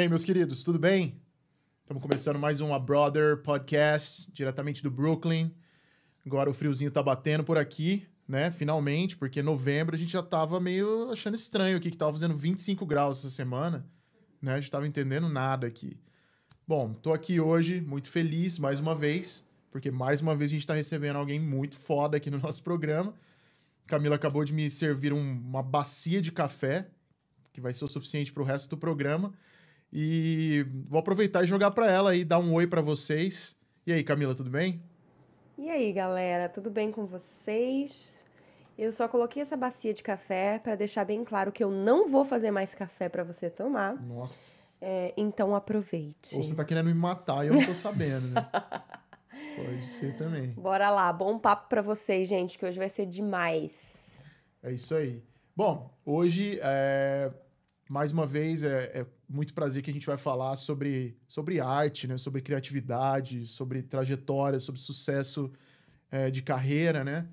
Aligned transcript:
aí, 0.00 0.08
meus 0.08 0.24
queridos, 0.24 0.64
tudo 0.64 0.78
bem? 0.78 1.20
Estamos 1.82 2.02
começando 2.02 2.38
mais 2.38 2.60
um 2.60 2.72
A 2.72 2.78
Brother 2.78 3.42
Podcast, 3.42 4.30
diretamente 4.32 4.82
do 4.82 4.90
Brooklyn. 4.90 5.50
Agora 6.24 6.48
o 6.48 6.54
friozinho 6.54 6.90
tá 6.90 7.02
batendo 7.02 7.44
por 7.44 7.58
aqui, 7.58 8.06
né? 8.26 8.50
Finalmente, 8.50 9.16
porque 9.16 9.42
novembro 9.42 9.94
a 9.94 9.98
gente 9.98 10.12
já 10.12 10.22
tava 10.22 10.58
meio 10.60 11.10
achando 11.10 11.34
estranho 11.34 11.76
aqui, 11.76 11.90
que 11.90 11.96
tava 11.96 12.12
fazendo 12.12 12.34
25 12.34 12.86
graus 12.86 13.18
essa 13.18 13.30
semana, 13.30 13.86
né? 14.40 14.54
A 14.54 14.60
gente 14.60 14.70
tava 14.70 14.86
entendendo 14.86 15.28
nada 15.28 15.66
aqui. 15.66 15.98
Bom, 16.66 16.94
tô 16.94 17.12
aqui 17.12 17.40
hoje 17.40 17.80
muito 17.80 18.08
feliz 18.08 18.58
mais 18.58 18.80
uma 18.80 18.94
vez, 18.94 19.44
porque 19.70 19.90
mais 19.90 20.20
uma 20.20 20.34
vez 20.34 20.50
a 20.50 20.54
gente 20.54 20.66
tá 20.66 20.74
recebendo 20.74 21.16
alguém 21.16 21.40
muito 21.40 21.76
foda 21.76 22.16
aqui 22.16 22.30
no 22.30 22.38
nosso 22.38 22.62
programa. 22.62 23.12
Camila 23.86 24.14
acabou 24.14 24.44
de 24.44 24.52
me 24.54 24.70
servir 24.70 25.12
um- 25.12 25.18
uma 25.20 25.62
bacia 25.62 26.22
de 26.22 26.30
café, 26.30 26.88
que 27.52 27.60
vai 27.60 27.72
ser 27.72 27.84
o 27.84 27.88
suficiente 27.88 28.32
para 28.32 28.42
o 28.42 28.46
resto 28.46 28.70
do 28.70 28.78
programa. 28.78 29.34
E 29.92 30.64
vou 30.88 31.00
aproveitar 31.00 31.42
e 31.42 31.46
jogar 31.46 31.72
para 31.72 31.90
ela 31.90 32.10
aí, 32.10 32.24
dar 32.24 32.38
um 32.38 32.54
oi 32.54 32.66
para 32.66 32.80
vocês. 32.80 33.56
E 33.86 33.92
aí, 33.92 34.04
Camila, 34.04 34.34
tudo 34.34 34.50
bem? 34.50 34.82
E 35.58 35.68
aí, 35.68 35.92
galera, 35.92 36.48
tudo 36.48 36.70
bem 36.70 36.92
com 36.92 37.04
vocês? 37.06 38.24
Eu 38.78 38.92
só 38.92 39.08
coloquei 39.08 39.42
essa 39.42 39.56
bacia 39.56 39.92
de 39.92 40.02
café 40.02 40.58
para 40.58 40.74
deixar 40.74 41.04
bem 41.04 41.22
claro 41.24 41.52
que 41.52 41.62
eu 41.62 41.70
não 41.70 42.08
vou 42.08 42.24
fazer 42.24 42.50
mais 42.50 42.74
café 42.74 43.08
para 43.08 43.22
você 43.24 43.50
tomar. 43.50 44.00
Nossa. 44.00 44.58
É, 44.80 45.12
então 45.16 45.54
aproveite. 45.54 46.34
Ou 46.36 46.42
você 46.42 46.54
tá 46.54 46.64
querendo 46.64 46.86
me 46.86 46.94
matar 46.94 47.44
e 47.44 47.48
eu 47.48 47.54
não 47.54 47.66
tô 47.66 47.74
sabendo, 47.74 48.28
né? 48.28 48.48
Pode 49.56 49.86
ser 49.86 50.16
também. 50.16 50.52
Bora 50.52 50.88
lá, 50.88 51.12
bom 51.12 51.38
papo 51.38 51.68
para 51.68 51.82
vocês, 51.82 52.26
gente, 52.28 52.58
que 52.58 52.64
hoje 52.64 52.78
vai 52.78 52.88
ser 52.88 53.04
demais. 53.04 54.22
É 54.62 54.72
isso 54.72 54.94
aí. 54.94 55.22
Bom, 55.54 55.92
hoje, 56.06 56.58
é, 56.62 57.30
mais 57.88 58.12
uma 58.12 58.24
vez, 58.24 58.62
é, 58.62 58.90
é 58.94 59.06
muito 59.30 59.54
prazer 59.54 59.80
que 59.80 59.90
a 59.90 59.94
gente 59.94 60.06
vai 60.06 60.16
falar 60.16 60.56
sobre, 60.56 61.16
sobre 61.28 61.60
arte, 61.60 62.08
né? 62.08 62.18
sobre 62.18 62.42
criatividade, 62.42 63.46
sobre 63.46 63.80
trajetória, 63.80 64.58
sobre 64.58 64.80
sucesso 64.80 65.52
é, 66.10 66.30
de 66.30 66.42
carreira, 66.42 67.04
né? 67.04 67.28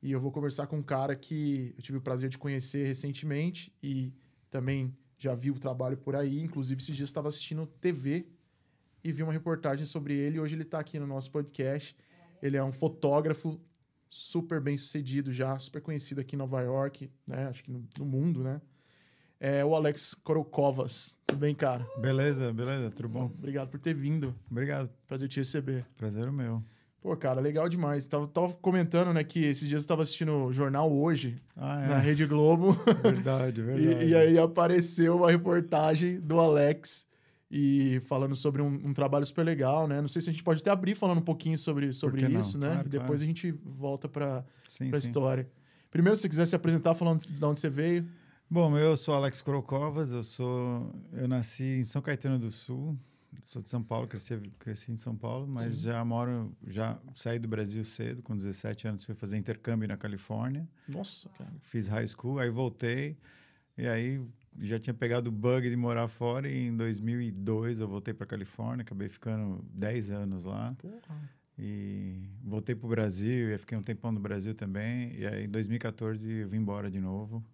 E 0.00 0.12
eu 0.12 0.20
vou 0.20 0.30
conversar 0.30 0.68
com 0.68 0.78
um 0.78 0.82
cara 0.82 1.16
que 1.16 1.74
eu 1.76 1.82
tive 1.82 1.98
o 1.98 2.00
prazer 2.00 2.30
de 2.30 2.38
conhecer 2.38 2.86
recentemente 2.86 3.74
e 3.82 4.14
também 4.48 4.96
já 5.18 5.34
vi 5.34 5.50
o 5.50 5.58
trabalho 5.58 5.96
por 5.96 6.14
aí. 6.14 6.40
Inclusive, 6.40 6.80
esses 6.80 6.96
dias 6.96 7.08
estava 7.08 7.28
assistindo 7.28 7.66
TV 7.66 8.26
e 9.02 9.12
vi 9.12 9.22
uma 9.22 9.32
reportagem 9.32 9.84
sobre 9.84 10.14
ele. 10.14 10.38
Hoje 10.38 10.54
ele 10.54 10.62
está 10.62 10.78
aqui 10.78 10.98
no 10.98 11.06
nosso 11.06 11.30
podcast. 11.30 11.96
Ele 12.40 12.56
é 12.56 12.64
um 12.64 12.72
fotógrafo 12.72 13.60
super 14.08 14.60
bem 14.60 14.76
sucedido 14.76 15.32
já, 15.32 15.58
super 15.58 15.82
conhecido 15.82 16.20
aqui 16.20 16.36
em 16.36 16.38
Nova 16.38 16.62
York, 16.62 17.10
né? 17.26 17.48
Acho 17.48 17.64
que 17.64 17.70
no, 17.70 17.86
no 17.98 18.04
mundo, 18.06 18.42
né? 18.42 18.62
É 19.42 19.64
o 19.64 19.74
Alex 19.74 20.14
Korokovas. 20.14 21.16
Tudo 21.26 21.38
bem, 21.38 21.54
cara? 21.54 21.86
Beleza, 21.98 22.52
beleza, 22.52 22.90
tudo 22.90 23.08
bom? 23.08 23.24
Obrigado 23.24 23.68
por 23.70 23.80
ter 23.80 23.94
vindo. 23.94 24.34
Obrigado, 24.50 24.90
Prazer 25.08 25.28
te 25.28 25.38
receber. 25.40 25.86
prazer 25.96 26.28
é 26.28 26.30
meu. 26.30 26.62
Pô, 27.00 27.16
cara, 27.16 27.40
legal 27.40 27.66
demais. 27.66 28.06
Tava, 28.06 28.28
tava 28.28 28.52
comentando, 28.52 29.14
né, 29.14 29.24
que 29.24 29.42
esses 29.42 29.66
dias 29.66 29.82
eu 29.84 29.88
tava 29.88 30.02
assistindo 30.02 30.32
o 30.44 30.52
jornal 30.52 30.92
hoje, 30.92 31.36
Ah, 31.56 31.86
na 31.88 31.96
é, 31.96 32.00
Rede 32.00 32.26
Globo. 32.26 32.72
verdade, 33.02 33.62
verdade. 33.64 34.04
E, 34.04 34.10
e 34.10 34.14
aí 34.14 34.38
apareceu 34.38 35.16
uma 35.16 35.30
reportagem 35.30 36.20
do 36.20 36.38
Alex 36.38 37.06
e 37.50 37.98
falando 38.00 38.36
sobre 38.36 38.60
um, 38.60 38.66
um 38.84 38.92
trabalho 38.92 39.24
super 39.24 39.42
legal, 39.42 39.88
né? 39.88 40.02
Não 40.02 40.08
sei 40.08 40.20
se 40.20 40.28
a 40.28 40.32
gente 40.32 40.44
pode 40.44 40.60
até 40.60 40.70
abrir 40.70 40.94
falando 40.94 41.18
um 41.18 41.24
pouquinho 41.24 41.58
sobre, 41.58 41.90
sobre 41.94 42.20
que 42.20 42.28
não? 42.28 42.40
isso, 42.40 42.58
né? 42.58 42.72
Claro, 42.72 42.86
e 42.86 42.90
depois 42.90 43.08
claro. 43.08 43.22
a 43.22 43.26
gente 43.26 43.50
volta 43.64 44.06
para 44.06 44.44
sim, 44.68 44.90
a 44.90 45.00
sim. 45.00 45.06
história. 45.08 45.48
Primeiro, 45.90 46.16
se 46.16 46.22
você 46.22 46.28
quiser 46.28 46.46
se 46.46 46.54
apresentar 46.54 46.94
falando 46.94 47.20
de 47.26 47.42
onde 47.44 47.58
você 47.58 47.70
veio. 47.70 48.06
Bom, 48.52 48.76
eu 48.76 48.96
sou 48.96 49.14
Alex 49.14 49.40
Krokovas, 49.40 50.10
eu 50.10 50.24
sou, 50.24 50.92
eu 51.12 51.28
nasci 51.28 51.62
em 51.62 51.84
São 51.84 52.02
Caetano 52.02 52.36
do 52.36 52.50
Sul, 52.50 52.98
sou 53.44 53.62
de 53.62 53.68
São 53.68 53.80
Paulo, 53.80 54.08
cresci, 54.08 54.36
cresci 54.58 54.90
em 54.90 54.96
São 54.96 55.14
Paulo, 55.14 55.46
mas 55.46 55.76
Sim. 55.76 55.84
já 55.84 56.04
moro, 56.04 56.52
já 56.66 56.98
saí 57.14 57.38
do 57.38 57.46
Brasil 57.46 57.84
cedo, 57.84 58.22
com 58.22 58.36
17 58.36 58.88
anos 58.88 59.04
fui 59.04 59.14
fazer 59.14 59.36
intercâmbio 59.36 59.86
na 59.86 59.96
Califórnia, 59.96 60.68
Nossa, 60.88 61.28
cara. 61.38 61.52
fiz 61.60 61.86
high 61.86 62.08
school, 62.08 62.40
aí 62.40 62.50
voltei, 62.50 63.16
e 63.78 63.86
aí 63.86 64.20
já 64.58 64.80
tinha 64.80 64.94
pegado 64.94 65.30
o 65.30 65.32
bug 65.32 65.70
de 65.70 65.76
morar 65.76 66.08
fora, 66.08 66.48
e 66.48 66.66
em 66.66 66.76
2002 66.76 67.78
eu 67.78 67.86
voltei 67.86 68.12
para 68.12 68.26
Califórnia, 68.26 68.82
acabei 68.82 69.08
ficando 69.08 69.64
10 69.72 70.10
anos 70.10 70.44
lá. 70.44 70.74
Porra. 70.76 71.30
E 71.56 72.28
voltei 72.42 72.74
pro 72.74 72.88
Brasil, 72.88 73.54
e 73.54 73.58
fiquei 73.58 73.78
um 73.78 73.82
tempão 73.82 74.10
no 74.10 74.18
Brasil 74.18 74.54
também. 74.54 75.14
E 75.14 75.26
aí, 75.26 75.44
em 75.44 75.48
2014, 75.48 76.26
eu 76.26 76.48
vim 76.48 76.56
embora 76.56 76.90
de 76.90 76.98
novo. 76.98 77.44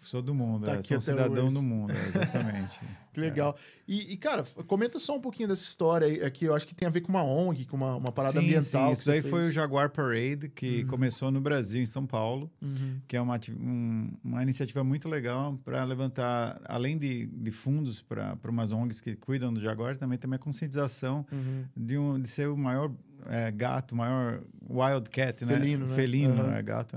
Sou 0.00 0.22
do 0.22 0.34
mundo, 0.34 0.64
Tá 0.66 0.72
é, 0.72 0.78
aqui 0.78 0.88
sou 0.88 0.96
um 0.98 1.00
cidadão 1.00 1.44
hoje. 1.46 1.54
do 1.54 1.62
mundo, 1.62 1.92
é, 1.92 2.08
exatamente. 2.08 2.80
Que 3.10 3.20
legal. 3.22 3.56
E, 3.88 4.12
e, 4.12 4.16
cara, 4.16 4.44
comenta 4.68 4.96
só 5.00 5.16
um 5.16 5.20
pouquinho 5.20 5.48
dessa 5.48 5.64
história 5.64 6.06
aí, 6.06 6.20
é 6.20 6.30
que 6.30 6.44
eu 6.44 6.54
acho 6.54 6.64
que 6.68 6.74
tem 6.74 6.86
a 6.86 6.90
ver 6.90 7.00
com 7.00 7.08
uma 7.08 7.24
ONG, 7.24 7.64
com 7.64 7.76
uma, 7.76 7.96
uma 7.96 8.12
parada 8.12 8.38
sim, 8.38 8.44
ambiental. 8.46 8.94
Sim, 8.94 9.00
isso 9.00 9.10
aí 9.10 9.20
você 9.22 9.28
foi 9.28 9.40
o 9.40 9.42
fez. 9.44 9.54
Jaguar 9.54 9.90
Parade, 9.90 10.48
que 10.54 10.82
Uhum. 10.82 10.86
começou 10.86 11.30
no 11.32 11.40
Brasil, 11.40 11.82
em 11.82 11.86
São 11.86 12.06
Paulo, 12.06 12.48
Uhum. 12.62 13.00
que 13.08 13.16
é 13.16 13.20
uma, 13.20 13.40
um- 13.58 14.12
uma 14.22 14.40
iniciativa 14.42 14.84
muito 14.84 15.08
legal 15.08 15.58
para 15.64 15.82
levantar, 15.82 16.60
além 16.66 16.96
de, 16.96 17.26
de 17.26 17.50
fundos 17.50 18.00
para 18.00 18.38
umas 18.48 18.70
ONGs 18.70 19.00
que 19.00 19.16
cuidam 19.16 19.52
do 19.52 19.58
Jaguar, 19.58 19.96
também 19.96 20.16
tem 20.16 20.32
a 20.32 20.38
conscientização 20.38 21.26
Uhum. 21.32 21.64
de, 21.76 21.98
um, 21.98 22.20
de 22.20 22.28
ser 22.28 22.48
o 22.48 22.56
maior 22.56 22.88
é, 23.26 23.50
gato, 23.50 23.94
maior 23.96 24.42
wildcat, 24.68 25.44
né? 25.44 25.54
Felino, 25.58 25.86
né? 25.86 25.94
Felino, 25.94 26.42
Aham. 26.42 26.54
é 26.56 26.62
gato. 26.62 26.96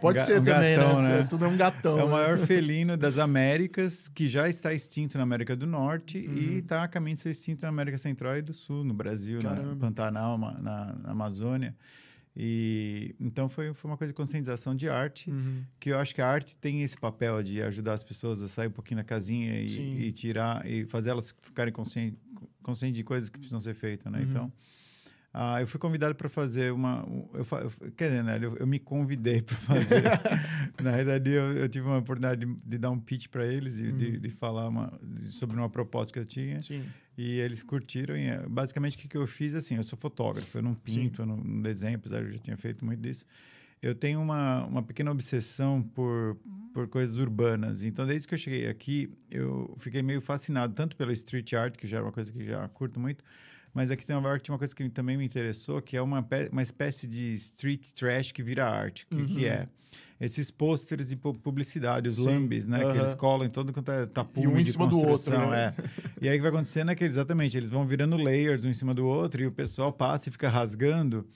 Pode 0.00 0.18
ga- 0.18 0.24
ser 0.24 0.40
um 0.40 0.44
também, 0.44 0.76
gatão, 0.76 1.02
né? 1.02 1.18
né? 1.18 1.26
Tudo 1.28 1.44
é 1.44 1.48
um 1.48 1.56
gatão. 1.56 1.98
É 1.98 2.02
o 2.04 2.06
né? 2.06 2.12
maior 2.12 2.38
felino 2.46 2.96
das 2.96 3.18
Américas, 3.18 4.08
que 4.08 4.28
já 4.28 4.48
está 4.48 4.72
extinto 4.74 5.16
na 5.18 5.24
América 5.24 5.54
do 5.56 5.66
Norte 5.66 6.18
Uhum. 6.18 6.34
e 6.36 6.58
está 6.58 6.82
a 6.82 6.88
caminho 6.88 7.16
de 7.16 7.22
ser 7.22 7.30
extinto 7.30 7.62
na 7.62 7.68
América 7.68 7.98
Central 7.98 8.36
e 8.38 8.42
do 8.42 8.52
Sul, 8.54 8.82
no 8.84 8.94
Brasil, 8.94 9.40
Caramba. 9.42 9.62
no 9.70 9.76
Pantanal, 9.76 10.38
na, 10.38 10.52
na 10.60 11.10
Amazônia. 11.10 11.74
E 12.34 13.14
então 13.20 13.46
foi, 13.48 13.74
foi 13.74 13.90
uma 13.90 13.96
coisa 13.96 14.10
de 14.12 14.16
conscientização 14.16 14.74
de 14.74 14.88
arte, 14.88 15.30
Uhum. 15.30 15.62
que 15.78 15.90
eu 15.90 15.98
acho 15.98 16.14
que 16.14 16.22
a 16.22 16.26
arte 16.26 16.56
tem 16.56 16.82
esse 16.82 16.96
papel 16.96 17.42
de 17.42 17.62
ajudar 17.62 17.92
as 17.92 18.02
pessoas 18.02 18.40
a 18.42 18.48
sair 18.48 18.68
um 18.68 18.72
pouquinho 18.72 18.98
da 18.98 19.04
casinha 19.04 19.54
e, 19.60 20.06
e 20.06 20.12
tirar 20.12 20.66
e 20.66 20.86
fazer 20.86 21.10
elas 21.10 21.34
ficarem 21.42 21.72
conscientes 21.72 22.18
consciente 22.62 22.94
de 22.94 23.02
coisas 23.02 23.28
que 23.28 23.36
precisam 23.38 23.60
ser 23.60 23.74
feitas, 23.74 24.10
né? 24.10 24.20
Uhum. 24.20 24.24
Então, 24.30 24.52
ah, 25.34 25.60
eu 25.60 25.66
fui 25.66 25.80
convidado 25.80 26.14
para 26.14 26.28
fazer 26.28 26.72
uma. 26.72 27.04
um- 27.08 27.28
Eu, 27.32 27.46
eu, 27.58 27.92
quer 27.92 28.08
dizer, 28.08 28.22
né, 28.24 28.38
eu, 28.40 28.56
eu 28.56 28.66
me 28.66 28.78
convidei 28.78 29.40
para 29.42 29.56
fazer. 29.56 30.02
Na 30.82 30.92
verdade, 30.92 31.30
eu, 31.30 31.52
eu 31.52 31.68
tive 31.68 31.86
uma 31.86 31.98
oportunidade 31.98 32.44
de, 32.44 32.54
de 32.64 32.78
dar 32.78 32.90
um 32.90 32.98
pitch 33.00 33.28
para 33.28 33.46
eles 33.46 33.78
e 33.78 33.90
de, 33.92 34.06
Uhum. 34.12 34.20
de 34.20 34.30
falar 34.30 34.68
uma- 34.68 34.92
de- 35.02 35.30
sobre 35.30 35.56
uma 35.56 35.70
proposta 35.70 36.12
que 36.12 36.18
eu 36.18 36.26
tinha. 36.26 36.60
Sim. 36.60 36.84
E 37.16 37.38
eles 37.40 37.62
curtiram. 37.62 38.16
E, 38.16 38.30
basicamente, 38.48 38.96
o 38.96 38.98
que, 39.00 39.08
que 39.08 39.16
eu 39.16 39.26
fiz? 39.26 39.54
Assim, 39.54 39.76
eu 39.76 39.84
sou 39.84 39.98
fotógrafo, 39.98 40.58
eu 40.58 40.62
não 40.62 40.74
pinto, 40.74 41.22
eu 41.22 41.26
não, 41.26 41.36
não 41.36 41.62
desenho, 41.62 41.96
apesar 41.96 42.20
de 42.22 42.26
eu 42.28 42.32
já 42.34 42.38
tinha 42.38 42.56
feito 42.56 42.84
muito 42.84 43.00
disso. 43.00 43.24
Eu 43.80 43.94
tenho 43.94 44.20
uma, 44.20 44.64
uma 44.66 44.82
pequena 44.82 45.10
obsessão 45.10 45.82
por, 45.82 46.36
por 46.72 46.86
coisas 46.88 47.16
urbanas. 47.16 47.82
Então, 47.82 48.06
desde 48.06 48.28
que 48.28 48.34
eu 48.34 48.38
cheguei 48.38 48.68
aqui, 48.68 49.10
eu 49.30 49.74
fiquei 49.78 50.02
meio 50.02 50.20
fascinado, 50.20 50.72
tanto 50.72 50.94
pela 50.96 51.12
street 51.12 51.52
art, 51.54 51.76
que 51.76 51.86
já 51.86 51.98
é 51.98 52.00
uma 52.00 52.12
coisa 52.12 52.32
que 52.32 52.44
já 52.44 52.68
curto 52.68 53.00
muito, 53.00 53.24
mas 53.74 53.90
aqui 53.90 54.04
tem 54.04 54.14
Nova 54.14 54.28
York 54.28 54.44
tinha 54.44 54.52
uma 54.52 54.58
coisa 54.58 54.74
que 54.74 54.88
também 54.90 55.16
me 55.16 55.24
interessou, 55.24 55.80
que 55.80 55.96
é 55.96 56.02
uma, 56.02 56.26
uma 56.50 56.62
espécie 56.62 57.06
de 57.06 57.34
street 57.34 57.92
trash 57.94 58.32
que 58.32 58.42
vira 58.42 58.66
arte. 58.68 59.06
O 59.10 59.16
que, 59.16 59.26
que 59.26 59.40
Uhum. 59.44 59.46
é? 59.52 59.68
Esses 60.20 60.50
pôsteres 60.52 61.08
de 61.08 61.16
pu- 61.16 61.34
publicidade, 61.34 62.08
os 62.08 62.14
Sim, 62.16 62.26
lambes, 62.26 62.68
né? 62.68 62.78
Que 62.78 62.84
aham. 62.84 62.96
eles 62.98 63.14
colam 63.14 63.44
em 63.46 63.50
todo 63.50 63.72
quanto 63.72 63.90
é 63.90 64.06
tapume 64.06 64.46
E 64.46 64.48
um 64.48 64.56
em 64.58 64.64
cima 64.64 64.86
do 64.86 64.96
outro, 64.98 65.36
né? 65.36 65.74
é. 65.76 65.84
E 66.20 66.28
aí 66.28 66.36
o 66.36 66.38
que 66.38 66.42
vai 66.42 66.50
acontecendo 66.50 66.90
é 66.92 66.94
que, 66.94 67.02
exatamente, 67.04 67.56
eles 67.56 67.68
vão 67.70 67.84
virando 67.84 68.16
layers 68.16 68.64
um 68.64 68.68
em 68.70 68.74
cima 68.74 68.94
do 68.94 69.04
outro 69.04 69.42
e 69.42 69.46
o 69.46 69.52
pessoal 69.52 69.92
passa 69.92 70.28
e 70.28 70.32
fica 70.32 70.48
rasgando. 70.48 71.26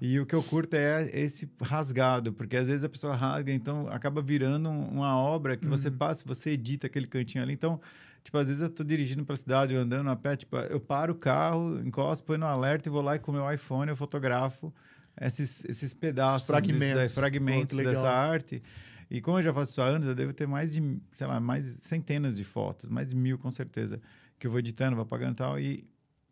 E 0.00 0.18
o 0.18 0.26
que 0.26 0.34
eu 0.34 0.42
curto 0.42 0.74
é 0.74 1.08
esse 1.14 1.48
rasgado, 1.60 2.32
porque 2.32 2.56
às 2.56 2.66
vezes 2.66 2.82
a 2.82 2.88
pessoa 2.88 3.14
rasga, 3.14 3.52
então 3.52 3.86
acaba 3.88 4.20
virando 4.20 4.68
um- 4.68 4.88
uma 4.88 5.16
obra 5.16 5.56
que 5.56 5.64
você 5.66 5.88
Uhum. 5.88 5.96
passa, 5.96 6.24
você 6.26 6.50
edita 6.50 6.88
aquele 6.88 7.06
cantinho 7.06 7.44
ali. 7.44 7.52
Então, 7.52 7.80
tipo, 8.24 8.36
às 8.38 8.46
vezes 8.46 8.62
eu 8.62 8.70
tô 8.70 8.82
dirigindo 8.84 9.24
pra 9.24 9.34
cidade, 9.36 9.74
eu 9.74 9.80
andando 9.80 10.08
a 10.10 10.16
pé, 10.16 10.36
tipo, 10.36 10.56
eu 10.56 10.80
paro 10.80 11.12
o 11.12 11.16
carro, 11.16 11.78
encosto, 11.84 12.24
põe 12.24 12.38
no 12.38 12.46
alerta 12.46 12.88
e 12.88 12.92
vou 12.92 13.02
lá 13.02 13.16
e 13.16 13.18
com 13.18 13.30
o 13.32 13.34
meu 13.34 13.52
iPhone 13.52 13.90
eu 13.90 13.96
fotografo 13.96 14.72
esses, 15.20 15.64
esses 15.66 15.92
pedaços, 15.94 16.46
fragmentos. 16.46 17.00
desse- 17.00 17.14
Pô, 17.14 17.20
fragmentos 17.20 17.76
legal. 17.76 17.94
dessa 17.94 18.08
arte. 18.10 18.62
E 19.10 19.20
como 19.20 19.38
eu 19.38 19.42
já 19.42 19.52
faço 19.52 19.72
isso 19.72 19.82
há 19.82 19.86
anos, 19.86 20.06
eu 20.08 20.14
devo 20.14 20.32
ter 20.32 20.46
mais 20.48 20.72
de, 20.72 20.98
sei 21.12 21.26
lá, 21.26 21.38
mais 21.38 21.76
centenas 21.80 22.36
de 22.36 22.44
fotos, 22.44 22.88
mais 22.88 23.08
de 23.08 23.14
mil 23.16 23.38
com 23.38 23.50
certeza, 23.50 24.00
que 24.38 24.46
eu 24.46 24.50
vou 24.50 24.58
editando, 24.58 24.96
vou 24.96 25.02
apagando 25.02 25.32
e 25.32 25.36
tal. 25.36 25.60
E, 25.60 25.84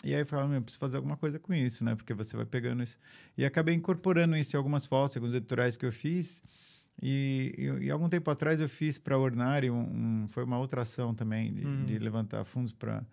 e 0.02 0.14
aí 0.14 0.20
eu 0.22 0.26
falo, 0.26 0.48
meu, 0.48 0.62
preciso 0.62 0.78
fazer 0.80 0.96
alguma 0.96 1.16
coisa 1.16 1.38
com 1.38 1.52
isso, 1.52 1.84
né? 1.84 1.94
Porque 1.94 2.14
você 2.14 2.34
vai 2.34 2.46
pegando 2.46 2.82
isso. 2.82 2.96
E 3.36 3.44
acabei 3.44 3.74
incorporando 3.74 4.34
isso 4.34 4.56
em 4.56 4.58
algumas 4.58 4.86
fotos, 4.86 5.14
alguns 5.16 5.34
editoriais 5.34 5.76
que 5.76 5.84
eu 5.84 5.92
fiz. 5.92 6.42
E, 7.02 7.54
e, 7.58 7.86
e 7.86 7.90
algum 7.90 8.08
tempo 8.08 8.30
atrás 8.30 8.60
eu 8.60 8.68
fiz 8.68 8.98
para 8.98 9.14
a 9.14 9.18
Ornari, 9.18 9.70
um, 9.70 10.24
um- 10.24 10.28
foi 10.28 10.44
uma 10.44 10.58
outra 10.58 10.82
ação 10.82 11.14
também, 11.14 11.52
de, 11.52 11.64
Uhum. 11.66 11.84
de 11.86 11.98
levantar 11.98 12.44
fundos 12.44 12.72
para 12.72 13.04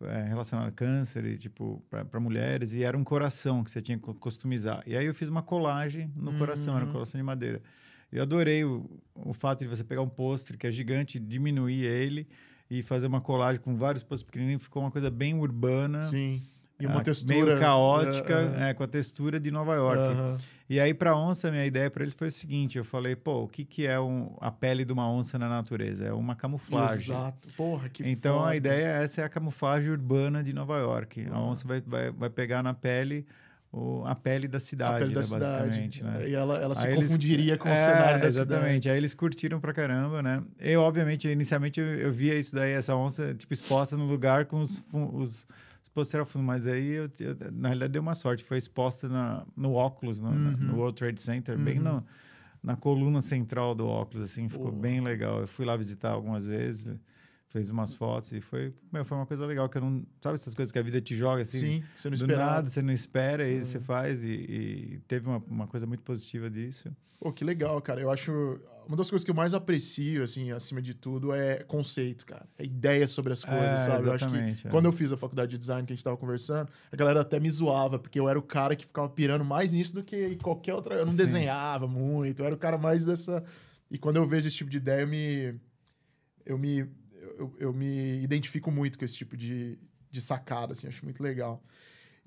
é, 0.00 0.22
relacionado 0.22 0.68
a 0.68 0.70
câncer 0.72 1.24
e 1.24 1.36
tipo 1.36 1.82
para 1.90 2.20
mulheres 2.20 2.72
e 2.72 2.84
era 2.84 2.96
um 2.96 3.02
coração 3.02 3.64
que 3.64 3.70
você 3.70 3.82
tinha 3.82 3.98
que 3.98 4.14
customizar 4.14 4.80
e 4.86 4.96
aí 4.96 5.04
eu 5.06 5.12
fiz 5.14 5.28
uma 5.28 5.42
colagem 5.42 6.12
no 6.14 6.32
coração 6.34 6.74
era 6.76 6.84
um 6.84 6.86
Uhum. 6.86 6.92
coração 6.92 7.18
de 7.18 7.24
madeira 7.24 7.60
eu 8.12 8.22
adorei 8.22 8.64
o, 8.64 8.88
o 9.16 9.32
fato 9.32 9.58
de 9.60 9.66
você 9.66 9.82
pegar 9.82 10.02
um 10.02 10.08
pôster 10.08 10.56
que 10.56 10.68
é 10.68 10.70
gigante 10.72 11.18
diminuir 11.18 11.84
ele 11.84 12.28
e 12.70 12.80
fazer 12.82 13.08
uma 13.08 13.20
colagem 13.20 13.60
com 13.60 13.76
vários 13.76 14.02
postos 14.04 14.22
pequenininhos. 14.24 14.62
Ficou 14.62 14.82
uma 14.82 14.90
coisa 14.90 15.10
bem 15.10 15.34
urbana. 15.34 16.00
Sim. 16.02 16.42
E 16.80 16.86
uma 16.86 17.00
ah, 17.00 17.02
textura... 17.02 17.44
Meio 17.44 17.58
caótica, 17.58 18.38
Uh, 18.38 18.50
uh. 18.50 18.62
é, 18.62 18.74
com 18.74 18.82
a 18.84 18.86
textura 18.86 19.40
de 19.40 19.50
Nova 19.50 19.74
York. 19.74 19.98
Aham. 20.00 20.36
E 20.70 20.78
aí, 20.78 20.92
para 20.92 21.16
onça, 21.16 21.50
minha 21.50 21.64
ideia 21.64 21.90
para 21.90 22.02
eles 22.04 22.14
foi 22.14 22.28
o 22.28 22.30
seguinte: 22.32 22.76
eu 22.78 22.84
falei, 22.84 23.16
pô, 23.16 23.44
o 23.44 23.48
que, 23.48 23.64
que 23.64 23.86
é 23.86 23.98
um- 23.98 24.36
a 24.40 24.50
pele 24.50 24.84
de 24.84 24.92
uma 24.92 25.10
onça 25.10 25.38
na 25.38 25.48
natureza? 25.48 26.04
É 26.04 26.12
uma 26.12 26.36
camuflagem. 26.36 27.14
Exato. 27.16 27.48
Porra, 27.56 27.88
que 27.88 28.06
então, 28.08 28.38
foda. 28.40 28.50
a 28.50 28.56
ideia 28.56 28.84
é 28.98 29.02
essa 29.02 29.22
é 29.22 29.24
a 29.24 29.28
camuflagem 29.28 29.90
urbana 29.90 30.44
de 30.44 30.52
Nova 30.52 30.76
York. 30.78 31.26
A 31.30 31.38
Uhum. 31.38 31.48
onça 31.48 31.66
vai, 31.66 31.80
vai, 31.80 32.10
vai 32.10 32.28
pegar 32.30 32.62
na 32.62 32.74
pele 32.74 33.26
o- 33.72 34.02
a 34.06 34.14
pele 34.14 34.46
da 34.46 34.58
A 34.58 34.60
cidade, 34.60 34.98
pele 35.00 35.14
da 35.14 35.20
né, 35.20 35.26
cidade. 35.26 35.50
basicamente. 35.68 36.04
Né? 36.04 36.28
E 36.28 36.34
ela, 36.34 36.58
ela 36.58 36.74
se 36.74 36.86
Aí 36.86 36.92
eles- 36.92 37.04
confundiria 37.06 37.56
com 37.58 37.68
o 37.68 37.72
É, 37.72 37.76
cenário 37.76 38.20
da 38.20 38.26
exatamente. 38.26 38.88
Aí 38.90 38.96
eles 38.98 39.14
curtiram 39.14 39.58
pra 39.60 39.72
caramba, 39.72 40.22
né? 40.22 40.42
Eu, 40.60 40.82
obviamente, 40.82 41.26
inicialmente 41.28 41.80
eu, 41.80 41.86
eu 41.86 42.12
via 42.12 42.34
isso 42.38 42.54
daí, 42.54 42.72
essa 42.72 42.94
onça, 42.94 43.34
tipo, 43.34 43.52
exposta 43.54 43.96
no 43.96 44.04
lugar 44.04 44.44
com 44.44 44.60
os, 44.60 44.82
os, 44.92 45.46
ao 46.20 46.26
fundo. 46.26 46.44
Mas 46.44 46.66
aí, 46.66 46.90
eu, 46.92 47.10
eu- 47.20 47.36
na 47.52 47.68
realidade, 47.68 47.92
deu 47.92 48.02
uma 48.02 48.14
sorte. 48.14 48.44
Foi 48.44 48.58
exposta 48.58 49.08
na, 49.08 49.46
no 49.56 49.72
óculos, 49.72 50.20
no, 50.20 50.30
na- 50.30 50.50
no 50.56 50.72
Uhum. 50.74 50.78
World 50.78 50.96
Trade 50.96 51.20
Center, 51.20 51.58
bem 51.58 51.78
Uhum. 51.78 51.84
no, 51.84 52.06
na 52.62 52.76
coluna 52.76 53.20
central 53.22 53.74
do 53.74 53.86
óculos, 53.86 54.24
assim. 54.30 54.48
Ficou 54.48 54.70
Porra. 54.70 54.80
bem 54.82 55.00
legal. 55.00 55.40
Eu 55.40 55.46
fui 55.46 55.64
lá 55.64 55.76
visitar 55.76 56.10
algumas 56.10 56.46
vezes, 56.46 56.98
fez 57.48 57.70
umas 57.70 57.94
fotos 57.94 58.30
e 58.32 58.40
foi, 58.40 58.74
meu, 58.92 59.04
foi 59.04 59.16
uma 59.16 59.26
coisa 59.26 59.46
legal. 59.46 59.68
Que 59.68 59.78
eu 59.78 59.82
não... 59.82 60.04
Sabe 60.20 60.34
essas 60.34 60.54
coisas 60.54 60.70
que 60.72 60.78
a 60.78 60.82
vida 60.82 61.00
te 61.00 61.14
joga, 61.16 61.42
assim? 61.42 61.58
Sim, 61.58 61.84
você 61.94 62.10
não 62.10 62.16
do 62.16 62.20
esperava. 62.22 62.50
nada, 62.50 62.68
você 62.68 62.82
não 62.82 62.92
espera, 62.92 63.48
e 63.48 63.58
Uhum. 63.58 63.64
você 63.64 63.80
faz. 63.80 64.22
E, 64.24 64.28
e 64.30 65.00
teve 65.06 65.26
uma, 65.28 65.38
uma 65.48 65.66
coisa 65.66 65.86
muito 65.86 66.02
positiva 66.02 66.50
disso. 66.50 66.90
Pô, 67.20 67.32
que 67.32 67.44
legal, 67.44 67.80
cara. 67.80 68.00
Eu 68.00 68.10
acho. 68.10 68.60
Uma 68.88 68.96
das 68.96 69.10
coisas 69.10 69.22
que 69.22 69.30
eu 69.30 69.34
mais 69.34 69.52
aprecio, 69.52 70.22
assim, 70.22 70.50
acima 70.50 70.80
de 70.80 70.94
tudo, 70.94 71.30
é 71.34 71.62
conceito, 71.64 72.24
cara. 72.24 72.48
É 72.58 72.64
ideia 72.64 73.06
sobre 73.06 73.34
as 73.34 73.44
coisas, 73.44 73.62
É, 73.62 73.76
sabe? 73.76 74.06
Eu 74.06 74.12
acho 74.12 74.30
que 74.30 74.66
é. 74.66 74.70
quando 74.70 74.86
eu 74.86 74.92
fiz 74.92 75.12
a 75.12 75.16
faculdade 75.16 75.50
de 75.50 75.58
design 75.58 75.86
que 75.86 75.92
a 75.92 75.94
gente 75.96 76.02
tava 76.02 76.16
conversando, 76.16 76.70
a 76.90 76.96
galera 76.96 77.20
até 77.20 77.38
me 77.38 77.50
zoava, 77.50 77.98
porque 77.98 78.18
eu 78.18 78.26
era 78.30 78.38
o 78.38 78.42
cara 78.42 78.74
que 78.74 78.86
ficava 78.86 79.06
pirando 79.10 79.44
mais 79.44 79.72
nisso 79.72 79.94
do 79.94 80.02
que 80.02 80.36
qualquer 80.36 80.74
outra. 80.74 80.94
Eu 80.94 81.04
não 81.04 81.12
Sim. 81.12 81.18
desenhava 81.18 81.86
muito, 81.86 82.40
eu 82.40 82.46
era 82.46 82.54
o 82.54 82.58
cara 82.58 82.78
mais 82.78 83.04
dessa. 83.04 83.44
E 83.90 83.98
quando 83.98 84.16
eu 84.16 84.26
vejo 84.26 84.48
esse 84.48 84.56
tipo 84.56 84.70
de 84.70 84.78
ideia, 84.78 85.02
eu 85.02 85.06
me. 85.06 85.60
Eu 86.46 86.56
me. 86.58 86.78
Eu, 87.38 87.54
eu 87.58 87.72
me 87.74 88.22
identifico 88.22 88.70
muito 88.70 88.98
com 88.98 89.04
esse 89.04 89.14
tipo 89.14 89.36
de, 89.36 89.78
de 90.10 90.20
sacada, 90.20 90.72
assim, 90.72 90.86
acho 90.88 91.04
muito 91.04 91.22
legal. 91.22 91.62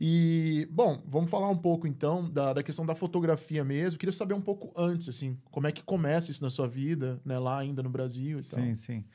E, 0.03 0.67
bom, 0.71 0.99
vamos 1.05 1.29
falar 1.29 1.47
um 1.47 1.55
pouco 1.55 1.85
então 1.85 2.27
da, 2.27 2.53
da 2.53 2.63
questão 2.63 2.83
da 2.83 2.95
fotografia 2.95 3.63
mesmo. 3.63 3.99
Queria 3.99 4.11
saber 4.11 4.33
um 4.33 4.41
pouco 4.41 4.73
antes, 4.75 5.07
assim, 5.07 5.37
como 5.51 5.67
é 5.67 5.71
que 5.71 5.83
começa 5.83 6.31
isso 6.31 6.43
na 6.43 6.49
sua 6.49 6.67
vida, 6.67 7.21
né, 7.23 7.37
lá 7.37 7.59
ainda 7.59 7.83
no 7.83 7.89
Brasil 7.89 8.39
e 8.39 8.43
tal. 8.43 8.59
Sim, 8.59 8.73
sim. 8.73 9.05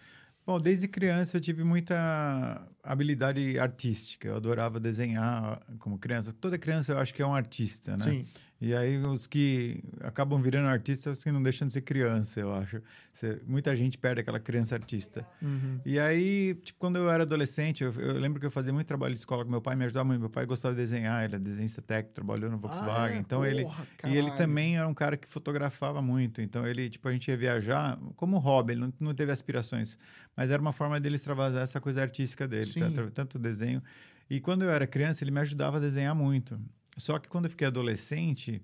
Bom, 0.47 0.61
desde 0.61 0.87
criança 0.87 1.38
eu 1.38 1.41
tive 1.41 1.65
muita 1.65 2.65
habilidade 2.87 3.59
artística. 3.59 4.29
Eu 4.29 4.37
adorava 4.37 4.79
desenhar 4.81 5.61
como 5.79 5.99
criança. 5.99 6.33
Toda 6.33 6.56
criança 6.59 6.93
eu 6.93 6.99
acho 6.99 7.12
que 7.15 7.23
é 7.23 7.27
um 7.27 7.35
artista, 7.35 7.93
né? 7.97 8.05
Sim. 8.05 8.27
E 8.59 8.75
aí 8.75 8.97
os 8.97 9.27
que 9.27 9.85
acabam 10.00 10.41
virando 10.41 10.67
artista, 10.69 11.11
os 11.11 11.23
que 11.23 11.31
não 11.31 11.43
deixam 11.43 11.67
de 11.67 11.75
ser 11.75 11.83
criança, 11.83 12.41
eu 12.41 12.55
acho. 12.55 12.81
Você- 13.12 13.38
muita 13.47 13.77
gente 13.77 13.99
perde 13.99 14.23
aquela 14.23 14.41
criança 14.41 14.75
artista. 14.75 15.27
Uhum. 15.43 15.79
E 15.85 15.99
aí, 15.99 16.55
tipo, 16.65 16.79
quando 16.79 16.97
eu 16.97 17.11
era 17.11 17.25
adolescente, 17.25 17.85
eu, 17.85 17.93
eu 17.93 18.15
lembro 18.19 18.41
que 18.41 18.47
eu 18.47 18.50
fazia 18.50 18.73
muito 18.73 18.87
trabalho 18.87 19.12
de 19.12 19.21
escola 19.21 19.44
com 19.44 19.50
meu 19.50 19.61
pai, 19.61 19.77
me 19.77 19.85
ajudava 19.85 20.06
muito. 20.06 20.21
Meu 20.21 20.31
pai 20.31 20.47
gostava 20.47 20.75
de 20.75 20.81
desenhar, 20.81 21.23
ele 21.27 21.37
é 21.37 21.38
desenhista 21.38 21.83
técnico, 21.83 22.15
trabalhou 22.15 22.50
no 22.50 22.56
Volkswagen. 22.56 22.94
Ah, 22.97 23.11
é? 23.17 23.19
então 23.19 23.44
ele 23.44 23.62
Porra, 23.62 23.87
e 24.05 24.09
ele 24.12 24.23
caralho. 24.23 24.37
também 24.38 24.79
era 24.79 24.88
um 24.88 24.94
cara 24.94 25.19
que 25.19 25.29
fotografava 25.29 26.00
muito. 26.00 26.41
Então 26.41 26.67
ele, 26.67 26.88
tipo, 26.88 27.06
a 27.09 27.12
gente 27.12 27.29
ia 27.31 27.37
viajar 27.37 27.99
como 28.17 28.38
hobby, 28.38 28.73
ele 28.73 28.81
não, 28.81 28.93
não 28.99 29.15
teve 29.15 29.33
aspirações, 29.33 29.99
mas 30.35 30.50
era 30.50 30.62
uma 30.62 30.73
forma 30.73 30.99
dele 30.99 31.17
extravasar 31.17 31.62
essa 31.62 31.79
coisa 31.79 32.00
artística 32.00 32.49
dele. 32.49 32.65
Tanto, 32.81 33.11
tanto 33.11 33.38
desenho. 33.38 33.82
E 34.28 34.40
quando 34.40 34.62
eu 34.62 34.70
era 34.70 34.87
criança, 34.87 35.23
ele 35.23 35.31
me 35.31 35.40
ajudava 35.40 35.76
a 35.76 35.81
desenhar 35.81 36.14
muito. 36.14 36.58
Só 36.96 37.19
que 37.19 37.28
quando 37.28 37.44
eu 37.44 37.50
fiquei 37.50 37.67
adolescente, 37.67 38.62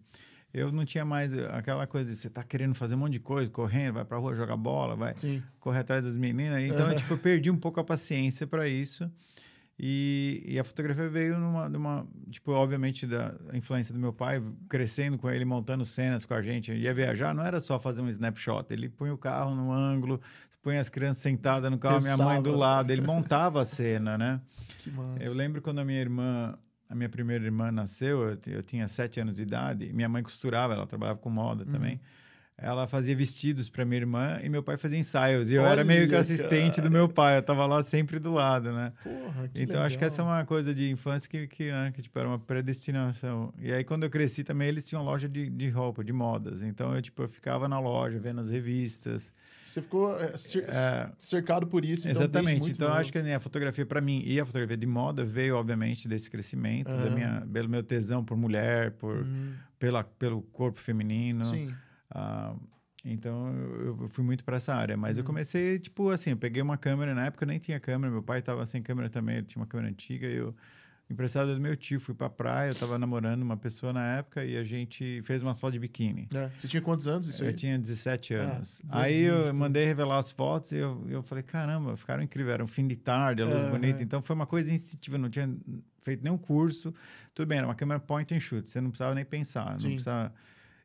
eu 0.53 0.71
não 0.71 0.85
tinha 0.85 1.05
mais 1.05 1.33
aquela 1.49 1.87
coisa 1.87 2.11
de 2.11 2.17
você 2.17 2.29
tá 2.29 2.43
querendo 2.43 2.75
fazer 2.75 2.95
um 2.95 2.99
monte 2.99 3.15
de 3.15 3.21
coisa, 3.21 3.51
correndo, 3.51 3.95
vai 3.95 4.05
pra 4.05 4.19
rua 4.19 4.35
jogar 4.35 4.57
bola, 4.57 4.95
vai 4.95 5.17
Sim. 5.17 5.43
correr 5.61 5.81
atrás 5.81 6.05
das 6.05 6.17
meninas. 6.17 6.63
Então, 6.63 6.91
eu, 6.91 6.97
tipo, 6.97 7.15
eu 7.15 7.19
perdi 7.19 7.51
um 7.51 7.57
pouco 7.57 7.81
a 7.81 7.85
paciência 7.85 8.47
para 8.47 8.69
isso. 8.69 9.11
E, 9.79 10.45
e 10.47 10.59
a 10.59 10.65
fotografia 10.65 11.09
veio 11.09 11.39
numa, 11.39 11.69
numa, 11.69 12.07
tipo, 12.31 12.53
obviamente, 12.53 13.07
da 13.07 13.35
influência 13.53 13.93
do 13.93 13.99
meu 13.99 14.13
pai, 14.13 14.43
crescendo 14.69 15.19
com 15.19 15.29
ele, 15.31 15.45
montando 15.45 15.85
cenas 15.85 16.27
com 16.27 16.35
a 16.35 16.43
gente. 16.43 16.73
Ia 16.73 16.93
viajar, 16.93 17.35
não 17.35 17.45
era 17.45 17.59
só 17.59 17.81
fazer 17.81 18.03
um 18.03 18.09
snapshot. 18.09 18.67
Ele 18.71 18.89
punha 18.89 19.13
o 19.13 19.19
carro 19.19 19.55
no 19.55 19.73
ângulo, 19.73 20.21
punha 20.63 20.81
as 20.81 20.89
crianças 20.89 21.23
sentadas 21.23 21.71
no 21.71 21.79
carro, 21.79 22.01
minha 22.01 22.17
mãe 22.17 22.37
do 22.39 22.51
Pensava. 22.51 22.57
lado. 22.57 22.91
Ele 22.93 23.03
montava 23.03 23.61
a 23.61 23.65
cena, 23.65 24.17
né? 24.17 24.41
Que 24.79 24.91
massa. 24.91 25.23
Eu 25.23 25.35
lembro 25.35 25.61
quando 25.61 25.81
a 25.81 25.85
minha 25.85 26.01
irmã, 26.01 26.57
a 26.89 26.95
minha 26.95 27.09
primeira 27.09 27.45
irmã 27.45 27.71
nasceu, 27.71 28.23
eu, 28.23 28.39
eu 28.47 28.63
tinha 28.63 28.89
sete 28.89 29.21
anos 29.21 29.35
de 29.35 29.43
idade, 29.43 29.93
minha 29.93 30.09
mãe 30.09 30.23
costurava, 30.23 30.73
ela 30.73 30.87
trabalhava 30.87 31.19
com 31.19 31.29
moda 31.29 31.65
também. 31.67 32.01
Ela 32.57 32.87
fazia 32.87 33.17
vestidos 33.17 33.69
para 33.69 33.85
minha 33.85 34.01
irmã 34.01 34.39
e 34.43 34.49
meu 34.49 34.63
pai 34.63 34.77
fazia 34.77 34.99
ensaios. 34.99 35.51
E 35.51 35.55
eu 35.55 35.65
era 35.67 35.83
meio 35.83 36.07
que 36.07 36.15
Olha, 36.15 36.21
assistente 36.21 36.81
do 36.81 36.91
meu 36.91 37.09
pai, 37.09 37.39
eu 37.39 37.43
tava 37.43 37.67
lá 37.67 37.83
sempre 37.83 38.19
do 38.21 38.33
lado, 38.33 38.71
né? 38.73 38.93
Porra, 39.03 39.49
que 39.49 39.63
então 39.63 39.81
acho 39.83 39.99
que 39.99 40.05
essa 40.05 40.21
é 40.21 40.25
legal. 40.25 40.39
uma 40.39 40.45
coisa 40.45 40.73
de 40.75 40.89
infância 40.91 41.29
que, 41.29 41.49
que, 41.49 41.73
né, 41.73 41.91
que 41.93 42.03
tipo, 42.03 42.17
era 42.19 42.29
uma 42.29 42.39
predestinação. 42.39 43.53
E 43.59 43.73
aí 43.73 43.83
quando 43.83 44.05
eu 44.05 44.11
cresci 44.11 44.45
também, 44.45 44.69
eles 44.69 44.87
tinham 44.89 45.03
loja 45.03 45.29
de, 45.29 45.49
de 45.51 45.69
roupa, 45.71 46.05
de 46.05 46.13
modas. 46.13 46.63
Então 46.63 46.95
eu, 46.95 47.03
tipo, 47.03 47.23
eu 47.23 47.29
ficava 47.29 47.67
na 47.67 47.81
loja, 47.81 48.19
vendo 48.21 48.41
as 48.41 48.51
revistas. 48.51 49.33
Você 49.63 49.83
ficou 49.83 50.15
é, 50.21 50.33
É. 50.69 51.11
cercado 51.19 51.67
por 51.67 51.85
isso, 51.85 52.07
então, 52.09 52.23
Exatamente. 52.23 52.71
Então, 52.71 52.89
novo. 52.89 53.01
acho 53.01 53.13
que 53.13 53.23
né, 53.23 53.35
a 53.35 53.41
fotografia, 53.41 53.87
para 53.87 54.01
mim, 54.01 54.23
e 54.25 54.39
a 54.39 54.45
fotografia 54.47 54.77
de 54.77 54.87
moda 54.87 55.25
veio, 55.25 55.57
obviamente, 55.57 56.07
desse 56.07 56.31
crescimento, 56.31 56.89
da 56.91 57.07
Aham. 57.07 57.11
minha, 57.15 57.47
pelo 57.53 57.69
meu 57.69 57.83
tesão 57.83 58.25
por 58.25 58.37
mulher, 58.37 58.93
por, 58.93 59.23
Hum, 59.25 59.55
pela, 59.79 60.05
pelo 60.05 60.43
corpo 60.43 60.79
feminino. 60.79 61.45
Sim. 61.45 61.75
Ah, 62.15 62.55
então, 63.05 63.49
eu, 63.55 64.03
eu 64.03 64.09
fui 64.09 64.23
muito 64.25 64.45
para 64.45 64.57
essa 64.59 64.75
área. 64.75 64.97
Mas 64.97 65.17
eu 65.19 65.23
Uhum. 65.23 65.27
comecei, 65.29 65.79
tipo, 65.79 66.11
assim, 66.11 66.31
eu 66.31 66.37
peguei 66.37 66.63
uma 66.63 66.77
câmera. 66.77 67.15
Na 67.15 67.27
época 67.27 67.45
eu 67.45 67.49
nem 67.49 67.59
tinha 67.59 67.81
câmera, 67.81 68.13
meu 68.13 68.23
pai 68.23 68.39
estava 68.41 68.65
sem 68.67 68.83
câmera 68.83 69.11
também, 69.11 69.37
ele 69.39 69.47
tinha 69.47 69.61
uma 69.61 69.67
câmera 69.67 69.89
antiga. 69.89 70.27
E 70.27 70.37
eu, 70.37 70.55
emprestado 71.11 71.53
do 71.55 71.61
meu 71.61 71.77
tio, 71.77 71.99
fui 71.99 72.15
pra 72.15 72.31
praia, 72.31 72.69
eu 72.69 72.73
estava 72.75 72.99
namorando 72.99 73.43
uma 73.43 73.57
pessoa 73.57 73.93
na 73.93 74.19
época 74.19 74.45
e 74.45 74.57
a 74.57 74.63
gente 74.65 75.21
fez 75.25 75.43
umas 75.43 75.59
fotos 75.59 75.73
de 75.75 75.81
biquíni. 75.81 76.29
É. 76.33 76.49
Você 76.57 76.69
tinha 76.69 76.81
quantos 76.81 77.09
anos 77.09 77.27
isso 77.27 77.43
aí? 77.43 77.49
Eu 77.49 77.55
tinha 77.57 77.77
17 77.79 78.35
Ah, 78.35 78.43
anos. 78.45 78.81
Aí 78.89 79.23
eu 79.23 79.53
mandei 79.53 79.85
revelar 79.85 80.19
as 80.19 80.31
fotos 80.31 80.71
e 80.73 80.77
eu, 80.77 81.05
eu 81.09 81.23
falei, 81.25 81.43
caramba, 81.43 81.97
ficaram 81.97 82.23
incríveis. 82.23 82.55
Era 82.55 82.63
um 82.65 82.69
fim 82.69 82.87
de 82.87 82.95
tarde, 82.97 83.43
a 83.43 83.47
luz 83.47 83.63
Aham. 83.63 83.71
bonita. 83.71 84.03
Então 84.03 84.23
foi 84.23 84.37
uma 84.37 84.47
coisa 84.47 84.73
instintiva, 84.73 85.17
eu 85.17 85.21
não 85.21 85.29
tinha 85.29 85.51
feito 86.05 86.23
nenhum 86.23 86.39
curso. 86.39 86.95
Tudo 87.35 87.49
bem, 87.49 87.59
era 87.59 87.67
uma 87.67 87.75
câmera 87.75 87.99
point 87.99 88.33
and 88.33 88.41
shoot, 88.41 88.69
você 88.71 88.81
não 88.81 88.91
precisava 88.91 89.15
nem 89.15 89.25
pensar. 89.25 89.73
Não 89.73 89.79
Sim. 89.81 89.89
precisava... 89.95 90.33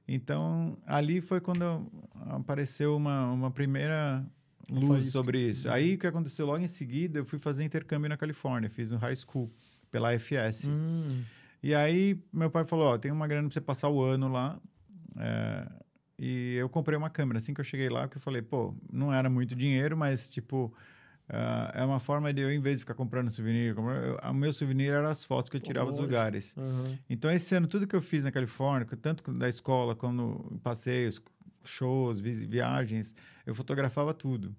Então, 0.08 0.78
ali 0.86 1.20
foi 1.20 1.42
quando 1.42 1.86
apareceu 2.30 2.96
uma, 2.96 3.30
uma 3.32 3.52
primeira 3.52 4.26
luz 4.70 4.88
faísca. 4.88 5.12
sobre 5.12 5.50
isso. 5.50 5.70
Aí 5.70 5.96
o 5.96 5.98
que 5.98 6.08
aconteceu 6.08 6.46
logo 6.46 6.60
em 6.64 6.68
seguida, 6.68 7.20
eu 7.20 7.26
fui 7.26 7.40
fazer 7.40 7.64
intercâmbio 7.64 8.08
na 8.10 8.16
Califórnia, 8.18 8.70
fiz 8.70 8.90
no 8.92 8.98
high 8.98 9.16
school, 9.16 9.52
pela 9.92 10.14
FS. 10.14 10.68
Hum, 10.70 11.24
E 11.62 11.74
aí, 11.76 12.22
meu 12.32 12.50
pai 12.50 12.64
falou: 12.66 12.94
Ó, 12.94 12.98
tem 12.98 13.12
uma 13.12 13.28
grana 13.28 13.48
pra 13.48 13.54
você 13.54 13.62
passar 13.62 13.90
o 13.90 14.02
ano 14.02 14.30
lá. 14.30 14.60
É, 15.18 15.68
e 16.20 16.56
eu 16.56 16.70
comprei 16.70 16.98
uma 16.98 17.10
câmera. 17.10 17.40
Assim 17.40 17.54
que 17.54 17.60
eu 17.60 17.66
cheguei 17.66 17.90
lá, 17.90 18.08
que 18.08 18.18
eu 18.18 18.22
falei: 18.22 18.42
pô, 18.42 18.74
não 18.92 19.14
era 19.14 19.30
muito 19.30 19.56
dinheiro, 19.56 19.98
mas 19.98 20.30
tipo. 20.30 20.74
Ah, 21.30 21.72
é 21.76 21.84
uma 21.84 22.00
forma 22.00 22.34
de 22.34 22.42
eu, 22.42 22.52
em 22.52 22.60
vez 22.60 22.78
de 22.78 22.82
ficar 22.84 22.94
comprando 22.94 23.30
souvenir, 23.30 23.76
eu- 23.76 24.18
o 24.30 24.34
meu 24.34 24.52
souvenir 24.54 24.92
era 24.92 25.10
as 25.10 25.24
fotos 25.24 25.50
que 25.50 25.58
eu 25.58 25.62
tirava 25.62 25.90
dos 25.92 26.00
lugares. 26.00 26.56
aham. 26.58 26.98
Então, 27.10 27.30
esse 27.32 27.54
ano, 27.56 27.68
tudo 27.68 27.86
que 27.88 27.96
eu 27.96 28.02
fiz 28.02 28.24
na 28.24 28.32
Califórnia, 28.32 28.88
tanto 29.02 29.32
da 29.34 29.48
escola 29.50 29.96
como 29.96 30.60
passeios, 30.64 31.22
shows, 31.66 32.20
vi- 32.20 32.46
viagens, 32.46 33.14
eu 33.46 33.54
fotografava 33.54 34.14
tudo. 34.14 34.56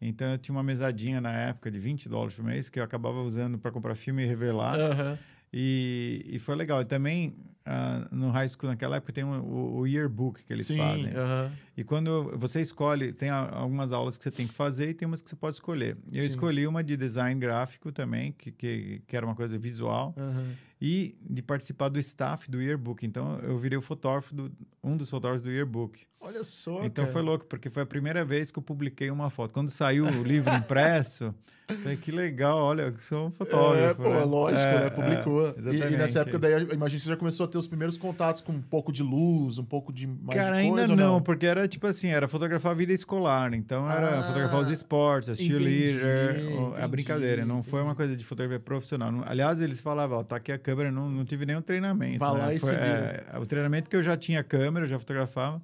Então, 0.00 0.30
eu 0.32 0.38
tinha 0.38 0.54
uma 0.54 0.62
mesadinha 0.62 1.20
na 1.20 1.32
época 1.32 1.70
de 1.70 1.78
20 1.78 2.08
dólares 2.08 2.34
por 2.34 2.44
mês 2.44 2.68
que 2.68 2.78
eu 2.78 2.84
acabava 2.84 3.20
usando 3.20 3.58
para 3.58 3.70
comprar 3.72 3.94
filme 3.94 4.22
e 4.22 4.26
revelar. 4.26 4.78
Aham. 4.78 5.18
E, 5.52 6.24
e 6.28 6.38
foi 6.38 6.54
legal. 6.54 6.80
E 6.80 6.84
também, 6.84 7.34
ah, 7.68 8.08
no 8.10 8.30
high 8.30 8.48
school, 8.48 8.68
naquela 8.70 8.96
época, 8.96 9.12
tem 9.12 9.22
um- 9.24 9.40
o, 9.42 9.78
o 9.80 9.86
yearbook 9.86 10.42
que 10.42 10.52
eles 10.52 10.66
Sim, 10.66 10.78
fazem. 10.78 11.12
aham. 11.14 11.52
E 11.76 11.84
quando 11.84 12.32
você 12.36 12.60
escolhe, 12.60 13.12
tem 13.12 13.28
a- 13.30 13.50
algumas 13.52 13.92
aulas 13.92 14.16
que 14.16 14.24
você 14.24 14.30
tem 14.30 14.46
que 14.46 14.54
fazer 14.54 14.90
e 14.90 14.94
tem 14.94 15.06
umas 15.06 15.20
que 15.22 15.28
você 15.28 15.36
pode 15.36 15.54
escolher. 15.56 15.96
Eu 16.10 16.22
Sim. 16.22 16.28
escolhi 16.30 16.66
uma 16.66 16.82
de 16.82 16.96
design 16.96 17.38
gráfico 17.38 17.92
também, 17.92 18.32
que, 18.32 18.50
que, 18.50 19.02
que 19.06 19.16
era 19.16 19.24
uma 19.26 19.34
coisa 19.34 19.58
visual. 19.58 20.14
aham. 20.16 20.52
e 20.80 21.16
de 21.28 21.42
participar 21.42 21.88
do 21.88 21.98
staff 21.98 22.48
do 22.48 22.62
yearbook. 22.62 23.04
Então, 23.04 23.36
eu 23.42 23.58
virei 23.58 23.76
o 23.76 23.82
fotógrafo, 23.82 24.32
do, 24.32 24.52
um 24.82 24.96
dos 24.96 25.10
fotógrafos 25.10 25.42
do 25.42 25.50
yearbook. 25.50 26.06
Olha 26.20 26.42
só. 26.42 26.82
Então 26.84 27.04
cara. 27.04 27.12
foi 27.12 27.22
louco, 27.22 27.44
porque 27.46 27.70
foi 27.70 27.84
a 27.84 27.86
primeira 27.86 28.24
vez 28.24 28.50
que 28.50 28.58
eu 28.58 28.62
publiquei 28.62 29.10
uma 29.10 29.30
foto. 29.30 29.52
Quando 29.52 29.70
saiu 29.70 30.04
o 30.04 30.22
livro 30.24 30.52
impresso, 30.52 31.32
falei, 31.82 31.96
que 31.96 32.10
legal, 32.10 32.58
olha, 32.58 32.82
eu 32.82 32.94
sou 32.98 33.28
um 33.28 33.30
fotógrafo. 33.30 34.02
É, 34.02 34.04
pô, 34.04 34.10
né? 34.10 34.24
lógico, 34.24 34.60
É, 34.60 34.80
né? 34.80 34.90
Publicou. 34.90 35.46
é, 35.46 35.50
e, 35.50 35.58
exatamente. 35.58 35.94
e 35.94 35.96
nessa 35.96 36.20
época, 36.20 36.38
daí, 36.40 36.52
imagino 36.72 36.98
que 36.98 37.04
você 37.04 37.08
já 37.08 37.16
começou 37.16 37.44
a 37.44 37.48
ter 37.48 37.56
os 37.56 37.68
primeiros 37.68 37.96
contatos 37.96 38.42
com 38.42 38.52
um 38.52 38.60
pouco 38.60 38.90
de 38.92 39.02
luz, 39.02 39.58
um 39.58 39.64
pouco 39.64 39.92
de 39.92 40.08
mais 40.08 40.34
Cara, 40.38 40.56
de 40.56 40.62
ainda 40.62 40.76
coisa, 40.78 40.96
não, 40.96 41.14
ou 41.14 41.20
porque 41.20 41.46
era 41.46 41.68
tipo 41.68 41.86
assim, 41.86 42.08
era 42.08 42.26
fotografar 42.26 42.72
a 42.72 42.74
vida 42.74 42.92
escolar. 42.92 43.54
Então 43.54 43.88
era 43.90 44.18
Ah, 44.18 44.22
fotografar 44.24 44.60
os 44.60 44.70
esportes, 44.70 45.28
as 45.28 45.38
cheerleader, 45.38 46.42
a 46.82 46.88
brincadeira. 46.88 47.46
Não 47.46 47.62
foi 47.62 47.80
uma 47.80 47.94
coisa 47.94 48.16
de 48.16 48.24
fotografia 48.24 48.58
profissional. 48.58 49.12
Não- 49.12 49.22
Aliás, 49.24 49.60
eles 49.60 49.80
falavam, 49.80 50.18
ó, 50.18 50.24
tá 50.24 50.34
aqui 50.36 50.50
a 50.50 50.58
câmera, 50.58 50.90
não, 50.90 51.08
não 51.08 51.24
tive 51.24 51.46
nenhum 51.46 51.62
treinamento. 51.62 52.18
Vai 52.18 52.32
né? 52.32 52.38
lá 52.38 52.54
e 52.54 52.58
Foi, 52.58 52.70
se 52.70 52.74
é, 52.74 53.24
o 53.40 53.46
treinamento 53.46 53.88
que 53.88 53.94
eu 53.94 54.02
já 54.02 54.16
tinha 54.16 54.42
câmera, 54.42 54.84
eu 54.84 54.88
já 54.90 54.98
fotografava. 54.98 55.62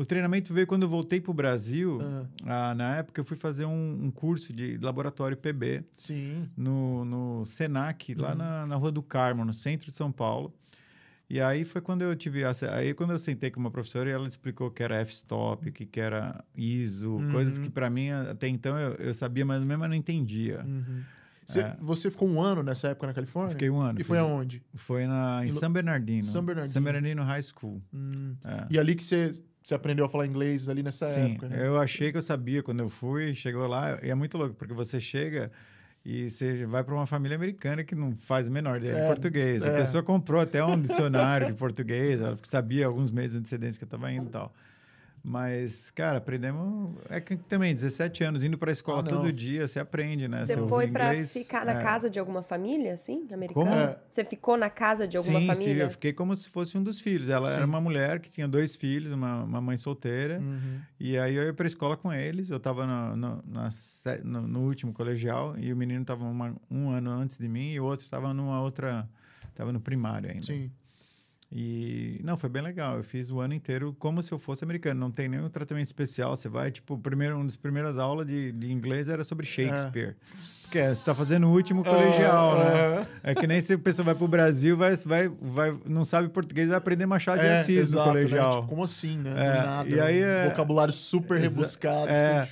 O 0.00 0.06
treinamento 0.06 0.54
veio 0.54 0.64
quando 0.66 0.84
eu 0.84 0.88
voltei 0.88 1.20
pro 1.20 1.34
Brasil. 1.34 1.98
Ah, 2.46 2.72
na 2.74 2.96
época 2.98 3.20
eu 3.20 3.24
fui 3.24 3.36
fazer 3.36 3.64
um, 3.64 4.04
um 4.04 4.10
curso 4.12 4.52
de 4.52 4.78
laboratório 4.78 5.36
PB 5.36 5.82
Sim. 5.98 6.48
no, 6.56 7.04
no 7.04 7.44
Senac, 7.46 8.14
lá 8.14 8.32
na, 8.34 8.64
na 8.64 8.76
Rua 8.76 8.92
do 8.92 9.02
Carmo, 9.02 9.44
no 9.44 9.52
centro 9.52 9.86
de 9.86 9.92
São 9.92 10.12
Paulo. 10.12 10.54
E 11.28 11.40
aí 11.40 11.64
foi 11.64 11.80
quando 11.80 12.02
eu 12.02 12.14
tive... 12.14 12.42
Aí 12.72 12.94
quando 12.94 13.10
eu 13.10 13.18
sentei 13.18 13.50
com 13.50 13.58
uma 13.58 13.70
professora, 13.72 14.08
e 14.08 14.12
ela 14.12 14.26
explicou 14.28 14.70
que 14.70 14.82
era 14.84 15.00
f-stop, 15.00 15.70
que, 15.72 15.84
que 15.84 16.00
era 16.00 16.44
ISO, 16.56 17.16
Uhum. 17.16 17.32
coisas 17.32 17.58
que 17.58 17.68
para 17.68 17.90
mim 17.90 18.10
até 18.10 18.46
então 18.46 18.78
eu, 18.78 18.94
eu 18.94 19.12
sabia, 19.12 19.44
mas 19.44 19.64
mesmo 19.64 19.82
eu 19.84 19.88
não 19.88 19.96
entendia. 19.96 20.64
Uhum. 20.64 21.02
Você, 21.44 21.60
É. 21.60 21.76
você 21.80 22.10
ficou 22.10 22.28
um 22.28 22.40
ano 22.40 22.62
nessa 22.62 22.88
época 22.88 23.06
na 23.08 23.14
Califórnia? 23.14 23.50
Fiquei 23.50 23.68
um 23.70 23.80
ano. 23.80 24.00
E 24.00 24.04
foi 24.04 24.18
aonde? 24.18 24.62
Foi 24.74 25.06
na, 25.06 25.44
em 25.44 25.50
São 25.50 25.72
Bernardino. 25.72 26.22
São 26.24 26.44
Bernardino. 26.44 26.72
São 26.72 26.82
Bernardino 26.82 27.22
High 27.24 27.42
School. 27.42 27.82
Hum. 27.92 28.36
É. 28.44 28.66
E 28.70 28.78
ali 28.78 28.94
que 28.94 29.02
você, 29.02 29.32
você 29.68 29.74
aprendeu 29.74 30.06
a 30.06 30.08
falar 30.08 30.26
inglês 30.26 30.68
ali 30.68 30.82
nessa 30.82 31.06
Sim, 31.06 31.32
época, 31.32 31.48
né? 31.48 31.66
eu 31.66 31.78
achei 31.78 32.10
que 32.10 32.16
eu 32.16 32.22
sabia 32.22 32.62
quando 32.62 32.80
eu 32.80 32.88
fui, 32.88 33.34
chegou 33.34 33.66
lá, 33.66 33.98
e 34.02 34.08
é 34.08 34.14
muito 34.14 34.38
louco, 34.38 34.54
porque 34.54 34.72
você 34.72 34.98
chega 34.98 35.52
e 36.04 36.30
você 36.30 36.64
vai 36.64 36.82
para 36.82 36.94
uma 36.94 37.04
família 37.04 37.36
americana 37.36 37.84
que 37.84 37.94
não 37.94 38.16
faz 38.16 38.48
a 38.48 38.50
menor 38.50 38.78
ideia 38.78 38.92
É, 38.96 39.00
de 39.02 39.06
português. 39.06 39.62
A 39.62 39.68
é. 39.68 39.76
pessoa 39.76 40.02
comprou 40.02 40.40
até 40.40 40.64
um 40.64 40.80
dicionário 40.80 41.48
de 41.48 41.52
português, 41.52 42.18
ela 42.18 42.38
sabia 42.44 42.86
alguns 42.86 43.10
meses 43.10 43.32
de 43.32 43.38
antecedência 43.40 43.78
que 43.78 43.84
eu 43.84 43.86
estava 43.88 44.10
indo 44.10 44.26
e 44.26 44.30
tal. 44.30 44.54
Mas, 45.28 45.90
cara, 45.90 46.16
aprendemos. 46.16 46.96
É 47.10 47.20
que 47.20 47.36
também, 47.36 47.74
17 47.74 48.24
anos, 48.24 48.42
indo 48.42 48.56
para 48.56 48.70
a 48.70 48.72
escola 48.72 49.00
Ah, 49.00 49.02
todo 49.02 49.30
dia, 49.30 49.68
você 49.68 49.78
aprende, 49.78 50.26
né? 50.26 50.46
Você 50.46 50.56
foi 50.56 50.88
pra 50.88 51.08
inglês, 51.10 51.34
ficar 51.34 51.66
na 51.66 51.72
é. 51.72 51.82
casa 51.82 52.08
de 52.08 52.18
alguma 52.18 52.42
família, 52.42 52.94
assim, 52.94 53.26
americana? 53.30 53.88
Como? 53.88 53.96
Você 54.10 54.24
ficou 54.24 54.56
na 54.56 54.70
casa 54.70 55.06
de 55.06 55.18
alguma 55.18 55.38
sim, 55.40 55.46
família? 55.46 55.74
Sim, 55.74 55.80
eu 55.82 55.90
fiquei 55.90 56.14
como 56.14 56.34
se 56.34 56.48
fosse 56.48 56.78
um 56.78 56.82
dos 56.82 56.98
filhos. 56.98 57.28
Ela 57.28 57.46
Sim. 57.48 57.56
era 57.58 57.66
uma 57.66 57.78
mulher 57.78 58.20
que 58.20 58.30
tinha 58.30 58.48
dois 58.48 58.74
filhos, 58.74 59.12
uma, 59.12 59.44
uma 59.44 59.60
mãe 59.60 59.76
solteira. 59.76 60.38
Uhum. 60.40 60.80
E 60.98 61.18
aí 61.18 61.34
eu 61.34 61.44
ia 61.44 61.52
para 61.52 61.66
escola 61.66 61.94
com 61.94 62.10
eles. 62.10 62.48
Eu 62.48 62.56
estava 62.56 62.86
no, 62.86 63.14
no, 63.14 63.42
no- 64.24 64.48
no 64.48 64.60
último 64.60 64.94
colegial 64.94 65.54
e 65.58 65.70
o 65.70 65.76
menino 65.76 66.00
estava 66.00 66.24
um 66.70 66.90
ano 66.90 67.10
antes 67.10 67.36
de 67.36 67.48
mim 67.50 67.72
e 67.72 67.78
o 67.78 67.84
outro 67.84 68.06
estava 68.06 68.32
numa 68.32 68.62
outra. 68.62 69.06
Estava 69.50 69.72
no 69.74 69.80
primário 69.80 70.30
ainda. 70.30 70.46
Sim. 70.46 70.70
E 71.50 72.20
não, 72.22 72.36
foi 72.36 72.50
bem 72.50 72.60
legal. 72.62 72.98
Eu 72.98 73.02
fiz 73.02 73.30
o 73.30 73.40
ano 73.40 73.54
inteiro 73.54 73.96
como 73.98 74.20
se 74.22 74.30
eu 74.30 74.38
fosse 74.38 74.62
americano. 74.64 75.00
Não 75.00 75.10
tem 75.10 75.28
nenhum 75.28 75.48
tratamento 75.48 75.86
especial. 75.86 76.36
Você 76.36 76.46
vai, 76.48 76.70
tipo, 76.70 76.98
primeiro, 76.98 77.36
uma 77.36 77.44
das 77.44 77.56
primeiras 77.56 77.96
aulas 77.96 78.26
de, 78.26 78.52
de 78.52 78.70
inglês 78.70 79.08
era 79.08 79.24
sobre 79.24 79.46
Shakespeare. 79.46 80.14
Porque 80.62 80.78
você 80.78 80.90
está 80.92 81.14
fazendo 81.14 81.46
o 81.48 81.50
último 81.50 81.82
colegial, 81.82 82.58
né? 82.58 83.06
É 83.22 83.34
que 83.34 83.46
nem 83.46 83.58
se 83.62 83.72
a 83.72 83.78
pessoa 83.78 84.04
vai 84.04 84.14
pro 84.14 84.28
Brasil, 84.28 84.76
vai, 84.76 84.94
vai, 84.96 85.28
vai, 85.40 85.74
não 85.86 86.04
sabe 86.04 86.28
português, 86.28 86.68
vai 86.68 86.76
aprender 86.76 87.06
Machado 87.06 87.40
de 87.40 87.46
É, 87.46 87.60
Assis 87.60 87.78
exato, 87.78 88.08
no 88.08 88.14
né? 88.14 88.20
colegial. 88.20 88.54
Tipo, 88.56 88.66
como 88.68 88.84
assim, 88.84 89.16
né? 89.16 89.30
É, 89.30 89.62
nada. 89.62 89.88
e 89.88 89.98
aí 89.98 90.22
um 90.22 90.26
é- 90.26 90.48
Vocabulário 90.50 90.92
super 90.92 91.40
rebuscado, 91.40 92.10
é. 92.10 92.46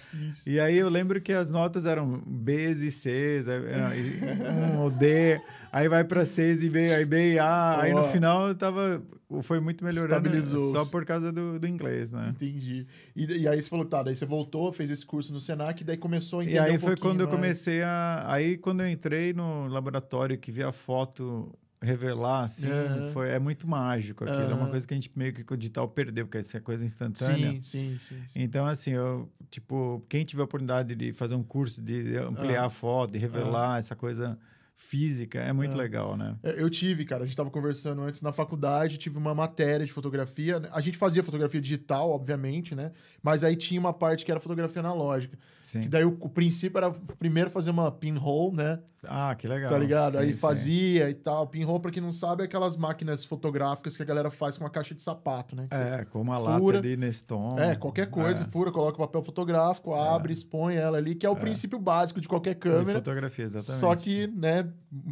E 0.47 0.59
aí 0.59 0.79
eu 0.79 0.89
lembro 0.89 1.21
que 1.21 1.35
as 1.35 1.51
notas 1.51 1.85
eram 1.85 2.23
Bs 2.27 2.81
e 2.81 2.91
Cs, 2.91 3.47
é, 3.49 3.57
é, 3.57 4.51
um 4.51 4.79
ou 4.79 4.91
D, 4.91 5.39
aí 5.73 5.89
vai 5.89 6.05
para 6.05 6.25
Cs 6.25 6.63
e 6.63 6.71
B, 6.71 6.95
aí 6.95 7.05
B 7.05 7.35
e 7.35 7.39
A, 7.39 7.81
aí 7.81 7.95
no 7.95 8.03
final 8.05 8.49
eu 8.49 8.55
tava, 8.55 9.03
foi 9.43 9.61
muito 9.61 9.85
melhorando 9.85 10.29
Estabilizou. 10.29 10.73
só 10.85 10.91
por 10.91 11.05
causa 11.05 11.33
do, 11.33 11.59
do 11.59 11.67
inglês, 11.67 12.13
né? 12.13 12.29
Entendi. 12.31 12.87
E, 13.15 13.25
e 13.43 13.49
aí 13.49 13.61
você 13.61 13.69
falou, 13.69 13.85
tá, 13.85 14.03
daí 14.03 14.15
você 14.15 14.27
voltou, 14.27 14.73
fez 14.73 14.91
esse 14.91 15.05
curso 15.05 15.33
no 15.33 15.41
Senac, 15.41 15.83
daí 15.85 15.97
começou 15.97 16.41
a 16.41 16.43
entender 16.45 16.57
E 16.57 16.61
aí 16.61 16.77
um 16.77 16.79
foi 16.81 16.97
quando 16.97 17.21
eu 17.21 17.27
mais. 17.27 17.37
comecei 17.37 17.83
a, 17.83 18.25
aí 18.27 18.57
quando 18.57 18.81
eu 18.81 18.89
entrei 18.89 19.33
no 19.33 19.67
laboratório 19.69 20.39
que 20.39 20.51
vi 20.51 20.63
a 20.63 20.73
foto 20.73 21.53
revelar, 21.81 22.45
assim, 22.45 22.69
Aham. 22.71 23.03
foi, 23.13 23.29
é 23.31 23.39
muito 23.39 23.69
mágico 23.69 24.25
aquilo, 24.25 24.51
é 24.51 24.55
uma 24.55 24.69
coisa 24.69 24.87
que 24.87 24.95
a 24.95 24.97
gente 24.97 25.11
meio 25.15 25.33
que 25.35 25.53
o 25.53 25.57
digital 25.57 25.87
perdeu, 25.87 26.25
porque 26.27 26.39
essa 26.39 26.59
coisa 26.61 26.83
instantânea. 26.85 27.51
Sim, 27.53 27.61
sim, 27.63 27.99
sim. 27.99 28.23
sim. 28.27 28.43
Então, 28.43 28.67
assim, 28.67 28.93
eu, 28.93 29.31
tipo, 29.51 30.03
quem 30.09 30.25
tiver 30.25 30.41
a 30.41 30.45
oportunidade 30.47 30.95
de 30.97 31.13
fazer 31.13 31.35
um 31.35 31.43
curso, 31.45 31.83
de 31.83 32.17
ampliar 32.17 32.63
Ah. 32.63 32.67
a 32.67 32.71
foto, 32.71 33.13
de 33.13 33.19
revelar 33.19 33.79
essa 33.79 33.95
coisa 33.95 34.39
física, 34.79 35.39
é 35.41 35.53
muito 35.53 35.75
Ah. 35.75 35.79
legal, 35.79 36.17
né? 36.17 36.37
É, 36.43 36.61
Eu 36.63 36.69
tive, 36.71 37.05
cara, 37.05 37.23
a 37.25 37.27
gente 37.27 37.37
tava 37.37 37.51
conversando 37.51 38.03
antes 38.03 38.21
na 38.23 38.31
faculdade, 38.31 38.99
tive 38.99 39.17
uma 39.19 39.35
matéria 39.35 39.85
de 39.87 39.93
fotografia. 39.93 40.63
A 40.71 40.81
gente 40.81 40.99
fazia 40.99 41.23
fotografia 41.23 41.61
digital, 41.61 42.11
obviamente, 42.11 42.75
né? 42.75 42.93
Mas 43.23 43.43
aí 43.43 43.57
tinha 43.57 43.81
uma 43.81 43.93
parte 43.93 44.25
que 44.25 44.31
era 44.31 44.39
fotografia 44.39 44.81
analógica. 44.81 45.37
Sim. 45.63 45.81
Que 45.81 45.89
daí 45.89 46.05
o, 46.05 46.17
o 46.21 46.29
princípio 46.29 46.79
era 46.79 46.91
primeiro 47.19 47.51
fazer 47.51 47.71
uma 47.73 47.91
pinhole, 47.91 48.55
né? 48.55 48.79
Ah, 49.03 49.35
que 49.35 49.49
legal. 49.49 49.69
Tá 49.71 49.79
ligado? 49.79 50.13
Sim, 50.13 50.19
aí 50.19 50.33
sim. 50.33 50.37
fazia 50.37 51.11
e 51.11 51.15
tal. 51.15 51.47
Pinhole, 51.49 51.81
pra 51.81 51.91
quem 51.91 52.03
não 52.03 52.13
sabe, 52.13 52.43
é 52.43 52.45
aquelas 52.47 52.77
máquinas 52.77 53.25
fotográficas 53.25 53.97
que 53.97 54.03
a 54.03 54.07
galera 54.07 54.31
faz 54.31 54.57
com 54.59 54.65
uma 54.65 54.71
caixa 54.71 54.95
de 54.95 55.03
sapato, 55.03 55.57
né? 55.57 55.67
Que 55.71 55.77
É, 55.77 56.05
como 56.05 56.33
a 56.33 56.39
lata 56.39 56.81
de 56.81 56.97
Neston. 56.97 57.59
É, 57.59 57.75
qualquer 57.75 58.09
coisa, 58.11 58.45
É, 58.45 58.47
fura, 58.47 58.71
coloca 58.71 58.95
o 59.03 59.07
papel 59.07 59.23
fotográfico, 59.23 59.95
abre, 59.95 60.33
expõe 60.33 60.77
ela 60.77 60.99
ali, 60.99 61.15
que 61.15 61.25
é 61.27 61.31
o 61.31 61.35
princípio 61.37 61.79
básico 61.79 62.21
de 62.21 62.29
qualquer 62.29 62.55
de 62.55 62.61
câmera. 62.61 62.99
fotografia, 62.99 63.45
exatamente. 63.47 63.81
Só 63.81 63.95
que, 63.97 64.27
né, 64.29 64.66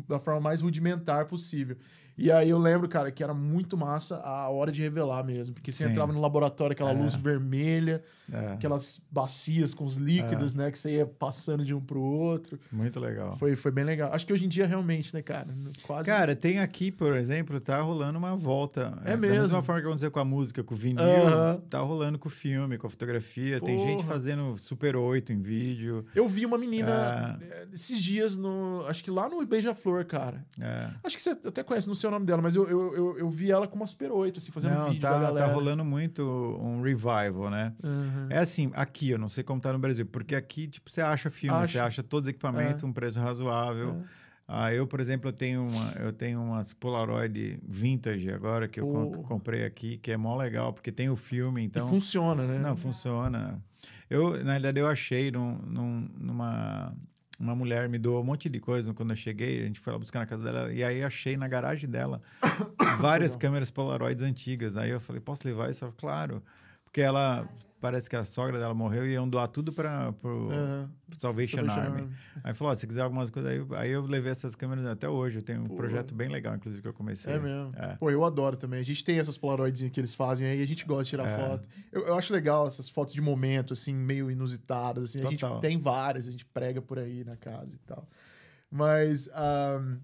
da 0.08 0.18
forma 0.18 0.40
mais 0.40 0.60
rudimentar 0.60 1.26
possível. 1.26 1.76
E 2.16 2.30
aí 2.30 2.48
eu 2.50 2.58
lembro, 2.58 2.88
cara, 2.88 3.10
que 3.10 3.22
era 3.24 3.34
muito 3.34 3.76
massa 3.76 4.16
a 4.18 4.48
hora 4.48 4.70
de 4.70 4.80
revelar 4.80 5.24
mesmo. 5.24 5.54
Porque 5.54 5.72
você 5.72 5.84
Sim. 5.84 5.90
entrava 5.90 6.12
no 6.12 6.20
laboratório, 6.20 6.72
aquela 6.72 6.92
É. 6.92 6.94
luz 6.94 7.14
vermelha, 7.14 8.02
É, 8.32 8.52
aquelas 8.54 9.02
bacias 9.10 9.74
com 9.74 9.84
os 9.84 9.96
líquidos, 9.96 10.54
né? 10.54 10.70
Que 10.70 10.78
você 10.78 10.96
ia 10.96 11.04
passando 11.04 11.62
de 11.62 11.74
um 11.74 11.80
pro 11.80 12.00
outro. 12.00 12.58
muito 12.72 12.98
legal. 12.98 13.36
Foi, 13.36 13.54
foi 13.54 13.70
bem 13.70 13.84
legal. 13.84 14.10
Acho 14.14 14.26
que 14.26 14.32
hoje 14.32 14.46
em 14.46 14.48
dia, 14.48 14.66
realmente, 14.66 15.12
né, 15.12 15.20
cara? 15.20 15.48
Quase. 15.82 16.08
Cara, 16.08 16.34
tem 16.34 16.58
aqui, 16.58 16.90
por 16.90 17.14
exemplo, 17.16 17.60
tá 17.60 17.80
rolando 17.82 18.18
uma 18.18 18.34
volta. 18.34 18.96
É 19.04 19.10
Da 19.10 19.16
mesmo? 19.18 19.40
mesma 19.42 19.60
forma 19.62 19.80
que 19.82 19.86
aconteceu 19.86 20.10
com 20.10 20.20
a 20.20 20.24
música, 20.24 20.62
com 20.64 20.72
o 20.74 20.76
vinil, 20.76 21.02
Aham. 21.04 21.60
tá 21.68 21.80
rolando 21.80 22.18
com 22.18 22.28
o 22.28 22.30
filme, 22.30 22.78
com 22.78 22.86
a 22.86 22.90
fotografia. 22.90 23.60
Tem 23.60 23.78
gente 23.78 23.96
Porra. 24.02 24.14
fazendo 24.14 24.56
Super 24.56 24.96
8 24.96 25.30
em 25.32 25.42
vídeo. 25.42 26.06
Eu 26.14 26.26
vi 26.26 26.46
uma 26.46 26.56
menina 26.56 27.38
eh, 27.42 27.66
esses 27.74 28.02
dias 28.02 28.38
no. 28.38 28.86
Acho 28.88 29.04
que 29.04 29.10
lá 29.10 29.28
no 29.28 29.44
Beija-Flor, 29.44 30.06
cara. 30.06 30.42
É. 30.58 30.88
Acho 31.04 31.14
que 31.16 31.20
você 31.22 31.30
até 31.30 31.62
conhece, 31.62 31.88
não 31.88 31.94
sei 31.94 32.03
o 32.08 32.10
nome 32.12 32.26
dela, 32.26 32.40
mas 32.42 32.54
eu, 32.56 32.68
eu, 32.68 32.94
eu, 32.94 33.18
eu 33.18 33.30
vi 33.30 33.50
ela 33.50 33.66
com 33.66 33.76
uma 33.76 33.86
Super 33.86 34.10
8, 34.12 34.38
assim, 34.38 34.50
fazendo 34.52 34.74
Não, 34.74 34.86
vídeo 34.90 35.00
da 35.02 35.10
tá, 35.10 35.20
galera. 35.20 35.46
tá 35.48 35.52
rolando 35.52 35.84
muito 35.84 36.22
um 36.60 36.80
revival, 36.82 37.50
né? 37.50 37.72
Uhum. 37.82 38.26
É 38.30 38.38
assim, 38.38 38.70
aqui, 38.74 39.10
eu 39.10 39.18
não 39.18 39.28
sei 39.28 39.42
como 39.44 39.60
tá 39.60 39.72
no 39.72 39.78
Brasil, 39.78 40.06
porque 40.06 40.34
aqui, 40.34 40.66
tipo, 40.66 40.90
você 40.90 41.00
acha 41.00 41.30
filme, 41.30 41.58
Acha. 41.58 41.72
você 41.72 41.78
acha 41.78 42.02
todos 42.02 42.26
os 42.28 42.30
equipamentos, 42.30 42.82
um 42.84 42.92
preço 42.92 43.20
razoável. 43.20 43.90
É. 44.00 44.24
Ah, 44.46 44.74
eu, 44.74 44.86
por 44.86 45.00
exemplo, 45.00 45.30
eu 45.30 45.32
tenho, 45.32 45.66
uma, 45.66 45.92
eu 45.92 46.12
tenho 46.12 46.38
umas 46.42 46.74
Polaroid 46.74 47.58
vintage 47.66 48.30
agora 48.30 48.68
que 48.68 48.78
eu 48.78 48.86
com- 48.86 49.10
Pô. 49.10 49.22
comprei 49.22 49.64
aqui, 49.64 49.96
que 49.96 50.10
é 50.12 50.16
mó 50.18 50.36
legal, 50.36 50.70
porque 50.72 50.92
tem 50.92 51.08
o 51.08 51.16
filme, 51.16 51.62
então... 51.64 51.86
e 51.86 51.90
funciona, 51.90 52.46
né? 52.46 52.58
Não, 52.58 52.76
funciona. 52.76 53.58
Eu, 54.10 54.32
na 54.44 54.50
realidade, 54.52 54.78
eu 54.78 54.86
achei 54.86 55.30
num, 55.30 55.56
num- 55.66 56.08
numa... 56.20 56.94
Uma 57.38 57.54
mulher 57.54 57.88
me 57.88 57.98
doou 57.98 58.20
um 58.20 58.24
monte 58.24 58.48
de 58.48 58.60
coisa 58.60 58.94
quando 58.94 59.10
eu 59.10 59.16
cheguei, 59.16 59.62
a 59.62 59.66
gente 59.66 59.80
foi 59.80 59.92
lá 59.92 59.98
buscar 59.98 60.20
na 60.20 60.26
casa 60.26 60.44
dela, 60.44 60.72
e 60.72 60.84
aí 60.84 61.02
achei 61.02 61.36
na 61.36 61.48
garagem 61.48 61.90
dela 61.90 62.22
várias 63.00 63.34
câmeras 63.34 63.70
Polaroids 63.70 64.22
antigas. 64.22 64.76
Aí 64.76 64.90
eu 64.90 65.00
falei, 65.00 65.20
posso 65.20 65.46
levar 65.46 65.70
isso? 65.70 65.84
Ela 65.84 65.92
claro. 65.96 66.42
Porque 66.84 67.00
ela, 67.00 67.48
parece 67.84 68.08
que 68.08 68.16
a 68.16 68.24
sogra 68.24 68.58
dela 68.58 68.72
morreu 68.72 69.06
e 69.06 69.12
iam 69.12 69.28
doar 69.28 69.46
tudo 69.46 69.70
para 69.70 70.14
o 70.22 70.50
Aham. 70.50 70.90
Salvation, 71.18 71.56
Salvation 71.58 71.80
Army. 71.80 72.00
Army. 72.00 72.12
Aí 72.42 72.54
falou, 72.54 72.72
ó, 72.72 72.74
se 72.74 72.86
quiser 72.86 73.02
algumas 73.02 73.28
coisas, 73.28 73.52
aí, 73.52 73.66
aí 73.76 73.90
eu 73.90 74.00
levei 74.06 74.32
essas 74.32 74.56
câmeras 74.56 74.86
até 74.86 75.06
hoje. 75.06 75.40
Eu 75.40 75.42
tenho 75.42 75.60
um 75.60 75.66
Pô. 75.66 75.74
projeto 75.74 76.14
bem 76.14 76.30
legal, 76.30 76.54
inclusive, 76.54 76.80
que 76.80 76.88
eu 76.88 76.94
comecei. 76.94 77.34
É 77.34 77.38
mesmo. 77.38 77.74
É. 77.76 77.96
Pô, 77.96 78.10
eu 78.10 78.24
adoro 78.24 78.56
também. 78.56 78.80
A 78.80 78.82
gente 78.82 79.04
tem 79.04 79.18
essas 79.18 79.36
polaroidzinhas 79.36 79.92
que 79.92 80.00
eles 80.00 80.14
fazem 80.14 80.46
aí, 80.46 80.62
a 80.62 80.66
gente 80.66 80.86
gosta 80.86 81.04
de 81.04 81.10
tirar 81.10 81.28
É. 81.28 81.36
foto. 81.36 81.68
Eu, 81.92 82.06
eu 82.06 82.14
acho 82.14 82.32
legal 82.32 82.66
essas 82.66 82.88
fotos 82.88 83.12
de 83.12 83.20
momento, 83.20 83.74
assim, 83.74 83.92
meio 83.92 84.30
inusitadas. 84.30 85.10
Assim. 85.10 85.26
A 85.26 85.28
gente 85.28 85.44
tem 85.60 85.78
várias, 85.78 86.26
a 86.26 86.30
gente 86.30 86.46
prega 86.46 86.80
por 86.80 86.98
aí 86.98 87.22
na 87.22 87.36
casa 87.36 87.74
e 87.74 87.78
tal. 87.80 88.08
Mas. 88.70 89.28
ahm, 89.34 89.98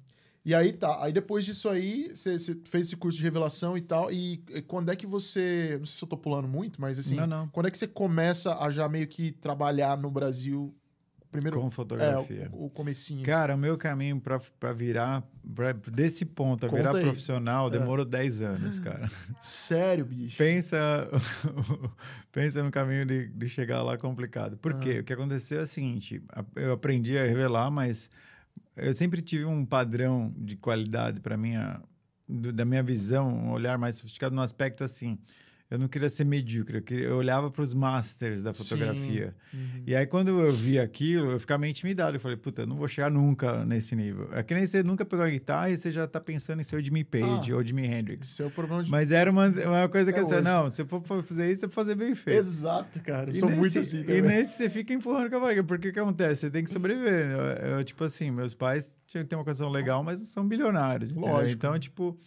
e 0.44 0.54
aí 0.54 0.72
tá. 0.72 1.02
Aí 1.04 1.12
depois 1.12 1.44
disso 1.44 1.68
aí, 1.68 2.10
você 2.14 2.38
fez 2.64 2.86
esse 2.86 2.96
curso 2.96 3.18
de 3.18 3.24
revelação 3.24 3.76
e 3.76 3.80
tal. 3.80 4.10
E, 4.10 4.42
e 4.50 4.62
quando 4.62 4.90
é 4.90 4.96
que 4.96 5.06
você. 5.06 5.76
Não 5.78 5.86
sei 5.86 5.98
se 5.98 6.04
eu 6.04 6.08
tô 6.08 6.16
pulando 6.16 6.48
muito, 6.48 6.80
mas 6.80 6.98
assim. 6.98 7.14
Não, 7.16 7.26
não. 7.26 7.48
Quando 7.48 7.66
é 7.66 7.70
que 7.70 7.78
você 7.78 7.86
começa 7.86 8.56
a 8.58 8.70
já 8.70 8.88
meio 8.88 9.06
que 9.06 9.32
trabalhar 9.32 9.96
no 9.98 10.10
Brasil 10.10 10.74
Primeiro, 11.30 11.60
com 11.60 11.70
fotografia. 11.70 12.50
É, 12.52 12.56
o, 12.56 12.64
o 12.66 12.70
comecinho. 12.70 13.22
Cara, 13.24 13.54
o 13.54 13.58
meu 13.58 13.78
caminho 13.78 14.20
para 14.20 14.72
virar, 14.72 15.22
pra, 15.54 15.70
desse 15.72 16.24
ponto, 16.24 16.66
a 16.66 16.68
Conta 16.68 16.82
virar 16.82 16.96
aí. 16.96 17.04
profissional, 17.04 17.68
É. 17.68 17.70
demorou 17.70 18.04
10 18.04 18.40
anos, 18.40 18.78
cara. 18.80 19.08
Sério, 19.40 20.04
bicho. 20.04 20.36
pensa, 20.36 21.08
pensa 22.32 22.62
no 22.64 22.70
caminho 22.70 23.06
de, 23.06 23.28
de 23.28 23.48
chegar 23.48 23.80
lá 23.82 23.96
complicado. 23.96 24.56
Por 24.56 24.74
quê? 24.80 24.98
O 25.00 25.04
que 25.04 25.12
aconteceu 25.12 25.60
é 25.60 25.62
o 25.62 25.66
seguinte: 25.66 26.20
eu 26.56 26.72
aprendi 26.72 27.16
a 27.16 27.24
revelar, 27.24 27.70
mas 27.70 28.10
eu 28.80 28.94
sempre 28.94 29.22
tive 29.22 29.44
um 29.44 29.64
padrão 29.64 30.32
de 30.36 30.56
qualidade 30.56 31.20
para 31.20 31.36
minha 31.36 31.82
do- 32.28 32.52
da 32.52 32.64
minha 32.64 32.82
visão, 32.82 33.28
um 33.28 33.50
olhar 33.52 33.76
mais 33.78 33.96
sofisticado 33.96 34.34
no 34.34 34.42
aspecto 34.42 34.84
assim. 34.84 35.18
Eu 35.70 35.78
não 35.78 35.86
queria 35.86 36.10
ser 36.10 36.24
medíocre, 36.24 36.78
eu, 36.78 36.82
queria- 36.82 37.04
eu 37.06 37.16
olhava 37.16 37.48
para 37.48 37.62
os 37.62 37.72
masters 37.72 38.42
da 38.42 38.52
fotografia. 38.52 39.32
Uhum. 39.54 39.82
E 39.86 39.94
aí, 39.94 40.04
quando 40.04 40.28
eu 40.40 40.52
vi 40.52 40.80
aquilo, 40.80 41.30
eu 41.30 41.38
ficava 41.38 41.60
meio 41.60 41.70
intimidado. 41.70 42.16
Eu 42.16 42.20
falei, 42.20 42.36
puta, 42.36 42.62
eu 42.62 42.66
não 42.66 42.74
vou 42.76 42.88
chegar 42.88 43.08
nunca 43.08 43.64
nesse 43.64 43.94
nível. 43.94 44.28
É 44.32 44.42
que 44.42 44.52
nem 44.52 44.66
você 44.66 44.82
nunca 44.82 45.04
pegou 45.04 45.24
a 45.24 45.28
guitarra 45.30 45.70
e 45.70 45.76
você 45.76 45.88
já 45.90 46.08
tá 46.08 46.20
pensando 46.20 46.60
em 46.60 46.64
ser 46.64 46.74
o 46.74 46.82
Jimmy 46.82 47.04
Page 47.04 47.52
Ah. 47.52 47.56
ou 47.56 47.62
Jimi 47.64 47.86
Hendrix. 47.86 48.32
Esse 48.32 48.42
é 48.42 48.48
problema 48.48 48.82
de. 48.82 48.90
Mas 48.90 49.12
era 49.12 49.30
uma, 49.30 49.46
uma 49.46 49.88
coisa 49.88 50.12
que 50.12 50.18
É 50.18 50.22
eu 50.22 50.26
disse, 50.26 50.40
não, 50.40 50.68
se 50.70 50.82
eu 50.82 50.86
for 50.86 51.22
fazer 51.22 51.52
isso, 51.52 51.64
eu 51.64 51.68
vou 51.68 51.74
fazer 51.74 51.94
bem 51.94 52.16
feito. 52.16 52.38
Exato, 52.40 53.00
cara. 53.00 53.30
E 53.30 53.34
sou 53.34 53.48
nesse, 53.48 53.60
muito 53.60 53.78
assim 53.78 54.00
E 54.00 54.04
também. 54.04 54.22
nesse 54.22 54.54
você 54.56 54.68
fica 54.68 54.92
empurrando 54.92 55.30
com 55.30 55.36
a 55.36 55.40
barriga. 55.40 55.62
Porque 55.62 55.90
o 55.90 55.92
que 55.92 56.00
acontece? 56.00 56.40
Você 56.40 56.50
tem 56.50 56.64
que 56.64 56.70
sobreviver. 56.70 57.30
Eu, 57.30 57.76
eu, 57.78 57.84
tipo 57.84 58.02
assim, 58.02 58.32
meus 58.32 58.54
pais 58.54 58.92
tinham 59.06 59.22
que 59.22 59.30
ter 59.30 59.36
uma 59.36 59.44
condição 59.44 59.70
legal, 59.70 60.02
mas 60.02 60.18
não 60.18 60.26
são 60.26 60.44
bilionários. 60.48 61.12
entendeu? 61.12 61.30
Lógico. 61.30 61.52
Então, 61.54 61.78
tipo, 61.78 62.18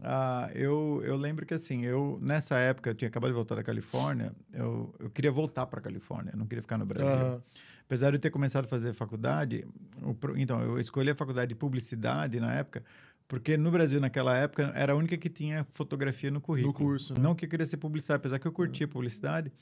ah, 0.00 0.50
eu, 0.54 1.02
eu 1.04 1.16
lembro 1.16 1.44
que 1.44 1.54
assim, 1.54 1.84
eu 1.84 2.18
nessa 2.22 2.56
época, 2.58 2.90
eu 2.90 2.94
tinha 2.94 3.08
acabado 3.08 3.30
de 3.30 3.34
voltar 3.34 3.54
da 3.54 3.62
Califórnia, 3.62 4.32
eu, 4.52 4.94
eu 4.98 5.10
queria 5.10 5.30
voltar 5.30 5.66
para 5.66 5.80
Califórnia, 5.80 6.32
eu 6.32 6.38
não 6.38 6.46
queria 6.46 6.62
ficar 6.62 6.78
no 6.78 6.86
Brasil. 6.86 7.18
Aham. 7.20 7.42
Apesar 7.84 8.10
de 8.10 8.16
eu 8.16 8.20
ter 8.20 8.30
começado 8.30 8.64
a 8.64 8.68
fazer 8.68 8.92
faculdade, 8.94 9.66
o 10.00 10.16
então, 10.36 10.60
eu 10.62 10.80
escolhi 10.80 11.10
a 11.10 11.14
faculdade 11.14 11.50
de 11.50 11.54
publicidade 11.54 12.40
na 12.40 12.54
época, 12.54 12.82
porque 13.28 13.56
no 13.56 13.70
Brasil, 13.70 14.00
naquela 14.00 14.34
época, 14.36 14.72
era 14.74 14.92
a 14.94 14.96
única 14.96 15.16
que 15.18 15.28
tinha 15.28 15.66
fotografia 15.72 16.30
no 16.30 16.40
currículo. 16.40 16.72
curso, 16.72 17.12
né? 17.14 17.20
Não 17.20 17.34
que 17.34 17.44
eu 17.44 17.48
queria 17.50 17.66
ser 17.66 17.76
publicitário, 17.76 18.18
apesar 18.18 18.38
que 18.38 18.46
eu 18.46 18.52
curtia 18.52 18.88
publicidade. 18.88 19.52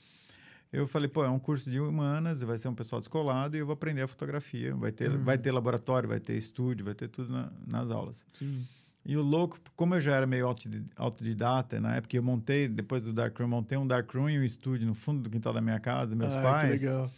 Eu 0.73 0.87
falei, 0.87 1.09
pô, 1.09 1.25
é 1.25 1.29
um 1.29 1.39
curso 1.41 1.69
de 1.69 1.81
humanas, 1.81 2.43
vai 2.43 2.57
ser 2.57 2.69
um 2.69 2.75
pessoal 2.75 3.01
descolado 3.01 3.57
e 3.57 3.61
eu 3.61 3.67
vou 3.67 3.73
aprender 3.73 4.03
a 4.03 4.07
fotografia. 4.09 4.75
Vai 4.77 4.93
ter, 4.93 5.11
Uhum. 5.11 5.25
vai 5.25 5.37
ter 5.37 5.51
laboratório, 5.51 6.09
vai 6.09 6.21
ter 6.21 6.35
estúdio, 6.37 6.85
vai 6.85 6.95
ter 6.95 7.09
tudo 7.09 7.33
na- 7.33 7.51
nas 7.67 7.91
aulas. 7.91 8.25
Sim. 8.35 8.65
E 9.05 9.17
o 9.17 9.23
louco, 9.23 9.59
como 9.75 9.95
eu 9.95 10.01
já 10.01 10.15
era 10.15 10.27
meio 10.27 10.47
autodi- 10.47 10.85
autodidata, 10.97 11.81
na 11.81 11.97
época 11.97 12.17
eu 12.17 12.23
montei, 12.23 12.69
depois 12.69 13.05
do 13.05 13.13
Darkroom, 13.13 13.49
montei 13.49 13.79
um 13.79 13.87
Darkroom 13.87 14.29
e 14.29 14.39
um 14.39 14.45
estúdio 14.45 14.87
no 14.87 14.95
fundo 14.95 15.23
do 15.23 15.31
quintal 15.31 15.53
da 15.53 15.61
minha 15.61 15.81
casa, 15.81 16.09
dos 16.09 16.17
meus 16.17 16.35
Ah, 16.37 16.43
pais. 16.43 16.81
Que 16.81 16.87
legal. 16.87 17.11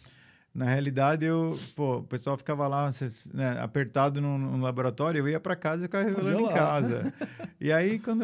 Na 0.55 0.65
realidade, 0.65 1.25
eu, 1.25 1.59
pô, 1.75 1.97
o 1.97 2.03
pessoal 2.03 2.37
ficava 2.37 2.67
lá 2.67 2.87
né, 3.33 3.59
apertado 3.59 4.21
no, 4.21 4.37
no 4.37 4.61
laboratório, 4.61 5.17
eu 5.19 5.27
ia 5.27 5.39
para 5.39 5.55
casa 5.55 5.81
e 5.81 5.85
ficava 5.85 6.03
revelando 6.03 6.41
em 6.41 6.53
casa. 6.53 7.11
e 7.59 7.71
aí, 7.71 7.97
quando 7.97 8.23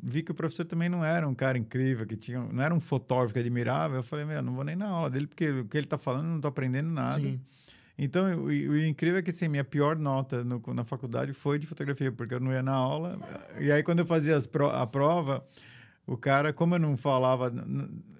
vi 0.00 0.22
que 0.22 0.30
o 0.30 0.34
professor 0.34 0.64
também 0.64 0.88
não 0.88 1.04
era 1.04 1.28
um 1.28 1.34
cara 1.34 1.58
incrível, 1.58 2.06
que 2.06 2.16
tinha, 2.16 2.38
não 2.40 2.62
era 2.62 2.72
um 2.72 2.78
fotógrafo 2.78 3.36
admirava, 3.36 3.96
eu 3.96 4.04
falei, 4.04 4.24
meu, 4.24 4.40
não 4.40 4.54
vou 4.54 4.62
nem 4.62 4.76
na 4.76 4.86
aula 4.88 5.10
dele, 5.10 5.26
porque 5.26 5.50
o 5.50 5.64
que 5.64 5.76
ele 5.76 5.86
tá 5.88 5.98
falando 5.98 6.26
eu 6.26 6.30
não 6.34 6.40
tô 6.40 6.46
aprendendo 6.48 6.88
nada. 6.90 7.20
Sim. 7.20 7.40
Então, 7.98 8.32
o, 8.42 8.44
o 8.46 8.78
incrível 8.86 9.18
é 9.18 9.22
que, 9.22 9.30
assim, 9.30 9.48
minha 9.48 9.64
pior 9.64 9.98
nota 9.98 10.44
no- 10.44 10.62
na 10.72 10.84
faculdade 10.84 11.32
foi 11.32 11.58
de 11.58 11.66
fotografia, 11.66 12.12
porque 12.12 12.34
eu 12.34 12.40
não 12.40 12.52
ia 12.52 12.62
na 12.62 12.72
aula. 12.72 13.18
E 13.58 13.72
aí, 13.72 13.82
quando 13.82 13.98
eu 13.98 14.06
fazia 14.06 14.40
pro- 14.42 14.68
a 14.70 14.86
prova, 14.86 15.44
o 16.06 16.16
cara, 16.16 16.52
como 16.52 16.76
eu 16.76 16.78
não 16.78 16.96
falava, 16.96 17.52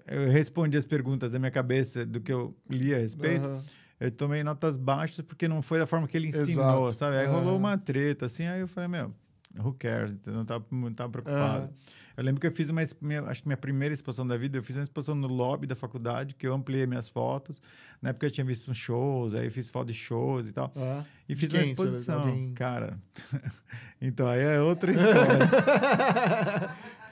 eu 0.06 0.28
respondia 0.30 0.78
as 0.78 0.84
perguntas 0.84 1.30
da 1.32 1.38
minha 1.38 1.50
cabeça 1.50 2.04
do 2.04 2.20
que 2.20 2.32
eu 2.32 2.56
lia 2.68 2.96
a 2.96 3.00
respeito, 3.00 3.46
Aham. 3.46 3.62
eu 4.00 4.10
tomei 4.10 4.42
notas 4.42 4.76
baixas 4.76 5.20
porque 5.24 5.46
não 5.46 5.62
foi 5.62 5.78
da 5.78 5.86
forma 5.86 6.08
que 6.08 6.16
ele 6.16 6.26
ensinou, 6.28 6.86
Exato. 6.86 6.94
sabe? 6.94 7.16
Aí 7.16 7.26
Aham. 7.26 7.36
rolou 7.38 7.56
uma 7.56 7.78
treta, 7.78 8.26
assim, 8.26 8.46
aí 8.46 8.60
eu 8.60 8.66
falei, 8.68 8.88
meu, 8.88 9.14
who 9.56 9.72
cares? 9.74 10.12
Entendeu? 10.12 10.38
Não 10.38 10.44
tava, 10.44 10.64
não 10.70 10.92
tava 10.92 11.10
preocupado. 11.10 11.64
Aham. 11.64 11.70
Eu 12.16 12.24
lembro 12.24 12.40
que 12.40 12.48
eu 12.48 12.52
fiz 12.52 12.68
uma, 12.68 12.82
minha, 13.00 13.22
acho 13.22 13.42
que 13.42 13.48
minha 13.48 13.56
primeira 13.56 13.94
exposição 13.94 14.26
da 14.26 14.36
vida, 14.36 14.58
eu 14.58 14.62
fiz 14.62 14.74
uma 14.74 14.82
exposição 14.82 15.14
no 15.14 15.28
lobby 15.28 15.68
da 15.68 15.76
faculdade, 15.76 16.34
que 16.34 16.44
eu 16.44 16.52
ampliei 16.52 16.84
minhas 16.84 17.08
fotos. 17.08 17.62
Na 18.02 18.10
época 18.10 18.26
eu 18.26 18.30
tinha 18.32 18.44
visto 18.44 18.68
uns 18.68 18.76
shows, 18.76 19.34
aí 19.34 19.44
eu 19.44 19.50
fiz 19.52 19.70
foto 19.70 19.86
de 19.86 19.94
shows 19.94 20.48
e 20.48 20.52
tal. 20.52 20.72
Ah. 20.76 21.04
E 21.28 21.36
fiz 21.36 21.52
Quem? 21.52 21.60
uma 21.60 21.70
exposição. 21.70 22.52
Cara, 22.56 22.98
então 24.02 24.26
aí 24.26 24.42
é 24.42 24.60
outra 24.60 24.90
história. 24.90 25.38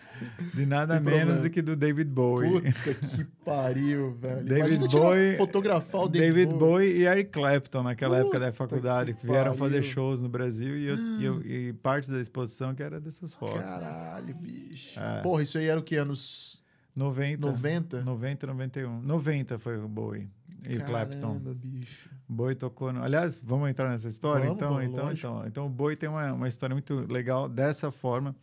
de 0.54 0.66
nada 0.66 0.98
menos 1.00 1.42
do 1.42 1.50
que 1.50 1.60
do 1.62 1.76
David 1.76 2.10
Bowie. 2.10 2.60
Puta 2.60 2.94
que 2.94 3.24
pariu, 3.44 4.10
velho. 4.12 4.44
David 4.44 4.88
Bowie- 4.88 5.36
Fotografar 5.36 6.02
o 6.02 6.08
David, 6.08 6.32
David 6.46 6.54
Bowie 6.58 6.98
e 6.98 7.04
Eric 7.06 7.30
Clapton 7.30 7.82
naquela 7.82 8.18
época 8.18 8.38
da 8.38 8.46
Puta 8.46 8.56
faculdade, 8.56 9.14
que 9.14 9.20
que 9.20 9.26
vieram 9.26 9.52
pariu. 9.54 9.58
fazer 9.58 9.82
shows 9.82 10.20
no 10.22 10.28
Brasil 10.28 10.76
e, 10.76 10.86
eu, 10.86 10.96
e, 10.96 11.24
eu- 11.24 11.42
e 11.42 11.72
parte 11.74 12.10
da 12.10 12.20
exposição 12.20 12.74
que 12.74 12.82
era 12.82 13.00
dessas 13.00 13.34
fotos. 13.34 13.62
Caralho, 13.68 14.34
bicho. 14.34 14.98
É. 14.98 15.20
Porra, 15.22 15.42
isso 15.42 15.58
aí 15.58 15.66
era 15.66 15.78
o 15.78 15.82
que? 15.82 15.96
Anos 15.96 16.64
90. 16.96 17.46
90? 17.46 18.00
90, 18.04 18.46
91. 18.46 19.00
90 19.02 19.58
foi 19.58 19.76
o 19.78 19.86
Bowie 19.88 20.28
e 20.68 20.76
o 20.78 20.84
Clapton. 20.84 21.20
Caramba, 21.20 21.54
bicho. 21.54 22.08
Bowie 22.28 22.54
tocou. 22.56 22.92
No... 22.92 23.02
Aliás, 23.04 23.38
vamos 23.44 23.68
entrar 23.70 23.88
nessa 23.90 24.08
história? 24.08 24.46
Vamos, 24.46 24.56
então, 24.56 24.68
vamos, 24.74 24.84
então, 24.90 25.04
lógico. 25.04 25.28
então. 25.28 25.46
Então, 25.46 25.66
o 25.66 25.68
Bowie 25.68 25.94
tem 25.96 26.08
uma, 26.08 26.32
uma 26.32 26.48
história 26.48 26.74
muito 26.74 27.06
legal 27.12 27.48
dessa 27.48 27.92
forma. 27.92 28.34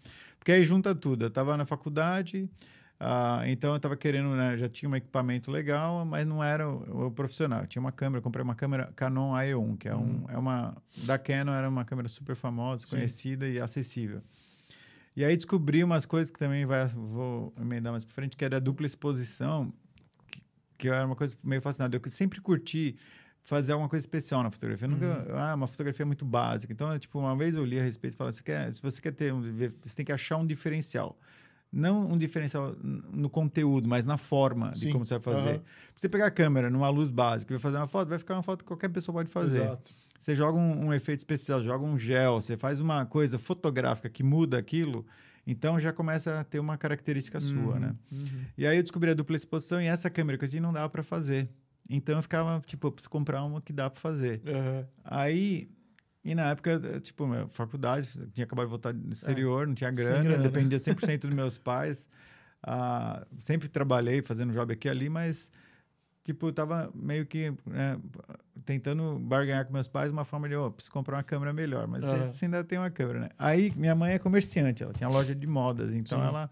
Porque 0.44 0.52
aí 0.52 0.66
junta 0.66 0.94
tudo. 0.94 1.24
Eu 1.24 1.30
estava 1.30 1.56
na 1.56 1.66
faculdade, 1.66 2.50
ah, 3.00 3.44
então 3.46 3.70
eu 3.70 3.78
estava 3.78 3.96
querendo, 3.96 4.36
né? 4.36 4.58
Já 4.58 4.68
tinha 4.68 4.90
um 4.90 4.96
equipamento 4.96 5.50
legal, 5.50 6.04
mas 6.04 6.28
não 6.28 6.44
era 6.44 6.70
o, 6.70 7.06
o 7.06 7.12
profissional. 7.12 7.62
Eu 7.62 7.68
tinha 7.68 7.80
uma 7.80 7.94
câmera, 7.94 8.22
comprei 8.22 8.44
uma 8.44 8.54
câmera 8.54 8.92
Canon 8.94 9.32
AE1, 9.32 9.78
que 9.78 9.88
é, 9.88 9.96
um, 9.96 10.26
é 10.28 10.38
uma. 10.38 10.76
Da 11.06 11.18
Canon 11.18 11.54
era 11.54 11.70
uma 11.70 11.86
câmera 11.86 12.10
super 12.10 12.36
famosa. 12.36 12.86
Sim. 12.86 12.98
conhecida 12.98 13.48
e 13.48 13.58
acessível. 13.58 14.22
E 15.16 15.24
aí 15.24 15.34
descobri 15.38 15.82
umas 15.82 16.06
coisas 16.06 16.30
que 16.30 16.38
também 16.38 16.66
vai, 16.66 16.88
vou 16.88 17.54
emendar 17.58 17.94
mais 17.94 18.04
para 18.04 18.14
frente, 18.14 18.36
que 18.36 18.44
era 18.44 18.58
a 18.58 18.60
dupla 18.60 18.86
exposição, 18.86 19.74
que, 20.30 20.42
que 20.78 20.90
era 20.90 21.06
uma 21.06 21.16
coisa 21.16 21.38
meio 21.42 21.62
fascinante. 21.62 21.96
Eu 21.96 22.10
sempre 22.10 22.42
curti 22.42 22.98
fazer 23.44 23.74
alguma 23.74 23.90
coisa 23.90 24.04
especial 24.04 24.42
na 24.42 24.50
fotografia. 24.50 24.88
Nunca, 24.88 25.06
Uhum. 25.06 25.38
ah, 25.38 25.54
uma 25.56 25.68
fotografia 25.68 26.06
muito 26.06 26.24
básica. 26.26 26.72
Então, 26.72 26.98
tipo, 26.98 27.20
uma 27.20 27.36
vez 27.36 27.56
eu 27.56 27.66
li 27.66 27.80
a 27.80 27.84
respeito 27.84 28.14
e 28.14 28.18
falei, 28.18 28.32
você 28.34 28.42
quer, 28.42 28.74
se 28.74 28.82
você 28.82 29.02
quer 29.02 29.12
ter 29.12 29.34
você 29.34 29.96
tem 29.96 30.06
que 30.06 30.12
achar 30.12 30.38
um 30.38 30.46
diferencial. 30.48 31.18
Não 31.72 32.12
um 32.12 32.18
diferencial 32.18 32.76
no 32.82 33.30
conteúdo, 33.30 33.88
mas 33.88 34.06
na 34.06 34.16
forma 34.16 34.72
de 34.74 34.80
Sim. 34.82 34.92
como 34.92 35.04
você 35.04 35.16
vai 35.18 35.34
fazer. 35.34 35.50
Aham. 35.56 35.62
Você 35.98 36.08
pegar 36.08 36.28
a 36.28 36.32
câmera 36.32 36.70
numa 36.70 36.88
luz 36.90 37.10
básica 37.10 37.52
e 37.52 37.56
vai 37.56 37.62
fazer 37.62 37.78
uma 37.78 37.88
foto, 37.88 38.10
vai 38.10 38.20
ficar 38.20 38.36
uma 38.36 38.44
foto 38.44 38.60
que 38.60 38.68
qualquer 38.68 38.90
pessoa 38.90 39.14
pode 39.14 39.30
fazer. 39.30 39.64
Exato. 39.64 39.94
Você 40.20 40.36
joga 40.36 40.58
um, 40.58 40.86
um 40.88 40.94
efeito 40.94 41.20
especial, 41.20 41.62
joga 41.64 41.84
um 41.84 41.98
gel, 41.98 42.40
você 42.40 42.56
faz 42.56 42.80
uma 42.80 43.06
coisa 43.06 43.38
fotográfica 43.40 44.08
que 44.08 44.22
muda 44.24 44.58
aquilo, 44.58 45.06
então 45.46 45.78
já 45.80 45.92
começa 45.92 46.40
a 46.40 46.44
ter 46.46 46.60
uma 46.60 46.78
característica 46.78 47.40
sua, 47.42 47.74
Uhum, 47.74 47.80
né? 47.80 47.96
uhum. 48.12 48.28
E 48.58 48.66
aí 48.68 48.78
eu 48.78 48.84
descobri 48.84 49.10
a 49.10 49.14
dupla 49.16 49.36
exposição 49.36 49.82
e 49.82 49.88
essa 49.88 50.10
câmera 50.10 50.38
que 50.38 50.46
eu 50.46 50.50
tinha 50.50 50.62
não 50.62 50.72
dava 50.72 50.88
para 50.90 51.04
fazer. 51.04 51.50
Então 51.90 52.16
eu 52.16 52.22
ficava, 52.22 52.62
tipo, 52.66 52.88
eu 52.88 52.92
preciso 52.92 53.10
comprar 53.10 53.44
uma 53.44 53.62
que 53.62 53.74
dá 53.74 53.90
para 53.90 54.00
fazer. 54.00 54.42
Aham. 54.48 54.88
Aí, 55.04 55.70
e 56.24 56.34
na 56.34 56.50
época, 56.52 56.80
tipo, 57.02 57.28
minha 57.28 57.48
faculdade, 57.50 58.10
tinha 58.32 58.46
acabado 58.46 58.66
de 58.66 58.70
voltar 58.70 58.94
do 58.94 59.14
exterior, 59.14 59.68
não 59.68 59.76
tinha 59.76 59.90
É, 59.90 59.94
sem 59.94 60.06
grana, 60.06 60.24
grana. 60.24 60.44
dependia 60.44 60.80
100% 60.80 61.28
dos 61.28 61.36
meus 61.36 61.58
pais. 61.58 62.10
Ah, 62.66 63.26
sempre 63.40 63.68
trabalhei 63.68 64.22
fazendo 64.22 64.54
job 64.54 64.72
aqui 64.72 64.88
e 64.88 64.92
ali, 64.92 65.10
mas, 65.10 65.52
tipo, 66.24 66.48
eu 66.48 66.54
tava 66.54 66.90
meio 66.96 67.26
que 67.26 67.52
né, 67.66 68.00
tentando 68.64 69.20
barganhar 69.20 69.66
com 69.66 69.74
meus 69.74 69.90
pais 69.90 70.10
uma 70.12 70.24
forma 70.24 70.48
de, 70.48 70.56
ó, 70.56 70.70
preciso 70.70 70.94
comprar 70.94 71.18
uma 71.18 71.24
câmera 71.24 71.52
melhor, 71.52 71.86
mas 71.88 72.06
você, 72.06 72.18
você 72.24 72.46
ainda 72.46 72.64
tem 72.64 72.78
uma 72.80 72.90
câmera, 72.90 73.20
né? 73.20 73.30
Aí, 73.38 73.74
minha 73.76 73.94
mãe 73.94 74.14
é 74.14 74.20
comerciante, 74.20 74.82
ela 74.82 74.94
tinha 74.94 75.10
loja 75.10 75.36
de 75.36 75.46
modas, 75.46 75.94
então 75.94 76.20
Sim. 76.20 76.26
ela... 76.28 76.50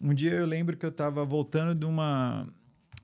Um 0.00 0.12
dia 0.14 0.32
eu 0.32 0.46
lembro 0.46 0.76
que 0.76 0.84
eu 0.84 0.90
tava 0.90 1.24
voltando 1.24 1.78
de 1.78 1.84
uma 1.86 2.48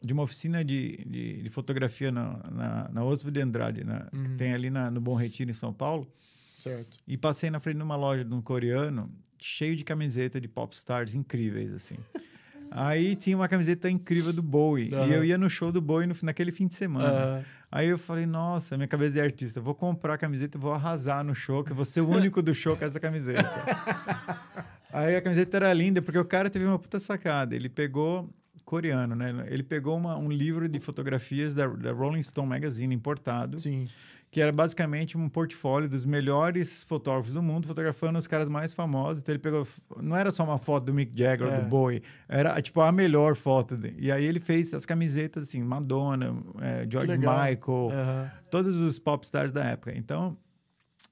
de 0.01 0.13
uma 0.13 0.23
oficina 0.23 0.65
de, 0.65 1.05
de, 1.07 1.43
de 1.43 1.51
fotografia 1.51 2.11
na, 2.13 2.39
na, 2.51 2.89
na 2.93 3.05
Oswald 3.05 3.33
de 3.39 3.41
Andrade, 3.45 3.85
na, 3.85 4.09
Uhum. 4.13 4.23
que 4.25 4.29
tem 4.37 4.53
ali 4.55 4.71
na, 4.71 4.91
no 4.91 5.01
Bom 5.01 5.15
Retiro, 5.15 5.51
em 5.51 5.55
São 5.55 5.73
Paulo, 5.73 6.11
Certo. 6.59 6.99
e 7.07 7.17
passei 7.17 7.51
na 7.51 7.59
frente 7.61 7.77
de 7.79 7.83
uma 7.83 7.97
loja 7.97 8.25
de 8.25 8.35
um 8.35 8.41
coreano 8.41 9.11
cheio 9.41 9.75
de 9.77 9.85
camiseta 9.85 10.41
de 10.41 10.49
popstars 10.49 11.15
incríveis, 11.15 11.73
assim. 11.73 11.97
Aí 12.71 13.17
tinha 13.17 13.35
uma 13.35 13.49
camiseta 13.49 13.89
incrível 13.91 14.31
do 14.33 14.43
Bowie, 14.43 14.93
Aham. 14.95 15.07
e 15.07 15.13
eu 15.15 15.25
ia 15.25 15.39
no 15.39 15.49
show 15.49 15.73
do 15.73 15.81
Bowie 15.81 16.07
no, 16.07 16.15
naquele 16.23 16.53
fim 16.53 16.67
de 16.67 16.75
semana. 16.75 17.09
Aham. 17.09 17.45
Aí 17.71 17.89
eu 17.89 17.99
falei, 17.99 18.25
nossa, 18.27 18.77
minha 18.77 18.89
cabeça 18.89 19.13
de 19.15 19.21
artista, 19.21 19.61
vou 19.61 19.75
comprar 19.75 20.15
a 20.15 20.19
camiseta 20.19 20.57
e 20.57 20.61
vou 20.61 20.73
arrasar 20.73 21.23
no 21.25 21.35
show, 21.35 21.63
que 21.65 21.73
eu 21.73 21.77
vou 21.77 21.85
ser 21.85 22.01
o 22.03 22.09
único 22.09 22.41
do 22.43 22.55
show 22.55 22.77
com 22.77 22.85
essa 22.85 22.99
camiseta. 23.01 23.43
Aí 24.93 25.17
a 25.17 25.21
camiseta 25.21 25.57
era 25.59 25.73
linda, 25.73 26.01
porque 26.01 26.19
o 26.19 26.25
cara 26.25 26.49
teve 26.49 26.65
uma 26.65 26.79
puta 26.79 26.99
sacada. 26.99 27.55
Ele 27.55 27.69
pegou, 27.69 28.29
coreano, 28.69 29.15
né? 29.15 29.47
Ele 29.49 29.63
pegou 29.63 29.97
uma- 29.97 30.17
um 30.19 30.31
livro 30.31 30.69
de 30.69 30.79
fotografias 30.79 31.55
da, 31.55 31.67
da 31.67 31.91
Rolling 31.93 32.23
Stone 32.23 32.47
Magazine 32.47 32.95
importado, 32.95 33.59
Sim. 33.59 33.87
que 34.31 34.43
era 34.43 34.53
basicamente 34.53 35.17
um 35.17 35.27
portfólio 35.27 35.89
dos 35.89 36.05
melhores 36.05 36.83
fotógrafos 36.83 37.33
do 37.33 37.43
mundo, 37.43 37.67
fotografando 37.67 38.19
os 38.19 38.27
caras 38.27 38.47
mais 38.47 38.75
famosos. 38.75 39.23
Então 39.23 39.33
ele 39.33 39.39
pegou, 39.39 39.67
não 40.03 40.15
era 40.15 40.31
só 40.31 40.45
uma 40.45 40.59
foto 40.59 40.85
do 40.85 40.93
Mick 40.95 41.13
Jagger 41.17 41.47
ou 41.47 41.53
É. 41.55 41.57
do 41.61 41.63
Bowie, 41.67 42.03
era 42.29 42.61
tipo 42.61 42.83
a 42.83 42.93
melhor 42.93 43.35
foto. 43.37 43.75
de- 43.75 43.95
E 43.99 44.13
aí 44.13 44.23
ele 44.25 44.39
fez 44.39 44.75
as 44.75 44.85
camisetas 44.85 45.45
assim, 45.45 45.63
Madonna, 45.63 46.37
é, 46.61 46.87
George. 46.91 47.17
Michael, 47.17 47.91
Aham. 47.91 48.31
todos 48.51 48.77
os 48.83 48.99
popstars 48.99 49.51
da 49.51 49.65
época. 49.65 49.97
Então, 49.97 50.37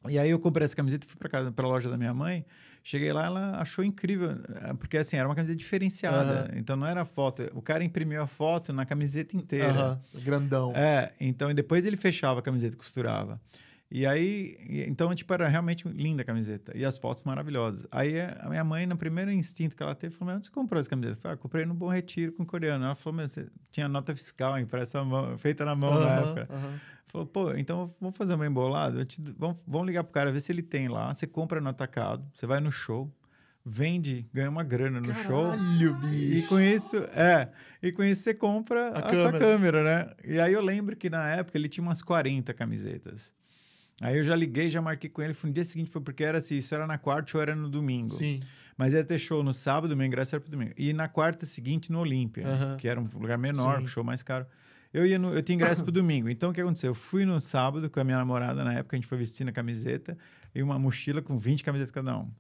e 0.09 0.19
aí 0.19 0.29
eu 0.31 0.39
comprei 0.39 0.67
essa 0.67 0.77
camiseta 0.77 1.07
e 1.07 1.09
fui 1.09 1.17
para 1.17 1.31
casa, 1.31 1.51
para 1.51 1.65
a 1.65 1.69
loja 1.69 1.89
da 1.89 1.97
minha 1.97 2.13
mãe. 2.13 2.45
Cheguei 2.89 3.13
lá, 3.13 3.27
ela 3.27 3.61
achou 3.61 3.85
incrível, 3.85 4.31
eh, 4.31 4.73
porque 4.75 4.97
assim, 4.97 5.17
era 5.17 5.27
uma 5.29 5.35
camiseta 5.35 5.59
diferenciada. 5.59 6.43
Aham. 6.43 6.49
Então 6.55 6.77
não 6.77 6.87
era 6.87 7.05
foto, 7.05 7.43
o 7.53 7.61
cara 7.61 7.83
imprimiu 7.83 8.23
a 8.23 8.29
foto 8.29 8.73
na 8.73 8.87
camiseta 8.87 9.37
inteira. 9.37 9.73
Aham. 9.73 10.01
Grandão. 10.23 10.73
É, 10.73 11.13
então 11.19 11.51
e 11.51 11.55
depois 11.55 11.85
ele 11.85 11.97
fechava 11.97 12.39
a 12.39 12.43
camiseta 12.45 12.77
e 12.77 12.79
costurava. 12.79 13.41
E 13.91 14.07
aí, 14.07 14.57
então, 14.87 15.13
tipo, 15.17 15.35
era 15.35 15.49
realmente 15.49 15.89
linda 15.89 16.23
a 16.23 16.25
camiseta. 16.25 16.77
E 16.77 16.85
as 16.85 16.97
fotos 16.97 17.25
maravilhosas. 17.25 17.85
Aí 17.91 18.15
eh, 18.15 18.37
a 18.39 18.49
minha 18.49 18.63
mãe, 18.63 18.87
no 18.87 18.97
primeiro 18.97 19.33
instinto 19.33 19.75
que 19.75 19.83
ela 19.83 19.95
teve, 19.95 20.15
falou: 20.15 20.27
Mas 20.27 20.37
onde 20.37 20.47
você 20.47 20.53
comprou 20.53 20.81
essa 20.81 20.89
camiseta? 20.89 21.19
Eu 21.19 21.23
falei, 21.23 21.35
ah, 21.35 21.39
comprei 21.39 21.65
no 21.67 21.75
Bom 21.75 21.89
Retiro 21.89 22.33
com 22.33 22.45
o 22.45 22.47
coreano. 22.47 22.85
Ela 22.85 22.95
falou: 22.95 23.17
Meu, 23.17 23.29
você 23.29 23.49
tinha 23.73 23.89
nota 23.89 24.15
fiscal 24.15 24.57
impressa 24.61 25.03
mão, 25.05 25.37
feita 25.37 25.65
na 25.65 25.75
mão 25.75 25.91
na 25.91 26.07
Aham, 26.07 26.23
época. 26.23 26.49
aham. 26.53 26.81
Falou, 27.17 27.27
pô, 27.27 27.55
então 27.55 27.91
vamos 28.01 28.17
fazer 28.17 28.35
uma 28.35 28.47
embolada? 28.47 29.05
Te- 29.05 29.23
vamos, 29.39 29.57
vamos 29.67 29.87
ligar 29.87 30.05
pro 30.05 30.13
cara, 30.13 30.31
ver 30.31 30.41
se 30.41 30.53
ele 30.53 30.63
tem 30.63 30.89
lá. 30.89 31.15
Você 31.15 31.27
compra 31.27 31.61
no 31.61 31.69
atacado, 31.71 32.25
você 32.35 32.47
vai 32.47 32.61
no 32.61 32.71
show, 32.71 33.11
vende, 33.65 34.27
ganha 34.35 34.51
uma 34.51 34.63
grana 34.63 35.01
no 35.01 35.15
show. 35.15 35.51
Caralho, 35.51 35.99
E 36.05 36.35
bicho. 36.35 36.49
com 36.49 36.61
isso, 36.61 36.97
é, 37.15 37.51
e 37.83 37.91
com 37.91 38.05
isso 38.05 38.23
você 38.23 38.35
compra 38.35 38.89
A 38.91 38.99
a, 38.99 39.03
sua 39.15 39.33
câmera. 39.33 39.39
câmera, 39.39 39.85
né? 39.85 40.15
E 40.25 40.39
aí 40.41 40.53
eu 40.53 40.61
lembro 40.63 40.95
que 40.97 41.09
na 41.09 41.27
época 41.31 41.57
ele 41.57 41.69
tinha 41.69 41.83
umas 41.83 42.03
40 42.03 42.53
camisetas. 42.53 43.33
Aí 44.03 44.19
eu 44.19 44.25
já 44.25 44.37
liguei, 44.37 44.69
já 44.69 44.83
marquei 44.83 45.09
com 45.09 45.23
ele, 45.23 45.33
foi 45.33 45.49
no 45.49 45.55
dia 45.55 45.65
seguinte, 45.65 45.91
foi 45.91 46.03
porque 46.03 46.23
era 46.23 46.37
assim, 46.37 46.59
isso 46.59 46.75
era 46.75 46.87
na 46.87 46.99
quarta 46.99 47.35
ou 47.35 47.43
era 47.43 47.57
no 47.57 47.69
domingo. 47.71 48.11
Sim. 48.11 48.41
Mas 48.77 48.93
ia 48.93 49.03
ter 49.03 49.19
show 49.19 49.43
no 49.43 49.55
sábado, 49.55 49.97
meu 49.97 50.07
ingresso 50.07 50.35
era 50.35 50.41
pro 50.43 50.51
domingo. 50.51 50.75
E 50.77 50.93
na 50.93 51.09
quarta 51.09 51.47
seguinte 51.47 51.91
no 51.91 52.01
Olímpia, 52.01 52.45
que 52.79 52.87
era 52.87 53.01
um 53.01 53.09
lugar 53.15 53.39
menor, 53.39 53.81
Sim. 53.81 53.87
show 53.87 54.05
mais 54.05 54.23
caro. 54.23 54.47
Eu, 54.97 55.07
ia 55.07 55.19
no, 55.19 55.35
eu 55.35 55.43
tinha 55.43 55.57
ingresso 55.57 55.83
pro 55.83 55.93
domingo. 55.93 56.31
Então 56.31 56.51
o 56.51 56.55
que 56.55 56.61
aconteceu? 56.61 56.91
Eu 56.91 56.95
fui 56.95 57.27
no 57.27 57.39
sábado 57.39 57.91
com 57.91 58.01
a 58.01 58.05
minha 58.05 58.17
namorada 58.17 58.65
na 58.65 58.73
época, 58.73 58.97
a 58.97 58.99
gente 58.99 59.07
foi 59.07 59.19
vestindo 59.19 59.49
a 59.49 59.53
camiseta 59.53 60.17
e 60.55 60.63
uma 60.63 60.79
mochila 60.79 61.21
com 61.21 61.39
20 61.39 61.63
camisetas 61.63 61.91
cada 61.91 62.19
um. 62.19 62.31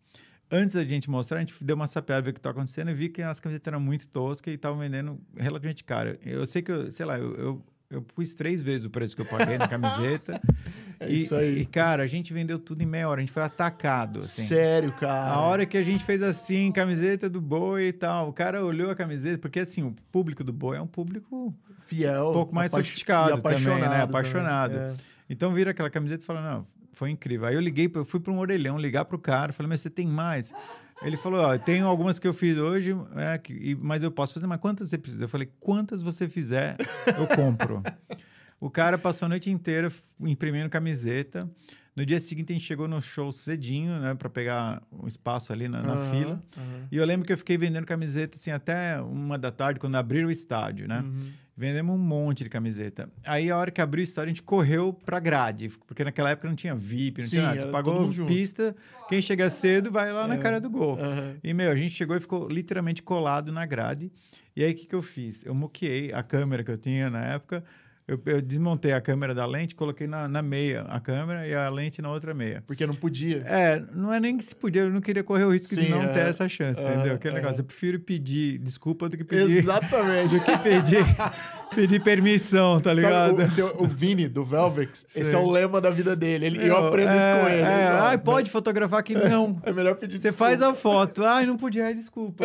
Antes 0.50 0.74
da 0.74 0.82
gente 0.82 1.10
mostrar, 1.10 1.36
a 1.36 1.40
gente 1.40 1.62
deu 1.62 1.76
uma 1.76 1.86
sapeada, 1.86 2.22
ver 2.22 2.30
o 2.30 2.32
que 2.32 2.38
estava 2.38 2.56
acontecendo 2.56 2.90
e 2.90 2.94
vi 2.94 3.10
que 3.10 3.20
as 3.20 3.40
camisetas 3.40 3.70
eram 3.70 3.80
muito 3.80 4.08
toscas 4.08 4.52
e 4.52 4.54
estavam 4.56 4.78
vendendo 4.78 5.20
relativamente 5.36 5.84
caro. 5.84 6.16
Eu 6.24 6.46
sei 6.46 6.62
que, 6.62 6.72
eu, 6.72 6.90
sei 6.90 7.04
lá, 7.04 7.18
eu, 7.18 7.34
eu, 7.34 7.66
eu 7.90 8.02
pus 8.02 8.34
três 8.34 8.62
vezes 8.62 8.86
o 8.86 8.90
preço 8.90 9.14
que 9.14 9.22
eu 9.22 9.26
paguei 9.26 9.58
na 9.58 9.68
camiseta. 9.68 10.40
É 10.98 11.10
e, 11.10 11.16
isso 11.18 11.34
aí. 11.34 11.60
E, 11.60 11.66
cara, 11.66 12.02
a 12.02 12.06
gente 12.06 12.32
vendeu 12.32 12.58
tudo 12.58 12.80
em 12.80 12.86
meia 12.86 13.06
hora. 13.06 13.20
A 13.20 13.22
gente 13.22 13.30
foi 13.30 13.42
atacado, 13.42 14.20
assim. 14.20 14.44
Sério, 14.44 14.90
cara. 14.92 15.30
A 15.30 15.40
hora 15.40 15.66
que 15.66 15.76
a 15.76 15.82
gente 15.82 16.02
fez 16.02 16.22
assim, 16.22 16.72
camiseta 16.72 17.28
do 17.28 17.38
boi 17.38 17.88
e 17.88 17.92
tal, 17.92 18.30
o 18.30 18.32
cara 18.32 18.64
olhou 18.64 18.90
a 18.90 18.94
camiseta, 18.94 19.36
porque 19.36 19.60
assim, 19.60 19.82
o 19.82 19.94
público 20.10 20.42
do 20.42 20.54
boi 20.54 20.78
é 20.78 20.80
um 20.80 20.86
público. 20.86 21.54
Fiel. 21.80 22.30
um 22.30 22.32
pouco 22.32 22.54
mais 22.54 22.72
sofisticado 22.72 23.38
e 23.38 23.42
também, 23.42 23.58
né? 23.58 23.80
também. 23.80 24.00
Apaixonado. 24.00 24.74
É. 24.74 24.94
Então 25.28 25.52
vira 25.52 25.72
aquela 25.72 25.90
camiseta 25.90 26.22
e 26.22 26.26
fala: 26.26 26.40
não, 26.40 26.66
foi 26.92 27.10
incrível. 27.10 27.46
Aí 27.46 27.54
eu 27.54 27.60
liguei, 27.60 27.90
eu 27.94 28.04
fui 28.04 28.18
para 28.18 28.32
um 28.32 28.38
orelhão 28.38 28.78
ligar 28.78 29.04
pro 29.04 29.18
cara, 29.18 29.52
falei, 29.52 29.68
mas 29.68 29.82
você 29.82 29.90
tem 29.90 30.06
mais? 30.06 30.54
Ele 31.02 31.16
falou: 31.16 31.40
ó, 31.40 31.58
tenho 31.58 31.86
algumas 31.86 32.18
que 32.18 32.26
eu 32.26 32.32
fiz 32.34 32.56
hoje, 32.58 32.92
é, 33.16 33.36
que- 33.38 33.74
mas 33.80 34.02
eu 34.02 34.10
posso 34.10 34.34
fazer, 34.34 34.46
mas 34.46 34.58
quantas 34.60 34.88
você 34.88 34.98
precisa? 34.98 35.24
Eu 35.24 35.28
falei: 35.28 35.48
quantas 35.60 36.02
você 36.02 36.28
fizer, 36.28 36.76
eu 37.18 37.26
compro. 37.28 37.82
o 38.60 38.70
cara 38.70 38.96
passou 38.96 39.26
a 39.26 39.28
noite 39.28 39.50
inteira 39.50 39.92
imprimindo 40.20 40.68
camiseta. 40.70 41.48
No 41.94 42.04
dia 42.04 42.20
seguinte, 42.20 42.52
a 42.52 42.54
gente 42.54 42.64
chegou 42.66 42.86
no 42.86 43.00
show 43.00 43.32
cedinho, 43.32 43.98
né, 44.00 44.14
para 44.14 44.28
pegar 44.28 44.82
um 44.92 45.06
espaço 45.08 45.50
ali 45.50 45.66
na, 45.66 45.82
na 45.82 45.94
Aham, 45.94 46.10
fila. 46.10 46.42
aham. 46.58 46.88
E 46.92 46.96
eu 46.98 47.04
lembro 47.06 47.26
que 47.26 47.32
eu 47.32 47.38
fiquei 47.38 47.56
vendendo 47.56 47.86
camiseta 47.86 48.36
assim 48.36 48.50
até 48.50 49.00
uma 49.00 49.38
da 49.38 49.50
tarde, 49.50 49.80
quando 49.80 49.94
abriram 49.96 50.28
o 50.28 50.30
estádio, 50.30 50.86
né? 50.86 51.00
Uhum. 51.00 51.30
Vendemos 51.56 51.94
um 51.94 51.98
monte 51.98 52.44
de 52.44 52.50
camiseta. 52.50 53.08
Aí, 53.24 53.50
a 53.50 53.56
hora 53.56 53.70
que 53.70 53.80
abriu 53.80 54.02
o 54.02 54.04
estádio, 54.04 54.26
a 54.26 54.28
gente 54.34 54.42
correu 54.42 54.92
pra 54.92 55.18
grade, 55.18 55.70
porque 55.86 56.04
naquela 56.04 56.30
época 56.30 56.48
não 56.48 56.54
tinha 56.54 56.74
VIP, 56.74 57.22
não 57.22 57.28
Sim, 57.28 57.36
tinha 57.36 57.42
nada. 57.48 57.60
Você 57.62 57.66
pagou 57.68 58.08
pista, 58.26 58.76
quem 59.08 59.22
chega 59.22 59.48
cedo 59.48 59.90
vai 59.90 60.12
lá 60.12 60.28
na 60.28 60.34
É. 60.34 60.38
cara 60.38 60.60
do 60.60 60.68
gol. 60.68 60.98
Aham. 61.00 61.36
E, 61.42 61.54
meu, 61.54 61.70
a 61.70 61.76
gente 61.76 61.94
chegou 61.94 62.14
e 62.14 62.20
ficou 62.20 62.46
literalmente 62.46 63.02
colado 63.02 63.50
na 63.50 63.64
grade. 63.64 64.12
E 64.54 64.62
aí, 64.62 64.72
o 64.72 64.74
que, 64.74 64.86
que 64.86 64.94
eu 64.94 65.00
fiz? 65.02 65.44
Eu 65.46 65.54
muqueei 65.54 66.12
a 66.12 66.22
câmera 66.22 66.62
que 66.62 66.70
eu 66.70 66.76
tinha 66.76 67.08
na 67.08 67.24
época. 67.24 67.64
Eu, 68.08 68.20
eu 68.26 68.40
desmontei 68.40 68.92
a 68.92 69.00
câmera 69.00 69.34
da 69.34 69.44
lente, 69.44 69.74
coloquei 69.74 70.06
na, 70.06 70.28
na 70.28 70.40
meia 70.40 70.82
a 70.82 71.00
câmera 71.00 71.44
e 71.44 71.52
a 71.52 71.68
lente 71.68 72.00
na 72.00 72.08
outra 72.08 72.32
meia. 72.32 72.62
Porque 72.64 72.86
não 72.86 72.94
podia. 72.94 73.42
É, 73.44 73.82
não 73.92 74.14
é 74.14 74.20
nem 74.20 74.38
que 74.38 74.44
se 74.44 74.54
podia, 74.54 74.82
eu 74.82 74.90
não 74.90 75.00
queria 75.00 75.24
correr 75.24 75.42
o 75.42 75.50
risco 75.50 75.74
de 75.74 75.86
Sim, 75.86 75.90
não 75.90 76.04
é. 76.04 76.08
ter 76.08 76.26
essa 76.26 76.48
chance, 76.48 76.80
Aham, 76.80 76.94
entendeu? 76.94 77.14
Aquele 77.16 77.34
aham. 77.34 77.42
negócio, 77.42 77.62
eu 77.62 77.64
prefiro 77.64 77.98
pedir 77.98 78.58
desculpa 78.58 79.08
do 79.08 79.16
que 79.16 79.24
pedir, 79.24 79.58
Exatamente. 79.58 80.38
do 80.38 80.40
que 80.40 80.56
pedir, 80.58 81.04
pedir 81.74 82.00
permissão, 82.00 82.80
tá 82.80 82.94
ligado? 82.94 83.40
Sabe, 83.40 83.62
o, 83.62 83.82
o 83.82 83.86
Vini, 83.88 84.28
do 84.28 84.44
Velvex, 84.44 85.04
esse 85.12 85.30
Sim. 85.30 85.36
é 85.36 85.38
o 85.40 85.50
lema 85.50 85.80
da 85.80 85.90
vida 85.90 86.14
dele. 86.14 86.46
Ele, 86.46 86.58
eu 86.60 86.66
Meu, 86.66 86.86
aprendo 86.86 87.12
isso 87.12 87.28
é, 87.28 87.40
com 87.40 87.48
ele. 87.48 87.62
É, 87.62 87.88
ai, 87.88 88.18
pode 88.18 88.48
fotografar 88.50 89.00
aqui? 89.00 89.14
Não. 89.14 89.60
É 89.64 89.72
melhor 89.72 89.96
pedir 89.96 90.20
Você 90.20 90.30
faz 90.30 90.62
a 90.62 90.72
foto. 90.72 91.24
Ai, 91.24 91.44
não 91.44 91.56
podia, 91.56 91.92
desculpa. 91.92 92.44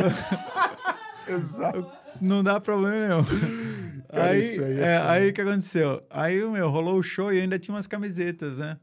Exato. 1.29 1.85
Não 2.19 2.43
dá 2.43 2.59
problema 2.59 3.07
nenhum. 3.07 3.25
Cara, 4.11 4.31
aí, 4.31 4.41
isso 4.41 4.63
aí 4.63 4.73
é 4.73 4.99
foda. 4.99 5.11
aí 5.11 5.29
o 5.29 5.33
que 5.33 5.41
aconteceu? 5.41 6.03
Aí, 6.09 6.45
meu, 6.45 6.69
rolou 6.69 6.99
o 6.99 7.03
show 7.03 7.31
e 7.31 7.39
ainda 7.39 7.57
tinha 7.57 7.73
umas 7.73 7.87
camisetas, 7.87 8.57
né? 8.57 8.77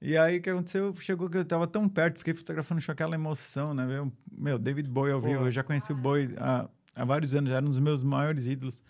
E 0.00 0.16
aí 0.16 0.38
o 0.38 0.42
que 0.42 0.50
aconteceu? 0.50 0.94
Chegou 0.96 1.28
que 1.28 1.38
eu 1.38 1.44
tava 1.44 1.66
tão 1.66 1.88
perto, 1.88 2.18
fiquei 2.18 2.34
fotografando 2.34 2.84
com 2.84 2.92
aquela 2.92 3.14
emoção, 3.14 3.72
né? 3.74 3.84
Meu, 3.86 4.12
meu 4.30 4.58
David 4.58 4.88
Bowie 4.88 5.12
ao 5.12 5.20
vivo, 5.20 5.44
eu 5.44 5.50
já 5.50 5.62
conheci 5.62 5.92
o 5.92 5.96
Bowie 5.96 6.34
há, 6.38 6.68
há 6.94 7.04
vários 7.04 7.34
anos, 7.34 7.50
já 7.50 7.56
era 7.56 7.66
um 7.66 7.68
dos 7.68 7.78
meus 7.78 8.02
maiores 8.02 8.46
ídolos. 8.46 8.82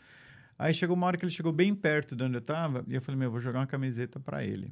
Aí 0.58 0.72
chegou 0.72 0.96
uma 0.96 1.06
hora 1.06 1.16
que 1.16 1.24
ele 1.24 1.32
chegou 1.32 1.52
bem 1.52 1.74
perto 1.74 2.14
de 2.14 2.22
onde 2.22 2.36
eu 2.36 2.40
tava, 2.40 2.84
e 2.86 2.94
eu 2.94 3.02
falei, 3.02 3.18
meu, 3.18 3.26
eu 3.26 3.32
vou 3.32 3.40
jogar 3.40 3.60
uma 3.60 3.66
camiseta 3.66 4.20
para 4.20 4.44
ele. 4.44 4.70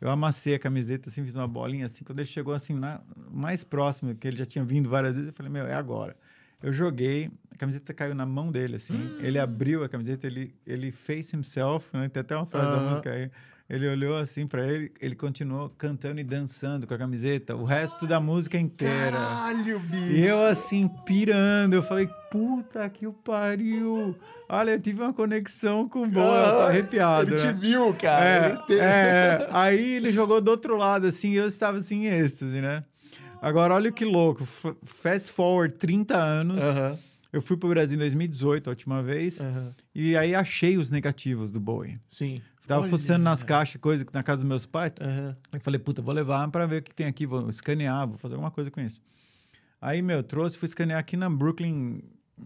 Eu 0.00 0.10
amassei 0.10 0.54
a 0.54 0.58
camiseta, 0.58 1.08
assim, 1.08 1.24
fiz 1.24 1.36
uma 1.36 1.46
bolinha, 1.46 1.86
assim. 1.86 2.02
Quando 2.04 2.20
ele 2.20 2.28
chegou, 2.28 2.54
assim, 2.54 2.74
na, 2.74 3.02
mais 3.30 3.62
próximo, 3.62 4.14
que 4.14 4.26
ele 4.26 4.36
já 4.36 4.46
tinha 4.46 4.64
vindo 4.64 4.88
várias 4.88 5.14
vezes, 5.14 5.28
eu 5.28 5.34
falei, 5.34 5.52
meu, 5.52 5.66
é 5.66 5.74
agora. 5.74 6.16
Eu 6.62 6.72
joguei, 6.72 7.30
a 7.52 7.56
camiseta 7.56 7.94
caiu 7.94 8.14
na 8.14 8.26
mão 8.26 8.50
dele, 8.52 8.76
assim. 8.76 9.10
Ele 9.18 9.38
abriu 9.38 9.82
a 9.82 9.88
camiseta, 9.88 10.26
ele, 10.26 10.54
ele 10.66 10.92
face 10.92 11.34
himself, 11.36 11.88
né? 11.92 12.08
Tem 12.08 12.20
até 12.20 12.36
uma 12.36 12.46
frase 12.46 12.70
da 12.70 12.76
Aham. 12.78 12.90
música 12.90 13.10
aí. 13.12 13.30
Ele 13.68 13.88
olhou 13.88 14.16
assim 14.16 14.48
para 14.48 14.66
ele, 14.66 14.92
ele 15.00 15.14
continuou 15.14 15.70
cantando 15.70 16.18
e 16.20 16.24
dançando 16.24 16.88
com 16.88 16.94
a 16.94 16.98
camiseta, 16.98 17.54
o 17.54 17.62
resto 17.64 18.04
da 18.04 18.18
música 18.18 18.58
inteira. 18.58 19.12
Caralho, 19.12 19.78
bicho. 19.78 20.12
E 20.12 20.26
eu 20.26 20.44
assim, 20.44 20.88
pirando, 21.06 21.74
eu 21.74 21.82
falei, 21.82 22.08
puta 22.32 22.88
que 22.90 23.06
o 23.06 23.12
pariu. 23.12 24.18
Olha, 24.48 24.72
eu 24.72 24.80
tive 24.80 25.00
uma 25.00 25.12
conexão 25.12 25.88
com 25.88 26.02
o 26.02 26.10
tô 26.12 26.18
Ah, 26.20 26.66
arrepiado, 26.66 27.32
Ele 27.32 27.40
né? 27.44 27.52
te 27.54 27.60
viu, 27.60 27.94
cara. 27.94 28.24
É, 28.24 28.46
Ele 28.48 28.56
te- 28.66 28.80
é. 28.80 29.48
aí 29.52 29.92
ele 29.92 30.10
jogou 30.10 30.40
do 30.40 30.50
outro 30.50 30.76
lado, 30.76 31.06
assim, 31.06 31.30
e 31.30 31.36
eu 31.36 31.46
estava 31.46 31.78
assim 31.78 32.06
em 32.06 32.08
êxtase, 32.08 32.60
né? 32.60 32.82
Agora, 33.40 33.74
olha 33.74 33.90
que 33.90 34.04
louco. 34.04 34.44
Fast 34.82 35.32
forward 35.32 35.74
30 35.76 36.16
anos. 36.16 36.62
Aham, 36.62 36.98
Eu 37.32 37.40
fui 37.40 37.56
pro 37.56 37.68
Brasil 37.68 37.94
em 37.96 37.98
2018, 37.98 38.66
a 38.68 38.70
última 38.70 39.02
vez, 39.02 39.40
aham. 39.40 39.72
e 39.94 40.16
aí 40.16 40.34
achei 40.34 40.76
os 40.76 40.90
negativos 40.90 41.52
do 41.52 41.60
Bowie. 41.60 42.00
Sim. 42.08 42.42
Tava 42.66 42.86
fuçando 42.88 43.24
nas 43.24 43.42
caixas, 43.42 43.80
coisa 43.80 44.04
que 44.04 44.12
na 44.14 44.22
casa 44.22 44.42
dos 44.42 44.48
meus 44.48 44.66
pais. 44.66 44.92
Aham. 45.00 45.36
Eu 45.52 45.60
falei, 45.60 45.78
puta, 45.78 46.02
vou 46.02 46.14
levar 46.14 46.48
para 46.50 46.66
ver 46.66 46.80
o 46.80 46.82
que 46.82 46.94
tem 46.94 47.06
aqui, 47.06 47.26
vou 47.26 47.48
escanear, 47.48 48.06
vou 48.06 48.16
fazer 48.18 48.34
alguma 48.34 48.50
coisa 48.50 48.70
com 48.70 48.80
isso. 48.80 49.00
Aí, 49.80 50.02
meu, 50.02 50.22
trouxe, 50.22 50.58
fui 50.58 50.66
escanear 50.66 50.98
aqui 51.00 51.16
na 51.16 51.30
Brooklyn, 51.30 52.00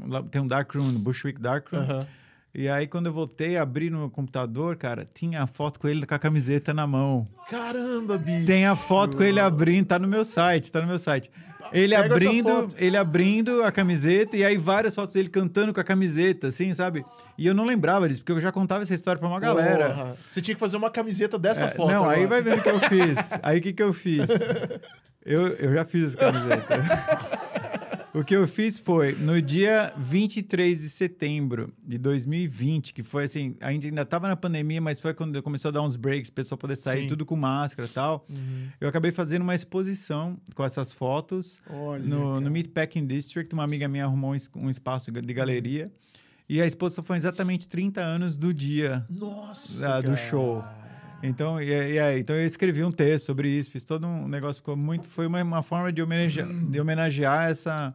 lá 0.06 0.22
tem 0.22 0.40
um 0.40 0.46
darkroom, 0.46 0.92
no 0.92 0.98
Bushwick 0.98 1.40
Darkroom. 1.40 1.82
Aham. 1.82 2.06
E 2.54 2.68
aí, 2.68 2.86
quando 2.86 3.06
eu 3.06 3.12
voltei, 3.12 3.56
abri 3.56 3.90
no 3.90 3.98
meu 3.98 4.10
computador, 4.10 4.76
cara, 4.76 5.04
tinha 5.12 5.42
a 5.42 5.46
foto 5.46 5.80
com 5.80 5.88
ele 5.88 6.06
com 6.06 6.14
a 6.14 6.18
camiseta 6.20 6.72
na 6.72 6.86
mão. 6.86 7.26
Caramba, 7.50 8.16
bicho. 8.16 8.46
Tem 8.46 8.64
a 8.64 8.76
foto 8.76 9.16
com 9.16 9.24
ele 9.24 9.40
abrindo, 9.40 9.86
tá 9.86 9.98
no 9.98 10.06
meu 10.06 10.24
site, 10.24 10.70
tá 10.70 10.80
no 10.80 10.86
meu 10.86 10.98
site. 10.98 11.30
Ele 11.72 11.96
Pega 11.96 12.14
abrindo, 12.14 12.68
ele 12.78 12.96
abrindo 12.96 13.62
a 13.64 13.72
camiseta 13.72 14.36
e 14.36 14.44
aí 14.44 14.56
várias 14.56 14.94
fotos 14.94 15.14
dele 15.14 15.28
cantando 15.28 15.74
com 15.74 15.80
a 15.80 15.84
camiseta, 15.84 16.46
assim, 16.48 16.72
sabe? 16.72 17.04
E 17.36 17.44
eu 17.46 17.54
não 17.54 17.64
lembrava 17.64 18.06
disso, 18.08 18.20
porque 18.20 18.32
eu 18.32 18.40
já 18.40 18.52
contava 18.52 18.82
essa 18.82 18.94
história 18.94 19.18
pra 19.18 19.26
uma 19.28 19.40
galera. 19.40 19.88
Porra. 19.88 20.14
Você 20.28 20.40
tinha 20.40 20.54
que 20.54 20.60
fazer 20.60 20.76
uma 20.76 20.90
camiseta 20.90 21.36
dessa 21.36 21.64
É, 21.64 21.68
foto. 21.70 21.90
não, 21.90 22.04
aí 22.08 22.22
agora. 22.22 22.28
vai 22.28 22.42
vendo 22.42 22.58
o 22.60 22.62
que 22.62 22.68
eu 22.70 22.80
fiz. 22.80 23.30
Aí 23.42 23.58
o 23.58 23.62
que, 23.62 23.72
que 23.72 23.82
eu 23.82 23.92
fiz? 23.92 24.28
Eu, 25.26 25.48
eu 25.54 25.74
já 25.74 25.84
fiz 25.84 26.04
essa 26.14 26.18
camiseta. 26.18 26.74
o 28.14 28.22
que 28.22 28.36
eu 28.36 28.46
fiz 28.46 28.78
foi, 28.78 29.12
no 29.12 29.42
dia 29.42 29.92
23 29.96 30.80
de 30.80 30.88
setembro 30.88 31.74
de 31.84 31.98
2020, 31.98 32.94
que 32.94 33.02
foi 33.02 33.24
assim, 33.24 33.56
a 33.60 33.72
gente 33.72 33.88
ainda 33.88 34.04
tava 34.06 34.28
na 34.28 34.36
pandemia, 34.36 34.80
mas 34.80 35.00
foi 35.00 35.12
quando 35.12 35.42
começou 35.42 35.70
a 35.70 35.72
dar 35.72 35.82
uns 35.82 35.96
breaks, 35.96 36.28
o 36.28 36.32
pessoal 36.32 36.56
poder 36.56 36.76
sair 36.76 37.02
Sim. 37.02 37.06
tudo 37.08 37.26
com 37.26 37.34
máscara 37.34 37.88
e 37.88 37.90
tal. 37.90 38.24
Uhum. 38.30 38.68
Eu 38.80 38.88
acabei 38.88 39.10
fazendo 39.10 39.42
uma 39.42 39.54
exposição 39.54 40.38
com 40.54 40.64
essas 40.64 40.92
fotos 40.92 41.60
Olha, 41.68 42.04
no, 42.04 42.40
no 42.40 42.50
Meatpacking 42.52 43.04
District. 43.04 43.52
Uma 43.52 43.64
amiga 43.64 43.88
minha 43.88 44.04
arrumou 44.04 44.32
um, 44.32 44.60
um 44.60 44.70
espaço 44.70 45.10
de 45.10 45.34
galeria. 45.34 45.90
E 46.48 46.62
a 46.62 46.66
exposição 46.66 47.02
foi 47.02 47.16
exatamente 47.16 47.66
30 47.66 48.00
anos 48.00 48.36
do 48.36 48.54
dia 48.54 49.04
Nossa, 49.10 49.96
ah, 49.96 50.00
do 50.00 50.16
show. 50.16 50.62
Então, 51.26 51.60
e, 51.60 51.68
e 51.68 51.98
aí, 51.98 52.20
então 52.20 52.36
eu 52.36 52.44
escrevi 52.44 52.84
um 52.84 52.92
texto 52.92 53.24
sobre 53.26 53.48
isso, 53.48 53.70
fiz 53.70 53.82
todo 53.82 54.06
um 54.06 54.28
negócio, 54.28 54.60
ficou 54.60 54.76
muito. 54.76 55.06
Foi 55.06 55.26
uma, 55.26 55.42
uma 55.42 55.62
forma 55.62 55.90
de 55.90 56.02
homenagear, 56.02 56.46
de 56.46 56.78
homenagear 56.78 57.50
essa, 57.50 57.94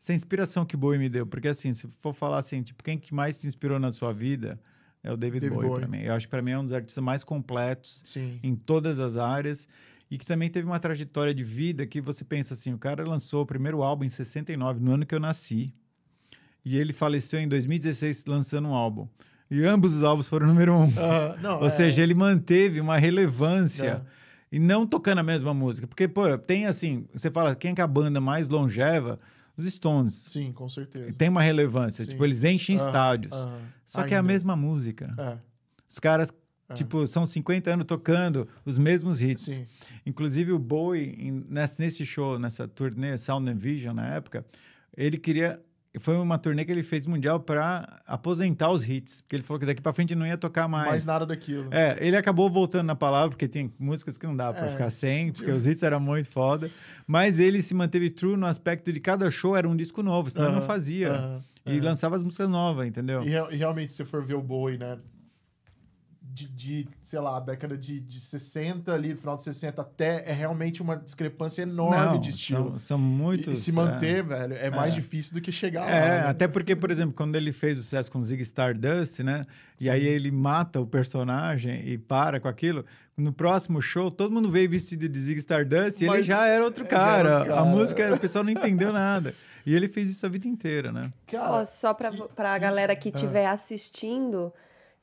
essa 0.00 0.12
inspiração 0.12 0.66
que 0.66 0.76
Bowie 0.76 0.98
me 0.98 1.08
deu. 1.08 1.24
Porque, 1.24 1.48
assim, 1.48 1.72
se 1.72 1.86
for 2.00 2.12
falar 2.12 2.38
assim, 2.38 2.62
tipo, 2.62 2.82
quem 2.82 2.98
que 2.98 3.14
mais 3.14 3.36
se 3.36 3.46
inspirou 3.46 3.78
na 3.78 3.92
sua 3.92 4.12
vida 4.12 4.58
é 5.04 5.12
o 5.12 5.16
David, 5.16 5.40
David 5.40 5.54
Bowie, 5.54 5.68
Bowie. 5.68 5.80
para 5.80 5.88
mim. 5.88 6.02
Eu 6.02 6.14
acho 6.14 6.26
que 6.26 6.30
para 6.30 6.42
mim 6.42 6.50
é 6.50 6.58
um 6.58 6.64
dos 6.64 6.72
artistas 6.72 7.04
mais 7.04 7.22
completos 7.22 8.02
Sim. 8.04 8.40
em 8.42 8.56
todas 8.56 8.98
as 8.98 9.16
áreas 9.16 9.68
e 10.10 10.18
que 10.18 10.26
também 10.26 10.50
teve 10.50 10.66
uma 10.66 10.80
trajetória 10.80 11.34
de 11.34 11.44
vida 11.44 11.86
que 11.86 12.00
você 12.00 12.24
pensa 12.24 12.54
assim, 12.54 12.72
o 12.72 12.78
cara 12.78 13.04
lançou 13.04 13.42
o 13.42 13.46
primeiro 13.46 13.82
álbum 13.82 14.04
em 14.04 14.08
69, 14.08 14.80
no 14.80 14.92
ano 14.92 15.06
que 15.06 15.14
eu 15.14 15.20
nasci, 15.20 15.74
e 16.64 16.76
ele 16.76 16.92
faleceu 16.92 17.38
em 17.38 17.48
2016 17.48 18.24
lançando 18.26 18.68
um 18.68 18.74
álbum. 18.74 19.08
E 19.50 19.64
ambos 19.64 19.94
os 19.94 20.02
álbuns 20.02 20.28
foram 20.28 20.46
número 20.48 20.74
um. 20.74 20.84
Ah, 20.98 21.36
não, 21.40 21.60
Ou 21.60 21.66
é- 21.66 21.70
seja, 21.70 22.02
ele 22.02 22.14
manteve 22.14 22.80
uma 22.80 22.96
relevância 22.96 24.04
É. 24.50 24.56
e 24.56 24.58
não 24.58 24.86
tocando 24.86 25.18
a 25.18 25.22
mesma 25.22 25.52
música. 25.54 25.86
Porque, 25.86 26.08
pô, 26.08 26.36
tem 26.38 26.66
assim, 26.66 27.06
você 27.12 27.30
fala, 27.30 27.54
quem 27.54 27.72
é 27.72 27.74
que 27.74 27.80
é 27.80 27.84
a 27.84 27.88
banda 27.88 28.20
mais 28.20 28.48
longeva? 28.48 29.18
Os 29.56 29.66
Stones. 29.72 30.14
Sim, 30.28 30.50
com 30.52 30.68
certeza. 30.68 31.16
Tem 31.16 31.28
uma 31.28 31.42
relevância. 31.42 32.04
Sim. 32.04 32.10
Tipo, 32.10 32.24
eles 32.24 32.42
enchem 32.42 32.76
Aham, 32.76 32.86
estádios. 32.86 33.32
aham. 33.32 33.58
Só 33.86 34.02
que 34.02 34.12
é 34.12 34.16
a 34.16 34.20
Ainda. 34.20 34.32
mesma 34.32 34.56
música. 34.56 35.14
É, 35.16 35.38
Os 35.88 36.00
caras, 36.00 36.32
É. 36.68 36.74
tipo, 36.74 37.06
são 37.06 37.24
50 37.24 37.70
anos 37.70 37.84
tocando 37.86 38.48
os 38.64 38.78
mesmos 38.78 39.22
hits. 39.22 39.44
sim. 39.44 39.66
Inclusive 40.04 40.50
o 40.50 40.58
Bowie, 40.58 41.44
nesse, 41.48 41.80
nesse 41.80 42.04
show, 42.04 42.36
nessa 42.38 42.66
turnê 42.66 43.16
Sound 43.16 43.48
and 43.48 43.54
Vision 43.56 43.94
na 43.94 44.14
época, 44.14 44.44
ele 44.96 45.18
queria. 45.18 45.60
Foi 46.00 46.16
uma 46.16 46.36
turnê 46.38 46.64
que 46.64 46.72
ele 46.72 46.82
fez 46.82 47.06
mundial 47.06 47.38
para 47.38 47.98
aposentar 48.06 48.70
os 48.70 48.82
hits, 48.88 49.20
porque 49.20 49.36
ele 49.36 49.42
falou 49.44 49.60
que 49.60 49.66
daqui 49.66 49.80
para 49.80 49.92
frente 49.92 50.14
não 50.14 50.26
ia 50.26 50.36
tocar 50.36 50.66
mais. 50.66 50.88
Mais 50.90 51.06
nada 51.06 51.24
daquilo. 51.24 51.68
É, 51.72 51.96
ele 52.00 52.16
acabou 52.16 52.50
voltando 52.50 52.86
na 52.86 52.96
palavra, 52.96 53.30
porque 53.30 53.46
tem 53.46 53.70
músicas 53.78 54.18
que 54.18 54.26
não 54.26 54.36
dá 54.36 54.52
para 54.52 54.66
É. 54.66 54.70
ficar 54.70 54.90
sem, 54.90 55.30
porque 55.32 55.50
os 55.52 55.66
hits 55.66 55.82
eram 55.82 56.00
muito 56.00 56.28
foda. 56.30 56.68
Mas 57.06 57.38
ele 57.38 57.62
se 57.62 57.74
manteve 57.74 58.10
true 58.10 58.36
no 58.36 58.46
aspecto 58.46 58.92
de 58.92 58.98
cada 58.98 59.30
show 59.30 59.54
era 59.56 59.68
um 59.68 59.76
disco 59.76 60.02
novo, 60.02 60.30
senão 60.30 60.46
ele 60.46 60.54
não 60.56 60.62
fazia. 60.62 61.12
aham, 61.12 61.40
E 61.66 61.70
aham. 61.70 61.80
lançava 61.84 62.16
as 62.16 62.22
músicas 62.22 62.48
novas, 62.48 62.86
entendeu? 62.86 63.22
E, 63.22 63.30
e 63.54 63.56
realmente, 63.56 63.90
se 63.92 63.96
você 63.98 64.04
for 64.04 64.22
ver 64.22 64.34
o 64.34 64.42
Bowie, 64.42 64.76
né? 64.76 64.98
De, 66.34 66.48
de, 66.48 66.88
sei 67.00 67.20
lá, 67.20 67.38
década 67.38 67.78
de, 67.78 68.00
de 68.00 68.18
60 68.18 68.92
ali, 68.92 69.14
final 69.14 69.36
de 69.36 69.44
60 69.44 69.80
até, 69.80 70.28
é 70.28 70.32
realmente 70.32 70.82
uma 70.82 70.96
discrepância 70.96 71.62
enorme 71.62 71.96
Não, 71.96 72.20
de 72.20 72.30
estilo. 72.30 72.70
São, 72.70 72.78
são 72.80 72.98
muitos. 72.98 73.54
e 73.54 73.56
se 73.56 73.70
é. 73.70 73.72
manter, 73.74 74.24
velho, 74.24 74.52
é 74.54 74.68
mais 74.68 74.94
É. 74.94 74.96
difícil 74.96 75.34
do 75.34 75.40
que 75.40 75.52
chegar 75.52 75.82
lá. 75.84 75.90
É, 75.90 76.08
né? 76.22 76.26
até 76.26 76.48
porque, 76.48 76.74
por 76.74 76.90
exemplo, 76.90 77.14
quando 77.14 77.36
ele 77.36 77.52
fez 77.52 77.78
o 77.78 77.82
sucesso 77.82 78.10
com 78.10 78.20
Zig 78.20 78.42
Stardust, 78.42 79.20
né? 79.22 79.46
E 79.80 79.88
aí 79.88 80.04
ele 80.04 80.32
mata 80.32 80.80
o 80.80 80.86
personagem 80.86 81.86
e 81.88 81.96
para 81.98 82.40
com 82.40 82.48
aquilo. 82.48 82.84
No 83.16 83.32
próximo 83.32 83.80
show, 83.80 84.10
todo 84.10 84.32
mundo 84.32 84.50
veio 84.50 84.68
vestido 84.68 85.08
de 85.08 85.18
Zig 85.20 85.38
Stardust 85.38 86.00
e 86.00 86.04
ele 86.04 86.10
Mas- 86.16 86.26
já 86.26 86.48
era 86.48 86.64
outro 86.64 86.84
cara. 86.84 87.28
era 87.28 87.38
outro 87.38 87.52
A 87.52 87.56
cara. 87.58 87.66
música, 87.68 88.02
era- 88.02 88.14
o 88.16 88.18
pessoal 88.18 88.42
não 88.42 88.50
entendeu 88.50 88.92
nada. 88.92 89.32
E 89.64 89.72
ele 89.72 89.86
fez 89.86 90.10
isso 90.10 90.26
a 90.26 90.28
vida 90.28 90.48
inteira, 90.48 90.90
né? 90.90 91.12
Cara, 91.28 91.52
Ó, 91.52 91.64
só 91.64 91.94
pra, 91.94 92.10
pra 92.10 92.58
galera 92.58 92.94
que 92.96 93.08
estiver 93.08 93.46
assistindo, 93.46 94.52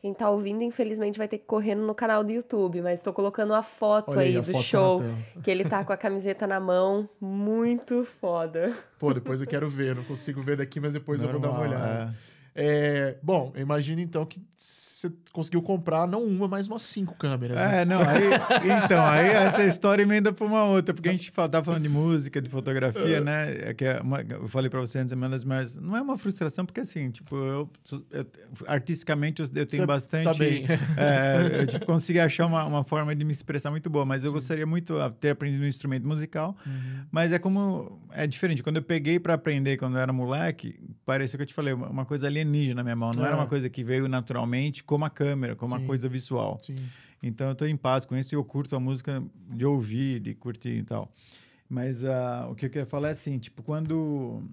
quem 0.01 0.15
tá 0.15 0.27
ouvindo, 0.31 0.63
infelizmente, 0.63 1.15
vai 1.15 1.27
ter 1.27 1.37
que 1.37 1.45
correr 1.45 1.75
no 1.75 1.93
canal 1.93 2.23
do 2.23 2.31
YouTube, 2.31 2.81
mas 2.81 3.03
tô 3.03 3.13
colocando 3.13 3.53
a 3.53 3.61
foto 3.61 4.09
Olha 4.17 4.21
aí, 4.21 4.35
a 4.35 4.41
do 4.41 4.51
foto 4.51 4.63
show. 4.63 4.99
Que 5.43 5.51
ele 5.51 5.63
tá 5.63 5.85
com 5.85 5.93
a 5.93 5.97
camiseta 5.97 6.47
na 6.47 6.59
mão. 6.59 7.07
Muito 7.19 8.03
foda. 8.03 8.73
Pô, 8.97 9.13
depois 9.13 9.41
eu 9.41 9.47
quero 9.47 9.69
ver. 9.69 9.95
Não 9.95 10.03
consigo 10.03 10.41
ver 10.41 10.57
daqui, 10.57 10.79
mas 10.79 10.93
depois 10.93 11.21
eu 11.21 11.29
vou 11.29 11.39
dar 11.39 11.49
uma 11.49 11.59
Normal, 11.59 11.79
olhada. 11.79 12.15
é. 12.27 12.30
É, 12.53 13.15
bom, 13.23 13.51
eu 13.55 13.61
imagino 13.61 14.01
então 14.01 14.25
que 14.25 14.41
você 14.57 15.09
conseguiu 15.31 15.61
comprar 15.61 16.05
não 16.05 16.23
uma, 16.25 16.47
mas 16.47 16.67
umas 16.67 16.81
cinco 16.81 17.15
câmeras. 17.15 17.57
né? 17.57 17.81
É, 17.81 17.85
não, 17.85 18.01
aí, 18.01 18.23
então, 18.85 19.03
aí 19.05 19.29
essa 19.29 19.63
história 19.63 20.03
emenda 20.03 20.33
pra 20.33 20.45
uma 20.45 20.65
outra, 20.65 20.93
porque 20.93 21.07
a 21.09 21.11
gente 21.13 21.31
fala, 21.31 21.47
tá 21.49 21.63
falando 21.63 21.83
de 21.83 21.89
música, 21.89 22.41
de 22.41 22.49
fotografia, 22.49 23.21
né? 23.21 23.69
É 23.69 23.73
que 23.73 23.85
é 23.85 24.01
uma- 24.01 24.21
eu 24.21 24.47
falei 24.49 24.69
pra 24.69 24.79
você 24.81 24.99
antes, 24.99 25.13
mas, 25.45 25.77
não 25.77 25.95
é 25.95 26.01
uma 26.01 26.17
frustração, 26.17 26.65
porque 26.65 26.81
assim, 26.81 27.09
tipo, 27.09 27.35
eu, 27.37 27.69
eu- 28.11 28.25
artisticamente 28.67 29.41
eu, 29.41 29.47
eu 29.55 29.65
tenho 29.65 29.83
Você 29.83 29.87
bastante. 29.87 30.25
tá 30.25 30.33
bem. 30.33 30.65
é, 30.97 31.61
eu 31.61 31.67
tipo, 31.67 31.85
consegui 31.85 32.19
achar 32.19 32.45
uma, 32.45 32.65
uma 32.65 32.83
forma 32.83 33.15
de 33.15 33.23
me 33.23 33.31
expressar 33.31 33.71
muito 33.71 33.89
boa, 33.89 34.05
mas 34.05 34.23
eu 34.23 34.31
gostaria 34.31 34.65
muito 34.65 34.95
de 34.99 35.15
ter 35.15 35.29
aprendido 35.31 35.63
um 35.63 35.67
instrumento 35.67 36.07
musical, 36.07 36.55
Uhum. 36.65 37.05
mas 37.11 37.31
é 37.31 37.39
como. 37.39 37.99
É 38.13 38.27
diferente. 38.27 38.61
Quando 38.61 38.75
eu 38.77 38.83
peguei 38.83 39.19
pra 39.19 39.35
aprender 39.35 39.77
quando 39.77 39.95
eu 39.95 40.01
era 40.01 40.11
moleque, 40.11 40.79
pareceu 41.05 41.37
que 41.37 41.43
eu 41.43 41.47
te 41.47 41.53
falei, 41.53 41.73
uma, 41.73 41.87
uma 41.87 42.05
coisa 42.05 42.27
alienígena 42.41 42.75
na 42.75 42.83
minha 42.83 42.95
mão. 42.95 43.11
Não 43.15 43.23
É. 43.23 43.27
era 43.27 43.35
uma 43.35 43.47
coisa 43.47 43.69
que 43.69 43.83
veio 43.83 44.07
naturalmente 44.07 44.83
como 44.83 45.05
a 45.05 45.09
câmera, 45.09 45.55
como 45.55 45.71
Sim. 45.73 45.77
uma 45.79 45.87
coisa 45.87 46.07
visual. 46.09 46.57
Sim. 46.61 46.75
Então 47.23 47.49
eu 47.49 47.55
tô 47.55 47.65
em 47.65 47.77
paz 47.77 48.03
com 48.05 48.17
isso 48.17 48.33
e 48.33 48.35
eu 48.35 48.43
curto 48.43 48.75
a 48.75 48.79
música 48.79 49.23
de 49.49 49.65
ouvir, 49.65 50.19
de 50.19 50.33
curtir 50.33 50.69
e 50.77 50.83
tal. 50.83 51.11
Mas 51.69 52.03
ah, 52.03 52.47
o 52.49 52.55
que 52.55 52.65
eu 52.65 52.69
queria 52.69 52.85
falar 52.85 53.09
é 53.09 53.11
assim, 53.11 53.37
tipo, 53.39 53.63
quando. 53.63 54.43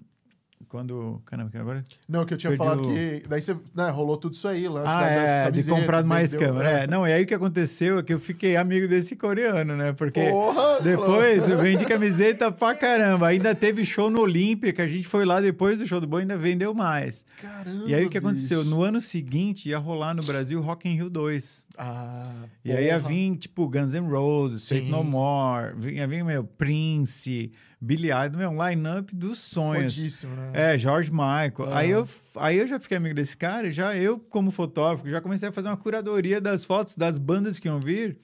Quando. 0.67 1.19
Caramba, 1.25 1.49
que 1.49 1.57
agora? 1.57 1.83
Não, 2.07 2.25
que 2.25 2.33
eu 2.33 2.37
tinha 2.37 2.55
falado 2.55 2.81
o- 2.87 2.93
que. 2.93 3.23
Daí 3.27 3.41
você. 3.41 3.55
Né, 3.73 3.89
rolou 3.89 4.17
tudo 4.17 4.33
isso 4.33 4.47
aí, 4.47 4.67
lance 4.67 4.93
Ah, 4.93 4.99
da- 5.01 5.09
é, 5.11 5.51
de 5.51 5.63
comprar 5.67 6.03
mais 6.03 6.35
câmera. 6.35 6.69
É. 6.83 6.87
Não, 6.87 7.07
e 7.07 7.13
aí 7.13 7.23
o 7.23 7.25
que 7.25 7.33
aconteceu 7.33 7.97
é 7.97 8.03
que 8.03 8.13
eu 8.13 8.19
fiquei 8.19 8.55
amigo 8.55 8.87
desse 8.87 9.15
coreano, 9.15 9.75
né? 9.75 9.93
Porque. 9.93 10.29
Porra! 10.29 10.81
Depois 10.81 11.49
eu 11.49 11.57
vendi 11.59 11.85
camiseta 11.85 12.51
pra 12.51 12.75
caramba. 12.75 13.27
Ainda 13.29 13.55
teve 13.55 13.83
show 13.85 14.09
no 14.11 14.19
Olímpia, 14.21 14.71
que 14.73 14.81
a 14.81 14.87
gente 14.87 15.07
foi 15.07 15.25
lá 15.25 15.39
depois 15.41 15.79
do 15.79 15.87
show 15.87 15.99
do 15.99 16.05
Boi 16.05 16.21
ainda 16.21 16.37
vendeu 16.37 16.73
mais. 16.73 17.25
Caramba, 17.41 17.85
E 17.87 17.95
aí 17.95 18.05
o 18.05 18.09
que 18.09 18.17
aconteceu? 18.17 18.59
bicho. 18.59 18.69
No 18.69 18.83
ano 18.83 18.99
seguinte 19.01 19.69
ia 19.69 19.77
rolar 19.79 20.13
no 20.13 20.21
Brasil 20.23 20.61
Rock 20.61 20.87
in 20.87 20.93
Rio 20.95 21.09
2. 21.09 21.65
Ah, 21.77 22.31
E 22.63 22.71
aí 22.73 22.85
ia 22.87 22.97
porra. 22.97 23.07
vir, 23.09 23.37
tipo, 23.37 23.67
Guns 23.69 23.93
N' 23.93 24.07
Roses, 24.07 24.67
Faith. 24.67 24.89
No 24.89 25.03
More, 25.03 25.73
vinha 25.77 26.05
vir, 26.05 26.23
meu, 26.23 26.43
Prince, 26.43 27.51
Billy 27.81 28.09
Idol, 28.11 28.37
meu, 28.39 28.49
um 28.49 28.67
line-up 28.67 29.15
dos 29.15 29.39
sonhos. 29.39 29.95
Fodíssimo, 29.95 30.35
né? 30.35 30.51
É, 30.53 30.77
George 30.77 31.11
Michael. 31.11 31.53
Ah. 31.71 31.77
Aí, 31.79 31.89
eu, 31.89 32.07
aí 32.35 32.57
eu 32.57 32.67
já 32.67 32.79
fiquei 32.79 32.97
amigo 32.97 33.15
desse 33.15 33.37
cara 33.37 33.67
e 33.67 33.71
já 33.71 33.95
eu, 33.95 34.19
como 34.19 34.51
fotógrafo, 34.51 35.07
já 35.07 35.21
comecei 35.21 35.47
a 35.47 35.51
fazer 35.51 35.69
uma 35.69 35.77
curadoria 35.77 36.41
das 36.41 36.65
fotos 36.65 36.95
das 36.95 37.17
bandas 37.17 37.57
que 37.59 37.67
iam 37.67 37.79
vir. 37.79 38.17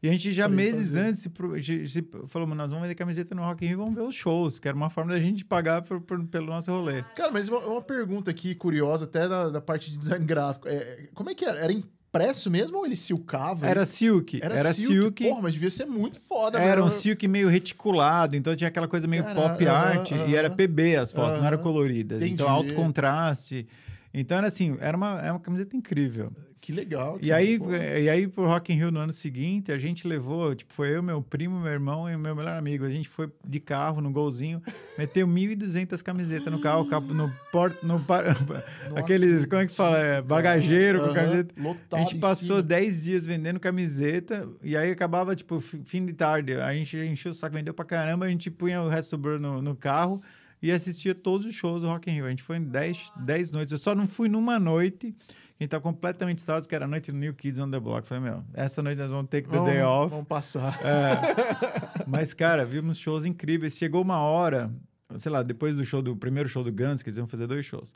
E 0.00 0.08
a 0.08 0.12
gente 0.12 0.30
já 0.32 0.48
meses 0.48 0.88
fazer. 0.92 1.00
antes 1.00 1.22
se, 1.22 1.30
se- 1.64 1.86
se 1.88 2.08
falou, 2.28 2.46
"Mano, 2.46 2.60
nós 2.60 2.70
vamos 2.70 2.82
vender 2.82 2.94
camiseta 2.94 3.34
no 3.34 3.42
Rock 3.42 3.64
in 3.64 3.68
Rio, 3.70 3.78
vamos 3.78 3.94
ver 3.96 4.02
os 4.02 4.14
shows, 4.14 4.60
que 4.60 4.68
era 4.68 4.76
uma 4.76 4.88
forma 4.88 5.10
da 5.12 5.18
gente 5.18 5.44
pagar 5.44 5.82
por- 5.82 6.00
por- 6.00 6.24
pelo 6.26 6.46
nosso 6.46 6.70
rolê. 6.70 7.02
Cara, 7.16 7.32
mas 7.32 7.48
uma, 7.48 7.58
uma 7.66 7.82
pergunta 7.82 8.30
aqui 8.30 8.54
curiosa, 8.54 9.06
até 9.06 9.26
da, 9.26 9.48
da 9.48 9.60
parte 9.60 9.90
de 9.90 9.98
design 9.98 10.24
gráfico. 10.24 10.68
É, 10.68 11.08
como 11.14 11.30
é 11.30 11.34
que 11.34 11.44
era? 11.44 11.58
Era 11.58 11.72
impresso 12.08 12.50
mesmo 12.50 12.78
ou 12.78 12.86
ele 12.86 12.96
silcava? 12.96 13.66
Era 13.66 13.84
silk, 13.84 14.40
era, 14.42 14.72
silk. 14.72 15.22
Porra, 15.22 15.42
mas 15.42 15.52
devia 15.52 15.70
ser 15.70 15.84
muito 15.84 16.18
foda, 16.20 16.58
Era 16.58 16.82
um 16.82 16.86
né? 16.86 16.90
silk 16.90 17.28
meio 17.28 17.48
reticulado, 17.48 18.34
então 18.36 18.56
tinha 18.56 18.68
aquela 18.68 18.88
coisa 18.88 19.06
meio 19.06 19.22
Cara, 19.22 19.34
pop 19.34 19.66
art 19.68 20.10
e 20.10 20.34
era. 20.34 20.48
PB 20.50 20.96
as 20.96 21.12
fotos, 21.12 21.40
não 21.40 21.46
eram 21.46 21.58
coloridas. 21.58 22.22
Então 22.22 22.46
Entendi. 22.46 22.50
alto 22.50 22.74
contraste. 22.74 23.66
Então 24.12 24.38
era 24.38 24.46
assim, 24.46 24.76
era 24.80 24.96
uma, 24.96 25.20
era 25.20 25.32
uma 25.34 25.40
camiseta 25.40 25.76
incrível. 25.76 26.32
Que 26.60 26.72
legal. 26.72 27.18
E 27.22 27.28
cara, 27.28 27.40
aí, 27.40 27.58
pô. 27.58 27.72
e 27.72 28.08
aí 28.08 28.26
pro 28.28 28.44
Rock 28.46 28.72
in 28.72 28.76
Rio 28.76 28.90
no 28.90 28.98
ano 29.00 29.12
seguinte, 29.12 29.70
a 29.72 29.78
gente 29.78 30.06
levou, 30.08 30.54
tipo, 30.54 30.72
foi 30.74 30.94
eu, 30.96 31.02
meu 31.02 31.22
primo, 31.22 31.60
meu 31.60 31.72
irmão 31.72 32.10
e 32.10 32.14
o 32.14 32.18
meu 32.18 32.34
melhor 32.34 32.58
amigo. 32.58 32.84
A 32.84 32.88
gente 32.90 33.08
foi 33.08 33.30
de 33.46 33.60
carro 33.60 34.00
no 34.00 34.10
golzinho, 34.10 34.60
meteu 34.98 35.26
1.200 35.28 36.02
camisetas 36.02 36.52
no 36.52 36.60
carro, 36.60 36.84
no 37.14 37.32
porto, 37.52 37.86
no 37.86 38.00
par- 38.00 38.24
aqueles, 38.96 39.44
como 39.46 39.62
é 39.62 39.66
que 39.66 39.72
fala, 39.74 39.98
É, 39.98 40.22
bagageiro 40.22 40.98
com 41.00 41.04
Aham, 41.06 41.14
camiseta. 41.14 41.54
lotado 41.62 41.94
A 41.94 41.98
gente 42.00 42.16
passou 42.18 42.56
cima. 42.56 42.62
10 42.62 43.02
dias 43.04 43.26
vendendo 43.26 43.60
camiseta 43.60 44.48
e 44.62 44.76
aí 44.76 44.90
acabava, 44.90 45.34
tipo, 45.36 45.60
fi- 45.60 45.80
fim 45.84 46.04
de 46.04 46.12
tarde. 46.12 46.54
A 46.54 46.72
gente 46.74 46.96
encheu 46.96 47.30
o 47.30 47.34
saco, 47.34 47.54
vendeu 47.56 47.72
pra 47.74 47.84
caramba, 47.84 48.26
a 48.26 48.28
gente 48.30 48.50
punha 48.50 48.82
o 48.82 48.88
resto 48.88 49.10
sobrou 49.10 49.38
no, 49.38 49.62
no 49.62 49.74
carro 49.76 50.20
e 50.60 50.72
assistia 50.72 51.14
todos 51.14 51.46
os 51.46 51.54
shows 51.54 51.82
do 51.82 51.88
Rock 51.88 52.10
in 52.10 52.14
Rio. 52.14 52.26
A 52.26 52.30
gente 52.30 52.42
foi 52.42 52.56
em 52.56 52.64
10, 52.64 53.12
10 53.24 53.52
noites. 53.52 53.72
Eu 53.72 53.78
só 53.78 53.94
não 53.94 54.08
fui 54.08 54.28
numa 54.28 54.58
noite, 54.58 55.14
que 55.47 55.47
a 55.60 55.64
gente 55.64 55.70
tá 55.70 55.80
completamente 55.80 56.38
estado, 56.38 56.68
que 56.68 56.74
era 56.74 56.84
a 56.84 56.88
noite 56.88 57.10
do 57.10 57.18
New 57.18 57.34
Kids 57.34 57.58
on 57.58 57.70
the 57.70 57.80
Block. 57.80 58.06
Falei, 58.06 58.24
meu, 58.24 58.44
essa 58.54 58.80
noite 58.82 58.98
nós 58.98 59.10
vamos 59.10 59.28
take 59.28 59.48
the 59.48 59.56
Vamos- 59.56 59.70
day 59.72 59.82
off. 59.82 60.10
Vamos 60.10 60.28
passar. 60.28 60.78
É. 60.84 62.04
Mas, 62.06 62.32
cara, 62.32 62.64
vimos 62.64 62.96
shows 62.96 63.24
incríveis. 63.24 63.76
Chegou 63.76 64.02
uma 64.02 64.18
hora, 64.20 64.70
sei 65.16 65.32
lá, 65.32 65.42
depois 65.42 65.76
do 65.76 65.84
show 65.84 66.00
do 66.00 66.16
primeiro 66.16 66.48
show 66.48 66.62
do 66.62 66.72
Guns, 66.72 67.02
que 67.02 67.08
eles 67.08 67.16
iam 67.16 67.26
fazer 67.26 67.46
dois 67.46 67.66
shows. 67.66 67.94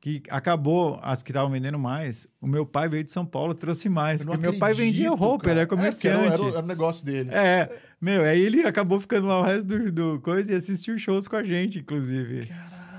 Que 0.00 0.20
acabou 0.30 0.98
as 1.00 1.22
que 1.22 1.30
estavam 1.30 1.48
vendendo 1.50 1.78
mais. 1.78 2.26
O 2.40 2.46
meu 2.48 2.66
pai 2.66 2.88
veio 2.88 3.04
de 3.04 3.10
São 3.12 3.24
Paulo, 3.24 3.54
trouxe 3.54 3.88
mais. 3.88 4.24
Porque 4.24 4.40
meu 4.40 4.58
pai 4.58 4.72
vendia 4.74 5.08
acredito, 5.08 5.14
roupa, 5.24 5.44
cara. 5.44 5.52
ele 5.52 5.60
é 5.60 5.62
É, 5.62 5.66
comerciante. 5.66 6.42
era, 6.42 6.48
era 6.48 6.58
o 6.58 6.66
negócio 6.66 7.06
dele. 7.06 7.30
É, 7.30 7.70
meu, 8.00 8.22
aí 8.24 8.40
ele 8.40 8.62
acabou 8.66 8.98
ficando 8.98 9.28
lá 9.28 9.38
o 9.40 9.44
resto 9.44 9.64
do, 9.66 9.92
do 9.92 10.20
coisa 10.20 10.52
e 10.52 10.56
assistiu 10.56 10.98
shows 10.98 11.28
com 11.28 11.36
a 11.36 11.44
gente, 11.44 11.78
inclusive. 11.78 12.50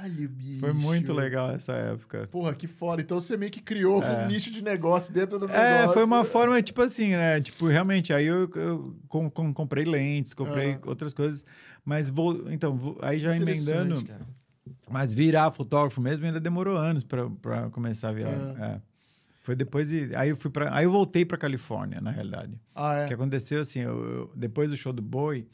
Caralho, 0.04 0.30
bicho. 0.30 0.60
Foi 0.60 0.74
muito 0.74 1.14
legal 1.14 1.52
essa 1.52 1.74
época. 1.74 2.28
Porra, 2.32 2.54
que 2.54 2.68
foda. 2.68 3.02
Então 3.02 3.20
você 3.20 3.38
meio 3.38 3.52
que 3.52 3.62
criou 3.62 4.04
um 4.04 4.28
nicho 4.28 4.52
de 4.52 4.62
negócio 4.64 5.14
dentro 5.14 5.40
do 5.40 5.46
É, 5.50 5.78
negócio. 5.80 5.94
foi 5.94 6.04
uma 6.04 6.24
forma, 6.26 6.62
tipo 6.62 6.82
assim, 6.82 7.12
né? 7.16 7.40
Tipo, 7.42 7.68
realmente, 7.68 8.12
aí 8.14 8.26
eu, 8.26 8.50
eu 8.56 8.96
com- 9.08 9.30
com- 9.30 9.54
comprei 9.54 9.86
lentes, 9.86 10.34
comprei 10.34 10.74
Ah. 10.74 10.80
outras 10.86 11.14
coisas, 11.14 11.46
mas 11.86 12.10
vou, 12.10 12.52
então, 12.52 12.76
vou- 12.76 12.98
aí 13.02 13.18
já 13.18 13.36
emendando, 13.36 14.04
cara. 14.06 14.22
mas 14.90 15.14
virar 15.14 15.50
fotógrafo 15.52 16.00
mesmo 16.02 16.26
ainda 16.26 16.40
demorou 16.40 16.78
anos 16.78 17.04
pra 17.04 17.30
pra 17.42 17.70
começar 17.70 18.10
a 18.10 18.14
virar. 18.14 18.56
Ah. 18.60 18.66
é. 18.76 18.82
Foi 19.40 19.56
depois 19.56 19.90
de. 19.90 20.10
Aí 20.16 20.30
eu 20.30 20.38
fui 20.38 20.50
para. 20.50 20.74
Aí 20.76 20.86
eu 20.86 20.92
voltei 20.92 21.26
para 21.26 21.38
Califórnia, 21.38 22.00
na 22.00 22.12
realidade. 22.12 22.54
Ah, 22.74 22.96
é? 22.96 23.06
O 23.06 23.08
que 23.10 23.14
aconteceu 23.14 23.60
assim, 23.62 23.80
eu, 23.82 24.04
eu- 24.06 24.32
depois 24.36 24.70
do 24.72 24.78
show 24.78 24.94
do 24.94 25.02
Boi, 25.02 25.46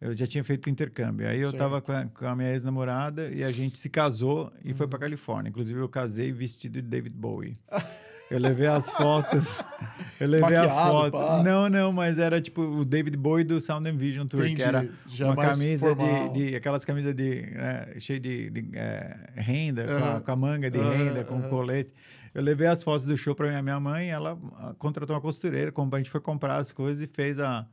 eu 0.00 0.12
já 0.16 0.26
tinha 0.26 0.44
feito 0.44 0.66
o 0.66 0.70
intercâmbio. 0.70 1.28
Aí 1.28 1.40
eu 1.40 1.50
Sim. 1.50 1.56
tava 1.56 1.80
com 1.80 1.92
a, 1.92 2.04
com 2.06 2.26
a 2.26 2.36
minha 2.36 2.50
ex-namorada 2.52 3.28
e 3.30 3.42
a 3.42 3.50
gente 3.50 3.78
se 3.78 3.88
casou 3.88 4.52
e 4.64 4.70
Uhum. 4.70 4.76
foi 4.76 4.86
para 4.88 4.98
Califórnia. 5.00 5.48
Inclusive 5.50 5.78
eu 5.80 5.88
casei 5.88 6.32
vestido 6.32 6.82
de 6.82 6.88
David 6.88 7.14
Bowie. 7.16 7.58
Eu 8.28 8.40
levei 8.40 8.66
as 8.66 8.90
fotos. 8.90 9.62
Eu 10.18 10.26
levei 10.26 10.56
a 10.56 10.62
Maquiado, 10.64 10.90
foto. 10.90 11.12
pá. 11.12 11.42
Não, 11.44 11.68
não, 11.68 11.92
mas 11.92 12.18
era 12.18 12.40
tipo 12.40 12.60
o 12.60 12.84
David 12.84 13.16
Bowie 13.16 13.44
do 13.44 13.60
Sound 13.60 13.88
and 13.88 13.96
Vision 13.96 14.26
Tour, 14.26 14.40
Entendi. 14.40 14.56
que 14.56 14.62
era 14.64 14.88
Já 15.06 15.26
uma 15.26 15.36
camisa 15.36 15.94
de, 15.94 16.28
de- 16.32 16.56
aquelas 16.56 16.84
camisas 16.84 17.14
de 17.14 17.42
né, 17.52 17.86
cheio 18.00 18.18
de, 18.18 18.50
de, 18.50 18.68
eh, 18.76 19.16
renda, 19.36 19.86
com, 19.86 20.04
a, 20.16 20.20
com 20.20 20.30
a 20.32 20.36
manga 20.36 20.68
de 20.68 20.76
renda, 20.76 21.22
com 21.22 21.40
colete. 21.42 21.94
Eu 22.34 22.42
levei 22.42 22.66
as 22.66 22.82
fotos 22.82 23.06
do 23.06 23.16
show 23.16 23.32
para 23.32 23.46
minha, 23.48 23.62
minha 23.62 23.78
mãe, 23.78 24.10
ela 24.10 24.36
ah, 24.58 24.74
contratou 24.76 25.14
uma 25.14 25.22
costureira, 25.22 25.72
a 25.92 25.96
gente 25.98 26.10
foi 26.10 26.20
comprar 26.20 26.56
as 26.56 26.72
coisas 26.72 27.00
e 27.02 27.06
fez 27.06 27.38
a 27.38 27.64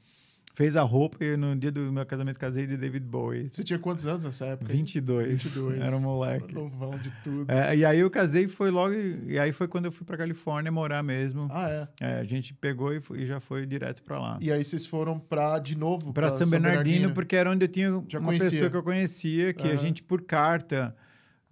fez 0.54 0.78
a 0.78 0.82
roupa 0.84 1.24
e 1.24 1.36
no 1.36 1.56
dia 1.56 1.72
do 1.72 1.92
meu 1.92 2.06
casamento 2.06 2.40
casei 2.40 2.68
de 2.68 2.78
David 2.78 3.06
Bowie. 3.06 3.50
Você 3.52 3.64
tinha 3.64 3.80
quantos 3.80 4.06
anos 4.08 4.24
nessa 4.24 4.46
época? 4.46 4.72
22. 4.72 5.44
22. 5.44 5.82
Era 5.82 5.96
um 5.98 6.00
moleque. 6.00 6.54
Novão 6.54 6.92
de 6.98 7.12
tudo. 7.24 7.52
É, 7.52 7.76
e 7.76 7.84
aí 7.84 8.00
eu 8.00 8.10
casei 8.10 8.46
e 8.46 8.48
foi 8.48 8.70
logo 8.70 8.94
e 8.94 9.38
aí 9.40 9.52
foi 9.52 9.68
quando 9.68 9.86
eu 9.86 9.92
fui 9.92 10.06
para 10.06 10.16
Califórnia 10.18 10.72
morar 10.72 11.02
mesmo. 11.04 11.48
Ah, 11.52 11.70
é. 11.70 11.88
É, 12.00 12.20
a 12.20 12.24
gente 12.24 12.54
pegou 12.54 12.94
e, 12.94 13.02
foi- 13.02 13.22
e 13.22 13.26
já 13.26 13.40
foi 13.40 13.66
direto 13.66 14.04
para 14.04 14.20
lá. 14.20 14.38
E 14.40 14.52
aí 14.52 14.64
vocês 14.64 14.86
foram 14.86 15.20
pra, 15.20 15.58
de 15.60 15.78
novo, 15.78 16.14
Para 16.14 16.30
São 16.30 16.48
Bernardino, 16.50 17.14
porque 17.14 17.36
era 17.36 17.50
onde 17.50 17.66
eu 17.66 17.70
tinha 17.70 18.04
Já 18.08 18.20
uma 18.20 18.28
conhecia. 18.28 18.50
pessoa 18.52 18.70
que 18.70 18.78
eu 18.78 18.84
conhecia, 18.84 19.54
que 19.54 19.68
a 19.68 19.72
Aham. 19.72 19.78
gente, 19.78 20.04
por 20.04 20.22
carta, 20.22 20.96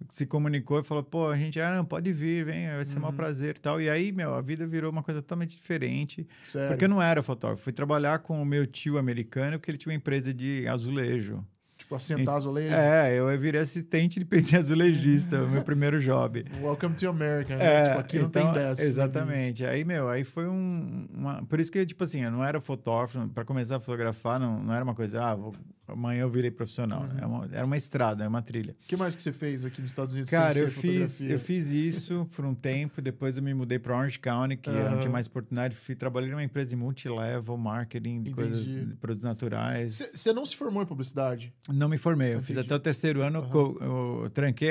se 0.08 0.26
comunicou 0.26 0.80
e 0.80 0.84
falou: 0.84 1.02
pô, 1.02 1.28
a 1.28 1.36
gente, 1.36 1.60
ah, 1.60 1.74
não, 1.76 1.84
pode 1.84 2.12
vir, 2.12 2.44
vem, 2.44 2.68
vai 2.68 2.84
ser 2.84 2.92
um 2.92 2.96
Uhum. 2.96 3.02
maior 3.02 3.14
prazer 3.16 3.56
e 3.56 3.60
tal. 3.60 3.80
E 3.80 3.88
aí, 3.90 4.12
meu, 4.12 4.34
a 4.34 4.40
vida 4.40 4.66
virou 4.66 4.90
uma 4.90 5.02
coisa 5.02 5.20
totalmente 5.22 5.56
diferente. 5.56 6.26
Sério. 6.42 6.68
Porque 6.68 6.84
eu 6.84 6.88
não 6.88 7.00
era 7.02 7.22
fotógrafo. 7.22 7.62
Fui 7.62 7.72
trabalhar 7.72 8.18
com 8.20 8.40
o 8.40 8.44
meu 8.44 8.66
tio 8.66 8.98
americano, 8.98 9.58
porque 9.58 9.70
ele 9.70 9.78
tinha 9.78 9.92
uma 9.92 9.96
empresa 9.96 10.32
de 10.34 10.66
azulejo. 10.68 11.44
Tipo, 11.92 11.96
assentar 11.96 12.34
azulejo. 12.36 12.74
É, 12.74 13.18
eu 13.18 13.38
virei 13.38 13.60
assistente 13.60 14.18
de 14.18 14.24
PT 14.24 14.56
azulejista, 14.56 15.42
o 15.42 15.48
meu 15.48 15.62
primeiro 15.62 16.00
job. 16.00 16.44
Welcome 16.62 16.94
to 16.94 17.08
America. 17.08 17.56
né? 17.56 17.64
É, 17.64 17.88
tipo, 17.88 18.00
aqui 18.00 18.18
não 18.18 18.26
então, 18.26 18.52
tem 18.52 18.62
dessa. 18.62 18.84
Exatamente. 18.84 19.64
Aí, 19.64 19.84
meu, 19.84 20.08
aí 20.08 20.24
foi 20.24 20.48
um. 20.48 21.06
Uma, 21.12 21.42
por 21.44 21.60
isso 21.60 21.70
que, 21.70 21.84
tipo 21.84 22.02
assim, 22.04 22.22
eu 22.22 22.30
não 22.30 22.44
era 22.44 22.60
fotógrafo, 22.60 23.28
para 23.28 23.44
começar 23.44 23.76
a 23.76 23.80
fotografar, 23.80 24.38
não, 24.40 24.62
não 24.62 24.74
era 24.74 24.84
uma 24.84 24.94
coisa, 24.94 25.22
ah, 25.22 25.34
vou- 25.34 25.54
amanhã 25.86 26.22
eu 26.22 26.30
virei 26.30 26.50
profissional. 26.50 27.02
Uhum. 27.02 27.18
É 27.20 27.26
uma- 27.26 27.48
era 27.52 27.64
uma 27.66 27.76
estrada, 27.76 28.22
era 28.22 28.28
uma 28.30 28.40
trilha. 28.42 28.74
O 28.84 28.86
que 28.86 28.96
mais 28.96 29.14
que 29.14 29.22
você 29.22 29.32
fez 29.32 29.64
aqui 29.64 29.82
nos 29.82 29.90
Estados 29.90 30.12
Unidos? 30.14 30.30
Cara, 30.30 30.58
eu 30.58 30.70
fiz, 30.70 31.20
eu 31.20 31.38
fiz 31.38 31.70
isso 31.70 32.26
por 32.34 32.44
um 32.44 32.54
tempo, 32.54 33.02
depois 33.02 33.36
eu 33.36 33.42
me 33.42 33.52
mudei 33.52 33.78
para 33.78 33.96
Orange 33.96 34.18
County, 34.18 34.56
que 34.56 34.70
eu 34.70 34.90
não 34.90 34.98
tinha 35.00 35.10
mais 35.12 35.26
oportunidade. 35.26 35.76
Fui 35.76 35.94
trabalhar 35.94 36.28
numa 36.28 36.42
empresa 36.44 36.70
de 36.70 36.76
multilevel, 36.76 37.56
marketing, 37.56 38.22
de 38.22 38.30
Entendi. 38.30 38.34
coisas 38.34 38.64
de 38.64 38.96
produtos 38.96 39.24
naturais. 39.24 39.96
Você 40.14 40.32
não 40.32 40.46
se 40.46 40.56
formou 40.56 40.82
em 40.82 40.86
publicidade? 40.86 41.52
Não 41.68 41.81
me 41.88 41.98
formei, 41.98 42.34
eu 42.34 42.40
fiz 42.40 42.56
Entendi. 42.56 42.66
até 42.66 42.74
o 42.74 42.78
terceiro 42.78 43.22
ano, 43.22 43.48
eu, 43.80 44.30
tranquei 44.30 44.70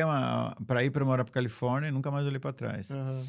para 0.66 0.84
ir 0.84 0.92
para 0.92 1.06
morar 1.06 1.24
para 1.24 1.34
Califórnia 1.34 1.90
e 1.90 1.92
nunca 1.92 2.12
mais 2.12 2.26
olhei 2.26 2.40
para 2.40 2.54
trás. 2.54 2.92
Aham. 2.92 3.26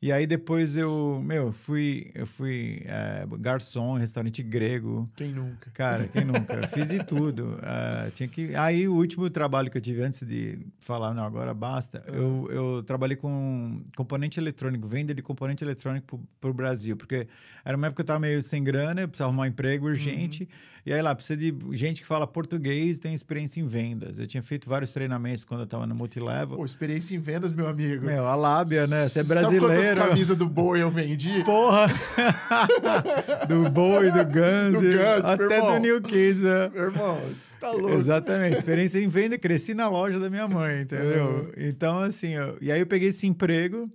E 0.00 0.12
aí 0.12 0.28
depois 0.28 0.76
eu, 0.76 1.20
meu, 1.24 1.52
fui, 1.52 2.12
eu 2.14 2.24
fui 2.24 2.82
é, 2.86 3.26
garçom 3.40 3.94
restaurante 3.94 4.44
grego. 4.44 5.10
Quem 5.16 5.32
nunca? 5.32 5.72
Cara, 5.72 6.06
quem 6.06 6.24
nunca? 6.24 6.68
Fiz 6.68 6.88
de 6.88 7.04
tudo. 7.04 7.58
Ah, 7.70 8.10
tinha 8.14 8.28
que... 8.28 8.54
Aí 8.54 8.88
o 8.88 8.94
último 8.94 9.28
trabalho 9.28 9.70
que 9.70 9.76
eu 9.76 9.80
tive 9.80 10.02
antes 10.02 10.26
de 10.26 10.58
falar, 10.78 11.12
não, 11.12 11.24
agora 11.24 11.52
basta, 11.52 12.02
eu, 12.06 12.48
eu 12.50 12.82
trabalhei 12.82 13.16
com 13.16 13.82
componente 13.94 14.40
eletrônico, 14.40 14.86
venda 14.86 15.14
de 15.14 15.20
componente 15.20 15.62
eletrônico 15.62 16.20
para 16.40 16.50
o 16.50 16.54
Brasil, 16.54 16.96
porque 16.96 17.26
era 17.64 17.76
uma 17.76 17.86
época 17.86 17.96
que 17.96 18.00
eu 18.02 18.04
estava 18.04 18.20
meio 18.20 18.42
sem 18.42 18.64
grana, 18.64 19.02
eu 19.02 19.08
precisava 19.08 19.30
arrumar 19.30 19.44
um 19.44 19.46
emprego 19.46 19.86
urgente. 19.86 20.48
E 20.88 20.92
aí 20.94 21.02
lá, 21.02 21.14
precisa 21.14 21.36
de 21.38 21.54
gente 21.72 22.00
que 22.00 22.06
fala 22.06 22.26
português 22.26 22.96
e 22.96 23.00
tem 23.00 23.12
experiência 23.12 23.60
em 23.60 23.66
vendas. 23.66 24.18
Eu 24.18 24.26
tinha 24.26 24.42
feito 24.42 24.66
vários 24.70 24.90
treinamentos 24.90 25.44
quando 25.44 25.60
eu 25.60 25.64
estava 25.64 25.86
no 25.86 25.94
multilevel. 25.94 26.56
Pô, 26.56 26.64
experiência 26.64 27.14
em 27.14 27.18
vendas, 27.18 27.52
meu 27.52 27.66
amigo. 27.68 28.06
Meu, 28.06 28.26
a 28.26 28.34
lábia, 28.34 28.86
né? 28.86 29.06
Você 29.06 29.20
é 29.20 29.24
Sabe 29.24 29.58
quantas 29.58 29.60
brasileiro. 29.60 29.96
camisas 30.08 30.36
do 30.38 30.48
boi 30.48 30.80
eu 30.80 30.90
vendi? 30.90 31.44
Porra! 31.44 31.88
do 33.46 33.68
Boi, 33.70 34.10
do 34.10 34.24
Guns, 34.24 34.72
Do 34.72 34.80
Guns, 34.80 35.24
até 35.24 35.42
irmão. 35.56 35.72
do 35.74 35.78
New 35.80 36.00
Kids, 36.00 36.40
né? 36.42 36.70
Meu 36.74 36.84
irmão, 36.84 37.20
você 37.20 37.60
tá 37.60 37.70
louco. 37.70 37.90
Exatamente, 37.94 38.56
experiência 38.56 38.98
em 38.98 39.08
venda, 39.08 39.36
cresci 39.38 39.74
na 39.74 39.88
loja 39.88 40.18
da 40.18 40.30
minha 40.30 40.48
mãe, 40.48 40.80
entendeu? 40.82 41.52
Então, 41.56 41.98
assim, 41.98 42.28
eu- 42.34 42.56
e 42.60 42.72
aí 42.72 42.80
eu 42.80 42.86
peguei 42.86 43.08
esse 43.08 43.26
emprego, 43.26 43.90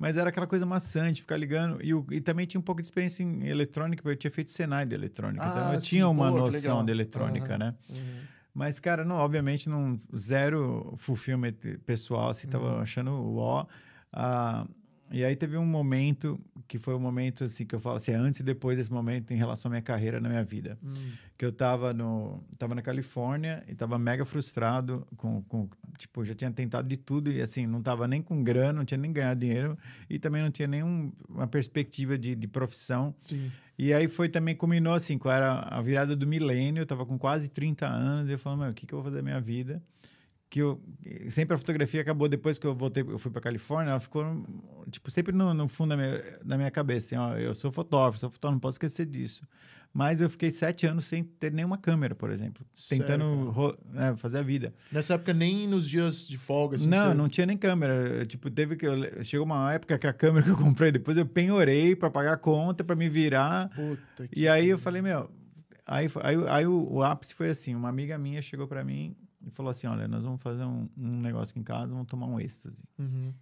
mas 0.00 0.16
era 0.16 0.30
aquela 0.30 0.46
coisa 0.46 0.64
maçante, 0.64 1.20
ficar 1.20 1.36
ligando, 1.36 1.78
e, 1.82 1.90
e 2.16 2.20
também 2.22 2.46
tinha 2.46 2.58
um 2.58 2.64
pouco 2.64 2.80
de 2.80 2.86
experiência 2.86 3.22
em 3.22 3.46
eletrônica, 3.46 4.02
porque 4.02 4.14
eu 4.14 4.18
tinha 4.18 4.30
feito 4.30 4.50
Senai 4.50 4.86
de 4.86 4.94
eletrônica, 4.94 5.46
então 5.46 5.68
Ah, 5.68 5.74
eu 5.74 5.80
sim, 5.80 5.88
tinha 5.90 6.08
uma 6.08 6.30
pô, 6.32 6.38
noção 6.38 6.60
legal. 6.60 6.82
de 6.84 6.90
eletrônica, 6.90 7.54
Aham. 7.54 7.58
né? 7.58 7.74
Uhum. 7.90 8.22
Mas, 8.54 8.80
cara, 8.80 9.04
não, 9.04 9.16
obviamente, 9.16 9.68
não, 9.68 10.00
zero 10.16 10.94
fulfillment 10.96 11.52
pessoal, 11.84 12.30
assim, 12.30 12.46
Uhum. 12.46 12.50
tava 12.52 12.80
achando 12.80 13.10
o 13.12 13.36
ó. 13.36 13.66
Ah, 14.12 14.66
e 15.12 15.24
aí 15.24 15.34
teve 15.34 15.56
um 15.56 15.66
momento, 15.66 16.38
que 16.68 16.78
foi 16.78 16.94
o 16.94 17.00
momento, 17.00 17.44
assim, 17.44 17.66
que 17.66 17.74
eu 17.74 17.80
falo 17.80 17.96
assim, 17.96 18.12
antes 18.12 18.40
e 18.40 18.42
depois 18.42 18.76
desse 18.76 18.92
momento 18.92 19.32
em 19.32 19.36
relação 19.36 19.68
à 19.68 19.70
minha 19.70 19.82
carreira 19.82 20.20
na 20.20 20.28
minha 20.28 20.44
vida. 20.44 20.78
Hum. 20.82 20.94
Que 21.36 21.44
eu 21.44 21.52
tava, 21.52 21.92
no, 21.92 22.44
tava 22.56 22.74
na 22.74 22.82
Califórnia 22.82 23.64
e 23.66 23.74
tava 23.74 23.98
mega 23.98 24.24
frustrado 24.24 25.06
com, 25.16 25.42
com, 25.42 25.68
tipo, 25.98 26.24
já 26.24 26.34
tinha 26.34 26.50
tentado 26.50 26.86
de 26.86 26.96
tudo 26.96 27.30
e, 27.30 27.42
assim, 27.42 27.66
não 27.66 27.82
tava 27.82 28.06
nem 28.06 28.22
com 28.22 28.42
grana, 28.42 28.74
não 28.74 28.84
tinha 28.84 28.98
nem 28.98 29.12
ganhado 29.12 29.40
dinheiro 29.40 29.76
e 30.08 30.18
também 30.18 30.42
não 30.42 30.50
tinha 30.50 30.68
nenhuma 30.68 31.46
perspectiva 31.50 32.16
de, 32.16 32.36
de 32.36 32.46
profissão. 32.46 33.14
Sim. 33.24 33.50
E 33.76 33.92
aí 33.92 34.06
foi 34.06 34.28
também, 34.28 34.54
combinou 34.54 34.94
assim, 34.94 35.16
com 35.18 35.30
era 35.30 35.60
a 35.60 35.80
virada 35.80 36.14
do 36.14 36.26
milênio, 36.26 36.82
eu 36.82 36.86
tava 36.86 37.04
com 37.04 37.18
quase 37.18 37.48
30 37.48 37.86
anos, 37.86 38.28
e 38.28 38.32
eu 38.32 38.38
falei, 38.38 38.58
meu, 38.60 38.70
o 38.70 38.74
que, 38.74 38.86
que 38.86 38.92
eu 38.92 38.98
vou 38.98 39.04
fazer 39.04 39.16
da 39.16 39.22
minha 39.22 39.40
vida? 39.40 39.82
Que 40.50 40.58
eu, 40.58 40.82
sempre 41.28 41.54
a 41.54 41.58
fotografia 41.58 42.00
acabou, 42.00 42.28
depois 42.28 42.58
que 42.58 42.66
eu 42.66 42.74
voltei, 42.74 43.04
eu 43.06 43.18
fui 43.20 43.30
pra 43.30 43.40
Califórnia, 43.40 43.92
ela 43.92 44.00
ficou, 44.00 44.24
tipo, 44.90 45.08
sempre 45.08 45.32
no, 45.32 45.54
no 45.54 45.68
fundo 45.68 45.90
da 45.90 45.96
minha, 45.96 46.38
da 46.44 46.56
minha 46.56 46.70
cabeça, 46.72 47.06
assim, 47.06 47.16
ó, 47.16 47.38
eu 47.38 47.54
sou 47.54 47.70
fotógrafo, 47.70 48.18
sou 48.18 48.28
fotógrafo, 48.28 48.56
não 48.56 48.60
posso 48.60 48.74
esquecer 48.74 49.06
disso. 49.06 49.46
Mas 49.92 50.20
eu 50.20 50.28
fiquei 50.28 50.50
sete 50.50 50.86
anos 50.86 51.04
sem 51.04 51.22
ter 51.22 51.52
nenhuma 51.52 51.78
câmera, 51.78 52.14
por 52.16 52.30
exemplo, 52.30 52.64
Sério, 52.74 53.04
tentando 53.06 53.78
né, 53.92 54.14
fazer 54.16 54.38
a 54.38 54.42
vida. 54.42 54.72
Nessa 54.90 55.14
época, 55.14 55.32
nem 55.32 55.68
nos 55.68 55.88
dias 55.88 56.26
de 56.28 56.36
folga, 56.38 56.74
assim, 56.76 56.88
não, 56.88 57.08
você- 57.08 57.14
não 57.14 57.28
tinha 57.28 57.46
nem 57.46 57.56
câmera. 57.56 58.24
Tipo, 58.26 58.50
teve 58.50 58.74
que. 58.76 58.86
eu 58.86 59.22
Chegou 59.24 59.44
uma 59.46 59.72
época 59.72 59.98
que 59.98 60.06
a 60.06 60.12
câmera 60.12 60.44
que 60.46 60.50
eu 60.50 60.56
comprei, 60.56 60.90
depois 60.92 61.16
eu 61.16 61.26
penhorei 61.26 61.94
para 61.96 62.08
pagar 62.10 62.32
a 62.34 62.36
conta, 62.36 62.84
para 62.84 62.94
me 62.96 63.08
virar. 63.08 63.68
Puta 63.70 64.28
que 64.28 64.38
E 64.40 64.48
aí 64.48 64.68
eu 64.68 64.78
falei, 64.78 65.00
meu. 65.02 65.28
Aí, 65.86 66.08
fo- 66.08 66.20
aí, 66.22 66.36
aí 66.48 66.66
o, 66.66 66.88
o 66.92 67.02
ápice 67.02 67.34
foi 67.34 67.50
assim: 67.50 67.74
uma 67.74 67.88
amiga 67.88 68.16
minha 68.16 68.40
chegou 68.42 68.68
para 68.68 68.84
mim 68.84 69.16
e 69.46 69.50
falou 69.50 69.70
assim: 69.70 69.86
olha, 69.86 70.06
nós 70.08 70.24
vamos 70.24 70.40
fazer 70.42 70.64
um, 70.64 70.88
um 70.96 71.20
negócio 71.20 71.52
aqui 71.52 71.60
em 71.60 71.64
casa, 71.64 71.88
vamos 71.92 72.06
tomar 72.06 72.26
um 72.26 72.38
êxtase. 72.40 72.82
Uhum. 72.98 73.32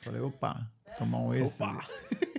Falei, 0.00 0.20
opa, 0.20 0.70
tomar 0.98 1.18
um 1.18 1.34
êxtase. 1.34 1.70
Opa! 1.76 1.86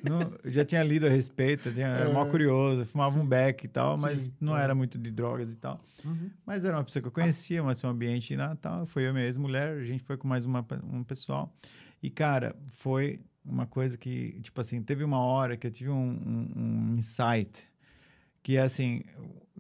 Não, 0.04 0.22
eu 0.44 0.52
já 0.52 0.64
tinha 0.64 0.82
lido 0.84 1.06
a 1.08 1.10
respeito, 1.10 1.72
tinha, 1.74 1.88
era 1.88 2.14
mó 2.14 2.26
É. 2.26 2.30
curioso, 2.30 2.86
fumava 2.86 3.18
um 3.20 3.28
beck 3.28 3.64
e 3.66 3.68
tal, 3.68 4.00
mas 4.00 4.22
Sim, 4.22 4.34
não 4.40 4.56
é. 4.58 4.64
era 4.64 4.76
muito 4.76 4.98
de 4.98 5.12
drogas 5.12 5.52
e 5.52 5.56
tal. 5.56 5.82
Uhum. 6.06 6.30
Mas 6.46 6.64
era 6.64 6.78
uma 6.78 6.84
pessoa 6.84 7.02
que 7.02 7.08
eu 7.08 7.12
conhecia, 7.12 7.62
mas 7.64 7.84
um 7.84 7.90
ambiente 7.90 8.36
lá 8.36 8.56
tal. 8.56 8.86
Foi 8.86 9.04
eu 9.06 9.10
e 9.10 9.14
minha 9.14 9.26
ex-mulher, 9.26 9.78
a 9.78 9.84
gente 9.84 10.04
foi 10.04 10.16
com 10.16 10.28
mais 10.28 10.46
uma, 10.46 10.66
um 10.84 11.04
pessoal. 11.04 11.54
E, 12.02 12.10
cara, 12.12 12.56
foi 12.72 13.20
uma 13.44 13.66
coisa 13.66 13.98
que, 13.98 14.40
tipo 14.42 14.62
assim, 14.62 14.82
teve 14.84 15.04
uma 15.04 15.20
hora 15.20 15.58
que 15.58 15.66
eu 15.66 15.72
tive 15.72 15.90
um, 15.90 15.96
um, 16.10 16.52
um 16.56 16.96
insight, 16.98 17.68
que 18.48 18.56
é 18.56 18.62
assim, 18.62 19.02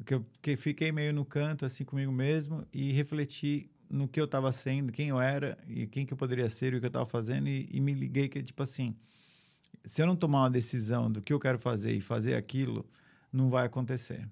que 0.05 0.13
eu 0.13 0.25
que 0.41 0.55
fiquei 0.55 0.93
meio 0.93 1.11
no 1.11 1.25
canto, 1.25 1.65
assim, 1.65 1.83
comigo 1.83 2.09
mesmo, 2.09 2.65
e 2.71 2.93
refleti 2.93 3.69
no 3.89 4.07
que 4.07 4.17
eu 4.17 4.23
estava 4.23 4.49
sendo, 4.53 4.93
quem 4.93 5.09
eu 5.09 5.19
era, 5.19 5.57
e 5.67 5.85
quem 5.87 6.05
que 6.05 6.13
eu 6.13 6.17
poderia 6.17 6.49
ser, 6.49 6.71
e 6.71 6.77
o 6.77 6.79
que 6.79 6.85
eu 6.85 6.87
estava 6.87 7.05
fazendo, 7.05 7.49
e, 7.49 7.67
e 7.69 7.81
me 7.81 7.93
liguei 7.93 8.29
que, 8.29 8.41
tipo 8.41 8.63
assim, 8.63 8.95
se 9.83 10.01
eu 10.01 10.07
não 10.07 10.15
tomar 10.15 10.43
uma 10.43 10.49
decisão 10.49 11.11
do 11.11 11.21
que 11.21 11.33
eu 11.33 11.39
quero 11.39 11.59
fazer 11.59 11.91
e 11.91 11.99
fazer 11.99 12.35
aquilo, 12.35 12.89
não 13.29 13.49
vai 13.49 13.65
acontecer. 13.65 14.25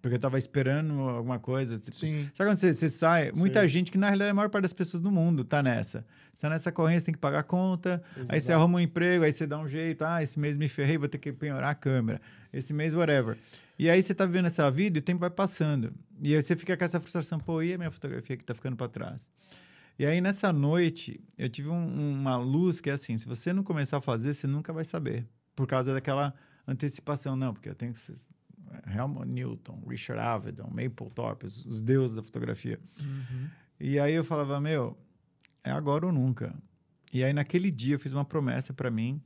Porque 0.00 0.14
eu 0.14 0.18
estava 0.18 0.38
esperando 0.38 0.92
alguma 1.00 1.40
coisa. 1.40 1.76
tipo, 1.76 1.96
Sim. 1.96 2.30
Sabe 2.32 2.50
quando 2.50 2.56
você, 2.56 2.72
você 2.72 2.88
sai? 2.88 3.32
Muita 3.32 3.62
Sim. 3.62 3.68
gente, 3.68 3.90
que 3.90 3.98
na 3.98 4.06
realidade 4.06 4.30
a 4.30 4.34
maior 4.34 4.48
parte 4.48 4.62
das 4.62 4.72
pessoas 4.72 5.00
do 5.00 5.10
mundo 5.10 5.44
tá 5.44 5.60
nessa. 5.60 6.06
Você 6.32 6.42
tá 6.42 6.50
nessa 6.50 6.70
corrente, 6.70 7.00
você 7.00 7.06
tem 7.06 7.14
que 7.14 7.20
pagar 7.20 7.40
a 7.40 7.42
conta, 7.42 8.00
aí 8.16 8.26
você 8.26 8.36
Exato. 8.36 8.60
arruma 8.60 8.78
um 8.78 8.80
emprego, 8.80 9.24
aí 9.24 9.32
você 9.32 9.44
dá 9.44 9.58
um 9.58 9.68
jeito. 9.68 10.04
Ah, 10.04 10.22
esse 10.22 10.38
mês 10.38 10.56
me 10.56 10.68
ferrei, 10.68 10.96
vou 10.96 11.08
ter 11.08 11.18
que 11.18 11.32
penhorar 11.32 11.70
a 11.70 11.74
câmera. 11.74 12.20
Esse 12.52 12.72
mês, 12.72 12.94
whatever. 12.94 13.36
E 13.78 13.88
aí 13.88 14.02
você 14.02 14.14
tá 14.14 14.26
vivendo 14.26 14.46
essa 14.46 14.68
vida 14.70 14.98
e 14.98 15.00
o 15.00 15.02
tempo 15.02 15.20
vai 15.20 15.30
passando. 15.30 15.94
E 16.20 16.34
aí 16.34 16.42
você 16.42 16.56
fica 16.56 16.76
com 16.76 16.84
essa 16.84 16.98
frustração, 17.00 17.38
pô, 17.38 17.62
e 17.62 17.72
a 17.72 17.78
minha 17.78 17.90
fotografia 17.90 18.36
que 18.36 18.44
tá 18.44 18.54
ficando 18.54 18.76
para 18.76 18.88
trás? 18.88 19.30
E 19.98 20.04
aí 20.06 20.20
nessa 20.20 20.52
noite, 20.52 21.20
eu 21.36 21.48
tive 21.48 21.68
um- 21.68 22.12
uma 22.12 22.36
luz 22.36 22.80
que 22.80 22.90
é 22.90 22.92
assim, 22.94 23.16
se 23.18 23.26
você 23.26 23.52
não 23.52 23.62
começar 23.62 23.98
a 23.98 24.00
fazer, 24.00 24.34
você 24.34 24.46
nunca 24.46 24.72
vai 24.72 24.84
saber. 24.84 25.26
Por 25.54 25.66
causa 25.66 25.92
daquela 25.92 26.34
antecipação. 26.66 27.36
Não, 27.36 27.52
porque 27.54 27.68
eu 27.68 27.74
tenho 27.74 27.92
que... 27.92 27.98
ser- 27.98 28.16
Helmut 28.86 29.26
Newton, 29.26 29.82
Richard 29.88 30.20
Avedon, 30.20 30.68
Mapplethorpe, 30.70 31.46
os, 31.46 31.64
os 31.64 31.80
deuses 31.80 32.16
da 32.16 32.22
fotografia. 32.22 32.78
Uhum. 33.00 33.48
E 33.80 33.98
aí 33.98 34.12
eu 34.12 34.22
falava, 34.22 34.60
meu, 34.60 34.94
é 35.64 35.70
agora 35.70 36.04
ou 36.04 36.12
nunca. 36.12 36.54
E 37.12 37.24
aí 37.24 37.32
naquele 37.32 37.70
dia 37.70 37.94
eu 37.94 37.98
fiz 37.98 38.12
uma 38.12 38.26
promessa 38.26 38.74
para 38.74 38.90
mim 38.90 39.22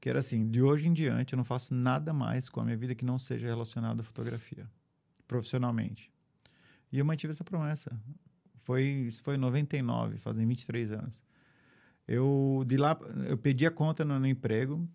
que 0.00 0.08
era 0.08 0.18
assim, 0.18 0.48
de 0.48 0.62
hoje 0.62 0.88
em 0.88 0.92
diante 0.92 1.32
eu 1.32 1.36
não 1.36 1.44
faço 1.44 1.74
nada 1.74 2.12
mais 2.12 2.48
com 2.48 2.60
a 2.60 2.64
minha 2.64 2.76
vida 2.76 2.94
que 2.94 3.04
não 3.04 3.18
seja 3.18 3.46
relacionado 3.46 4.00
à 4.00 4.02
fotografia, 4.02 4.68
profissionalmente. 5.26 6.10
E 6.92 6.98
eu 6.98 7.04
mantive 7.04 7.32
essa 7.32 7.44
promessa. 7.44 7.98
Foi, 8.62 8.82
isso 8.82 9.22
foi 9.22 9.36
em 9.36 9.38
99, 9.38 10.18
fazem 10.18 10.46
23 10.46 10.92
anos. 10.92 11.24
Eu, 12.06 12.64
de 12.66 12.76
lá, 12.76 12.98
eu 13.28 13.36
pedi 13.36 13.66
a 13.66 13.70
conta 13.70 14.04
no, 14.04 14.18
no 14.18 14.26
emprego, 14.26 14.88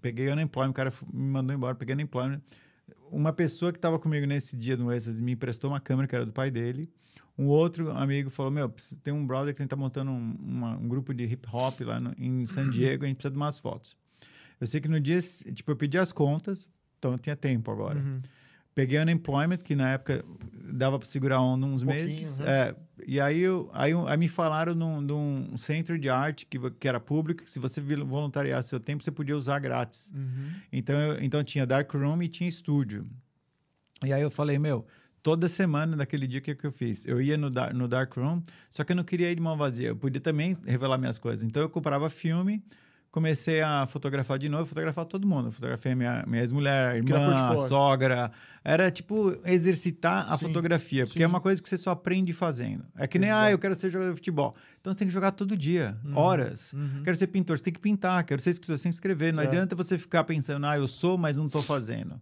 peguei 0.00 0.28
unemployment, 0.28 0.70
o 0.70 0.74
cara 0.74 0.92
me 1.12 1.30
mandou 1.30 1.54
embora, 1.54 1.74
peguei 1.74 1.94
unemployment. 1.94 2.40
Uma 3.10 3.32
pessoa 3.32 3.72
que 3.72 3.78
estava 3.78 3.98
comigo 3.98 4.26
nesse 4.26 4.56
dia 4.56 4.76
no 4.76 4.92
Exas 4.92 5.20
me 5.20 5.32
emprestou 5.32 5.70
uma 5.70 5.80
câmera 5.80 6.08
que 6.08 6.14
era 6.14 6.26
do 6.26 6.32
pai 6.32 6.50
dele. 6.50 6.90
Um 7.38 7.46
outro 7.46 7.90
amigo 7.90 8.30
falou: 8.30 8.50
Meu, 8.50 8.72
tem 9.02 9.12
um 9.12 9.26
brother 9.26 9.54
que 9.54 9.62
está 9.62 9.76
montando 9.76 10.10
um, 10.10 10.36
uma, 10.40 10.76
um, 10.76 10.88
grupo 10.88 11.12
de 11.12 11.24
hip 11.24 11.46
hop 11.52 11.80
lá 11.80 12.00
no, 12.00 12.14
em 12.18 12.46
San 12.46 12.70
Diego, 12.70 13.04
a 13.04 13.06
gente 13.06 13.16
precisa 13.16 13.30
de 13.30 13.36
umas 13.36 13.58
fotos. 13.58 13.96
Eu 14.60 14.66
sei 14.66 14.80
que 14.80 14.88
no 14.88 15.00
dia, 15.00 15.20
tipo, 15.20 15.70
eu 15.70 15.76
pedi 15.76 15.98
as 15.98 16.12
contas, 16.12 16.68
então 16.98 17.12
eu 17.12 17.18
tinha 17.18 17.36
tempo 17.36 17.70
agora. 17.70 17.98
Uhum. 17.98 18.20
Peguei 18.74 18.98
unemployment, 18.98 19.58
que 19.58 19.74
na 19.74 19.92
época 19.92 20.24
dava 20.72 20.98
para 20.98 21.08
segurar 21.08 21.40
um, 21.40 21.54
uns 21.54 21.82
um 21.82 21.86
meses. 21.86 22.38
Uhum. 22.38 22.46
É, 22.46 22.74
e 23.06 23.20
aí, 23.20 23.40
eu, 23.40 23.70
aí, 23.72 23.92
aí 24.06 24.16
me 24.16 24.28
falaram 24.28 24.74
num, 24.74 25.00
num 25.00 25.56
centro 25.56 25.98
de 25.98 26.10
arte 26.10 26.46
que, 26.46 26.58
que 26.70 26.86
era 26.86 27.00
público, 27.00 27.44
que 27.44 27.50
se 27.50 27.58
você 27.58 27.80
voluntariar 27.80 28.62
seu 28.62 28.78
tempo, 28.78 29.02
você 29.02 29.10
podia 29.10 29.36
usar 29.36 29.58
grátis. 29.60 30.12
Uhum. 30.14 30.50
Então, 30.72 30.94
eu, 30.98 31.22
então 31.22 31.42
tinha 31.42 31.66
dark 31.66 31.90
room 31.94 32.22
e 32.22 32.28
tinha 32.28 32.48
estúdio. 32.48 33.06
E 34.04 34.12
aí 34.12 34.20
eu 34.20 34.30
falei, 34.30 34.58
meu, 34.58 34.86
toda 35.22 35.48
semana, 35.48 35.96
naquele 35.96 36.26
dia, 36.26 36.40
que, 36.40 36.54
que 36.54 36.66
eu 36.66 36.72
fiz? 36.72 37.06
Eu 37.06 37.20
ia 37.20 37.36
no, 37.36 37.48
dar, 37.48 37.72
no 37.72 37.88
dark 37.88 38.14
room, 38.14 38.42
só 38.68 38.84
que 38.84 38.92
eu 38.92 38.96
não 38.96 39.04
queria 39.04 39.30
ir 39.30 39.34
de 39.36 39.40
mão 39.40 39.56
vazia. 39.56 39.88
Eu 39.88 39.96
podia 39.96 40.20
também 40.20 40.56
revelar 40.64 40.98
minhas 40.98 41.18
coisas. 41.18 41.44
Então 41.44 41.62
eu 41.62 41.70
comprava 41.70 42.10
filme 42.10 42.62
comecei 43.16 43.62
a 43.62 43.86
fotografar 43.86 44.38
de 44.38 44.46
novo, 44.46 44.66
fotografar 44.66 45.06
todo 45.06 45.26
mundo. 45.26 45.50
fotografei 45.50 45.94
minha, 45.94 46.22
minha 46.26 46.42
ex-mulher, 46.42 46.96
irmã, 46.96 47.56
sogra. 47.66 48.30
Era 48.62 48.90
tipo 48.90 49.34
exercitar 49.46 50.30
a 50.30 50.36
sim, 50.36 50.44
fotografia, 50.44 51.06
porque 51.06 51.20
sim. 51.20 51.24
é 51.24 51.26
uma 51.26 51.40
coisa 51.40 51.62
que 51.62 51.66
você 51.66 51.78
só 51.78 51.92
aprende 51.92 52.34
fazendo. 52.34 52.84
É 52.94 53.06
que 53.06 53.18
nem, 53.18 53.30
Exato. 53.30 53.46
ah, 53.46 53.50
eu 53.50 53.58
quero 53.58 53.74
ser 53.74 53.88
jogador 53.88 54.10
de 54.10 54.16
futebol. 54.16 54.54
Então 54.78 54.92
você 54.92 54.98
tem 54.98 55.08
que 55.08 55.14
jogar 55.14 55.30
todo 55.30 55.56
dia, 55.56 55.96
uhum. 56.04 56.14
horas. 56.14 56.74
Uhum. 56.74 57.00
Quero 57.04 57.16
ser 57.16 57.28
pintor, 57.28 57.56
você 57.56 57.64
tem 57.64 57.72
que 57.72 57.80
pintar. 57.80 58.22
Quero 58.24 58.42
ser 58.42 58.50
escritor, 58.50 58.76
você 58.76 58.82
tem 58.82 58.90
que 58.90 58.96
escrever. 58.96 59.32
Não 59.32 59.42
é. 59.42 59.46
adianta 59.46 59.74
você 59.74 59.96
ficar 59.96 60.22
pensando, 60.24 60.66
ah, 60.66 60.76
eu 60.76 60.86
sou, 60.86 61.16
mas 61.16 61.38
não 61.38 61.46
estou 61.46 61.62
fazendo. 61.62 62.20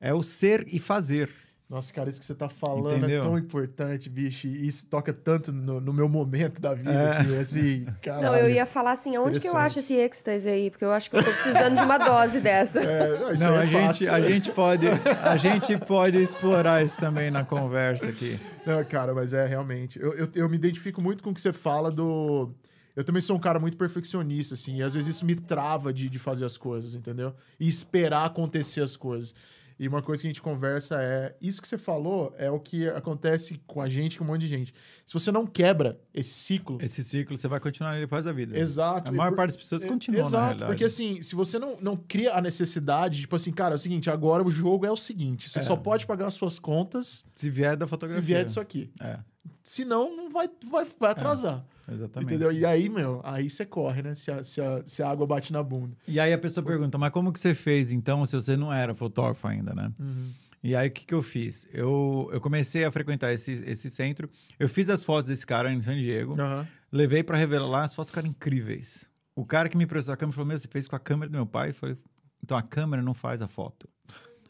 É 0.00 0.12
o 0.12 0.24
ser 0.24 0.66
e 0.66 0.80
fazer. 0.80 1.30
Nossa, 1.68 1.92
cara, 1.92 2.08
isso 2.08 2.18
que 2.18 2.24
você 2.24 2.34
tá 2.34 2.48
falando 2.48 2.92
é 2.92 2.96
Entendeu? 2.96 3.20
é 3.20 3.26
tão 3.26 3.36
importante, 3.36 4.08
bicho. 4.08 4.46
E 4.46 4.66
isso 4.66 4.86
toca 4.86 5.12
tanto 5.12 5.52
no, 5.52 5.78
no 5.78 5.92
meu 5.92 6.08
momento 6.08 6.62
da 6.62 6.72
vida. 6.72 6.90
É. 6.90 7.22
Que, 7.22 7.36
assim, 7.36 7.86
caralho, 8.00 8.24
não, 8.32 8.36
eu 8.36 8.48
ia 8.48 8.64
falar 8.64 8.92
assim, 8.92 9.18
onde 9.18 9.38
que 9.38 9.46
eu 9.46 9.56
acho 9.56 9.78
esse 9.80 9.92
êxtase 9.92 10.48
aí? 10.48 10.70
Porque 10.70 10.84
eu 10.84 10.92
acho 10.92 11.10
que 11.10 11.16
eu 11.16 11.22
tô 11.22 11.30
precisando 11.30 11.76
de 11.76 11.82
uma 11.82 11.98
dose 11.98 12.40
dessa. 12.40 12.80
É, 12.80 13.18
não, 13.18 13.34
não 13.34 13.56
é 13.56 13.62
a, 13.62 13.66
gente, 13.66 14.08
a, 14.08 14.18
gente 14.18 14.50
pode, 14.50 14.86
a 15.22 15.36
gente 15.36 15.76
pode 15.76 16.16
explorar 16.16 16.82
isso 16.82 16.98
também 16.98 17.30
na 17.30 17.44
conversa 17.44 18.08
aqui. 18.08 18.40
Não, 18.64 18.82
cara, 18.84 19.12
mas 19.12 19.34
é 19.34 19.44
realmente. 19.44 20.00
Eu, 20.00 20.14
eu, 20.14 20.28
eu 20.34 20.48
me 20.48 20.56
identifico 20.56 21.02
muito 21.02 21.22
com 21.22 21.30
o 21.30 21.34
que 21.34 21.40
você 21.40 21.52
fala 21.52 21.90
do... 21.90 22.50
Eu 22.96 23.04
também 23.04 23.20
sou 23.20 23.36
um 23.36 23.38
cara 23.38 23.60
muito 23.60 23.76
perfeccionista, 23.76 24.54
assim, 24.54 24.78
e 24.78 24.82
às 24.82 24.94
vezes 24.94 25.16
isso 25.16 25.26
me 25.26 25.36
trava 25.36 25.92
de, 25.92 26.08
de 26.08 26.18
fazer 26.18 26.46
as 26.46 26.56
coisas, 26.56 26.94
entendeu? 26.94 27.34
E 27.60 27.68
esperar 27.68 28.24
acontecer 28.24 28.80
as 28.80 28.96
coisas. 28.96 29.34
E 29.78 29.86
uma 29.86 30.02
coisa 30.02 30.22
que 30.22 30.26
a 30.26 30.30
gente 30.30 30.42
conversa 30.42 31.00
é: 31.00 31.36
isso 31.40 31.62
que 31.62 31.68
você 31.68 31.78
falou 31.78 32.34
é 32.36 32.50
o 32.50 32.58
que 32.58 32.88
acontece 32.88 33.60
com 33.66 33.80
a 33.80 33.88
gente, 33.88 34.18
com 34.18 34.24
um 34.24 34.26
monte 34.26 34.40
de 34.40 34.48
gente. 34.48 34.74
Se 35.06 35.14
você 35.14 35.30
não 35.30 35.46
quebra 35.46 36.00
esse 36.12 36.30
ciclo. 36.30 36.78
Esse 36.82 37.04
ciclo, 37.04 37.38
você 37.38 37.46
vai 37.46 37.60
continuar 37.60 37.92
ele 37.92 38.00
depois 38.00 38.24
da 38.24 38.32
vida. 38.32 38.58
Exato. 38.58 39.10
A 39.10 39.14
maior 39.14 39.34
parte 39.36 39.50
das 39.52 39.56
pessoas 39.56 39.84
continua. 39.84 40.22
Exato, 40.22 40.66
porque 40.66 40.84
assim, 40.84 41.22
se 41.22 41.34
você 41.34 41.58
não, 41.58 41.78
não 41.80 41.96
cria 41.96 42.34
a 42.34 42.40
necessidade, 42.40 43.20
tipo 43.20 43.36
assim, 43.36 43.52
cara, 43.52 43.74
é 43.74 43.76
o 43.76 43.78
seguinte, 43.78 44.10
agora 44.10 44.42
o 44.42 44.50
jogo 44.50 44.84
é 44.84 44.90
o 44.90 44.96
seguinte: 44.96 45.48
você 45.48 45.60
é. 45.60 45.62
só 45.62 45.76
pode 45.76 46.06
pagar 46.06 46.26
as 46.26 46.34
suas 46.34 46.58
contas. 46.58 47.24
Se 47.34 47.48
vier 47.48 47.76
da 47.76 47.86
fotografia. 47.86 48.22
Se 48.22 48.26
vier 48.26 48.44
disso 48.44 48.60
aqui. 48.60 48.90
É. 49.00 49.20
Senão, 49.62 50.16
não 50.16 50.30
vai, 50.30 50.48
vai, 50.70 50.86
vai 50.98 51.10
atrasar. 51.10 51.64
É. 51.74 51.78
Exatamente. 51.94 52.28
Entendeu? 52.28 52.52
E 52.52 52.66
aí, 52.66 52.88
meu, 52.88 53.20
aí 53.24 53.48
você 53.48 53.64
corre, 53.64 54.02
né? 54.02 54.14
Se 54.14 54.30
a, 54.30 54.44
se, 54.44 54.60
a, 54.60 54.82
se 54.84 55.02
a 55.02 55.10
água 55.10 55.26
bate 55.26 55.52
na 55.52 55.62
bunda. 55.62 55.96
E 56.06 56.20
aí 56.20 56.32
a 56.32 56.38
pessoa 56.38 56.64
pergunta, 56.64 56.98
mas 56.98 57.10
como 57.10 57.32
que 57.32 57.40
você 57.40 57.54
fez, 57.54 57.90
então, 57.90 58.26
se 58.26 58.36
você 58.36 58.56
não 58.56 58.72
era 58.72 58.94
fotógrafo 58.94 59.46
ainda, 59.48 59.74
né? 59.74 59.90
Uhum. 59.98 60.30
E 60.62 60.74
aí, 60.74 60.88
o 60.88 60.90
que, 60.90 61.06
que 61.06 61.14
eu 61.14 61.22
fiz? 61.22 61.66
Eu, 61.72 62.28
eu 62.32 62.40
comecei 62.40 62.84
a 62.84 62.90
frequentar 62.90 63.32
esse, 63.32 63.52
esse 63.64 63.88
centro. 63.88 64.28
Eu 64.58 64.68
fiz 64.68 64.90
as 64.90 65.04
fotos 65.04 65.30
desse 65.30 65.46
cara 65.46 65.72
em 65.72 65.80
San 65.80 65.94
Diego. 65.94 66.32
Uhum. 66.32 66.66
Levei 66.90 67.22
para 67.22 67.38
revelar 67.38 67.68
lá. 67.68 67.84
As 67.84 67.94
fotos 67.94 68.10
ficaram 68.10 68.28
incríveis. 68.28 69.08
O 69.36 69.44
cara 69.46 69.68
que 69.68 69.76
me 69.76 69.86
prestou 69.86 70.12
a 70.12 70.16
câmera 70.16 70.34
falou, 70.34 70.48
meu, 70.48 70.58
você 70.58 70.66
fez 70.66 70.88
com 70.88 70.96
a 70.96 70.98
câmera 70.98 71.30
do 71.30 71.34
meu 71.34 71.46
pai? 71.46 71.70
Eu 71.70 71.74
falei, 71.74 71.96
então 72.42 72.56
a 72.56 72.62
câmera 72.62 73.02
não 73.02 73.14
faz 73.14 73.40
a 73.40 73.46
foto. 73.46 73.88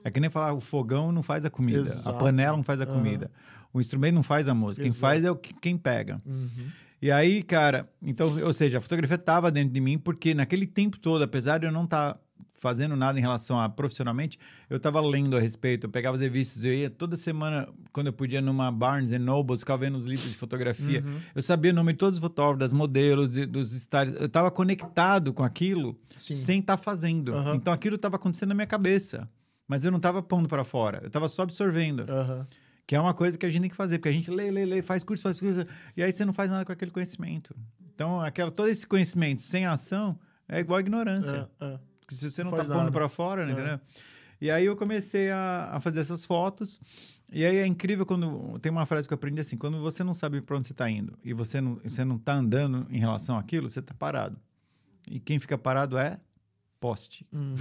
É 0.03 0.11
que 0.11 0.19
nem 0.19 0.31
falar, 0.31 0.55
o 0.55 0.61
fogão 0.61 1.13
não 1.13 1.23
faz 1.23 1.45
a 1.45 1.51
comida. 1.51 1.81
Exato. 1.81 2.11
A 2.11 2.15
panela 2.15 2.57
não 2.57 2.65
faz 2.65 2.81
a 2.81 2.87
comida. 2.87 3.31
O 3.73 3.81
instrumento 3.81 4.15
não 4.15 4.23
faz 4.23 4.49
a 4.49 4.55
música. 4.55 4.87
Exato. 4.87 4.95
Quem 4.95 5.01
faz 5.01 5.25
é 5.25 5.31
o 5.31 5.37
que, 5.37 5.55
quem 5.55 5.77
pega. 5.77 6.21
Uhum. 6.25 6.71
E 7.01 7.13
aí, 7.13 7.43
cara, 7.43 7.89
então, 8.03 8.43
ou 8.45 8.53
seja, 8.53 8.79
a 8.79 8.81
fotografia 8.81 9.15
estava 9.15 9.51
dentro 9.51 9.73
de 9.73 9.81
mim, 9.81 9.99
porque 9.99 10.35
naquele 10.35 10.67
tempo 10.67 10.99
todo, 10.99 11.23
apesar 11.23 11.59
de 11.59 11.67
eu 11.67 11.73
não 11.73 11.85
estar 11.85 12.15
tá 12.15 12.21
fazendo 12.59 12.97
nada 12.97 13.17
em 13.19 13.23
relação 13.23 13.59
a 13.59 13.69
profissionalmente, 13.69 14.39
eu 14.69 14.79
estava 14.79 15.01
lendo 15.01 15.37
a 15.37 15.41
respeito, 15.41 15.87
eu 15.87 15.91
pegava 15.91 16.17
as 16.17 16.21
revistas, 16.21 16.65
eu 16.65 16.75
ia 16.75 16.91
toda 16.91 17.17
semana, 17.17 17.69
quando 17.93 18.09
eu 18.09 18.13
podia, 18.13 18.41
numa 18.41 18.71
Barnes 18.73 19.13
Noble, 19.13 19.57
ficava 19.57 19.85
vendo 19.85 19.97
os 19.97 20.07
livros 20.07 20.29
de 20.29 20.37
fotografia. 20.37 21.05
Uhum. 21.07 21.21
Eu 21.35 21.43
sabia 21.43 21.71
o 21.71 21.75
nome 21.75 21.93
de 21.93 21.99
todos 21.99 22.19
os 22.19 22.21
fotógrafos, 22.21 22.59
das 22.59 22.73
modelos, 22.73 23.31
de, 23.31 23.47
dos 23.47 23.73
styles. 23.73 24.15
Eu 24.19 24.27
estava 24.27 24.51
conectado 24.51 25.33
com 25.33 25.45
aquilo 25.45 25.97
Sim. 26.19 26.35
sem 26.35 26.61
estar 26.61 26.77
tá 26.77 26.83
fazendo. 26.83 27.33
Uhum. 27.33 27.55
Então 27.55 27.73
aquilo 27.73 27.95
estava 27.95 28.17
acontecendo 28.17 28.49
na 28.49 28.55
minha 28.57 28.67
cabeça, 28.67 29.29
mas 29.69 29.85
eu 29.85 29.93
não 29.93 29.99
estava 29.99 30.21
pondo 30.21 30.49
para 30.49 30.65
fora, 30.65 30.99
eu 31.03 31.07
estava 31.07 31.29
só 31.29 31.43
absorvendo. 31.43 32.01
Uhum. 32.01 32.45
Que 32.89 32.97
é 32.97 33.01
uma 33.01 33.13
coisa 33.13 33.37
que 33.37 33.45
a 33.45 33.51
gente 33.51 33.61
tem 33.61 33.71
que 33.71 33.77
fazer, 33.77 33.99
porque 33.99 34.09
a 34.09 34.13
gente 34.13 34.31
lê, 34.31 34.51
lê, 34.51 34.65
lê, 34.65 34.81
faz 34.81 35.05
curso, 35.05 35.23
faz 35.23 35.39
curso, 35.39 35.61
e 35.95 36.03
aí 36.03 36.11
você 36.11 36.25
não 36.25 36.33
faz 36.33 36.51
nada 36.51 36.65
com 36.65 36.73
aquele 36.73 36.91
conhecimento. 36.91 37.55
Então, 37.95 38.19
aquela, 38.19 38.51
todo 38.51 38.67
esse 38.67 38.87
conhecimento 38.87 39.43
sem 39.43 39.67
ação 39.67 40.19
é 40.49 40.59
igual 40.61 40.79
a 40.79 40.81
ignorância. 40.81 41.51
É, 41.61 41.67
é. 41.67 41.79
Porque 42.01 42.15
se 42.15 42.31
você 42.31 42.43
não, 42.43 42.51
não 42.51 42.57
tá 42.57 42.65
pondo 42.65 42.91
para 42.91 43.07
fora, 43.07 43.47
é. 43.47 43.53
entendeu? 43.53 43.79
E 44.41 44.51
aí 44.51 44.65
eu 44.65 44.75
comecei 44.75 45.31
a, 45.31 45.69
a, 45.73 45.81
fazer 45.81 46.01
essas 46.01 46.25
fotos. 46.25 46.81
E 47.31 47.45
aí 47.45 47.59
é 47.59 47.67
incrível 47.67 48.07
quando. 48.07 48.59
Tem 48.61 48.73
uma 48.73 48.87
frase 48.87 49.07
que 49.07 49.13
eu 49.13 49.17
aprendi 49.17 49.43
assim: 49.43 49.59
quando 49.59 49.83
você 49.83 50.03
não 50.03 50.15
sabe 50.15 50.41
para 50.41 50.57
onde 50.57 50.69
você 50.69 50.73
está 50.73 50.89
indo 50.89 51.13
e 51.23 51.35
você 51.35 51.61
não, 51.61 51.75
você 51.85 52.07
não 52.07 52.17
tá 52.17 52.33
andando 52.33 52.87
em 52.89 52.99
relação 52.99 53.37
àquilo, 53.37 53.69
você 53.69 53.81
está 53.81 53.93
parado. 53.93 54.41
E 55.07 55.21
quem 55.21 55.39
fica 55.39 55.59
parado 55.59 55.99
é 55.99 56.19
poste. 56.81 57.27
Uhum. 57.31 57.55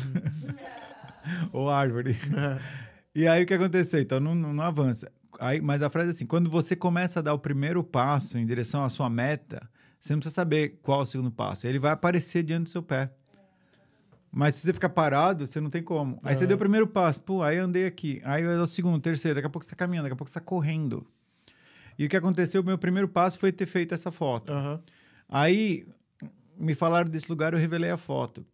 Ou 1.51 1.69
árvore. 1.69 2.15
E 3.17 3.27
aí 3.27 3.41
o 3.41 3.47
que 3.47 3.53
aconteceu? 3.55 3.99
Então 3.99 4.19
não, 4.19 4.35
não, 4.35 4.53
não, 4.53 4.63
avança. 4.63 5.11
Aí, 5.39 5.61
mas 5.61 5.81
a 5.81 5.89
frase 5.89 6.09
é 6.09 6.11
assim: 6.11 6.25
quando 6.25 6.49
você 6.49 6.75
começa 6.75 7.19
a 7.19 7.21
dar 7.21 7.33
o 7.33 7.39
primeiro 7.39 7.83
passo 7.83 8.37
em 8.37 8.45
direção 8.45 8.83
à 8.83 8.89
sua 8.89 9.09
meta, 9.09 9.69
você 9.99 10.13
não 10.13 10.19
precisa 10.19 10.35
saber 10.35 10.79
qual 10.81 11.01
é 11.01 11.03
o 11.03 11.05
segundo 11.05 11.31
passo. 11.31 11.67
Ele 11.67 11.79
vai 11.79 11.91
aparecer 11.91 12.43
diante 12.43 12.63
do 12.63 12.69
seu 12.69 12.83
pé. 12.83 13.11
Mas 14.31 14.55
se 14.55 14.61
você 14.61 14.73
ficar 14.73 14.89
parado, 14.89 15.47
você 15.47 15.59
não 15.59 15.69
tem 15.69 15.81
como. 15.81 16.19
Aí 16.21 16.35
você 16.35 16.45
deu 16.45 16.57
o 16.57 16.59
primeiro 16.59 16.85
passo, 16.85 17.19
pô, 17.21 17.41
aí 17.41 17.57
eu 17.57 17.63
andei 17.63 17.85
aqui. 17.85 18.21
Aí 18.23 18.43
eu 18.43 18.61
o 18.61 18.67
segundo, 18.67 19.01
terceiro, 19.01 19.35
daqui 19.35 19.47
a 19.47 19.49
pouco 19.49 19.63
você 19.63 19.69
está 19.69 19.75
caminhando, 19.75 20.03
daqui 20.03 20.13
a 20.13 20.17
pouco 20.17 20.29
você 20.29 20.37
está 20.37 20.45
correndo. 20.45 21.07
E 21.97 22.05
o 22.05 22.09
que 22.09 22.15
aconteceu? 22.15 22.61
O 22.61 22.65
meu 22.65 22.77
primeiro 22.77 23.07
passo 23.07 23.39
foi 23.39 23.51
ter 23.51 23.65
feito 23.65 23.93
essa 23.93 24.11
foto. 24.11 24.53
Uhum. 24.53 24.79
Aí 25.27 25.87
me 26.57 26.75
falaram 26.75 27.09
desse 27.09 27.29
lugar, 27.29 27.53
eu 27.53 27.59
revelei 27.59 27.89
a 27.89 27.97
foto. 27.97 28.45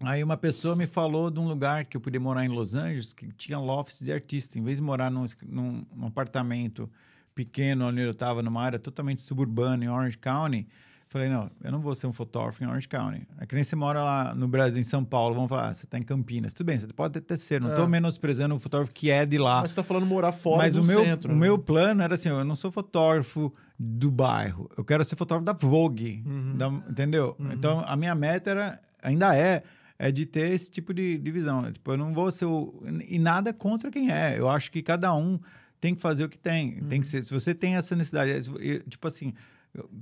Aí 0.00 0.22
uma 0.22 0.36
pessoa 0.36 0.76
me 0.76 0.86
falou 0.86 1.30
de 1.30 1.40
um 1.40 1.48
lugar 1.48 1.84
que 1.86 1.96
eu 1.96 2.00
podia 2.00 2.20
morar 2.20 2.44
em 2.44 2.48
Los 2.48 2.74
Angeles, 2.74 3.12
que 3.12 3.32
tinha 3.32 3.58
lofts 3.58 4.00
de 4.00 4.12
artista. 4.12 4.58
Em 4.58 4.62
vez 4.62 4.76
de 4.76 4.82
morar 4.82 5.10
num, 5.10 5.24
num, 5.46 5.86
num 5.94 6.06
apartamento 6.06 6.90
pequeno, 7.34 7.86
onde 7.88 8.00
eu 8.00 8.10
estava, 8.10 8.42
numa 8.42 8.62
área 8.62 8.78
totalmente 8.78 9.22
suburbana, 9.22 9.84
em 9.84 9.88
Orange 9.88 10.18
County, 10.18 10.66
falei, 11.08 11.28
não, 11.28 11.50
eu 11.62 11.72
não 11.72 11.78
vou 11.78 11.94
ser 11.94 12.06
um 12.06 12.12
fotógrafo 12.12 12.62
em 12.62 12.66
Orange 12.66 12.88
County. 12.88 13.26
É 13.38 13.46
que 13.46 13.54
nem 13.54 13.64
você 13.64 13.74
mora 13.76 14.02
lá 14.02 14.34
no 14.34 14.48
Brasil, 14.48 14.80
em 14.80 14.84
São 14.84 15.04
Paulo, 15.04 15.34
vamos 15.34 15.48
falar, 15.48 15.68
ah, 15.68 15.74
você 15.74 15.86
está 15.86 15.98
em 15.98 16.02
Campinas. 16.02 16.52
Tudo 16.52 16.66
bem, 16.66 16.78
você 16.78 16.86
pode 16.88 17.18
até 17.18 17.36
ser, 17.36 17.60
não 17.60 17.70
estou 17.70 17.84
é. 17.84 17.88
menosprezando 17.88 18.54
o 18.54 18.58
fotógrafo 18.58 18.92
que 18.92 19.10
é 19.10 19.24
de 19.24 19.38
lá. 19.38 19.62
Mas 19.62 19.70
você 19.70 19.80
está 19.80 19.82
falando 19.82 20.06
morar 20.06 20.32
fora 20.32 20.58
Mas 20.58 20.74
do 20.74 20.82
o 20.82 20.86
meu, 20.86 21.04
centro. 21.04 21.30
o 21.30 21.34
né? 21.34 21.40
meu 21.40 21.58
plano 21.58 22.02
era 22.02 22.14
assim, 22.14 22.28
eu 22.28 22.44
não 22.44 22.56
sou 22.56 22.70
fotógrafo 22.70 23.52
do 23.78 24.10
bairro, 24.10 24.70
eu 24.76 24.84
quero 24.84 25.04
ser 25.04 25.16
fotógrafo 25.16 25.44
da 25.44 25.52
Vogue, 25.52 26.22
uhum. 26.26 26.56
da, 26.56 26.68
entendeu? 26.68 27.36
Uhum. 27.38 27.52
Então, 27.52 27.84
a 27.86 27.96
minha 27.96 28.14
meta 28.14 28.50
era, 28.50 28.80
ainda 29.02 29.36
é 29.36 29.62
é 29.98 30.10
de 30.10 30.26
ter 30.26 30.52
esse 30.52 30.70
tipo 30.70 30.92
de, 30.92 31.18
de 31.18 31.30
visão. 31.30 31.70
Tipo, 31.72 31.92
eu 31.92 31.96
não 31.96 32.12
vou 32.12 32.30
ser 32.30 32.44
o, 32.44 32.82
e 33.08 33.18
nada 33.18 33.52
contra 33.52 33.90
quem 33.90 34.10
é. 34.10 34.38
Eu 34.38 34.48
acho 34.48 34.70
que 34.70 34.82
cada 34.82 35.14
um 35.14 35.38
tem 35.80 35.94
que 35.94 36.00
fazer 36.00 36.24
o 36.24 36.28
que 36.28 36.38
tem. 36.38 36.80
Uhum. 36.80 36.88
Tem 36.88 37.00
que 37.00 37.06
ser. 37.06 37.24
Se 37.24 37.32
você 37.32 37.54
tem 37.54 37.76
essa 37.76 37.94
necessidade, 37.96 38.50
tipo 38.88 39.06
assim, 39.08 39.32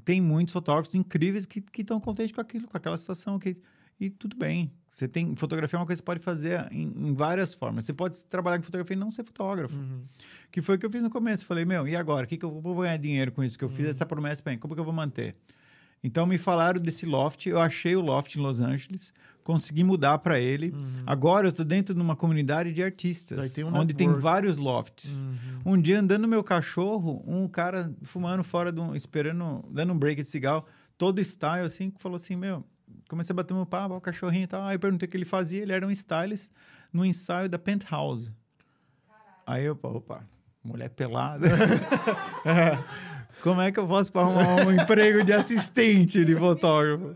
tem 0.05 0.21
muitos 0.21 0.53
fotógrafos 0.53 0.95
incríveis 0.95 1.47
que 1.47 1.63
estão 1.79 2.01
contentes 2.01 2.33
com 2.33 2.41
aquilo, 2.41 2.69
com 2.69 2.77
aquela 2.77 2.97
situação 2.97 3.39
que 3.39 3.57
e 3.99 4.11
tudo 4.11 4.37
bem. 4.37 4.73
Você 4.91 5.09
tem 5.09 5.35
fotografia 5.35 5.77
é 5.77 5.81
uma 5.81 5.87
coisa 5.87 6.01
que 6.01 6.05
você 6.05 6.07
pode 6.07 6.21
fazer 6.21 6.69
em, 6.71 6.83
em 6.83 7.15
várias 7.15 7.53
formas. 7.53 7.85
Você 7.85 7.93
pode 7.93 8.25
trabalhar 8.27 8.59
com 8.59 8.65
fotografia 8.65 8.97
e 8.97 8.99
não 8.99 9.11
ser 9.11 9.25
fotógrafo. 9.25 9.77
Uhum. 9.77 10.05
Que 10.53 10.63
foi 10.63 10.77
o 10.77 10.79
que 10.79 10.87
eu 10.87 10.91
fiz 10.91 11.03
no 11.03 11.11
começo. 11.11 11.45
Falei, 11.45 11.65
meu, 11.65 11.87
e 11.89 11.97
agora? 11.97 12.25
O 12.25 12.29
que, 12.29 12.37
que 12.37 12.45
eu 12.45 12.61
vou 12.61 12.77
ganhar 12.77 12.97
dinheiro 12.97 13.33
com 13.33 13.43
isso 13.43 13.59
que 13.59 13.65
eu 13.65 13.69
fiz? 13.69 13.87
Uhum. 13.87 13.91
Essa 13.91 14.07
promessa, 14.07 14.43
bem, 14.45 14.57
como 14.57 14.75
que 14.75 14.81
eu 14.81 14.85
vou 14.85 14.95
manter? 14.95 15.35
Então 16.03 16.27
me 16.27 16.39
falaram 16.39 16.81
desse 16.81 17.07
loft, 17.07 17.47
eu 17.49 17.59
achei 17.59 17.97
o 17.97 18.01
loft 18.01 18.37
em 18.37 18.41
Los 18.41 18.61
Angeles, 18.61 19.13
consegui 19.45 19.85
mudar 19.85 20.19
para 20.19 20.41
ele. 20.41 20.71
Uhum. 20.71 21.03
Agora 21.07 21.47
eu 21.47 21.53
tô 21.53 21.63
dentro 21.63 21.95
de 21.95 22.01
uma 22.01 22.17
comunidade 22.17 22.73
de 22.73 22.83
artistas, 22.83 23.53
tem 23.53 23.63
um 23.63 23.77
onde 23.77 23.93
tem 23.93 24.07
network. 24.07 24.23
vários 24.23 24.57
lofts. 24.57 25.23
Uhum. 25.23 25.75
Um 25.75 25.81
dia 25.81 26.01
andando 26.01 26.23
no 26.23 26.29
meu 26.29 26.43
cachorro, 26.43 27.23
um 27.27 27.47
cara 27.47 27.95
fumando 28.03 28.43
fora 28.43 28.73
de 28.73 28.81
um, 28.81 28.97
esperando, 28.97 29.65
dando 29.71 29.93
um 29.93 29.99
break 29.99 30.23
de 30.23 30.29
cigarro, 30.29 30.65
todo 30.97 31.23
style 31.23 31.67
assim, 31.67 31.91
que 31.91 32.01
falou 32.01 32.17
assim, 32.17 32.35
meu, 32.35 32.65
comecei 33.09 33.35
a 33.35 33.37
bater 33.37 33.53
meu 33.55 33.67
papo, 33.67 33.95
o 33.95 34.01
cachorrinho 34.01 34.45
e 34.45 34.49
tal. 34.49 34.65
Aí 34.65 34.77
eu 34.77 34.81
perguntei 34.81 35.07
o 35.07 35.11
que 35.11 35.17
ele 35.17 35.27
fazia, 35.27 35.63
ele 35.63 35.73
era 35.73 35.87
um 35.87 35.91
stylist 35.91 36.51
no 36.91 37.05
ensaio 37.05 37.49
da 37.49 37.59
Penthouse. 37.59 38.33
Aí 39.47 39.67
eu, 39.67 39.79
opa, 39.83 40.27
mulher 40.65 40.89
pelada. 40.89 41.47
Como 43.43 43.61
é 43.61 43.71
que 43.71 43.79
eu 43.79 43.87
posso 43.87 44.11
arrumar 44.19 44.67
um 44.67 44.73
emprego 44.73 45.23
de 45.23 45.35
assistente 45.35 46.25
de 46.25 46.35
fotógrafo? 46.35 47.15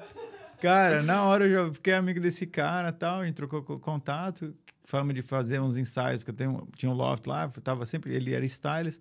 Cara, 0.60 1.02
na 1.02 1.24
hora 1.24 1.46
eu 1.46 1.66
já 1.66 1.72
fiquei 1.72 1.94
amigo 1.94 2.20
desse 2.20 2.46
cara 2.46 2.92
tal, 2.92 3.20
a 3.20 3.26
gente 3.26 3.34
trocou 3.36 3.62
co- 3.62 3.78
contato, 3.78 4.54
falamos 4.84 5.14
de 5.14 5.22
fazer 5.22 5.60
uns 5.60 5.76
ensaios, 5.76 6.24
que 6.24 6.30
eu 6.30 6.34
tenho, 6.34 6.68
tinha 6.76 6.90
um 6.90 6.94
loft 6.94 7.26
lá, 7.26 7.48
tava 7.48 7.86
sempre, 7.86 8.14
ele 8.14 8.34
era 8.34 8.44
stylist. 8.44 9.00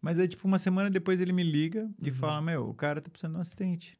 Mas 0.00 0.18
aí, 0.18 0.26
tipo, 0.28 0.46
uma 0.46 0.58
semana 0.58 0.90
depois 0.90 1.20
ele 1.20 1.32
me 1.32 1.42
liga 1.42 1.88
e 2.02 2.10
fala, 2.10 2.42
meu, 2.42 2.68
o 2.68 2.74
cara 2.74 3.00
tá 3.00 3.08
precisando 3.10 3.32
de 3.32 3.38
um 3.38 3.40
assistente. 3.40 3.98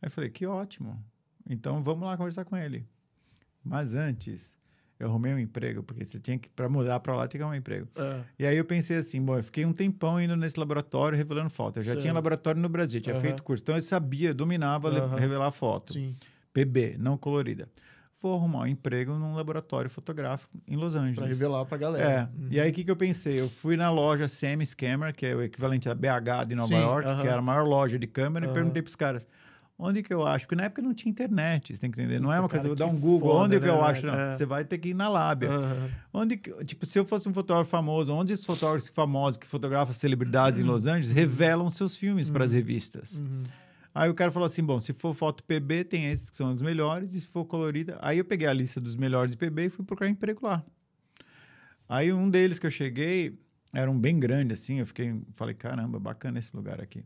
Aí 0.00 0.06
eu 0.06 0.10
falei, 0.10 0.30
que 0.30 0.46
ótimo. 0.46 1.02
Então 1.48 1.82
vamos 1.82 2.06
lá 2.06 2.16
conversar 2.16 2.44
com 2.44 2.56
ele. 2.56 2.86
Mas 3.64 3.94
antes, 3.94 4.57
eu 4.98 5.08
arrumei 5.08 5.32
um 5.32 5.38
emprego, 5.38 5.82
porque 5.82 6.04
você 6.04 6.18
tinha 6.18 6.38
que, 6.38 6.48
pra 6.48 6.68
mudar 6.68 6.98
pra 7.00 7.14
lá, 7.16 7.28
tinha 7.28 7.38
que 7.38 7.42
arrumar 7.42 7.56
um 7.56 7.58
emprego. 7.58 7.88
É. 7.96 8.20
E 8.38 8.46
aí 8.46 8.56
eu 8.56 8.64
pensei 8.64 8.96
assim, 8.96 9.22
bom, 9.22 9.36
eu 9.36 9.44
fiquei 9.44 9.64
um 9.64 9.72
tempão 9.72 10.20
indo 10.20 10.36
nesse 10.36 10.58
laboratório 10.58 11.16
revelando 11.16 11.50
foto. 11.50 11.78
Eu 11.78 11.82
já 11.82 11.90
Certo. 11.92 12.02
tinha 12.02 12.12
laboratório 12.12 12.60
no 12.60 12.68
Brasil, 12.68 13.00
tinha 13.00 13.14
Aham. 13.14 13.22
feito 13.22 13.42
curso. 13.42 13.62
Então 13.62 13.76
eu 13.76 13.82
sabia, 13.82 14.34
dominava 14.34 14.88
Aham. 14.88 15.16
revelar 15.16 15.50
foto. 15.50 15.92
Sim. 15.92 16.16
PB, 16.52 16.96
não 16.98 17.16
colorida. 17.16 17.68
Vou 18.20 18.34
arrumar 18.34 18.62
um 18.62 18.66
emprego 18.66 19.12
num 19.12 19.36
laboratório 19.36 19.88
fotográfico 19.88 20.58
em 20.66 20.74
Los 20.74 20.96
Angeles. 20.96 21.18
Pra 21.18 21.26
revelar 21.28 21.64
pra 21.66 21.76
É. 21.76 21.80
galera. 21.80 22.32
E 22.50 22.58
aí 22.58 22.70
o 22.70 22.74
que, 22.74 22.82
que 22.82 22.90
eu 22.90 22.96
pensei? 22.96 23.40
Eu 23.40 23.48
fui 23.48 23.76
na 23.76 23.90
loja 23.92 24.26
CM 24.26 24.66
Scammer, 24.66 25.14
que 25.14 25.24
é 25.24 25.36
o 25.36 25.42
equivalente 25.42 25.88
à 25.88 25.94
BH 25.94 26.46
de 26.48 26.56
Nova 26.56 26.66
Sim, 26.68 26.80
York, 26.80 27.20
que 27.22 27.28
era 27.28 27.38
a 27.38 27.42
maior 27.42 27.64
loja 27.64 27.96
de 27.96 28.08
câmera, 28.08 28.46
e 28.46 28.52
perguntei 28.52 28.82
pros 28.82 28.96
caras. 28.96 29.24
Onde 29.80 30.02
que 30.02 30.12
eu 30.12 30.26
acho? 30.26 30.44
Porque 30.44 30.56
na 30.56 30.64
época 30.64 30.82
não 30.82 30.92
tinha 30.92 31.08
internet, 31.08 31.72
você 31.72 31.80
tem 31.80 31.88
que 31.90 32.00
entender. 32.00 32.18
Não 32.18 32.32
é 32.32 32.40
uma 32.40 32.48
coisa, 32.48 32.64
eu 32.64 32.70
vou 32.70 32.76
dar 32.76 32.88
que 32.88 32.96
um 32.96 32.98
Google, 32.98 33.30
foda, 33.30 33.44
onde 33.44 33.60
que 33.60 33.66
né, 33.66 33.70
eu 33.72 33.80
acho? 33.84 34.06
Não, 34.06 34.14
É. 34.14 34.32
você 34.32 34.44
vai 34.44 34.64
ter 34.64 34.76
que 34.78 34.88
ir 34.88 34.94
na 34.94 35.08
lábia. 35.08 35.50
Aham. 35.50 35.90
Onde, 36.12 36.36
que- 36.36 36.52
tipo, 36.64 36.84
se 36.84 36.98
eu 36.98 37.04
fosse 37.04 37.28
um 37.28 37.32
fotógrafo 37.32 37.70
famoso, 37.70 38.12
onde 38.12 38.32
os 38.32 38.44
fotógrafos 38.44 38.88
famosos 38.88 39.36
que 39.38 39.46
fotografam 39.46 39.92
celebridades 39.94 40.58
em 40.58 40.64
Los 40.64 40.84
Angeles 40.84 41.12
revelam 41.12 41.70
seus 41.70 41.96
filmes 41.96 42.28
para 42.28 42.44
as 42.44 42.52
revistas? 42.52 43.18
Uhum. 43.18 43.44
Aí 43.94 44.10
o 44.10 44.14
cara 44.14 44.32
falou 44.32 44.46
assim: 44.46 44.64
bom, 44.64 44.80
se 44.80 44.92
for 44.92 45.14
foto 45.14 45.44
PB, 45.44 45.84
tem 45.84 46.06
esses 46.10 46.28
que 46.28 46.36
são 46.36 46.52
os 46.52 46.60
melhores, 46.60 47.14
e 47.14 47.20
se 47.20 47.26
for 47.28 47.44
colorida. 47.44 47.96
Aí 48.02 48.18
eu 48.18 48.24
peguei 48.24 48.48
a 48.48 48.52
lista 48.52 48.80
dos 48.80 48.96
melhores 48.96 49.30
de 49.32 49.38
PB 49.38 49.66
e 49.66 49.68
fui 49.68 49.84
procurar 49.84 50.10
emprego 50.10 50.40
lá. 50.44 50.64
Aí 51.88 52.12
um 52.12 52.28
deles 52.28 52.58
que 52.58 52.66
eu 52.66 52.70
cheguei 52.70 53.38
era 53.72 53.88
um 53.90 53.98
bem 53.98 54.18
grande, 54.18 54.52
assim. 54.54 54.80
Eu 54.80 54.86
fiquei, 54.86 55.14
falei, 55.36 55.54
caramba, 55.54 55.98
bacana 56.00 56.38
esse 56.40 56.54
lugar 56.54 56.80
aqui. 56.80 57.04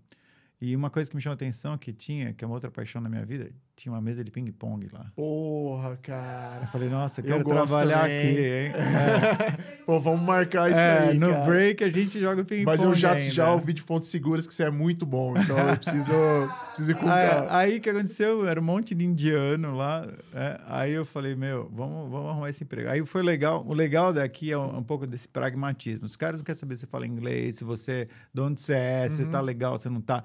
E 0.64 0.76
uma 0.76 0.90
coisa 0.90 1.10
que 1.10 1.16
me 1.16 1.20
chamou 1.20 1.32
a 1.32 1.34
atenção 1.34 1.76
que 1.76 1.92
tinha, 1.92 2.32
que 2.32 2.44
é 2.44 2.46
uma 2.46 2.54
outra 2.54 2.70
paixão 2.70 3.00
na 3.02 3.08
minha 3.08 3.26
vida, 3.26 3.50
tinha 3.74 3.92
uma 3.92 4.00
mesa 4.00 4.22
de 4.22 4.30
ping-pong 4.30 4.86
lá. 4.92 5.10
Porra, 5.16 5.96
cara. 5.96 6.60
Eu 6.62 6.68
falei, 6.68 6.88
nossa, 6.88 7.20
eu 7.20 7.24
quero 7.24 7.44
trabalhar 7.44 8.02
também. 8.02 8.28
aqui, 8.30 8.38
hein? 8.38 8.72
É. 8.76 9.82
Pô, 9.84 9.98
vamos 9.98 10.22
marcar 10.22 10.70
isso 10.70 10.78
É, 10.78 11.08
aí, 11.08 11.18
no 11.18 11.30
cara. 11.30 11.44
break 11.44 11.82
a 11.82 11.90
gente 11.90 12.20
joga 12.20 12.44
ping-pong. 12.44 12.64
Mas 12.64 12.80
eu 12.84 12.94
já, 12.94 13.10
ainda. 13.10 13.28
já 13.28 13.52
ouvi 13.52 13.72
de 13.72 13.82
fontes 13.82 14.08
seguras 14.08 14.46
que 14.46 14.54
você 14.54 14.62
é 14.62 14.70
muito 14.70 15.04
bom, 15.04 15.36
então 15.36 15.58
eu 15.58 15.76
preciso, 15.76 16.12
preciso 16.70 16.92
ir 16.92 16.94
com 16.94 17.06
Aí, 17.48 17.78
o 17.78 17.80
que 17.80 17.90
aconteceu? 17.90 18.46
Era 18.46 18.60
um 18.60 18.64
monte 18.64 18.94
de 18.94 19.04
indiano 19.04 19.74
lá. 19.74 20.06
é, 20.32 20.60
aí 20.68 20.92
eu 20.92 21.04
falei, 21.04 21.34
meu, 21.34 21.68
vamos, 21.74 22.08
vamos 22.08 22.30
arrumar 22.30 22.50
esse 22.50 22.62
emprego. 22.62 22.88
Aí 22.88 23.04
foi 23.04 23.24
legal. 23.24 23.64
O 23.66 23.74
legal 23.74 24.12
daqui 24.12 24.52
é 24.52 24.56
um, 24.56 24.78
um 24.78 24.82
pouco 24.84 25.08
desse 25.08 25.26
pragmatismo. 25.26 26.06
Os 26.06 26.14
caras 26.14 26.36
não 26.38 26.44
querem 26.44 26.56
saber 26.60 26.76
se 26.76 26.82
você 26.82 26.86
fala 26.86 27.04
inglês, 27.04 27.56
se 27.56 27.64
você, 27.64 28.06
de 28.32 28.40
onde 28.40 28.60
você 28.60 28.74
é, 28.74 29.08
se 29.08 29.16
você 29.16 29.24
tá 29.24 29.40
legal, 29.40 29.76
se 29.76 29.88
não 29.88 30.00
tá. 30.00 30.22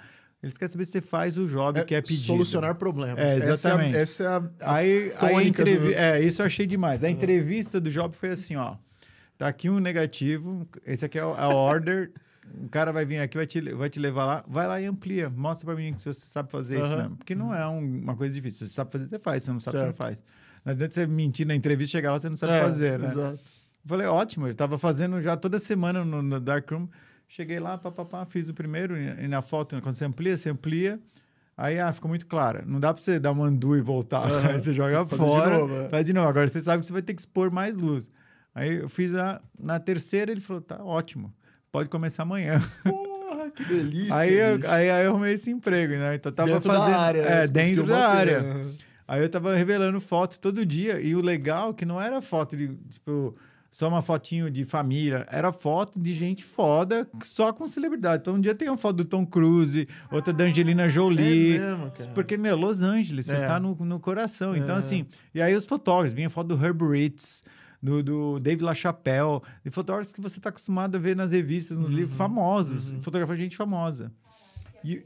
Eles 0.47 0.57
querem 0.57 0.71
saber 0.71 0.85
se 0.85 0.91
você 0.93 1.01
faz 1.01 1.37
o 1.37 1.47
job 1.47 1.83
que 1.85 1.93
é 1.95 2.01
pedido. 2.01 2.19
Solucionar 2.19 2.75
problemas. 2.75 3.19
É, 3.19 3.37
exatamente. 3.37 3.95
Essa 3.95 4.23
é 4.23 4.27
a, 4.27 4.31
essa 4.37 4.51
é 4.61 4.65
a- 4.65 4.69
a 4.71 4.75
Aí, 4.75 5.13
a 5.15 5.19
tônica 5.29 5.61
entrevi... 5.61 5.87
do- 5.87 5.93
É, 5.93 6.21
isso 6.21 6.41
eu 6.41 6.45
achei 6.45 6.65
demais. 6.65 7.03
A 7.03 7.09
entrevista 7.09 7.79
do 7.79 7.89
job 7.89 8.15
foi 8.15 8.29
assim, 8.29 8.55
ó. 8.55 8.75
Tá 9.37 9.47
aqui 9.47 9.69
um 9.69 9.79
negativo, 9.79 10.67
esse 10.85 11.05
aqui 11.05 11.17
é 11.19 11.21
a 11.21 11.47
order. 11.49 12.11
O 12.63 12.69
cara 12.69 12.93
vai 12.93 13.05
vir 13.05 13.19
aqui, 13.19 13.35
vai 13.35 13.45
te, 13.45 13.59
vai 13.73 13.89
te 13.89 13.99
levar 13.99 14.23
lá, 14.23 14.45
vai 14.47 14.65
lá 14.67 14.79
e 14.79 14.85
amplia. 14.85 15.29
Mostra 15.29 15.65
pra 15.65 15.75
mim 15.75 15.93
que 15.93 16.01
você 16.01 16.13
sabe 16.13 16.49
fazer 16.49 16.79
isso 16.79 16.95
mesmo. 16.95 17.17
Porque 17.17 17.35
não 17.35 17.53
é 17.53 17.67
um- 17.67 17.99
uma 18.03 18.15
coisa 18.15 18.33
difícil. 18.33 18.65
Se 18.65 18.69
você 18.71 18.75
sabe 18.75 18.89
fazer, 18.89 19.05
você 19.07 19.19
faz. 19.19 19.43
Se 19.43 19.51
não 19.51 19.59
sabe, 19.59 19.71
você 19.73 19.77
não 19.79 19.85
Certo. 19.87 19.97
faz. 19.97 20.23
Não 20.63 20.71
adianta 20.71 20.93
você 20.93 21.05
mentir 21.05 21.45
na 21.45 21.53
entrevista, 21.53 21.91
chegar 21.97 22.09
lá, 22.13 22.17
você 22.21 22.29
não 22.29 22.37
sabe 22.37 22.53
É, 22.53 22.61
fazer, 22.61 22.97
né? 22.99 23.05
Exato. 23.07 23.33
Eu 23.33 23.39
falei, 23.85 24.07
ótimo, 24.07 24.47
eu 24.47 24.55
tava 24.55 24.77
fazendo 24.77 25.21
já 25.21 25.35
toda 25.35 25.59
semana 25.59 26.05
no, 26.05 26.21
no 26.23 26.39
Darkroom. 26.39 26.87
Cheguei 27.27 27.59
lá, 27.59 27.77
papapá, 27.77 28.25
fiz 28.25 28.47
o 28.47 28.53
primeiro, 28.53 28.97
e, 28.97 29.27
na 29.27 29.41
foto, 29.41 29.79
quando 29.81 29.95
você 29.95 30.05
amplia, 30.05 30.37
você 30.37 30.49
amplia. 30.49 30.99
Aí, 31.57 31.79
ah, 31.79 31.91
ficou 31.91 32.07
muito 32.07 32.25
claro. 32.27 32.63
Não 32.65 32.79
dá 32.79 32.93
pra 32.93 33.01
você 33.01 33.19
dar 33.19 33.31
um 33.31 33.41
undo 33.41 33.75
e 33.75 33.81
voltar. 33.81 34.25
Aham. 34.29 34.49
Aí 34.53 34.59
você 34.59 34.71
joga 34.71 35.05
Fazer 35.05 35.23
de 35.23 35.29
fora, 35.29 35.57
novo, 35.57 35.75
é. 35.75 35.89
faz 35.89 36.05
de 36.05 36.13
novo. 36.13 36.27
Agora 36.27 36.47
você 36.47 36.61
sabe 36.61 36.81
que 36.81 36.87
você 36.87 36.93
vai 36.93 37.01
ter 37.01 37.13
que 37.13 37.21
expor 37.21 37.51
mais 37.51 37.75
luz. 37.75 38.09
Aí 38.53 38.77
eu 38.77 38.87
fiz 38.89 39.13
a... 39.15 39.41
Na 39.59 39.79
terceira, 39.79 40.31
ele 40.31 40.39
falou, 40.39 40.61
tá 40.61 40.83
ótimo, 40.83 41.33
pode 41.71 41.89
começar 41.89 42.23
amanhã. 42.23 42.61
Porra, 42.83 43.49
que 43.51 43.63
delícia. 43.65 44.15
aí, 44.15 44.33
eu, 44.33 44.55
aí, 44.69 44.89
aí 44.89 45.05
eu 45.05 45.11
arrumei 45.11 45.33
esse 45.33 45.51
emprego, 45.51 45.93
né? 45.93 46.15
Então 46.15 46.29
eu 46.29 46.35
tava 46.35 46.51
dentro 46.51 46.71
fazendo... 46.71 46.91
da 46.91 46.99
área. 46.99 47.21
É, 47.21 47.45
você 47.45 47.53
dentro 47.53 47.87
da 47.87 47.95
manter, 47.95 48.17
área. 48.17 48.41
né? 48.41 48.71
Aí 49.07 49.21
eu 49.21 49.29
tava 49.29 49.55
revelando 49.55 49.99
foto 49.99 50.39
todo 50.39 50.65
dia. 50.65 50.99
E 51.01 51.15
o 51.15 51.21
legal 51.21 51.71
é 51.71 51.73
que 51.73 51.85
não 51.85 51.99
era 51.99 52.21
foto 52.21 52.55
de, 52.55 52.75
tipo, 52.89 53.35
só 53.77 53.87
uma 53.89 54.01
fotinho 54.01 54.49
de 54.49 54.65
família. 54.65 55.23
Era 55.29 55.51
foto 55.51 55.99
de 55.99 56.11
gente 56.11 56.43
foda, 56.43 57.07
só 57.23 57.53
com 57.53 57.67
celebridade. 57.67 58.21
Então 58.21 58.33
um 58.33 58.41
dia 58.41 58.55
tem 58.55 58.67
uma 58.67 58.75
foto 58.77 58.95
do 58.97 59.05
Tom 59.05 59.23
Cruise, 59.23 59.87
outra 60.11 60.33
da 60.33 60.45
Angelina 60.45 60.89
Jolie. 60.89 61.57
É 61.57 61.59
mesmo, 61.59 61.91
cara. 61.91 62.09
Porque, 62.09 62.37
meu, 62.37 62.55
Los 62.57 62.81
Angeles, 62.81 63.27
você 63.27 63.35
É. 63.35 63.45
tá 63.45 63.59
no, 63.59 63.75
no 63.75 63.99
coração. 63.99 64.55
Então, 64.55 64.73
É. 64.73 64.79
assim, 64.79 65.05
e 65.31 65.39
aí 65.43 65.53
os 65.55 65.67
fotógrafos, 65.67 66.13
vinha 66.13 66.27
foto 66.27 66.55
do 66.55 66.65
Herb 66.65 66.81
Ritz, 66.89 67.43
do, 67.79 68.01
do 68.01 68.39
Dave 68.39 68.63
LaChapelle, 68.63 69.41
de 69.63 69.69
fotógrafos 69.69 70.11
que 70.11 70.19
você 70.19 70.39
tá 70.39 70.49
acostumado 70.49 70.95
a 70.95 70.99
ver 70.99 71.15
nas 71.15 71.31
revistas, 71.31 71.77
nos 71.77 71.91
Uhum. 71.91 71.97
livros 71.97 72.17
famosos, 72.17 72.95
fotografando 73.01 73.37
gente 73.37 73.55
famosa. 73.55 74.11
E, 74.83 75.03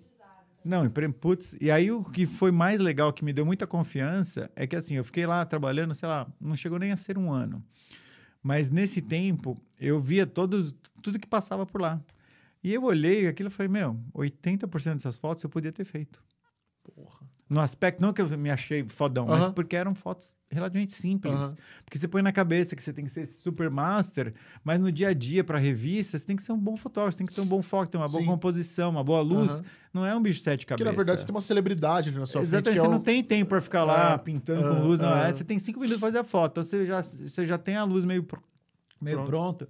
não, 0.63 0.89
putz, 1.19 1.57
e 1.59 1.69
aí 1.69 1.91
o 1.91 2.05
que 2.05 2.25
foi 2.25 2.51
mais 2.51 2.79
legal, 2.79 3.11
que 3.11 3.25
me 3.25 3.33
deu 3.33 3.45
muita 3.45 3.67
confiança, 3.67 4.49
é 4.55 4.65
que 4.65 4.77
assim, 4.77 4.95
eu 4.95 5.03
fiquei 5.03 5.25
lá 5.25 5.43
trabalhando, 5.43 5.93
sei 5.93 6.07
lá, 6.07 6.25
não 6.39 6.55
chegou 6.55 6.79
nem 6.79 6.93
a 6.93 6.95
ser 6.95 7.17
um 7.17 7.29
ano. 7.33 7.61
Mas 8.41 8.69
nesse 8.69 9.01
tempo, 9.01 9.61
eu 9.79 9.99
via 9.99 10.25
todos, 10.25 10.75
tudo 11.01 11.19
que 11.19 11.27
passava 11.27 11.65
por 11.65 11.81
lá. 11.81 12.01
E 12.63 12.73
eu 12.73 12.83
olhei 12.83 13.27
aquilo 13.27 13.49
e 13.49 13.51
falei, 13.51 13.69
meu, 13.69 13.99
80% 14.13 14.93
dessas 14.93 15.17
fotos 15.17 15.43
eu 15.43 15.49
podia 15.49 15.71
ter 15.71 15.83
feito. 15.83 16.23
Porra. 16.83 17.27
No 17.51 17.59
aspecto, 17.59 18.01
não 18.01 18.13
que 18.13 18.21
eu 18.21 18.29
me 18.37 18.49
achei 18.49 18.81
fodão, 18.87 19.27
mas 19.27 19.43
Aham. 19.43 19.53
porque 19.53 19.75
eram 19.75 19.93
fotos 19.93 20.33
relativamente 20.49 20.93
simples. 20.93 21.33
Aham. 21.33 21.55
Porque 21.83 21.97
você 21.97 22.07
põe 22.07 22.21
na 22.21 22.31
cabeça 22.31 22.77
que 22.77 22.81
você 22.81 22.93
tem 22.93 23.03
que 23.03 23.11
ser 23.11 23.25
super 23.25 23.69
master, 23.69 24.33
mas 24.63 24.79
no 24.79 24.89
dia 24.89 25.09
a 25.09 25.13
dia, 25.13 25.43
para 25.43 25.57
revista, 25.57 26.17
você 26.17 26.25
tem 26.25 26.37
que 26.37 26.43
ser 26.43 26.53
um 26.53 26.57
bom 26.57 26.77
fotógrafo, 26.77 27.11
você 27.11 27.17
tem 27.17 27.27
que 27.27 27.33
ter 27.33 27.41
um 27.41 27.45
bom 27.45 27.61
foco, 27.61 27.91
ter 27.91 27.97
uma 27.97 28.07
boa 28.07 28.21
Sim. 28.21 28.25
composição, 28.29 28.89
uma 28.91 29.03
boa 29.03 29.19
luz. 29.21 29.51
Aham. 29.51 29.63
Não 29.93 30.05
é 30.05 30.15
um 30.15 30.21
bicho 30.21 30.37
de 30.37 30.43
sete 30.45 30.65
Porque, 30.65 30.81
cabeças. 30.81 30.91
na 30.93 30.95
verdade, 30.97 31.19
você 31.19 31.27
tem 31.27 31.35
uma 31.35 31.41
celebridade 31.41 32.11
na 32.11 32.25
sua 32.25 32.41
Exatamente, 32.41 32.69
que 32.71 32.79
você 32.79 32.85
é 32.85 32.87
o- 32.87 32.91
não 32.91 33.01
tem 33.01 33.21
tempo 33.21 33.49
para 33.49 33.59
ficar 33.59 33.83
lá 33.83 34.13
É, 34.13 34.17
pintando 34.19 34.65
é, 34.65 34.69
com 34.69 34.81
luz, 34.87 35.01
não 35.01 35.13
é. 35.13 35.29
é. 35.29 35.33
Você 35.33 35.43
tem 35.43 35.59
cinco 35.59 35.77
minutos 35.81 35.99
para 35.99 36.07
fazer 36.07 36.19
a 36.19 36.23
foto, 36.23 36.51
então 36.53 36.63
você 36.63 36.85
já, 36.85 37.03
você 37.03 37.45
já 37.45 37.57
tem 37.57 37.75
a 37.75 37.83
luz 37.83 38.05
meio, 38.05 38.25
meio 39.01 39.17
Pronto. 39.25 39.29
pronta. 39.65 39.67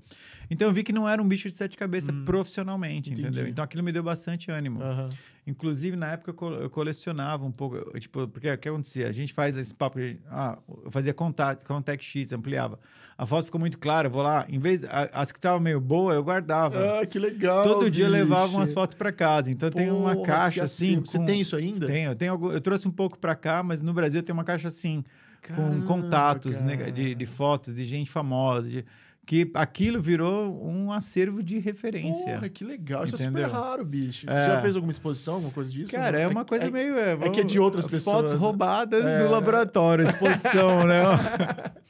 Então 0.50 0.68
eu 0.68 0.74
vi 0.74 0.84
que 0.84 0.92
não 0.92 1.08
era 1.08 1.22
um 1.22 1.28
bicho 1.28 1.48
de 1.50 1.56
sete 1.56 1.78
cabeças 1.78 2.14
profissionalmente, 2.26 3.12
Entendi. 3.12 3.28
entendeu? 3.28 3.48
Então 3.48 3.64
aquilo 3.64 3.82
me 3.84 3.92
deu 3.92 4.04
bastante 4.04 4.52
ânimo. 4.52 4.82
Aham. 4.84 5.10
Inclusive, 5.48 5.96
na 5.98 6.12
época, 6.12 6.30
eu, 6.32 6.36
co- 6.36 6.54
eu 6.54 6.70
colecionava 6.70 7.44
um 7.44 7.52
pouco, 7.52 7.76
eu, 7.76 8.00
tipo, 8.00 8.28
porque 8.28 8.52
o 8.52 8.58
que 8.58 8.70
acontecia? 8.70 9.08
A 9.08 9.12
gente 9.12 9.34
faz 9.34 9.58
esse 9.58 9.74
papo, 9.74 10.00
de, 10.00 10.20
ah, 10.30 10.58
eu 10.86 10.92
fazia 10.92 11.14
contact, 11.16 11.66
contact 11.66 12.06
sheets, 12.06 12.32
ampliava. 12.32 12.78
A 13.18 13.26
foto 13.26 13.46
ficou 13.46 13.60
muito 13.60 13.80
clara, 13.80 14.08
eu 14.08 14.12
vou 14.12 14.22
lá, 14.22 14.46
em 14.50 14.60
vez, 14.60 14.84
a- 14.84 15.10
as 15.14 15.32
que 15.32 15.40
estavam 15.40 15.60
meio 15.60 15.80
boa, 15.82 16.14
eu 16.14 16.24
guardava. 16.24 17.00
Ah, 17.02 17.06
que 17.08 17.18
legal. 17.18 17.64
Todo 17.64 17.90
dia 17.90 18.06
eu 18.06 18.12
bicho. 18.12 18.22
levava 18.24 18.52
umas 18.52 18.72
fotos 18.72 18.96
para 18.96 19.12
casa. 19.12 19.50
Então 19.50 19.68
eu 19.70 19.74
tenho 19.74 19.98
uma 19.98 20.14
Porra, 20.14 20.28
caixa 20.28 20.64
assim. 20.64 21.00
Você 21.00 21.18
com- 21.18 21.26
tem 21.26 21.42
isso 21.42 21.56
ainda? 21.56 21.88
Tenho, 21.88 22.16
tenho 22.16 22.32
algum- 22.34 22.52
eu 22.52 22.62
trouxe 22.62 22.88
um 22.88 22.92
pouco 22.92 23.18
para 23.18 23.34
cá, 23.36 23.64
mas 23.64 23.82
no 23.82 23.94
Brasil 23.94 24.22
tem 24.22 24.34
uma 24.34 24.44
caixa 24.44 24.68
assim, 24.68 25.04
Caramba, 25.42 25.76
com 25.78 25.82
contatos 25.82 26.62
né, 26.62 26.78
cara. 26.78 26.92
de, 26.92 27.16
de 27.16 27.26
fotos 27.26 27.74
de 27.76 27.84
gente 27.84 28.12
famosa, 28.12 28.70
de- 28.70 28.86
que 29.26 29.50
aquilo 29.54 30.02
virou 30.02 30.62
um 30.68 30.92
acervo 30.92 31.42
de 31.44 31.58
referência. 31.60 32.34
Porra, 32.36 32.50
que 32.50 32.64
legal. 32.66 33.04
Isso 33.06 33.16
Entendeu? 33.16 33.44
é 33.44 33.48
super 33.48 33.56
raro, 33.56 33.86
bicho. 33.86 34.26
Você 34.28 34.34
É. 34.38 34.48
já 34.48 34.62
fez 34.62 34.76
alguma 34.76 34.92
exposição, 34.92 35.36
alguma 35.36 35.54
coisa 35.54 35.72
disso? 35.72 35.92
Cara, 35.92 36.18
Não? 36.18 36.20
é 36.26 36.28
uma 36.28 36.44
coisa 36.44 36.70
meio. 36.70 36.96
É, 36.98 37.14
é 37.14 37.30
que 37.30 37.40
é 37.40 37.44
de 37.44 37.60
outras 37.60 37.88
pessoas, 37.88 38.16
Fotos 38.18 38.34
né? 38.34 38.40
roubadas 38.40 39.06
É. 39.06 39.24
do 39.24 39.30
laboratório, 39.32 40.06
exposição, 40.08 40.86
né? 40.86 41.02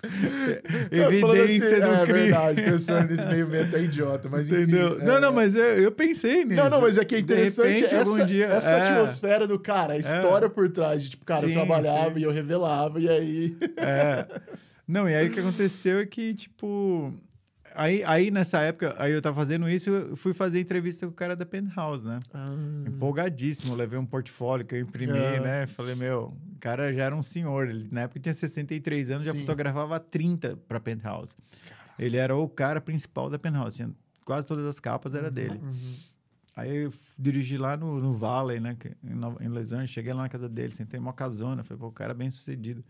Eu 0.91 1.19
falando 1.21 1.37
Evidência 1.37 1.77
assim, 1.77 1.87
do 1.87 1.93
é, 1.93 2.03
crime. 2.05 2.19
verdade, 2.21 2.61
pensando 2.63 3.09
nisso 3.11 3.27
meio, 3.27 3.47
meio 3.47 3.63
até 3.65 3.81
idiota, 3.81 4.27
mas 4.29 4.47
enfim. 4.47 4.63
Entendeu? 4.63 4.99
é. 4.99 5.03
Não, 5.05 5.21
não, 5.21 5.31
mas 5.33 5.55
eu, 5.55 5.63
eu 5.63 5.91
pensei 5.91 6.43
nisso. 6.43 6.61
Não, 6.61 6.69
não, 6.69 6.81
mas 6.81 6.97
é 6.97 7.05
que 7.05 7.15
é 7.15 7.19
interessante 7.19 7.81
repente, 7.81 7.95
essa, 7.95 8.25
dia- 8.25 8.47
essa 8.47 8.75
é. 8.75 8.89
atmosfera 8.91 9.47
do 9.47 9.59
cara, 9.59 9.93
a 9.93 9.97
história 9.97 10.49
por 10.49 10.69
trás 10.69 11.03
de, 11.03 11.11
tipo, 11.11 11.23
cara, 11.23 11.43
eu 11.43 11.49
Sim, 11.49 11.53
trabalhava 11.53 12.13
sim. 12.15 12.19
e 12.19 12.23
eu 12.23 12.31
revelava, 12.31 12.99
e 12.99 13.07
aí... 13.09 13.57
É. 13.77 14.25
Não, 14.91 15.07
e 15.09 15.15
aí 15.15 15.29
o 15.29 15.31
que 15.31 15.39
aconteceu 15.39 15.99
é 15.99 16.05
que, 16.05 16.33
tipo. 16.33 17.13
Aí, 17.73 18.03
aí 18.03 18.29
nessa 18.29 18.59
época, 18.59 18.93
aí 18.99 19.13
eu 19.13 19.21
tava 19.21 19.33
fazendo 19.37 19.69
isso, 19.69 19.89
eu 19.89 20.17
fui 20.17 20.33
fazer 20.33 20.59
entrevista 20.59 21.05
com 21.05 21.13
o 21.13 21.15
cara 21.15 21.37
da 21.37 21.45
Penthouse, 21.45 22.05
né? 22.05 22.19
Empolgadíssimo, 22.85 23.73
levei 23.73 23.97
um 23.97 24.05
portfólio 24.05 24.65
que 24.65 24.75
eu 24.75 24.79
imprimi, 24.81 25.17
É. 25.17 25.39
né? 25.39 25.67
Falei, 25.67 25.95
meu, 25.95 26.33
o 26.53 26.59
cara 26.59 26.91
já 26.93 27.05
era 27.05 27.15
um 27.15 27.23
senhor. 27.23 27.69
Ele, 27.69 27.87
na 27.89 28.01
época 28.01 28.19
tinha 28.19 28.33
63 28.33 29.09
anos, 29.11 29.25
já 29.25 29.31
Sim. 29.31 29.39
fotografava 29.39 29.99
30 30.01 30.57
pra 30.67 30.81
Penthouse. 30.81 31.33
Ele 31.97 32.17
era 32.17 32.35
o 32.35 32.49
cara 32.49 32.81
principal 32.81 33.29
da 33.29 33.39
Penthouse. 33.39 33.77
Tinha, 33.77 33.91
quase 34.25 34.45
todas 34.45 34.65
as 34.67 34.79
capas 34.79 35.15
era 35.15 35.31
dele. 35.31 35.57
Uhum. 35.63 35.93
Aí 36.57 36.75
eu 36.83 36.93
dirigi 37.17 37.57
lá 37.57 37.77
no, 37.77 38.01
no 38.01 38.11
Valley, 38.13 38.59
né? 38.59 38.75
em 39.39 39.47
Los 39.47 39.71
Angeles, 39.71 39.89
cheguei 39.91 40.11
lá 40.11 40.23
na 40.23 40.29
casa 40.29 40.49
dele, 40.49 40.73
sentei 40.73 40.99
uma 40.99 41.13
casona, 41.13 41.63
falei, 41.63 41.79
pô, 41.79 41.87
o 41.87 41.91
cara 41.93 42.11
é 42.11 42.15
bem 42.15 42.29
sucedido. 42.29 42.83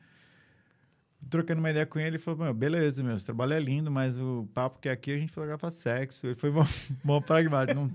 Trocando 1.30 1.60
uma 1.60 1.70
ideia 1.70 1.86
com 1.86 2.00
ele, 2.00 2.10
ele 2.10 2.18
falou, 2.18 2.44
meu, 2.46 2.54
beleza, 2.54 3.02
meu, 3.04 3.16
esse 3.16 3.26
trabalho 3.26 3.54
é 3.54 3.60
lindo, 3.60 3.90
mas 3.92 4.20
o 4.20 4.48
papo 4.54 4.80
que 4.80 4.90
é 4.90 4.92
aqui 4.92 5.12
a 5.14 5.18
gente 5.18 5.32
fotografa 5.32 5.70
sexo. 5.70 6.28
Ele 6.28 6.36
foi 6.36 6.50
mó, 6.52 6.66
mó 7.04 7.22
pragmático. 7.22 7.80
Não, 7.80 7.92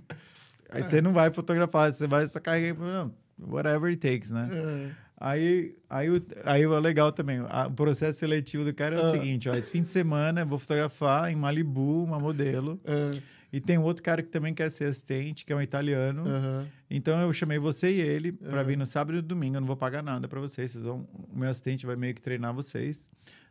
aí 0.70 0.82
você 0.82 1.00
não 1.02 1.12
vai 1.12 1.30
fotografar, 1.30 1.92
você 1.92 2.06
vai 2.06 2.26
só 2.26 2.40
carregar, 2.40 2.78
não, 2.78 3.12
whatever 3.38 3.90
it 3.90 3.96
takes, 3.98 4.30
né? 4.30 4.48
É. 4.52 4.90
Aí, 5.18 5.74
aí, 5.88 6.10
o, 6.10 6.22
aí 6.44 6.66
o 6.66 6.78
legal 6.78 7.10
também, 7.10 7.38
a- 7.48 7.66
o 7.66 7.70
processo 7.72 8.18
seletivo 8.18 8.64
do 8.64 8.74
cara 8.74 8.96
é 8.96 9.02
o 9.02 9.06
Ah. 9.06 9.10
seguinte, 9.10 9.48
ó, 9.48 9.54
esse 9.54 9.70
fim 9.70 9.80
de 9.82 9.88
semana 9.88 10.42
eu 10.42 10.46
vou 10.46 10.58
fotografar 10.58 11.30
em 11.30 11.36
Malibu 11.36 12.04
uma 12.04 12.18
modelo, 12.18 12.78
É, 12.84 13.10
e 13.56 13.60
tem 13.60 13.78
um 13.78 13.82
outro 13.84 14.02
cara 14.02 14.22
que 14.22 14.28
também 14.28 14.52
quer 14.52 14.70
ser 14.70 14.84
assistente, 14.84 15.42
que 15.46 15.50
é 15.50 15.56
um 15.56 15.62
italiano, 15.62 16.28
aham. 16.28 16.66
então 16.90 17.18
eu 17.22 17.32
chamei 17.32 17.58
você 17.58 17.90
e 17.90 18.00
ele 18.00 18.30
para 18.30 18.58
Aham. 18.58 18.64
vir 18.64 18.76
no 18.76 18.84
sábado 18.86 19.14
e 19.14 19.22
no 19.22 19.22
domingo. 19.22 19.56
Eu 19.56 19.60
não 19.60 19.66
vou 19.66 19.78
pagar 19.78 20.02
nada 20.02 20.28
para 20.28 20.38
vocês. 20.38 20.72
Vocês 20.72 20.84
vão, 20.84 21.08
o 21.32 21.38
meu 21.38 21.48
assistente 21.48 21.86
vai 21.86 21.96
meio 21.96 22.14
que 22.14 22.20
treinar 22.20 22.52
vocês. 22.52 23.08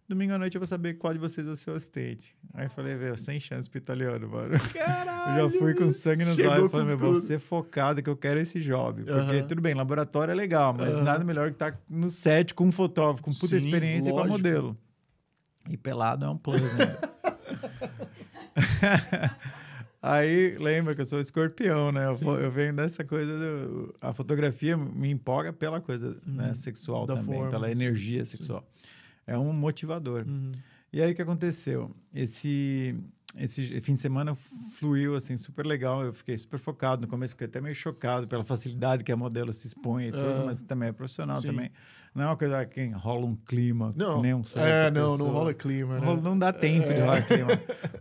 Domingo 0.07 0.33
à 0.33 0.37
noite 0.37 0.53
eu 0.53 0.59
vou 0.59 0.67
saber 0.67 0.93
qual 0.99 1.11
de 1.11 1.19
vocês 1.19 1.47
vai 1.47 1.55
ser 1.55 1.71
o 1.71 1.73
assistente. 1.73 2.35
Aí 2.53 2.67
eu 2.67 2.69
falei, 2.69 2.95
velho, 2.95 3.17
sem 3.17 3.39
chance 3.39 3.67
pro 3.67 3.79
italiano, 3.79 4.29
mano. 4.29 4.59
Caralho! 4.71 5.39
Eu 5.41 5.49
já 5.49 5.57
fui 5.57 5.73
com 5.73 5.89
sangue 5.89 6.23
nos 6.23 6.37
olhos. 6.37 6.69
Falei, 6.69 6.85
meu, 6.85 6.97
vou 6.99 7.15
ser 7.15 7.39
focado 7.39 8.03
que 8.03 8.09
eu 8.09 8.15
quero 8.15 8.39
esse 8.39 8.59
job. 8.59 9.05
Porque 9.05 9.41
tudo 9.41 9.59
bem, 9.59 9.73
laboratório 9.73 10.31
é 10.33 10.35
legal, 10.35 10.71
mas 10.71 11.01
nada 11.01 11.25
melhor 11.25 11.47
que 11.47 11.55
estar 11.55 11.75
no 11.89 12.11
set 12.11 12.53
com 12.53 12.67
um 12.67 12.71
fotógrafo, 12.71 13.23
com 13.23 13.31
puta 13.31 13.47
Sim, 13.59 13.65
experiência 13.65 14.11
e 14.11 14.13
com 14.13 14.19
a 14.19 14.21
lógico. 14.21 14.37
modelo. 14.37 14.77
E 15.67 15.75
pelado 15.75 16.25
é 16.25 16.29
um 16.29 16.37
plus, 16.37 16.61
né? 16.61 16.95
Aí 20.07 20.55
lembra 20.59 20.93
que 20.93 21.01
eu 21.01 21.05
sou 21.05 21.19
escorpião, 21.19 21.91
né? 21.91 22.05
Eu, 22.05 22.39
eu 22.39 22.51
venho 22.51 22.73
dessa 22.75 23.03
coisa. 23.03 23.31
Do, 23.39 23.95
a 23.99 24.13
fotografia 24.13 24.77
me 24.77 25.09
empolga 25.09 25.51
pela 25.51 25.81
coisa 25.81 26.15
né, 26.25 26.53
sexual 26.53 27.01
Uhum. 27.01 27.07
da 27.07 27.15
também, 27.15 27.35
forma. 27.35 27.49
pela 27.49 27.71
energia 27.71 28.23
sexual. 28.25 28.63
É 29.25 29.35
um 29.37 29.51
motivador. 29.51 30.23
Uhum. 30.27 30.51
E 30.93 31.01
aí 31.01 31.11
o 31.11 31.15
que 31.15 31.21
aconteceu? 31.23 31.89
Esse, 32.13 32.95
esse 33.35 33.81
fim 33.81 33.95
de 33.95 33.99
semana 33.99 34.35
fluiu 34.77 35.15
assim 35.15 35.35
super 35.37 35.65
legal. 35.65 36.03
Eu 36.03 36.13
fiquei 36.13 36.37
super 36.37 36.59
focado. 36.59 37.01
No 37.01 37.07
começo 37.07 37.31
fiquei 37.33 37.47
até 37.47 37.59
meio 37.59 37.73
chocado 37.75 38.27
pela 38.27 38.43
facilidade 38.43 39.03
que 39.03 39.11
a 39.11 39.17
modelo 39.17 39.51
se 39.51 39.65
expõe 39.67 40.09
e 40.09 40.11
tudo, 40.11 40.23
Ah. 40.25 40.43
mas 40.45 40.61
também 40.61 40.89
é 40.89 40.91
profissional 40.91 41.37
Sim. 41.37 41.47
também. 41.47 41.71
Não 42.15 42.23
é 42.23 42.27
uma 42.27 42.37
coisa 42.37 42.65
que 42.65 42.87
rola 42.91 43.25
um 43.25 43.35
clima, 43.35 43.93
Não, 43.93 44.21
nem 44.21 44.33
um 44.33 44.41
é, 44.55 44.89
não, 44.89 45.17
não 45.17 45.29
rola 45.31 45.53
clima, 45.53 45.99
né? 45.99 46.19
Não 46.23 46.39
dá 46.39 46.53
tempo 46.53 46.87
de 46.87 46.97
rolar 46.97 47.21
clima. 47.27 47.49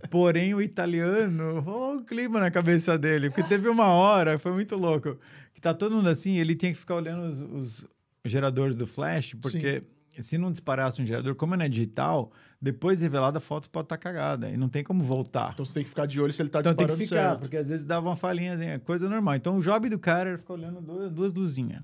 Porém, 0.08 0.54
o 0.54 0.62
italiano 0.62 1.58
rolou 1.60 1.94
um 1.94 2.04
clima 2.04 2.38
na 2.38 2.48
cabeça 2.48 2.96
dele, 2.96 3.28
porque 3.28 3.42
teve 3.42 3.68
uma 3.68 3.88
hora, 3.88 4.38
foi 4.38 4.52
muito 4.52 4.76
louco, 4.76 5.18
que 5.52 5.60
tá 5.60 5.74
todo 5.74 5.96
mundo 5.96 6.08
assim, 6.08 6.36
ele 6.36 6.54
tinha 6.54 6.70
que 6.70 6.78
ficar 6.78 6.94
olhando 6.94 7.24
os, 7.24 7.40
os 7.82 7.88
geradores 8.24 8.76
do 8.76 8.86
flash, 8.86 9.34
porque 9.42 9.82
se 10.20 10.38
não 10.38 10.52
disparasse 10.52 11.02
um 11.02 11.06
gerador, 11.06 11.34
como 11.34 11.56
não 11.56 11.64
é 11.64 11.68
digital, 11.68 12.30
depois 12.62 13.00
de 13.00 13.06
revelada 13.06 13.38
a 13.38 13.40
foto 13.40 13.68
pode 13.68 13.86
estar 13.86 13.98
cagada 13.98 14.48
e 14.48 14.56
não 14.56 14.68
tem 14.68 14.84
como 14.84 15.02
voltar. 15.02 15.50
Então 15.54 15.64
você 15.64 15.74
tem 15.74 15.82
que 15.82 15.88
ficar 15.88 16.06
de 16.06 16.20
olho 16.20 16.32
se 16.32 16.40
ele 16.40 16.50
tá 16.50 16.60
Então 16.60 16.72
tem 16.72 16.86
disparando 16.86 17.00
que 17.00 17.08
ficar, 17.08 17.28
certo. 17.30 17.40
porque 17.40 17.56
às 17.56 17.66
vezes 17.68 17.84
dava 17.84 18.08
uma 18.08 18.16
falhinha, 18.16 18.54
assim, 18.54 18.66
é 18.66 18.78
coisa 18.78 19.08
normal. 19.08 19.34
Então 19.34 19.58
o 19.58 19.60
job 19.60 19.88
do 19.88 19.98
cara 19.98 20.30
era 20.30 20.38
ficar 20.38 20.54
olhando 20.54 20.80
duas, 20.80 21.12
duas 21.12 21.32
luzinhas. 21.34 21.82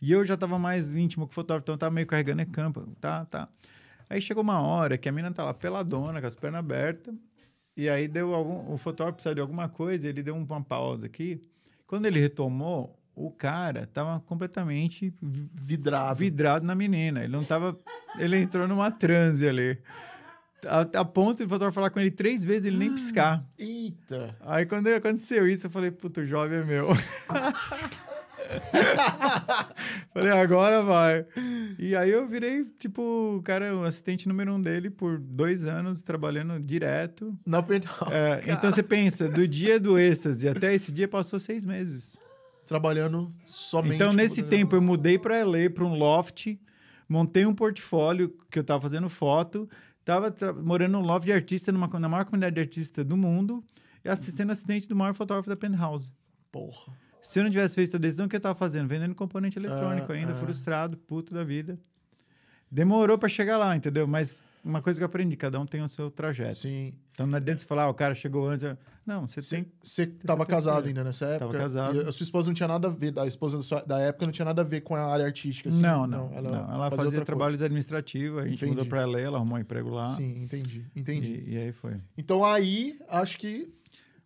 E 0.00 0.12
eu 0.12 0.24
já 0.24 0.36
tava 0.36 0.58
mais 0.58 0.90
íntimo 0.90 1.26
com 1.26 1.32
o 1.32 1.34
fotógrafo, 1.34 1.64
então 1.64 1.74
eu 1.74 1.78
tava 1.78 1.94
meio 1.94 2.06
carregando 2.06 2.42
em 2.42 2.46
campo. 2.46 2.86
Tá, 3.00 3.24
tá. 3.24 3.48
Aí 4.08 4.20
chegou 4.20 4.42
uma 4.42 4.60
hora 4.62 4.96
que 4.96 5.08
a 5.08 5.12
mina 5.12 5.30
tá 5.32 5.44
lá 5.44 5.52
peladona, 5.52 6.20
com 6.20 6.26
as 6.26 6.36
pernas 6.36 6.60
abertas. 6.60 7.14
E 7.76 7.88
aí 7.88 8.08
deu 8.08 8.34
algum. 8.34 8.72
O 8.72 8.78
fotógrafo 8.78 9.16
precisava 9.16 9.34
de 9.36 9.40
alguma 9.40 9.68
coisa, 9.68 10.08
ele 10.08 10.22
deu 10.22 10.34
uma 10.36 10.62
pausa 10.62 11.06
aqui. 11.06 11.40
Quando 11.86 12.06
ele 12.06 12.18
retomou, 12.20 12.98
o 13.14 13.30
cara 13.30 13.86
tava 13.92 14.20
completamente 14.20 15.12
vi- 15.20 15.50
Vidrado. 15.54 16.18
vidrado 16.18 16.66
na 16.66 16.74
menina. 16.74 17.24
Ele 17.24 17.32
não 17.32 17.44
tava. 17.44 17.78
Ele 18.18 18.36
entrou 18.38 18.66
numa 18.68 18.90
transe 18.90 19.48
ali. 19.48 19.78
A, 20.66 20.80
a 21.00 21.04
ponto 21.04 21.36
de 21.38 21.44
o 21.44 21.48
fotógrafo 21.48 21.74
falar 21.74 21.90
com 21.90 22.00
ele 22.00 22.10
três 22.10 22.44
vezes 22.44 22.66
ele 22.66 22.76
nem 22.78 22.92
piscar. 22.92 23.44
Eita! 23.58 24.34
Aí 24.40 24.66
quando 24.66 24.88
aconteceu 24.88 25.46
isso, 25.48 25.66
eu 25.66 25.70
falei, 25.70 25.90
puto, 25.92 26.20
o 26.20 26.26
jovem 26.26 26.58
é 26.60 26.64
meu. 26.64 26.88
falei, 30.12 30.32
agora 30.32 30.82
vai. 30.82 31.26
E 31.78 31.94
aí 31.94 32.10
eu 32.10 32.26
virei, 32.26 32.64
tipo, 32.78 33.36
o 33.38 33.42
cara, 33.42 33.76
o 33.76 33.84
assistente 33.84 34.28
número 34.28 34.54
um 34.54 34.60
dele 34.60 34.90
por 34.90 35.18
dois 35.18 35.64
anos, 35.64 36.02
trabalhando 36.02 36.58
direto. 36.60 37.36
Na 37.44 37.62
penthouse. 37.62 38.12
É, 38.12 38.42
então 38.46 38.70
você 38.70 38.82
pensa, 38.82 39.28
do 39.28 39.46
dia 39.46 39.78
do 39.78 39.98
êxtase 39.98 40.48
até 40.48 40.74
esse 40.74 40.92
dia 40.92 41.08
passou 41.08 41.38
seis 41.38 41.64
meses. 41.64 42.16
Trabalhando 42.66 43.32
somente. 43.46 43.94
Então, 43.94 44.12
nesse 44.12 44.42
tempo, 44.42 44.76
eu 44.76 44.82
mudei 44.82 45.18
para 45.18 45.42
LA, 45.42 45.70
para 45.72 45.84
um 45.84 45.94
loft, 45.94 46.58
montei 47.08 47.46
um 47.46 47.54
portfólio 47.54 48.36
que 48.50 48.58
eu 48.58 48.64
tava 48.64 48.82
fazendo 48.82 49.08
foto, 49.08 49.68
tava 50.04 50.34
morando 50.62 50.92
num 50.92 51.00
loft 51.00 51.24
de 51.24 51.32
artista, 51.32 51.72
numa, 51.72 51.88
na 51.88 52.08
maior 52.08 52.24
comunidade 52.24 52.54
de 52.54 52.60
artistas 52.60 53.04
do 53.04 53.16
mundo, 53.16 53.64
e 54.04 54.08
assistendo 54.08 54.52
assistente 54.52 54.86
do 54.86 54.94
maior 54.94 55.14
fotógrafo 55.14 55.48
da 55.48 55.56
Penthouse. 55.56 56.12
Porra. 56.52 56.92
Se 57.28 57.38
eu 57.38 57.44
não 57.44 57.50
tivesse 57.50 57.74
feito 57.74 57.94
a 57.94 57.98
decisão 57.98 58.26
que 58.26 58.34
eu 58.34 58.40
tava 58.40 58.54
fazendo, 58.54 58.88
vendendo 58.88 59.14
componente 59.14 59.58
eletrônico 59.58 60.10
Ah, 60.10 60.14
ainda, 60.14 60.32
ah. 60.32 60.34
frustrado, 60.34 60.96
puto 60.96 61.34
da 61.34 61.44
vida. 61.44 61.78
Demorou 62.70 63.18
para 63.18 63.28
chegar 63.28 63.58
lá, 63.58 63.76
entendeu? 63.76 64.06
Mas 64.06 64.40
uma 64.64 64.80
coisa 64.80 64.98
que 64.98 65.02
eu 65.04 65.06
aprendi, 65.06 65.36
cada 65.36 65.60
um 65.60 65.66
tem 65.66 65.82
o 65.82 65.88
seu 65.90 66.10
trajeto. 66.10 66.56
Sim. 66.56 66.94
Então 67.12 67.26
não 67.26 67.36
adianta 67.36 67.60
você 67.60 67.66
falar, 67.66 67.82
ah, 67.82 67.90
o 67.90 67.94
cara 67.94 68.14
chegou 68.14 68.48
antes. 68.48 68.64
Não, 69.04 69.26
você 69.26 69.42
tem. 69.42 69.70
você 69.82 70.06
tava 70.06 70.46
tem 70.46 70.54
casado 70.54 70.88
ainda 70.88 71.04
nessa 71.04 71.26
época? 71.26 71.46
Tava 71.52 71.58
casado. 71.58 72.08
A 72.08 72.12
sua 72.12 72.24
esposa 72.24 72.48
não 72.48 72.54
tinha 72.54 72.68
nada 72.68 72.88
a 72.88 72.90
ver, 72.90 73.18
a 73.18 73.26
esposa 73.26 73.60
da, 73.86 74.00
época 74.00 74.24
não 74.24 74.32
tinha 74.32 74.46
nada 74.46 74.62
a 74.62 74.64
ver 74.64 74.80
com 74.80 74.94
a 74.94 75.12
área 75.12 75.26
artística, 75.26 75.68
assim? 75.68 75.82
não, 75.82 76.06
não, 76.06 76.30
não. 76.30 76.38
Ela, 76.38 76.90
fazia, 76.90 77.06
outra 77.06 77.26
trabalhos 77.26 77.60
administrativos, 77.60 78.38
a 78.38 78.44
gente 78.44 78.56
Entendi. 78.56 78.70
mudou 78.70 78.86
para 78.86 79.04
LA, 79.04 79.20
ela 79.20 79.36
arrumou 79.36 79.58
um 79.58 79.60
emprego 79.60 79.90
lá. 79.90 80.08
Sim, 80.08 80.42
entendi, 80.42 80.86
entendi. 80.96 81.44
E, 81.46 81.54
e 81.54 81.58
aí 81.58 81.72
foi. 81.72 81.96
Então 82.16 82.42
aí, 82.42 82.98
acho 83.08 83.38
que 83.38 83.70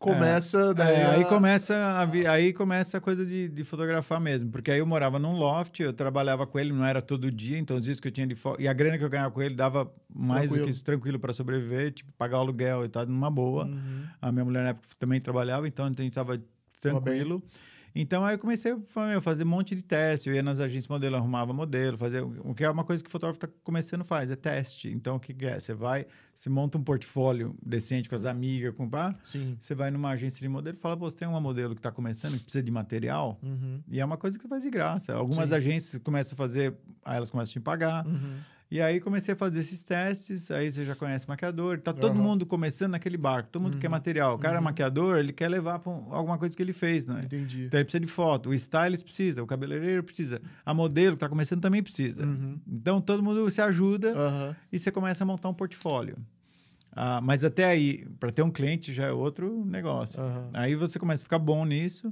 começa... 0.02 0.74
daí 0.74 0.94
É, 0.96 1.06
aí 1.06 1.24
começa 1.24 1.74
a 1.74 2.04
vi- 2.04 2.26
aí 2.26 2.52
começa 2.52 2.98
a 2.98 3.00
coisa 3.00 3.24
de, 3.24 3.48
de 3.48 3.64
fotografar 3.64 4.20
mesmo, 4.20 4.50
porque 4.50 4.70
aí 4.70 4.78
eu 4.80 4.86
morava 4.86 5.18
num 5.18 5.36
loft, 5.36 5.80
eu 5.80 5.92
trabalhava 5.92 6.46
com 6.46 6.58
ele, 6.58 6.72
não 6.72 6.84
era 6.84 7.00
todo 7.00 7.30
dia, 7.30 7.58
então 7.58 7.76
os 7.76 7.84
dias 7.84 7.98
que 8.00 8.08
eu 8.08 8.12
tinha 8.12 8.26
de 8.26 8.34
fo... 8.34 8.56
e 8.58 8.66
a 8.68 8.72
grana 8.72 8.98
que 8.98 9.04
eu 9.04 9.08
ganhava 9.10 9.30
com 9.30 9.40
ele 9.40 9.54
dava 9.54 9.90
mais 10.14 10.42
do 10.42 10.48
Tranquilo. 10.48 10.64
que 10.66 10.70
isso 10.72 10.84
tranquilo 10.84 11.18
para 11.18 11.32
sobreviver, 11.32 11.92
tipo 11.92 12.12
pagar 12.18 12.38
o 12.38 12.40
aluguel 12.40 12.84
e 12.84 12.88
tal, 12.88 13.06
numa 13.06 13.30
boa. 13.30 13.64
Uhum. 13.64 14.04
A 14.20 14.30
minha 14.32 14.44
mulher 14.44 14.62
na 14.62 14.68
época 14.70 14.88
também 14.98 15.20
trabalhava, 15.20 15.66
então 15.66 15.84
a 15.86 15.88
gente 15.88 16.10
tava 16.12 16.40
tranquilo. 16.80 17.42
Então 17.94 18.24
aí 18.24 18.34
eu 18.34 18.38
comecei 18.38 18.72
a 18.72 19.20
fazer 19.20 19.44
um 19.44 19.48
monte 19.48 19.74
de 19.74 19.82
teste. 19.82 20.28
Eu 20.28 20.34
ia 20.34 20.42
nas 20.42 20.60
agências 20.60 20.88
modelo, 20.88 21.16
arrumava 21.16 21.52
modelo, 21.52 21.96
fazer 21.98 22.22
o 22.22 22.54
que 22.54 22.64
é 22.64 22.70
uma 22.70 22.84
coisa 22.84 23.02
que 23.02 23.08
o 23.08 23.12
fotógrafo 23.12 23.44
está 23.44 23.48
começando 23.62 24.04
faz, 24.04 24.30
é 24.30 24.36
teste. 24.36 24.90
Então 24.90 25.16
o 25.16 25.20
que, 25.20 25.34
que 25.34 25.44
é? 25.46 25.60
Você 25.60 25.74
vai, 25.74 26.06
você 26.34 26.48
monta 26.48 26.78
um 26.78 26.82
portfólio 26.82 27.54
decente 27.64 28.08
com 28.08 28.14
as 28.14 28.24
amigas, 28.24 28.74
com 28.74 28.88
pá, 28.88 29.14
Sim. 29.22 29.56
você 29.58 29.74
vai 29.74 29.90
numa 29.90 30.10
agência 30.10 30.40
de 30.40 30.48
modelo 30.48 30.76
e 30.76 30.80
fala, 30.80 30.96
pô, 30.96 31.10
você 31.10 31.16
tem 31.18 31.28
uma 31.28 31.40
modelo 31.40 31.74
que 31.74 31.80
está 31.80 31.92
começando, 31.92 32.32
que 32.38 32.44
precisa 32.44 32.62
de 32.64 32.70
material, 32.70 33.38
Uhum. 33.42 33.80
e 33.88 34.00
é 34.00 34.04
uma 34.04 34.16
coisa 34.16 34.36
que 34.38 34.42
você 34.42 34.48
faz 34.48 34.62
de 34.62 34.70
graça. 34.70 35.12
Algumas 35.14 35.50
Sim. 35.50 35.54
agências 35.56 36.02
começam 36.02 36.34
a 36.34 36.36
fazer, 36.36 36.74
aí 37.04 37.16
elas 37.16 37.30
começam 37.30 37.50
a 37.50 37.54
te 37.54 37.60
pagar. 37.60 38.06
Uhum. 38.06 38.36
E 38.72 38.80
aí 38.80 39.00
comecei 39.00 39.34
a 39.34 39.36
fazer 39.36 39.60
esses 39.60 39.82
testes, 39.82 40.50
aí 40.50 40.72
você 40.72 40.82
já 40.82 40.96
conhece 40.96 41.28
maquiador, 41.28 41.78
tá 41.78 41.92
todo 41.92 42.14
Aham. 42.14 42.22
mundo 42.22 42.46
começando 42.46 42.92
naquele 42.92 43.18
barco, 43.18 43.50
todo 43.52 43.60
mundo 43.60 43.76
quer 43.76 43.90
material. 43.90 44.36
O 44.36 44.38
cara 44.38 44.56
é 44.56 44.60
maquiador, 44.62 45.18
ele 45.18 45.30
quer 45.30 45.50
levar 45.50 45.78
para 45.78 45.92
alguma 45.92 46.38
coisa 46.38 46.56
que 46.56 46.62
ele 46.62 46.72
fez, 46.72 47.04
né? 47.04 47.20
Entendi. 47.26 47.64
Então 47.66 47.78
ele 47.78 47.84
precisa 47.84 48.00
de 48.00 48.06
foto, 48.06 48.48
o 48.48 48.54
stylist 48.54 49.04
precisa, 49.04 49.42
o 49.42 49.46
cabeleireiro 49.46 50.02
precisa, 50.02 50.40
a 50.64 50.72
modelo 50.72 51.16
que 51.16 51.20
tá 51.20 51.28
começando 51.28 51.60
também 51.60 51.82
precisa. 51.82 52.24
Uhum. 52.24 52.58
Então 52.66 52.98
todo 52.98 53.22
mundo 53.22 53.50
se 53.50 53.60
ajuda 53.60 54.56
e 54.72 54.78
você 54.78 54.90
começa 54.90 55.22
a 55.22 55.26
montar 55.26 55.50
um 55.50 55.54
portfólio. 55.54 56.16
Ah, 56.92 57.20
mas 57.20 57.44
até 57.44 57.66
aí, 57.66 58.06
para 58.18 58.32
ter 58.32 58.40
um 58.40 58.50
cliente 58.50 58.90
já 58.90 59.04
é 59.04 59.12
outro 59.12 59.66
negócio. 59.66 60.18
Aí 60.54 60.74
você 60.74 60.98
começa 60.98 61.22
a 61.22 61.24
ficar 61.24 61.38
bom 61.38 61.66
nisso, 61.66 62.10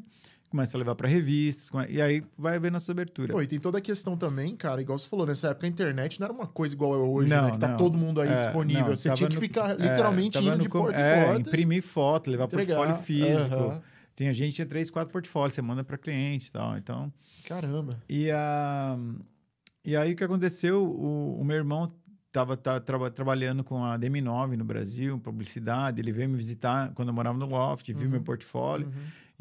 começa 0.51 0.77
a 0.77 0.79
levar 0.79 0.95
para 0.97 1.09
revistas, 1.09 1.71
come- 1.71 1.87
e 1.89 2.03
aí 2.03 2.23
vai 2.37 2.59
vendo 2.59 2.77
a 2.77 2.81
sua 2.81 2.93
abertura. 2.93 3.33
Pô, 3.33 3.41
e 3.41 3.47
tem 3.47 3.59
toda 3.61 3.79
a 3.79 3.81
questão 3.81 4.17
também, 4.17 4.57
cara, 4.57 4.83
igual 4.83 4.99
você 4.99 5.09
falou, 5.09 5.25
nessa 5.25 5.49
época 5.49 5.67
a 5.67 5.71
internet 5.71 6.19
não 6.21 6.25
era 6.27 6.35
uma 6.35 6.47
coisa 6.47 6.75
igual 6.75 6.95
é 6.95 6.99
hoje, 6.99 7.31
Não, 7.31 7.45
né? 7.47 7.51
Que 7.53 7.59
tá 7.59 7.69
não. 7.69 7.77
todo 7.77 7.97
mundo 7.97 8.21
aí 8.21 8.29
É, 8.29 8.45
disponível. 8.47 8.83
não, 8.89 8.97
você 8.97 9.13
tinha 9.15 9.29
que 9.29 9.37
no- 9.37 9.41
ficar 9.41 9.71
É, 9.71 9.75
literalmente 9.75 10.35
tava 10.35 10.47
indo 10.47 10.57
no 10.57 10.63
de 10.63 10.69
com- 10.69 10.81
porta 10.83 10.99
é, 10.99 11.25
porta. 11.27 11.41
imprimir 11.49 11.83
foto, 11.83 12.31
levar 12.31 12.45
entregar. 12.45 12.77
portfólio 12.77 13.03
físico. 13.05 13.83
Tem 14.17 14.35
gente 14.35 14.49
que 14.51 14.57
tinha 14.57 14.67
três, 14.67 14.91
quatro 14.91 15.11
portfólios, 15.13 15.55
você 15.55 15.63
manda 15.63 15.83
para 15.85 15.97
cliente 15.97 16.49
e 16.49 16.53
tal. 16.53 16.77
Então, 16.77 17.13
Caramba. 17.47 17.95
E, 18.09 18.31
a, 18.31 18.99
e 19.85 19.97
aí 19.97 20.13
o 20.13 20.17
que 20.17 20.25
aconteceu? 20.25 20.85
O, 20.85 21.41
o 21.41 21.45
meu 21.45 21.57
irmão 21.57 21.89
estava 22.27 22.57
trabalhando 23.11 23.65
com 23.65 23.83
a 23.85 23.97
DM9 23.99 24.57
no 24.57 24.65
Brasil, 24.65 25.19
publicidade. 25.19 26.01
Ele 26.01 26.13
veio 26.13 26.29
me 26.29 26.37
visitar 26.37 26.93
quando 26.95 27.09
eu 27.09 27.15
morava 27.15 27.39
no 27.39 27.47
Loft, 27.47 27.89
viu 27.93 28.05
Uhum. 28.05 28.11
meu 28.11 28.21
portfólio. 28.23 28.87
Uhum. 28.89 28.93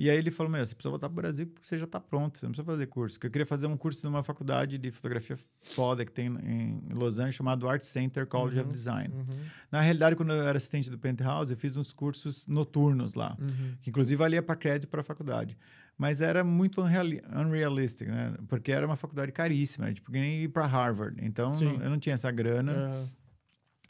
E 0.01 0.09
aí 0.09 0.17
ele 0.17 0.31
falou: 0.31 0.49
Meu, 0.49 0.65
você 0.65 0.73
precisa 0.73 0.89
voltar 0.89 1.09
para 1.09 1.13
o 1.13 1.21
Brasil 1.21 1.45
porque 1.45 1.67
você 1.67 1.77
já 1.77 1.83
está 1.83 1.99
pronto, 1.99 2.37
você 2.37 2.45
não 2.45 2.51
precisa 2.53 2.65
fazer 2.65 2.87
curso. 2.87 3.15
Porque 3.17 3.27
eu 3.27 3.31
queria 3.31 3.45
fazer 3.45 3.67
um 3.67 3.75
curso 3.75 4.05
numa 4.05 4.23
faculdade 4.23 4.77
de 4.77 4.91
fotografia 4.91 5.37
foda 5.61 6.05
que 6.05 6.11
tem 6.13 6.27
em 6.27 6.81
Los 6.93 7.19
Angeles, 7.19 7.35
chamado 7.35 7.67
Art 7.67 7.81
Center 7.81 8.25
College 8.25 8.59
Uhum. 8.59 8.63
of 8.65 8.71
Design. 8.73 9.13
Uhum. 9.13 9.37
Na 9.69 9.81
realidade, 9.81 10.15
quando 10.15 10.31
eu 10.31 10.41
era 10.47 10.55
assistente 10.57 10.89
do 10.89 10.97
Penthouse, 10.97 11.51
eu 11.51 11.57
fiz 11.57 11.75
uns 11.75 11.91
cursos 11.91 12.47
noturnos 12.47 13.13
lá 13.13 13.35
Uhum. 13.41 13.73
que 13.81 13.89
inclusive 13.89 14.15
valia 14.15 14.41
para 14.41 14.55
crédito 14.55 14.87
para 14.89 15.01
a 15.01 15.03
faculdade. 15.03 15.57
Mas 15.97 16.21
era 16.21 16.45
muito 16.45 16.81
unreali 16.81 17.21
unrealistic, 17.35 18.07
né? 18.07 18.33
Porque 18.47 18.71
era 18.71 18.85
uma 18.85 18.95
faculdade 18.95 19.33
caríssima, 19.33 19.87
era 19.87 19.93
tipo 19.93 20.09
nem 20.13 20.43
ir 20.43 20.47
para 20.47 20.65
Harvard. 20.65 21.17
Então, 21.21 21.51
não- 21.51 21.81
eu 21.81 21.89
não 21.89 21.99
tinha 21.99 22.15
essa 22.15 22.31
grana. 22.31 22.71
Aham. 22.71 23.09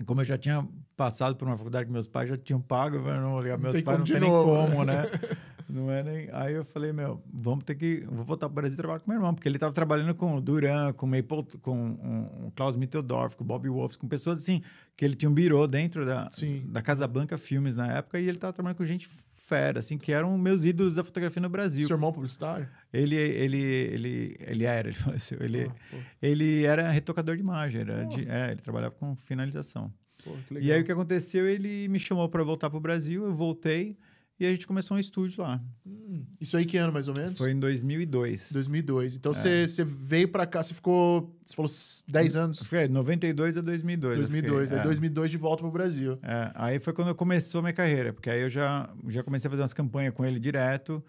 Como 0.05 0.21
eu 0.21 0.25
já 0.25 0.37
tinha 0.37 0.65
passado 0.95 1.35
por 1.35 1.45
uma 1.47 1.57
faculdade 1.57 1.85
que 1.85 1.91
meus 1.91 2.07
pais 2.07 2.29
já 2.29 2.37
tinham 2.37 2.61
pago, 2.61 2.95
eu 2.95 3.03
não, 3.21 3.41
meus 3.59 3.81
pais 3.81 3.97
não 3.99 4.05
tem 4.05 4.19
nem 4.21 4.31
como, 4.31 4.83
né? 4.85 5.03
Não 5.69 5.91
é 5.91 6.01
nem... 6.03 6.29
Aí 6.31 6.53
eu 6.55 6.65
falei, 6.65 6.91
meu, 6.91 7.21
vamos 7.31 7.63
ter 7.63 7.75
que... 7.75 8.03
Vou 8.09 8.25
voltar 8.25 8.47
para 8.47 8.53
o 8.53 8.55
Brasil 8.55 8.73
e 8.73 8.77
trabalhar 8.77 8.99
com 9.01 9.11
meu 9.11 9.17
irmão, 9.19 9.33
porque 9.35 9.47
ele 9.47 9.57
estava 9.57 9.71
trabalhando 9.71 10.15
com 10.15 10.35
o 10.35 10.41
Duran, 10.41 10.91
com 10.93 11.05
o 11.05 11.09
Maple, 11.09 11.45
com 11.61 11.77
um, 11.77 12.45
um 12.47 12.51
Klaus 12.55 12.75
Mitteldorf, 12.75 13.35
com 13.35 13.43
o 13.43 13.47
Bobby 13.47 13.69
Wolf, 13.69 13.95
com 13.97 14.07
pessoas 14.07 14.39
assim, 14.39 14.61
que 14.97 15.05
ele 15.05 15.15
tinha 15.15 15.29
um 15.29 15.33
birô 15.33 15.67
dentro 15.67 16.05
da, 16.05 16.27
Sim. 16.31 16.63
da 16.67 16.81
Casa 16.81 17.07
Blanca 17.07 17.37
Filmes 17.37 17.75
na 17.75 17.93
época, 17.97 18.19
e 18.19 18.23
ele 18.23 18.37
estava 18.37 18.51
trabalhando 18.51 18.77
com 18.77 18.85
gente 18.85 19.07
fera, 19.35 19.79
assim, 19.79 19.97
que 19.97 20.11
eram 20.11 20.37
meus 20.37 20.63
ídolos 20.65 20.95
da 20.95 21.03
fotografia 21.03 21.41
no 21.41 21.49
Brasil. 21.49 21.85
Seu 21.87 21.95
irmão 21.95 22.11
publicitário? 22.11 22.67
Ele, 22.93 23.15
ele, 23.15 23.57
ele, 23.61 24.35
ele 24.39 24.63
era, 24.63 24.87
ele 24.89 24.97
faleceu. 24.97 25.37
Ele, 25.41 25.71
Ah, 25.93 25.95
ele 26.21 26.63
era 26.65 26.89
retocador 26.89 27.35
de 27.35 27.41
imagem, 27.41 27.81
era 27.81 28.05
de- 28.05 28.27
é, 28.27 28.51
ele 28.51 28.61
trabalhava 28.61 28.93
com 28.95 29.15
finalização. 29.15 29.91
pô. 30.23 30.31
E 30.59 30.71
aí 30.71 30.81
o 30.81 30.83
que 30.83 30.91
aconteceu? 30.91 31.47
Ele 31.47 31.87
me 31.87 31.99
chamou 31.99 32.27
para 32.29 32.43
voltar 32.43 32.69
para 32.69 32.77
o 32.77 32.81
Brasil, 32.81 33.23
eu 33.25 33.33
voltei 33.33 33.97
e 34.39 34.45
a 34.45 34.49
gente 34.51 34.65
começou 34.65 34.95
um 34.95 34.99
estúdio 34.99 35.43
lá. 35.43 35.61
Hum, 35.85 36.23
Isso 36.39 36.55
aí 36.57 36.65
que 36.65 36.77
ano, 36.77 36.91
mais 36.93 37.07
ou 37.07 37.13
menos? 37.15 37.37
Foi 37.37 37.51
em 37.51 37.59
2002. 37.59 38.51
2002. 38.51 39.13
É. 39.13 39.17
Então 39.17 39.33
você 39.33 39.67
você 39.67 39.83
veio 39.83 40.27
pra 40.29 40.45
cá, 40.45 40.63
você 40.63 40.73
ficou, 40.73 41.35
você 41.45 41.55
falou 41.55 41.67
s- 41.67 42.03
10 42.07 42.35
anos. 42.35 42.65
Foi 42.65 42.87
92 42.87 43.57
a 43.57 43.61
2002. 43.61 44.11
eu 44.13 44.17
2002, 44.21 44.69
fiquei, 44.69 44.77
aí 44.77 44.81
é. 44.81 44.83
2002 44.83 45.31
de 45.31 45.37
volta 45.37 45.61
pro 45.63 45.71
Brasil. 45.71 46.17
É, 46.23 46.51
aí 46.55 46.79
foi 46.79 46.93
quando 46.93 47.13
começou 47.15 47.59
a 47.59 47.61
minha 47.63 47.73
carreira, 47.73 48.13
porque 48.13 48.29
aí 48.29 48.41
eu 48.41 48.49
já, 48.49 48.89
já 49.07 49.23
comecei 49.23 49.47
a 49.47 49.51
fazer 49.51 49.61
umas 49.61 49.73
campanhas 49.73 50.13
com 50.13 50.25
ele 50.25 50.39
direto. 50.39 51.03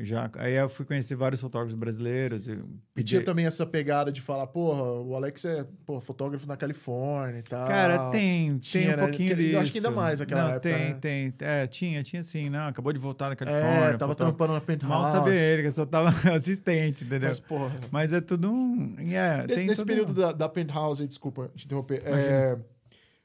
Já, 0.00 0.30
aí 0.36 0.54
eu 0.54 0.68
fui 0.68 0.84
conhecer 0.86 1.16
vários 1.16 1.40
fotógrafos 1.40 1.74
brasileiros. 1.74 2.48
eu 2.48 2.54
E 2.54 2.58
pedi- 2.94 3.08
tinha 3.08 3.24
também 3.24 3.46
essa 3.46 3.66
pegada 3.66 4.12
de 4.12 4.20
falar, 4.20 4.46
porra, 4.46 4.82
o 5.00 5.16
Alex 5.16 5.44
é 5.44 5.66
pô, 5.84 6.00
fotógrafo 6.00 6.46
na 6.46 6.56
Califórnia 6.56 7.40
e 7.40 7.42
tal. 7.42 7.66
Cara, 7.66 8.08
tem, 8.10 8.58
Tinha, 8.58 8.84
tem 8.84 8.92
um 8.92 8.96
né? 8.96 9.02
pouquinho 9.02 9.28
Que- 9.30 9.34
disso. 9.42 9.56
eu 9.56 9.60
acho 9.60 9.72
que 9.72 9.78
ainda 9.78 9.90
mais 9.90 10.20
naquela 10.20 10.40
não, 10.42 10.48
época, 10.50 10.60
Tem, 10.68 10.88
né? 10.90 10.98
tem. 11.00 11.34
É, 11.40 11.66
tinha, 11.66 12.02
tinha 12.04 12.22
sim. 12.22 12.48
Não, 12.48 12.68
acabou 12.68 12.92
de 12.92 12.98
voltar 12.98 13.26
da 13.26 13.32
É, 13.32 13.36
Califórnia. 13.36 13.74
tava 13.98 14.12
fotógrafo. 14.12 14.16
trampando 14.16 14.52
na 14.52 14.60
Penthouse. 14.60 14.88
Mal 14.94 15.06
sabia 15.06 15.34
ele, 15.34 15.62
que 15.62 15.68
eu 15.68 15.72
só 15.72 15.84
tava 15.84 16.08
assistente, 16.34 17.04
entendeu? 17.04 17.28
Mas, 17.28 17.40
porra... 17.40 17.74
Mas 17.90 18.12
é 18.12 18.20
tudo 18.20 18.52
um. 18.52 18.94
é, 19.00 19.46
Nesse, 19.48 19.84
período 19.84 20.12
um- 20.12 20.14
da, 20.14 20.32
da 20.32 20.48
Penthouse, 20.48 21.06
desculpa 21.06 21.50
te 21.56 21.64
interromper, 21.66 22.02
Imagina. 22.06 22.30
é, 22.30 22.58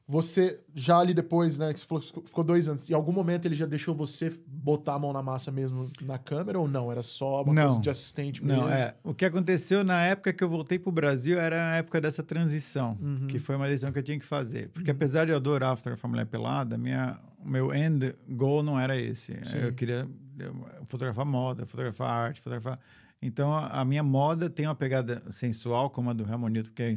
você 0.06 0.60
já 0.74 0.98
ali 0.98 1.14
depois, 1.14 1.56
né, 1.56 1.72
que 1.72 1.80
você 1.80 1.86
falou 1.86 2.02
que 2.02 2.28
ficou 2.28 2.44
dois 2.44 2.68
anos, 2.68 2.90
em 2.90 2.94
algum 2.94 3.10
momento 3.12 3.46
ele 3.46 3.54
já 3.54 3.64
deixou 3.64 3.94
você 3.94 4.30
botar 4.46 4.94
a 4.94 4.98
mão 4.98 5.12
na 5.14 5.22
massa 5.22 5.50
mesmo 5.50 5.90
na 6.02 6.18
câmera 6.18 6.58
ou 6.58 6.68
não? 6.68 6.92
Era 6.92 7.02
só 7.02 7.42
uma 7.42 7.54
Não. 7.54 7.62
coisa 7.68 7.80
de 7.80 7.88
assistente 7.88 8.44
mesmo? 8.44 8.62
Não, 8.64 8.68
é. 8.70 8.94
O 9.02 9.14
que 9.14 9.24
aconteceu 9.24 9.82
na 9.82 10.02
época 10.02 10.32
que 10.32 10.44
eu 10.44 10.48
voltei 10.48 10.78
pro 10.78 10.92
Brasil 10.92 11.38
era 11.38 11.70
a 11.70 11.76
época 11.76 12.00
dessa 12.02 12.22
transição, 12.22 12.98
Uhum. 13.00 13.26
que 13.28 13.38
foi 13.38 13.56
uma 13.56 13.66
decisão 13.66 13.90
que 13.92 13.98
eu 13.98 14.02
tinha 14.02 14.18
que 14.18 14.26
fazer. 14.26 14.68
Porque 14.68 14.90
apesar 14.90 15.24
de 15.24 15.30
eu 15.32 15.36
adorar 15.36 15.74
fotografar 15.76 16.10
mulher 16.10 16.26
pelada, 16.26 16.76
minha, 16.76 17.18
o 17.42 17.48
meu 17.48 17.74
end 17.74 18.14
goal 18.28 18.62
não 18.62 18.78
era 18.78 18.96
esse. 19.00 19.32
Sim. 19.44 19.56
Eu 19.58 19.72
queria 19.72 20.06
fotografar 20.86 21.24
moda, 21.24 21.64
fotografar 21.64 22.10
arte, 22.10 22.40
fotografar. 22.40 22.78
Então 23.24 23.54
a, 23.54 23.80
a 23.80 23.84
minha 23.86 24.02
moda 24.02 24.50
tem 24.50 24.66
uma 24.66 24.74
pegada 24.74 25.22
sensual, 25.30 25.88
como 25.88 26.10
a 26.10 26.12
do 26.12 26.24
Ramon 26.24 26.48
Newton, 26.48 26.70
que 26.74 26.82
é 26.82 26.94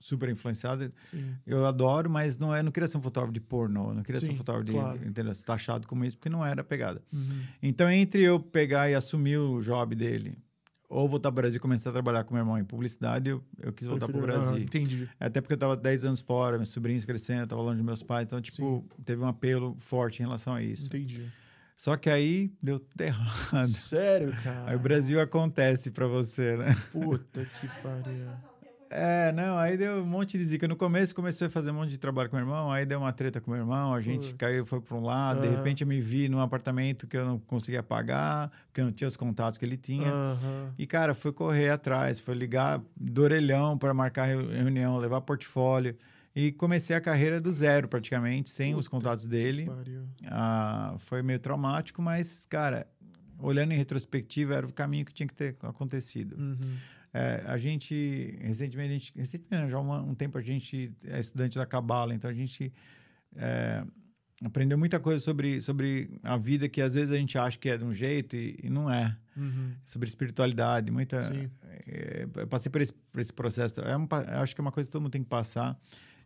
super 0.00 0.30
influenciada. 0.30 0.88
Sim. 1.10 1.34
Eu 1.46 1.66
adoro, 1.66 2.08
mas 2.08 2.38
não 2.38 2.54
é, 2.54 2.62
não 2.62 2.72
queria 2.72 2.88
ser 2.88 2.96
um 2.96 3.02
fotógrafo 3.02 3.34
de 3.34 3.42
pornô, 3.42 3.92
não 3.92 4.02
queria 4.02 4.18
ser 4.18 4.28
Sim, 4.28 4.32
um 4.32 4.36
fotógrafo 4.36 4.72
claro. 4.72 4.98
de, 4.98 5.06
entendeu? 5.06 5.34
taxado 5.44 5.86
como 5.86 6.02
isso, 6.02 6.16
porque 6.16 6.30
não 6.30 6.44
era 6.44 6.62
a 6.62 6.64
pegada. 6.64 7.02
Uhum. 7.12 7.42
Então, 7.62 7.90
entre 7.90 8.22
eu 8.22 8.40
pegar 8.40 8.88
e 8.88 8.94
assumir 8.94 9.36
o 9.36 9.60
job 9.60 9.94
dele, 9.94 10.38
ou 10.88 11.06
voltar 11.08 11.30
para 11.30 11.40
o 11.40 11.42
Brasil 11.42 11.58
e 11.58 11.60
começar 11.60 11.90
a 11.90 11.92
trabalhar 11.92 12.24
com 12.24 12.32
meu 12.32 12.42
irmão 12.42 12.58
em 12.58 12.64
publicidade, 12.64 13.28
eu, 13.28 13.44
eu 13.60 13.70
quis 13.70 13.86
voltar 13.86 14.08
para 14.08 14.16
o 14.16 14.22
Brasil. 14.22 14.56
Ah, 14.56 14.60
entendi. 14.60 15.08
Até 15.20 15.42
porque 15.42 15.52
eu 15.52 15.56
estava 15.56 15.76
10 15.76 16.04
anos 16.04 16.20
fora, 16.20 16.56
meus 16.56 16.70
sobrinhos 16.70 17.04
crescendo, 17.04 17.40
eu 17.40 17.44
estava 17.44 17.60
longe 17.60 17.76
dos 17.76 17.84
meus 17.84 18.02
pais, 18.02 18.26
então, 18.26 18.40
tipo, 18.40 18.82
teve 19.04 19.20
um 19.20 19.26
apelo 19.26 19.76
forte 19.78 20.20
em 20.20 20.24
relação 20.24 20.54
a 20.54 20.62
isso. 20.62 20.86
Entendi. 20.86 21.30
Só 21.76 21.96
que 21.96 22.08
aí 22.08 22.52
deu 22.62 22.78
tudo 22.78 23.00
errado. 23.00 23.66
Sério, 23.68 24.32
cara? 24.42 24.70
Aí 24.70 24.76
o 24.76 24.78
Brasil 24.78 25.20
acontece 25.20 25.90
para 25.90 26.06
você, 26.06 26.56
né? 26.56 26.74
Puta 26.92 27.44
que 27.44 27.68
pariu. 27.82 28.28
É, 28.90 29.32
não, 29.32 29.58
aí 29.58 29.76
deu 29.76 30.02
um 30.02 30.06
monte 30.06 30.38
de 30.38 30.44
zica. 30.44 30.68
No 30.68 30.76
começo 30.76 31.12
comecei 31.16 31.48
a 31.48 31.50
fazer 31.50 31.72
um 31.72 31.74
monte 31.74 31.90
de 31.90 31.98
trabalho 31.98 32.30
com 32.30 32.36
meu 32.36 32.44
irmão, 32.44 32.70
aí 32.70 32.86
deu 32.86 33.00
uma 33.00 33.12
treta 33.12 33.40
com 33.40 33.50
meu 33.50 33.58
irmão, 33.58 33.92
a 33.92 34.00
gente 34.00 34.34
caiu, 34.34 34.64
foi 34.64 34.80
para 34.80 34.96
um 34.96 35.02
lado, 35.02 35.40
de 35.40 35.48
Aham. 35.48 35.56
repente 35.56 35.82
eu 35.82 35.88
me 35.88 36.00
vi 36.00 36.28
num 36.28 36.38
apartamento 36.38 37.04
que 37.08 37.16
eu 37.16 37.24
não 37.24 37.38
conseguia 37.40 37.82
pagar, 37.82 38.52
porque 38.66 38.80
eu 38.80 38.84
não 38.84 38.92
tinha 38.92 39.08
os 39.08 39.16
contatos 39.16 39.58
que 39.58 39.64
ele 39.64 39.76
tinha. 39.76 40.12
Aham. 40.12 40.72
E, 40.78 40.86
cara, 40.86 41.12
fui 41.12 41.32
correr 41.32 41.70
atrás, 41.70 42.20
foi 42.20 42.36
ligar 42.36 42.80
do 42.96 43.22
orelhão 43.22 43.76
para 43.76 43.92
marcar 43.92 44.26
reu- 44.26 44.48
reunião, 44.48 44.96
levar 44.98 45.20
portfólio. 45.22 45.96
E 46.34 46.50
comecei 46.50 46.96
a 46.96 47.00
carreira 47.00 47.40
do 47.40 47.52
zero, 47.52 47.86
praticamente, 47.86 48.50
sem 48.50 48.74
os 48.74 48.86
Puta 48.86 48.96
contatos 48.96 49.26
dele. 49.26 49.66
Pariu. 49.66 50.08
Ah, 50.26 50.96
foi 50.98 51.22
meio 51.22 51.38
traumático, 51.38 52.02
mas, 52.02 52.44
cara, 52.46 52.88
olhando 53.38 53.72
em 53.72 53.76
retrospectiva, 53.76 54.54
era 54.54 54.66
o 54.66 54.72
caminho 54.72 55.04
que 55.04 55.14
tinha 55.14 55.28
que 55.28 55.34
ter 55.34 55.56
acontecido. 55.62 56.36
Uhum. 56.36 56.76
É, 57.12 57.44
a 57.46 57.56
gente, 57.56 58.36
recentemente, 58.40 58.90
a 58.90 58.92
gente, 58.92 59.12
recentemente, 59.14 59.70
já 59.70 59.78
há 59.78 60.02
um 60.02 60.14
tempo, 60.14 60.36
a 60.36 60.42
gente 60.42 60.92
é 61.04 61.20
estudante 61.20 61.56
da 61.56 61.64
Cabala, 61.64 62.12
então 62.12 62.28
a 62.28 62.34
gente 62.34 62.72
é, 63.36 63.84
aprendeu 64.44 64.76
muita 64.76 64.98
coisa 64.98 65.24
sobre, 65.24 65.60
sobre 65.60 66.18
a 66.24 66.36
vida 66.36 66.68
que 66.68 66.82
às 66.82 66.94
vezes 66.94 67.12
a 67.12 67.16
gente 67.16 67.38
acha 67.38 67.56
que 67.56 67.68
é 67.68 67.78
de 67.78 67.84
um 67.84 67.92
jeito 67.92 68.34
e, 68.34 68.58
e 68.64 68.68
não 68.68 68.92
é. 68.92 69.16
Uhum. 69.36 69.72
Sobre 69.84 70.08
espiritualidade, 70.08 70.90
muita. 70.90 71.20
Sim. 71.32 71.48
é, 71.86 72.26
eu 72.34 72.48
passei 72.48 72.72
por 72.72 72.80
esse, 72.80 72.92
por 72.92 73.20
esse 73.20 73.32
processo. 73.32 73.80
É 73.80 73.96
um, 73.96 74.08
acho 74.40 74.52
que 74.52 74.60
é 74.60 74.62
uma 74.62 74.72
coisa 74.72 74.88
que 74.88 74.92
todo 74.92 75.02
mundo 75.02 75.12
tem 75.12 75.22
que 75.22 75.30
passar 75.30 75.78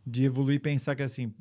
de 0.09 0.25
evoluir 0.25 0.57
e 0.57 0.59
pensar 0.59 0.95
que 0.95 1.03
assim, 1.03 1.33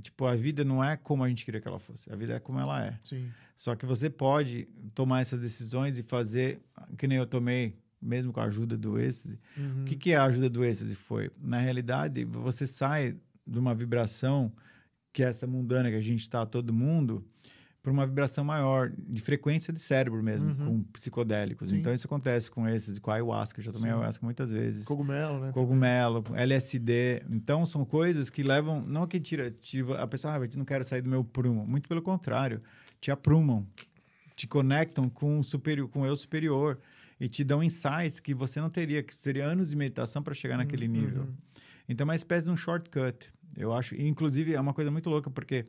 tipo, 0.00 0.24
a 0.26 0.34
vida 0.34 0.64
não 0.64 0.82
é 0.82 0.96
como 0.96 1.24
a 1.24 1.28
gente 1.28 1.44
queria 1.44 1.60
que 1.60 1.68
ela 1.68 1.78
fosse, 1.78 2.12
a 2.12 2.16
vida 2.16 2.34
é 2.34 2.40
como 2.40 2.58
ela 2.58 2.84
é. 2.84 2.98
Sim. 3.02 3.28
Só 3.56 3.74
que 3.74 3.84
você 3.84 4.08
pode 4.08 4.68
tomar 4.94 5.20
essas 5.20 5.40
decisões 5.40 5.98
e 5.98 6.02
fazer, 6.02 6.60
que 6.96 7.06
nem 7.06 7.18
eu 7.18 7.26
tomei, 7.26 7.76
mesmo 8.00 8.32
com 8.32 8.40
a 8.40 8.44
ajuda 8.44 8.76
do 8.76 8.98
êxtase. 8.98 9.38
Uhum. 9.56 9.82
O 9.82 9.84
que, 9.84 9.96
que 9.96 10.12
é 10.12 10.16
a 10.16 10.24
ajuda 10.24 10.50
do 10.50 10.64
êxtase 10.64 10.94
foi? 10.94 11.30
Na 11.40 11.60
realidade, 11.60 12.24
você 12.24 12.66
sai 12.66 13.16
de 13.46 13.58
uma 13.58 13.74
vibração, 13.74 14.52
que 15.12 15.22
é 15.22 15.26
essa 15.26 15.46
mundana 15.46 15.90
que 15.90 15.96
a 15.96 16.00
gente 16.00 16.20
está, 16.20 16.44
todo 16.46 16.72
mundo, 16.72 17.24
para 17.82 17.90
uma 17.90 18.06
vibração 18.06 18.44
maior, 18.44 18.92
de 18.96 19.20
frequência 19.20 19.72
de 19.72 19.80
cérebro 19.80 20.22
mesmo, 20.22 20.50
Uhum. 20.50 20.66
com 20.66 20.82
psicodélicos. 20.92 21.70
Sim. 21.70 21.78
Então, 21.78 21.92
isso 21.92 22.06
acontece 22.06 22.48
com 22.48 22.68
esses, 22.68 22.98
com 23.00 23.10
a 23.10 23.14
ayahuasca, 23.14 23.58
eu 23.58 23.64
já 23.64 23.72
tomei 23.72 23.90
Sim. 23.90 23.96
ayahuasca 23.96 24.24
muitas 24.24 24.52
vezes. 24.52 24.84
Cogumelo, 24.86 25.40
né? 25.40 25.50
Cogumelo, 25.52 26.24
LSD. 26.34 27.24
Então, 27.28 27.66
são 27.66 27.84
coisas 27.84 28.30
que 28.30 28.44
levam. 28.44 28.80
Não 28.86 29.04
que 29.06 29.18
tira, 29.18 29.50
tira 29.50 30.00
a 30.00 30.06
pessoa, 30.06 30.34
ah, 30.34 30.38
eu 30.38 30.48
não 30.56 30.64
quero 30.64 30.84
sair 30.84 31.02
do 31.02 31.10
meu 31.10 31.24
prumo. 31.24 31.66
Muito 31.66 31.88
pelo 31.88 32.00
contrário. 32.00 32.62
Te 33.00 33.10
aprumam, 33.10 33.66
te 34.36 34.46
conectam 34.46 35.08
com 35.08 35.40
o 35.40 35.44
superior, 35.44 35.88
com 35.88 36.02
o 36.02 36.06
eu 36.06 36.14
superior. 36.16 36.78
E 37.18 37.28
te 37.28 37.42
dão 37.44 37.62
insights 37.62 38.20
que 38.20 38.32
você 38.34 38.60
não 38.60 38.70
teria, 38.70 39.02
que 39.02 39.14
seria 39.14 39.44
anos 39.44 39.70
de 39.70 39.76
meditação 39.76 40.22
para 40.22 40.34
chegar 40.34 40.56
naquele 40.56 40.86
nível. 40.88 41.22
Uhum. 41.22 41.34
Então, 41.88 42.04
é 42.04 42.08
uma 42.08 42.14
espécie 42.16 42.46
de 42.46 42.52
um 42.52 42.56
shortcut. 42.56 43.30
Eu 43.56 43.72
acho. 43.72 43.94
Inclusive, 44.00 44.54
é 44.54 44.60
uma 44.60 44.72
coisa 44.72 44.90
muito 44.90 45.10
louca, 45.10 45.28
porque 45.30 45.66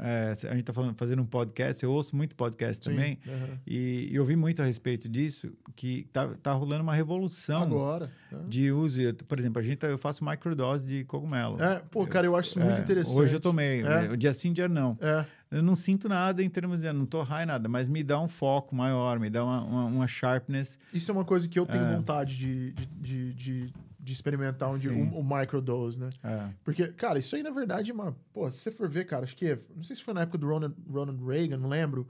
é, 0.00 0.30
a 0.30 0.54
gente 0.54 0.60
está 0.68 0.72
fazendo 0.96 1.22
um 1.22 1.26
podcast, 1.26 1.82
eu 1.84 1.90
ouço 1.92 2.14
muito 2.16 2.34
podcast 2.36 2.84
Sim, 2.84 2.90
também, 2.90 3.18
e, 3.66 4.08
e 4.10 4.14
eu 4.14 4.24
vi 4.24 4.36
muito 4.36 4.62
a 4.62 4.64
respeito 4.64 5.08
disso, 5.08 5.52
que 5.76 6.06
tá, 6.12 6.28
tá 6.42 6.52
rolando 6.52 6.82
uma 6.82 6.94
revolução 6.94 7.62
Agora. 7.62 8.10
né? 8.32 8.38
de 8.48 8.70
uso. 8.72 9.00
Por 9.26 9.38
exemplo, 9.38 9.58
a 9.60 9.62
gente, 9.62 9.76
tá- 9.78 9.88
eu 9.88 9.98
faço 9.98 10.24
microdose 10.24 10.86
de 10.86 11.04
cogumelo. 11.04 11.62
É, 11.62 11.80
pô, 11.90 12.06
cara, 12.06 12.26
eu 12.26 12.36
acho 12.36 12.50
isso 12.50 12.60
muito 12.60 12.78
É, 12.78 12.80
interessante. 12.82 13.16
Hoje 13.16 13.34
eu 13.36 13.40
tomei, 13.40 13.82
É. 13.84 14.16
dia 14.16 14.32
sim, 14.32 14.52
dia 14.52 14.68
não. 14.68 14.96
É, 15.00 15.24
Eu 15.50 15.62
não 15.62 15.74
sinto 15.74 16.10
nada 16.10 16.42
em 16.42 16.48
termos 16.50 16.82
de. 16.82 16.92
Não 16.92 17.06
tô 17.06 17.22
high 17.22 17.46
nada, 17.46 17.70
mas 17.70 17.88
me 17.88 18.04
dá 18.04 18.20
um 18.20 18.28
foco 18.28 18.76
maior, 18.76 19.18
me 19.18 19.30
dá 19.30 19.42
uma, 19.42 19.62
uma, 19.64 19.84
uma 19.86 20.06
sharpness. 20.06 20.78
isso 20.92 21.10
é 21.10 21.14
uma 21.14 21.24
coisa 21.24 21.48
que 21.48 21.58
eu 21.58 21.64
tenho 21.64 21.84
É. 21.84 21.96
vontade 21.96 22.36
de, 22.36 22.72
de, 22.72 22.86
de, 22.86 23.32
de- 23.34 23.74
de 24.08 24.14
experimentar 24.14 24.70
onde 24.70 24.88
Sim. 24.88 25.02
o, 25.12 25.18
o 25.20 25.22
microdose, 25.22 26.00
né? 26.00 26.08
É. 26.24 26.48
Porque, 26.64 26.88
cara, 26.88 27.18
isso 27.18 27.36
aí, 27.36 27.42
na 27.42 27.50
verdade, 27.50 27.90
é 27.90 27.94
uma. 27.94 28.16
Pô, 28.32 28.50
se 28.50 28.58
você 28.58 28.70
for 28.72 28.88
ver, 28.88 29.04
cara, 29.06 29.24
acho 29.24 29.36
que. 29.36 29.46
é- 29.50 29.58
Não 29.76 29.82
sei 29.82 29.94
se 29.94 30.02
foi 30.02 30.14
na 30.14 30.22
época 30.22 30.38
do 30.38 30.48
Ronald, 30.48 30.74
Ronald 30.90 31.22
Reagan, 31.24 31.58
não 31.58 31.68
lembro. 31.68 32.08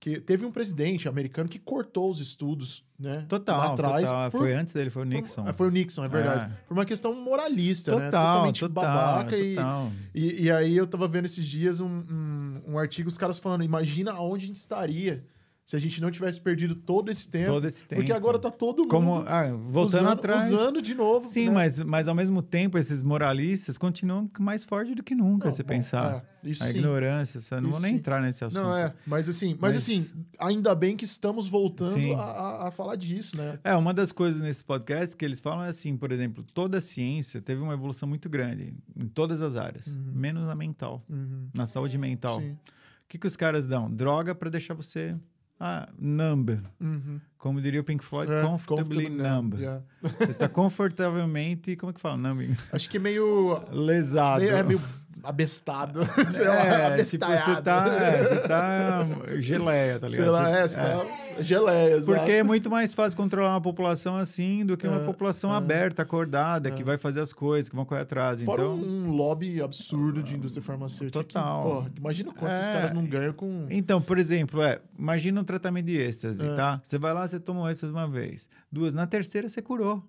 Que 0.00 0.20
teve 0.20 0.46
um 0.46 0.52
presidente 0.52 1.08
americano 1.08 1.48
que 1.48 1.58
cortou 1.58 2.08
os 2.08 2.20
estudos, 2.20 2.84
né? 2.96 3.24
Total, 3.28 3.58
lá 3.58 3.72
atrás. 3.72 4.04
total. 4.04 4.30
por- 4.30 4.38
Foi 4.38 4.54
antes 4.54 4.72
dele, 4.72 4.90
foi 4.90 5.02
o 5.02 5.06
por- 5.06 5.12
Nixon. 5.12 5.44
ah, 5.48 5.52
foi 5.52 5.66
o 5.66 5.70
Nixon, 5.72 6.04
é 6.04 6.08
verdade. 6.08 6.52
É. 6.52 6.56
Por 6.68 6.74
uma 6.74 6.84
questão 6.84 7.12
moralista, 7.14 7.90
né? 7.98 8.04
Total, 8.04 8.32
Totalmente 8.34 8.60
total, 8.60 8.84
babaca 8.84 9.36
e- 9.36 9.54
total. 9.56 9.90
E, 10.14 10.42
e 10.44 10.50
aí 10.52 10.76
eu 10.76 10.86
tava 10.86 11.08
vendo 11.08 11.24
esses 11.24 11.44
dias 11.44 11.80
um, 11.80 11.88
um, 11.88 12.62
um 12.74 12.78
artigo, 12.78 13.08
os 13.08 13.18
caras 13.18 13.38
falando, 13.40 13.64
imagina 13.64 14.12
aonde 14.12 14.44
a 14.44 14.46
gente 14.46 14.56
estaria 14.56 15.24
se 15.68 15.76
a 15.76 15.78
gente 15.78 16.00
não 16.00 16.10
tivesse 16.10 16.40
perdido 16.40 16.74
todo 16.74 17.10
esse 17.10 17.28
tempo. 17.28 17.44
Todo 17.50 17.66
esse 17.66 17.84
tempo. 17.84 18.00
Porque 18.00 18.10
agora 18.10 18.38
tá 18.38 18.50
todo 18.50 18.84
mundo 18.84 18.88
Como, 18.90 19.16
ah, 19.26 19.48
voltando 19.52 19.86
usando, 20.04 20.08
atrás. 20.08 20.50
usando 20.50 20.80
de 20.80 20.94
novo. 20.94 21.28
Sim, 21.28 21.48
né? 21.48 21.50
mas, 21.52 21.78
mas 21.80 22.08
ao 22.08 22.14
mesmo 22.14 22.40
tempo, 22.40 22.78
esses 22.78 23.02
moralistas 23.02 23.76
continuam 23.76 24.30
mais 24.40 24.64
fortes 24.64 24.96
do 24.96 25.02
que 25.02 25.14
nunca, 25.14 25.48
Não, 25.48 25.54
se 25.54 25.62
bom, 25.62 25.68
pensar. 25.68 26.24
é, 26.42 26.48
isso 26.48 26.64
a 26.64 26.68
sim. 26.68 26.78
ignorância, 26.78 27.38
sabe? 27.42 27.60
não 27.60 27.68
Isso 27.68 27.80
vou 27.80 27.82
nem 27.82 27.92
sim. 27.92 27.98
entrar 27.98 28.22
nesse 28.22 28.42
assunto. 28.46 28.62
Não, 28.62 28.74
é, 28.74 28.94
mas 29.06 29.28
assim, 29.28 29.48
mas, 29.60 29.74
Mas- 29.74 29.76
assim, 29.76 30.10
ainda 30.38 30.74
bem 30.74 30.96
que 30.96 31.04
estamos 31.04 31.50
voltando 31.50 32.14
a, 32.14 32.68
a- 32.68 32.70
falar 32.70 32.96
disso, 32.96 33.36
né? 33.36 33.58
É, 33.62 33.76
uma 33.76 33.92
das 33.92 34.10
coisas 34.10 34.40
nesse 34.40 34.64
podcast 34.64 35.14
que 35.14 35.22
eles 35.22 35.38
falam 35.38 35.66
é 35.66 35.68
assim, 35.68 35.98
por 35.98 36.10
exemplo, 36.12 36.42
toda 36.54 36.78
a 36.78 36.80
ciência 36.80 37.42
teve 37.42 37.60
uma 37.60 37.74
evolução 37.74 38.08
muito 38.08 38.26
grande 38.30 38.72
em 38.96 39.06
todas 39.06 39.42
as 39.42 39.54
áreas, 39.54 39.86
menos 39.86 40.46
na 40.46 40.54
mental, 40.54 41.04
Uhum. 41.10 41.48
na 41.54 41.66
saúde 41.66 41.98
mental. 41.98 42.40
Sim. 42.40 42.52
O 42.52 42.58
que, 43.06 43.18
que 43.18 43.26
os 43.26 43.36
caras 43.36 43.66
dão? 43.66 43.90
Droga 43.90 44.34
para 44.34 44.48
deixar 44.48 44.72
você 44.72 45.14
ah, 45.60 45.88
numb. 45.98 46.50
Uhum. 46.80 47.20
Como 47.36 47.60
diria 47.60 47.80
o 47.80 47.84
Pink 47.84 48.04
Floyd, 48.04 48.30
É, 48.30 48.42
comfortably 48.42 49.06
comfortably 49.06 49.08
numb. 49.10 49.54
yeah. 49.56 49.82
Você 50.02 50.30
está 50.30 50.48
confortavelmente, 50.48 51.76
como 51.76 51.90
é 51.90 51.92
que 51.94 52.00
fala? 52.00 52.16
Numb? 52.16 52.56
Acho 52.72 52.88
que 52.88 52.96
é 52.96 53.00
meio. 53.00 53.62
Lesado. 53.70 54.44
é 54.44 54.62
meio 54.62 54.80
abestado. 55.22 56.00
sei 56.32 56.46
lá, 56.48 56.54
É, 56.64 56.96
tipo, 56.96 57.04
você 57.04 57.18
tá, 57.62 57.86
é, 57.88 58.24
você 58.24 58.40
tá 58.48 59.06
geleia, 59.40 59.98
tá 59.98 60.08
ligado? 60.08 60.22
Sei 60.22 60.24
lá, 60.30 60.44
Você- 60.44 60.56
é, 60.58 60.68
você 60.68 60.76
tá 60.76 61.42
geleia, 61.42 61.94
exato. 61.96 62.18
Porque 62.18 62.32
é 62.32 62.42
muito 62.42 62.70
mais 62.70 62.92
fácil 62.94 63.16
controlar 63.16 63.50
uma 63.50 63.60
população 63.60 64.16
assim 64.16 64.64
do 64.64 64.76
que 64.76 64.86
uma 64.86 65.00
É, 65.02 65.04
população 65.04 65.52
aberta, 65.52 66.02
acordada, 66.02 66.70
que 66.70 66.82
vai 66.84 66.98
fazer 66.98 67.20
as 67.20 67.32
coisas, 67.32 67.68
que 67.68 67.76
vão 67.76 67.84
correr 67.84 68.00
atrás. 68.02 68.42
Fora 68.42 68.62
então, 68.62 68.74
um 68.74 69.10
lobby 69.10 69.62
absurdo 69.62 70.22
de 70.22 70.34
indústria 70.36 70.62
farmacêutica. 70.62 71.22
que, 71.24 71.34
Total. 71.34 71.62
pô, 71.62 71.90
imagina 71.98 72.32
quantos 72.32 72.58
esses 72.58 72.68
É. 72.68 72.72
caras 72.72 72.92
não 72.92 73.04
ganham 73.04 73.32
com. 73.32 73.64
então, 73.70 74.00
por 74.02 74.18
exemplo, 74.18 74.62
é, 74.62 74.80
imagina 74.98 75.40
um 75.40 75.44
tratamento 75.44 75.86
de 75.86 75.96
êxtase, 76.00 76.46
É. 76.46 76.54
tá? 76.54 76.80
Você 76.82 76.98
vai 76.98 77.12
lá, 77.14 77.26
você 77.26 77.38
toma 77.38 77.60
um 77.62 77.68
êxtase 77.68 77.92
uma 77.92 78.06
vez, 78.08 78.48
duas, 78.70 78.94
na 78.94 79.06
terceira 79.06 79.48
você 79.48 79.62
curou. 79.62 80.02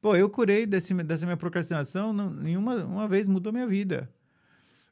Pô, 0.00 0.14
eu 0.14 0.28
curei 0.28 0.66
desse, 0.66 0.92
dessa 1.02 1.24
minha 1.24 1.36
procrastinação, 1.36 2.12
não, 2.12 2.28
nenhuma 2.28 2.76
uma 2.84 3.08
vez 3.08 3.26
mudou 3.26 3.50
minha 3.52 3.66
vida. 3.66 4.08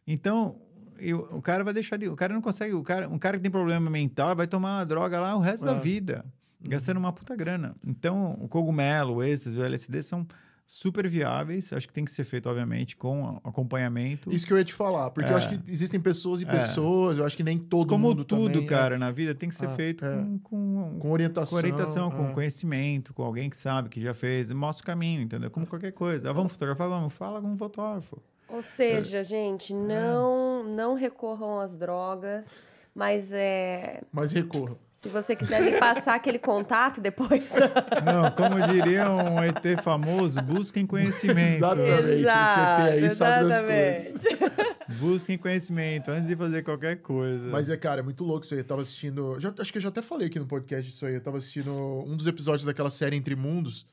Então, 0.07 0.57
eu- 0.98 1.28
o 1.32 1.40
cara 1.42 1.62
vai 1.64 1.72
deixar 1.72 1.96
de. 1.96 2.09
O 2.09 2.16
cara 2.16 2.34
não 2.34 2.40
consegue. 2.42 2.74
O 2.74 2.82
cara, 2.82 3.09
um 3.09 3.18
cara 3.18 3.36
que 3.36 3.42
tem 3.42 3.50
problema 3.50 3.88
mental 3.90 4.34
vai 4.36 4.46
tomar 4.46 4.78
uma 4.78 4.84
droga 4.84 5.20
lá 5.20 5.36
o 5.36 5.40
resto 5.40 5.64
da 5.64 5.72
É. 5.76 5.78
vida, 5.78 6.24
gastando 6.61 6.96
uma 6.98 7.12
puta 7.12 7.34
grana. 7.36 7.74
Então, 7.86 8.32
o 8.40 8.48
cogumelo, 8.48 9.22
êxtase, 9.22 9.59
o 9.59 9.64
LSD 9.64 10.03
são 10.03 10.26
super 10.66 11.07
viáveis. 11.09 11.70
Acho 11.72 11.86
que 11.86 11.92
tem 11.92 12.05
que 12.05 12.11
ser 12.11 12.24
feito, 12.24 12.48
obviamente, 12.48 12.96
com 12.96 13.38
acompanhamento. 13.44 14.32
Isso 14.32 14.46
que 14.46 14.53
eu 14.53 14.59
ia 14.59 14.64
te 14.64 14.72
falar, 14.72 15.11
porque 15.11 15.28
eu 15.30 15.34
É. 15.34 15.38
acho 15.38 15.48
que 15.50 15.70
existem 15.70 16.00
pessoas 16.00 16.40
e 16.40 16.44
É. 16.46 16.50
pessoas, 16.50 17.18
eu 17.18 17.26
acho 17.26 17.36
que 17.36 17.42
nem 17.44 17.59
todo 17.59 17.88
Como 17.88 18.09
mundo 18.09 18.24
tudo, 18.24 18.46
também, 18.53 18.64
é, 18.64 18.68
cara, 18.68 18.98
na 18.98 19.11
vida 19.11 19.34
tem 19.34 19.48
que 19.50 19.55
ser 19.55 19.66
Ah, 19.66 19.70
feito 19.70 20.05
é. 20.05 20.16
com, 20.16 20.38
com, 20.38 20.98
com 20.98 21.11
orientação. 21.11 21.50
com 21.61 21.66
orientação, 21.66 22.11
com 22.11 22.28
é. 22.28 22.32
conhecimento, 22.32 23.12
com 23.12 23.22
alguém 23.22 23.50
que 23.50 23.57
sabe, 23.57 23.88
que 23.90 24.00
já 24.00 24.14
fez, 24.14 24.50
mostra 24.50 24.82
o 24.82 24.86
caminho, 24.86 25.20
entendeu? 25.20 25.50
Como 25.50 25.66
qualquer 25.66 25.92
coisa. 25.92 26.30
Ah, 26.30 26.32
vamos 26.32 26.53
fotografar? 26.53 26.88
Vamos, 26.88 27.12
fala 27.12 27.40
como 27.40 27.57
fotógrafo. 27.57 28.22
Ou 28.53 28.62
seja, 28.62 29.24
gente, 29.24 29.72
não, 29.74 30.62
não 30.64 30.94
recorram 30.94 31.59
às 31.61 31.78
drogas, 31.78 32.46
mas 32.94 33.32
é, 33.32 34.03
Mas 34.12 34.30
recorra. 34.32 34.76
se 34.92 35.09
você 35.09 35.34
quiser 35.34 35.62
me 35.62 35.78
passar 35.78 36.14
aquele 36.16 36.38
contato 36.38 37.00
depois. 37.00 37.55
Não, 38.05 38.30
como 38.32 38.62
diria 38.70 39.11
um 39.11 39.42
ET 39.42 39.82
famoso, 39.82 40.42
busquem 40.42 40.84
conhecimento. 40.86 41.57
Exatamente. 41.57 42.11
esse 42.11 42.28
ET 42.28 42.28
aí 42.28 43.11
sabe 43.12 43.48
das 43.48 43.62
exatamente. 43.62 44.98
Busquem 45.00 45.38
conhecimento 45.38 46.11
antes 46.11 46.26
de 46.26 46.36
fazer 46.36 46.62
qualquer 46.62 46.96
coisa. 47.00 47.46
Mas 47.48 47.70
é, 47.70 47.76
cara, 47.78 48.00
é 48.00 48.03
muito 48.03 48.22
louco 48.24 48.44
isso 48.44 48.53
aí. 48.53 48.61
Eu 48.61 48.64
tava 48.64 48.82
assistindo. 48.82 49.40
já- 49.40 49.55
acho 49.59 49.72
que 49.72 49.78
eu 49.78 49.82
já 49.82 49.88
até 49.88 50.03
falei 50.03 50.26
aqui 50.28 50.38
no 50.38 50.46
podcast 50.46 50.90
isso 50.90 51.07
aí. 51.07 51.14
Eu 51.14 51.20
tava 51.22 51.38
assistindo 51.38 51.72
um 52.07 52.14
dos 52.14 52.26
episódios 52.26 52.66
daquela 52.66 52.90
série 52.90 53.16
Entre 53.16 53.34
Mundos, 53.34 53.86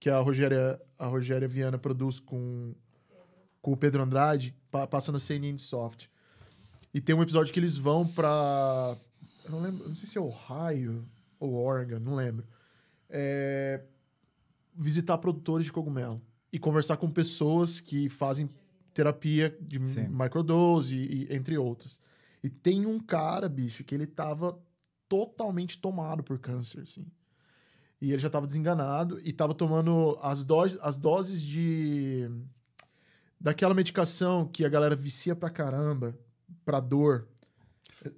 que 0.00 0.08
a 0.08 0.18
Rogéria, 0.18 0.80
a 0.98 1.04
Rogéria 1.06 1.46
Viana 1.46 1.76
produz 1.76 2.18
com, 2.18 2.74
com 3.66 3.72
o 3.72 3.76
Pedro 3.76 4.00
Andrade, 4.00 4.54
pa- 4.70 4.86
passa 4.86 5.10
no 5.10 5.18
CNN 5.18 5.58
Soft. 5.58 6.06
E 6.94 7.00
tem 7.00 7.16
um 7.16 7.22
episódio 7.22 7.52
que 7.52 7.58
eles 7.58 7.76
vão 7.76 8.06
pra. 8.06 8.96
Eu 9.44 9.50
não 9.50 9.60
lembro, 9.60 9.88
não 9.88 9.96
sei 9.96 10.08
se 10.08 10.16
é 10.16 10.20
Ohio 10.20 11.04
ou 11.40 11.52
Oregon, 11.54 11.98
não 11.98 12.14
lembro. 12.14 12.46
É, 13.10 13.82
visitar 14.72 15.18
produtores 15.18 15.66
de 15.66 15.72
cogumelo 15.72 16.22
e 16.52 16.60
conversar 16.60 16.96
com 16.96 17.10
pessoas 17.10 17.80
que 17.80 18.08
fazem 18.08 18.48
terapia 18.94 19.58
de 19.60 19.84
Sim. 19.84 20.06
microdose 20.10 20.94
e, 20.94 21.24
e 21.24 21.34
entre 21.34 21.58
outras. 21.58 21.98
E 22.44 22.48
tem 22.48 22.86
um 22.86 23.00
cara, 23.00 23.48
bicho, 23.48 23.82
que 23.82 23.96
ele 23.96 24.06
tava 24.06 24.56
totalmente 25.08 25.76
tomado 25.76 26.22
por 26.22 26.38
câncer, 26.38 26.82
assim. 26.82 27.04
E 28.00 28.12
ele 28.12 28.22
já 28.22 28.30
tava 28.30 28.46
desenganado 28.46 29.20
e 29.24 29.32
tava 29.32 29.54
tomando 29.54 30.16
as, 30.22 30.44
doses 30.44 30.78
as 30.80 30.96
doses 30.98 31.42
de... 31.42 32.30
Daquela 33.40 33.74
medicação 33.74 34.46
que 34.46 34.64
a 34.64 34.68
galera 34.68 34.96
vicia 34.96 35.36
pra 35.36 35.50
caramba, 35.50 36.18
pra 36.64 36.80
dor. 36.80 37.28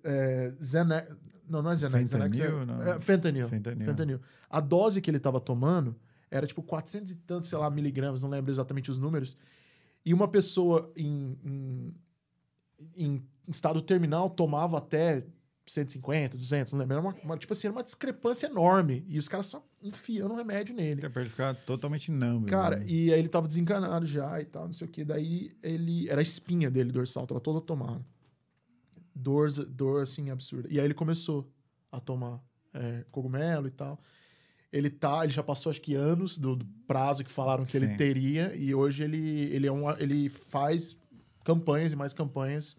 É, 0.05 0.53
Xanax... 0.61 1.17
Não, 1.49 1.63
não 1.63 1.71
é 1.71 1.77
Xanax. 1.77 2.11
Xanax 2.11 2.39
é, 2.39 2.45
Fentanil, 2.45 2.67
não. 2.67 2.83
é 2.83 3.01
fentanil. 3.01 3.49
Fentanil. 3.49 3.87
Fentanil. 3.87 4.21
A 4.49 4.61
dose 4.61 5.01
que 5.01 5.11
ele 5.11 5.19
tava 5.19 5.41
tomando 5.41 5.97
era 6.31 6.47
tipo 6.47 6.63
400 6.63 7.13
e 7.13 7.17
tantos, 7.17 7.49
sei 7.49 7.59
lá, 7.59 7.71
miligramas, 7.71 8.23
não 8.23 8.31
lembro 8.31 8.51
exatamente 8.51 8.91
os 8.91 8.99
números. 8.99 9.37
E 10.05 10.13
uma 10.13 10.29
pessoa 10.29 10.93
em, 10.97 11.39
em, 11.45 11.95
em 12.97 13.27
estado 13.49 13.81
terminal 13.81 14.31
tomava 14.31 14.79
até 14.79 15.27
150, 15.71 16.37
200, 16.37 16.73
não 16.73 16.81
lembro. 16.81 16.95
Era 16.95 17.01
uma, 17.07 17.15
uma- 17.23 17.39
tipo 17.39 17.53
assim, 17.53 17.67
era 17.67 17.77
uma 17.77 17.83
discrepância 17.83 18.47
enorme. 18.47 19.05
E 19.09 19.19
os 19.19 19.29
caras 19.29 19.47
só 19.47 19.65
enfiando 19.83 20.35
remédio 20.35 20.75
nele. 20.75 21.01
Que 21.01 21.07
é 21.07 21.09
pra 21.09 21.23
ele 21.23 21.31
ficar 21.31 21.55
totalmente 21.55 22.11
numb. 22.11 22.47
Cara, 22.47 22.77
né? 22.79 22.87
e 22.87 23.13
aí 23.13 23.19
ele 23.19 23.29
tava 23.29 23.47
desencanado 23.47 24.07
já 24.07 24.41
e 24.41 24.45
tal, 24.45 24.67
não 24.67 24.73
sei 24.73 24.87
o 24.87 24.91
que. 24.91 25.05
Daí 25.05 25.51
ele. 25.63 26.09
Era 26.09 26.21
a 26.21 26.23
espinha 26.23 26.71
dele 26.71 26.91
dorsal, 26.93 27.27
tava 27.27 27.41
toda 27.41 27.61
tomada. 27.61 28.05
Dor, 29.15 29.51
dor 29.51 30.03
assim, 30.03 30.31
absurda. 30.31 30.69
E 30.71 30.79
aí 30.79 30.85
ele 30.85 30.95
começou 30.95 31.51
a 31.91 31.99
tomar 31.99 32.41
é, 32.73 33.05
cogumelo 33.11 33.67
e 33.67 33.71
tal. 33.71 33.99
Ele 34.73 34.91
tá, 34.91 35.25
ele 35.25 35.33
já 35.33 35.43
passou 35.43 35.71
acho 35.71 35.81
que 35.81 35.95
anos 35.95 36.39
do, 36.39 36.55
do 36.55 36.67
prazo 36.87 37.25
que 37.25 37.31
falaram 37.31 37.65
que 37.65 37.77
ele 37.77 37.89
Sim. 37.89 37.97
teria, 37.97 38.55
e 38.55 38.75
hoje 38.75 39.03
ele, 39.03 39.45
ele, 39.51 39.67
é 39.67 39.73
um, 39.73 39.91
ele 39.99 40.29
faz 40.29 40.95
campanhas 41.43 41.93
e 41.93 41.97
mais 41.97 42.13
campanhas 42.13 42.77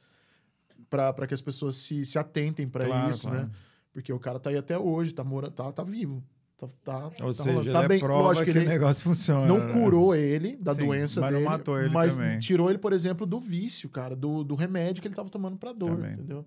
para 0.89 1.27
que 1.27 1.33
as 1.33 1.41
pessoas 1.41 1.75
se, 1.77 2.05
se 2.05 2.17
atentem 2.17 2.67
para 2.67 2.85
Claro, 2.85 3.11
isso, 3.11 3.27
claro. 3.27 3.43
né? 3.43 3.49
Porque 3.93 4.11
o 4.13 4.19
cara 4.19 4.39
tá 4.39 4.49
aí 4.49 4.57
até 4.57 4.77
hoje, 4.77 5.13
tá, 5.13 5.23
mora, 5.23 5.49
tá, 5.51 5.71
tá 5.71 5.83
vivo. 5.83 6.23
Tá, 6.57 6.67
tá, 6.83 7.03
Ou 7.05 7.27
tá 7.27 7.33
seja, 7.33 7.51
rolando. 7.51 7.71
tá 7.71 7.83
é 7.83 7.87
bem, 7.87 7.99
prova 7.99 8.21
lógico 8.23 8.51
que, 8.51 8.57
o 8.59 8.65
negócio 8.65 9.01
funciona. 9.03 9.47
não 9.47 9.59
né? 9.65 9.73
curou 9.73 10.13
ele 10.13 10.57
da 10.57 10.73
Sim, 10.73 10.85
doença 10.85 11.21
mas 11.21 11.31
não 11.31 11.39
dele, 11.39 11.49
matou 11.49 11.79
ele 11.79 11.89
mas 11.89 12.17
também. 12.17 12.39
tirou 12.39 12.69
ele, 12.69 12.77
por 12.77 12.91
exemplo, 12.91 13.25
do 13.25 13.39
vício, 13.39 13.89
cara, 13.89 14.13
do, 14.13 14.43
do 14.43 14.55
remédio 14.55 15.01
que 15.01 15.07
ele 15.07 15.15
tava 15.15 15.29
tomando 15.29 15.55
pra 15.57 15.71
dor, 15.71 15.95
Também. 15.95 16.13
entendeu? 16.13 16.45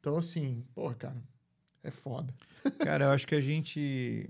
Então, 0.00 0.16
assim, 0.16 0.64
porra, 0.74 0.94
cara, 0.96 1.22
é 1.84 1.92
foda. 1.92 2.34
Cara, 2.80 3.04
eu 3.04 3.10
acho 3.14 3.24
que 3.26 3.36
a 3.36 3.40
gente 3.40 4.28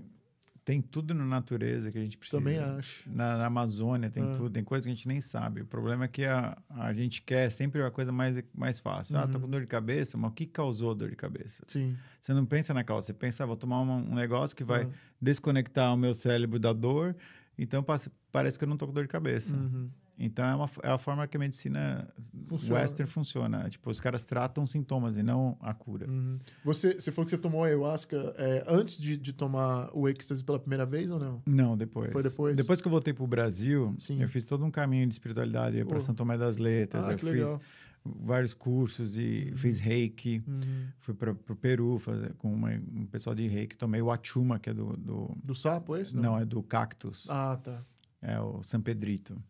tem 0.65 0.81
tudo 0.81 1.13
na 1.13 1.25
natureza 1.25 1.91
que 1.91 1.97
a 1.97 2.01
gente 2.01 2.17
precisa. 2.17 2.39
Também 2.39 2.57
acho. 2.57 3.03
Na, 3.09 3.37
na 3.37 3.45
Amazônia 3.47 4.09
tem 4.09 4.23
Ah. 4.23 4.31
tudo, 4.31 4.49
tem 4.49 4.63
coisa 4.63 4.85
que 4.87 4.91
a 4.91 4.95
gente 4.95 5.07
nem 5.07 5.19
sabe. 5.19 5.61
O 5.61 5.65
problema 5.65 6.05
é 6.05 6.07
que 6.07 6.23
a, 6.23 6.57
a 6.69 6.93
gente 6.93 7.21
quer 7.21 7.51
sempre 7.51 7.81
uma 7.81 7.91
coisa 7.91 8.11
mais, 8.11 8.41
mais 8.53 8.79
fácil. 8.79 9.17
Ah, 9.17 9.27
tô 9.27 9.37
Uhum. 9.37 9.43
com 9.45 9.49
dor 9.49 9.61
de 9.61 9.67
cabeça, 9.67 10.17
mas 10.17 10.31
o 10.31 10.33
que 10.33 10.45
causou 10.45 10.91
a 10.91 10.93
dor 10.93 11.09
de 11.09 11.15
cabeça? 11.15 11.63
Sim. 11.67 11.97
Você 12.21 12.33
não 12.33 12.45
pensa 12.45 12.73
na 12.73 12.83
causa, 12.83 13.07
você 13.07 13.13
pensa, 13.13 13.43
ah, 13.43 13.47
vou 13.47 13.57
tomar 13.57 13.81
uma- 13.81 13.95
um 13.97 14.15
negócio 14.15 14.55
que 14.55 14.63
vai 14.63 14.83
Ah. 14.83 14.87
desconectar 15.21 15.93
o 15.93 15.97
meu 15.97 16.13
cérebro 16.13 16.59
da 16.59 16.71
dor 16.73 17.15
Então 17.55 17.85
parece 18.31 18.57
que 18.57 18.63
eu 18.63 18.67
não 18.67 18.75
tô 18.75 18.87
com 18.87 18.93
dor 18.93 19.03
de 19.03 19.09
cabeça. 19.09 19.55
Uhum. 19.55 19.87
Então 20.17 20.45
é, 20.45 20.55
uma, 20.55 20.69
é 20.83 20.89
a 20.91 20.97
forma 20.97 21.27
que 21.27 21.35
a 21.35 21.39
medicina 21.39 22.07
Funciona. 22.47 22.81
western 22.81 23.09
funciona. 23.11 23.67
Tipo, 23.69 23.89
os 23.89 23.99
caras 23.99 24.23
tratam 24.23 24.65
sintomas 24.67 25.17
e 25.17 25.23
não 25.23 25.57
a 25.59 25.73
cura. 25.73 26.07
Uhum. 26.09 26.37
Você, 26.63 26.93
você 26.93 27.11
falou 27.11 27.25
que 27.25 27.31
você 27.31 27.37
tomou 27.37 27.63
ayahuasca 27.63 28.33
é, 28.37 28.63
antes 28.67 28.99
de, 29.01 29.17
de 29.17 29.33
tomar 29.33 29.89
o 29.91 30.07
êxtase 30.07 30.43
pela 30.43 30.59
primeira 30.59 30.85
vez 30.85 31.09
ou 31.09 31.19
não? 31.19 31.41
Não, 31.47 31.75
depois. 31.75 32.11
Foi 32.11 32.21
depois? 32.23 32.55
Depois 32.55 32.79
que 32.81 32.87
eu 32.87 32.91
voltei 32.91 33.11
pro 33.13 33.25
Brasil, 33.25 33.95
Sim. 33.97 34.21
eu 34.21 34.27
fiz 34.29 34.45
todo 34.45 34.63
um 34.63 34.69
caminho 34.71 35.07
de 35.07 35.13
espiritualidade. 35.13 35.75
Eu 35.75 35.79
ia 35.79 35.85
Pô. 35.85 35.91
para 35.91 36.01
São 36.01 36.13
Tomé 36.13 36.37
das 36.37 36.57
Letras, 36.59 37.05
Ah, 37.05 37.13
eu 37.13 37.17
fiz 37.17 37.29
legal. 37.29 37.59
vários 38.05 38.53
cursos 38.53 39.17
e 39.17 39.51
fiz 39.55 39.79
reiki. 39.79 40.43
Uhum. 40.47 40.87
Fui 40.99 41.15
para 41.15 41.31
o 41.31 41.55
Peru 41.55 41.97
fazer, 41.97 42.33
com 42.35 42.53
uma, 42.53 42.69
um 42.69 43.07
pessoal 43.07 43.35
de 43.35 43.47
reiki. 43.47 43.75
Tomei 43.75 44.01
o 44.01 44.11
Achuma, 44.11 44.59
que 44.59 44.69
é 44.69 44.73
do... 44.75 44.95
do- 44.95 45.35
Do 45.43 45.55
sapo, 45.55 45.97
esse? 45.97 46.15
não. 46.15 46.37
é 46.39 46.45
do 46.45 46.61
cactus. 46.61 47.25
Ah, 47.29 47.57
tá. 47.61 47.81
É 48.21 48.39
o 48.39 48.61
San 48.63 48.79
Pedrito. 48.79 49.41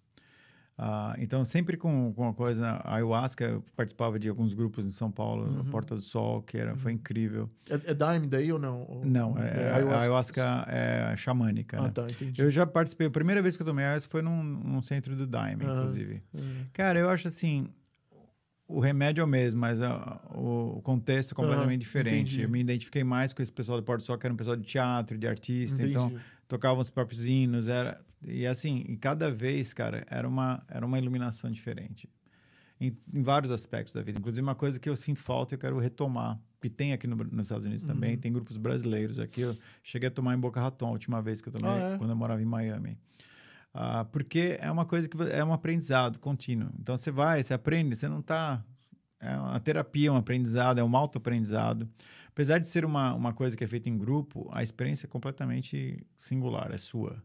Ah, 0.78 1.16
então, 1.20 1.46
sempre 1.46 1.78
com, 1.78 2.12
com 2.14 2.28
a 2.28 2.34
coisa... 2.34 2.68
A 2.84 2.96
ayahuasca, 2.96 3.46
eu 3.46 3.64
participava 3.76 4.18
de 4.18 4.28
alguns 4.28 4.54
grupos 4.56 4.86
em 4.86 4.90
São 4.90 5.12
Paulo, 5.12 5.46
Uhum. 5.46 5.66
Porta 5.66 5.94
do 5.94 6.02
Sol, 6.02 6.42
que 6.42 6.58
era, 6.58 6.76
foi 6.76 6.92
incrível. 6.94 7.48
É, 7.70 7.92
é 7.92 7.94
Daime 7.94 8.26
daí 8.28 8.52
ou 8.52 8.58
não? 8.58 8.82
Ou- 8.90 9.06
Não, 9.06 9.38
é, 9.38 9.70
a 9.72 10.00
ayahuasca 10.00 10.66
é 10.68 11.16
xamânica, 11.16 11.78
Ah, 11.78 11.84
né? 11.84 11.92
tá, 11.92 12.10
entendi. 12.10 12.42
Eu 12.42 12.50
já 12.50 12.66
participei, 12.66 13.06
a 13.08 13.12
primeira 13.12 13.42
vez 13.42 13.56
que 13.56 13.62
eu 13.62 13.68
tomei 13.68 13.86
ayahuasca 13.86 14.10
foi 14.10 14.22
num, 14.24 14.44
num 14.44 14.82
centro 14.82 15.16
do 15.16 15.28
Daime, 15.28 15.64
Aham. 15.64 15.74
inclusive. 15.76 16.24
Uhum. 16.34 16.66
Cara, 16.74 16.98
eu 16.98 17.08
acho 17.10 17.28
assim, 17.28 17.68
o 18.68 18.80
remédio 18.80 19.22
é 19.22 19.26
o 19.26 19.28
mesmo, 19.28 19.60
mas 19.62 19.80
a- 19.80 20.20
o 20.34 20.82
contexto 20.84 21.34
é 21.34 21.36
completamente 21.36 21.82
diferente. 21.82 22.32
entendi. 22.34 22.42
Eu 22.42 22.50
me 22.50 22.60
identifiquei 22.60 23.04
mais 23.04 23.32
com 23.32 23.44
esse 23.44 23.52
pessoal 23.52 23.78
do 23.80 23.84
Porto 23.84 24.02
Sol, 24.04 24.18
que 24.18 24.26
era 24.26 24.34
um 24.34 24.38
pessoal 24.38 24.56
de 24.56 24.64
teatro, 24.64 25.20
de 25.20 25.28
artista, 25.28 25.84
então 25.84 26.08
Entendi. 26.08 26.22
tocavam 26.48 26.82
os 26.82 26.90
próprios 26.90 27.24
hinos, 27.26 27.68
era 27.68 28.02
e 28.28 28.46
assim, 28.48 28.98
cada 29.00 29.30
vez, 29.32 29.74
cara, 29.74 30.06
era 30.10 30.28
uma 30.28 30.64
era 30.68 30.86
uma 30.86 30.98
iluminação 31.00 31.52
diferente. 31.52 32.10
Em, 32.82 32.98
em 33.14 33.22
vários 33.22 33.52
aspectos 33.52 33.94
da 33.94 34.02
vida, 34.02 34.20
inclusive 34.20 34.42
uma 34.42 34.56
coisa 34.56 34.78
que 34.80 34.90
eu 34.90 34.96
sinto 34.96 35.20
falta 35.20 35.54
e 35.54 35.56
eu 35.56 35.60
quero 35.60 35.80
retomar, 35.80 36.38
e 36.62 36.70
tem 36.70 36.92
aqui 36.92 37.08
no- 37.08 37.16
nos 37.16 37.46
Estados 37.46 37.66
Unidos 37.66 37.86
também, 37.86 38.16
Uhum. 38.16 38.20
tem 38.20 38.34
grupos 38.34 38.58
brasileiros 38.58 39.20
aqui. 39.20 39.42
Eu 39.42 39.56
cheguei 39.82 40.08
a 40.10 40.12
tomar 40.12 40.34
em 40.36 40.40
Boca 40.40 40.60
Raton 40.60 40.88
a 40.88 40.92
última 40.92 41.22
vez 41.22 41.40
que 41.42 41.48
eu 41.50 41.54
tomei, 41.54 41.70
Ah, 41.72 41.94
é? 41.94 41.98
quando 41.98 42.10
eu 42.10 42.16
morava 42.16 42.42
em 42.42 42.46
Miami. 42.46 42.98
Ah, 43.74 44.06
porque 44.06 44.58
é 44.60 44.70
uma 44.70 44.86
coisa 44.86 45.08
que 45.08 45.16
é 45.32 45.44
um 45.44 45.54
aprendizado 45.54 46.20
contínuo. 46.20 46.70
Então 46.80 46.98
você 46.98 47.10
vai, 47.12 47.42
você 47.42 47.54
aprende, 47.54 47.96
você 47.96 48.08
não 48.08 48.20
está. 48.20 48.64
É 49.20 49.38
uma 49.38 49.60
terapia, 49.60 50.12
um 50.12 50.18
aprendizado, 50.18 50.78
é 50.80 50.84
um 50.84 50.96
autoaprendizado. 50.98 51.90
Apesar 52.28 52.60
de 52.60 52.68
ser 52.68 52.84
uma, 52.84 53.14
uma 53.14 53.32
coisa 53.34 53.56
que 53.56 53.64
é 53.64 53.68
feita 53.68 53.88
em 53.90 53.98
grupo, 53.98 54.50
a 54.52 54.62
experiência 54.62 55.06
é 55.06 55.10
completamente 55.10 56.06
singular, 56.18 56.72
é 56.74 56.78
sua. 56.78 57.24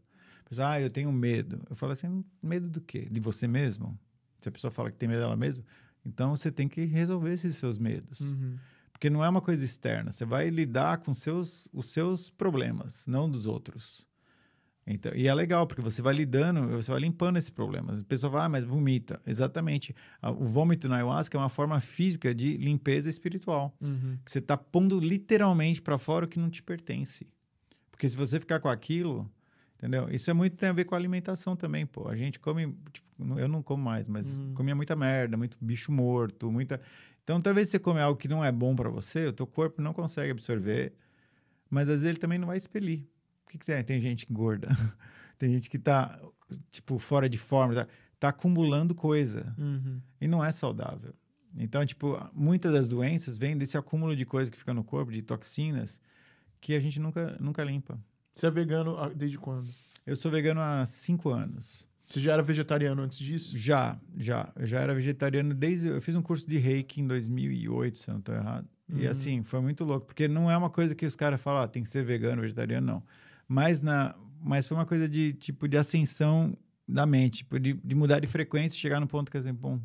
Pessoal, 0.49 0.71
ah, 0.71 0.81
eu 0.81 0.91
tenho 0.91 1.13
medo. 1.13 1.61
Eu 1.69 1.77
falo 1.77 1.93
assim, 1.93 2.25
medo 2.43 2.69
do 2.69 2.81
quê? 2.81 3.07
De 3.11 3.21
você 3.21 3.47
mesmo? 3.47 3.99
Se 4.41 4.49
a 4.49 4.53
pessoa 4.53 4.71
fala 4.71 4.91
que 4.91 4.97
tem 4.97 5.09
medo 5.09 5.21
dela 5.21 5.37
mesma, 5.37 5.65
então 6.05 6.37
você 6.37 6.51
tem 6.51 6.67
que 6.69 6.85
resolver 6.85 7.33
esses 7.33 7.57
seus 7.57 7.77
medos. 7.77 8.21
Uhum. 8.21 8.57
Porque 8.93 9.11
não 9.11 9.25
é 9.25 9.29
uma 9.29 9.41
coisa 9.41 9.65
externa. 9.65 10.11
Você 10.11 10.25
vai 10.25 10.49
lidar 10.49 10.99
com 10.99 11.13
seus, 11.13 11.69
os 11.73 11.91
seus 11.91 12.31
problemas, 12.31 13.07
não 13.07 13.31
dos 13.31 13.47
outros. 13.47 14.07
Então, 14.91 15.13
e 15.15 15.29
é 15.29 15.35
legal, 15.35 15.67
porque 15.67 15.83
você 15.83 16.01
vai 16.01 16.15
lidando, 16.15 16.67
você 16.71 16.91
vai 16.91 17.01
limpando 17.01 17.37
esses 17.37 17.51
problemas. 17.51 18.01
A 18.01 18.05
pessoa 18.05 18.31
vai, 18.31 18.47
ah, 18.47 18.49
mas 18.49 18.65
vomita. 18.65 19.21
Exatamente. 19.27 19.95
O 20.23 20.47
vômito 20.47 20.89
na 20.89 20.97
ayahuasca 20.97 21.37
é 21.37 21.41
uma 21.41 21.51
forma 21.51 21.79
física 21.79 22.35
de 22.35 22.57
limpeza 22.57 23.11
espiritual. 23.11 23.77
Uhum. 23.83 24.19
Que 24.25 24.33
você 24.33 24.39
está 24.39 24.57
pondo 24.57 24.99
literalmente 24.99 25.83
para 25.83 25.99
fora 25.99 26.25
o 26.25 26.29
que 26.29 26.39
não 26.39 26.49
te 26.49 26.63
pertence. 26.63 27.27
Porque 27.91 28.09
se 28.09 28.17
você 28.17 28.41
ficar 28.41 28.61
com 28.61 28.69
aquilo, 28.69 29.31
entendeu? 29.79 30.09
Isso 30.11 30.29
é 30.31 30.35
muito 30.35 30.57
tem 30.57 30.69
a 30.69 30.73
ver 30.73 30.85
com 30.85 30.95
a 30.95 30.99
alimentação 30.99 31.57
também, 31.57 31.87
pô. 31.87 32.09
A 32.09 32.17
gente 32.17 32.39
come, 32.39 32.77
tipo, 32.93 33.39
eu 33.39 33.49
não 33.49 33.63
como 33.63 33.83
mais, 33.83 34.09
mas 34.09 34.37
Uhum. 34.39 34.53
comia 34.55 34.75
muita 34.75 34.95
merda, 34.97 35.37
muito 35.37 35.57
bicho 35.61 35.91
morto, 35.93 36.51
muita. 36.51 36.81
Então, 37.25 37.41
talvez 37.41 37.69
você 37.71 37.79
come 37.79 38.01
algo 38.01 38.19
que 38.19 38.29
não 38.29 38.45
é 38.45 38.51
bom 38.53 38.75
para 38.75 38.91
você, 38.91 39.27
o 39.27 39.33
teu 39.33 39.47
corpo 39.47 39.81
não 39.81 39.93
consegue 39.93 40.31
absorver, 40.33 40.93
mas 41.71 41.83
às 41.89 41.97
vezes 42.01 42.07
ele 42.07 42.19
também 42.19 42.39
não 42.39 42.47
vai 42.49 42.57
expelir. 42.57 43.07
O 43.47 43.51
que, 43.51 43.59
que 43.59 43.65
você 43.65 43.83
Tem 43.83 44.01
gente 44.01 44.27
gorda, 44.31 44.69
tem 45.39 45.53
gente 45.53 45.71
que 45.71 45.79
tá, 45.79 46.21
tipo, 46.71 46.99
fora 46.99 47.29
de 47.29 47.39
forma, 47.39 47.75
tá, 47.75 47.87
tá 48.19 48.29
acumulando 48.29 48.95
coisa 48.95 49.55
Uhum. 49.59 50.01
e 50.21 50.27
não 50.29 50.45
é 50.45 50.51
saudável. 50.51 51.15
Então, 51.57 51.85
tipo, 51.85 52.19
muitas 52.35 52.73
das 52.73 52.89
doenças 52.89 53.39
vêm 53.39 53.57
desse 53.57 53.77
acúmulo 53.79 54.15
de 54.15 54.25
coisa 54.25 54.51
que 54.51 54.57
fica 54.59 54.75
no 54.75 54.85
corpo, 54.85 55.11
de 55.11 55.23
toxinas, 55.23 55.99
que 56.61 56.75
a 56.75 56.81
gente 56.81 57.01
nunca, 57.01 57.37
nunca 57.41 57.65
limpa. 57.65 57.99
Você 58.39 58.47
é 58.47 58.51
vegano 58.53 58.97
há- 58.97 59.09
desde 59.09 59.37
quando? 59.37 59.69
Eu 60.07 60.15
sou 60.15 60.31
vegano 60.31 60.61
há 60.61 60.87
cinco 60.87 61.31
anos. 61.31 61.89
Você 62.05 62.21
já 62.21 62.35
era 62.35 62.43
vegetariano 62.43 63.03
antes 63.03 63.19
disso? 63.19 63.59
Já, 63.59 63.99
já. 64.17 64.49
Eu 64.55 64.65
já 64.65 64.79
era 64.79 64.95
vegetariano 64.95 65.53
desde. 65.53 65.89
Eu 65.89 66.01
fiz 66.01 66.15
um 66.15 66.23
curso 66.23 66.49
de 66.49 66.57
reiki 66.57 67.01
em 67.01 67.07
2008, 67.09 67.99
se 67.99 68.09
eu 68.09 68.13
não 68.13 68.21
estou 68.21 68.37
errado. 68.37 68.69
E 68.89 69.05
Uhum. 69.07 69.11
assim, 69.11 69.43
foi 69.43 69.61
muito 69.61 69.83
louco, 69.85 70.07
porque 70.07 70.29
não 70.29 70.49
é 70.49 70.57
uma 70.57 70.71
coisa 70.71 70.95
que 70.95 71.05
os 71.05 71.17
caras 71.17 71.41
falam, 71.41 71.63
ah, 71.65 71.67
tem 71.69 71.83
que 71.83 71.89
ser 71.89 72.05
vegano, 72.05 72.41
vegetariano, 72.41 72.87
não. 72.87 73.03
Mas, 73.49 73.81
na, 73.81 74.15
mas 74.41 74.69
foi 74.69 74.77
uma 74.77 74.87
coisa 74.87 75.09
de 75.09 75.33
tipo 75.33 75.67
de 75.67 75.77
ascensão 75.77 76.57
da 76.87 77.05
mente, 77.05 77.39
tipo, 77.39 77.59
de, 77.59 77.73
de 77.73 77.95
mudar 77.97 78.21
de 78.21 78.29
frequência 78.29 78.77
e 78.77 78.79
chegar 78.79 79.01
no 79.01 79.09
ponto 79.09 79.33
que 79.33 79.37
assim, 79.37 79.53
bom, 79.53 79.81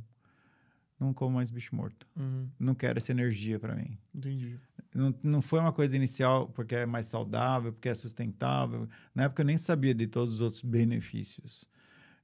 não 1.04 1.14
como 1.14 1.36
mais 1.36 1.52
bicho 1.52 1.76
morto. 1.76 2.08
Uhum. 2.16 2.48
Não 2.60 2.74
quero 2.74 2.98
essa 2.98 3.12
energia 3.12 3.60
para 3.60 3.76
mim. 3.76 3.98
Entendi. 4.16 4.60
Não, 4.94 5.14
não 5.24 5.42
foi 5.42 5.60
uma 5.60 5.74
coisa 5.74 5.96
inicial 5.96 6.48
porque 6.48 6.76
é 6.76 6.86
mais 6.86 7.08
saudável, 7.08 7.74
porque 7.74 7.90
é 7.90 7.96
sustentável. 7.96 8.88
Na 9.14 9.24
época 9.24 9.42
eu 9.42 9.46
nem 9.46 9.58
sabia 9.58 9.94
de 9.94 10.08
todos 10.08 10.36
os 10.36 10.42
outros 10.42 10.62
benefícios. 10.62 11.66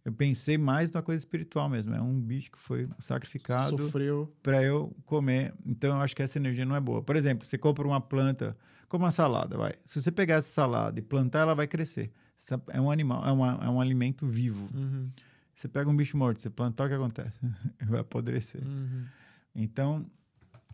Eu 0.05 0.13
pensei 0.13 0.57
mais 0.57 0.91
na 0.91 1.01
coisa 1.01 1.19
espiritual 1.19 1.67
mesmo. 1.67 1.93
É 1.93 2.01
um 2.01 2.19
bicho 2.19 2.51
que 2.51 2.57
foi 2.57 2.87
sacrificado 2.99 3.77
Sofreu. 3.77 4.33
para 4.41 4.63
eu 4.63 4.95
comer. 5.05 5.53
Então 5.65 5.95
eu 5.95 6.01
acho 6.01 6.15
que 6.15 6.21
essa 6.21 6.37
energia 6.37 6.65
não 6.65 6.75
é 6.75 6.79
boa. 6.79 7.01
Por 7.01 7.15
exemplo, 7.15 7.45
você 7.45 7.57
compra 7.57 7.85
uma 7.85 7.99
planta, 7.99 8.57
como 8.87 9.03
uma 9.03 9.11
salada, 9.11 9.57
vai. 9.57 9.73
Se 9.85 10.01
você 10.01 10.11
pegar 10.11 10.35
essa 10.35 10.49
salada 10.49 10.99
e 10.99 11.03
plantar, 11.03 11.41
ela 11.41 11.53
vai 11.53 11.67
crescer. 11.67 12.11
É 12.69 12.79
um 12.79 12.89
animal, 12.89 13.25
é, 13.27 13.31
uma, 13.31 13.59
é 13.61 13.69
um 13.69 13.81
alimento 13.81 14.25
vivo. 14.25 14.69
Uhum. 14.73 15.09
Você 15.59 15.67
pega 15.67 15.89
um 15.89 15.95
bicho 15.95 16.15
morto, 16.15 16.41
você 16.41 16.49
plantar, 16.49 16.85
o 16.85 16.87
que 16.87 16.93
acontece? 16.93 17.37
vai 17.85 17.99
apodrecer. 17.99 18.65
Uhum. 18.65 19.03
Então, 19.53 20.05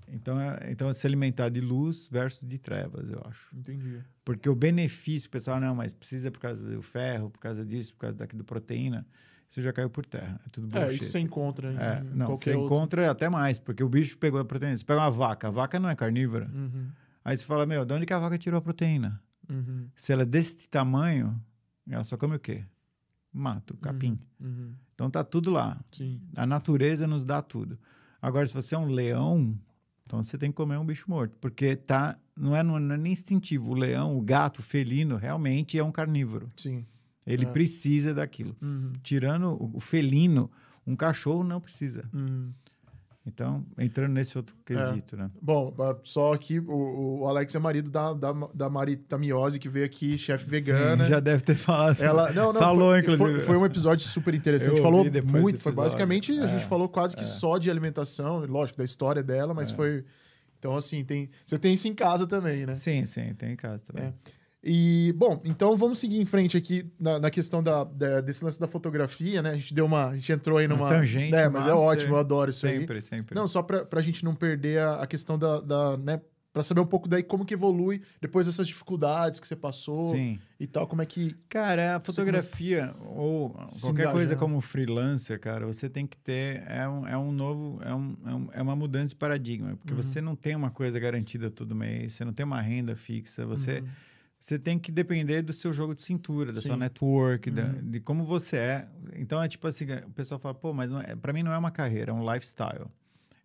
então, 0.08 0.40
é, 0.40 0.72
então 0.72 0.88
é 0.88 0.94
se 0.94 1.08
alimentar 1.08 1.50
de 1.50 1.60
luz 1.60 2.08
versus 2.08 2.48
de 2.48 2.60
trevas, 2.60 3.10
eu 3.10 3.20
acho. 3.26 3.50
Entendi. 3.56 4.00
Porque 4.24 4.48
o 4.48 4.54
benefício, 4.54 5.28
o 5.28 5.32
pessoal, 5.32 5.60
não, 5.60 5.74
mas 5.74 5.92
precisa 5.92 6.30
por 6.30 6.40
causa 6.40 6.62
do 6.62 6.84
ferro, 6.84 7.32
por 7.32 7.40
causa 7.40 7.66
disso, 7.66 7.96
por 7.96 8.02
causa 8.02 8.16
daqui 8.16 8.36
do 8.36 8.44
proteína, 8.44 9.08
isso 9.50 9.60
já 9.60 9.74
caiu 9.74 9.90
por 9.90 10.06
terra. 10.06 10.40
É 10.46 10.50
tudo 10.50 10.68
É, 10.78 10.82
bullshit. 10.82 11.02
isso 11.02 11.12
você 11.14 11.20
encontra 11.20 11.74
em 11.74 11.78
É, 11.78 12.04
não, 12.04 12.28
qualquer 12.28 12.52
você 12.52 12.56
outro. 12.56 12.66
encontra 12.76 13.10
até 13.10 13.28
mais, 13.28 13.58
porque 13.58 13.84
o 13.84 13.90
bicho 13.90 14.20
pegou 14.20 14.40
a 14.40 14.46
proteína. 14.46 14.78
Você 14.78 14.86
pega 14.86 15.00
uma 15.02 15.10
vaca, 15.10 15.48
a 15.48 15.52
vaca 15.52 15.80
não 15.80 15.90
é 15.90 15.96
carnívora. 15.96 16.48
Uhum. 16.54 16.90
Aí 17.24 17.36
você 17.36 17.44
fala, 17.44 17.66
meu, 17.66 17.84
de 17.86 17.92
onde 17.92 18.06
que 18.06 18.14
a 18.14 18.20
vaca 18.20 18.38
tirou 18.38 18.60
a 18.60 18.62
proteína? 18.62 19.20
Uhum. 19.50 19.90
Se 19.96 20.14
ela 20.14 20.22
é 20.22 20.26
desse 20.28 20.70
tamanho, 20.70 21.42
ela 21.90 22.04
só 22.04 22.16
come 22.18 22.36
o 22.36 22.40
quê? 22.40 22.64
Mato, 23.38 23.76
capim. 23.78 24.18
Uhum. 24.40 24.74
Então 24.94 25.10
tá 25.10 25.24
tudo 25.24 25.52
lá. 25.52 25.78
Sim. 25.92 26.22
A 26.38 26.46
natureza 26.46 27.06
nos 27.06 27.26
dá 27.26 27.42
tudo. 27.42 27.78
Agora, 28.22 28.48
se 28.48 28.54
você 28.54 28.76
é 28.76 28.78
um 28.78 28.88
leão, 28.88 29.60
então 30.06 30.24
você 30.24 30.38
tem 30.38 30.50
que 30.52 30.56
comer 30.56 30.78
um 30.78 30.86
bicho 30.86 31.04
morto, 31.10 31.36
porque 31.42 31.76
tá, 31.76 32.18
não, 32.36 32.56
é, 32.56 32.64
não 32.64 32.78
é 32.78 32.98
nem 32.98 33.12
instintivo. 33.12 33.72
O 33.72 33.76
leão, 33.76 34.18
o 34.18 34.22
gato, 34.22 34.60
o 34.60 34.64
felino, 34.64 35.18
realmente 35.18 35.78
é 35.78 35.84
um 35.84 35.92
carnívoro. 35.92 36.50
Sim. 36.56 36.86
Ele 37.28 37.46
É. 37.46 37.50
precisa 37.52 38.14
daquilo. 38.14 38.56
Uhum. 38.62 38.94
Tirando 39.04 39.48
o, 39.62 39.72
o 39.76 39.80
felino, 39.82 40.50
um 40.88 40.96
cachorro 40.96 41.44
não 41.44 41.60
precisa. 41.60 42.10
Uhum. 42.14 42.54
Então, 43.28 43.66
entrando 43.80 44.14
nesse 44.14 44.38
outro 44.38 44.56
quesito, 44.64 45.18
né? 45.18 45.32
Bom, 45.42 45.74
só 46.04 46.32
aqui, 46.32 46.60
o, 46.60 47.22
o 47.22 47.28
Alex 47.28 47.56
é 47.56 47.60
marido 47.60 47.90
da, 47.90 48.14
da, 48.14 48.32
da 48.54 48.70
Mari 48.70 48.98
Tamiose, 48.98 49.58
que 49.60 49.68
veio 49.68 49.84
aqui, 49.86 50.16
chefe 50.16 50.48
vegana. 50.48 51.04
Sim, 51.04 51.10
já 51.10 51.20
deve 51.20 51.42
ter 51.42 51.56
falado. 51.56 52.00
Ela, 52.02 52.32
não, 52.32 52.54
não, 52.54 52.62
Falou, 52.62 52.92
foi, 52.92 53.00
inclusive. 53.00 53.32
Foi, 53.34 53.42
foi 53.42 53.58
um 53.58 53.66
episódio 53.66 54.06
super 54.08 54.34
interessante. 54.36 54.78
Eu 54.78 54.88
A 54.88 55.04
gente 55.04 55.22
falou 55.24 55.42
muito. 55.42 55.60
Foi 55.60 55.74
basicamente, 55.74 56.32
a 56.34 56.46
gente 56.46 56.64
É, 56.64 56.68
falou 56.68 56.88
quase 56.88 57.16
que 57.16 57.24
é. 57.24 57.26
só 57.26 57.58
de 57.58 57.72
alimentação, 57.72 58.46
lógico, 58.46 58.78
da 58.78 58.86
história 58.86 59.24
dela, 59.24 59.54
mas 59.56 59.72
É. 59.72 59.76
foi. 59.76 60.06
Então, 60.60 60.76
assim, 60.76 61.04
tem, 61.04 61.30
você 61.46 61.58
tem 61.58 61.74
isso 61.74 61.88
em 61.88 61.94
casa 61.96 62.28
também, 62.28 62.66
né? 62.66 62.76
Sim, 62.76 63.06
sim, 63.06 63.34
tem 63.34 63.54
em 63.54 63.56
casa 63.56 63.84
também. 63.86 64.14
É. 64.66 64.70
E, 64.70 65.14
bom, 65.14 65.40
então 65.46 65.76
vamos 65.78 66.00
seguir 66.00 66.20
em 66.20 66.26
frente 66.26 66.58
aqui 66.58 66.90
na, 67.00 67.20
na 67.20 67.30
questão 67.30 67.62
da, 67.62 67.84
da- 67.84 68.22
desse 68.22 68.44
lance 68.44 68.60
da 68.60 68.68
fotografia, 68.68 69.42
né? 69.42 69.52
A 69.52 69.56
gente 69.58 69.74
deu 69.74 69.86
uma. 69.86 70.10
A 70.10 70.16
gente 70.16 70.32
entrou 70.32 70.58
aí 70.58 70.66
Uma 70.68 70.76
numa. 70.76 70.90
tangente 70.90 71.36
É, 71.36 71.48
mas 71.50 71.66
é 71.68 71.70
master. 71.70 71.76
ótimo, 71.88 72.16
eu 72.16 72.20
adoro 72.20 72.50
isso 72.50 72.66
aí. 72.66 72.80
sempre, 72.80 73.02
sempre. 73.02 73.36
Não, 73.36 73.48
só 73.48 73.62
pra, 73.62 73.86
pra 73.86 74.02
gente 74.02 74.24
não 74.26 74.34
perder 74.34 74.80
a, 74.82 74.96
a 75.04 75.08
questão 75.08 75.38
da, 75.38 75.60
da, 75.62 75.98
né? 75.98 76.20
Pra 76.52 76.64
saber 76.64 76.80
um 76.80 76.86
pouco 76.86 77.06
daí 77.10 77.22
como 77.22 77.44
que 77.44 77.54
evolui 77.54 78.02
depois 78.22 78.46
dessas 78.48 78.66
dificuldades 78.66 79.42
que 79.42 79.46
você 79.48 79.58
passou 79.58 80.12
Sim. 80.16 80.40
e 80.58 80.66
tal, 80.66 80.88
como 80.88 81.02
é 81.02 81.06
que. 81.06 81.36
Cara, 81.50 81.98
a 81.98 82.00
fotografia 82.00 82.96
ou 83.14 83.50
qualquer 83.82 84.10
coisa 84.14 84.38
como 84.38 84.62
freelancer, 84.62 85.38
cara, 85.38 85.66
você 85.66 85.90
tem 85.90 86.08
que 86.08 86.16
ter. 86.16 86.64
É 86.68 86.88
um, 86.88 87.06
é 87.08 87.18
um 87.18 87.32
novo. 87.34 87.80
É, 87.84 87.94
um, 87.94 88.16
é, 88.26 88.34
um- 88.34 88.50
é 88.54 88.62
uma 88.62 88.74
mudança 88.76 89.10
de 89.10 89.16
paradigma. 89.16 89.76
Porque 89.76 89.94
Uhum. 89.94 90.02
você 90.02 90.22
não 90.22 90.34
tem 90.34 90.56
uma 90.56 90.72
coisa 90.72 90.98
garantida 90.98 91.52
todo 91.52 91.76
mês, 91.76 92.14
você 92.14 92.24
não 92.24 92.32
tem 92.32 92.46
uma 92.46 92.62
renda 92.62 92.96
fixa, 92.96 93.46
você. 93.46 93.80
Uhum. 93.80 93.88
Você 94.40 94.60
tem 94.60 94.78
que 94.78 94.92
depender 94.92 95.42
do 95.42 95.54
seu 95.54 95.74
jogo 95.74 95.96
de 95.96 96.02
cintura, 96.02 96.52
da 96.54 96.62
sua 96.62 96.74
Sim. 96.74 96.80
network, 96.80 97.50
da- 97.50 97.64
Uhum. 97.66 97.90
de 97.90 98.00
como 98.00 98.26
você 98.26 98.58
é. 98.58 98.88
Então 99.16 99.42
é 99.42 99.48
tipo 99.48 99.68
assim, 99.68 99.86
o 100.06 100.12
pessoal 100.12 100.40
fala, 100.40 100.54
pô, 100.54 100.74
mas 100.74 100.92
é, 100.92 101.16
para 101.16 101.34
mim 101.34 101.42
não 101.44 101.52
é 101.52 101.58
uma 101.58 101.72
carreira, 101.72 102.12
é 102.12 102.14
um 102.14 102.32
lifestyle. 102.34 102.86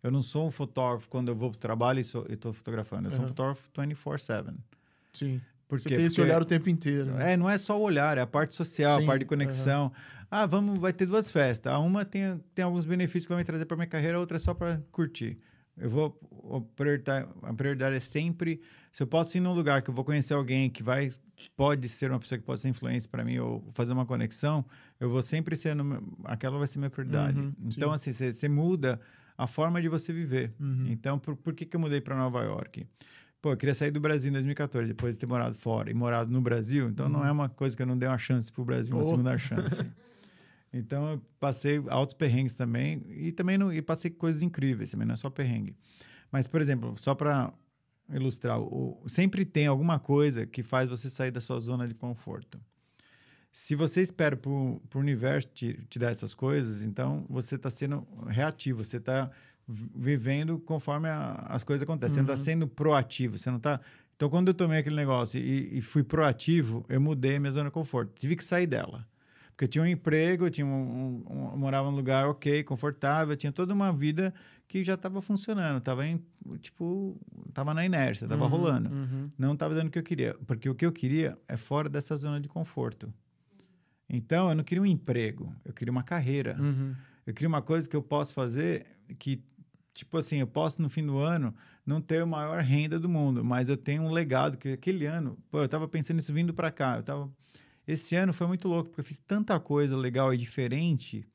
Eu 0.02 0.10
não 0.10 0.22
sou 0.22 0.46
um 0.46 0.50
fotógrafo 0.50 1.08
quando 1.08 1.28
eu 1.28 1.34
vou 1.36 1.50
pro 1.50 1.58
trabalho 1.58 2.00
e 2.00 2.04
sou- 2.04 2.26
e 2.28 2.36
tô 2.36 2.52
fotografando. 2.52 3.08
Eu 3.08 3.10
sou 3.12 3.20
um 3.20 3.22
Uhum. 3.22 3.28
fotógrafo 3.28 3.68
24/7. 3.74 4.54
Sim. 5.12 5.40
Por 5.68 5.78
Você 5.78 5.88
tem 5.88 6.04
esse 6.04 6.16
Porque- 6.16 6.28
olhar 6.28 6.42
o 6.42 6.44
tempo 6.44 6.68
inteiro. 6.68 7.12
né? 7.12 7.34
É, 7.34 7.36
não 7.36 7.48
é 7.48 7.56
só 7.56 7.78
o 7.78 7.82
olhar, 7.82 8.18
é 8.18 8.20
a 8.20 8.26
parte 8.26 8.54
social, 8.56 8.98
Sim, 8.98 9.04
a 9.04 9.06
parte 9.06 9.20
de 9.20 9.26
conexão. 9.26 9.92
Ah, 10.28 10.44
vamos, 10.44 10.78
vai 10.80 10.92
ter 10.92 11.06
duas 11.06 11.30
festas. 11.30 11.72
A 11.72 11.78
uma 11.78 12.04
tem, 12.04 12.42
tem 12.54 12.64
alguns 12.64 12.84
benefícios 12.84 13.26
que 13.26 13.32
vai 13.32 13.38
me 13.42 13.44
trazer 13.44 13.66
para 13.66 13.76
minha 13.76 13.86
carreira, 13.86 14.16
a 14.16 14.20
outra 14.20 14.36
é 14.36 14.40
só 14.40 14.52
para 14.52 14.80
curtir. 14.90 15.38
Eu 15.76 15.88
vou 15.88 16.18
a 16.56 17.52
prioridade, 17.54 17.96
é 17.96 18.00
sempre 18.00 18.60
se 18.92 19.02
eu 19.02 19.06
posso 19.06 19.36
ir 19.36 19.40
num 19.40 19.52
lugar 19.52 19.82
que 19.82 19.90
eu 19.90 19.94
vou 19.94 20.04
conhecer 20.04 20.34
alguém 20.34 20.68
que 20.68 20.82
vai 20.82 21.10
pode 21.56 21.88
ser 21.88 22.10
uma 22.10 22.18
pessoa 22.18 22.38
que 22.38 22.44
pode 22.44 22.60
ser 22.60 22.68
influência 22.68 23.08
para 23.08 23.24
mim 23.24 23.38
ou 23.38 23.64
fazer 23.72 23.92
uma 23.92 24.04
conexão, 24.04 24.64
eu 24.98 25.08
vou 25.08 25.22
sempre 25.22 25.56
ser 25.56 25.74
no 25.74 26.02
aquela 26.24 26.58
vai 26.58 26.66
ser 26.66 26.78
minha 26.78 26.90
prioridade. 26.90 27.38
Uhum, 27.38 27.54
então 27.64 27.96
sim. 27.96 28.10
assim, 28.10 28.32
você 28.32 28.48
muda 28.48 29.00
a 29.38 29.46
forma 29.46 29.80
de 29.80 29.88
você 29.88 30.12
viver. 30.12 30.52
Uhum. 30.60 30.86
Então, 30.88 31.18
por, 31.18 31.34
por 31.34 31.54
que, 31.54 31.64
que 31.64 31.74
eu 31.74 31.80
mudei 31.80 32.00
para 32.00 32.14
Nova 32.14 32.42
York? 32.42 32.86
Pô, 33.40 33.52
eu 33.52 33.56
queria 33.56 33.74
sair 33.74 33.90
do 33.90 34.00
Brasil 34.00 34.28
em 34.28 34.32
2014, 34.32 34.88
depois 34.88 35.14
de 35.14 35.18
ter 35.18 35.26
morado 35.26 35.56
fora 35.56 35.90
e 35.90 35.94
morado 35.94 36.30
no 36.30 36.42
Brasil. 36.42 36.88
Então, 36.90 37.08
não 37.08 37.24
é 37.24 37.32
uma 37.32 37.48
coisa 37.48 37.74
que 37.74 37.80
eu 37.80 37.86
não 37.86 37.96
dei 37.96 38.06
uma 38.06 38.18
chance 38.18 38.52
pro 38.52 38.62
Brasil, 38.66 38.94
uma 38.94 39.02
Oh. 39.04 39.08
segunda 39.08 39.38
chance. 39.38 39.82
Então, 40.72 41.10
eu 41.10 41.22
passei 41.40 41.82
altos 41.88 42.14
perrengues 42.14 42.54
também 42.54 43.02
e 43.08 43.32
também 43.32 43.58
não, 43.58 43.72
e 43.72 43.82
passei 43.82 44.08
coisas 44.08 44.40
incríveis 44.40 44.92
também, 44.92 45.04
não 45.04 45.14
é 45.14 45.16
só 45.16 45.28
perrengue. 45.28 45.74
Mas, 46.30 46.46
por 46.46 46.60
exemplo, 46.60 46.94
só 46.98 47.14
para 47.14 47.52
ilustrar, 48.12 48.60
o, 48.60 49.02
sempre 49.06 49.44
tem 49.44 49.66
alguma 49.66 49.98
coisa 49.98 50.46
que 50.46 50.62
faz 50.62 50.88
você 50.88 51.08
sair 51.10 51.30
da 51.30 51.40
sua 51.40 51.60
zona 51.60 51.86
de 51.86 51.94
conforto. 51.94 52.60
Se 53.52 53.74
você 53.74 54.00
espera 54.00 54.36
para 54.36 54.50
o 54.50 54.80
universo 54.94 55.48
te, 55.48 55.74
te 55.88 55.98
dar 55.98 56.10
essas 56.10 56.34
coisas, 56.34 56.82
então 56.82 57.26
você 57.28 57.56
está 57.56 57.68
sendo 57.68 58.06
reativo, 58.28 58.84
você 58.84 58.98
está 58.98 59.30
vivendo 59.66 60.58
conforme 60.60 61.08
a- 61.08 61.46
as 61.48 61.64
coisas 61.64 61.82
acontecem. 61.82 62.14
Você 62.16 62.22
não 62.22 62.32
está 62.34 62.44
sendo 62.44 62.68
proativo, 62.68 63.38
você 63.38 63.50
não 63.50 63.56
está... 63.58 63.80
Então, 64.16 64.28
quando 64.28 64.48
eu 64.48 64.54
tomei 64.54 64.78
aquele 64.78 64.96
negócio 64.96 65.40
e, 65.40 65.78
e 65.78 65.80
fui 65.80 66.02
proativo, 66.04 66.84
eu 66.88 67.00
mudei 67.00 67.36
a 67.36 67.40
minha 67.40 67.50
zona 67.52 67.70
de 67.70 67.72
conforto. 67.72 68.12
Tive 68.20 68.36
que 68.36 68.44
sair 68.44 68.66
dela. 68.66 69.06
Porque 69.60 69.66
eu 69.66 69.68
tinha 69.68 69.84
um 69.84 69.86
emprego, 69.86 70.46
eu, 70.46 70.50
tinha 70.50 70.66
um, 70.66 70.70
um- 70.70 71.24
um- 71.28 71.50
eu 71.50 71.56
morava 71.58 71.90
num 71.90 71.96
lugar 71.98 72.26
ok, 72.26 72.64
confortável, 72.64 73.34
eu 73.34 73.36
tinha 73.36 73.52
toda 73.52 73.74
uma 73.74 73.92
vida 73.92 74.32
que 74.66 74.82
já 74.82 74.94
estava 74.94 75.20
funcionando, 75.20 75.76
estava 75.76 76.06
em, 76.06 76.18
tipo, 76.62 77.20
estava 77.46 77.74
na 77.74 77.84
inércia, 77.84 78.24
estava 78.24 78.44
Uhum, 78.44 78.48
rolando. 78.48 78.88
uhum. 78.90 79.30
Não 79.36 79.52
estava 79.52 79.74
dando 79.74 79.88
o 79.88 79.90
que 79.90 79.98
eu 79.98 80.02
queria, 80.02 80.34
porque 80.46 80.66
o 80.66 80.74
que 80.74 80.86
eu 80.86 80.90
queria 80.90 81.36
é 81.46 81.58
fora 81.58 81.90
dessa 81.90 82.16
zona 82.16 82.40
de 82.40 82.48
conforto. 82.48 83.12
Então, 84.08 84.48
eu 84.48 84.54
não 84.54 84.64
queria 84.64 84.80
um 84.80 84.86
emprego, 84.86 85.54
eu 85.62 85.74
queria 85.74 85.92
uma 85.92 86.02
carreira. 86.04 86.56
Uhum. 86.58 86.94
Eu 87.26 87.34
queria 87.34 87.48
uma 87.48 87.60
coisa 87.60 87.86
que 87.86 87.94
eu 87.94 88.02
posso 88.02 88.32
fazer 88.32 88.86
que, 89.18 89.44
tipo 89.92 90.16
assim, 90.16 90.38
eu 90.38 90.46
posso 90.46 90.80
no 90.80 90.88
fim 90.88 91.04
do 91.04 91.18
ano 91.18 91.54
não 91.84 92.00
ter 92.00 92.22
a 92.22 92.26
maior 92.26 92.62
renda 92.64 92.98
do 92.98 93.10
mundo, 93.10 93.44
mas 93.44 93.68
eu 93.68 93.76
tenho 93.76 94.04
um 94.04 94.10
legado 94.10 94.56
que 94.56 94.70
aquele 94.70 95.04
ano, 95.04 95.36
pô, 95.50 95.60
eu 95.60 95.68
tava 95.68 95.86
pensando 95.86 96.16
nisso 96.16 96.32
vindo 96.32 96.54
para 96.54 96.70
cá, 96.70 96.96
eu 96.96 97.02
tava 97.02 97.30
esse 97.92 98.14
ano 98.16 98.32
foi 98.32 98.46
muito 98.46 98.68
louco, 98.68 98.88
porque 98.90 99.00
eu 99.00 99.04
fiz 99.04 99.18
tanta 99.18 99.58
coisa 99.60 99.96
legal 99.96 100.32
e 100.32 100.36
diferente. 100.36 101.26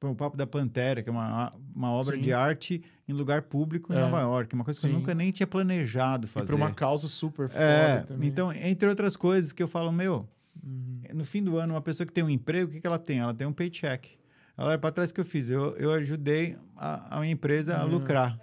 Pô, 0.00 0.10
o 0.10 0.14
Papo 0.14 0.36
da 0.36 0.46
Pantera, 0.46 1.02
que 1.02 1.08
é 1.08 1.12
uma, 1.12 1.52
uma 1.74 1.90
obra 1.90 2.14
Sim. 2.14 2.22
de 2.22 2.32
arte 2.32 2.82
em 3.08 3.12
lugar 3.12 3.42
público 3.42 3.92
em 3.92 3.96
É. 3.96 4.00
Nova 4.00 4.20
York, 4.20 4.54
uma 4.54 4.64
coisa 4.64 4.78
que 4.80 4.86
Sim. 4.86 4.92
eu 4.92 4.98
nunca 5.00 5.12
nem 5.12 5.32
tinha 5.32 5.46
planejado 5.46 6.26
E 6.26 6.28
fazer. 6.30 6.46
pra 6.46 6.56
uma 6.56 6.72
causa 6.72 7.08
super 7.08 7.48
foda 7.48 7.62
É, 7.64 8.00
também. 8.02 8.28
então, 8.28 8.52
entre 8.52 8.88
outras 8.88 9.16
coisas 9.16 9.52
que 9.52 9.62
eu 9.62 9.66
falo, 9.68 9.90
meu, 9.90 10.28
Uhum. 10.62 11.00
no 11.14 11.24
fim 11.24 11.42
do 11.42 11.56
ano, 11.56 11.74
uma 11.74 11.80
pessoa 11.82 12.06
que 12.06 12.12
tem 12.12 12.22
um 12.22 12.30
emprego, 12.30 12.70
o 12.70 12.72
que, 12.74 12.80
que 12.80 12.86
ela 12.86 12.98
tem? 12.98 13.18
Ela 13.18 13.34
tem 13.34 13.46
um 13.46 13.52
paycheck. 13.52 14.10
Ela 14.56 14.70
olha 14.70 14.78
para 14.78 14.90
trás 14.92 15.10
o 15.10 15.14
que 15.14 15.20
eu 15.20 15.24
fiz. 15.24 15.48
Eu, 15.50 15.76
eu 15.76 15.90
ajudei 15.92 16.56
a, 16.76 17.16
a 17.16 17.20
minha 17.20 17.32
empresa 17.32 17.76
a 17.76 17.84
Uhum. 17.84 17.90
lucrar. 17.92 18.38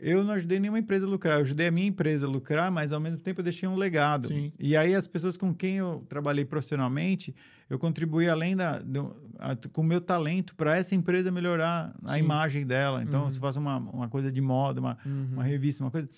Eu 0.00 0.24
não 0.24 0.32
ajudei 0.34 0.58
nenhuma 0.58 0.78
empresa 0.78 1.06
a 1.06 1.08
lucrar, 1.08 1.36
eu 1.36 1.42
ajudei 1.42 1.66
a 1.68 1.70
minha 1.70 1.86
empresa 1.86 2.26
a 2.26 2.28
lucrar, 2.28 2.70
mas 2.70 2.92
ao 2.92 2.98
mesmo 3.00 3.18
tempo 3.20 3.40
eu 3.40 3.44
deixei 3.44 3.68
um 3.68 3.76
legado. 3.76 4.28
Sim. 4.28 4.52
E 4.58 4.76
aí 4.76 4.94
as 4.94 5.06
pessoas 5.06 5.36
com 5.36 5.54
quem 5.54 5.76
eu 5.76 6.04
trabalhei 6.08 6.44
profissionalmente, 6.44 7.34
eu 7.68 7.78
contribuí 7.78 8.28
além 8.28 8.56
da, 8.56 8.78
do, 8.78 9.14
a- 9.38 9.54
com 9.72 9.82
o 9.82 9.84
meu 9.84 10.00
talento 10.00 10.54
para 10.56 10.76
essa 10.76 10.94
empresa 10.94 11.30
melhorar 11.30 11.94
a 12.04 12.14
Sim. 12.14 12.20
imagem 12.20 12.66
dela. 12.66 13.02
Então, 13.02 13.24
Uhum. 13.24 13.32
se 13.32 13.38
faz 13.38 13.56
uma, 13.56 13.76
uma 13.76 14.08
coisa 14.08 14.32
de 14.32 14.40
moda, 14.40 14.80
uma, 14.80 14.96
Uhum. 15.04 15.28
uma 15.34 15.44
revista, 15.44 15.84
uma 15.84 15.90
coisa. 15.90 16.08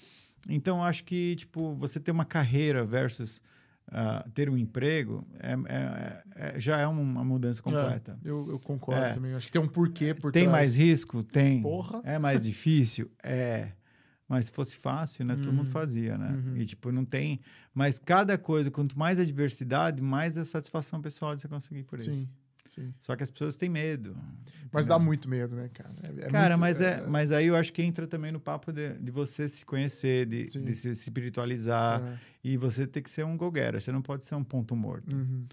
Então, 0.48 0.82
acho 0.82 1.04
que, 1.04 1.36
tipo, 1.36 1.74
você 1.74 1.98
ter 2.00 2.10
uma 2.10 2.24
carreira 2.24 2.84
versus 2.84 3.40
ah, 3.92 4.24
ter 4.32 4.48
um 4.48 4.56
emprego 4.56 5.26
é, 5.38 5.52
é- 5.52 6.22
é- 6.56 6.60
já 6.60 6.78
é 6.80 6.86
uma, 6.86 7.22
mudança 7.24 7.62
completa. 7.62 8.18
É, 8.24 8.28
eu, 8.28 8.48
eu 8.50 8.58
concordo 8.58 9.04
É. 9.04 9.12
também. 9.14 9.34
Acho 9.34 9.46
que 9.46 9.52
tem 9.52 9.60
um 9.60 9.68
porquê 9.68 10.14
por 10.14 10.32
Tem 10.32 10.44
trás. 10.44 10.52
mais 10.52 10.76
risco? 10.76 11.22
Tem. 11.22 11.60
Porra. 11.62 12.00
É 12.04 12.18
mais 12.18 12.42
difícil? 12.44 13.10
É. 13.22 13.68
Mas 14.28 14.46
se 14.46 14.52
fosse 14.52 14.76
fácil, 14.76 15.26
né? 15.26 15.34
Todo 15.36 15.52
mundo 15.52 15.66
Uhum. 15.66 15.72
fazia, 15.72 16.16
né? 16.16 16.30
Uhum. 16.30 16.56
E, 16.56 16.64
tipo, 16.64 16.90
não 16.90 17.04
tem... 17.04 17.38
Mas 17.74 17.98
cada 17.98 18.38
coisa, 18.38 18.70
quanto 18.70 18.98
mais 18.98 19.18
a 19.18 19.24
diversidade, 19.26 20.00
mais 20.00 20.38
a 20.38 20.44
satisfação 20.46 21.02
pessoal 21.02 21.34
de 21.34 21.42
você 21.42 21.48
conseguir 21.48 21.82
por 21.82 21.98
isso. 21.98 22.26
Sim. 22.74 22.94
Só 22.98 23.14
que 23.14 23.22
as 23.22 23.30
pessoas 23.30 23.54
têm 23.54 23.68
medo. 23.68 24.16
Mas 24.72 24.86
entendeu? 24.86 24.88
dá 24.88 24.98
muito 24.98 25.28
medo, 25.28 25.54
né, 25.54 25.68
cara? 25.74 25.90
É- 26.02 26.06
é 26.26 26.28
Cara, 26.30 26.56
muito- 26.56 26.60
mas, 26.60 26.80
é, 26.80 27.06
mas 27.06 27.30
aí 27.30 27.46
eu 27.48 27.54
acho 27.56 27.70
que 27.70 27.82
entra 27.82 28.06
também 28.06 28.32
no 28.32 28.40
papo 28.40 28.72
de, 28.72 28.94
de 28.94 29.10
você 29.10 29.46
se 29.46 29.62
conhecer, 29.66 30.24
de, 30.26 30.46
de 30.46 30.74
se 30.74 30.88
espiritualizar. 30.88 32.02
é. 32.02 32.18
E 32.44 32.56
você 32.56 32.86
tem 32.86 33.02
que 33.02 33.10
ser 33.10 33.24
um 33.24 33.36
go-getter, 33.36 33.80
você 33.80 33.92
não 33.92 34.02
pode 34.02 34.24
ser 34.24 34.34
um 34.34 34.42
ponto 34.42 34.74
morto. 34.74 35.14
Uhum. 35.14 35.44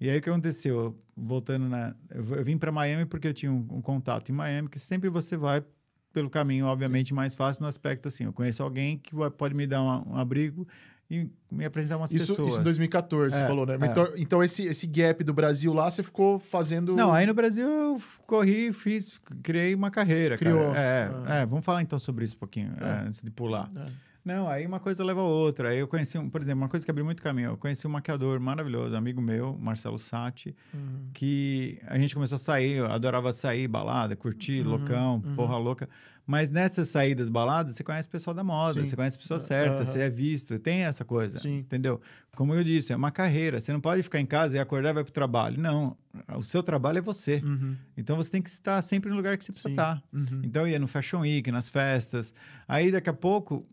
E 0.00 0.10
aí 0.10 0.18
o 0.18 0.20
que 0.22 0.28
aconteceu? 0.28 0.98
Voltando 1.16 1.68
na. 1.68 1.94
Eu 2.10 2.44
vim 2.44 2.58
para 2.58 2.70
Miami 2.72 3.06
porque 3.06 3.28
eu 3.28 3.32
tinha 3.34 3.50
um, 3.52 3.66
um 3.70 3.80
contato 3.80 4.28
em 4.30 4.32
Miami, 4.34 4.68
que 4.68 4.78
sempre 4.78 5.08
você 5.08 5.36
vai 5.36 5.64
pelo 6.12 6.28
caminho, 6.28 6.66
obviamente, 6.66 7.14
mais 7.14 7.34
fácil 7.34 7.62
no 7.62 7.68
aspecto 7.68 8.08
assim. 8.08 8.24
Eu 8.24 8.32
conheço 8.32 8.62
alguém 8.62 8.98
que 8.98 9.14
vai- 9.14 9.30
pode 9.30 9.54
me 9.54 9.66
dar 9.66 9.80
uma- 9.82 10.06
um 10.08 10.16
abrigo 10.16 10.66
e 11.14 11.30
me 11.54 11.64
apresentar 11.64 11.96
umas 11.96 12.10
Isso, 12.12 12.28
pessoas. 12.28 12.48
isso 12.54 12.60
em 12.60 12.64
2014, 12.64 13.36
você 13.36 13.42
É, 13.42 13.46
falou, 13.46 13.64
né? 13.66 13.78
é. 13.80 13.86
Então, 13.86 14.08
então 14.16 14.42
esse, 14.42 14.64
esse 14.66 14.86
gap 14.86 15.22
do 15.22 15.32
Brasil 15.32 15.72
lá, 15.72 15.90
você 15.90 16.02
ficou 16.02 16.38
fazendo. 16.38 16.94
Não, 16.96 17.12
aí 17.12 17.26
no 17.26 17.34
Brasil 17.34 17.66
eu 17.68 18.00
corri, 18.26 18.72
fiz, 18.72 19.20
criei 19.42 19.74
uma 19.74 19.90
carreira. 19.90 20.36
Criou. 20.36 20.74
É, 20.74 21.10
Ah. 21.26 21.34
é, 21.36 21.46
vamos 21.46 21.64
falar 21.64 21.82
então 21.82 21.98
sobre 21.98 22.24
isso 22.24 22.34
um 22.36 22.38
pouquinho, 22.40 22.72
É. 22.80 22.84
é, 22.84 23.06
antes 23.08 23.22
de 23.22 23.30
pular. 23.30 23.70
É. 23.76 23.86
Não, 24.24 24.48
aí 24.48 24.66
uma 24.66 24.80
coisa 24.80 25.04
leva 25.04 25.20
a 25.20 25.24
outra. 25.24 25.68
Aí 25.68 25.78
eu 25.78 25.86
conheci, 25.86 26.16
um, 26.16 26.30
por 26.30 26.40
exemplo, 26.40 26.62
uma 26.62 26.68
coisa 26.68 26.84
que 26.84 26.90
abriu 26.90 27.04
muito 27.04 27.22
caminho. 27.22 27.50
Eu 27.50 27.58
conheci 27.58 27.86
um 27.86 27.90
maquiador 27.90 28.40
maravilhoso, 28.40 28.96
amigo 28.96 29.20
meu, 29.20 29.56
Marcelo 29.58 29.98
Sati, 29.98 30.56
Uhum. 30.72 31.10
que 31.12 31.78
a 31.86 31.98
gente 31.98 32.14
começou 32.14 32.36
a 32.36 32.38
sair, 32.38 32.76
eu 32.78 32.86
adorava 32.90 33.34
sair, 33.34 33.68
balada, 33.68 34.16
curtir, 34.16 34.62
Uhum, 34.62 34.70
loucão, 34.70 35.22
uhum. 35.22 35.34
porra 35.36 35.58
louca. 35.58 35.88
Mas 36.26 36.50
nessas 36.50 36.88
saídas 36.88 37.28
baladas, 37.28 37.76
você 37.76 37.84
conhece 37.84 38.08
o 38.08 38.10
pessoal 38.10 38.32
da 38.32 38.42
moda, 38.42 38.80
Sim. 38.80 38.86
você 38.86 38.96
conhece 38.96 39.16
a 39.16 39.20
pessoa 39.20 39.36
Ah, 39.36 39.40
certa, 39.40 39.82
aham. 39.82 39.92
você 39.92 39.98
é 40.00 40.08
visto, 40.08 40.58
tem 40.58 40.84
essa 40.84 41.04
coisa, 41.04 41.36
Sim. 41.38 41.58
entendeu? 41.58 42.00
Como 42.34 42.54
eu 42.54 42.64
disse, 42.64 42.94
é 42.94 42.96
uma 42.96 43.10
carreira. 43.10 43.60
Você 43.60 43.74
não 43.74 43.80
pode 43.80 44.02
ficar 44.02 44.20
em 44.20 44.26
casa 44.26 44.56
e 44.56 44.58
acordar 44.58 44.88
e 44.90 44.94
vai 44.94 45.04
pro 45.04 45.12
trabalho. 45.12 45.60
Não, 45.60 45.94
o 46.34 46.42
seu 46.42 46.62
trabalho 46.62 46.96
é 46.96 47.02
você. 47.02 47.42
Uhum. 47.44 47.76
Então 47.94 48.16
você 48.16 48.30
tem 48.30 48.40
que 48.40 48.48
estar 48.48 48.80
sempre 48.80 49.10
no 49.10 49.16
lugar 49.16 49.36
que 49.36 49.44
você 49.44 49.52
precisa 49.52 49.68
Sim. 49.68 49.74
estar. 49.74 50.02
Uhum. 50.14 50.40
Então 50.42 50.62
eu 50.62 50.68
ia 50.68 50.78
no 50.78 50.88
Fashion 50.88 51.20
Week, 51.20 51.50
nas 51.52 51.68
festas. 51.68 52.32
Aí 52.66 52.90
daqui 52.90 53.10
a 53.10 53.12
pouco, 53.12 53.66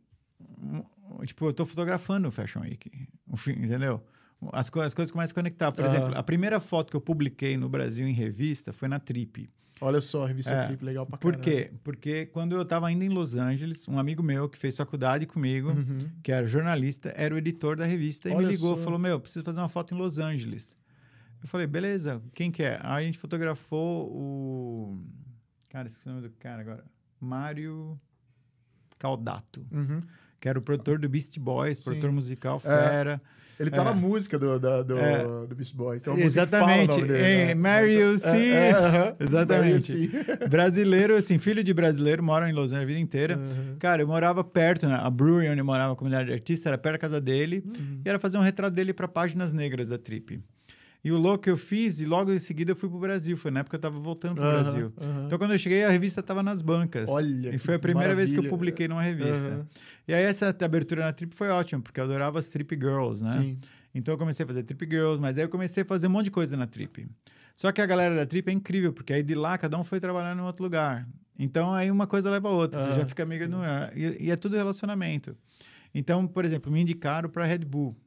tipo, 1.25 1.45
eu 1.45 1.53
tô 1.53 1.65
fotografando 1.65 2.27
o 2.27 2.31
Fashion 2.31 2.61
Week. 2.61 2.89
entendeu? 3.49 4.03
As, 4.53 4.69
co 4.69 4.81
as 4.81 4.93
coisas 4.93 5.11
começam 5.11 5.33
a 5.33 5.35
conectar. 5.35 5.71
Por 5.71 5.85
exemplo, 5.85 6.15
a 6.17 6.23
primeira 6.23 6.59
foto 6.59 6.89
que 6.89 6.95
eu 6.97 7.01
publiquei 7.01 7.55
no 7.57 7.69
Brasil 7.69 8.07
em 8.07 8.13
revista 8.13 8.73
foi 8.73 8.87
na 8.87 8.99
Trip. 8.99 9.47
Olha 9.79 9.99
só, 9.99 10.25
a 10.25 10.27
revista 10.27 10.53
É. 10.53 10.67
Clipe, 10.67 10.85
legal 10.85 11.05
pra 11.07 11.17
Por 11.17 11.35
caralho. 11.37 11.43
quê? 11.69 11.71
Porque 11.83 12.27
quando 12.27 12.55
eu 12.55 12.61
estava 12.61 12.87
ainda 12.87 13.03
em 13.03 13.09
Los 13.09 13.35
Angeles, 13.35 13.87
um 13.87 13.97
amigo 13.97 14.21
meu 14.21 14.47
que 14.47 14.57
fez 14.57 14.75
faculdade 14.77 15.25
comigo, 15.25 15.69
Uhum. 15.71 16.07
que 16.21 16.31
era 16.31 16.45
jornalista, 16.45 17.11
era 17.15 17.33
o 17.33 17.37
editor 17.37 17.75
da 17.77 17.85
revista 17.85 18.29
e 18.29 18.31
Olha 18.33 18.47
me 18.47 18.53
ligou 18.53 18.75
só. 18.75 18.81
e 18.81 18.83
falou: 18.83 18.99
Meu, 18.99 19.19
preciso 19.19 19.43
fazer 19.43 19.59
uma 19.59 19.69
foto 19.69 19.93
em 19.93 19.97
Los 19.97 20.19
Angeles. 20.19 20.75
Eu 21.41 21.47
falei: 21.47 21.65
Beleza, 21.65 22.21
quem 22.35 22.51
que 22.51 22.61
é? 22.61 22.79
Aí 22.83 23.03
a 23.03 23.05
gente 23.07 23.17
fotografou 23.17 24.07
o. 24.11 25.03
Cara, 25.69 25.87
esqueci 25.87 26.07
o 26.07 26.11
nome 26.13 26.27
do 26.27 26.33
cara 26.35 26.61
agora. 26.61 26.85
Mário 27.19 27.99
Caldato, 28.99 29.65
Uhum. 29.71 30.01
Que 30.41 30.49
era 30.49 30.59
o 30.59 30.61
produtor 30.61 30.99
do 30.99 31.07
Beast 31.07 31.39
Boys, 31.39 31.77
Sim. 31.77 31.83
produtor 31.85 32.11
musical, 32.11 32.59
fera. 32.59 33.21
Ele 33.59 33.69
tá 33.69 33.81
É. 33.81 33.85
na 33.85 33.93
música 33.93 34.39
do, 34.39 34.57
da- 34.59 34.81
do, 34.81 34.97
É. 34.97 35.23
do 35.47 35.53
Beast 35.55 35.75
Boys. 35.75 36.07
É 36.07 36.09
uma 36.09 36.17
música 36.17 36.47
que 36.47 36.55
Exatamente. 36.55 37.01
dele, 37.01 37.13
É, 37.13 37.45
né? 37.47 37.53
Marry 37.53 37.93
You 37.99 38.15
É, 38.15 38.17
See. 38.17 38.51
é. 38.51 39.15
Exatamente. 39.21 39.91
You 39.95 40.09
See. 40.41 40.47
Brasileiro, 40.49 41.15
assim, 41.15 41.37
filho 41.37 41.63
de 41.63 41.71
brasileiro, 41.71 42.23
mora 42.23 42.49
em 42.49 42.53
Los 42.53 42.71
Angeles 42.71 42.83
a 42.85 42.87
vida 42.87 42.99
inteira. 42.99 43.37
Uhum. 43.37 43.75
Cara, 43.77 44.01
eu 44.01 44.07
morava 44.07 44.43
perto, 44.43 44.87
né? 44.87 44.95
A 44.99 45.09
brewery 45.11 45.47
onde 45.49 45.59
eu 45.61 45.65
morava, 45.65 45.93
a 45.93 45.95
comunidade 45.95 46.27
de 46.29 46.33
artista, 46.33 46.69
era 46.69 46.77
perto 46.77 46.93
da 46.93 46.99
casa 46.99 47.21
dele. 47.21 47.63
Uhum. 47.63 48.01
E 48.03 48.09
era 48.09 48.17
fazer 48.19 48.39
um 48.39 48.41
retrato 48.41 48.73
dele 48.73 48.93
para 48.93 49.07
páginas 49.07 49.53
negras 49.53 49.89
da 49.89 49.97
Trip. 49.99 50.41
E 51.03 51.11
o 51.11 51.17
louco 51.17 51.43
que 51.45 51.49
eu 51.49 51.57
fiz, 51.57 51.99
e 51.99 52.05
logo 52.05 52.31
em 52.31 52.37
seguida 52.39 52.71
eu 52.71 52.75
fui 52.75 52.87
pro 52.87 52.99
Brasil. 52.99 53.35
Foi 53.35 53.49
na 53.49 53.61
época 53.61 53.77
que 53.77 53.85
eu 53.85 53.91
tava 53.91 53.99
voltando 54.01 54.35
pro 54.35 54.43
Aham, 54.43 54.51
Brasil. 54.61 54.93
aham. 55.01 55.23
Então, 55.25 55.37
quando 55.39 55.51
eu 55.51 55.57
cheguei, 55.57 55.83
a 55.83 55.89
revista 55.89 56.21
tava 56.21 56.43
nas 56.43 56.61
bancas. 56.61 57.09
Olha, 57.09 57.55
E 57.55 57.57
foi 57.57 57.75
a 57.75 57.79
primeira 57.79 58.13
vez 58.13 58.31
que 58.31 58.39
eu 58.39 58.43
publiquei 58.43 58.87
numa 58.87 59.01
revista. 59.01 59.49
Aham. 59.53 59.67
E 60.07 60.13
aí, 60.13 60.23
essa 60.23 60.55
abertura 60.63 61.05
na 61.05 61.11
Trip 61.11 61.33
foi 61.35 61.49
ótima, 61.49 61.81
porque 61.81 61.99
eu 61.99 62.03
adorava 62.03 62.37
as 62.37 62.49
Trip 62.49 62.75
Girls, 62.75 63.23
né? 63.23 63.31
Sim. 63.31 63.57
Então 63.93 64.13
eu 64.13 64.17
comecei 64.17 64.43
a 64.43 64.47
fazer 64.47 64.63
Trip 64.63 64.85
Girls, 64.89 65.19
mas 65.19 65.37
aí 65.37 65.43
eu 65.43 65.49
comecei 65.49 65.83
a 65.83 65.85
fazer 65.85 66.07
um 66.07 66.11
monte 66.11 66.25
de 66.25 66.31
coisa 66.31 66.55
na 66.55 66.65
Trip. 66.65 67.07
Só 67.55 67.71
que 67.71 67.81
a 67.81 67.85
galera 67.85 68.15
da 68.15 68.25
Trip 68.25 68.47
é 68.49 68.53
incrível, 68.53 68.93
porque 68.93 69.11
aí 69.11 69.21
de 69.21 69.35
lá 69.35 69.57
cada 69.57 69.77
um 69.77 69.83
foi 69.83 69.99
trabalhar 69.99 70.35
em 70.35 70.39
outro 70.41 70.63
lugar. 70.63 71.07
Então 71.37 71.73
aí 71.73 71.91
uma 71.91 72.07
coisa 72.07 72.29
leva 72.29 72.47
a 72.47 72.51
outra, 72.51 72.79
você 72.79 72.93
já 72.93 73.05
fica 73.05 73.23
amiga 73.23 73.47
no 73.47 73.57
e, 73.95 74.27
e 74.27 74.31
é 74.31 74.35
tudo 74.35 74.55
relacionamento. 74.55 75.35
Então, 75.93 76.25
por 76.25 76.45
exemplo, 76.45 76.71
me 76.71 76.79
indicaram 76.81 77.29
para 77.29 77.43
Red 77.45 77.59
Bull. 77.59 77.97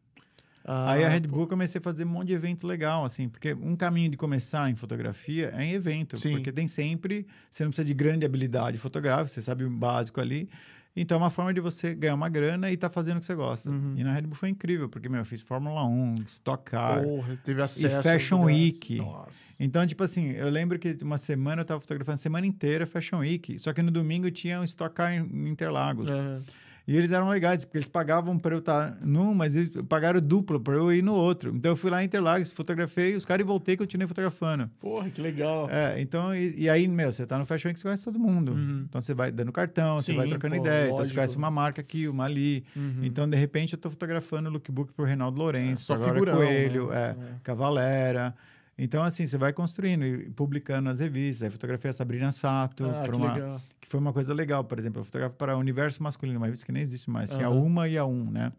Ah, 0.64 0.92
Aí 0.92 1.04
a 1.04 1.08
Red 1.08 1.22
pô. 1.22 1.28
Bull 1.28 1.40
eu 1.42 1.46
comecei 1.46 1.78
a 1.78 1.82
fazer 1.82 2.04
um 2.04 2.08
monte 2.08 2.28
de 2.28 2.32
evento 2.32 2.66
legal, 2.66 3.04
assim, 3.04 3.28
porque 3.28 3.52
um 3.52 3.76
caminho 3.76 4.10
de 4.10 4.16
começar 4.16 4.70
em 4.70 4.74
fotografia 4.74 5.52
é 5.54 5.64
em 5.64 5.72
evento, 5.72 6.16
Sim. 6.16 6.32
porque 6.32 6.50
tem 6.50 6.66
sempre, 6.66 7.26
você 7.50 7.64
não 7.64 7.70
precisa 7.70 7.86
de 7.86 7.92
grande 7.92 8.24
habilidade 8.24 8.78
fotográfica, 8.78 9.28
você 9.28 9.42
sabe 9.42 9.64
o 9.64 9.70
básico 9.70 10.20
ali. 10.20 10.48
Então 10.96 11.16
é 11.16 11.18
uma 11.18 11.30
forma 11.30 11.52
de 11.52 11.60
você 11.60 11.92
ganhar 11.92 12.14
uma 12.14 12.28
grana 12.28 12.70
e 12.70 12.76
tá 12.76 12.88
fazendo 12.88 13.16
o 13.16 13.20
que 13.20 13.26
você 13.26 13.34
gosta. 13.34 13.68
Uhum. 13.68 13.94
E 13.96 14.04
na 14.04 14.12
Red 14.12 14.22
Bull 14.22 14.36
foi 14.36 14.48
incrível, 14.48 14.88
porque 14.88 15.08
meu, 15.08 15.20
eu 15.20 15.24
fiz 15.24 15.42
Fórmula 15.42 15.84
1, 15.84 16.14
Stock 16.26 16.70
Car. 16.70 17.02
Porra, 17.02 17.36
teve 17.42 17.60
acesso. 17.60 17.96
aos 17.96 18.04
Fashion. 18.04 18.44
Week. 18.44 18.96
Nossa. 18.96 19.54
Então, 19.58 19.84
tipo 19.86 20.04
assim, 20.04 20.30
eu 20.30 20.48
lembro 20.48 20.78
que 20.78 20.96
uma 21.02 21.18
semana 21.18 21.62
eu 21.62 21.64
tava 21.64 21.80
fotografando 21.80 22.14
a 22.14 22.18
semana 22.18 22.46
inteira 22.46 22.86
Fashion 22.86 23.18
Week, 23.18 23.58
só 23.58 23.72
que 23.72 23.82
no 23.82 23.90
domingo 23.90 24.30
tinha 24.30 24.60
um 24.60 24.64
Stock 24.64 24.94
Car 24.94 25.12
em 25.12 25.48
Interlagos. 25.48 26.08
É. 26.08 26.40
E 26.86 26.96
eles 26.96 27.12
eram 27.12 27.30
legais, 27.30 27.64
porque 27.64 27.78
eles 27.78 27.88
pagavam 27.88 28.38
para 28.38 28.54
eu 28.54 28.58
estar 28.58 28.98
num, 29.00 29.34
mas 29.34 29.56
eles 29.56 29.70
pagaram 29.88 30.20
duplo 30.20 30.60
para 30.60 30.74
eu 30.74 30.92
ir 30.92 31.02
no 31.02 31.14
outro. 31.14 31.54
Então 31.54 31.72
eu 31.72 31.76
fui 31.76 31.90
lá 31.90 32.02
em 32.02 32.06
Interlagos, 32.06 32.52
fotografei 32.52 33.16
os 33.16 33.24
caras 33.24 33.42
e 33.42 33.46
voltei, 33.46 33.74
continuei 33.74 34.06
fotografando. 34.06 34.70
Porra, 34.80 35.08
que 35.08 35.20
legal. 35.20 35.68
É, 35.70 35.98
então, 36.00 36.34
e, 36.34 36.54
e 36.58 36.68
aí, 36.68 36.86
meu, 36.86 37.10
você 37.10 37.26
tá 37.26 37.38
no 37.38 37.46
Fashion 37.46 37.68
Week, 37.68 37.80
você 37.80 37.84
conhece 37.84 38.04
todo 38.04 38.18
mundo. 38.18 38.52
Uhum. 38.52 38.84
Então 38.86 39.00
você 39.00 39.14
vai 39.14 39.32
dando 39.32 39.50
cartão, 39.50 39.96
você 39.98 40.12
Sim, 40.12 40.18
vai 40.18 40.28
trocando 40.28 40.56
pô, 40.56 40.60
ideia. 40.60 40.84
Então 40.84 40.96
você 40.96 41.02
lógico. 41.02 41.16
conhece 41.16 41.36
uma 41.38 41.50
marca 41.50 41.80
aqui, 41.80 42.06
uma 42.06 42.24
ali. 42.24 42.64
Uhum. 42.76 43.00
Então, 43.02 43.28
de 43.28 43.36
repente, 43.36 43.72
eu 43.72 43.78
tô 43.78 43.88
fotografando 43.88 44.50
o 44.50 44.52
lookbook 44.52 44.92
pro 44.92 45.06
Reinaldo 45.06 45.38
Lourenço, 45.40 45.84
só 45.84 45.94
agora 45.94 46.12
figurão, 46.12 46.36
Coelho, 46.36 46.88
né? 46.90 47.16
é, 47.18 47.34
Cavalera. 47.42 48.34
Então, 48.76 49.02
assim, 49.04 49.26
você 49.26 49.38
vai 49.38 49.52
construindo 49.52 50.04
e 50.04 50.30
publicando 50.30 50.90
as 50.90 50.98
revistas. 51.00 51.44
Aí 51.44 51.50
fotografei 51.50 51.90
a 51.90 51.94
Sabrina 51.94 52.32
Sato, 52.32 52.84
Ah, 52.86 53.02
que 53.04 53.10
uma, 53.14 53.62
que 53.80 53.88
foi 53.88 54.00
uma 54.00 54.12
coisa 54.12 54.34
legal, 54.34 54.64
por 54.64 54.78
exemplo, 54.78 55.00
eu 55.00 55.04
fotografo 55.04 55.36
para 55.36 55.56
o 55.56 55.60
Universo 55.60 56.02
Masculino, 56.02 56.38
uma 56.38 56.46
revista 56.46 56.66
que 56.66 56.72
nem 56.72 56.82
existe 56.82 57.08
mais. 57.08 57.30
Tinha 57.30 57.46
Aham. 57.46 57.60
Uma 57.62 57.88
e 57.88 57.96
a 57.96 58.04
Um, 58.04 58.30
né? 58.30 58.52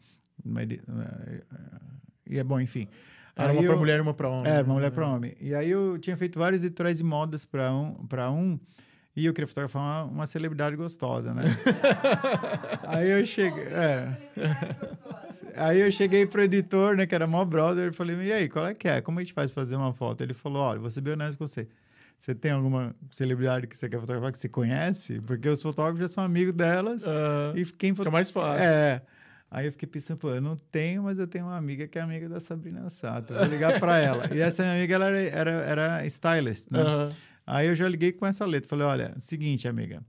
Eh, 0.45 1.41
E 2.27 2.39
é 2.39 2.43
bom, 2.43 2.59
enfim. 2.59 2.87
Era 3.35 3.51
Aí 3.51 3.57
uma 3.57 3.65
eu- 3.65 3.77
mulher 3.77 3.97
e 3.97 4.01
uma 4.01 4.13
pra 4.13 4.29
homem. 4.29 4.49
É, 4.51 4.55
uma 4.55 4.63
né? 4.63 4.73
mulher 4.73 4.91
para 4.91 5.07
homem. 5.07 5.35
E 5.41 5.53
aí 5.53 5.69
eu 5.69 5.99
tinha 5.99 6.15
feito 6.15 6.39
vários 6.39 6.63
editorais 6.63 6.97
de 6.97 7.03
modas 7.03 7.43
para 7.45 7.73
um, 7.73 7.93
para 8.07 8.31
um 8.31 8.57
e 9.15 9.25
eu 9.25 9.33
queria 9.33 9.47
fotografar 9.47 9.81
uma, 9.81 10.03
uma 10.11 10.27
celebridade 10.27 10.75
gostosa, 10.75 11.33
né? 11.33 11.43
aí 12.87 13.09
eu 13.11 13.25
cheguei, 13.25 13.63
é. 13.65 14.13
Aí 15.55 15.79
eu 15.79 15.91
cheguei 15.91 16.25
pro 16.25 16.41
editor, 16.41 16.95
né, 16.97 17.05
que 17.05 17.15
era 17.15 17.25
mó 17.27 17.43
brother, 17.45 17.89
e 17.89 17.93
falei: 17.93 18.15
"E 18.27 18.33
aí, 18.33 18.49
qual 18.49 18.65
é 18.67 18.73
que 18.73 18.87
é? 18.87 19.01
Como 19.01 19.19
a 19.19 19.23
gente 19.23 19.33
faz 19.33 19.51
fazer 19.51 19.75
uma 19.75 19.93
foto?" 19.93 20.21
Ele 20.21 20.33
falou: 20.33 20.63
"Olha, 20.63 20.79
vou 20.79 20.89
ser 20.89 21.01
bem 21.01 21.13
honesto 21.13 21.37
com 21.37 21.47
você. 21.47 21.67
Você 22.19 22.33
tem 22.33 22.51
alguma 22.51 22.95
celebridade 23.11 23.67
que 23.67 23.77
você 23.77 23.89
quer 23.89 23.99
fotografar 23.99 24.31
que 24.31 24.37
você 24.37 24.47
conhece? 24.49 25.19
Porque 25.21 25.47
os 25.49 25.61
fotógrafos 25.61 25.99
já 25.99 26.07
são 26.07 26.23
amigos 26.23 26.53
delas 26.53 27.05
Ah, 27.07 27.53
e 27.55 27.65
quem 27.65 27.93
fica 27.93 28.09
mais 28.09 28.31
fácil. 28.31 28.63
é. 28.63 29.01
Aí 29.51 29.67
eu 29.67 29.71
fiquei 29.71 29.87
pensando, 29.87 30.17
pô, 30.17 30.29
eu 30.31 30.41
não 30.41 30.57
tenho, 30.57 31.03
mas 31.03 31.19
eu 31.19 31.27
tenho 31.27 31.45
uma 31.45 31.55
amiga 31.55 31.87
que 31.87 31.97
é 31.97 32.01
amiga 32.01 32.27
da 32.27 32.39
Sabrina 32.39 32.89
Sato. 32.89 33.33
Vou 33.33 33.45
ligar 33.45 33.79
para 33.79 33.97
ela. 33.99 34.27
E 34.33 34.39
essa 34.39 34.63
minha 34.63 34.75
amiga, 34.75 34.95
ela 34.95 35.05
era, 35.07 35.19
era, 35.19 35.51
era 35.51 36.05
stylist, 36.07 36.67
né? 36.71 36.81
Aham. 36.81 37.09
Aí 37.45 37.67
eu 37.67 37.75
já 37.75 37.87
liguei 37.87 38.11
com 38.11 38.25
essa 38.25 38.45
letra. 38.45 38.69
Falei, 38.69 38.85
olha, 38.87 39.13
seguinte, 39.17 39.67
amiga. 39.67 40.01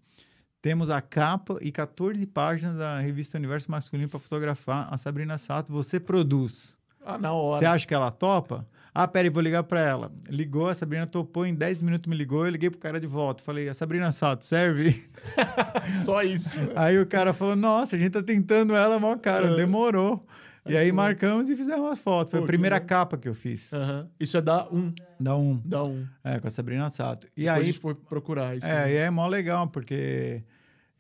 Temos 0.63 0.91
a 0.91 1.01
capa 1.01 1.59
e 1.61 1.71
14 1.71 2.25
páginas 2.27 2.77
da 2.77 2.99
revista 2.99 3.39
Universo 3.39 3.71
Masculino 3.71 4.09
para 4.09 4.19
fotografar. 4.19 4.89
A 4.93 4.97
Sabrina 4.97 5.39
Sato, 5.39 5.73
você 5.73 6.01
produz. 6.01 6.75
Ah, 7.05 7.17
na 7.19 7.33
hora. 7.33 7.59
Você 7.59 7.65
acha 7.67 7.87
que 7.87 7.95
ela 7.95 8.11
topa? 8.11 8.67
Ah, 8.93 9.07
peraí, 9.07 9.29
vou 9.31 9.43
ligar 9.43 9.63
para 9.63 9.79
ela. 9.81 10.11
Ligou, 10.29 10.69
a 10.69 10.75
Sabrina 10.75 11.07
topou, 11.07 11.45
em 11.47 11.55
10 11.55 11.83
minutos 11.83 12.09
me 12.09 12.17
ligou, 12.17 12.47
eu 12.47 12.51
liguei 12.51 12.71
pro 12.71 12.79
cara 12.81 12.99
de 12.99 13.07
volta. 13.07 13.43
Falei, 13.45 13.69
a 13.69 13.75
Sabrina 13.75 14.11
Sato, 14.11 14.45
serve? 14.45 15.05
Só 15.93 16.23
isso. 16.23 16.59
Aí 16.75 16.99
o 16.99 17.07
cara 17.07 17.33
falou: 17.35 17.55
Nossa, 17.55 17.95
a 17.95 17.99
gente 17.99 18.13
tá 18.13 18.23
tentando 18.23 18.75
ela, 18.75 18.99
mó 18.99 19.15
cara, 19.17 19.49
É. 19.49 19.55
demorou. 19.57 20.21
E 20.69 20.77
aí 20.77 20.91
marcamos 20.93 21.49
e 21.49 21.57
fizemos 21.57 21.81
umas 21.81 21.99
fotos. 21.99 22.31
Foi 22.31 22.41
Pô, 22.41 22.45
a 22.45 22.47
que 22.47 22.53
primeira 22.53 22.77
legal. 22.77 22.89
capa 22.89 23.17
que 23.17 23.29
eu 23.29 23.35
fiz. 23.35 23.73
Aham. 23.73 24.09
Isso 24.19 24.37
é 24.37 24.43
da 24.43 24.67
um. 24.71 24.93
Da 25.19 25.37
um. 25.37 25.61
Da 25.65 25.83
um. 25.85 26.07
É, 26.25 26.39
com 26.41 26.47
a 26.49 26.51
Sabrina 26.51 26.89
Sato. 26.91 27.27
E 27.37 27.43
Depois 27.43 27.49
a 27.49 27.55
aí, 27.61 27.65
gente 27.65 27.81
foi 27.81 27.95
procurar 27.95 28.57
isso. 28.57 28.67
é, 28.67 28.85
né? 28.87 28.93
e 28.93 28.97
é 28.97 29.11
mó 29.11 29.27
legal, 29.27 29.69
porque, 29.69 30.43